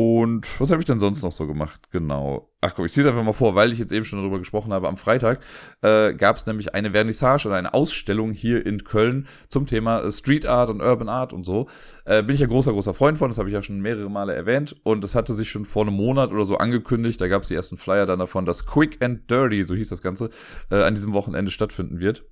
Und 0.00 0.46
was 0.60 0.70
habe 0.70 0.80
ich 0.80 0.86
denn 0.86 1.00
sonst 1.00 1.24
noch 1.24 1.32
so 1.32 1.48
gemacht? 1.48 1.90
Genau. 1.90 2.52
Ach 2.60 2.72
komm, 2.72 2.84
ich 2.84 2.92
ziehe 2.92 3.04
es 3.04 3.10
einfach 3.10 3.24
mal 3.24 3.32
vor, 3.32 3.56
weil 3.56 3.72
ich 3.72 3.80
jetzt 3.80 3.90
eben 3.90 4.04
schon 4.04 4.20
darüber 4.20 4.38
gesprochen 4.38 4.72
habe. 4.72 4.86
Am 4.86 4.96
Freitag 4.96 5.40
äh, 5.82 6.14
gab 6.14 6.36
es 6.36 6.46
nämlich 6.46 6.72
eine 6.72 6.92
Vernissage 6.92 7.48
oder 7.48 7.56
eine 7.56 7.74
Ausstellung 7.74 8.30
hier 8.30 8.64
in 8.64 8.84
Köln 8.84 9.26
zum 9.48 9.66
Thema 9.66 10.08
Street 10.12 10.46
Art 10.46 10.70
und 10.70 10.80
Urban 10.80 11.08
Art 11.08 11.32
und 11.32 11.42
so. 11.42 11.66
Äh, 12.04 12.22
bin 12.22 12.34
ich 12.34 12.40
ja 12.40 12.46
großer, 12.46 12.70
großer 12.70 12.94
Freund 12.94 13.18
von, 13.18 13.28
das 13.28 13.38
habe 13.38 13.48
ich 13.48 13.54
ja 13.54 13.60
schon 13.60 13.80
mehrere 13.80 14.08
Male 14.08 14.36
erwähnt. 14.36 14.76
Und 14.84 15.02
das 15.02 15.16
hatte 15.16 15.34
sich 15.34 15.50
schon 15.50 15.64
vor 15.64 15.82
einem 15.82 15.96
Monat 15.96 16.30
oder 16.30 16.44
so 16.44 16.58
angekündigt. 16.58 17.20
Da 17.20 17.26
gab 17.26 17.42
es 17.42 17.48
die 17.48 17.56
ersten 17.56 17.76
Flyer 17.76 18.06
dann 18.06 18.20
davon, 18.20 18.46
dass 18.46 18.66
Quick 18.66 19.02
and 19.02 19.28
Dirty, 19.28 19.64
so 19.64 19.74
hieß 19.74 19.88
das 19.88 20.02
Ganze, 20.02 20.30
äh, 20.70 20.80
an 20.80 20.94
diesem 20.94 21.12
Wochenende 21.12 21.50
stattfinden 21.50 21.98
wird. 21.98 22.24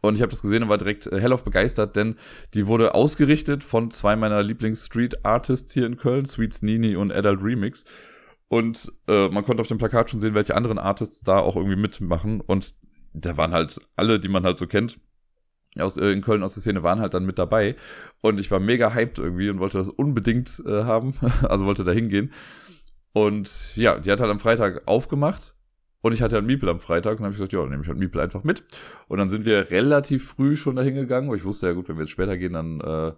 Und 0.00 0.14
ich 0.14 0.22
habe 0.22 0.30
das 0.30 0.42
gesehen 0.42 0.62
und 0.62 0.68
war 0.68 0.78
direkt 0.78 1.06
äh, 1.06 1.20
hellauf 1.20 1.44
begeistert, 1.44 1.96
denn 1.96 2.16
die 2.54 2.66
wurde 2.66 2.94
ausgerichtet 2.94 3.64
von 3.64 3.90
zwei 3.90 4.16
meiner 4.16 4.42
Lieblings-Street-Artists 4.42 5.72
hier 5.72 5.86
in 5.86 5.96
Köln, 5.96 6.26
Sweets 6.26 6.62
Nini 6.62 6.96
und 6.96 7.12
Adult 7.12 7.42
Remix. 7.42 7.84
Und 8.48 8.92
äh, 9.08 9.28
man 9.28 9.44
konnte 9.44 9.60
auf 9.60 9.68
dem 9.68 9.78
Plakat 9.78 10.10
schon 10.10 10.20
sehen, 10.20 10.34
welche 10.34 10.56
anderen 10.56 10.78
Artists 10.78 11.22
da 11.22 11.38
auch 11.38 11.56
irgendwie 11.56 11.76
mitmachen. 11.76 12.40
Und 12.40 12.74
da 13.12 13.36
waren 13.36 13.52
halt 13.52 13.80
alle, 13.96 14.20
die 14.20 14.28
man 14.28 14.44
halt 14.44 14.58
so 14.58 14.66
kennt, 14.66 14.98
aus, 15.76 15.96
äh, 15.96 16.12
in 16.12 16.22
Köln 16.22 16.42
aus 16.42 16.54
der 16.54 16.62
Szene 16.62 16.82
waren 16.82 17.00
halt 17.00 17.14
dann 17.14 17.26
mit 17.26 17.38
dabei. 17.38 17.76
Und 18.20 18.40
ich 18.40 18.50
war 18.50 18.60
mega 18.60 18.94
hyped 18.94 19.18
irgendwie 19.18 19.50
und 19.50 19.58
wollte 19.58 19.78
das 19.78 19.88
unbedingt 19.88 20.62
äh, 20.66 20.84
haben. 20.84 21.14
also 21.42 21.66
wollte 21.66 21.84
da 21.84 21.92
hingehen. 21.92 22.32
Und 23.12 23.76
ja, 23.76 23.98
die 23.98 24.10
hat 24.10 24.20
halt 24.20 24.30
am 24.30 24.40
Freitag 24.40 24.82
aufgemacht 24.86 25.56
und 26.00 26.12
ich 26.12 26.22
hatte 26.22 26.36
halt 26.36 26.46
Miepel 26.46 26.68
am 26.68 26.78
Freitag 26.78 27.18
und 27.18 27.24
habe 27.24 27.32
ich 27.32 27.38
gesagt, 27.38 27.52
ja, 27.52 27.60
dann 27.60 27.70
nehme 27.70 27.82
ich 27.82 27.88
halt 27.88 27.98
Miepel 27.98 28.20
einfach 28.20 28.44
mit. 28.44 28.64
Und 29.08 29.18
dann 29.18 29.30
sind 29.30 29.44
wir 29.44 29.70
relativ 29.70 30.28
früh 30.28 30.56
schon 30.56 30.76
dahin 30.76 30.94
gegangen, 30.94 31.28
weil 31.28 31.36
ich 31.36 31.44
wusste 31.44 31.66
ja 31.66 31.72
gut, 31.72 31.88
wenn 31.88 31.96
wir 31.96 32.02
jetzt 32.02 32.12
später 32.12 32.36
gehen, 32.36 32.52
dann, 32.52 32.80
äh, 32.80 33.12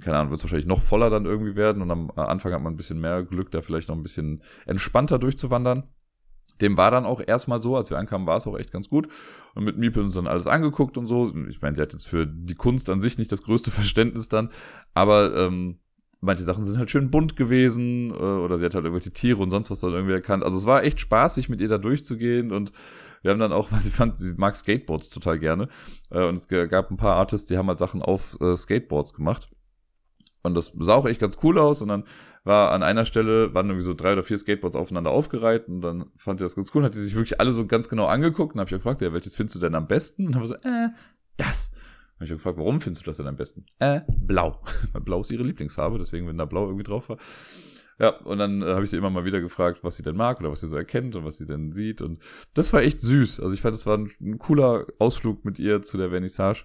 keine 0.00 0.18
Ahnung, 0.18 0.30
wird 0.30 0.38
es 0.38 0.44
wahrscheinlich 0.44 0.66
noch 0.66 0.80
voller 0.80 1.10
dann 1.10 1.26
irgendwie 1.26 1.56
werden. 1.56 1.82
Und 1.82 1.90
am 1.90 2.10
Anfang 2.12 2.52
hat 2.52 2.62
man 2.62 2.74
ein 2.74 2.76
bisschen 2.76 3.00
mehr 3.00 3.24
Glück, 3.24 3.50
da 3.50 3.60
vielleicht 3.60 3.88
noch 3.88 3.96
ein 3.96 4.02
bisschen 4.04 4.42
entspannter 4.66 5.18
durchzuwandern. 5.18 5.84
Dem 6.60 6.76
war 6.76 6.90
dann 6.90 7.04
auch 7.04 7.20
erstmal 7.24 7.60
so, 7.60 7.76
als 7.76 7.90
wir 7.90 7.98
ankamen, 7.98 8.26
war 8.26 8.36
es 8.36 8.46
auch 8.46 8.56
echt 8.56 8.70
ganz 8.70 8.88
gut. 8.88 9.08
Und 9.54 9.64
mit 9.64 9.76
Miepel 9.76 10.04
uns 10.04 10.14
dann 10.14 10.28
alles 10.28 10.46
angeguckt 10.46 10.96
und 10.96 11.06
so. 11.06 11.34
Ich 11.48 11.60
meine, 11.60 11.74
sie 11.74 11.82
hat 11.82 11.92
jetzt 11.92 12.06
für 12.06 12.26
die 12.26 12.54
Kunst 12.54 12.88
an 12.88 13.00
sich 13.00 13.18
nicht 13.18 13.32
das 13.32 13.42
größte 13.42 13.70
Verständnis 13.72 14.28
dann, 14.28 14.50
aber 14.94 15.36
ähm, 15.36 15.80
manche 16.20 16.42
Sachen 16.42 16.64
sind 16.64 16.78
halt 16.78 16.90
schön 16.90 17.10
bunt 17.10 17.36
gewesen 17.36 18.10
äh, 18.10 18.14
oder 18.14 18.58
sie 18.58 18.64
hat 18.64 18.74
halt 18.74 18.84
irgendwelche 18.84 19.12
Tiere 19.12 19.42
und 19.42 19.50
sonst 19.50 19.70
was 19.70 19.80
dann 19.80 19.92
irgendwie 19.92 20.14
erkannt. 20.14 20.44
Also 20.44 20.56
es 20.58 20.66
war 20.66 20.84
echt 20.84 21.00
spaßig, 21.00 21.48
mit 21.48 21.60
ihr 21.60 21.68
da 21.68 21.78
durchzugehen 21.78 22.52
und 22.52 22.72
wir 23.22 23.30
haben 23.30 23.40
dann 23.40 23.52
auch, 23.52 23.68
was 23.72 23.84
sie 23.84 23.90
fand, 23.90 24.18
sie 24.18 24.34
mag 24.36 24.56
Skateboards 24.56 25.10
total 25.10 25.38
gerne 25.38 25.68
äh, 26.10 26.26
und 26.26 26.34
es 26.34 26.48
gab 26.48 26.90
ein 26.90 26.96
paar 26.96 27.16
Artists, 27.16 27.48
die 27.48 27.58
haben 27.58 27.68
halt 27.68 27.78
Sachen 27.78 28.02
auf 28.02 28.38
äh, 28.40 28.56
Skateboards 28.56 29.14
gemacht. 29.14 29.48
Und 30.46 30.54
das 30.54 30.72
sah 30.78 30.94
auch 30.94 31.06
echt 31.06 31.20
ganz 31.20 31.38
cool 31.42 31.58
aus. 31.58 31.82
Und 31.82 31.88
dann 31.88 32.04
war 32.44 32.70
an 32.70 32.84
einer 32.84 33.04
Stelle, 33.04 33.52
waren 33.52 33.66
irgendwie 33.66 33.84
so 33.84 33.94
drei 33.94 34.12
oder 34.12 34.22
vier 34.22 34.38
Skateboards 34.38 34.76
aufeinander 34.76 35.10
aufgereiht. 35.10 35.66
Und 35.66 35.80
dann 35.80 36.06
fand 36.16 36.38
sie 36.38 36.44
das 36.44 36.54
ganz 36.54 36.72
cool. 36.72 36.84
Hat 36.84 36.94
sie 36.94 37.02
sich 37.02 37.16
wirklich 37.16 37.40
alle 37.40 37.52
so 37.52 37.66
ganz 37.66 37.88
genau 37.88 38.06
angeguckt. 38.06 38.54
Und 38.54 38.60
habe 38.60 38.68
ich 38.68 38.76
gefragt, 38.76 39.00
ja, 39.00 39.12
welches 39.12 39.34
findest 39.34 39.56
du 39.56 39.60
denn 39.60 39.74
am 39.74 39.88
besten? 39.88 40.26
Und 40.26 40.36
dann 40.36 40.42
war 40.42 40.48
so, 40.48 40.54
äh, 40.54 40.88
das 41.36 41.72
habe 42.16 42.24
ich 42.24 42.30
gefragt, 42.30 42.58
warum 42.58 42.80
findest 42.80 43.02
du 43.02 43.10
das 43.10 43.18
denn 43.18 43.26
am 43.26 43.36
besten? 43.36 43.66
Äh, 43.78 44.00
blau. 44.08 44.62
blau 45.04 45.20
ist 45.20 45.30
ihre 45.30 45.42
Lieblingsfarbe, 45.42 45.98
deswegen, 45.98 46.26
wenn 46.26 46.38
da 46.38 46.46
blau 46.46 46.64
irgendwie 46.64 46.84
drauf 46.84 47.08
war. 47.08 47.18
Ja, 47.98 48.10
und 48.20 48.38
dann 48.38 48.62
äh, 48.62 48.66
habe 48.66 48.84
ich 48.84 48.90
sie 48.90 48.96
immer 48.96 49.10
mal 49.10 49.24
wieder 49.24 49.40
gefragt, 49.40 49.82
was 49.82 49.96
sie 49.96 50.02
denn 50.02 50.16
mag 50.16 50.40
oder 50.40 50.50
was 50.50 50.60
sie 50.60 50.66
so 50.66 50.76
erkennt 50.76 51.16
und 51.16 51.24
was 51.24 51.38
sie 51.38 51.46
denn 51.46 51.72
sieht. 51.72 52.02
Und 52.02 52.22
das 52.54 52.72
war 52.72 52.82
echt 52.82 53.00
süß. 53.00 53.40
Also 53.40 53.54
ich 53.54 53.60
fand, 53.60 53.74
das 53.74 53.86
war 53.86 53.96
ein, 53.96 54.10
ein 54.20 54.38
cooler 54.38 54.86
Ausflug 54.98 55.44
mit 55.44 55.58
ihr 55.58 55.82
zu 55.82 55.96
der 55.96 56.10
Vernissage. 56.10 56.64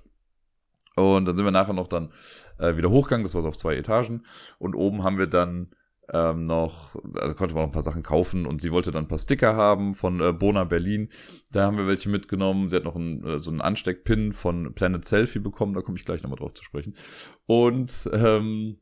Und 0.95 1.25
dann 1.25 1.35
sind 1.35 1.45
wir 1.45 1.51
nachher 1.51 1.73
noch 1.73 1.87
dann 1.87 2.11
äh, 2.59 2.75
wieder 2.75 2.89
hochgegangen, 2.89 3.23
das 3.23 3.33
war 3.33 3.41
so 3.41 3.47
auf 3.47 3.57
zwei 3.57 3.75
Etagen. 3.75 4.25
Und 4.59 4.75
oben 4.75 5.03
haben 5.03 5.17
wir 5.17 5.27
dann 5.27 5.73
ähm, 6.11 6.45
noch, 6.45 6.95
also 7.15 7.35
konnte 7.35 7.53
man 7.53 7.63
noch 7.63 7.69
ein 7.69 7.73
paar 7.73 7.81
Sachen 7.81 8.03
kaufen 8.03 8.45
und 8.45 8.61
sie 8.61 8.71
wollte 8.71 8.91
dann 8.91 9.05
ein 9.05 9.07
paar 9.07 9.17
Sticker 9.17 9.55
haben 9.55 9.93
von 9.93 10.19
äh, 10.19 10.33
Bona 10.33 10.63
Berlin. 10.63 11.09
Da 11.51 11.65
haben 11.65 11.77
wir 11.77 11.87
welche 11.87 12.09
mitgenommen. 12.09 12.69
Sie 12.69 12.75
hat 12.75 12.83
noch 12.83 12.95
ein, 12.95 13.23
äh, 13.23 13.39
so 13.39 13.49
einen 13.49 13.61
Ansteckpin 13.61 14.33
von 14.33 14.73
Planet 14.73 15.05
Selfie 15.05 15.39
bekommen, 15.39 15.73
da 15.73 15.81
komme 15.81 15.97
ich 15.97 16.05
gleich 16.05 16.23
nochmal 16.23 16.39
drauf 16.39 16.53
zu 16.53 16.63
sprechen. 16.63 16.95
Und 17.45 18.09
ähm, 18.13 18.77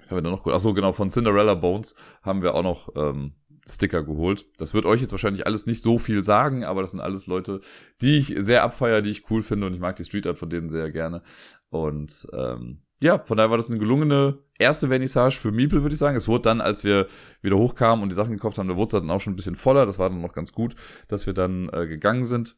was 0.00 0.10
haben 0.10 0.18
wir 0.18 0.22
da 0.22 0.30
noch? 0.30 0.46
Ach 0.46 0.60
so, 0.60 0.74
genau, 0.74 0.92
von 0.92 1.10
Cinderella 1.10 1.54
Bones 1.54 1.94
haben 2.22 2.42
wir 2.42 2.54
auch 2.54 2.62
noch 2.62 2.88
ähm, 2.96 3.34
Sticker 3.68 4.02
geholt. 4.02 4.46
Das 4.56 4.74
wird 4.74 4.86
euch 4.86 5.00
jetzt 5.00 5.12
wahrscheinlich 5.12 5.46
alles 5.46 5.66
nicht 5.66 5.82
so 5.82 5.98
viel 5.98 6.24
sagen, 6.24 6.64
aber 6.64 6.80
das 6.80 6.92
sind 6.92 7.00
alles 7.00 7.26
Leute, 7.26 7.60
die 8.00 8.18
ich 8.18 8.34
sehr 8.38 8.62
abfeier, 8.62 9.02
die 9.02 9.10
ich 9.10 9.30
cool 9.30 9.42
finde 9.42 9.66
und 9.66 9.74
ich 9.74 9.80
mag 9.80 9.96
die 9.96 10.04
Street 10.04 10.26
Art 10.26 10.38
von 10.38 10.50
denen 10.50 10.68
sehr 10.68 10.90
gerne. 10.90 11.22
Und 11.68 12.26
ähm, 12.32 12.80
ja, 13.00 13.18
von 13.18 13.36
daher 13.36 13.50
war 13.50 13.56
das 13.56 13.70
eine 13.70 13.78
gelungene 13.78 14.38
erste 14.58 14.88
Vernissage 14.88 15.36
für 15.36 15.52
Miepel, 15.52 15.82
würde 15.82 15.92
ich 15.92 15.98
sagen. 15.98 16.16
Es 16.16 16.26
wurde 16.26 16.42
dann, 16.42 16.60
als 16.60 16.82
wir 16.82 17.06
wieder 17.42 17.56
hochkamen 17.56 18.02
und 18.02 18.08
die 18.08 18.16
Sachen 18.16 18.32
gekauft 18.32 18.58
haben, 18.58 18.68
da 18.68 18.76
wurde 18.76 18.92
dann 18.92 19.10
auch 19.10 19.20
schon 19.20 19.34
ein 19.34 19.36
bisschen 19.36 19.56
voller. 19.56 19.86
Das 19.86 19.98
war 19.98 20.10
dann 20.10 20.20
noch 20.20 20.32
ganz 20.32 20.52
gut, 20.52 20.74
dass 21.06 21.26
wir 21.26 21.32
dann 21.32 21.68
äh, 21.72 21.86
gegangen 21.86 22.24
sind. 22.24 22.56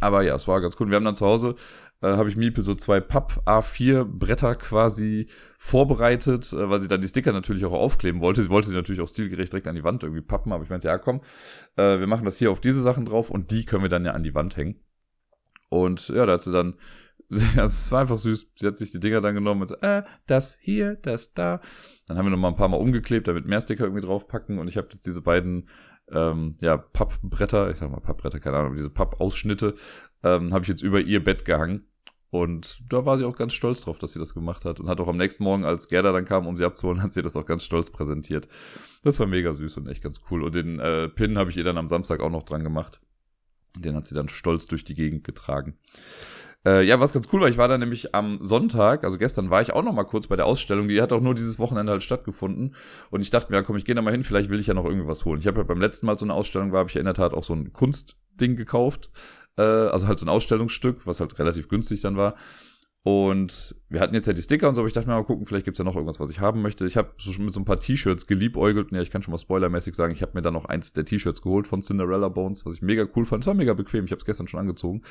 Aber 0.00 0.22
ja, 0.22 0.36
es 0.36 0.46
war 0.46 0.60
ganz 0.60 0.76
cool. 0.78 0.90
Wir 0.90 0.96
haben 0.96 1.04
dann 1.04 1.16
zu 1.16 1.26
Hause, 1.26 1.56
äh, 2.02 2.08
habe 2.08 2.28
ich 2.28 2.36
Miepel 2.36 2.62
so 2.62 2.74
zwei 2.76 3.00
Papp 3.00 3.42
A4 3.46 4.04
Bretter 4.04 4.54
quasi 4.54 5.26
vorbereitet, 5.58 6.52
äh, 6.52 6.70
weil 6.70 6.80
sie 6.80 6.86
dann 6.86 7.00
die 7.00 7.08
Sticker 7.08 7.32
natürlich 7.32 7.64
auch 7.64 7.72
aufkleben 7.72 8.20
wollte. 8.20 8.42
Sie 8.42 8.50
wollte 8.50 8.68
sie 8.68 8.76
natürlich 8.76 9.00
auch 9.00 9.08
stilgerecht 9.08 9.52
direkt 9.52 9.66
an 9.66 9.74
die 9.74 9.82
Wand 9.82 10.04
irgendwie 10.04 10.22
pappen, 10.22 10.52
aber 10.52 10.62
ich 10.62 10.70
meinte, 10.70 10.86
ja 10.86 10.98
komm, 10.98 11.20
äh, 11.76 11.98
wir 11.98 12.06
machen 12.06 12.24
das 12.24 12.38
hier 12.38 12.52
auf 12.52 12.60
diese 12.60 12.82
Sachen 12.82 13.06
drauf 13.06 13.30
und 13.30 13.50
die 13.50 13.64
können 13.64 13.82
wir 13.82 13.88
dann 13.88 14.04
ja 14.04 14.12
an 14.12 14.22
die 14.22 14.34
Wand 14.34 14.56
hängen. 14.56 14.76
Und 15.68 16.08
ja, 16.08 16.24
da 16.26 16.34
hat 16.34 16.42
sie 16.42 16.52
dann 16.52 16.74
also 17.30 17.60
es 17.60 17.92
war 17.92 18.00
einfach 18.00 18.18
süß. 18.18 18.46
Sie 18.56 18.66
hat 18.66 18.78
sich 18.78 18.90
die 18.90 19.00
Dinger 19.00 19.20
dann 19.20 19.34
genommen 19.34 19.62
und 19.62 19.68
so, 19.68 19.76
äh, 19.76 20.02
das 20.26 20.58
hier, 20.60 20.96
das 20.96 21.34
da. 21.34 21.60
Dann 22.06 22.16
haben 22.16 22.26
wir 22.26 22.30
noch 22.30 22.38
mal 22.38 22.48
ein 22.48 22.56
paar 22.56 22.68
Mal 22.68 22.78
umgeklebt, 22.78 23.28
damit 23.28 23.46
mehr 23.46 23.60
Sticker 23.60 23.84
irgendwie 23.84 24.04
draufpacken. 24.04 24.58
Und 24.58 24.68
ich 24.68 24.76
habe 24.76 24.88
jetzt 24.92 25.04
diese 25.04 25.20
beiden, 25.20 25.68
ähm, 26.10 26.56
ja, 26.60 26.78
Pappbretter, 26.78 27.70
ich 27.70 27.76
sag 27.76 27.90
mal 27.90 28.00
Pappbretter, 28.00 28.40
keine 28.40 28.56
Ahnung, 28.56 28.74
diese 28.74 28.88
Pappausschnitte, 28.88 29.74
ähm, 30.22 30.54
habe 30.54 30.62
ich 30.62 30.68
jetzt 30.68 30.82
über 30.82 31.00
ihr 31.00 31.22
Bett 31.22 31.44
gehangen. 31.44 31.86
Und 32.30 32.82
da 32.90 33.06
war 33.06 33.16
sie 33.16 33.24
auch 33.24 33.36
ganz 33.36 33.54
stolz 33.54 33.82
drauf, 33.82 33.98
dass 33.98 34.12
sie 34.12 34.18
das 34.18 34.34
gemacht 34.34 34.64
hat. 34.64 34.80
Und 34.80 34.88
hat 34.88 35.00
auch 35.00 35.08
am 35.08 35.16
nächsten 35.16 35.44
Morgen, 35.44 35.64
als 35.64 35.88
Gerda 35.88 36.12
dann 36.12 36.24
kam, 36.24 36.46
um 36.46 36.56
sie 36.56 36.64
abzuholen, 36.64 37.02
hat 37.02 37.12
sie 37.12 37.22
das 37.22 37.36
auch 37.36 37.46
ganz 37.46 37.62
stolz 37.62 37.90
präsentiert. 37.90 38.48
Das 39.02 39.20
war 39.20 39.26
mega 39.26 39.52
süß 39.52 39.76
und 39.76 39.86
echt 39.88 40.02
ganz 40.02 40.22
cool. 40.30 40.42
Und 40.42 40.54
den 40.54 40.78
äh, 40.78 41.08
Pin 41.08 41.36
habe 41.36 41.50
ich 41.50 41.58
ihr 41.58 41.64
dann 41.64 41.78
am 41.78 41.88
Samstag 41.88 42.20
auch 42.20 42.30
noch 42.30 42.42
dran 42.42 42.64
gemacht. 42.64 43.02
Den 43.76 43.94
hat 43.94 44.06
sie 44.06 44.14
dann 44.14 44.30
stolz 44.30 44.66
durch 44.66 44.82
die 44.82 44.94
Gegend 44.94 45.24
getragen. 45.24 45.78
Äh, 46.66 46.82
ja, 46.82 46.98
was 46.98 47.12
ganz 47.12 47.28
cool 47.32 47.40
war, 47.40 47.48
ich 47.48 47.56
war 47.56 47.68
da 47.68 47.78
nämlich 47.78 48.14
am 48.14 48.38
Sonntag, 48.42 49.04
also 49.04 49.16
gestern 49.16 49.48
war 49.48 49.62
ich 49.62 49.72
auch 49.72 49.84
noch 49.84 49.92
mal 49.92 50.04
kurz 50.04 50.26
bei 50.26 50.34
der 50.34 50.46
Ausstellung, 50.46 50.88
die 50.88 51.00
hat 51.00 51.12
auch 51.12 51.20
nur 51.20 51.34
dieses 51.34 51.58
Wochenende 51.60 51.92
halt 51.92 52.02
stattgefunden 52.02 52.74
und 53.10 53.20
ich 53.20 53.30
dachte 53.30 53.52
mir, 53.52 53.58
ja, 53.58 53.62
komm, 53.62 53.76
ich 53.76 53.84
gehe 53.84 53.94
da 53.94 54.02
mal 54.02 54.10
hin, 54.10 54.24
vielleicht 54.24 54.50
will 54.50 54.58
ich 54.58 54.66
ja 54.66 54.74
noch 54.74 54.84
irgendwie 54.84 55.06
was 55.06 55.24
holen. 55.24 55.38
Ich 55.38 55.46
habe 55.46 55.58
ja 55.58 55.64
beim 55.64 55.80
letzten 55.80 56.06
Mal 56.06 56.18
so 56.18 56.26
eine 56.26 56.34
Ausstellung 56.34 56.72
war, 56.72 56.80
habe 56.80 56.88
ich 56.88 56.94
ja 56.94 57.00
in 57.00 57.04
der 57.04 57.14
Tat 57.14 57.32
auch 57.32 57.44
so 57.44 57.54
ein 57.54 57.72
Kunstding 57.72 58.56
gekauft, 58.56 59.10
äh, 59.56 59.62
also 59.62 60.08
halt 60.08 60.18
so 60.18 60.26
ein 60.26 60.30
Ausstellungsstück, 60.30 61.06
was 61.06 61.20
halt 61.20 61.38
relativ 61.38 61.68
günstig 61.68 62.00
dann 62.00 62.16
war. 62.16 62.34
Und 63.04 63.76
wir 63.88 64.00
hatten 64.00 64.14
jetzt 64.14 64.26
ja 64.26 64.32
die 64.32 64.42
Sticker 64.42 64.68
und 64.68 64.74
so, 64.74 64.82
aber 64.82 64.88
ich 64.88 64.92
dachte 64.92 65.08
mir 65.08 65.14
mal 65.14 65.24
gucken, 65.24 65.46
vielleicht 65.46 65.64
gibt's 65.64 65.78
ja 65.78 65.84
noch 65.84 65.94
irgendwas, 65.94 66.20
was 66.20 66.30
ich 66.30 66.40
haben 66.40 66.60
möchte. 66.60 66.84
Ich 66.86 66.96
habe 66.96 67.12
so 67.16 67.30
mit 67.40 67.54
so 67.54 67.60
ein 67.60 67.64
paar 67.64 67.78
T-Shirts 67.78 68.26
geliebäugelt. 68.26 68.90
Und 68.90 68.96
ja, 68.96 69.02
ich 69.02 69.10
kann 69.10 69.22
schon 69.22 69.32
mal 69.32 69.38
spoilermäßig 69.38 69.94
sagen, 69.94 70.12
ich 70.12 70.20
habe 70.20 70.32
mir 70.34 70.42
dann 70.42 70.52
noch 70.52 70.66
eins 70.66 70.92
der 70.92 71.04
T-Shirts 71.04 71.40
geholt 71.40 71.66
von 71.66 71.80
Cinderella 71.80 72.28
Bones, 72.28 72.66
was 72.66 72.74
ich 72.74 72.82
mega 72.82 73.06
cool 73.16 73.24
fand. 73.24 73.44
Es 73.44 73.46
war 73.46 73.54
mega 73.54 73.72
bequem, 73.72 74.04
ich 74.04 74.10
habe 74.10 74.18
es 74.18 74.26
gestern 74.26 74.48
schon 74.48 74.60
angezogen. 74.60 75.02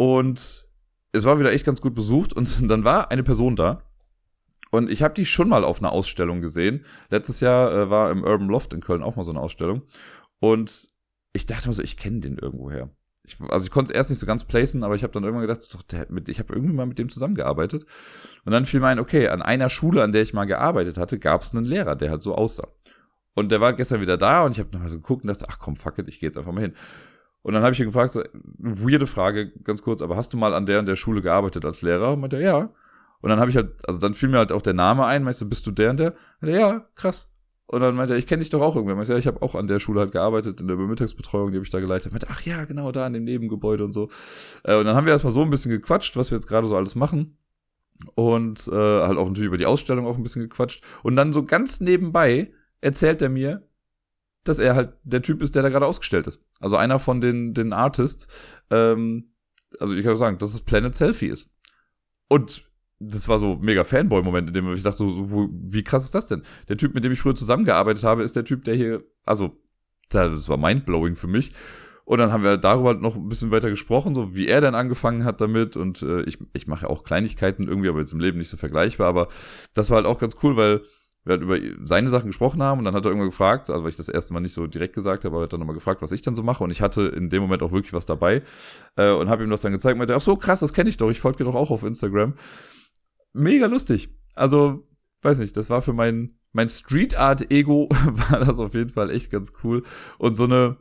Und 0.00 0.66
es 1.12 1.26
war 1.26 1.38
wieder 1.38 1.52
echt 1.52 1.66
ganz 1.66 1.82
gut 1.82 1.94
besucht 1.94 2.32
und 2.32 2.70
dann 2.70 2.84
war 2.84 3.10
eine 3.10 3.22
Person 3.22 3.54
da. 3.54 3.82
Und 4.70 4.90
ich 4.90 5.02
habe 5.02 5.12
die 5.12 5.26
schon 5.26 5.50
mal 5.50 5.62
auf 5.62 5.80
einer 5.80 5.92
Ausstellung 5.92 6.40
gesehen. 6.40 6.86
Letztes 7.10 7.40
Jahr 7.40 7.70
äh, 7.70 7.90
war 7.90 8.10
im 8.10 8.24
Urban 8.24 8.48
Loft 8.48 8.72
in 8.72 8.80
Köln 8.80 9.02
auch 9.02 9.16
mal 9.16 9.24
so 9.24 9.30
eine 9.30 9.40
Ausstellung. 9.40 9.82
Und 10.38 10.88
ich 11.34 11.44
dachte 11.44 11.68
mir 11.68 11.74
so, 11.74 11.82
ich 11.82 11.98
kenne 11.98 12.20
den 12.20 12.38
irgendwoher. 12.38 12.88
Ich, 13.26 13.36
also 13.50 13.66
ich 13.66 13.70
konnte 13.70 13.92
es 13.92 13.94
erst 13.94 14.08
nicht 14.08 14.20
so 14.20 14.24
ganz 14.24 14.44
placen, 14.44 14.84
aber 14.84 14.94
ich 14.94 15.02
habe 15.02 15.12
dann 15.12 15.22
irgendwann 15.22 15.46
gedacht, 15.46 15.68
doch, 15.74 15.82
der, 15.82 16.06
mit, 16.08 16.30
ich 16.30 16.38
habe 16.38 16.54
irgendwie 16.54 16.72
mal 16.72 16.86
mit 16.86 16.98
dem 16.98 17.10
zusammengearbeitet. 17.10 17.84
Und 18.46 18.52
dann 18.52 18.64
fiel 18.64 18.80
mir 18.80 18.86
ein, 18.86 19.00
okay, 19.00 19.28
an 19.28 19.42
einer 19.42 19.68
Schule, 19.68 20.02
an 20.02 20.12
der 20.12 20.22
ich 20.22 20.32
mal 20.32 20.46
gearbeitet 20.46 20.96
hatte, 20.96 21.18
gab 21.18 21.42
es 21.42 21.54
einen 21.54 21.66
Lehrer, 21.66 21.94
der 21.94 22.08
halt 22.08 22.22
so 22.22 22.34
aussah. 22.34 22.68
Und 23.34 23.52
der 23.52 23.60
war 23.60 23.74
gestern 23.74 24.00
wieder 24.00 24.16
da 24.16 24.44
und 24.46 24.52
ich 24.52 24.60
habe 24.60 24.70
nochmal 24.72 24.88
so 24.88 24.96
geguckt 24.96 25.24
und 25.24 25.28
dachte, 25.28 25.44
ach 25.46 25.58
komm, 25.58 25.76
fuck 25.76 25.98
it, 25.98 26.08
ich 26.08 26.20
gehe 26.20 26.28
jetzt 26.28 26.38
einfach 26.38 26.52
mal 26.52 26.62
hin. 26.62 26.74
Und 27.42 27.54
dann 27.54 27.62
habe 27.62 27.72
ich 27.72 27.80
ihn 27.80 27.86
gefragt, 27.86 28.12
so, 28.12 28.22
weirde 28.58 29.06
Frage, 29.06 29.50
ganz 29.62 29.82
kurz, 29.82 30.02
aber 30.02 30.16
hast 30.16 30.32
du 30.32 30.36
mal 30.36 30.54
an 30.54 30.66
der 30.66 30.78
und 30.78 30.86
der 30.86 30.96
Schule 30.96 31.22
gearbeitet 31.22 31.64
als 31.64 31.82
Lehrer? 31.82 32.12
Und 32.12 32.20
meinte 32.20 32.36
er, 32.36 32.42
ja. 32.42 32.70
Und 33.22 33.30
dann 33.30 33.40
habe 33.40 33.50
ich 33.50 33.56
halt, 33.56 33.72
also 33.86 33.98
dann 33.98 34.14
fiel 34.14 34.28
mir 34.28 34.38
halt 34.38 34.52
auch 34.52 34.62
der 34.62 34.74
Name 34.74 35.06
ein, 35.06 35.24
meinst 35.24 35.40
du, 35.40 35.48
bist 35.48 35.66
du 35.66 35.70
der 35.70 35.90
und 35.90 36.00
der? 36.00 36.14
Und 36.40 36.48
er, 36.48 36.58
ja, 36.58 36.86
krass. 36.94 37.32
Und 37.66 37.82
dann 37.82 37.94
meinte 37.94 38.14
er, 38.14 38.18
ich 38.18 38.26
kenne 38.26 38.40
dich 38.40 38.50
doch 38.50 38.60
auch 38.60 38.74
irgendwer. 38.74 38.96
Meinte, 38.96 39.12
ja, 39.12 39.18
ich 39.18 39.26
habe 39.26 39.42
auch 39.42 39.54
an 39.54 39.68
der 39.68 39.78
Schule 39.78 40.00
halt 40.00 40.12
gearbeitet, 40.12 40.60
in 40.60 40.66
der 40.66 40.76
Mittagsbetreuung, 40.76 41.52
die 41.52 41.56
habe 41.58 41.64
ich 41.64 41.70
da 41.70 41.80
geleitet. 41.80 42.12
Meinte, 42.12 42.26
ach 42.28 42.42
ja, 42.42 42.64
genau, 42.64 42.92
da 42.92 43.06
in 43.06 43.12
dem 43.12 43.24
Nebengebäude 43.24 43.84
und 43.84 43.92
so. 43.92 44.10
Äh, 44.64 44.76
und 44.76 44.86
dann 44.86 44.96
haben 44.96 45.06
wir 45.06 45.12
erstmal 45.12 45.32
so 45.32 45.42
ein 45.42 45.50
bisschen 45.50 45.70
gequatscht, 45.70 46.16
was 46.16 46.30
wir 46.30 46.36
jetzt 46.36 46.48
gerade 46.48 46.66
so 46.66 46.76
alles 46.76 46.94
machen. 46.94 47.36
und 48.14 48.66
äh, 48.68 48.72
halt 48.72 49.18
auch 49.18 49.28
natürlich 49.28 49.48
über 49.48 49.58
die 49.58 49.66
Ausstellung 49.66 50.06
auch 50.06 50.16
ein 50.16 50.22
bisschen 50.22 50.42
gequatscht. 50.42 50.82
Und 51.02 51.16
dann 51.16 51.32
so 51.32 51.44
ganz 51.44 51.80
nebenbei 51.80 52.52
erzählt 52.80 53.22
er 53.22 53.28
mir, 53.28 53.62
dass 54.44 54.58
er 54.58 54.74
halt 54.74 54.94
der 55.04 55.22
Typ 55.22 55.42
ist, 55.42 55.54
der 55.54 55.62
da 55.62 55.68
gerade 55.68 55.86
ausgestellt 55.86 56.26
ist. 56.26 56.42
Also 56.60 56.76
einer 56.76 56.98
von 56.98 57.20
den, 57.20 57.54
den 57.54 57.72
Artists. 57.72 58.28
Ähm, 58.70 59.32
also 59.78 59.94
ich 59.94 60.04
kann 60.04 60.16
sagen, 60.16 60.38
dass 60.38 60.54
es 60.54 60.62
Planet 60.62 60.94
Selfie 60.94 61.28
ist. 61.28 61.50
Und 62.28 62.64
das 63.00 63.28
war 63.28 63.38
so 63.38 63.56
mega 63.60 63.84
Fanboy-Moment, 63.84 64.48
in 64.48 64.54
dem 64.54 64.72
ich 64.72 64.82
dachte, 64.82 64.98
so, 64.98 65.10
so, 65.10 65.48
wie 65.50 65.82
krass 65.82 66.04
ist 66.04 66.14
das 66.14 66.28
denn? 66.28 66.42
Der 66.68 66.76
Typ, 66.76 66.94
mit 66.94 67.02
dem 67.02 67.12
ich 67.12 67.20
früher 67.20 67.34
zusammengearbeitet 67.34 68.04
habe, 68.04 68.22
ist 68.22 68.36
der 68.36 68.44
Typ, 68.44 68.64
der 68.64 68.74
hier, 68.74 69.02
also, 69.24 69.56
das 70.10 70.48
war 70.48 70.58
mindblowing 70.58 71.16
für 71.16 71.26
mich. 71.26 71.52
Und 72.04 72.18
dann 72.18 72.32
haben 72.32 72.42
wir 72.42 72.56
darüber 72.56 72.94
noch 72.94 73.16
ein 73.16 73.28
bisschen 73.28 73.52
weiter 73.52 73.70
gesprochen, 73.70 74.14
so 74.14 74.34
wie 74.34 74.48
er 74.48 74.60
dann 74.60 74.74
angefangen 74.74 75.24
hat 75.24 75.40
damit. 75.40 75.76
Und 75.76 76.02
äh, 76.02 76.22
ich, 76.22 76.38
ich 76.52 76.66
mache 76.66 76.82
ja 76.82 76.90
auch 76.90 77.04
Kleinigkeiten 77.04 77.68
irgendwie, 77.68 77.88
aber 77.88 78.00
jetzt 78.00 78.12
im 78.12 78.20
Leben 78.20 78.38
nicht 78.38 78.48
so 78.48 78.56
vergleichbar. 78.56 79.06
Aber 79.06 79.28
das 79.74 79.90
war 79.90 79.96
halt 79.96 80.06
auch 80.06 80.18
ganz 80.18 80.36
cool, 80.42 80.56
weil 80.56 80.82
wir 81.24 81.32
halt 81.32 81.42
über 81.42 81.58
seine 81.86 82.08
Sachen 82.08 82.28
gesprochen 82.28 82.62
haben 82.62 82.78
und 82.78 82.84
dann 82.84 82.94
hat 82.94 83.04
er 83.04 83.10
irgendwann 83.10 83.28
gefragt, 83.28 83.68
also 83.68 83.82
weil 83.82 83.90
ich 83.90 83.96
das 83.96 84.08
erste 84.08 84.32
Mal 84.32 84.40
nicht 84.40 84.54
so 84.54 84.66
direkt 84.66 84.94
gesagt 84.94 85.24
habe, 85.24 85.34
aber 85.34 85.42
er 85.42 85.44
hat 85.44 85.52
dann 85.52 85.60
nochmal 85.60 85.74
gefragt, 85.74 86.00
was 86.00 86.12
ich 86.12 86.22
dann 86.22 86.34
so 86.34 86.42
mache 86.42 86.64
und 86.64 86.70
ich 86.70 86.80
hatte 86.80 87.02
in 87.02 87.28
dem 87.28 87.42
Moment 87.42 87.62
auch 87.62 87.72
wirklich 87.72 87.92
was 87.92 88.06
dabei 88.06 88.42
äh, 88.96 89.12
und 89.12 89.28
habe 89.28 89.44
ihm 89.44 89.50
das 89.50 89.60
dann 89.60 89.72
gezeigt 89.72 89.94
und 89.94 89.98
meinte, 89.98 90.16
ach 90.16 90.20
so 90.20 90.36
krass, 90.36 90.60
das 90.60 90.72
kenne 90.72 90.88
ich 90.88 90.96
doch, 90.96 91.10
ich 91.10 91.20
folge 91.20 91.38
dir 91.38 91.44
doch 91.44 91.54
auch 91.54 91.70
auf 91.70 91.82
Instagram. 91.82 92.34
Mega 93.32 93.66
lustig. 93.66 94.10
Also, 94.34 94.88
weiß 95.22 95.40
nicht, 95.40 95.56
das 95.56 95.68
war 95.68 95.82
für 95.82 95.92
mein, 95.92 96.38
mein 96.52 96.68
Street 96.68 97.16
Art 97.16 97.50
Ego 97.50 97.88
war 98.30 98.40
das 98.40 98.58
auf 98.58 98.74
jeden 98.74 98.90
Fall 98.90 99.10
echt 99.10 99.30
ganz 99.30 99.52
cool 99.62 99.82
und 100.18 100.36
so 100.36 100.44
eine, 100.44 100.78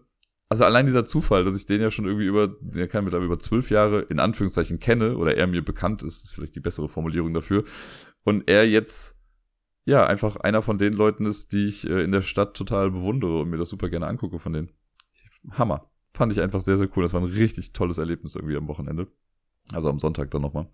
also 0.47 0.63
allein 0.63 0.85
dieser 0.85 1.05
Zufall, 1.05 1.43
dass 1.43 1.55
ich 1.55 1.65
den 1.65 1.81
ja 1.81 1.91
schon 1.91 2.05
irgendwie 2.05 2.25
über, 2.25 2.47
den 2.47 2.87
kann 2.87 3.03
mittlerweile 3.03 3.27
über 3.27 3.39
zwölf 3.39 3.69
Jahre 3.69 4.01
in 4.03 4.19
Anführungszeichen 4.19 4.79
kenne 4.79 5.17
oder 5.17 5.35
er 5.35 5.47
mir 5.47 5.63
bekannt 5.63 6.01
ist, 6.01 6.23
ist 6.23 6.33
vielleicht 6.33 6.55
die 6.55 6.61
bessere 6.61 6.87
Formulierung 6.87 7.33
dafür 7.33 7.65
und 8.23 8.49
er 8.49 8.67
jetzt 8.67 9.18
ja, 9.89 10.05
einfach 10.05 10.35
einer 10.37 10.61
von 10.61 10.77
den 10.77 10.93
Leuten 10.93 11.25
ist, 11.25 11.51
die 11.51 11.67
ich 11.67 11.89
äh, 11.89 12.03
in 12.03 12.11
der 12.11 12.21
Stadt 12.21 12.55
total 12.55 12.91
bewundere 12.91 13.41
und 13.41 13.49
mir 13.49 13.57
das 13.57 13.69
super 13.69 13.89
gerne 13.89 14.05
angucke 14.05 14.37
von 14.37 14.53
denen. 14.53 14.71
Hammer. 15.51 15.89
Fand 16.13 16.31
ich 16.31 16.41
einfach 16.41 16.61
sehr, 16.61 16.77
sehr 16.77 16.89
cool. 16.95 17.03
Das 17.03 17.13
war 17.13 17.21
ein 17.21 17.27
richtig 17.27 17.73
tolles 17.73 17.97
Erlebnis 17.97 18.35
irgendwie 18.35 18.57
am 18.57 18.67
Wochenende. 18.67 19.07
Also 19.73 19.89
am 19.89 19.99
Sonntag 19.99 20.29
dann 20.31 20.43
nochmal. 20.43 20.67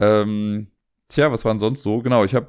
Ähm, 0.00 0.68
tja, 1.08 1.30
was 1.30 1.44
war 1.44 1.52
denn 1.52 1.60
sonst 1.60 1.82
so? 1.82 2.00
Genau, 2.02 2.24
ich 2.24 2.34
habe, 2.34 2.48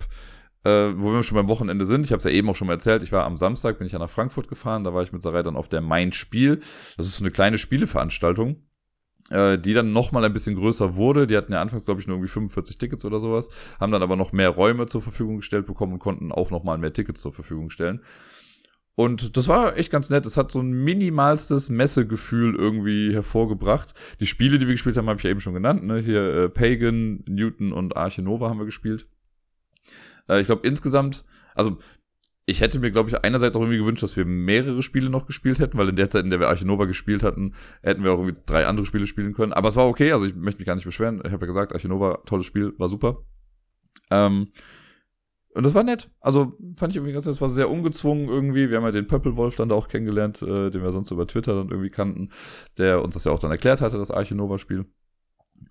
äh, 0.63 0.93
wo 0.95 1.11
wir 1.11 1.23
schon 1.23 1.35
beim 1.35 1.49
Wochenende 1.49 1.85
sind, 1.85 2.05
ich 2.05 2.11
habe 2.11 2.19
es 2.19 2.23
ja 2.23 2.31
eben 2.31 2.49
auch 2.49 2.55
schon 2.55 2.67
mal 2.67 2.73
erzählt, 2.73 3.03
ich 3.03 3.11
war 3.11 3.25
am 3.25 3.37
Samstag, 3.37 3.77
bin 3.77 3.87
ich 3.87 3.93
ja 3.93 3.99
nach 3.99 4.09
Frankfurt 4.09 4.47
gefahren, 4.47 4.83
da 4.83 4.93
war 4.93 5.03
ich 5.03 5.11
mit 5.11 5.21
Sarai 5.21 5.43
dann 5.43 5.55
auf 5.55 5.69
der 5.69 5.81
Mein 5.81 6.13
Spiel. 6.13 6.57
Das 6.97 7.05
ist 7.05 7.17
so 7.17 7.23
eine 7.23 7.31
kleine 7.31 7.57
Spieleveranstaltung 7.57 8.63
die 9.29 9.73
dann 9.73 9.93
nochmal 9.93 10.25
ein 10.25 10.33
bisschen 10.33 10.55
größer 10.55 10.95
wurde. 10.95 11.27
Die 11.27 11.37
hatten 11.37 11.53
ja 11.53 11.61
anfangs, 11.61 11.85
glaube 11.85 12.01
ich, 12.01 12.07
nur 12.07 12.17
irgendwie 12.17 12.31
45 12.31 12.77
Tickets 12.77 13.05
oder 13.05 13.19
sowas, 13.19 13.49
haben 13.79 13.91
dann 13.91 14.01
aber 14.01 14.15
noch 14.15 14.31
mehr 14.31 14.49
Räume 14.49 14.87
zur 14.87 15.01
Verfügung 15.01 15.37
gestellt 15.37 15.67
bekommen 15.67 15.93
und 15.93 15.99
konnten 15.99 16.31
auch 16.31 16.49
nochmal 16.49 16.77
mehr 16.79 16.93
Tickets 16.93 17.21
zur 17.21 17.31
Verfügung 17.31 17.69
stellen. 17.69 18.01
Und 18.99 19.37
das 19.37 19.47
war 19.47 19.77
echt 19.77 19.91
ganz 19.93 20.09
nett. 20.09 20.25
Es 20.25 20.35
hat 20.35 20.51
so 20.51 20.59
ein 20.59 20.71
minimalstes 20.71 21.69
Messegefühl 21.69 22.53
irgendwie 22.53 23.13
hervorgebracht. 23.13 23.93
Die 24.19 24.27
Spiele, 24.27 24.57
die 24.57 24.67
wir 24.67 24.73
gespielt 24.73 24.97
haben, 24.97 25.07
habe 25.07 25.17
ich 25.17 25.23
ja 25.23 25.29
eben 25.29 25.39
schon 25.39 25.53
genannt. 25.53 25.85
Ne? 25.85 25.99
Hier 25.99 26.21
äh, 26.21 26.49
Pagan, 26.49 27.23
Newton 27.25 27.71
und 27.71 27.95
Arche 27.95 28.21
Nova 28.21 28.49
haben 28.49 28.59
wir 28.59 28.65
gespielt. 28.65 29.07
Äh, 30.27 30.41
ich 30.41 30.47
glaube 30.47 30.67
insgesamt, 30.67 31.23
also 31.55 31.77
ich 32.49 32.61
hätte 32.61 32.79
mir, 32.79 32.91
glaube 32.91 33.09
ich, 33.09 33.23
einerseits 33.23 33.55
auch 33.55 33.61
irgendwie 33.61 33.77
gewünscht, 33.77 34.03
dass 34.03 34.17
wir 34.17 34.25
mehrere 34.25 34.81
Spiele 34.81 35.09
noch 35.09 35.27
gespielt 35.27 35.59
hätten, 35.59 35.77
weil 35.77 35.89
in 35.89 35.95
der 35.95 36.09
Zeit, 36.09 36.23
in 36.23 36.29
der 36.29 36.39
wir 36.39 36.49
Archinova 36.49 36.85
gespielt 36.85 37.23
hatten, 37.23 37.53
hätten 37.83 38.03
wir 38.03 38.11
auch 38.11 38.19
irgendwie 38.19 38.41
drei 38.45 38.65
andere 38.65 38.85
Spiele 38.85 39.07
spielen 39.07 39.33
können. 39.33 39.53
Aber 39.53 39.69
es 39.69 39.75
war 39.75 39.87
okay, 39.87 40.11
also 40.11 40.25
ich 40.25 40.35
möchte 40.35 40.59
mich 40.59 40.67
gar 40.67 40.75
nicht 40.75 40.85
beschweren. 40.85 41.21
Ich 41.23 41.31
habe 41.31 41.45
ja 41.45 41.47
gesagt, 41.47 41.73
Archinova, 41.73 42.19
tolles 42.25 42.45
Spiel, 42.45 42.73
war 42.77 42.89
super. 42.89 43.23
Ähm, 44.09 44.47
und 45.53 45.63
das 45.63 45.75
war 45.75 45.83
nett. 45.83 46.09
Also 46.19 46.53
fand 46.77 46.93
ich 46.93 46.97
irgendwie 46.97 47.13
ganz 47.13 47.25
nett. 47.25 47.35
Es 47.35 47.41
war 47.41 47.49
sehr 47.49 47.69
ungezwungen 47.69 48.29
irgendwie. 48.29 48.69
Wir 48.69 48.77
haben 48.77 48.85
ja 48.85 48.91
den 48.91 49.07
Pöppelwolf 49.07 49.55
dann 49.55 49.69
da 49.69 49.75
auch 49.75 49.87
kennengelernt, 49.87 50.41
äh, 50.41 50.69
den 50.69 50.81
wir 50.81 50.91
sonst 50.91 51.11
über 51.11 51.27
Twitter 51.27 51.55
dann 51.55 51.69
irgendwie 51.69 51.89
kannten, 51.89 52.31
der 52.77 53.03
uns 53.03 53.13
das 53.13 53.25
ja 53.25 53.31
auch 53.31 53.39
dann 53.39 53.51
erklärt 53.51 53.81
hatte, 53.81 53.97
das 53.97 54.11
Archinova-Spiel. 54.11 54.85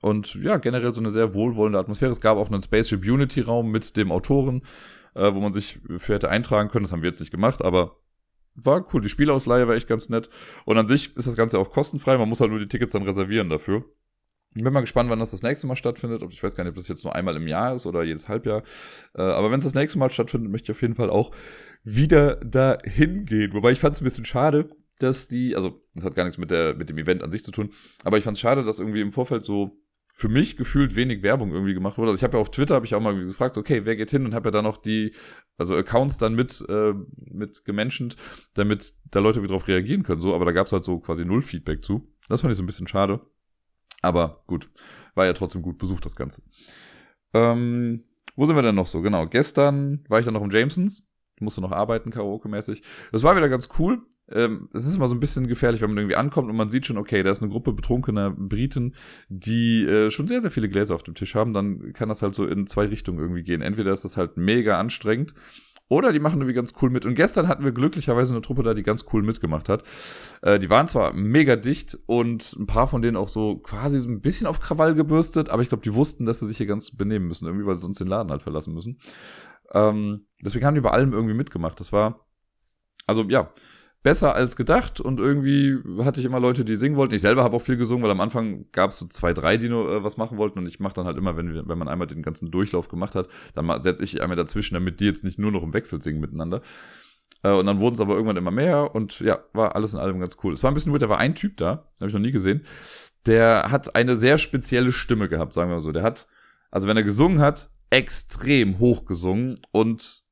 Und 0.01 0.35
ja, 0.35 0.59
generell 0.59 0.93
so 0.95 1.01
eine 1.01 1.11
sehr 1.11 1.35
wohlwollende 1.35 1.79
Atmosphäre. 1.79 2.13
Es 2.13 2.21
gab 2.21 2.37
auch 2.39 2.51
einen 2.51 2.63
Spaceship 2.63 3.03
Unity 3.03 3.41
Raum 3.41 3.71
mit 3.71 3.97
dem 3.97 4.13
Autoren, 4.13 4.63
äh, 5.19 5.35
wo 5.35 5.41
man 5.41 5.53
sich 5.53 5.81
für 5.99 6.15
hätte 6.15 6.31
eintragen 6.31 6.69
können. 6.69 6.85
Das 6.85 6.93
haben 6.93 7.03
wir 7.03 7.09
jetzt 7.09 7.21
nicht 7.21 7.33
gemacht, 7.33 7.63
aber 7.63 7.97
war 8.55 8.85
cool. 8.93 9.01
Die 9.01 9.09
Spielausleihe 9.09 9.69
war 9.69 9.75
echt 9.75 9.89
ganz 9.89 10.09
nett. 10.09 10.29
Und 10.65 10.79
an 10.79 10.89
sich 10.89 11.17
ist 11.17 11.27
das 11.27 11.37
Ganze 11.37 11.59
auch 11.59 11.71
kostenfrei. 11.71 12.17
Man 12.19 12.29
muss 12.29 12.41
halt 12.41 12.51
nur 12.51 12.61
die 12.61 12.69
Tickets 12.69 12.93
dann 12.93 13.03
reservieren 13.05 13.51
dafür. 13.51 13.85
Ich 14.55 14.65
bin 14.65 14.73
mal 14.73 14.81
gespannt, 14.81 15.11
wann 15.11 15.19
das 15.19 15.31
das 15.31 15.43
nächste 15.43 15.67
Mal 15.67 15.77
stattfindet. 15.77 16.23
Ich 16.31 16.43
weiß 16.43 16.57
gar 16.57 16.65
nicht, 16.65 16.71
ob 16.71 16.77
das 16.77 16.89
jetzt 16.89 17.05
nur 17.05 17.15
einmal 17.15 17.37
im 17.37 17.47
Jahr 17.47 17.75
ist 17.75 17.87
oder 17.87 18.03
jedes 18.03 18.29
Halbjahr. 18.29 18.63
Äh, 19.15 19.23
aber 19.23 19.51
wenn 19.51 19.59
es 19.59 19.65
das 19.65 19.75
nächste 19.75 19.99
Mal 19.99 20.11
stattfindet, 20.11 20.51
möchte 20.51 20.73
ich 20.73 20.77
auf 20.77 20.83
jeden 20.83 20.95
Fall 20.95 21.11
auch 21.11 21.33
wieder 21.85 22.37
da 22.37 22.79
hingehen. 22.83 23.53
Wobei 23.53 23.73
ich 23.73 23.79
fand 23.79 23.95
es 23.95 24.01
ein 24.01 24.05
bisschen 24.05 24.25
schade, 24.25 24.69
dass 24.99 25.29
die, 25.29 25.55
also 25.55 25.83
das 25.95 26.05
hat 26.05 26.15
gar 26.15 26.25
nichts 26.25 26.39
mit, 26.39 26.51
der, 26.51 26.75
mit 26.75 26.89
dem 26.89 26.99
Event 26.99 27.23
an 27.23 27.31
sich 27.31 27.45
zu 27.45 27.53
tun, 27.53 27.73
aber 28.03 28.19
ich 28.19 28.25
fand 28.25 28.37
es 28.37 28.41
schade, 28.41 28.65
dass 28.65 28.81
irgendwie 28.81 29.01
im 29.01 29.13
Vorfeld 29.13 29.45
so 29.45 29.81
für 30.19 30.29
mich 30.29 30.57
gefühlt 30.57 30.97
wenig 30.97 31.23
Werbung 31.23 31.53
irgendwie 31.53 31.75
gemacht 31.75 31.97
wurde. 31.97 32.11
Also 32.11 32.19
ich 32.19 32.25
habe 32.25 32.37
ja 32.37 32.41
auf 32.41 32.51
Twitter 32.51 32.75
habe 32.75 32.85
ich 32.85 32.97
auch 32.97 33.01
mal 33.01 33.15
gefragt, 33.15 33.57
okay, 33.57 33.85
wer 33.85 33.95
geht 33.95 34.11
hin 34.11 34.25
und 34.25 34.35
habe 34.35 34.49
ja 34.49 34.51
dann 34.51 34.65
noch 34.65 34.77
die 34.77 35.15
also 35.57 35.77
Accounts 35.77 36.19
dann 36.19 36.35
mit 36.35 36.61
äh, 36.69 36.93
mit 37.27 37.65
gemenschent, 37.65 38.17
damit 38.55 38.95
da 39.13 39.21
Leute 39.21 39.43
wieder 39.43 39.53
drauf 39.53 39.69
reagieren 39.69 40.03
können 40.03 40.21
so, 40.21 40.35
aber 40.35 40.45
da 40.45 40.51
gab's 40.51 40.73
halt 40.73 40.85
so 40.85 40.99
quasi 40.99 41.25
null 41.25 41.41
Feedback 41.41 41.85
zu. 41.85 42.13
Das 42.29 42.41
fand 42.41 42.51
ich 42.51 42.57
so 42.57 42.65
ein 42.65 42.67
bisschen 42.67 42.89
schade. 42.89 43.21
Aber 44.03 44.43
gut, 44.49 44.69
war 45.15 45.25
ja 45.25 45.35
trotzdem 45.35 45.63
gut 45.63 45.79
besucht 45.79 46.05
das 46.05 46.17
ganze. 46.17 46.43
Ähm, 47.33 48.03
wo 48.35 48.45
sind 48.45 48.57
wir 48.57 48.63
denn 48.63 48.75
noch 48.75 48.89
so? 48.89 49.01
Genau, 49.03 49.25
gestern 49.29 50.05
war 50.09 50.19
ich 50.19 50.25
dann 50.25 50.35
noch 50.35 50.43
im 50.43 50.51
Jamesons, 50.51 51.09
musste 51.39 51.61
noch 51.61 51.71
arbeiten 51.71 52.11
Karaoke-mäßig. 52.11 52.83
Das 53.13 53.23
war 53.23 53.37
wieder 53.37 53.49
ganz 53.49 53.69
cool 53.79 54.03
ähm, 54.33 54.69
es 54.73 54.87
ist 54.87 54.97
immer 54.97 55.09
so 55.09 55.15
ein 55.15 55.21
bisschen 55.21 55.47
gefährlich, 55.49 55.81
wenn 55.81 55.91
man 55.91 55.99
irgendwie 55.99 56.17
ankommt 56.17 56.49
und 56.49 56.57
man 56.57 56.71
sieht 56.71 56.87
schon, 56.87 56.99
okay, 56.99 57.23
da 57.23 57.31
ist 57.31 57.43
eine 57.43 57.51
Gruppe 57.51 57.73
betrunkener 57.73 58.31
Briten, 58.31 58.95
die 59.29 59.85
äh, 59.85 60.11
schon 60.11 60.29
sehr, 60.29 60.41
sehr 60.41 60.51
viele 60.51 60.69
Gläser 60.69 60.95
auf 60.95 61.03
dem 61.03 61.15
Tisch 61.15 61.35
haben, 61.35 61.53
dann 61.53 61.93
kann 61.93 62.09
das 62.09 62.23
halt 62.23 62.35
so 62.35 62.47
in 62.47 62.67
zwei 62.67 62.87
Richtungen 62.87 63.19
irgendwie 63.19 63.43
gehen. 63.43 63.63
Entweder 63.63 63.93
ist 63.93 64.05
das 64.05 64.17
halt 64.17 64.37
mega 64.37 64.79
anstrengend 64.79 65.35
oder 65.89 66.13
die 66.13 66.21
machen 66.21 66.41
irgendwie 66.41 66.55
ganz 66.55 66.75
cool 66.83 66.91
mit. 66.91 67.07
Und 67.07 67.15
gestern 67.15 67.49
hatten 67.49 67.65
wir 67.65 67.73
glücklicherweise 67.73 68.35
eine 68.35 68.43
Truppe 68.43 68.63
da, 68.63 68.75
die 68.75 68.83
ganz 68.83 69.07
cool 69.13 69.23
mitgemacht 69.23 69.69
hat. 69.69 69.85
Äh, 70.43 70.59
die 70.59 70.69
waren 70.69 70.87
zwar 70.87 71.15
mega 71.15 71.57
dicht 71.57 71.99
und 72.07 72.55
ein 72.59 72.67
paar 72.67 72.89
von 72.89 73.01
denen 73.01 73.17
auch 73.17 73.29
so 73.29 73.57
quasi 73.59 73.99
so 73.99 74.09
ein 74.09 74.21
bisschen 74.21 74.47
auf 74.47 74.61
Krawall 74.61 74.95
gebürstet, 74.95 75.49
aber 75.49 75.63
ich 75.63 75.69
glaube, 75.69 75.83
die 75.83 75.95
wussten, 75.95 76.27
dass 76.27 76.41
sie 76.41 76.47
sich 76.47 76.59
hier 76.59 76.67
ganz 76.67 76.91
benehmen 76.91 77.27
müssen, 77.27 77.47
irgendwie, 77.47 77.67
weil 77.67 77.77
sie 77.77 77.83
sonst 77.83 78.01
den 78.01 78.09
Laden 78.09 78.31
halt 78.31 78.43
verlassen 78.43 78.75
müssen. 78.75 79.01
Ähm, 79.73 80.27
deswegen 80.43 80.67
haben 80.67 80.75
die 80.75 80.83
bei 80.83 80.91
allem 80.91 81.13
irgendwie 81.13 81.35
mitgemacht. 81.35 81.81
Das 81.81 81.93
war, 81.93 82.27
also 83.07 83.23
ja, 83.23 83.53
besser 84.03 84.35
als 84.35 84.57
gedacht 84.57 85.01
und 85.01 85.19
irgendwie 85.19 85.79
hatte 86.05 86.21
ich 86.21 86.27
immer 86.27 86.41
Leute, 86.41 86.65
die 86.65 86.77
singen 86.77 86.97
wollten. 86.97 87.15
Ich 87.15 87.21
selber 87.21 87.43
habe 87.43 87.57
auch 87.57 87.63
viel 87.63 87.77
gesungen, 87.77 88.05
weil 88.05 88.11
am 88.11 88.21
Anfang 88.21 88.67
gab 88.71 88.91
es 88.91 88.99
so 88.99 89.07
zwei, 89.07 89.33
drei, 89.35 89.57
die 89.57 89.69
nur 89.69 89.91
äh, 89.91 90.05
was 90.05 90.17
machen 90.17 90.39
wollten 90.39 90.59
und 90.61 90.67
ich 90.67 90.79
mache 90.79 90.95
dann 90.95 91.05
halt 91.05 91.17
immer, 91.17 91.37
wenn, 91.37 91.69
wenn 91.69 91.79
man 91.79 91.89
einmal 91.89 92.07
den 92.07 92.23
ganzen 92.23 92.51
Durchlauf 92.51 92.89
gemacht 92.89 93.15
hat, 93.15 93.29
dann 93.55 93.83
setze 93.83 94.05
ich 94.05 94.23
einmal 94.23 94.37
dazwischen, 94.37 94.75
damit 94.75 95.01
die 95.01 95.07
jetzt 95.07 95.25
nicht 95.25 95.39
nur 95.39 95.51
noch 95.51 95.63
im 95.63 95.75
Wechsel 95.75 96.01
singen 96.01 96.21
miteinander. 96.21 96.63
Äh, 97.43 97.53
und 97.53 97.67
dann 97.67 97.81
wurden 97.81 97.95
es 97.95 98.01
aber 98.01 98.15
irgendwann 98.15 98.37
immer 98.37 98.51
mehr 98.51 98.95
und 98.95 99.21
ja, 99.21 99.41
war 99.53 99.75
alles 99.75 99.95
in 99.95 100.01
allem 100.01 100.21
ganz 100.21 100.37
cool. 100.43 100.55
Es 100.55 100.63
war 100.63 100.71
ein 100.71 100.75
bisschen 100.75 100.93
weird, 100.93 101.03
da 101.03 101.09
war 101.09 101.19
ein 101.19 101.35
Typ 101.35 101.57
da, 101.57 101.89
habe 102.01 102.07
ich 102.07 102.13
noch 102.13 102.21
nie 102.21 102.33
gesehen, 102.33 102.65
der 103.27 103.67
hat 103.71 103.97
eine 103.97 104.17
sehr 104.17 104.39
spezielle 104.39 104.93
Stimme 104.93 105.29
gehabt, 105.29 105.55
sagen 105.55 105.71
wir 105.71 105.77
mal 105.77 105.83
so. 105.83 105.93
Der 105.93 106.03
hat, 106.03 106.29
also 106.71 106.87
wenn 106.87 106.97
er 106.97 107.03
gesungen 107.03 107.41
hat, 107.41 107.71
extrem 107.91 108.79
hoch 108.79 109.05
gesungen 109.07 109.57
und 109.73 110.23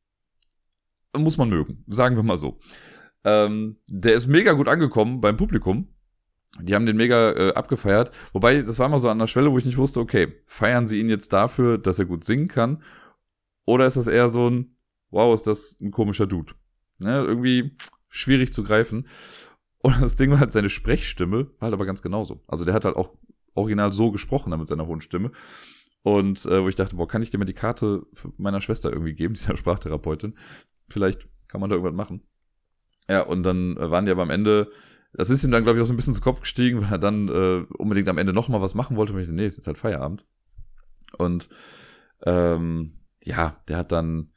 muss 1.16 1.36
man 1.36 1.48
mögen, 1.48 1.84
sagen 1.88 2.16
wir 2.16 2.22
mal 2.22 2.38
so. 2.38 2.60
Ähm, 3.26 3.76
der 3.88 4.14
ist 4.14 4.28
mega 4.28 4.52
gut 4.52 4.68
angekommen 4.68 5.20
beim 5.20 5.36
Publikum. 5.36 5.88
Die 6.60 6.74
haben 6.74 6.86
den 6.86 6.96
mega 6.96 7.32
äh, 7.32 7.52
abgefeiert. 7.54 8.12
Wobei, 8.32 8.62
das 8.62 8.78
war 8.78 8.88
mal 8.88 8.98
so 8.98 9.10
an 9.10 9.18
der 9.18 9.26
Schwelle, 9.26 9.50
wo 9.50 9.58
ich 9.58 9.64
nicht 9.64 9.78
wusste, 9.78 9.98
okay, 10.00 10.38
feiern 10.46 10.86
sie 10.86 11.00
ihn 11.00 11.08
jetzt 11.08 11.32
dafür, 11.32 11.76
dass 11.76 11.98
er 11.98 12.06
gut 12.06 12.22
singen 12.22 12.46
kann? 12.46 12.82
Oder 13.66 13.86
ist 13.86 13.96
das 13.96 14.06
eher 14.06 14.28
so 14.28 14.48
ein, 14.48 14.76
wow, 15.10 15.34
ist 15.34 15.48
das 15.48 15.76
ein 15.80 15.90
komischer 15.90 16.28
Dude? 16.28 16.54
Ne, 16.98 17.24
irgendwie 17.24 17.76
schwierig 18.10 18.52
zu 18.52 18.62
greifen. 18.62 19.08
Und 19.78 20.00
das 20.00 20.14
Ding 20.14 20.30
war 20.30 20.38
halt, 20.40 20.52
seine 20.52 20.70
Sprechstimme 20.70 21.50
halt 21.60 21.74
aber 21.74 21.84
ganz 21.84 22.00
genauso. 22.02 22.44
Also 22.46 22.64
der 22.64 22.74
hat 22.74 22.84
halt 22.84 22.96
auch 22.96 23.16
original 23.54 23.92
so 23.92 24.12
gesprochen 24.12 24.56
mit 24.56 24.68
seiner 24.68 24.86
hohen 24.86 25.00
Stimme. 25.00 25.32
Und 26.02 26.46
äh, 26.46 26.62
wo 26.62 26.68
ich 26.68 26.76
dachte, 26.76 26.94
boah, 26.94 27.08
kann 27.08 27.22
ich 27.22 27.30
dir 27.30 27.38
mal 27.38 27.44
die 27.44 27.54
Karte 27.54 28.06
meiner 28.36 28.60
Schwester 28.60 28.92
irgendwie 28.92 29.14
geben, 29.14 29.34
die 29.34 29.40
ist 29.40 29.48
ja 29.48 29.56
Sprachtherapeutin. 29.56 30.38
Vielleicht 30.88 31.28
kann 31.48 31.60
man 31.60 31.70
da 31.70 31.74
irgendwas 31.74 31.96
machen. 31.96 32.22
Ja, 33.08 33.22
und 33.22 33.42
dann 33.42 33.76
äh, 33.76 33.90
waren 33.90 34.04
die 34.04 34.10
aber 34.10 34.22
am 34.22 34.30
Ende, 34.30 34.70
das 35.12 35.30
ist 35.30 35.44
ihm 35.44 35.50
dann, 35.50 35.62
glaube 35.64 35.78
ich, 35.78 35.82
auch 35.82 35.86
so 35.86 35.92
ein 35.92 35.96
bisschen 35.96 36.14
zu 36.14 36.20
Kopf 36.20 36.40
gestiegen, 36.40 36.82
weil 36.82 36.92
er 36.92 36.98
dann 36.98 37.28
äh, 37.28 37.64
unbedingt 37.78 38.08
am 38.08 38.18
Ende 38.18 38.32
nochmal 38.32 38.60
was 38.60 38.74
machen 38.74 38.96
wollte. 38.96 39.12
Und 39.12 39.20
ich 39.20 39.26
dachte, 39.26 39.36
nee, 39.36 39.46
ist 39.46 39.56
jetzt 39.56 39.66
halt 39.66 39.78
Feierabend. 39.78 40.24
Und 41.18 41.48
ähm, 42.24 42.98
ja, 43.22 43.56
der 43.68 43.78
hat 43.78 43.92
dann 43.92 44.32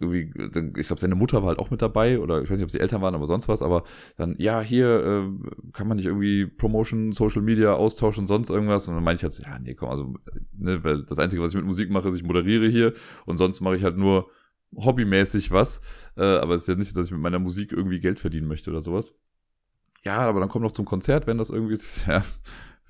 irgendwie, 0.00 0.32
ich 0.78 0.86
glaube, 0.86 1.00
seine 1.00 1.14
Mutter 1.14 1.42
war 1.42 1.48
halt 1.48 1.58
auch 1.58 1.70
mit 1.70 1.80
dabei 1.80 2.18
oder 2.18 2.42
ich 2.42 2.50
weiß 2.50 2.58
nicht, 2.58 2.64
ob 2.64 2.70
sie 2.70 2.80
Eltern 2.80 3.02
waren, 3.02 3.14
aber 3.14 3.26
sonst 3.26 3.48
was, 3.48 3.62
aber 3.62 3.84
dann, 4.16 4.34
ja, 4.38 4.60
hier 4.60 5.04
äh, 5.04 5.70
kann 5.72 5.86
man 5.86 5.96
nicht 5.96 6.06
irgendwie 6.06 6.46
Promotion, 6.46 7.12
Social 7.12 7.42
Media 7.42 7.74
austauschen, 7.74 8.26
sonst 8.26 8.50
irgendwas. 8.50 8.88
Und 8.88 8.94
dann 8.94 9.04
meinte 9.04 9.26
ich 9.26 9.38
halt, 9.38 9.46
ja, 9.46 9.58
nee, 9.58 9.74
komm, 9.74 9.90
also 9.90 10.14
ne, 10.56 10.82
weil 10.82 11.04
das 11.04 11.18
Einzige, 11.18 11.42
was 11.42 11.50
ich 11.50 11.56
mit 11.56 11.64
Musik 11.64 11.90
mache, 11.90 12.08
ist, 12.08 12.16
ich 12.16 12.24
moderiere 12.24 12.68
hier 12.68 12.92
und 13.26 13.36
sonst 13.36 13.60
mache 13.60 13.76
ich 13.76 13.84
halt 13.84 13.96
nur 13.96 14.28
hobbymäßig 14.76 15.50
was. 15.50 15.80
Äh, 16.16 16.24
aber 16.24 16.54
es 16.54 16.62
ist 16.62 16.68
ja 16.68 16.74
nicht 16.74 16.90
so, 16.90 16.94
dass 16.94 17.06
ich 17.06 17.12
mit 17.12 17.20
meiner 17.20 17.38
Musik 17.38 17.72
irgendwie 17.72 18.00
Geld 18.00 18.20
verdienen 18.20 18.48
möchte 18.48 18.70
oder 18.70 18.80
sowas. 18.80 19.14
Ja, 20.04 20.18
aber 20.18 20.40
dann 20.40 20.48
kommt 20.48 20.64
noch 20.64 20.72
zum 20.72 20.84
Konzert, 20.84 21.26
wenn 21.26 21.38
das 21.38 21.50
irgendwie 21.50 21.74
ist, 21.74 22.06
ja, 22.08 22.22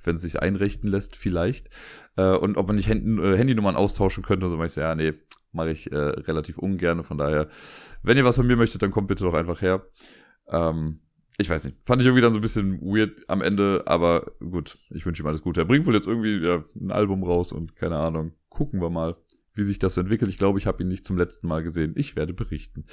wenn 0.05 0.17
es 0.17 0.23
sich 0.23 0.41
einrichten 0.41 0.89
lässt, 0.89 1.17
vielleicht. 1.17 1.71
Äh, 2.17 2.37
und 2.37 2.57
ob 2.57 2.67
man 2.67 2.77
nicht 2.77 2.89
Händen, 2.89 3.19
äh, 3.19 3.37
Handynummern 3.37 3.77
austauschen 3.77 4.23
könnte, 4.23 4.49
so 4.51 4.63
ich 4.63 4.73
so, 4.73 4.81
ja, 4.81 4.95
nee, 4.95 5.15
mache 5.53 5.71
ich 5.71 5.91
äh, 5.91 5.97
relativ 5.97 6.59
ungern. 6.59 7.03
Von 7.03 7.19
daher, 7.19 7.49
wenn 8.03 8.17
ihr 8.17 8.25
was 8.25 8.37
von 8.37 8.47
mir 8.47 8.57
möchtet, 8.57 8.83
dann 8.83 8.91
kommt 8.91 9.09
bitte 9.09 9.25
doch 9.25 9.35
einfach 9.35 9.63
her. 9.63 9.87
Ähm, 10.49 11.01
ich 11.39 11.51
weiß 11.51 11.65
nicht. 11.65 11.79
Fand 11.83 12.01
ich 12.01 12.07
irgendwie 12.07 12.23
dann 12.23 12.33
so 12.33 12.39
ein 12.39 12.43
bisschen 12.43 12.81
weird 12.81 13.29
am 13.29 13.43
Ende, 13.43 13.83
aber 13.87 14.33
gut, 14.39 14.79
ich 14.91 15.05
wünsche 15.05 15.23
ihm 15.23 15.27
alles 15.27 15.43
Gute. 15.43 15.61
Er 15.61 15.67
bringt 15.67 15.87
wohl 15.87 15.95
jetzt 15.95 16.07
irgendwie 16.07 16.39
ja, 16.39 16.63
ein 16.75 16.91
Album 16.93 17.25
raus 17.25 17.53
und 17.53 17.77
keine 17.77 17.97
Ahnung. 17.97 18.33
Gucken 18.49 18.81
wir 18.81 18.91
mal, 18.91 19.17
wie 19.57 19.62
sich 19.62 19.78
das 19.78 19.97
entwickelt. 19.97 20.31
Ich 20.31 20.39
glaube, 20.39 20.59
ich 20.59 20.66
habe 20.66 20.83
ihn 20.83 20.89
nicht 20.89 21.05
zum 21.05 21.19
letzten 21.19 21.49
Mal 21.49 21.62
gesehen. 21.62 21.95
Ich 21.97 22.16
werde 22.16 22.33
berichten. 22.33 22.85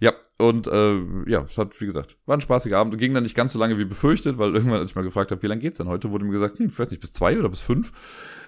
Ja, 0.00 0.14
und 0.38 0.66
äh, 0.66 0.96
ja, 1.26 1.42
es 1.42 1.58
hat, 1.58 1.80
wie 1.80 1.86
gesagt, 1.86 2.16
war 2.26 2.36
ein 2.36 2.40
spaßiger 2.40 2.78
Abend. 2.78 2.98
Ging 2.98 3.14
dann 3.14 3.22
nicht 3.22 3.36
ganz 3.36 3.52
so 3.52 3.58
lange 3.58 3.78
wie 3.78 3.84
befürchtet, 3.84 4.38
weil 4.38 4.52
irgendwann, 4.54 4.80
als 4.80 4.90
ich 4.90 4.96
mal 4.96 5.02
gefragt 5.02 5.30
habe, 5.30 5.42
wie 5.42 5.46
lange 5.46 5.60
geht's 5.60 5.78
denn 5.78 5.88
heute, 5.88 6.10
wurde 6.10 6.24
mir 6.24 6.32
gesagt, 6.32 6.58
hm, 6.58 6.66
ich 6.66 6.78
weiß 6.78 6.90
nicht, 6.90 7.00
bis 7.00 7.12
zwei 7.12 7.38
oder 7.38 7.48
bis 7.48 7.60
fünf. 7.60 7.92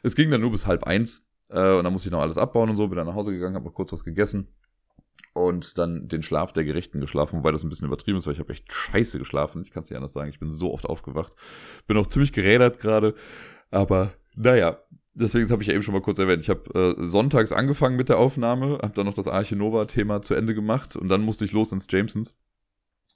Es 0.02 0.16
ging 0.16 0.30
dann 0.30 0.40
nur 0.40 0.52
bis 0.52 0.66
halb 0.66 0.84
eins. 0.84 1.28
Äh, 1.50 1.74
und 1.74 1.84
dann 1.84 1.92
musste 1.92 2.08
ich 2.08 2.12
noch 2.12 2.20
alles 2.20 2.38
abbauen 2.38 2.70
und 2.70 2.76
so, 2.76 2.88
bin 2.88 2.96
dann 2.96 3.06
nach 3.06 3.14
Hause 3.14 3.32
gegangen, 3.32 3.54
habe 3.54 3.66
noch 3.66 3.74
kurz 3.74 3.92
was 3.92 4.04
gegessen 4.04 4.48
und 5.32 5.78
dann 5.78 6.08
den 6.08 6.22
Schlaf 6.22 6.52
der 6.52 6.64
Gerechten 6.64 7.00
geschlafen, 7.00 7.38
wobei 7.38 7.52
das 7.52 7.62
ein 7.62 7.68
bisschen 7.68 7.86
übertrieben 7.86 8.18
ist, 8.18 8.26
weil 8.26 8.34
ich 8.34 8.40
habe 8.40 8.52
echt 8.52 8.72
scheiße 8.72 9.18
geschlafen. 9.18 9.62
Ich 9.62 9.70
kann 9.70 9.82
es 9.82 9.90
nicht 9.90 9.96
anders 9.96 10.12
sagen. 10.12 10.30
Ich 10.30 10.40
bin 10.40 10.50
so 10.50 10.72
oft 10.72 10.86
aufgewacht. 10.86 11.32
Bin 11.86 11.96
auch 11.96 12.06
ziemlich 12.06 12.32
gerädert 12.32 12.80
gerade. 12.80 13.14
Aber 13.70 14.12
naja, 14.34 14.78
deswegen 15.20 15.48
habe 15.50 15.62
ich 15.62 15.68
ja 15.68 15.74
eben 15.74 15.82
schon 15.82 15.94
mal 15.94 16.00
kurz 16.00 16.18
erwähnt. 16.18 16.42
Ich 16.42 16.50
habe 16.50 16.96
äh, 16.98 17.04
sonntags 17.04 17.52
angefangen 17.52 17.96
mit 17.96 18.08
der 18.08 18.18
Aufnahme, 18.18 18.78
habe 18.82 18.94
dann 18.94 19.06
noch 19.06 19.14
das 19.14 19.28
Arche 19.28 19.56
Nova-Thema 19.56 20.22
zu 20.22 20.34
Ende 20.34 20.54
gemacht 20.54 20.96
und 20.96 21.08
dann 21.08 21.22
musste 21.22 21.44
ich 21.44 21.52
los 21.52 21.72
ins 21.72 21.86
Jamesons. 21.88 22.36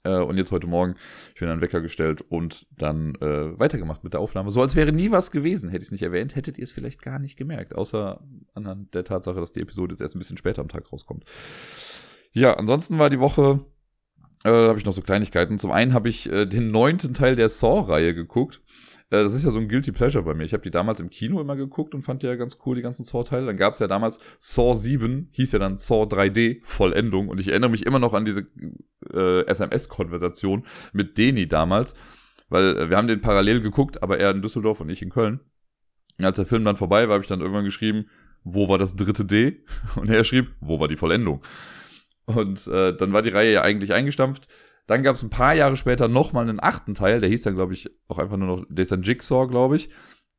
Äh, 0.05 0.19
und 0.19 0.37
jetzt 0.37 0.51
heute 0.51 0.67
Morgen, 0.67 0.95
ich 1.33 1.39
bin 1.39 1.49
einen 1.49 1.61
Wecker 1.61 1.81
gestellt 1.81 2.23
und 2.29 2.67
dann 2.77 3.15
äh, 3.15 3.59
weitergemacht 3.59 4.03
mit 4.03 4.13
der 4.13 4.21
Aufnahme. 4.21 4.51
So 4.51 4.61
als 4.61 4.75
wäre 4.75 4.93
nie 4.93 5.11
was 5.11 5.31
gewesen. 5.31 5.69
Hätte 5.69 5.81
ich 5.81 5.87
es 5.87 5.91
nicht 5.91 6.03
erwähnt, 6.03 6.35
hättet 6.35 6.57
ihr 6.57 6.63
es 6.63 6.71
vielleicht 6.71 7.01
gar 7.01 7.19
nicht 7.19 7.35
gemerkt. 7.37 7.75
Außer 7.75 8.21
anhand 8.53 8.93
der 8.93 9.03
Tatsache, 9.03 9.39
dass 9.39 9.51
die 9.51 9.61
Episode 9.61 9.93
jetzt 9.93 10.01
erst 10.01 10.15
ein 10.15 10.19
bisschen 10.19 10.37
später 10.37 10.61
am 10.61 10.69
Tag 10.69 10.91
rauskommt. 10.93 11.25
Ja, 12.31 12.53
ansonsten 12.53 12.99
war 12.99 13.09
die 13.09 13.19
Woche, 13.19 13.65
äh, 14.43 14.49
habe 14.49 14.77
ich 14.77 14.85
noch 14.85 14.93
so 14.93 15.01
Kleinigkeiten. 15.01 15.57
Zum 15.57 15.71
einen 15.71 15.93
habe 15.93 16.09
ich 16.09 16.31
äh, 16.31 16.45
den 16.45 16.67
neunten 16.67 17.13
Teil 17.13 17.35
der 17.35 17.49
Saw-Reihe 17.49 18.13
geguckt. 18.13 18.61
Äh, 19.15 19.23
das 19.23 19.33
ist 19.33 19.43
ja 19.43 19.51
so 19.51 19.59
ein 19.59 19.67
Guilty 19.67 19.91
Pleasure 19.91 20.23
bei 20.23 20.33
mir. 20.33 20.43
Ich 20.43 20.53
habe 20.53 20.63
die 20.63 20.71
damals 20.71 20.99
im 20.99 21.09
Kino 21.09 21.39
immer 21.39 21.55
geguckt 21.55 21.93
und 21.93 22.01
fand 22.01 22.23
die 22.23 22.27
ja 22.27 22.35
ganz 22.35 22.57
cool, 22.65 22.75
die 22.75 22.81
ganzen 22.81 23.03
Saw-Teile. 23.03 23.45
Dann 23.45 23.57
gab 23.57 23.73
es 23.73 23.79
ja 23.79 23.87
damals 23.87 24.19
Saw 24.39 24.75
7, 24.75 25.29
hieß 25.31 25.53
ja 25.53 25.59
dann 25.59 25.77
Saw 25.77 26.03
3D, 26.03 26.59
Vollendung. 26.63 27.29
Und 27.29 27.39
ich 27.39 27.47
erinnere 27.47 27.69
mich 27.69 27.85
immer 27.85 27.99
noch 27.99 28.13
an 28.13 28.25
diese 28.25 28.47
äh, 29.13 29.45
SMS-Konversation 29.45 30.65
mit 30.93 31.17
Deni 31.17 31.47
damals, 31.47 31.93
weil 32.49 32.77
äh, 32.77 32.89
wir 32.89 32.97
haben 32.97 33.07
den 33.07 33.21
parallel 33.21 33.61
geguckt, 33.61 34.03
aber 34.03 34.19
er 34.19 34.31
in 34.31 34.41
Düsseldorf 34.41 34.81
und 34.81 34.89
ich 34.89 35.01
in 35.01 35.09
Köln. 35.09 35.39
Und 36.17 36.25
als 36.25 36.37
der 36.37 36.45
Film 36.45 36.63
dann 36.65 36.77
vorbei 36.77 37.07
war, 37.07 37.15
habe 37.15 37.23
ich 37.23 37.29
dann 37.29 37.41
irgendwann 37.41 37.65
geschrieben, 37.65 38.05
wo 38.43 38.69
war 38.69 38.77
das 38.77 38.95
dritte 38.95 39.25
D? 39.25 39.63
Und 39.95 40.09
er 40.09 40.23
schrieb, 40.23 40.51
wo 40.61 40.79
war 40.79 40.87
die 40.87 40.95
Vollendung? 40.95 41.43
Und 42.25 42.67
äh, 42.67 42.95
dann 42.95 43.11
war 43.11 43.21
die 43.21 43.29
Reihe 43.29 43.51
ja 43.51 43.61
eigentlich 43.63 43.91
eingestampft. 43.91 44.47
Dann 44.87 45.03
gab 45.03 45.15
es 45.15 45.23
ein 45.23 45.29
paar 45.29 45.53
Jahre 45.53 45.75
später 45.75 46.07
nochmal 46.07 46.47
einen 46.47 46.61
achten 46.61 46.93
Teil, 46.93 47.19
der 47.19 47.29
hieß 47.29 47.43
dann, 47.43 47.55
glaube 47.55 47.73
ich, 47.73 47.89
auch 48.07 48.19
einfach 48.19 48.37
nur 48.37 48.47
noch, 48.47 48.65
der 48.69 48.83
ist 48.83 48.91
dann 48.91 49.01
Jigsaw, 49.01 49.47
glaube 49.47 49.75
ich. 49.75 49.89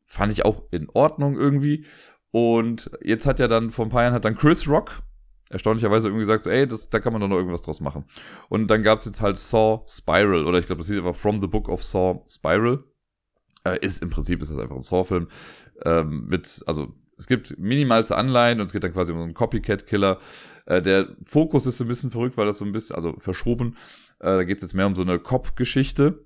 Fand 0.05 0.33
ich 0.33 0.45
auch 0.45 0.63
in 0.71 0.89
Ordnung 0.91 1.37
irgendwie. 1.37 1.85
Und 2.31 2.91
jetzt 3.03 3.27
hat 3.27 3.39
ja 3.41 3.49
dann, 3.49 3.71
vor 3.71 3.87
ein 3.87 3.91
paar 3.91 4.03
Jahren 4.03 4.15
hat 4.15 4.25
dann 4.25 4.37
Chris 4.37 4.69
Rock 4.69 5.03
erstaunlicherweise 5.51 6.09
irgendwie 6.09 6.25
gesagt, 6.25 6.45
so, 6.45 6.51
ey, 6.51 6.67
das, 6.67 6.91
da 6.91 6.99
kann 6.99 7.13
man 7.13 7.23
doch 7.23 7.29
noch 7.29 7.37
irgendwas 7.37 7.63
draus 7.63 7.81
machen. 7.81 8.05
Und 8.49 8.69
dann 8.69 8.83
gab 8.83 8.99
es 8.99 9.05
jetzt 9.05 9.21
halt 9.21 9.37
Saw 9.37 9.85
Spiral, 9.87 10.45
oder 10.45 10.59
ich 10.59 10.67
glaube, 10.67 10.81
das 10.81 10.89
hieß 10.89 10.99
einfach 10.99 11.15
From 11.15 11.41
the 11.41 11.47
Book 11.47 11.69
of 11.69 11.85
Saw 11.85 12.23
Spiral. 12.29 12.85
Äh, 13.65 13.79
ist 13.85 14.03
im 14.03 14.11
Prinzip 14.11 14.41
ist 14.43 14.51
das 14.51 14.59
einfach 14.59 14.77
ein 14.77 14.83
Saw-Film 14.83 15.29
ähm, 15.85 16.27
mit, 16.27 16.63
also 16.67 16.95
es 17.17 17.27
gibt 17.27 17.59
minimalste 17.59 18.17
Anleihen 18.17 18.61
und 18.61 18.67
es 18.67 18.73
geht 18.73 18.85
dann 18.85 18.93
quasi 18.93 19.13
um 19.13 19.21
einen 19.21 19.35
Copycat-Killer. 19.35 20.19
Äh, 20.67 20.83
der 20.83 21.17
Fokus 21.23 21.67
ist 21.67 21.79
so 21.79 21.85
ein 21.85 21.89
bisschen 21.89 22.11
verrückt, 22.11 22.37
weil 22.37 22.47
das 22.47 22.59
so 22.59 22.65
ein 22.65 22.73
bisschen, 22.73 22.97
also 22.97 23.15
verschoben. 23.19 23.77
Äh, 24.21 24.37
da 24.37 24.45
geht 24.45 24.59
es 24.59 24.63
jetzt 24.63 24.75
mehr 24.75 24.87
um 24.87 24.95
so 24.95 25.03
eine 25.03 25.19
Cop-Geschichte. 25.19 26.25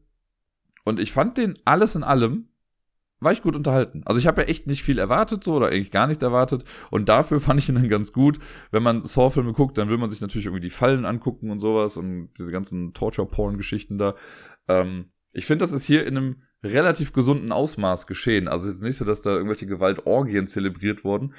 Und 0.85 0.99
ich 0.99 1.13
fand 1.13 1.39
den 1.39 1.55
alles 1.65 1.95
in 1.95 2.03
allem, 2.03 2.49
war 3.21 3.33
ich 3.33 3.43
gut 3.43 3.55
unterhalten. 3.55 4.03
Also 4.07 4.19
ich 4.19 4.27
habe 4.27 4.43
ja 4.43 4.49
echt 4.49 4.67
nicht 4.67 4.83
viel 4.83 4.99
erwartet 4.99 5.45
so 5.45 5.55
oder 5.55 5.69
eigentlich 5.69 5.91
gar 5.91 6.07
nichts 6.07 6.23
erwartet. 6.23 6.65
Und 6.91 7.09
dafür 7.09 7.39
fand 7.41 7.61
ich 7.61 7.69
ihn 7.69 7.77
dann 7.77 7.89
ganz 7.89 8.13
gut. 8.13 8.39
Wenn 8.73 8.83
man 8.83 9.03
Saw-Filme 9.03 9.53
guckt, 9.53 9.79
dann 9.79 9.91
will 9.91 9.99
man 9.99 10.11
sich 10.11 10.21
natürlich 10.21 10.47
irgendwie 10.47 10.63
die 10.63 10.71
Fallen 10.71 11.05
angucken 11.05 11.51
und 11.51 11.61
sowas 11.61 11.97
und 11.97 12.31
diese 12.39 12.51
ganzen 12.51 12.95
Torture-Porn-Geschichten 12.95 13.99
da. 13.99 14.15
Ähm, 14.67 15.13
ich 15.33 15.47
finde, 15.47 15.63
das 15.63 15.73
ist 15.73 15.85
hier 15.85 16.05
in 16.07 16.17
einem 16.17 16.43
relativ 16.63 17.13
gesunden 17.13 17.53
Ausmaß 17.53 18.07
geschehen. 18.07 18.49
Also 18.49 18.69
jetzt 18.69 18.83
nicht 18.83 18.97
so, 18.97 19.05
dass 19.05 19.23
da 19.23 19.31
irgendwelche 19.31 19.67
Gewaltorgien 19.67 20.47
zelebriert 20.47 21.05
wurden, 21.05 21.35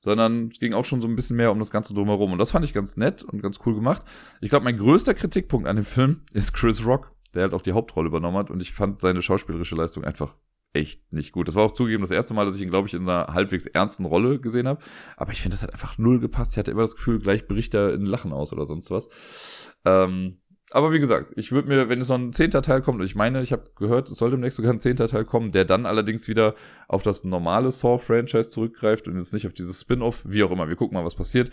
sondern 0.00 0.50
es 0.52 0.58
ging 0.58 0.74
auch 0.74 0.84
schon 0.84 1.00
so 1.00 1.08
ein 1.08 1.16
bisschen 1.16 1.36
mehr 1.36 1.52
um 1.52 1.58
das 1.58 1.70
Ganze 1.70 1.94
drumherum. 1.94 2.32
Und 2.32 2.38
das 2.38 2.50
fand 2.50 2.64
ich 2.64 2.74
ganz 2.74 2.96
nett 2.96 3.22
und 3.22 3.42
ganz 3.42 3.58
cool 3.64 3.74
gemacht. 3.74 4.02
Ich 4.40 4.50
glaube, 4.50 4.64
mein 4.64 4.76
größter 4.76 5.14
Kritikpunkt 5.14 5.68
an 5.68 5.76
dem 5.76 5.84
Film 5.84 6.22
ist 6.32 6.52
Chris 6.52 6.84
Rock, 6.84 7.12
der 7.34 7.42
halt 7.42 7.54
auch 7.54 7.62
die 7.62 7.72
Hauptrolle 7.72 8.08
übernommen 8.08 8.36
hat. 8.36 8.50
Und 8.50 8.60
ich 8.60 8.72
fand 8.72 9.00
seine 9.00 9.22
schauspielerische 9.22 9.76
Leistung 9.76 10.04
einfach 10.04 10.36
echt 10.74 11.12
nicht 11.12 11.32
gut. 11.32 11.48
Das 11.48 11.54
war 11.54 11.62
auch 11.62 11.70
zugegeben 11.70 12.02
das 12.02 12.10
erste 12.10 12.34
Mal, 12.34 12.44
dass 12.44 12.56
ich 12.56 12.62
ihn, 12.62 12.70
glaube 12.70 12.88
ich, 12.88 12.94
in 12.94 13.08
einer 13.08 13.32
halbwegs 13.32 13.66
ernsten 13.66 14.04
Rolle 14.04 14.40
gesehen 14.40 14.68
habe. 14.68 14.82
Aber 15.16 15.32
ich 15.32 15.40
finde, 15.40 15.54
das 15.54 15.62
hat 15.62 15.72
einfach 15.72 15.98
null 15.98 16.18
gepasst. 16.18 16.52
Ich 16.52 16.58
hatte 16.58 16.72
immer 16.72 16.82
das 16.82 16.96
Gefühl, 16.96 17.20
gleich 17.20 17.46
bricht 17.46 17.74
er 17.74 17.94
in 17.94 18.04
Lachen 18.04 18.32
aus 18.32 18.52
oder 18.52 18.66
sonst 18.66 18.90
was. 18.90 19.76
Ähm, 19.84 20.40
aber 20.70 20.92
wie 20.92 20.98
gesagt, 20.98 21.32
ich 21.36 21.52
würde 21.52 21.68
mir, 21.68 21.88
wenn 21.88 22.00
es 22.00 22.08
noch 22.08 22.18
ein 22.18 22.32
zehnter 22.32 22.62
Teil 22.62 22.82
kommt, 22.82 23.00
und 23.00 23.06
ich 23.06 23.14
meine, 23.14 23.42
ich 23.42 23.52
habe 23.52 23.70
gehört, 23.76 24.10
es 24.10 24.18
soll 24.18 24.30
demnächst 24.30 24.56
sogar 24.56 24.72
ein 24.72 24.78
zehnter 24.78 25.08
Teil 25.08 25.24
kommen, 25.24 25.52
der 25.52 25.64
dann 25.64 25.86
allerdings 25.86 26.26
wieder 26.26 26.54
auf 26.88 27.02
das 27.02 27.22
normale 27.24 27.70
Saw-Franchise 27.70 28.50
zurückgreift 28.50 29.06
und 29.06 29.16
jetzt 29.16 29.32
nicht 29.32 29.46
auf 29.46 29.52
dieses 29.52 29.80
Spin-off, 29.80 30.24
wie 30.26 30.42
auch 30.42 30.50
immer. 30.50 30.68
Wir 30.68 30.76
gucken 30.76 30.94
mal, 30.96 31.04
was 31.04 31.14
passiert. 31.14 31.50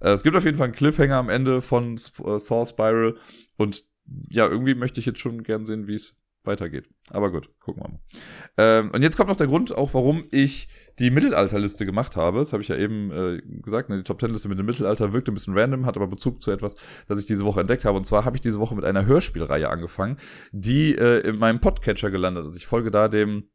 Äh, 0.00 0.10
es 0.10 0.22
gibt 0.22 0.36
auf 0.36 0.44
jeden 0.44 0.56
Fall 0.56 0.66
einen 0.66 0.74
Cliffhanger 0.74 1.16
am 1.16 1.28
Ende 1.28 1.60
von 1.60 1.94
äh, 1.94 2.38
Saw 2.38 2.66
Spiral 2.66 3.16
und 3.56 3.84
ja, 4.28 4.46
irgendwie 4.46 4.74
möchte 4.74 5.00
ich 5.00 5.06
jetzt 5.06 5.20
schon 5.20 5.42
gern 5.42 5.64
sehen, 5.66 5.86
wie 5.86 5.94
es 5.94 6.16
weitergeht. 6.46 6.88
Aber 7.10 7.30
gut, 7.30 7.50
gucken 7.60 7.82
wir 7.82 7.88
mal. 7.88 8.00
Ähm, 8.56 8.90
und 8.92 9.02
jetzt 9.02 9.16
kommt 9.16 9.28
noch 9.28 9.36
der 9.36 9.46
Grund, 9.46 9.74
auch 9.74 9.94
warum 9.94 10.24
ich 10.30 10.68
die 10.98 11.10
Mittelalterliste 11.10 11.86
gemacht 11.86 12.16
habe. 12.16 12.38
Das 12.38 12.52
habe 12.52 12.62
ich 12.62 12.68
ja 12.68 12.76
eben 12.76 13.10
äh, 13.10 13.42
gesagt. 13.62 13.88
Ne? 13.88 13.96
Die 13.96 14.04
Top 14.04 14.18
Ten 14.18 14.30
Liste 14.30 14.48
mit 14.48 14.58
dem 14.58 14.66
Mittelalter 14.66 15.12
wirkt 15.12 15.28
ein 15.28 15.34
bisschen 15.34 15.56
random, 15.56 15.86
hat 15.86 15.96
aber 15.96 16.06
Bezug 16.06 16.42
zu 16.42 16.50
etwas, 16.50 16.76
das 17.08 17.18
ich 17.18 17.26
diese 17.26 17.44
Woche 17.44 17.60
entdeckt 17.60 17.84
habe. 17.84 17.96
Und 17.96 18.04
zwar 18.04 18.24
habe 18.24 18.36
ich 18.36 18.42
diese 18.42 18.60
Woche 18.60 18.74
mit 18.74 18.84
einer 18.84 19.06
Hörspielreihe 19.06 19.68
angefangen, 19.68 20.18
die 20.52 20.94
äh, 20.94 21.20
in 21.20 21.38
meinem 21.38 21.60
Podcatcher 21.60 22.10
gelandet 22.10 22.46
ist. 22.46 22.56
Ich 22.56 22.66
folge 22.66 22.90
da 22.90 23.08
dem 23.08 23.48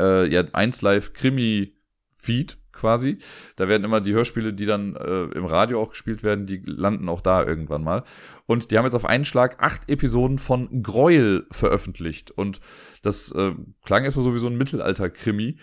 äh, 0.00 0.28
ja, 0.28 0.44
1 0.52 0.82
Live 0.82 1.12
Krimi 1.12 1.76
Feed 2.10 2.61
quasi. 2.82 3.18
Da 3.56 3.68
werden 3.68 3.84
immer 3.84 4.00
die 4.00 4.12
Hörspiele, 4.12 4.52
die 4.52 4.66
dann 4.66 4.96
äh, 4.96 5.22
im 5.36 5.44
Radio 5.44 5.80
auch 5.80 5.90
gespielt 5.90 6.24
werden, 6.24 6.46
die 6.46 6.60
landen 6.64 7.08
auch 7.08 7.20
da 7.20 7.44
irgendwann 7.44 7.84
mal. 7.84 8.02
Und 8.46 8.70
die 8.70 8.76
haben 8.76 8.84
jetzt 8.84 8.94
auf 8.94 9.06
einen 9.06 9.24
Schlag 9.24 9.62
acht 9.62 9.88
Episoden 9.88 10.38
von 10.38 10.82
Gräuel 10.82 11.46
veröffentlicht. 11.52 12.32
Und 12.32 12.60
das 13.02 13.30
äh, 13.32 13.52
klang 13.84 14.04
erstmal 14.04 14.24
so 14.24 14.34
wie 14.34 14.40
so 14.40 14.48
ein 14.48 14.56
Mittelalter-Krimi. 14.56 15.58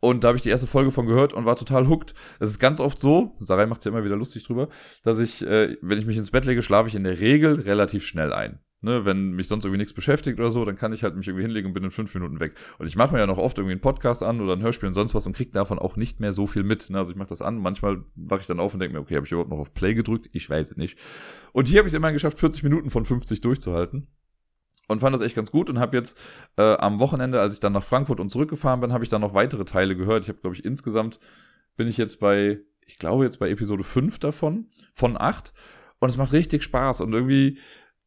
Und 0.00 0.24
da 0.24 0.28
habe 0.28 0.36
ich 0.36 0.42
die 0.42 0.50
erste 0.50 0.66
Folge 0.66 0.90
von 0.90 1.06
gehört 1.06 1.32
und 1.32 1.44
war 1.44 1.54
total 1.54 1.88
hooked. 1.88 2.12
Es 2.40 2.50
ist 2.50 2.58
ganz 2.58 2.80
oft 2.80 2.98
so, 2.98 3.36
Sarai 3.38 3.66
macht 3.66 3.84
ja 3.84 3.92
immer 3.92 4.04
wieder 4.04 4.16
lustig 4.16 4.44
drüber, 4.44 4.68
dass 5.04 5.20
ich, 5.20 5.46
äh, 5.46 5.76
wenn 5.80 5.98
ich 5.98 6.06
mich 6.06 6.16
ins 6.16 6.32
Bett 6.32 6.44
lege, 6.44 6.60
schlafe 6.60 6.88
ich 6.88 6.96
in 6.96 7.04
der 7.04 7.20
Regel 7.20 7.60
relativ 7.60 8.04
schnell 8.04 8.32
ein. 8.32 8.58
Ne, 8.84 9.06
wenn 9.06 9.30
mich 9.30 9.46
sonst 9.46 9.64
irgendwie 9.64 9.78
nichts 9.78 9.94
beschäftigt 9.94 10.40
oder 10.40 10.50
so, 10.50 10.64
dann 10.64 10.74
kann 10.74 10.92
ich 10.92 11.04
halt 11.04 11.14
mich 11.14 11.28
irgendwie 11.28 11.44
hinlegen 11.44 11.68
und 11.68 11.72
bin 11.72 11.84
in 11.84 11.92
fünf 11.92 12.12
Minuten 12.14 12.40
weg. 12.40 12.54
Und 12.80 12.88
ich 12.88 12.96
mache 12.96 13.14
mir 13.14 13.20
ja 13.20 13.28
noch 13.28 13.38
oft 13.38 13.56
irgendwie 13.56 13.74
einen 13.74 13.80
Podcast 13.80 14.24
an 14.24 14.40
oder 14.40 14.54
ein 14.54 14.60
Hörspiel 14.60 14.88
und 14.88 14.94
sonst 14.94 15.14
was 15.14 15.24
und 15.24 15.36
krieg 15.36 15.52
davon 15.52 15.78
auch 15.78 15.94
nicht 15.94 16.18
mehr 16.18 16.32
so 16.32 16.48
viel 16.48 16.64
mit. 16.64 16.90
Ne? 16.90 16.98
Also 16.98 17.12
ich 17.12 17.16
mache 17.16 17.28
das 17.28 17.42
an, 17.42 17.58
manchmal 17.58 18.02
wache 18.16 18.40
ich 18.40 18.48
dann 18.48 18.58
auf 18.58 18.74
und 18.74 18.80
denke 18.80 18.96
mir, 18.96 19.00
okay, 19.00 19.14
habe 19.14 19.24
ich 19.24 19.30
überhaupt 19.30 19.50
noch 19.50 19.60
auf 19.60 19.72
Play 19.72 19.94
gedrückt? 19.94 20.30
Ich 20.32 20.50
weiß 20.50 20.72
es 20.72 20.76
nicht. 20.76 20.98
Und 21.52 21.68
hier 21.68 21.78
habe 21.78 21.86
ich 21.86 21.92
es 21.92 21.96
immerhin 21.96 22.16
geschafft, 22.16 22.40
40 22.40 22.64
Minuten 22.64 22.90
von 22.90 23.04
50 23.04 23.40
durchzuhalten. 23.40 24.08
Und 24.88 24.98
fand 24.98 25.14
das 25.14 25.20
echt 25.20 25.36
ganz 25.36 25.52
gut 25.52 25.70
und 25.70 25.78
habe 25.78 25.96
jetzt 25.96 26.20
äh, 26.56 26.74
am 26.74 26.98
Wochenende, 26.98 27.40
als 27.40 27.54
ich 27.54 27.60
dann 27.60 27.72
nach 27.72 27.84
Frankfurt 27.84 28.18
und 28.18 28.30
zurückgefahren 28.30 28.80
bin, 28.80 28.92
habe 28.92 29.04
ich 29.04 29.10
dann 29.10 29.20
noch 29.20 29.32
weitere 29.32 29.64
Teile 29.64 29.96
gehört. 29.96 30.24
Ich 30.24 30.28
habe, 30.28 30.40
glaube 30.40 30.56
ich, 30.56 30.64
insgesamt 30.64 31.20
bin 31.76 31.86
ich 31.86 31.98
jetzt 31.98 32.18
bei, 32.18 32.58
ich 32.84 32.98
glaube 32.98 33.22
jetzt 33.22 33.38
bei 33.38 33.48
Episode 33.48 33.84
5 33.84 34.18
davon, 34.18 34.66
von 34.92 35.16
8. 35.16 35.54
Und 36.00 36.08
es 36.08 36.16
macht 36.16 36.32
richtig 36.32 36.64
Spaß 36.64 37.00
und 37.00 37.12
irgendwie 37.12 37.58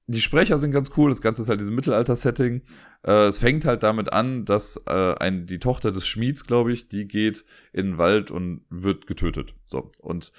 die 0.07 0.21
Sprecher 0.21 0.57
sind 0.57 0.71
ganz 0.71 0.91
cool. 0.97 1.09
Das 1.09 1.21
Ganze 1.21 1.41
ist 1.41 1.49
halt 1.49 1.59
dieses 1.59 1.73
Mittelalter-Setting. 1.73 2.61
Äh, 3.03 3.25
es 3.25 3.39
fängt 3.39 3.65
halt 3.65 3.83
damit 3.83 4.13
an, 4.13 4.45
dass 4.45 4.77
äh, 4.85 5.15
ein, 5.15 5.47
die 5.47 5.59
Tochter 5.59 5.91
des 5.91 6.07
Schmieds, 6.07 6.45
glaube 6.45 6.73
ich, 6.73 6.87
die 6.89 7.07
geht 7.07 7.45
in 7.73 7.85
den 7.87 7.97
Wald 7.97 8.29
und 8.29 8.65
wird 8.69 9.07
getötet. 9.07 9.55
So. 9.65 9.91
Und 9.99 10.31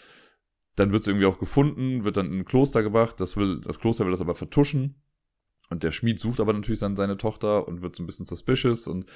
dann 0.77 0.93
wird 0.93 1.05
sie 1.05 1.11
irgendwie 1.11 1.27
auch 1.27 1.39
gefunden, 1.39 2.05
wird 2.05 2.17
dann 2.17 2.31
in 2.31 2.41
ein 2.41 2.45
Kloster 2.45 2.83
gebracht. 2.83 3.21
Das 3.21 3.37
will, 3.37 3.61
das 3.61 3.81
Kloster 3.81 4.05
will 4.05 4.13
das 4.13 4.21
aber 4.21 4.35
vertuschen. 4.35 5.03
Und 5.69 5.83
der 5.83 5.91
Schmied 5.91 6.21
sucht 6.21 6.41
aber 6.41 6.53
natürlich 6.53 6.81
dann 6.81 6.97
seine 6.97 7.17
Tochter 7.17 7.67
und 7.67 7.83
wird 7.83 7.97
so 7.97 8.03
ein 8.03 8.07
bisschen 8.07 8.27
suspicious 8.27 8.87
und 8.87 9.07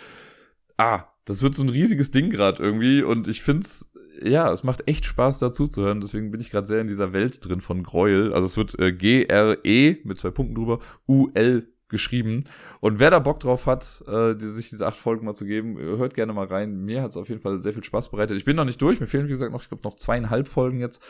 ah, 0.77 1.05
das 1.24 1.43
wird 1.43 1.55
so 1.55 1.62
ein 1.62 1.68
riesiges 1.68 2.10
Ding 2.10 2.31
gerade 2.31 2.62
irgendwie 2.62 3.02
und 3.02 3.28
ich 3.28 3.43
find's, 3.43 3.93
ja, 4.22 4.52
es 4.52 4.64
macht 4.64 4.88
echt 4.88 5.05
Spaß 5.05 5.38
dazu 5.38 5.66
zu 5.66 5.82
hören. 5.82 6.01
Deswegen 6.01 6.30
bin 6.30 6.40
ich 6.40 6.51
gerade 6.51 6.66
sehr 6.66 6.80
in 6.80 6.88
dieser 6.88 7.12
Welt 7.12 7.47
drin 7.47 7.60
von 7.60 7.82
Gräuel. 7.82 8.32
Also 8.32 8.47
es 8.47 8.56
wird 8.56 8.78
äh, 8.78 8.92
G-R-E 8.92 9.98
mit 10.05 10.18
zwei 10.18 10.30
Punkten 10.30 10.55
drüber, 10.55 10.80
U-L 11.09 11.68
geschrieben. 11.90 12.44
Und 12.80 13.01
wer 13.01 13.10
da 13.10 13.18
Bock 13.18 13.40
drauf 13.40 13.66
hat, 13.66 14.02
äh, 14.06 14.34
die, 14.34 14.47
sich 14.47 14.70
diese 14.70 14.86
acht 14.86 14.97
Folgen 14.97 15.26
mal 15.26 15.34
zu 15.34 15.44
geben, 15.44 15.76
äh, 15.78 15.98
hört 15.98 16.14
gerne 16.14 16.32
mal 16.32 16.47
rein. 16.47 16.84
Mir 16.84 17.02
hat 17.02 17.10
es 17.10 17.16
auf 17.16 17.28
jeden 17.28 17.40
Fall 17.40 17.60
sehr 17.60 17.74
viel 17.74 17.84
Spaß 17.84 18.10
bereitet. 18.10 18.38
Ich 18.38 18.44
bin 18.44 18.56
noch 18.56 18.64
nicht 18.64 18.80
durch, 18.80 19.01
mir 19.01 19.06
fehlen, 19.06 19.26
wie 19.26 19.30
gesagt, 19.30 19.52
noch, 19.52 19.62
ich 19.62 19.68
glaube, 19.68 19.82
noch 19.84 19.97
zweieinhalb 19.97 20.48
Folgen 20.48 20.80
jetzt. 20.80 21.02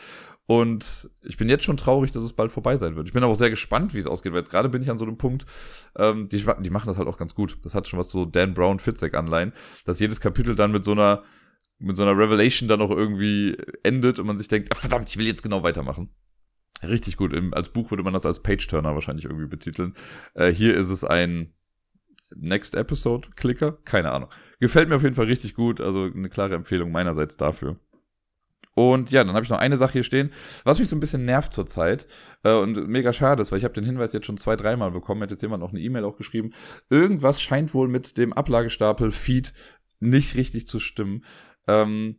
Und 0.47 1.09
ich 1.21 1.37
bin 1.37 1.47
jetzt 1.47 1.63
schon 1.63 1.77
traurig, 1.77 2.11
dass 2.11 2.23
es 2.23 2.33
bald 2.33 2.51
vorbei 2.51 2.75
sein 2.75 2.95
wird. 2.95 3.07
Ich 3.07 3.13
bin 3.13 3.23
aber 3.23 3.31
auch 3.31 3.37
sehr 3.37 3.49
gespannt, 3.49 3.93
wie 3.93 3.99
es 3.99 4.07
ausgeht, 4.07 4.33
weil 4.33 4.39
jetzt 4.39 4.49
gerade 4.49 4.67
bin 4.67 4.81
ich 4.81 4.89
an 4.89 4.97
so 4.97 5.05
einem 5.05 5.17
Punkt, 5.17 5.45
ähm, 5.95 6.27
die, 6.27 6.43
die 6.59 6.69
machen 6.71 6.87
das 6.87 6.97
halt 6.97 7.07
auch 7.07 7.17
ganz 7.17 7.35
gut. 7.35 7.57
Das 7.63 7.73
hat 7.75 7.87
schon 7.87 7.99
was 7.99 8.11
so 8.11 8.25
Dan 8.25 8.53
Brown 8.53 8.79
Fitzek 8.79 9.13
anleihen, 9.13 9.53
dass 9.85 9.99
jedes 9.99 10.19
Kapitel 10.19 10.55
dann 10.55 10.71
mit 10.71 10.83
so 10.83 10.91
einer 10.91 11.23
mit 11.81 11.95
so 11.95 12.03
einer 12.03 12.17
Revelation 12.17 12.69
dann 12.69 12.81
auch 12.81 12.91
irgendwie 12.91 13.57
endet 13.83 14.19
und 14.19 14.27
man 14.27 14.37
sich 14.37 14.47
denkt, 14.47 14.69
ach, 14.73 14.79
verdammt, 14.79 15.09
ich 15.09 15.17
will 15.17 15.25
jetzt 15.25 15.43
genau 15.43 15.63
weitermachen. 15.63 16.09
Richtig 16.83 17.17
gut. 17.17 17.33
Im, 17.33 17.53
als 17.53 17.69
Buch 17.69 17.91
würde 17.91 18.03
man 18.03 18.13
das 18.13 18.25
als 18.25 18.41
Page-Turner 18.41 18.93
wahrscheinlich 18.93 19.25
irgendwie 19.25 19.47
betiteln. 19.47 19.93
Äh, 20.33 20.51
hier 20.51 20.75
ist 20.75 20.89
es 20.89 21.03
ein 21.03 21.53
Next 22.35 22.75
Episode 22.75 23.29
Clicker. 23.35 23.77
Keine 23.85 24.11
Ahnung. 24.11 24.29
Gefällt 24.59 24.89
mir 24.89 24.95
auf 24.95 25.03
jeden 25.03 25.15
Fall 25.15 25.25
richtig 25.25 25.53
gut. 25.53 25.81
Also 25.81 26.05
eine 26.05 26.29
klare 26.29 26.55
Empfehlung 26.55 26.91
meinerseits 26.91 27.37
dafür. 27.37 27.77
Und 28.73 29.11
ja, 29.11 29.23
dann 29.23 29.35
habe 29.35 29.43
ich 29.43 29.49
noch 29.49 29.59
eine 29.59 29.75
Sache 29.75 29.93
hier 29.93 30.03
stehen, 30.03 30.31
was 30.63 30.79
mich 30.79 30.87
so 30.87 30.95
ein 30.95 31.01
bisschen 31.01 31.25
nervt 31.25 31.53
zurzeit 31.53 32.07
äh, 32.43 32.53
und 32.53 32.87
mega 32.87 33.11
schade 33.11 33.41
ist, 33.41 33.51
weil 33.51 33.57
ich 33.57 33.65
habe 33.65 33.73
den 33.73 33.83
Hinweis 33.83 34.13
jetzt 34.13 34.25
schon 34.25 34.37
zwei, 34.37 34.55
dreimal 34.55 34.91
bekommen, 34.91 35.21
hat 35.21 35.31
jetzt 35.31 35.41
jemand 35.41 35.61
noch 35.61 35.71
eine 35.71 35.81
E-Mail 35.81 36.05
auch 36.05 36.15
geschrieben. 36.15 36.53
Irgendwas 36.89 37.41
scheint 37.41 37.73
wohl 37.73 37.89
mit 37.89 38.17
dem 38.17 38.31
Ablagestapel 38.31 39.11
Feed 39.11 39.53
nicht 39.99 40.35
richtig 40.35 40.67
zu 40.67 40.79
stimmen. 40.79 41.25
Ähm, 41.67 42.17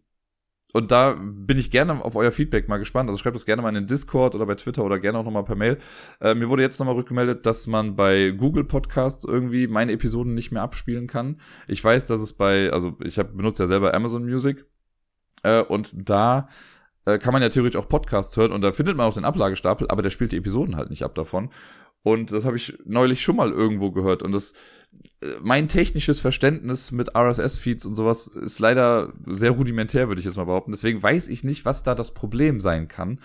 und 0.73 0.91
da 0.91 1.19
bin 1.21 1.59
ich 1.59 1.71
gerne 1.71 2.03
auf 2.03 2.17
euer 2.17 2.33
Feedback 2.33 2.69
mal 2.69 2.79
gespannt. 2.79 3.11
Also 3.11 3.19
schreibt 3.19 3.37
es 3.37 3.45
gerne 3.45 3.61
mal 3.63 3.69
in 3.69 3.75
den 3.75 3.87
Discord 3.87 4.35
oder 4.35 4.47
bei 4.47 4.55
Twitter 4.55 4.85
oder 4.85 4.99
gerne 4.99 5.19
auch 5.19 5.25
nochmal 5.25 5.45
per 5.45 5.55
Mail. 5.55 5.79
Äh, 6.21 6.35
mir 6.35 6.49
wurde 6.49 6.63
jetzt 6.63 6.79
nochmal 6.79 6.95
rückgemeldet, 6.95 7.45
dass 7.45 7.67
man 7.67 7.95
bei 7.95 8.31
Google 8.31 8.65
Podcasts 8.65 9.25
irgendwie 9.25 9.67
meine 9.67 9.93
Episoden 9.93 10.35
nicht 10.35 10.51
mehr 10.51 10.63
abspielen 10.63 11.07
kann. 11.07 11.41
Ich 11.69 11.85
weiß, 11.85 12.07
dass 12.07 12.23
es 12.23 12.33
bei, 12.33 12.73
also 12.73 12.97
ich 13.05 13.19
hab, 13.19 13.37
benutze 13.37 13.65
ja 13.65 13.67
selber 13.67 13.93
Amazon 13.95 14.25
Music 14.25 14.65
äh, 15.43 15.63
und 15.63 15.93
da 15.95 16.49
äh, 17.05 17.19
kann 17.19 17.33
man 17.33 17.43
ja 17.43 17.51
theoretisch 17.51 17.81
auch 17.81 17.89
Podcasts 17.89 18.37
hören 18.37 18.53
und 18.53 18.63
da 18.63 18.73
findet 18.73 18.97
man 18.97 19.07
auch 19.07 19.15
den 19.15 19.25
Ablagestapel, 19.25 19.89
aber 19.89 20.03
der 20.03 20.11
spielt 20.11 20.33
die 20.33 20.39
Episoden 20.39 20.77
halt 20.77 20.89
nicht 20.89 21.03
ab 21.03 21.15
davon. 21.15 21.51
Und 22.03 22.33
das 22.33 22.45
habe 22.45 22.57
ich 22.57 22.79
neulich 22.85 23.23
schon 23.23 23.37
mal 23.37 23.51
irgendwo 23.53 23.93
gehört. 23.93 24.23
Und 24.23 24.33
das, 24.33 24.55
mein 25.43 25.69
technisches 25.69 26.21
Verständnis 26.21 26.93
mit 26.93 27.15
RSS-Feeds 27.15 27.87
und 27.87 27.95
sowas 27.95 28.29
ist 28.29 28.59
leider 28.59 29.13
sehr 29.27 29.53
rudimentär, 29.53 30.09
würde 30.09 30.21
ich 30.21 30.25
jetzt 30.25 30.37
mal 30.37 30.45
behaupten. 30.45 30.73
Deswegen 30.73 31.03
weiß 31.03 31.29
ich 31.29 31.45
nicht, 31.45 31.65
was 31.65 31.83
da 31.83 31.95
das 31.95 32.15
Problem 32.15 32.61
sein 32.61 32.89
kann. 32.89 33.21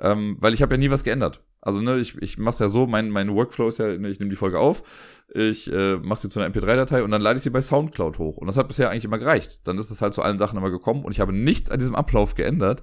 Ähm, 0.00 0.36
weil 0.40 0.54
ich 0.54 0.62
habe 0.62 0.74
ja 0.74 0.78
nie 0.78 0.90
was 0.90 1.04
geändert. 1.04 1.42
Also, 1.60 1.82
ne, 1.82 1.98
ich, 1.98 2.16
ich 2.22 2.38
mache 2.38 2.64
ja 2.64 2.68
so, 2.70 2.86
mein, 2.86 3.10
mein 3.10 3.34
Workflow 3.34 3.68
ist 3.68 3.78
ja, 3.78 3.92
ich 3.92 4.18
nehme 4.18 4.30
die 4.30 4.36
Folge 4.36 4.58
auf, 4.58 4.82
ich 5.28 5.70
äh, 5.70 5.96
mache 5.96 6.20
sie 6.20 6.30
zu 6.30 6.40
einer 6.40 6.52
MP3-Datei 6.54 7.02
und 7.02 7.10
dann 7.10 7.20
lade 7.20 7.36
ich 7.36 7.42
sie 7.42 7.50
bei 7.50 7.60
Soundcloud 7.60 8.18
hoch. 8.18 8.38
Und 8.38 8.46
das 8.46 8.56
hat 8.56 8.68
bisher 8.68 8.88
eigentlich 8.88 9.04
immer 9.04 9.18
gereicht. 9.18 9.60
Dann 9.64 9.76
ist 9.76 9.90
es 9.90 10.00
halt 10.00 10.14
zu 10.14 10.22
allen 10.22 10.38
Sachen 10.38 10.56
immer 10.56 10.70
gekommen 10.70 11.04
und 11.04 11.12
ich 11.12 11.20
habe 11.20 11.34
nichts 11.34 11.70
an 11.70 11.78
diesem 11.78 11.94
Ablauf 11.94 12.34
geändert. 12.34 12.82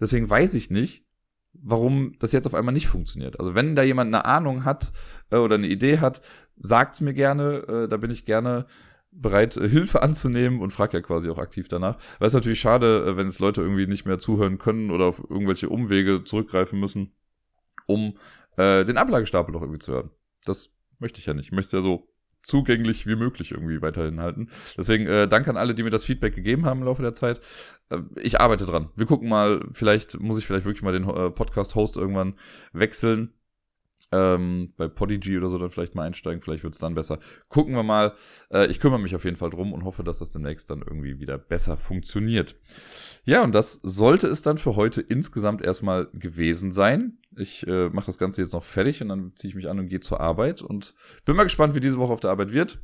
Deswegen 0.00 0.28
weiß 0.28 0.54
ich 0.54 0.70
nicht, 0.70 1.06
warum 1.54 2.14
das 2.18 2.32
jetzt 2.32 2.46
auf 2.46 2.54
einmal 2.54 2.74
nicht 2.74 2.88
funktioniert. 2.88 3.40
Also 3.40 3.54
wenn 3.54 3.74
da 3.74 3.82
jemand 3.82 4.14
eine 4.14 4.24
Ahnung 4.26 4.64
hat 4.64 4.92
äh, 5.30 5.36
oder 5.36 5.54
eine 5.54 5.66
Idee 5.66 5.98
hat, 5.98 6.20
sagt's 6.60 7.00
mir 7.00 7.14
gerne, 7.14 7.64
äh, 7.66 7.88
da 7.88 7.96
bin 7.96 8.10
ich 8.10 8.24
gerne 8.24 8.66
bereit, 9.10 9.56
äh, 9.56 9.68
Hilfe 9.68 10.02
anzunehmen 10.02 10.60
und 10.60 10.72
frage 10.72 10.98
ja 10.98 11.00
quasi 11.02 11.28
auch 11.30 11.38
aktiv 11.38 11.68
danach. 11.68 11.98
Weil 12.18 12.28
es 12.28 12.34
natürlich 12.34 12.60
schade, 12.60 13.04
äh, 13.06 13.16
wenn 13.16 13.26
es 13.26 13.38
Leute 13.38 13.62
irgendwie 13.62 13.86
nicht 13.86 14.06
mehr 14.06 14.18
zuhören 14.18 14.58
können 14.58 14.90
oder 14.90 15.06
auf 15.06 15.22
irgendwelche 15.28 15.68
Umwege 15.68 16.24
zurückgreifen 16.24 16.78
müssen, 16.78 17.12
um 17.86 18.16
äh, 18.56 18.84
den 18.84 18.98
Ablagestapel 18.98 19.52
noch 19.52 19.62
irgendwie 19.62 19.80
zu 19.80 19.92
hören. 19.92 20.10
Das 20.44 20.74
möchte 20.98 21.18
ich 21.18 21.26
ja 21.26 21.34
nicht. 21.34 21.46
Ich 21.46 21.52
möchte 21.52 21.76
ja 21.76 21.82
so 21.82 22.10
zugänglich 22.42 23.06
wie 23.06 23.16
möglich 23.16 23.52
irgendwie 23.52 23.82
weiterhin 23.82 24.20
halten. 24.20 24.48
Deswegen 24.76 25.06
äh, 25.06 25.28
danke 25.28 25.50
an 25.50 25.56
alle, 25.56 25.74
die 25.74 25.82
mir 25.82 25.90
das 25.90 26.04
Feedback 26.04 26.34
gegeben 26.34 26.64
haben 26.64 26.80
im 26.80 26.86
Laufe 26.86 27.02
der 27.02 27.12
Zeit. 27.12 27.40
Äh, 27.90 27.98
ich 28.16 28.40
arbeite 28.40 28.66
dran. 28.66 28.90
Wir 28.96 29.06
gucken 29.06 29.28
mal, 29.28 29.66
vielleicht 29.72 30.20
muss 30.20 30.38
ich 30.38 30.46
vielleicht 30.46 30.64
wirklich 30.64 30.82
mal 30.82 30.92
den 30.92 31.08
äh, 31.08 31.30
Podcast-Host 31.30 31.96
irgendwann 31.96 32.34
wechseln. 32.72 33.34
Ähm, 34.12 34.72
bei 34.76 34.88
Podigy 34.88 35.38
oder 35.38 35.48
so 35.48 35.58
dann 35.58 35.70
vielleicht 35.70 35.94
mal 35.94 36.02
einsteigen, 36.04 36.42
vielleicht 36.42 36.64
wird's 36.64 36.78
dann 36.78 36.94
besser. 36.94 37.20
Gucken 37.48 37.74
wir 37.74 37.84
mal. 37.84 38.14
Äh, 38.52 38.66
ich 38.66 38.80
kümmere 38.80 38.98
mich 39.00 39.14
auf 39.14 39.24
jeden 39.24 39.36
Fall 39.36 39.50
drum 39.50 39.72
und 39.72 39.84
hoffe, 39.84 40.02
dass 40.02 40.18
das 40.18 40.30
demnächst 40.30 40.68
dann 40.68 40.82
irgendwie 40.82 41.20
wieder 41.20 41.38
besser 41.38 41.76
funktioniert. 41.76 42.56
Ja, 43.24 43.44
und 43.44 43.54
das 43.54 43.74
sollte 43.82 44.26
es 44.26 44.42
dann 44.42 44.58
für 44.58 44.74
heute 44.74 45.00
insgesamt 45.00 45.62
erstmal 45.62 46.06
gewesen 46.12 46.72
sein. 46.72 47.18
Ich 47.36 47.66
äh, 47.66 47.88
mache 47.90 48.06
das 48.06 48.18
Ganze 48.18 48.42
jetzt 48.42 48.52
noch 48.52 48.64
fertig 48.64 49.00
und 49.02 49.08
dann 49.08 49.32
ziehe 49.36 49.50
ich 49.50 49.54
mich 49.54 49.68
an 49.68 49.78
und 49.78 49.86
gehe 49.86 50.00
zur 50.00 50.20
Arbeit 50.20 50.62
und 50.62 50.94
bin 51.24 51.36
mal 51.36 51.44
gespannt, 51.44 51.74
wie 51.74 51.80
diese 51.80 51.98
Woche 51.98 52.12
auf 52.12 52.20
der 52.20 52.30
Arbeit 52.30 52.52
wird. 52.52 52.80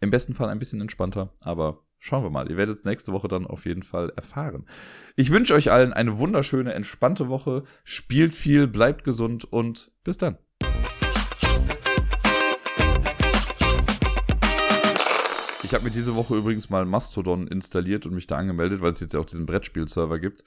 Im 0.00 0.10
besten 0.10 0.34
Fall 0.34 0.48
ein 0.48 0.58
bisschen 0.58 0.80
entspannter, 0.80 1.34
aber 1.42 1.84
schauen 2.00 2.24
wir 2.24 2.30
mal. 2.30 2.50
Ihr 2.50 2.56
werdet 2.56 2.74
es 2.74 2.84
nächste 2.84 3.12
Woche 3.12 3.28
dann 3.28 3.46
auf 3.46 3.66
jeden 3.66 3.82
Fall 3.82 4.10
erfahren. 4.16 4.66
Ich 5.14 5.30
wünsche 5.30 5.54
euch 5.54 5.70
allen 5.70 5.92
eine 5.92 6.18
wunderschöne, 6.18 6.72
entspannte 6.72 7.28
Woche. 7.28 7.62
Spielt 7.84 8.34
viel, 8.34 8.66
bleibt 8.66 9.04
gesund 9.04 9.44
und 9.44 9.92
bis 10.02 10.18
dann. 10.18 10.38
Ich 15.62 15.74
habe 15.74 15.84
mir 15.84 15.90
diese 15.90 16.16
Woche 16.16 16.34
übrigens 16.34 16.68
mal 16.68 16.84
Mastodon 16.84 17.46
installiert 17.46 18.04
und 18.04 18.14
mich 18.14 18.26
da 18.26 18.36
angemeldet, 18.36 18.80
weil 18.80 18.90
es 18.90 18.98
jetzt 18.98 19.14
ja 19.14 19.20
auch 19.20 19.24
diesen 19.24 19.46
Brettspiel-Server 19.46 20.18
gibt. 20.18 20.42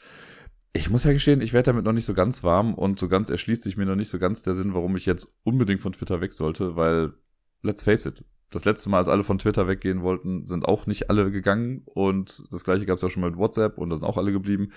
Ich 0.74 0.90
muss 0.90 1.06
ja 1.06 1.14
gestehen, 1.14 1.40
ich 1.40 1.54
werde 1.54 1.68
damit 1.68 1.86
noch 1.86 1.94
nicht 1.94 2.04
so 2.04 2.14
ganz 2.14 2.44
warm 2.44 2.74
und 2.74 3.00
so 3.00 3.08
ganz 3.08 3.30
erschließt 3.30 3.64
sich 3.64 3.78
mir 3.78 3.86
noch 3.86 3.96
nicht 3.96 4.10
so 4.10 4.20
ganz 4.20 4.44
der 4.44 4.56
Sinn, 4.56 4.74
warum 4.74 4.98
ich 4.98 5.06
jetzt 5.06 5.34
unbedingt 5.44 5.82
von 5.82 5.94
Twitter 5.94 6.20
weg 6.20 6.34
sollte, 6.34 6.76
weil, 6.76 7.14
let's 7.62 7.84
face 7.84 8.08
it, 8.08 8.26
das 8.56 8.66
letzte 8.66 8.90
Mal, 8.90 9.00
als 9.00 9.10
alle 9.10 9.24
von 9.24 9.38
Twitter 9.38 9.68
weggehen 9.68 10.02
wollten, 10.02 10.46
sind 10.46 10.66
auch 10.66 10.88
nicht 10.88 11.10
alle 11.10 11.32
gegangen 11.32 11.82
und 11.86 12.44
das 12.52 12.64
gleiche 12.64 12.86
gab 12.86 12.98
es 12.98 13.04
auch 13.04 13.10
schon 13.10 13.22
mal 13.22 13.30
mit 13.30 13.40
WhatsApp 13.40 13.78
und 13.78 13.90
da 13.90 13.96
sind 13.96 14.06
auch 14.06 14.18
alle 14.18 14.32
geblieben. 14.32 14.70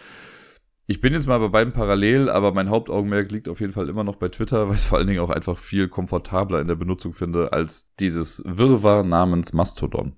Ich 0.88 1.00
bin 1.00 1.12
jetzt 1.12 1.26
mal 1.26 1.38
bei 1.38 1.48
beiden 1.48 1.72
parallel, 1.72 2.28
aber 2.28 2.52
mein 2.52 2.70
Hauptaugenmerk 2.70 3.32
liegt 3.32 3.48
auf 3.48 3.60
jeden 3.60 3.72
Fall 3.72 3.88
immer 3.88 4.04
noch 4.04 4.16
bei 4.16 4.28
Twitter, 4.28 4.68
weil 4.68 4.74
ich 4.74 4.82
es 4.82 4.84
vor 4.84 4.98
allen 4.98 5.08
Dingen 5.08 5.20
auch 5.20 5.30
einfach 5.30 5.58
viel 5.58 5.88
komfortabler 5.88 6.60
in 6.60 6.68
der 6.68 6.76
Benutzung 6.76 7.12
finde 7.12 7.52
als 7.52 7.92
dieses 7.98 8.42
Wirrwarr 8.46 9.02
namens 9.02 9.52
Mastodon. 9.52 10.16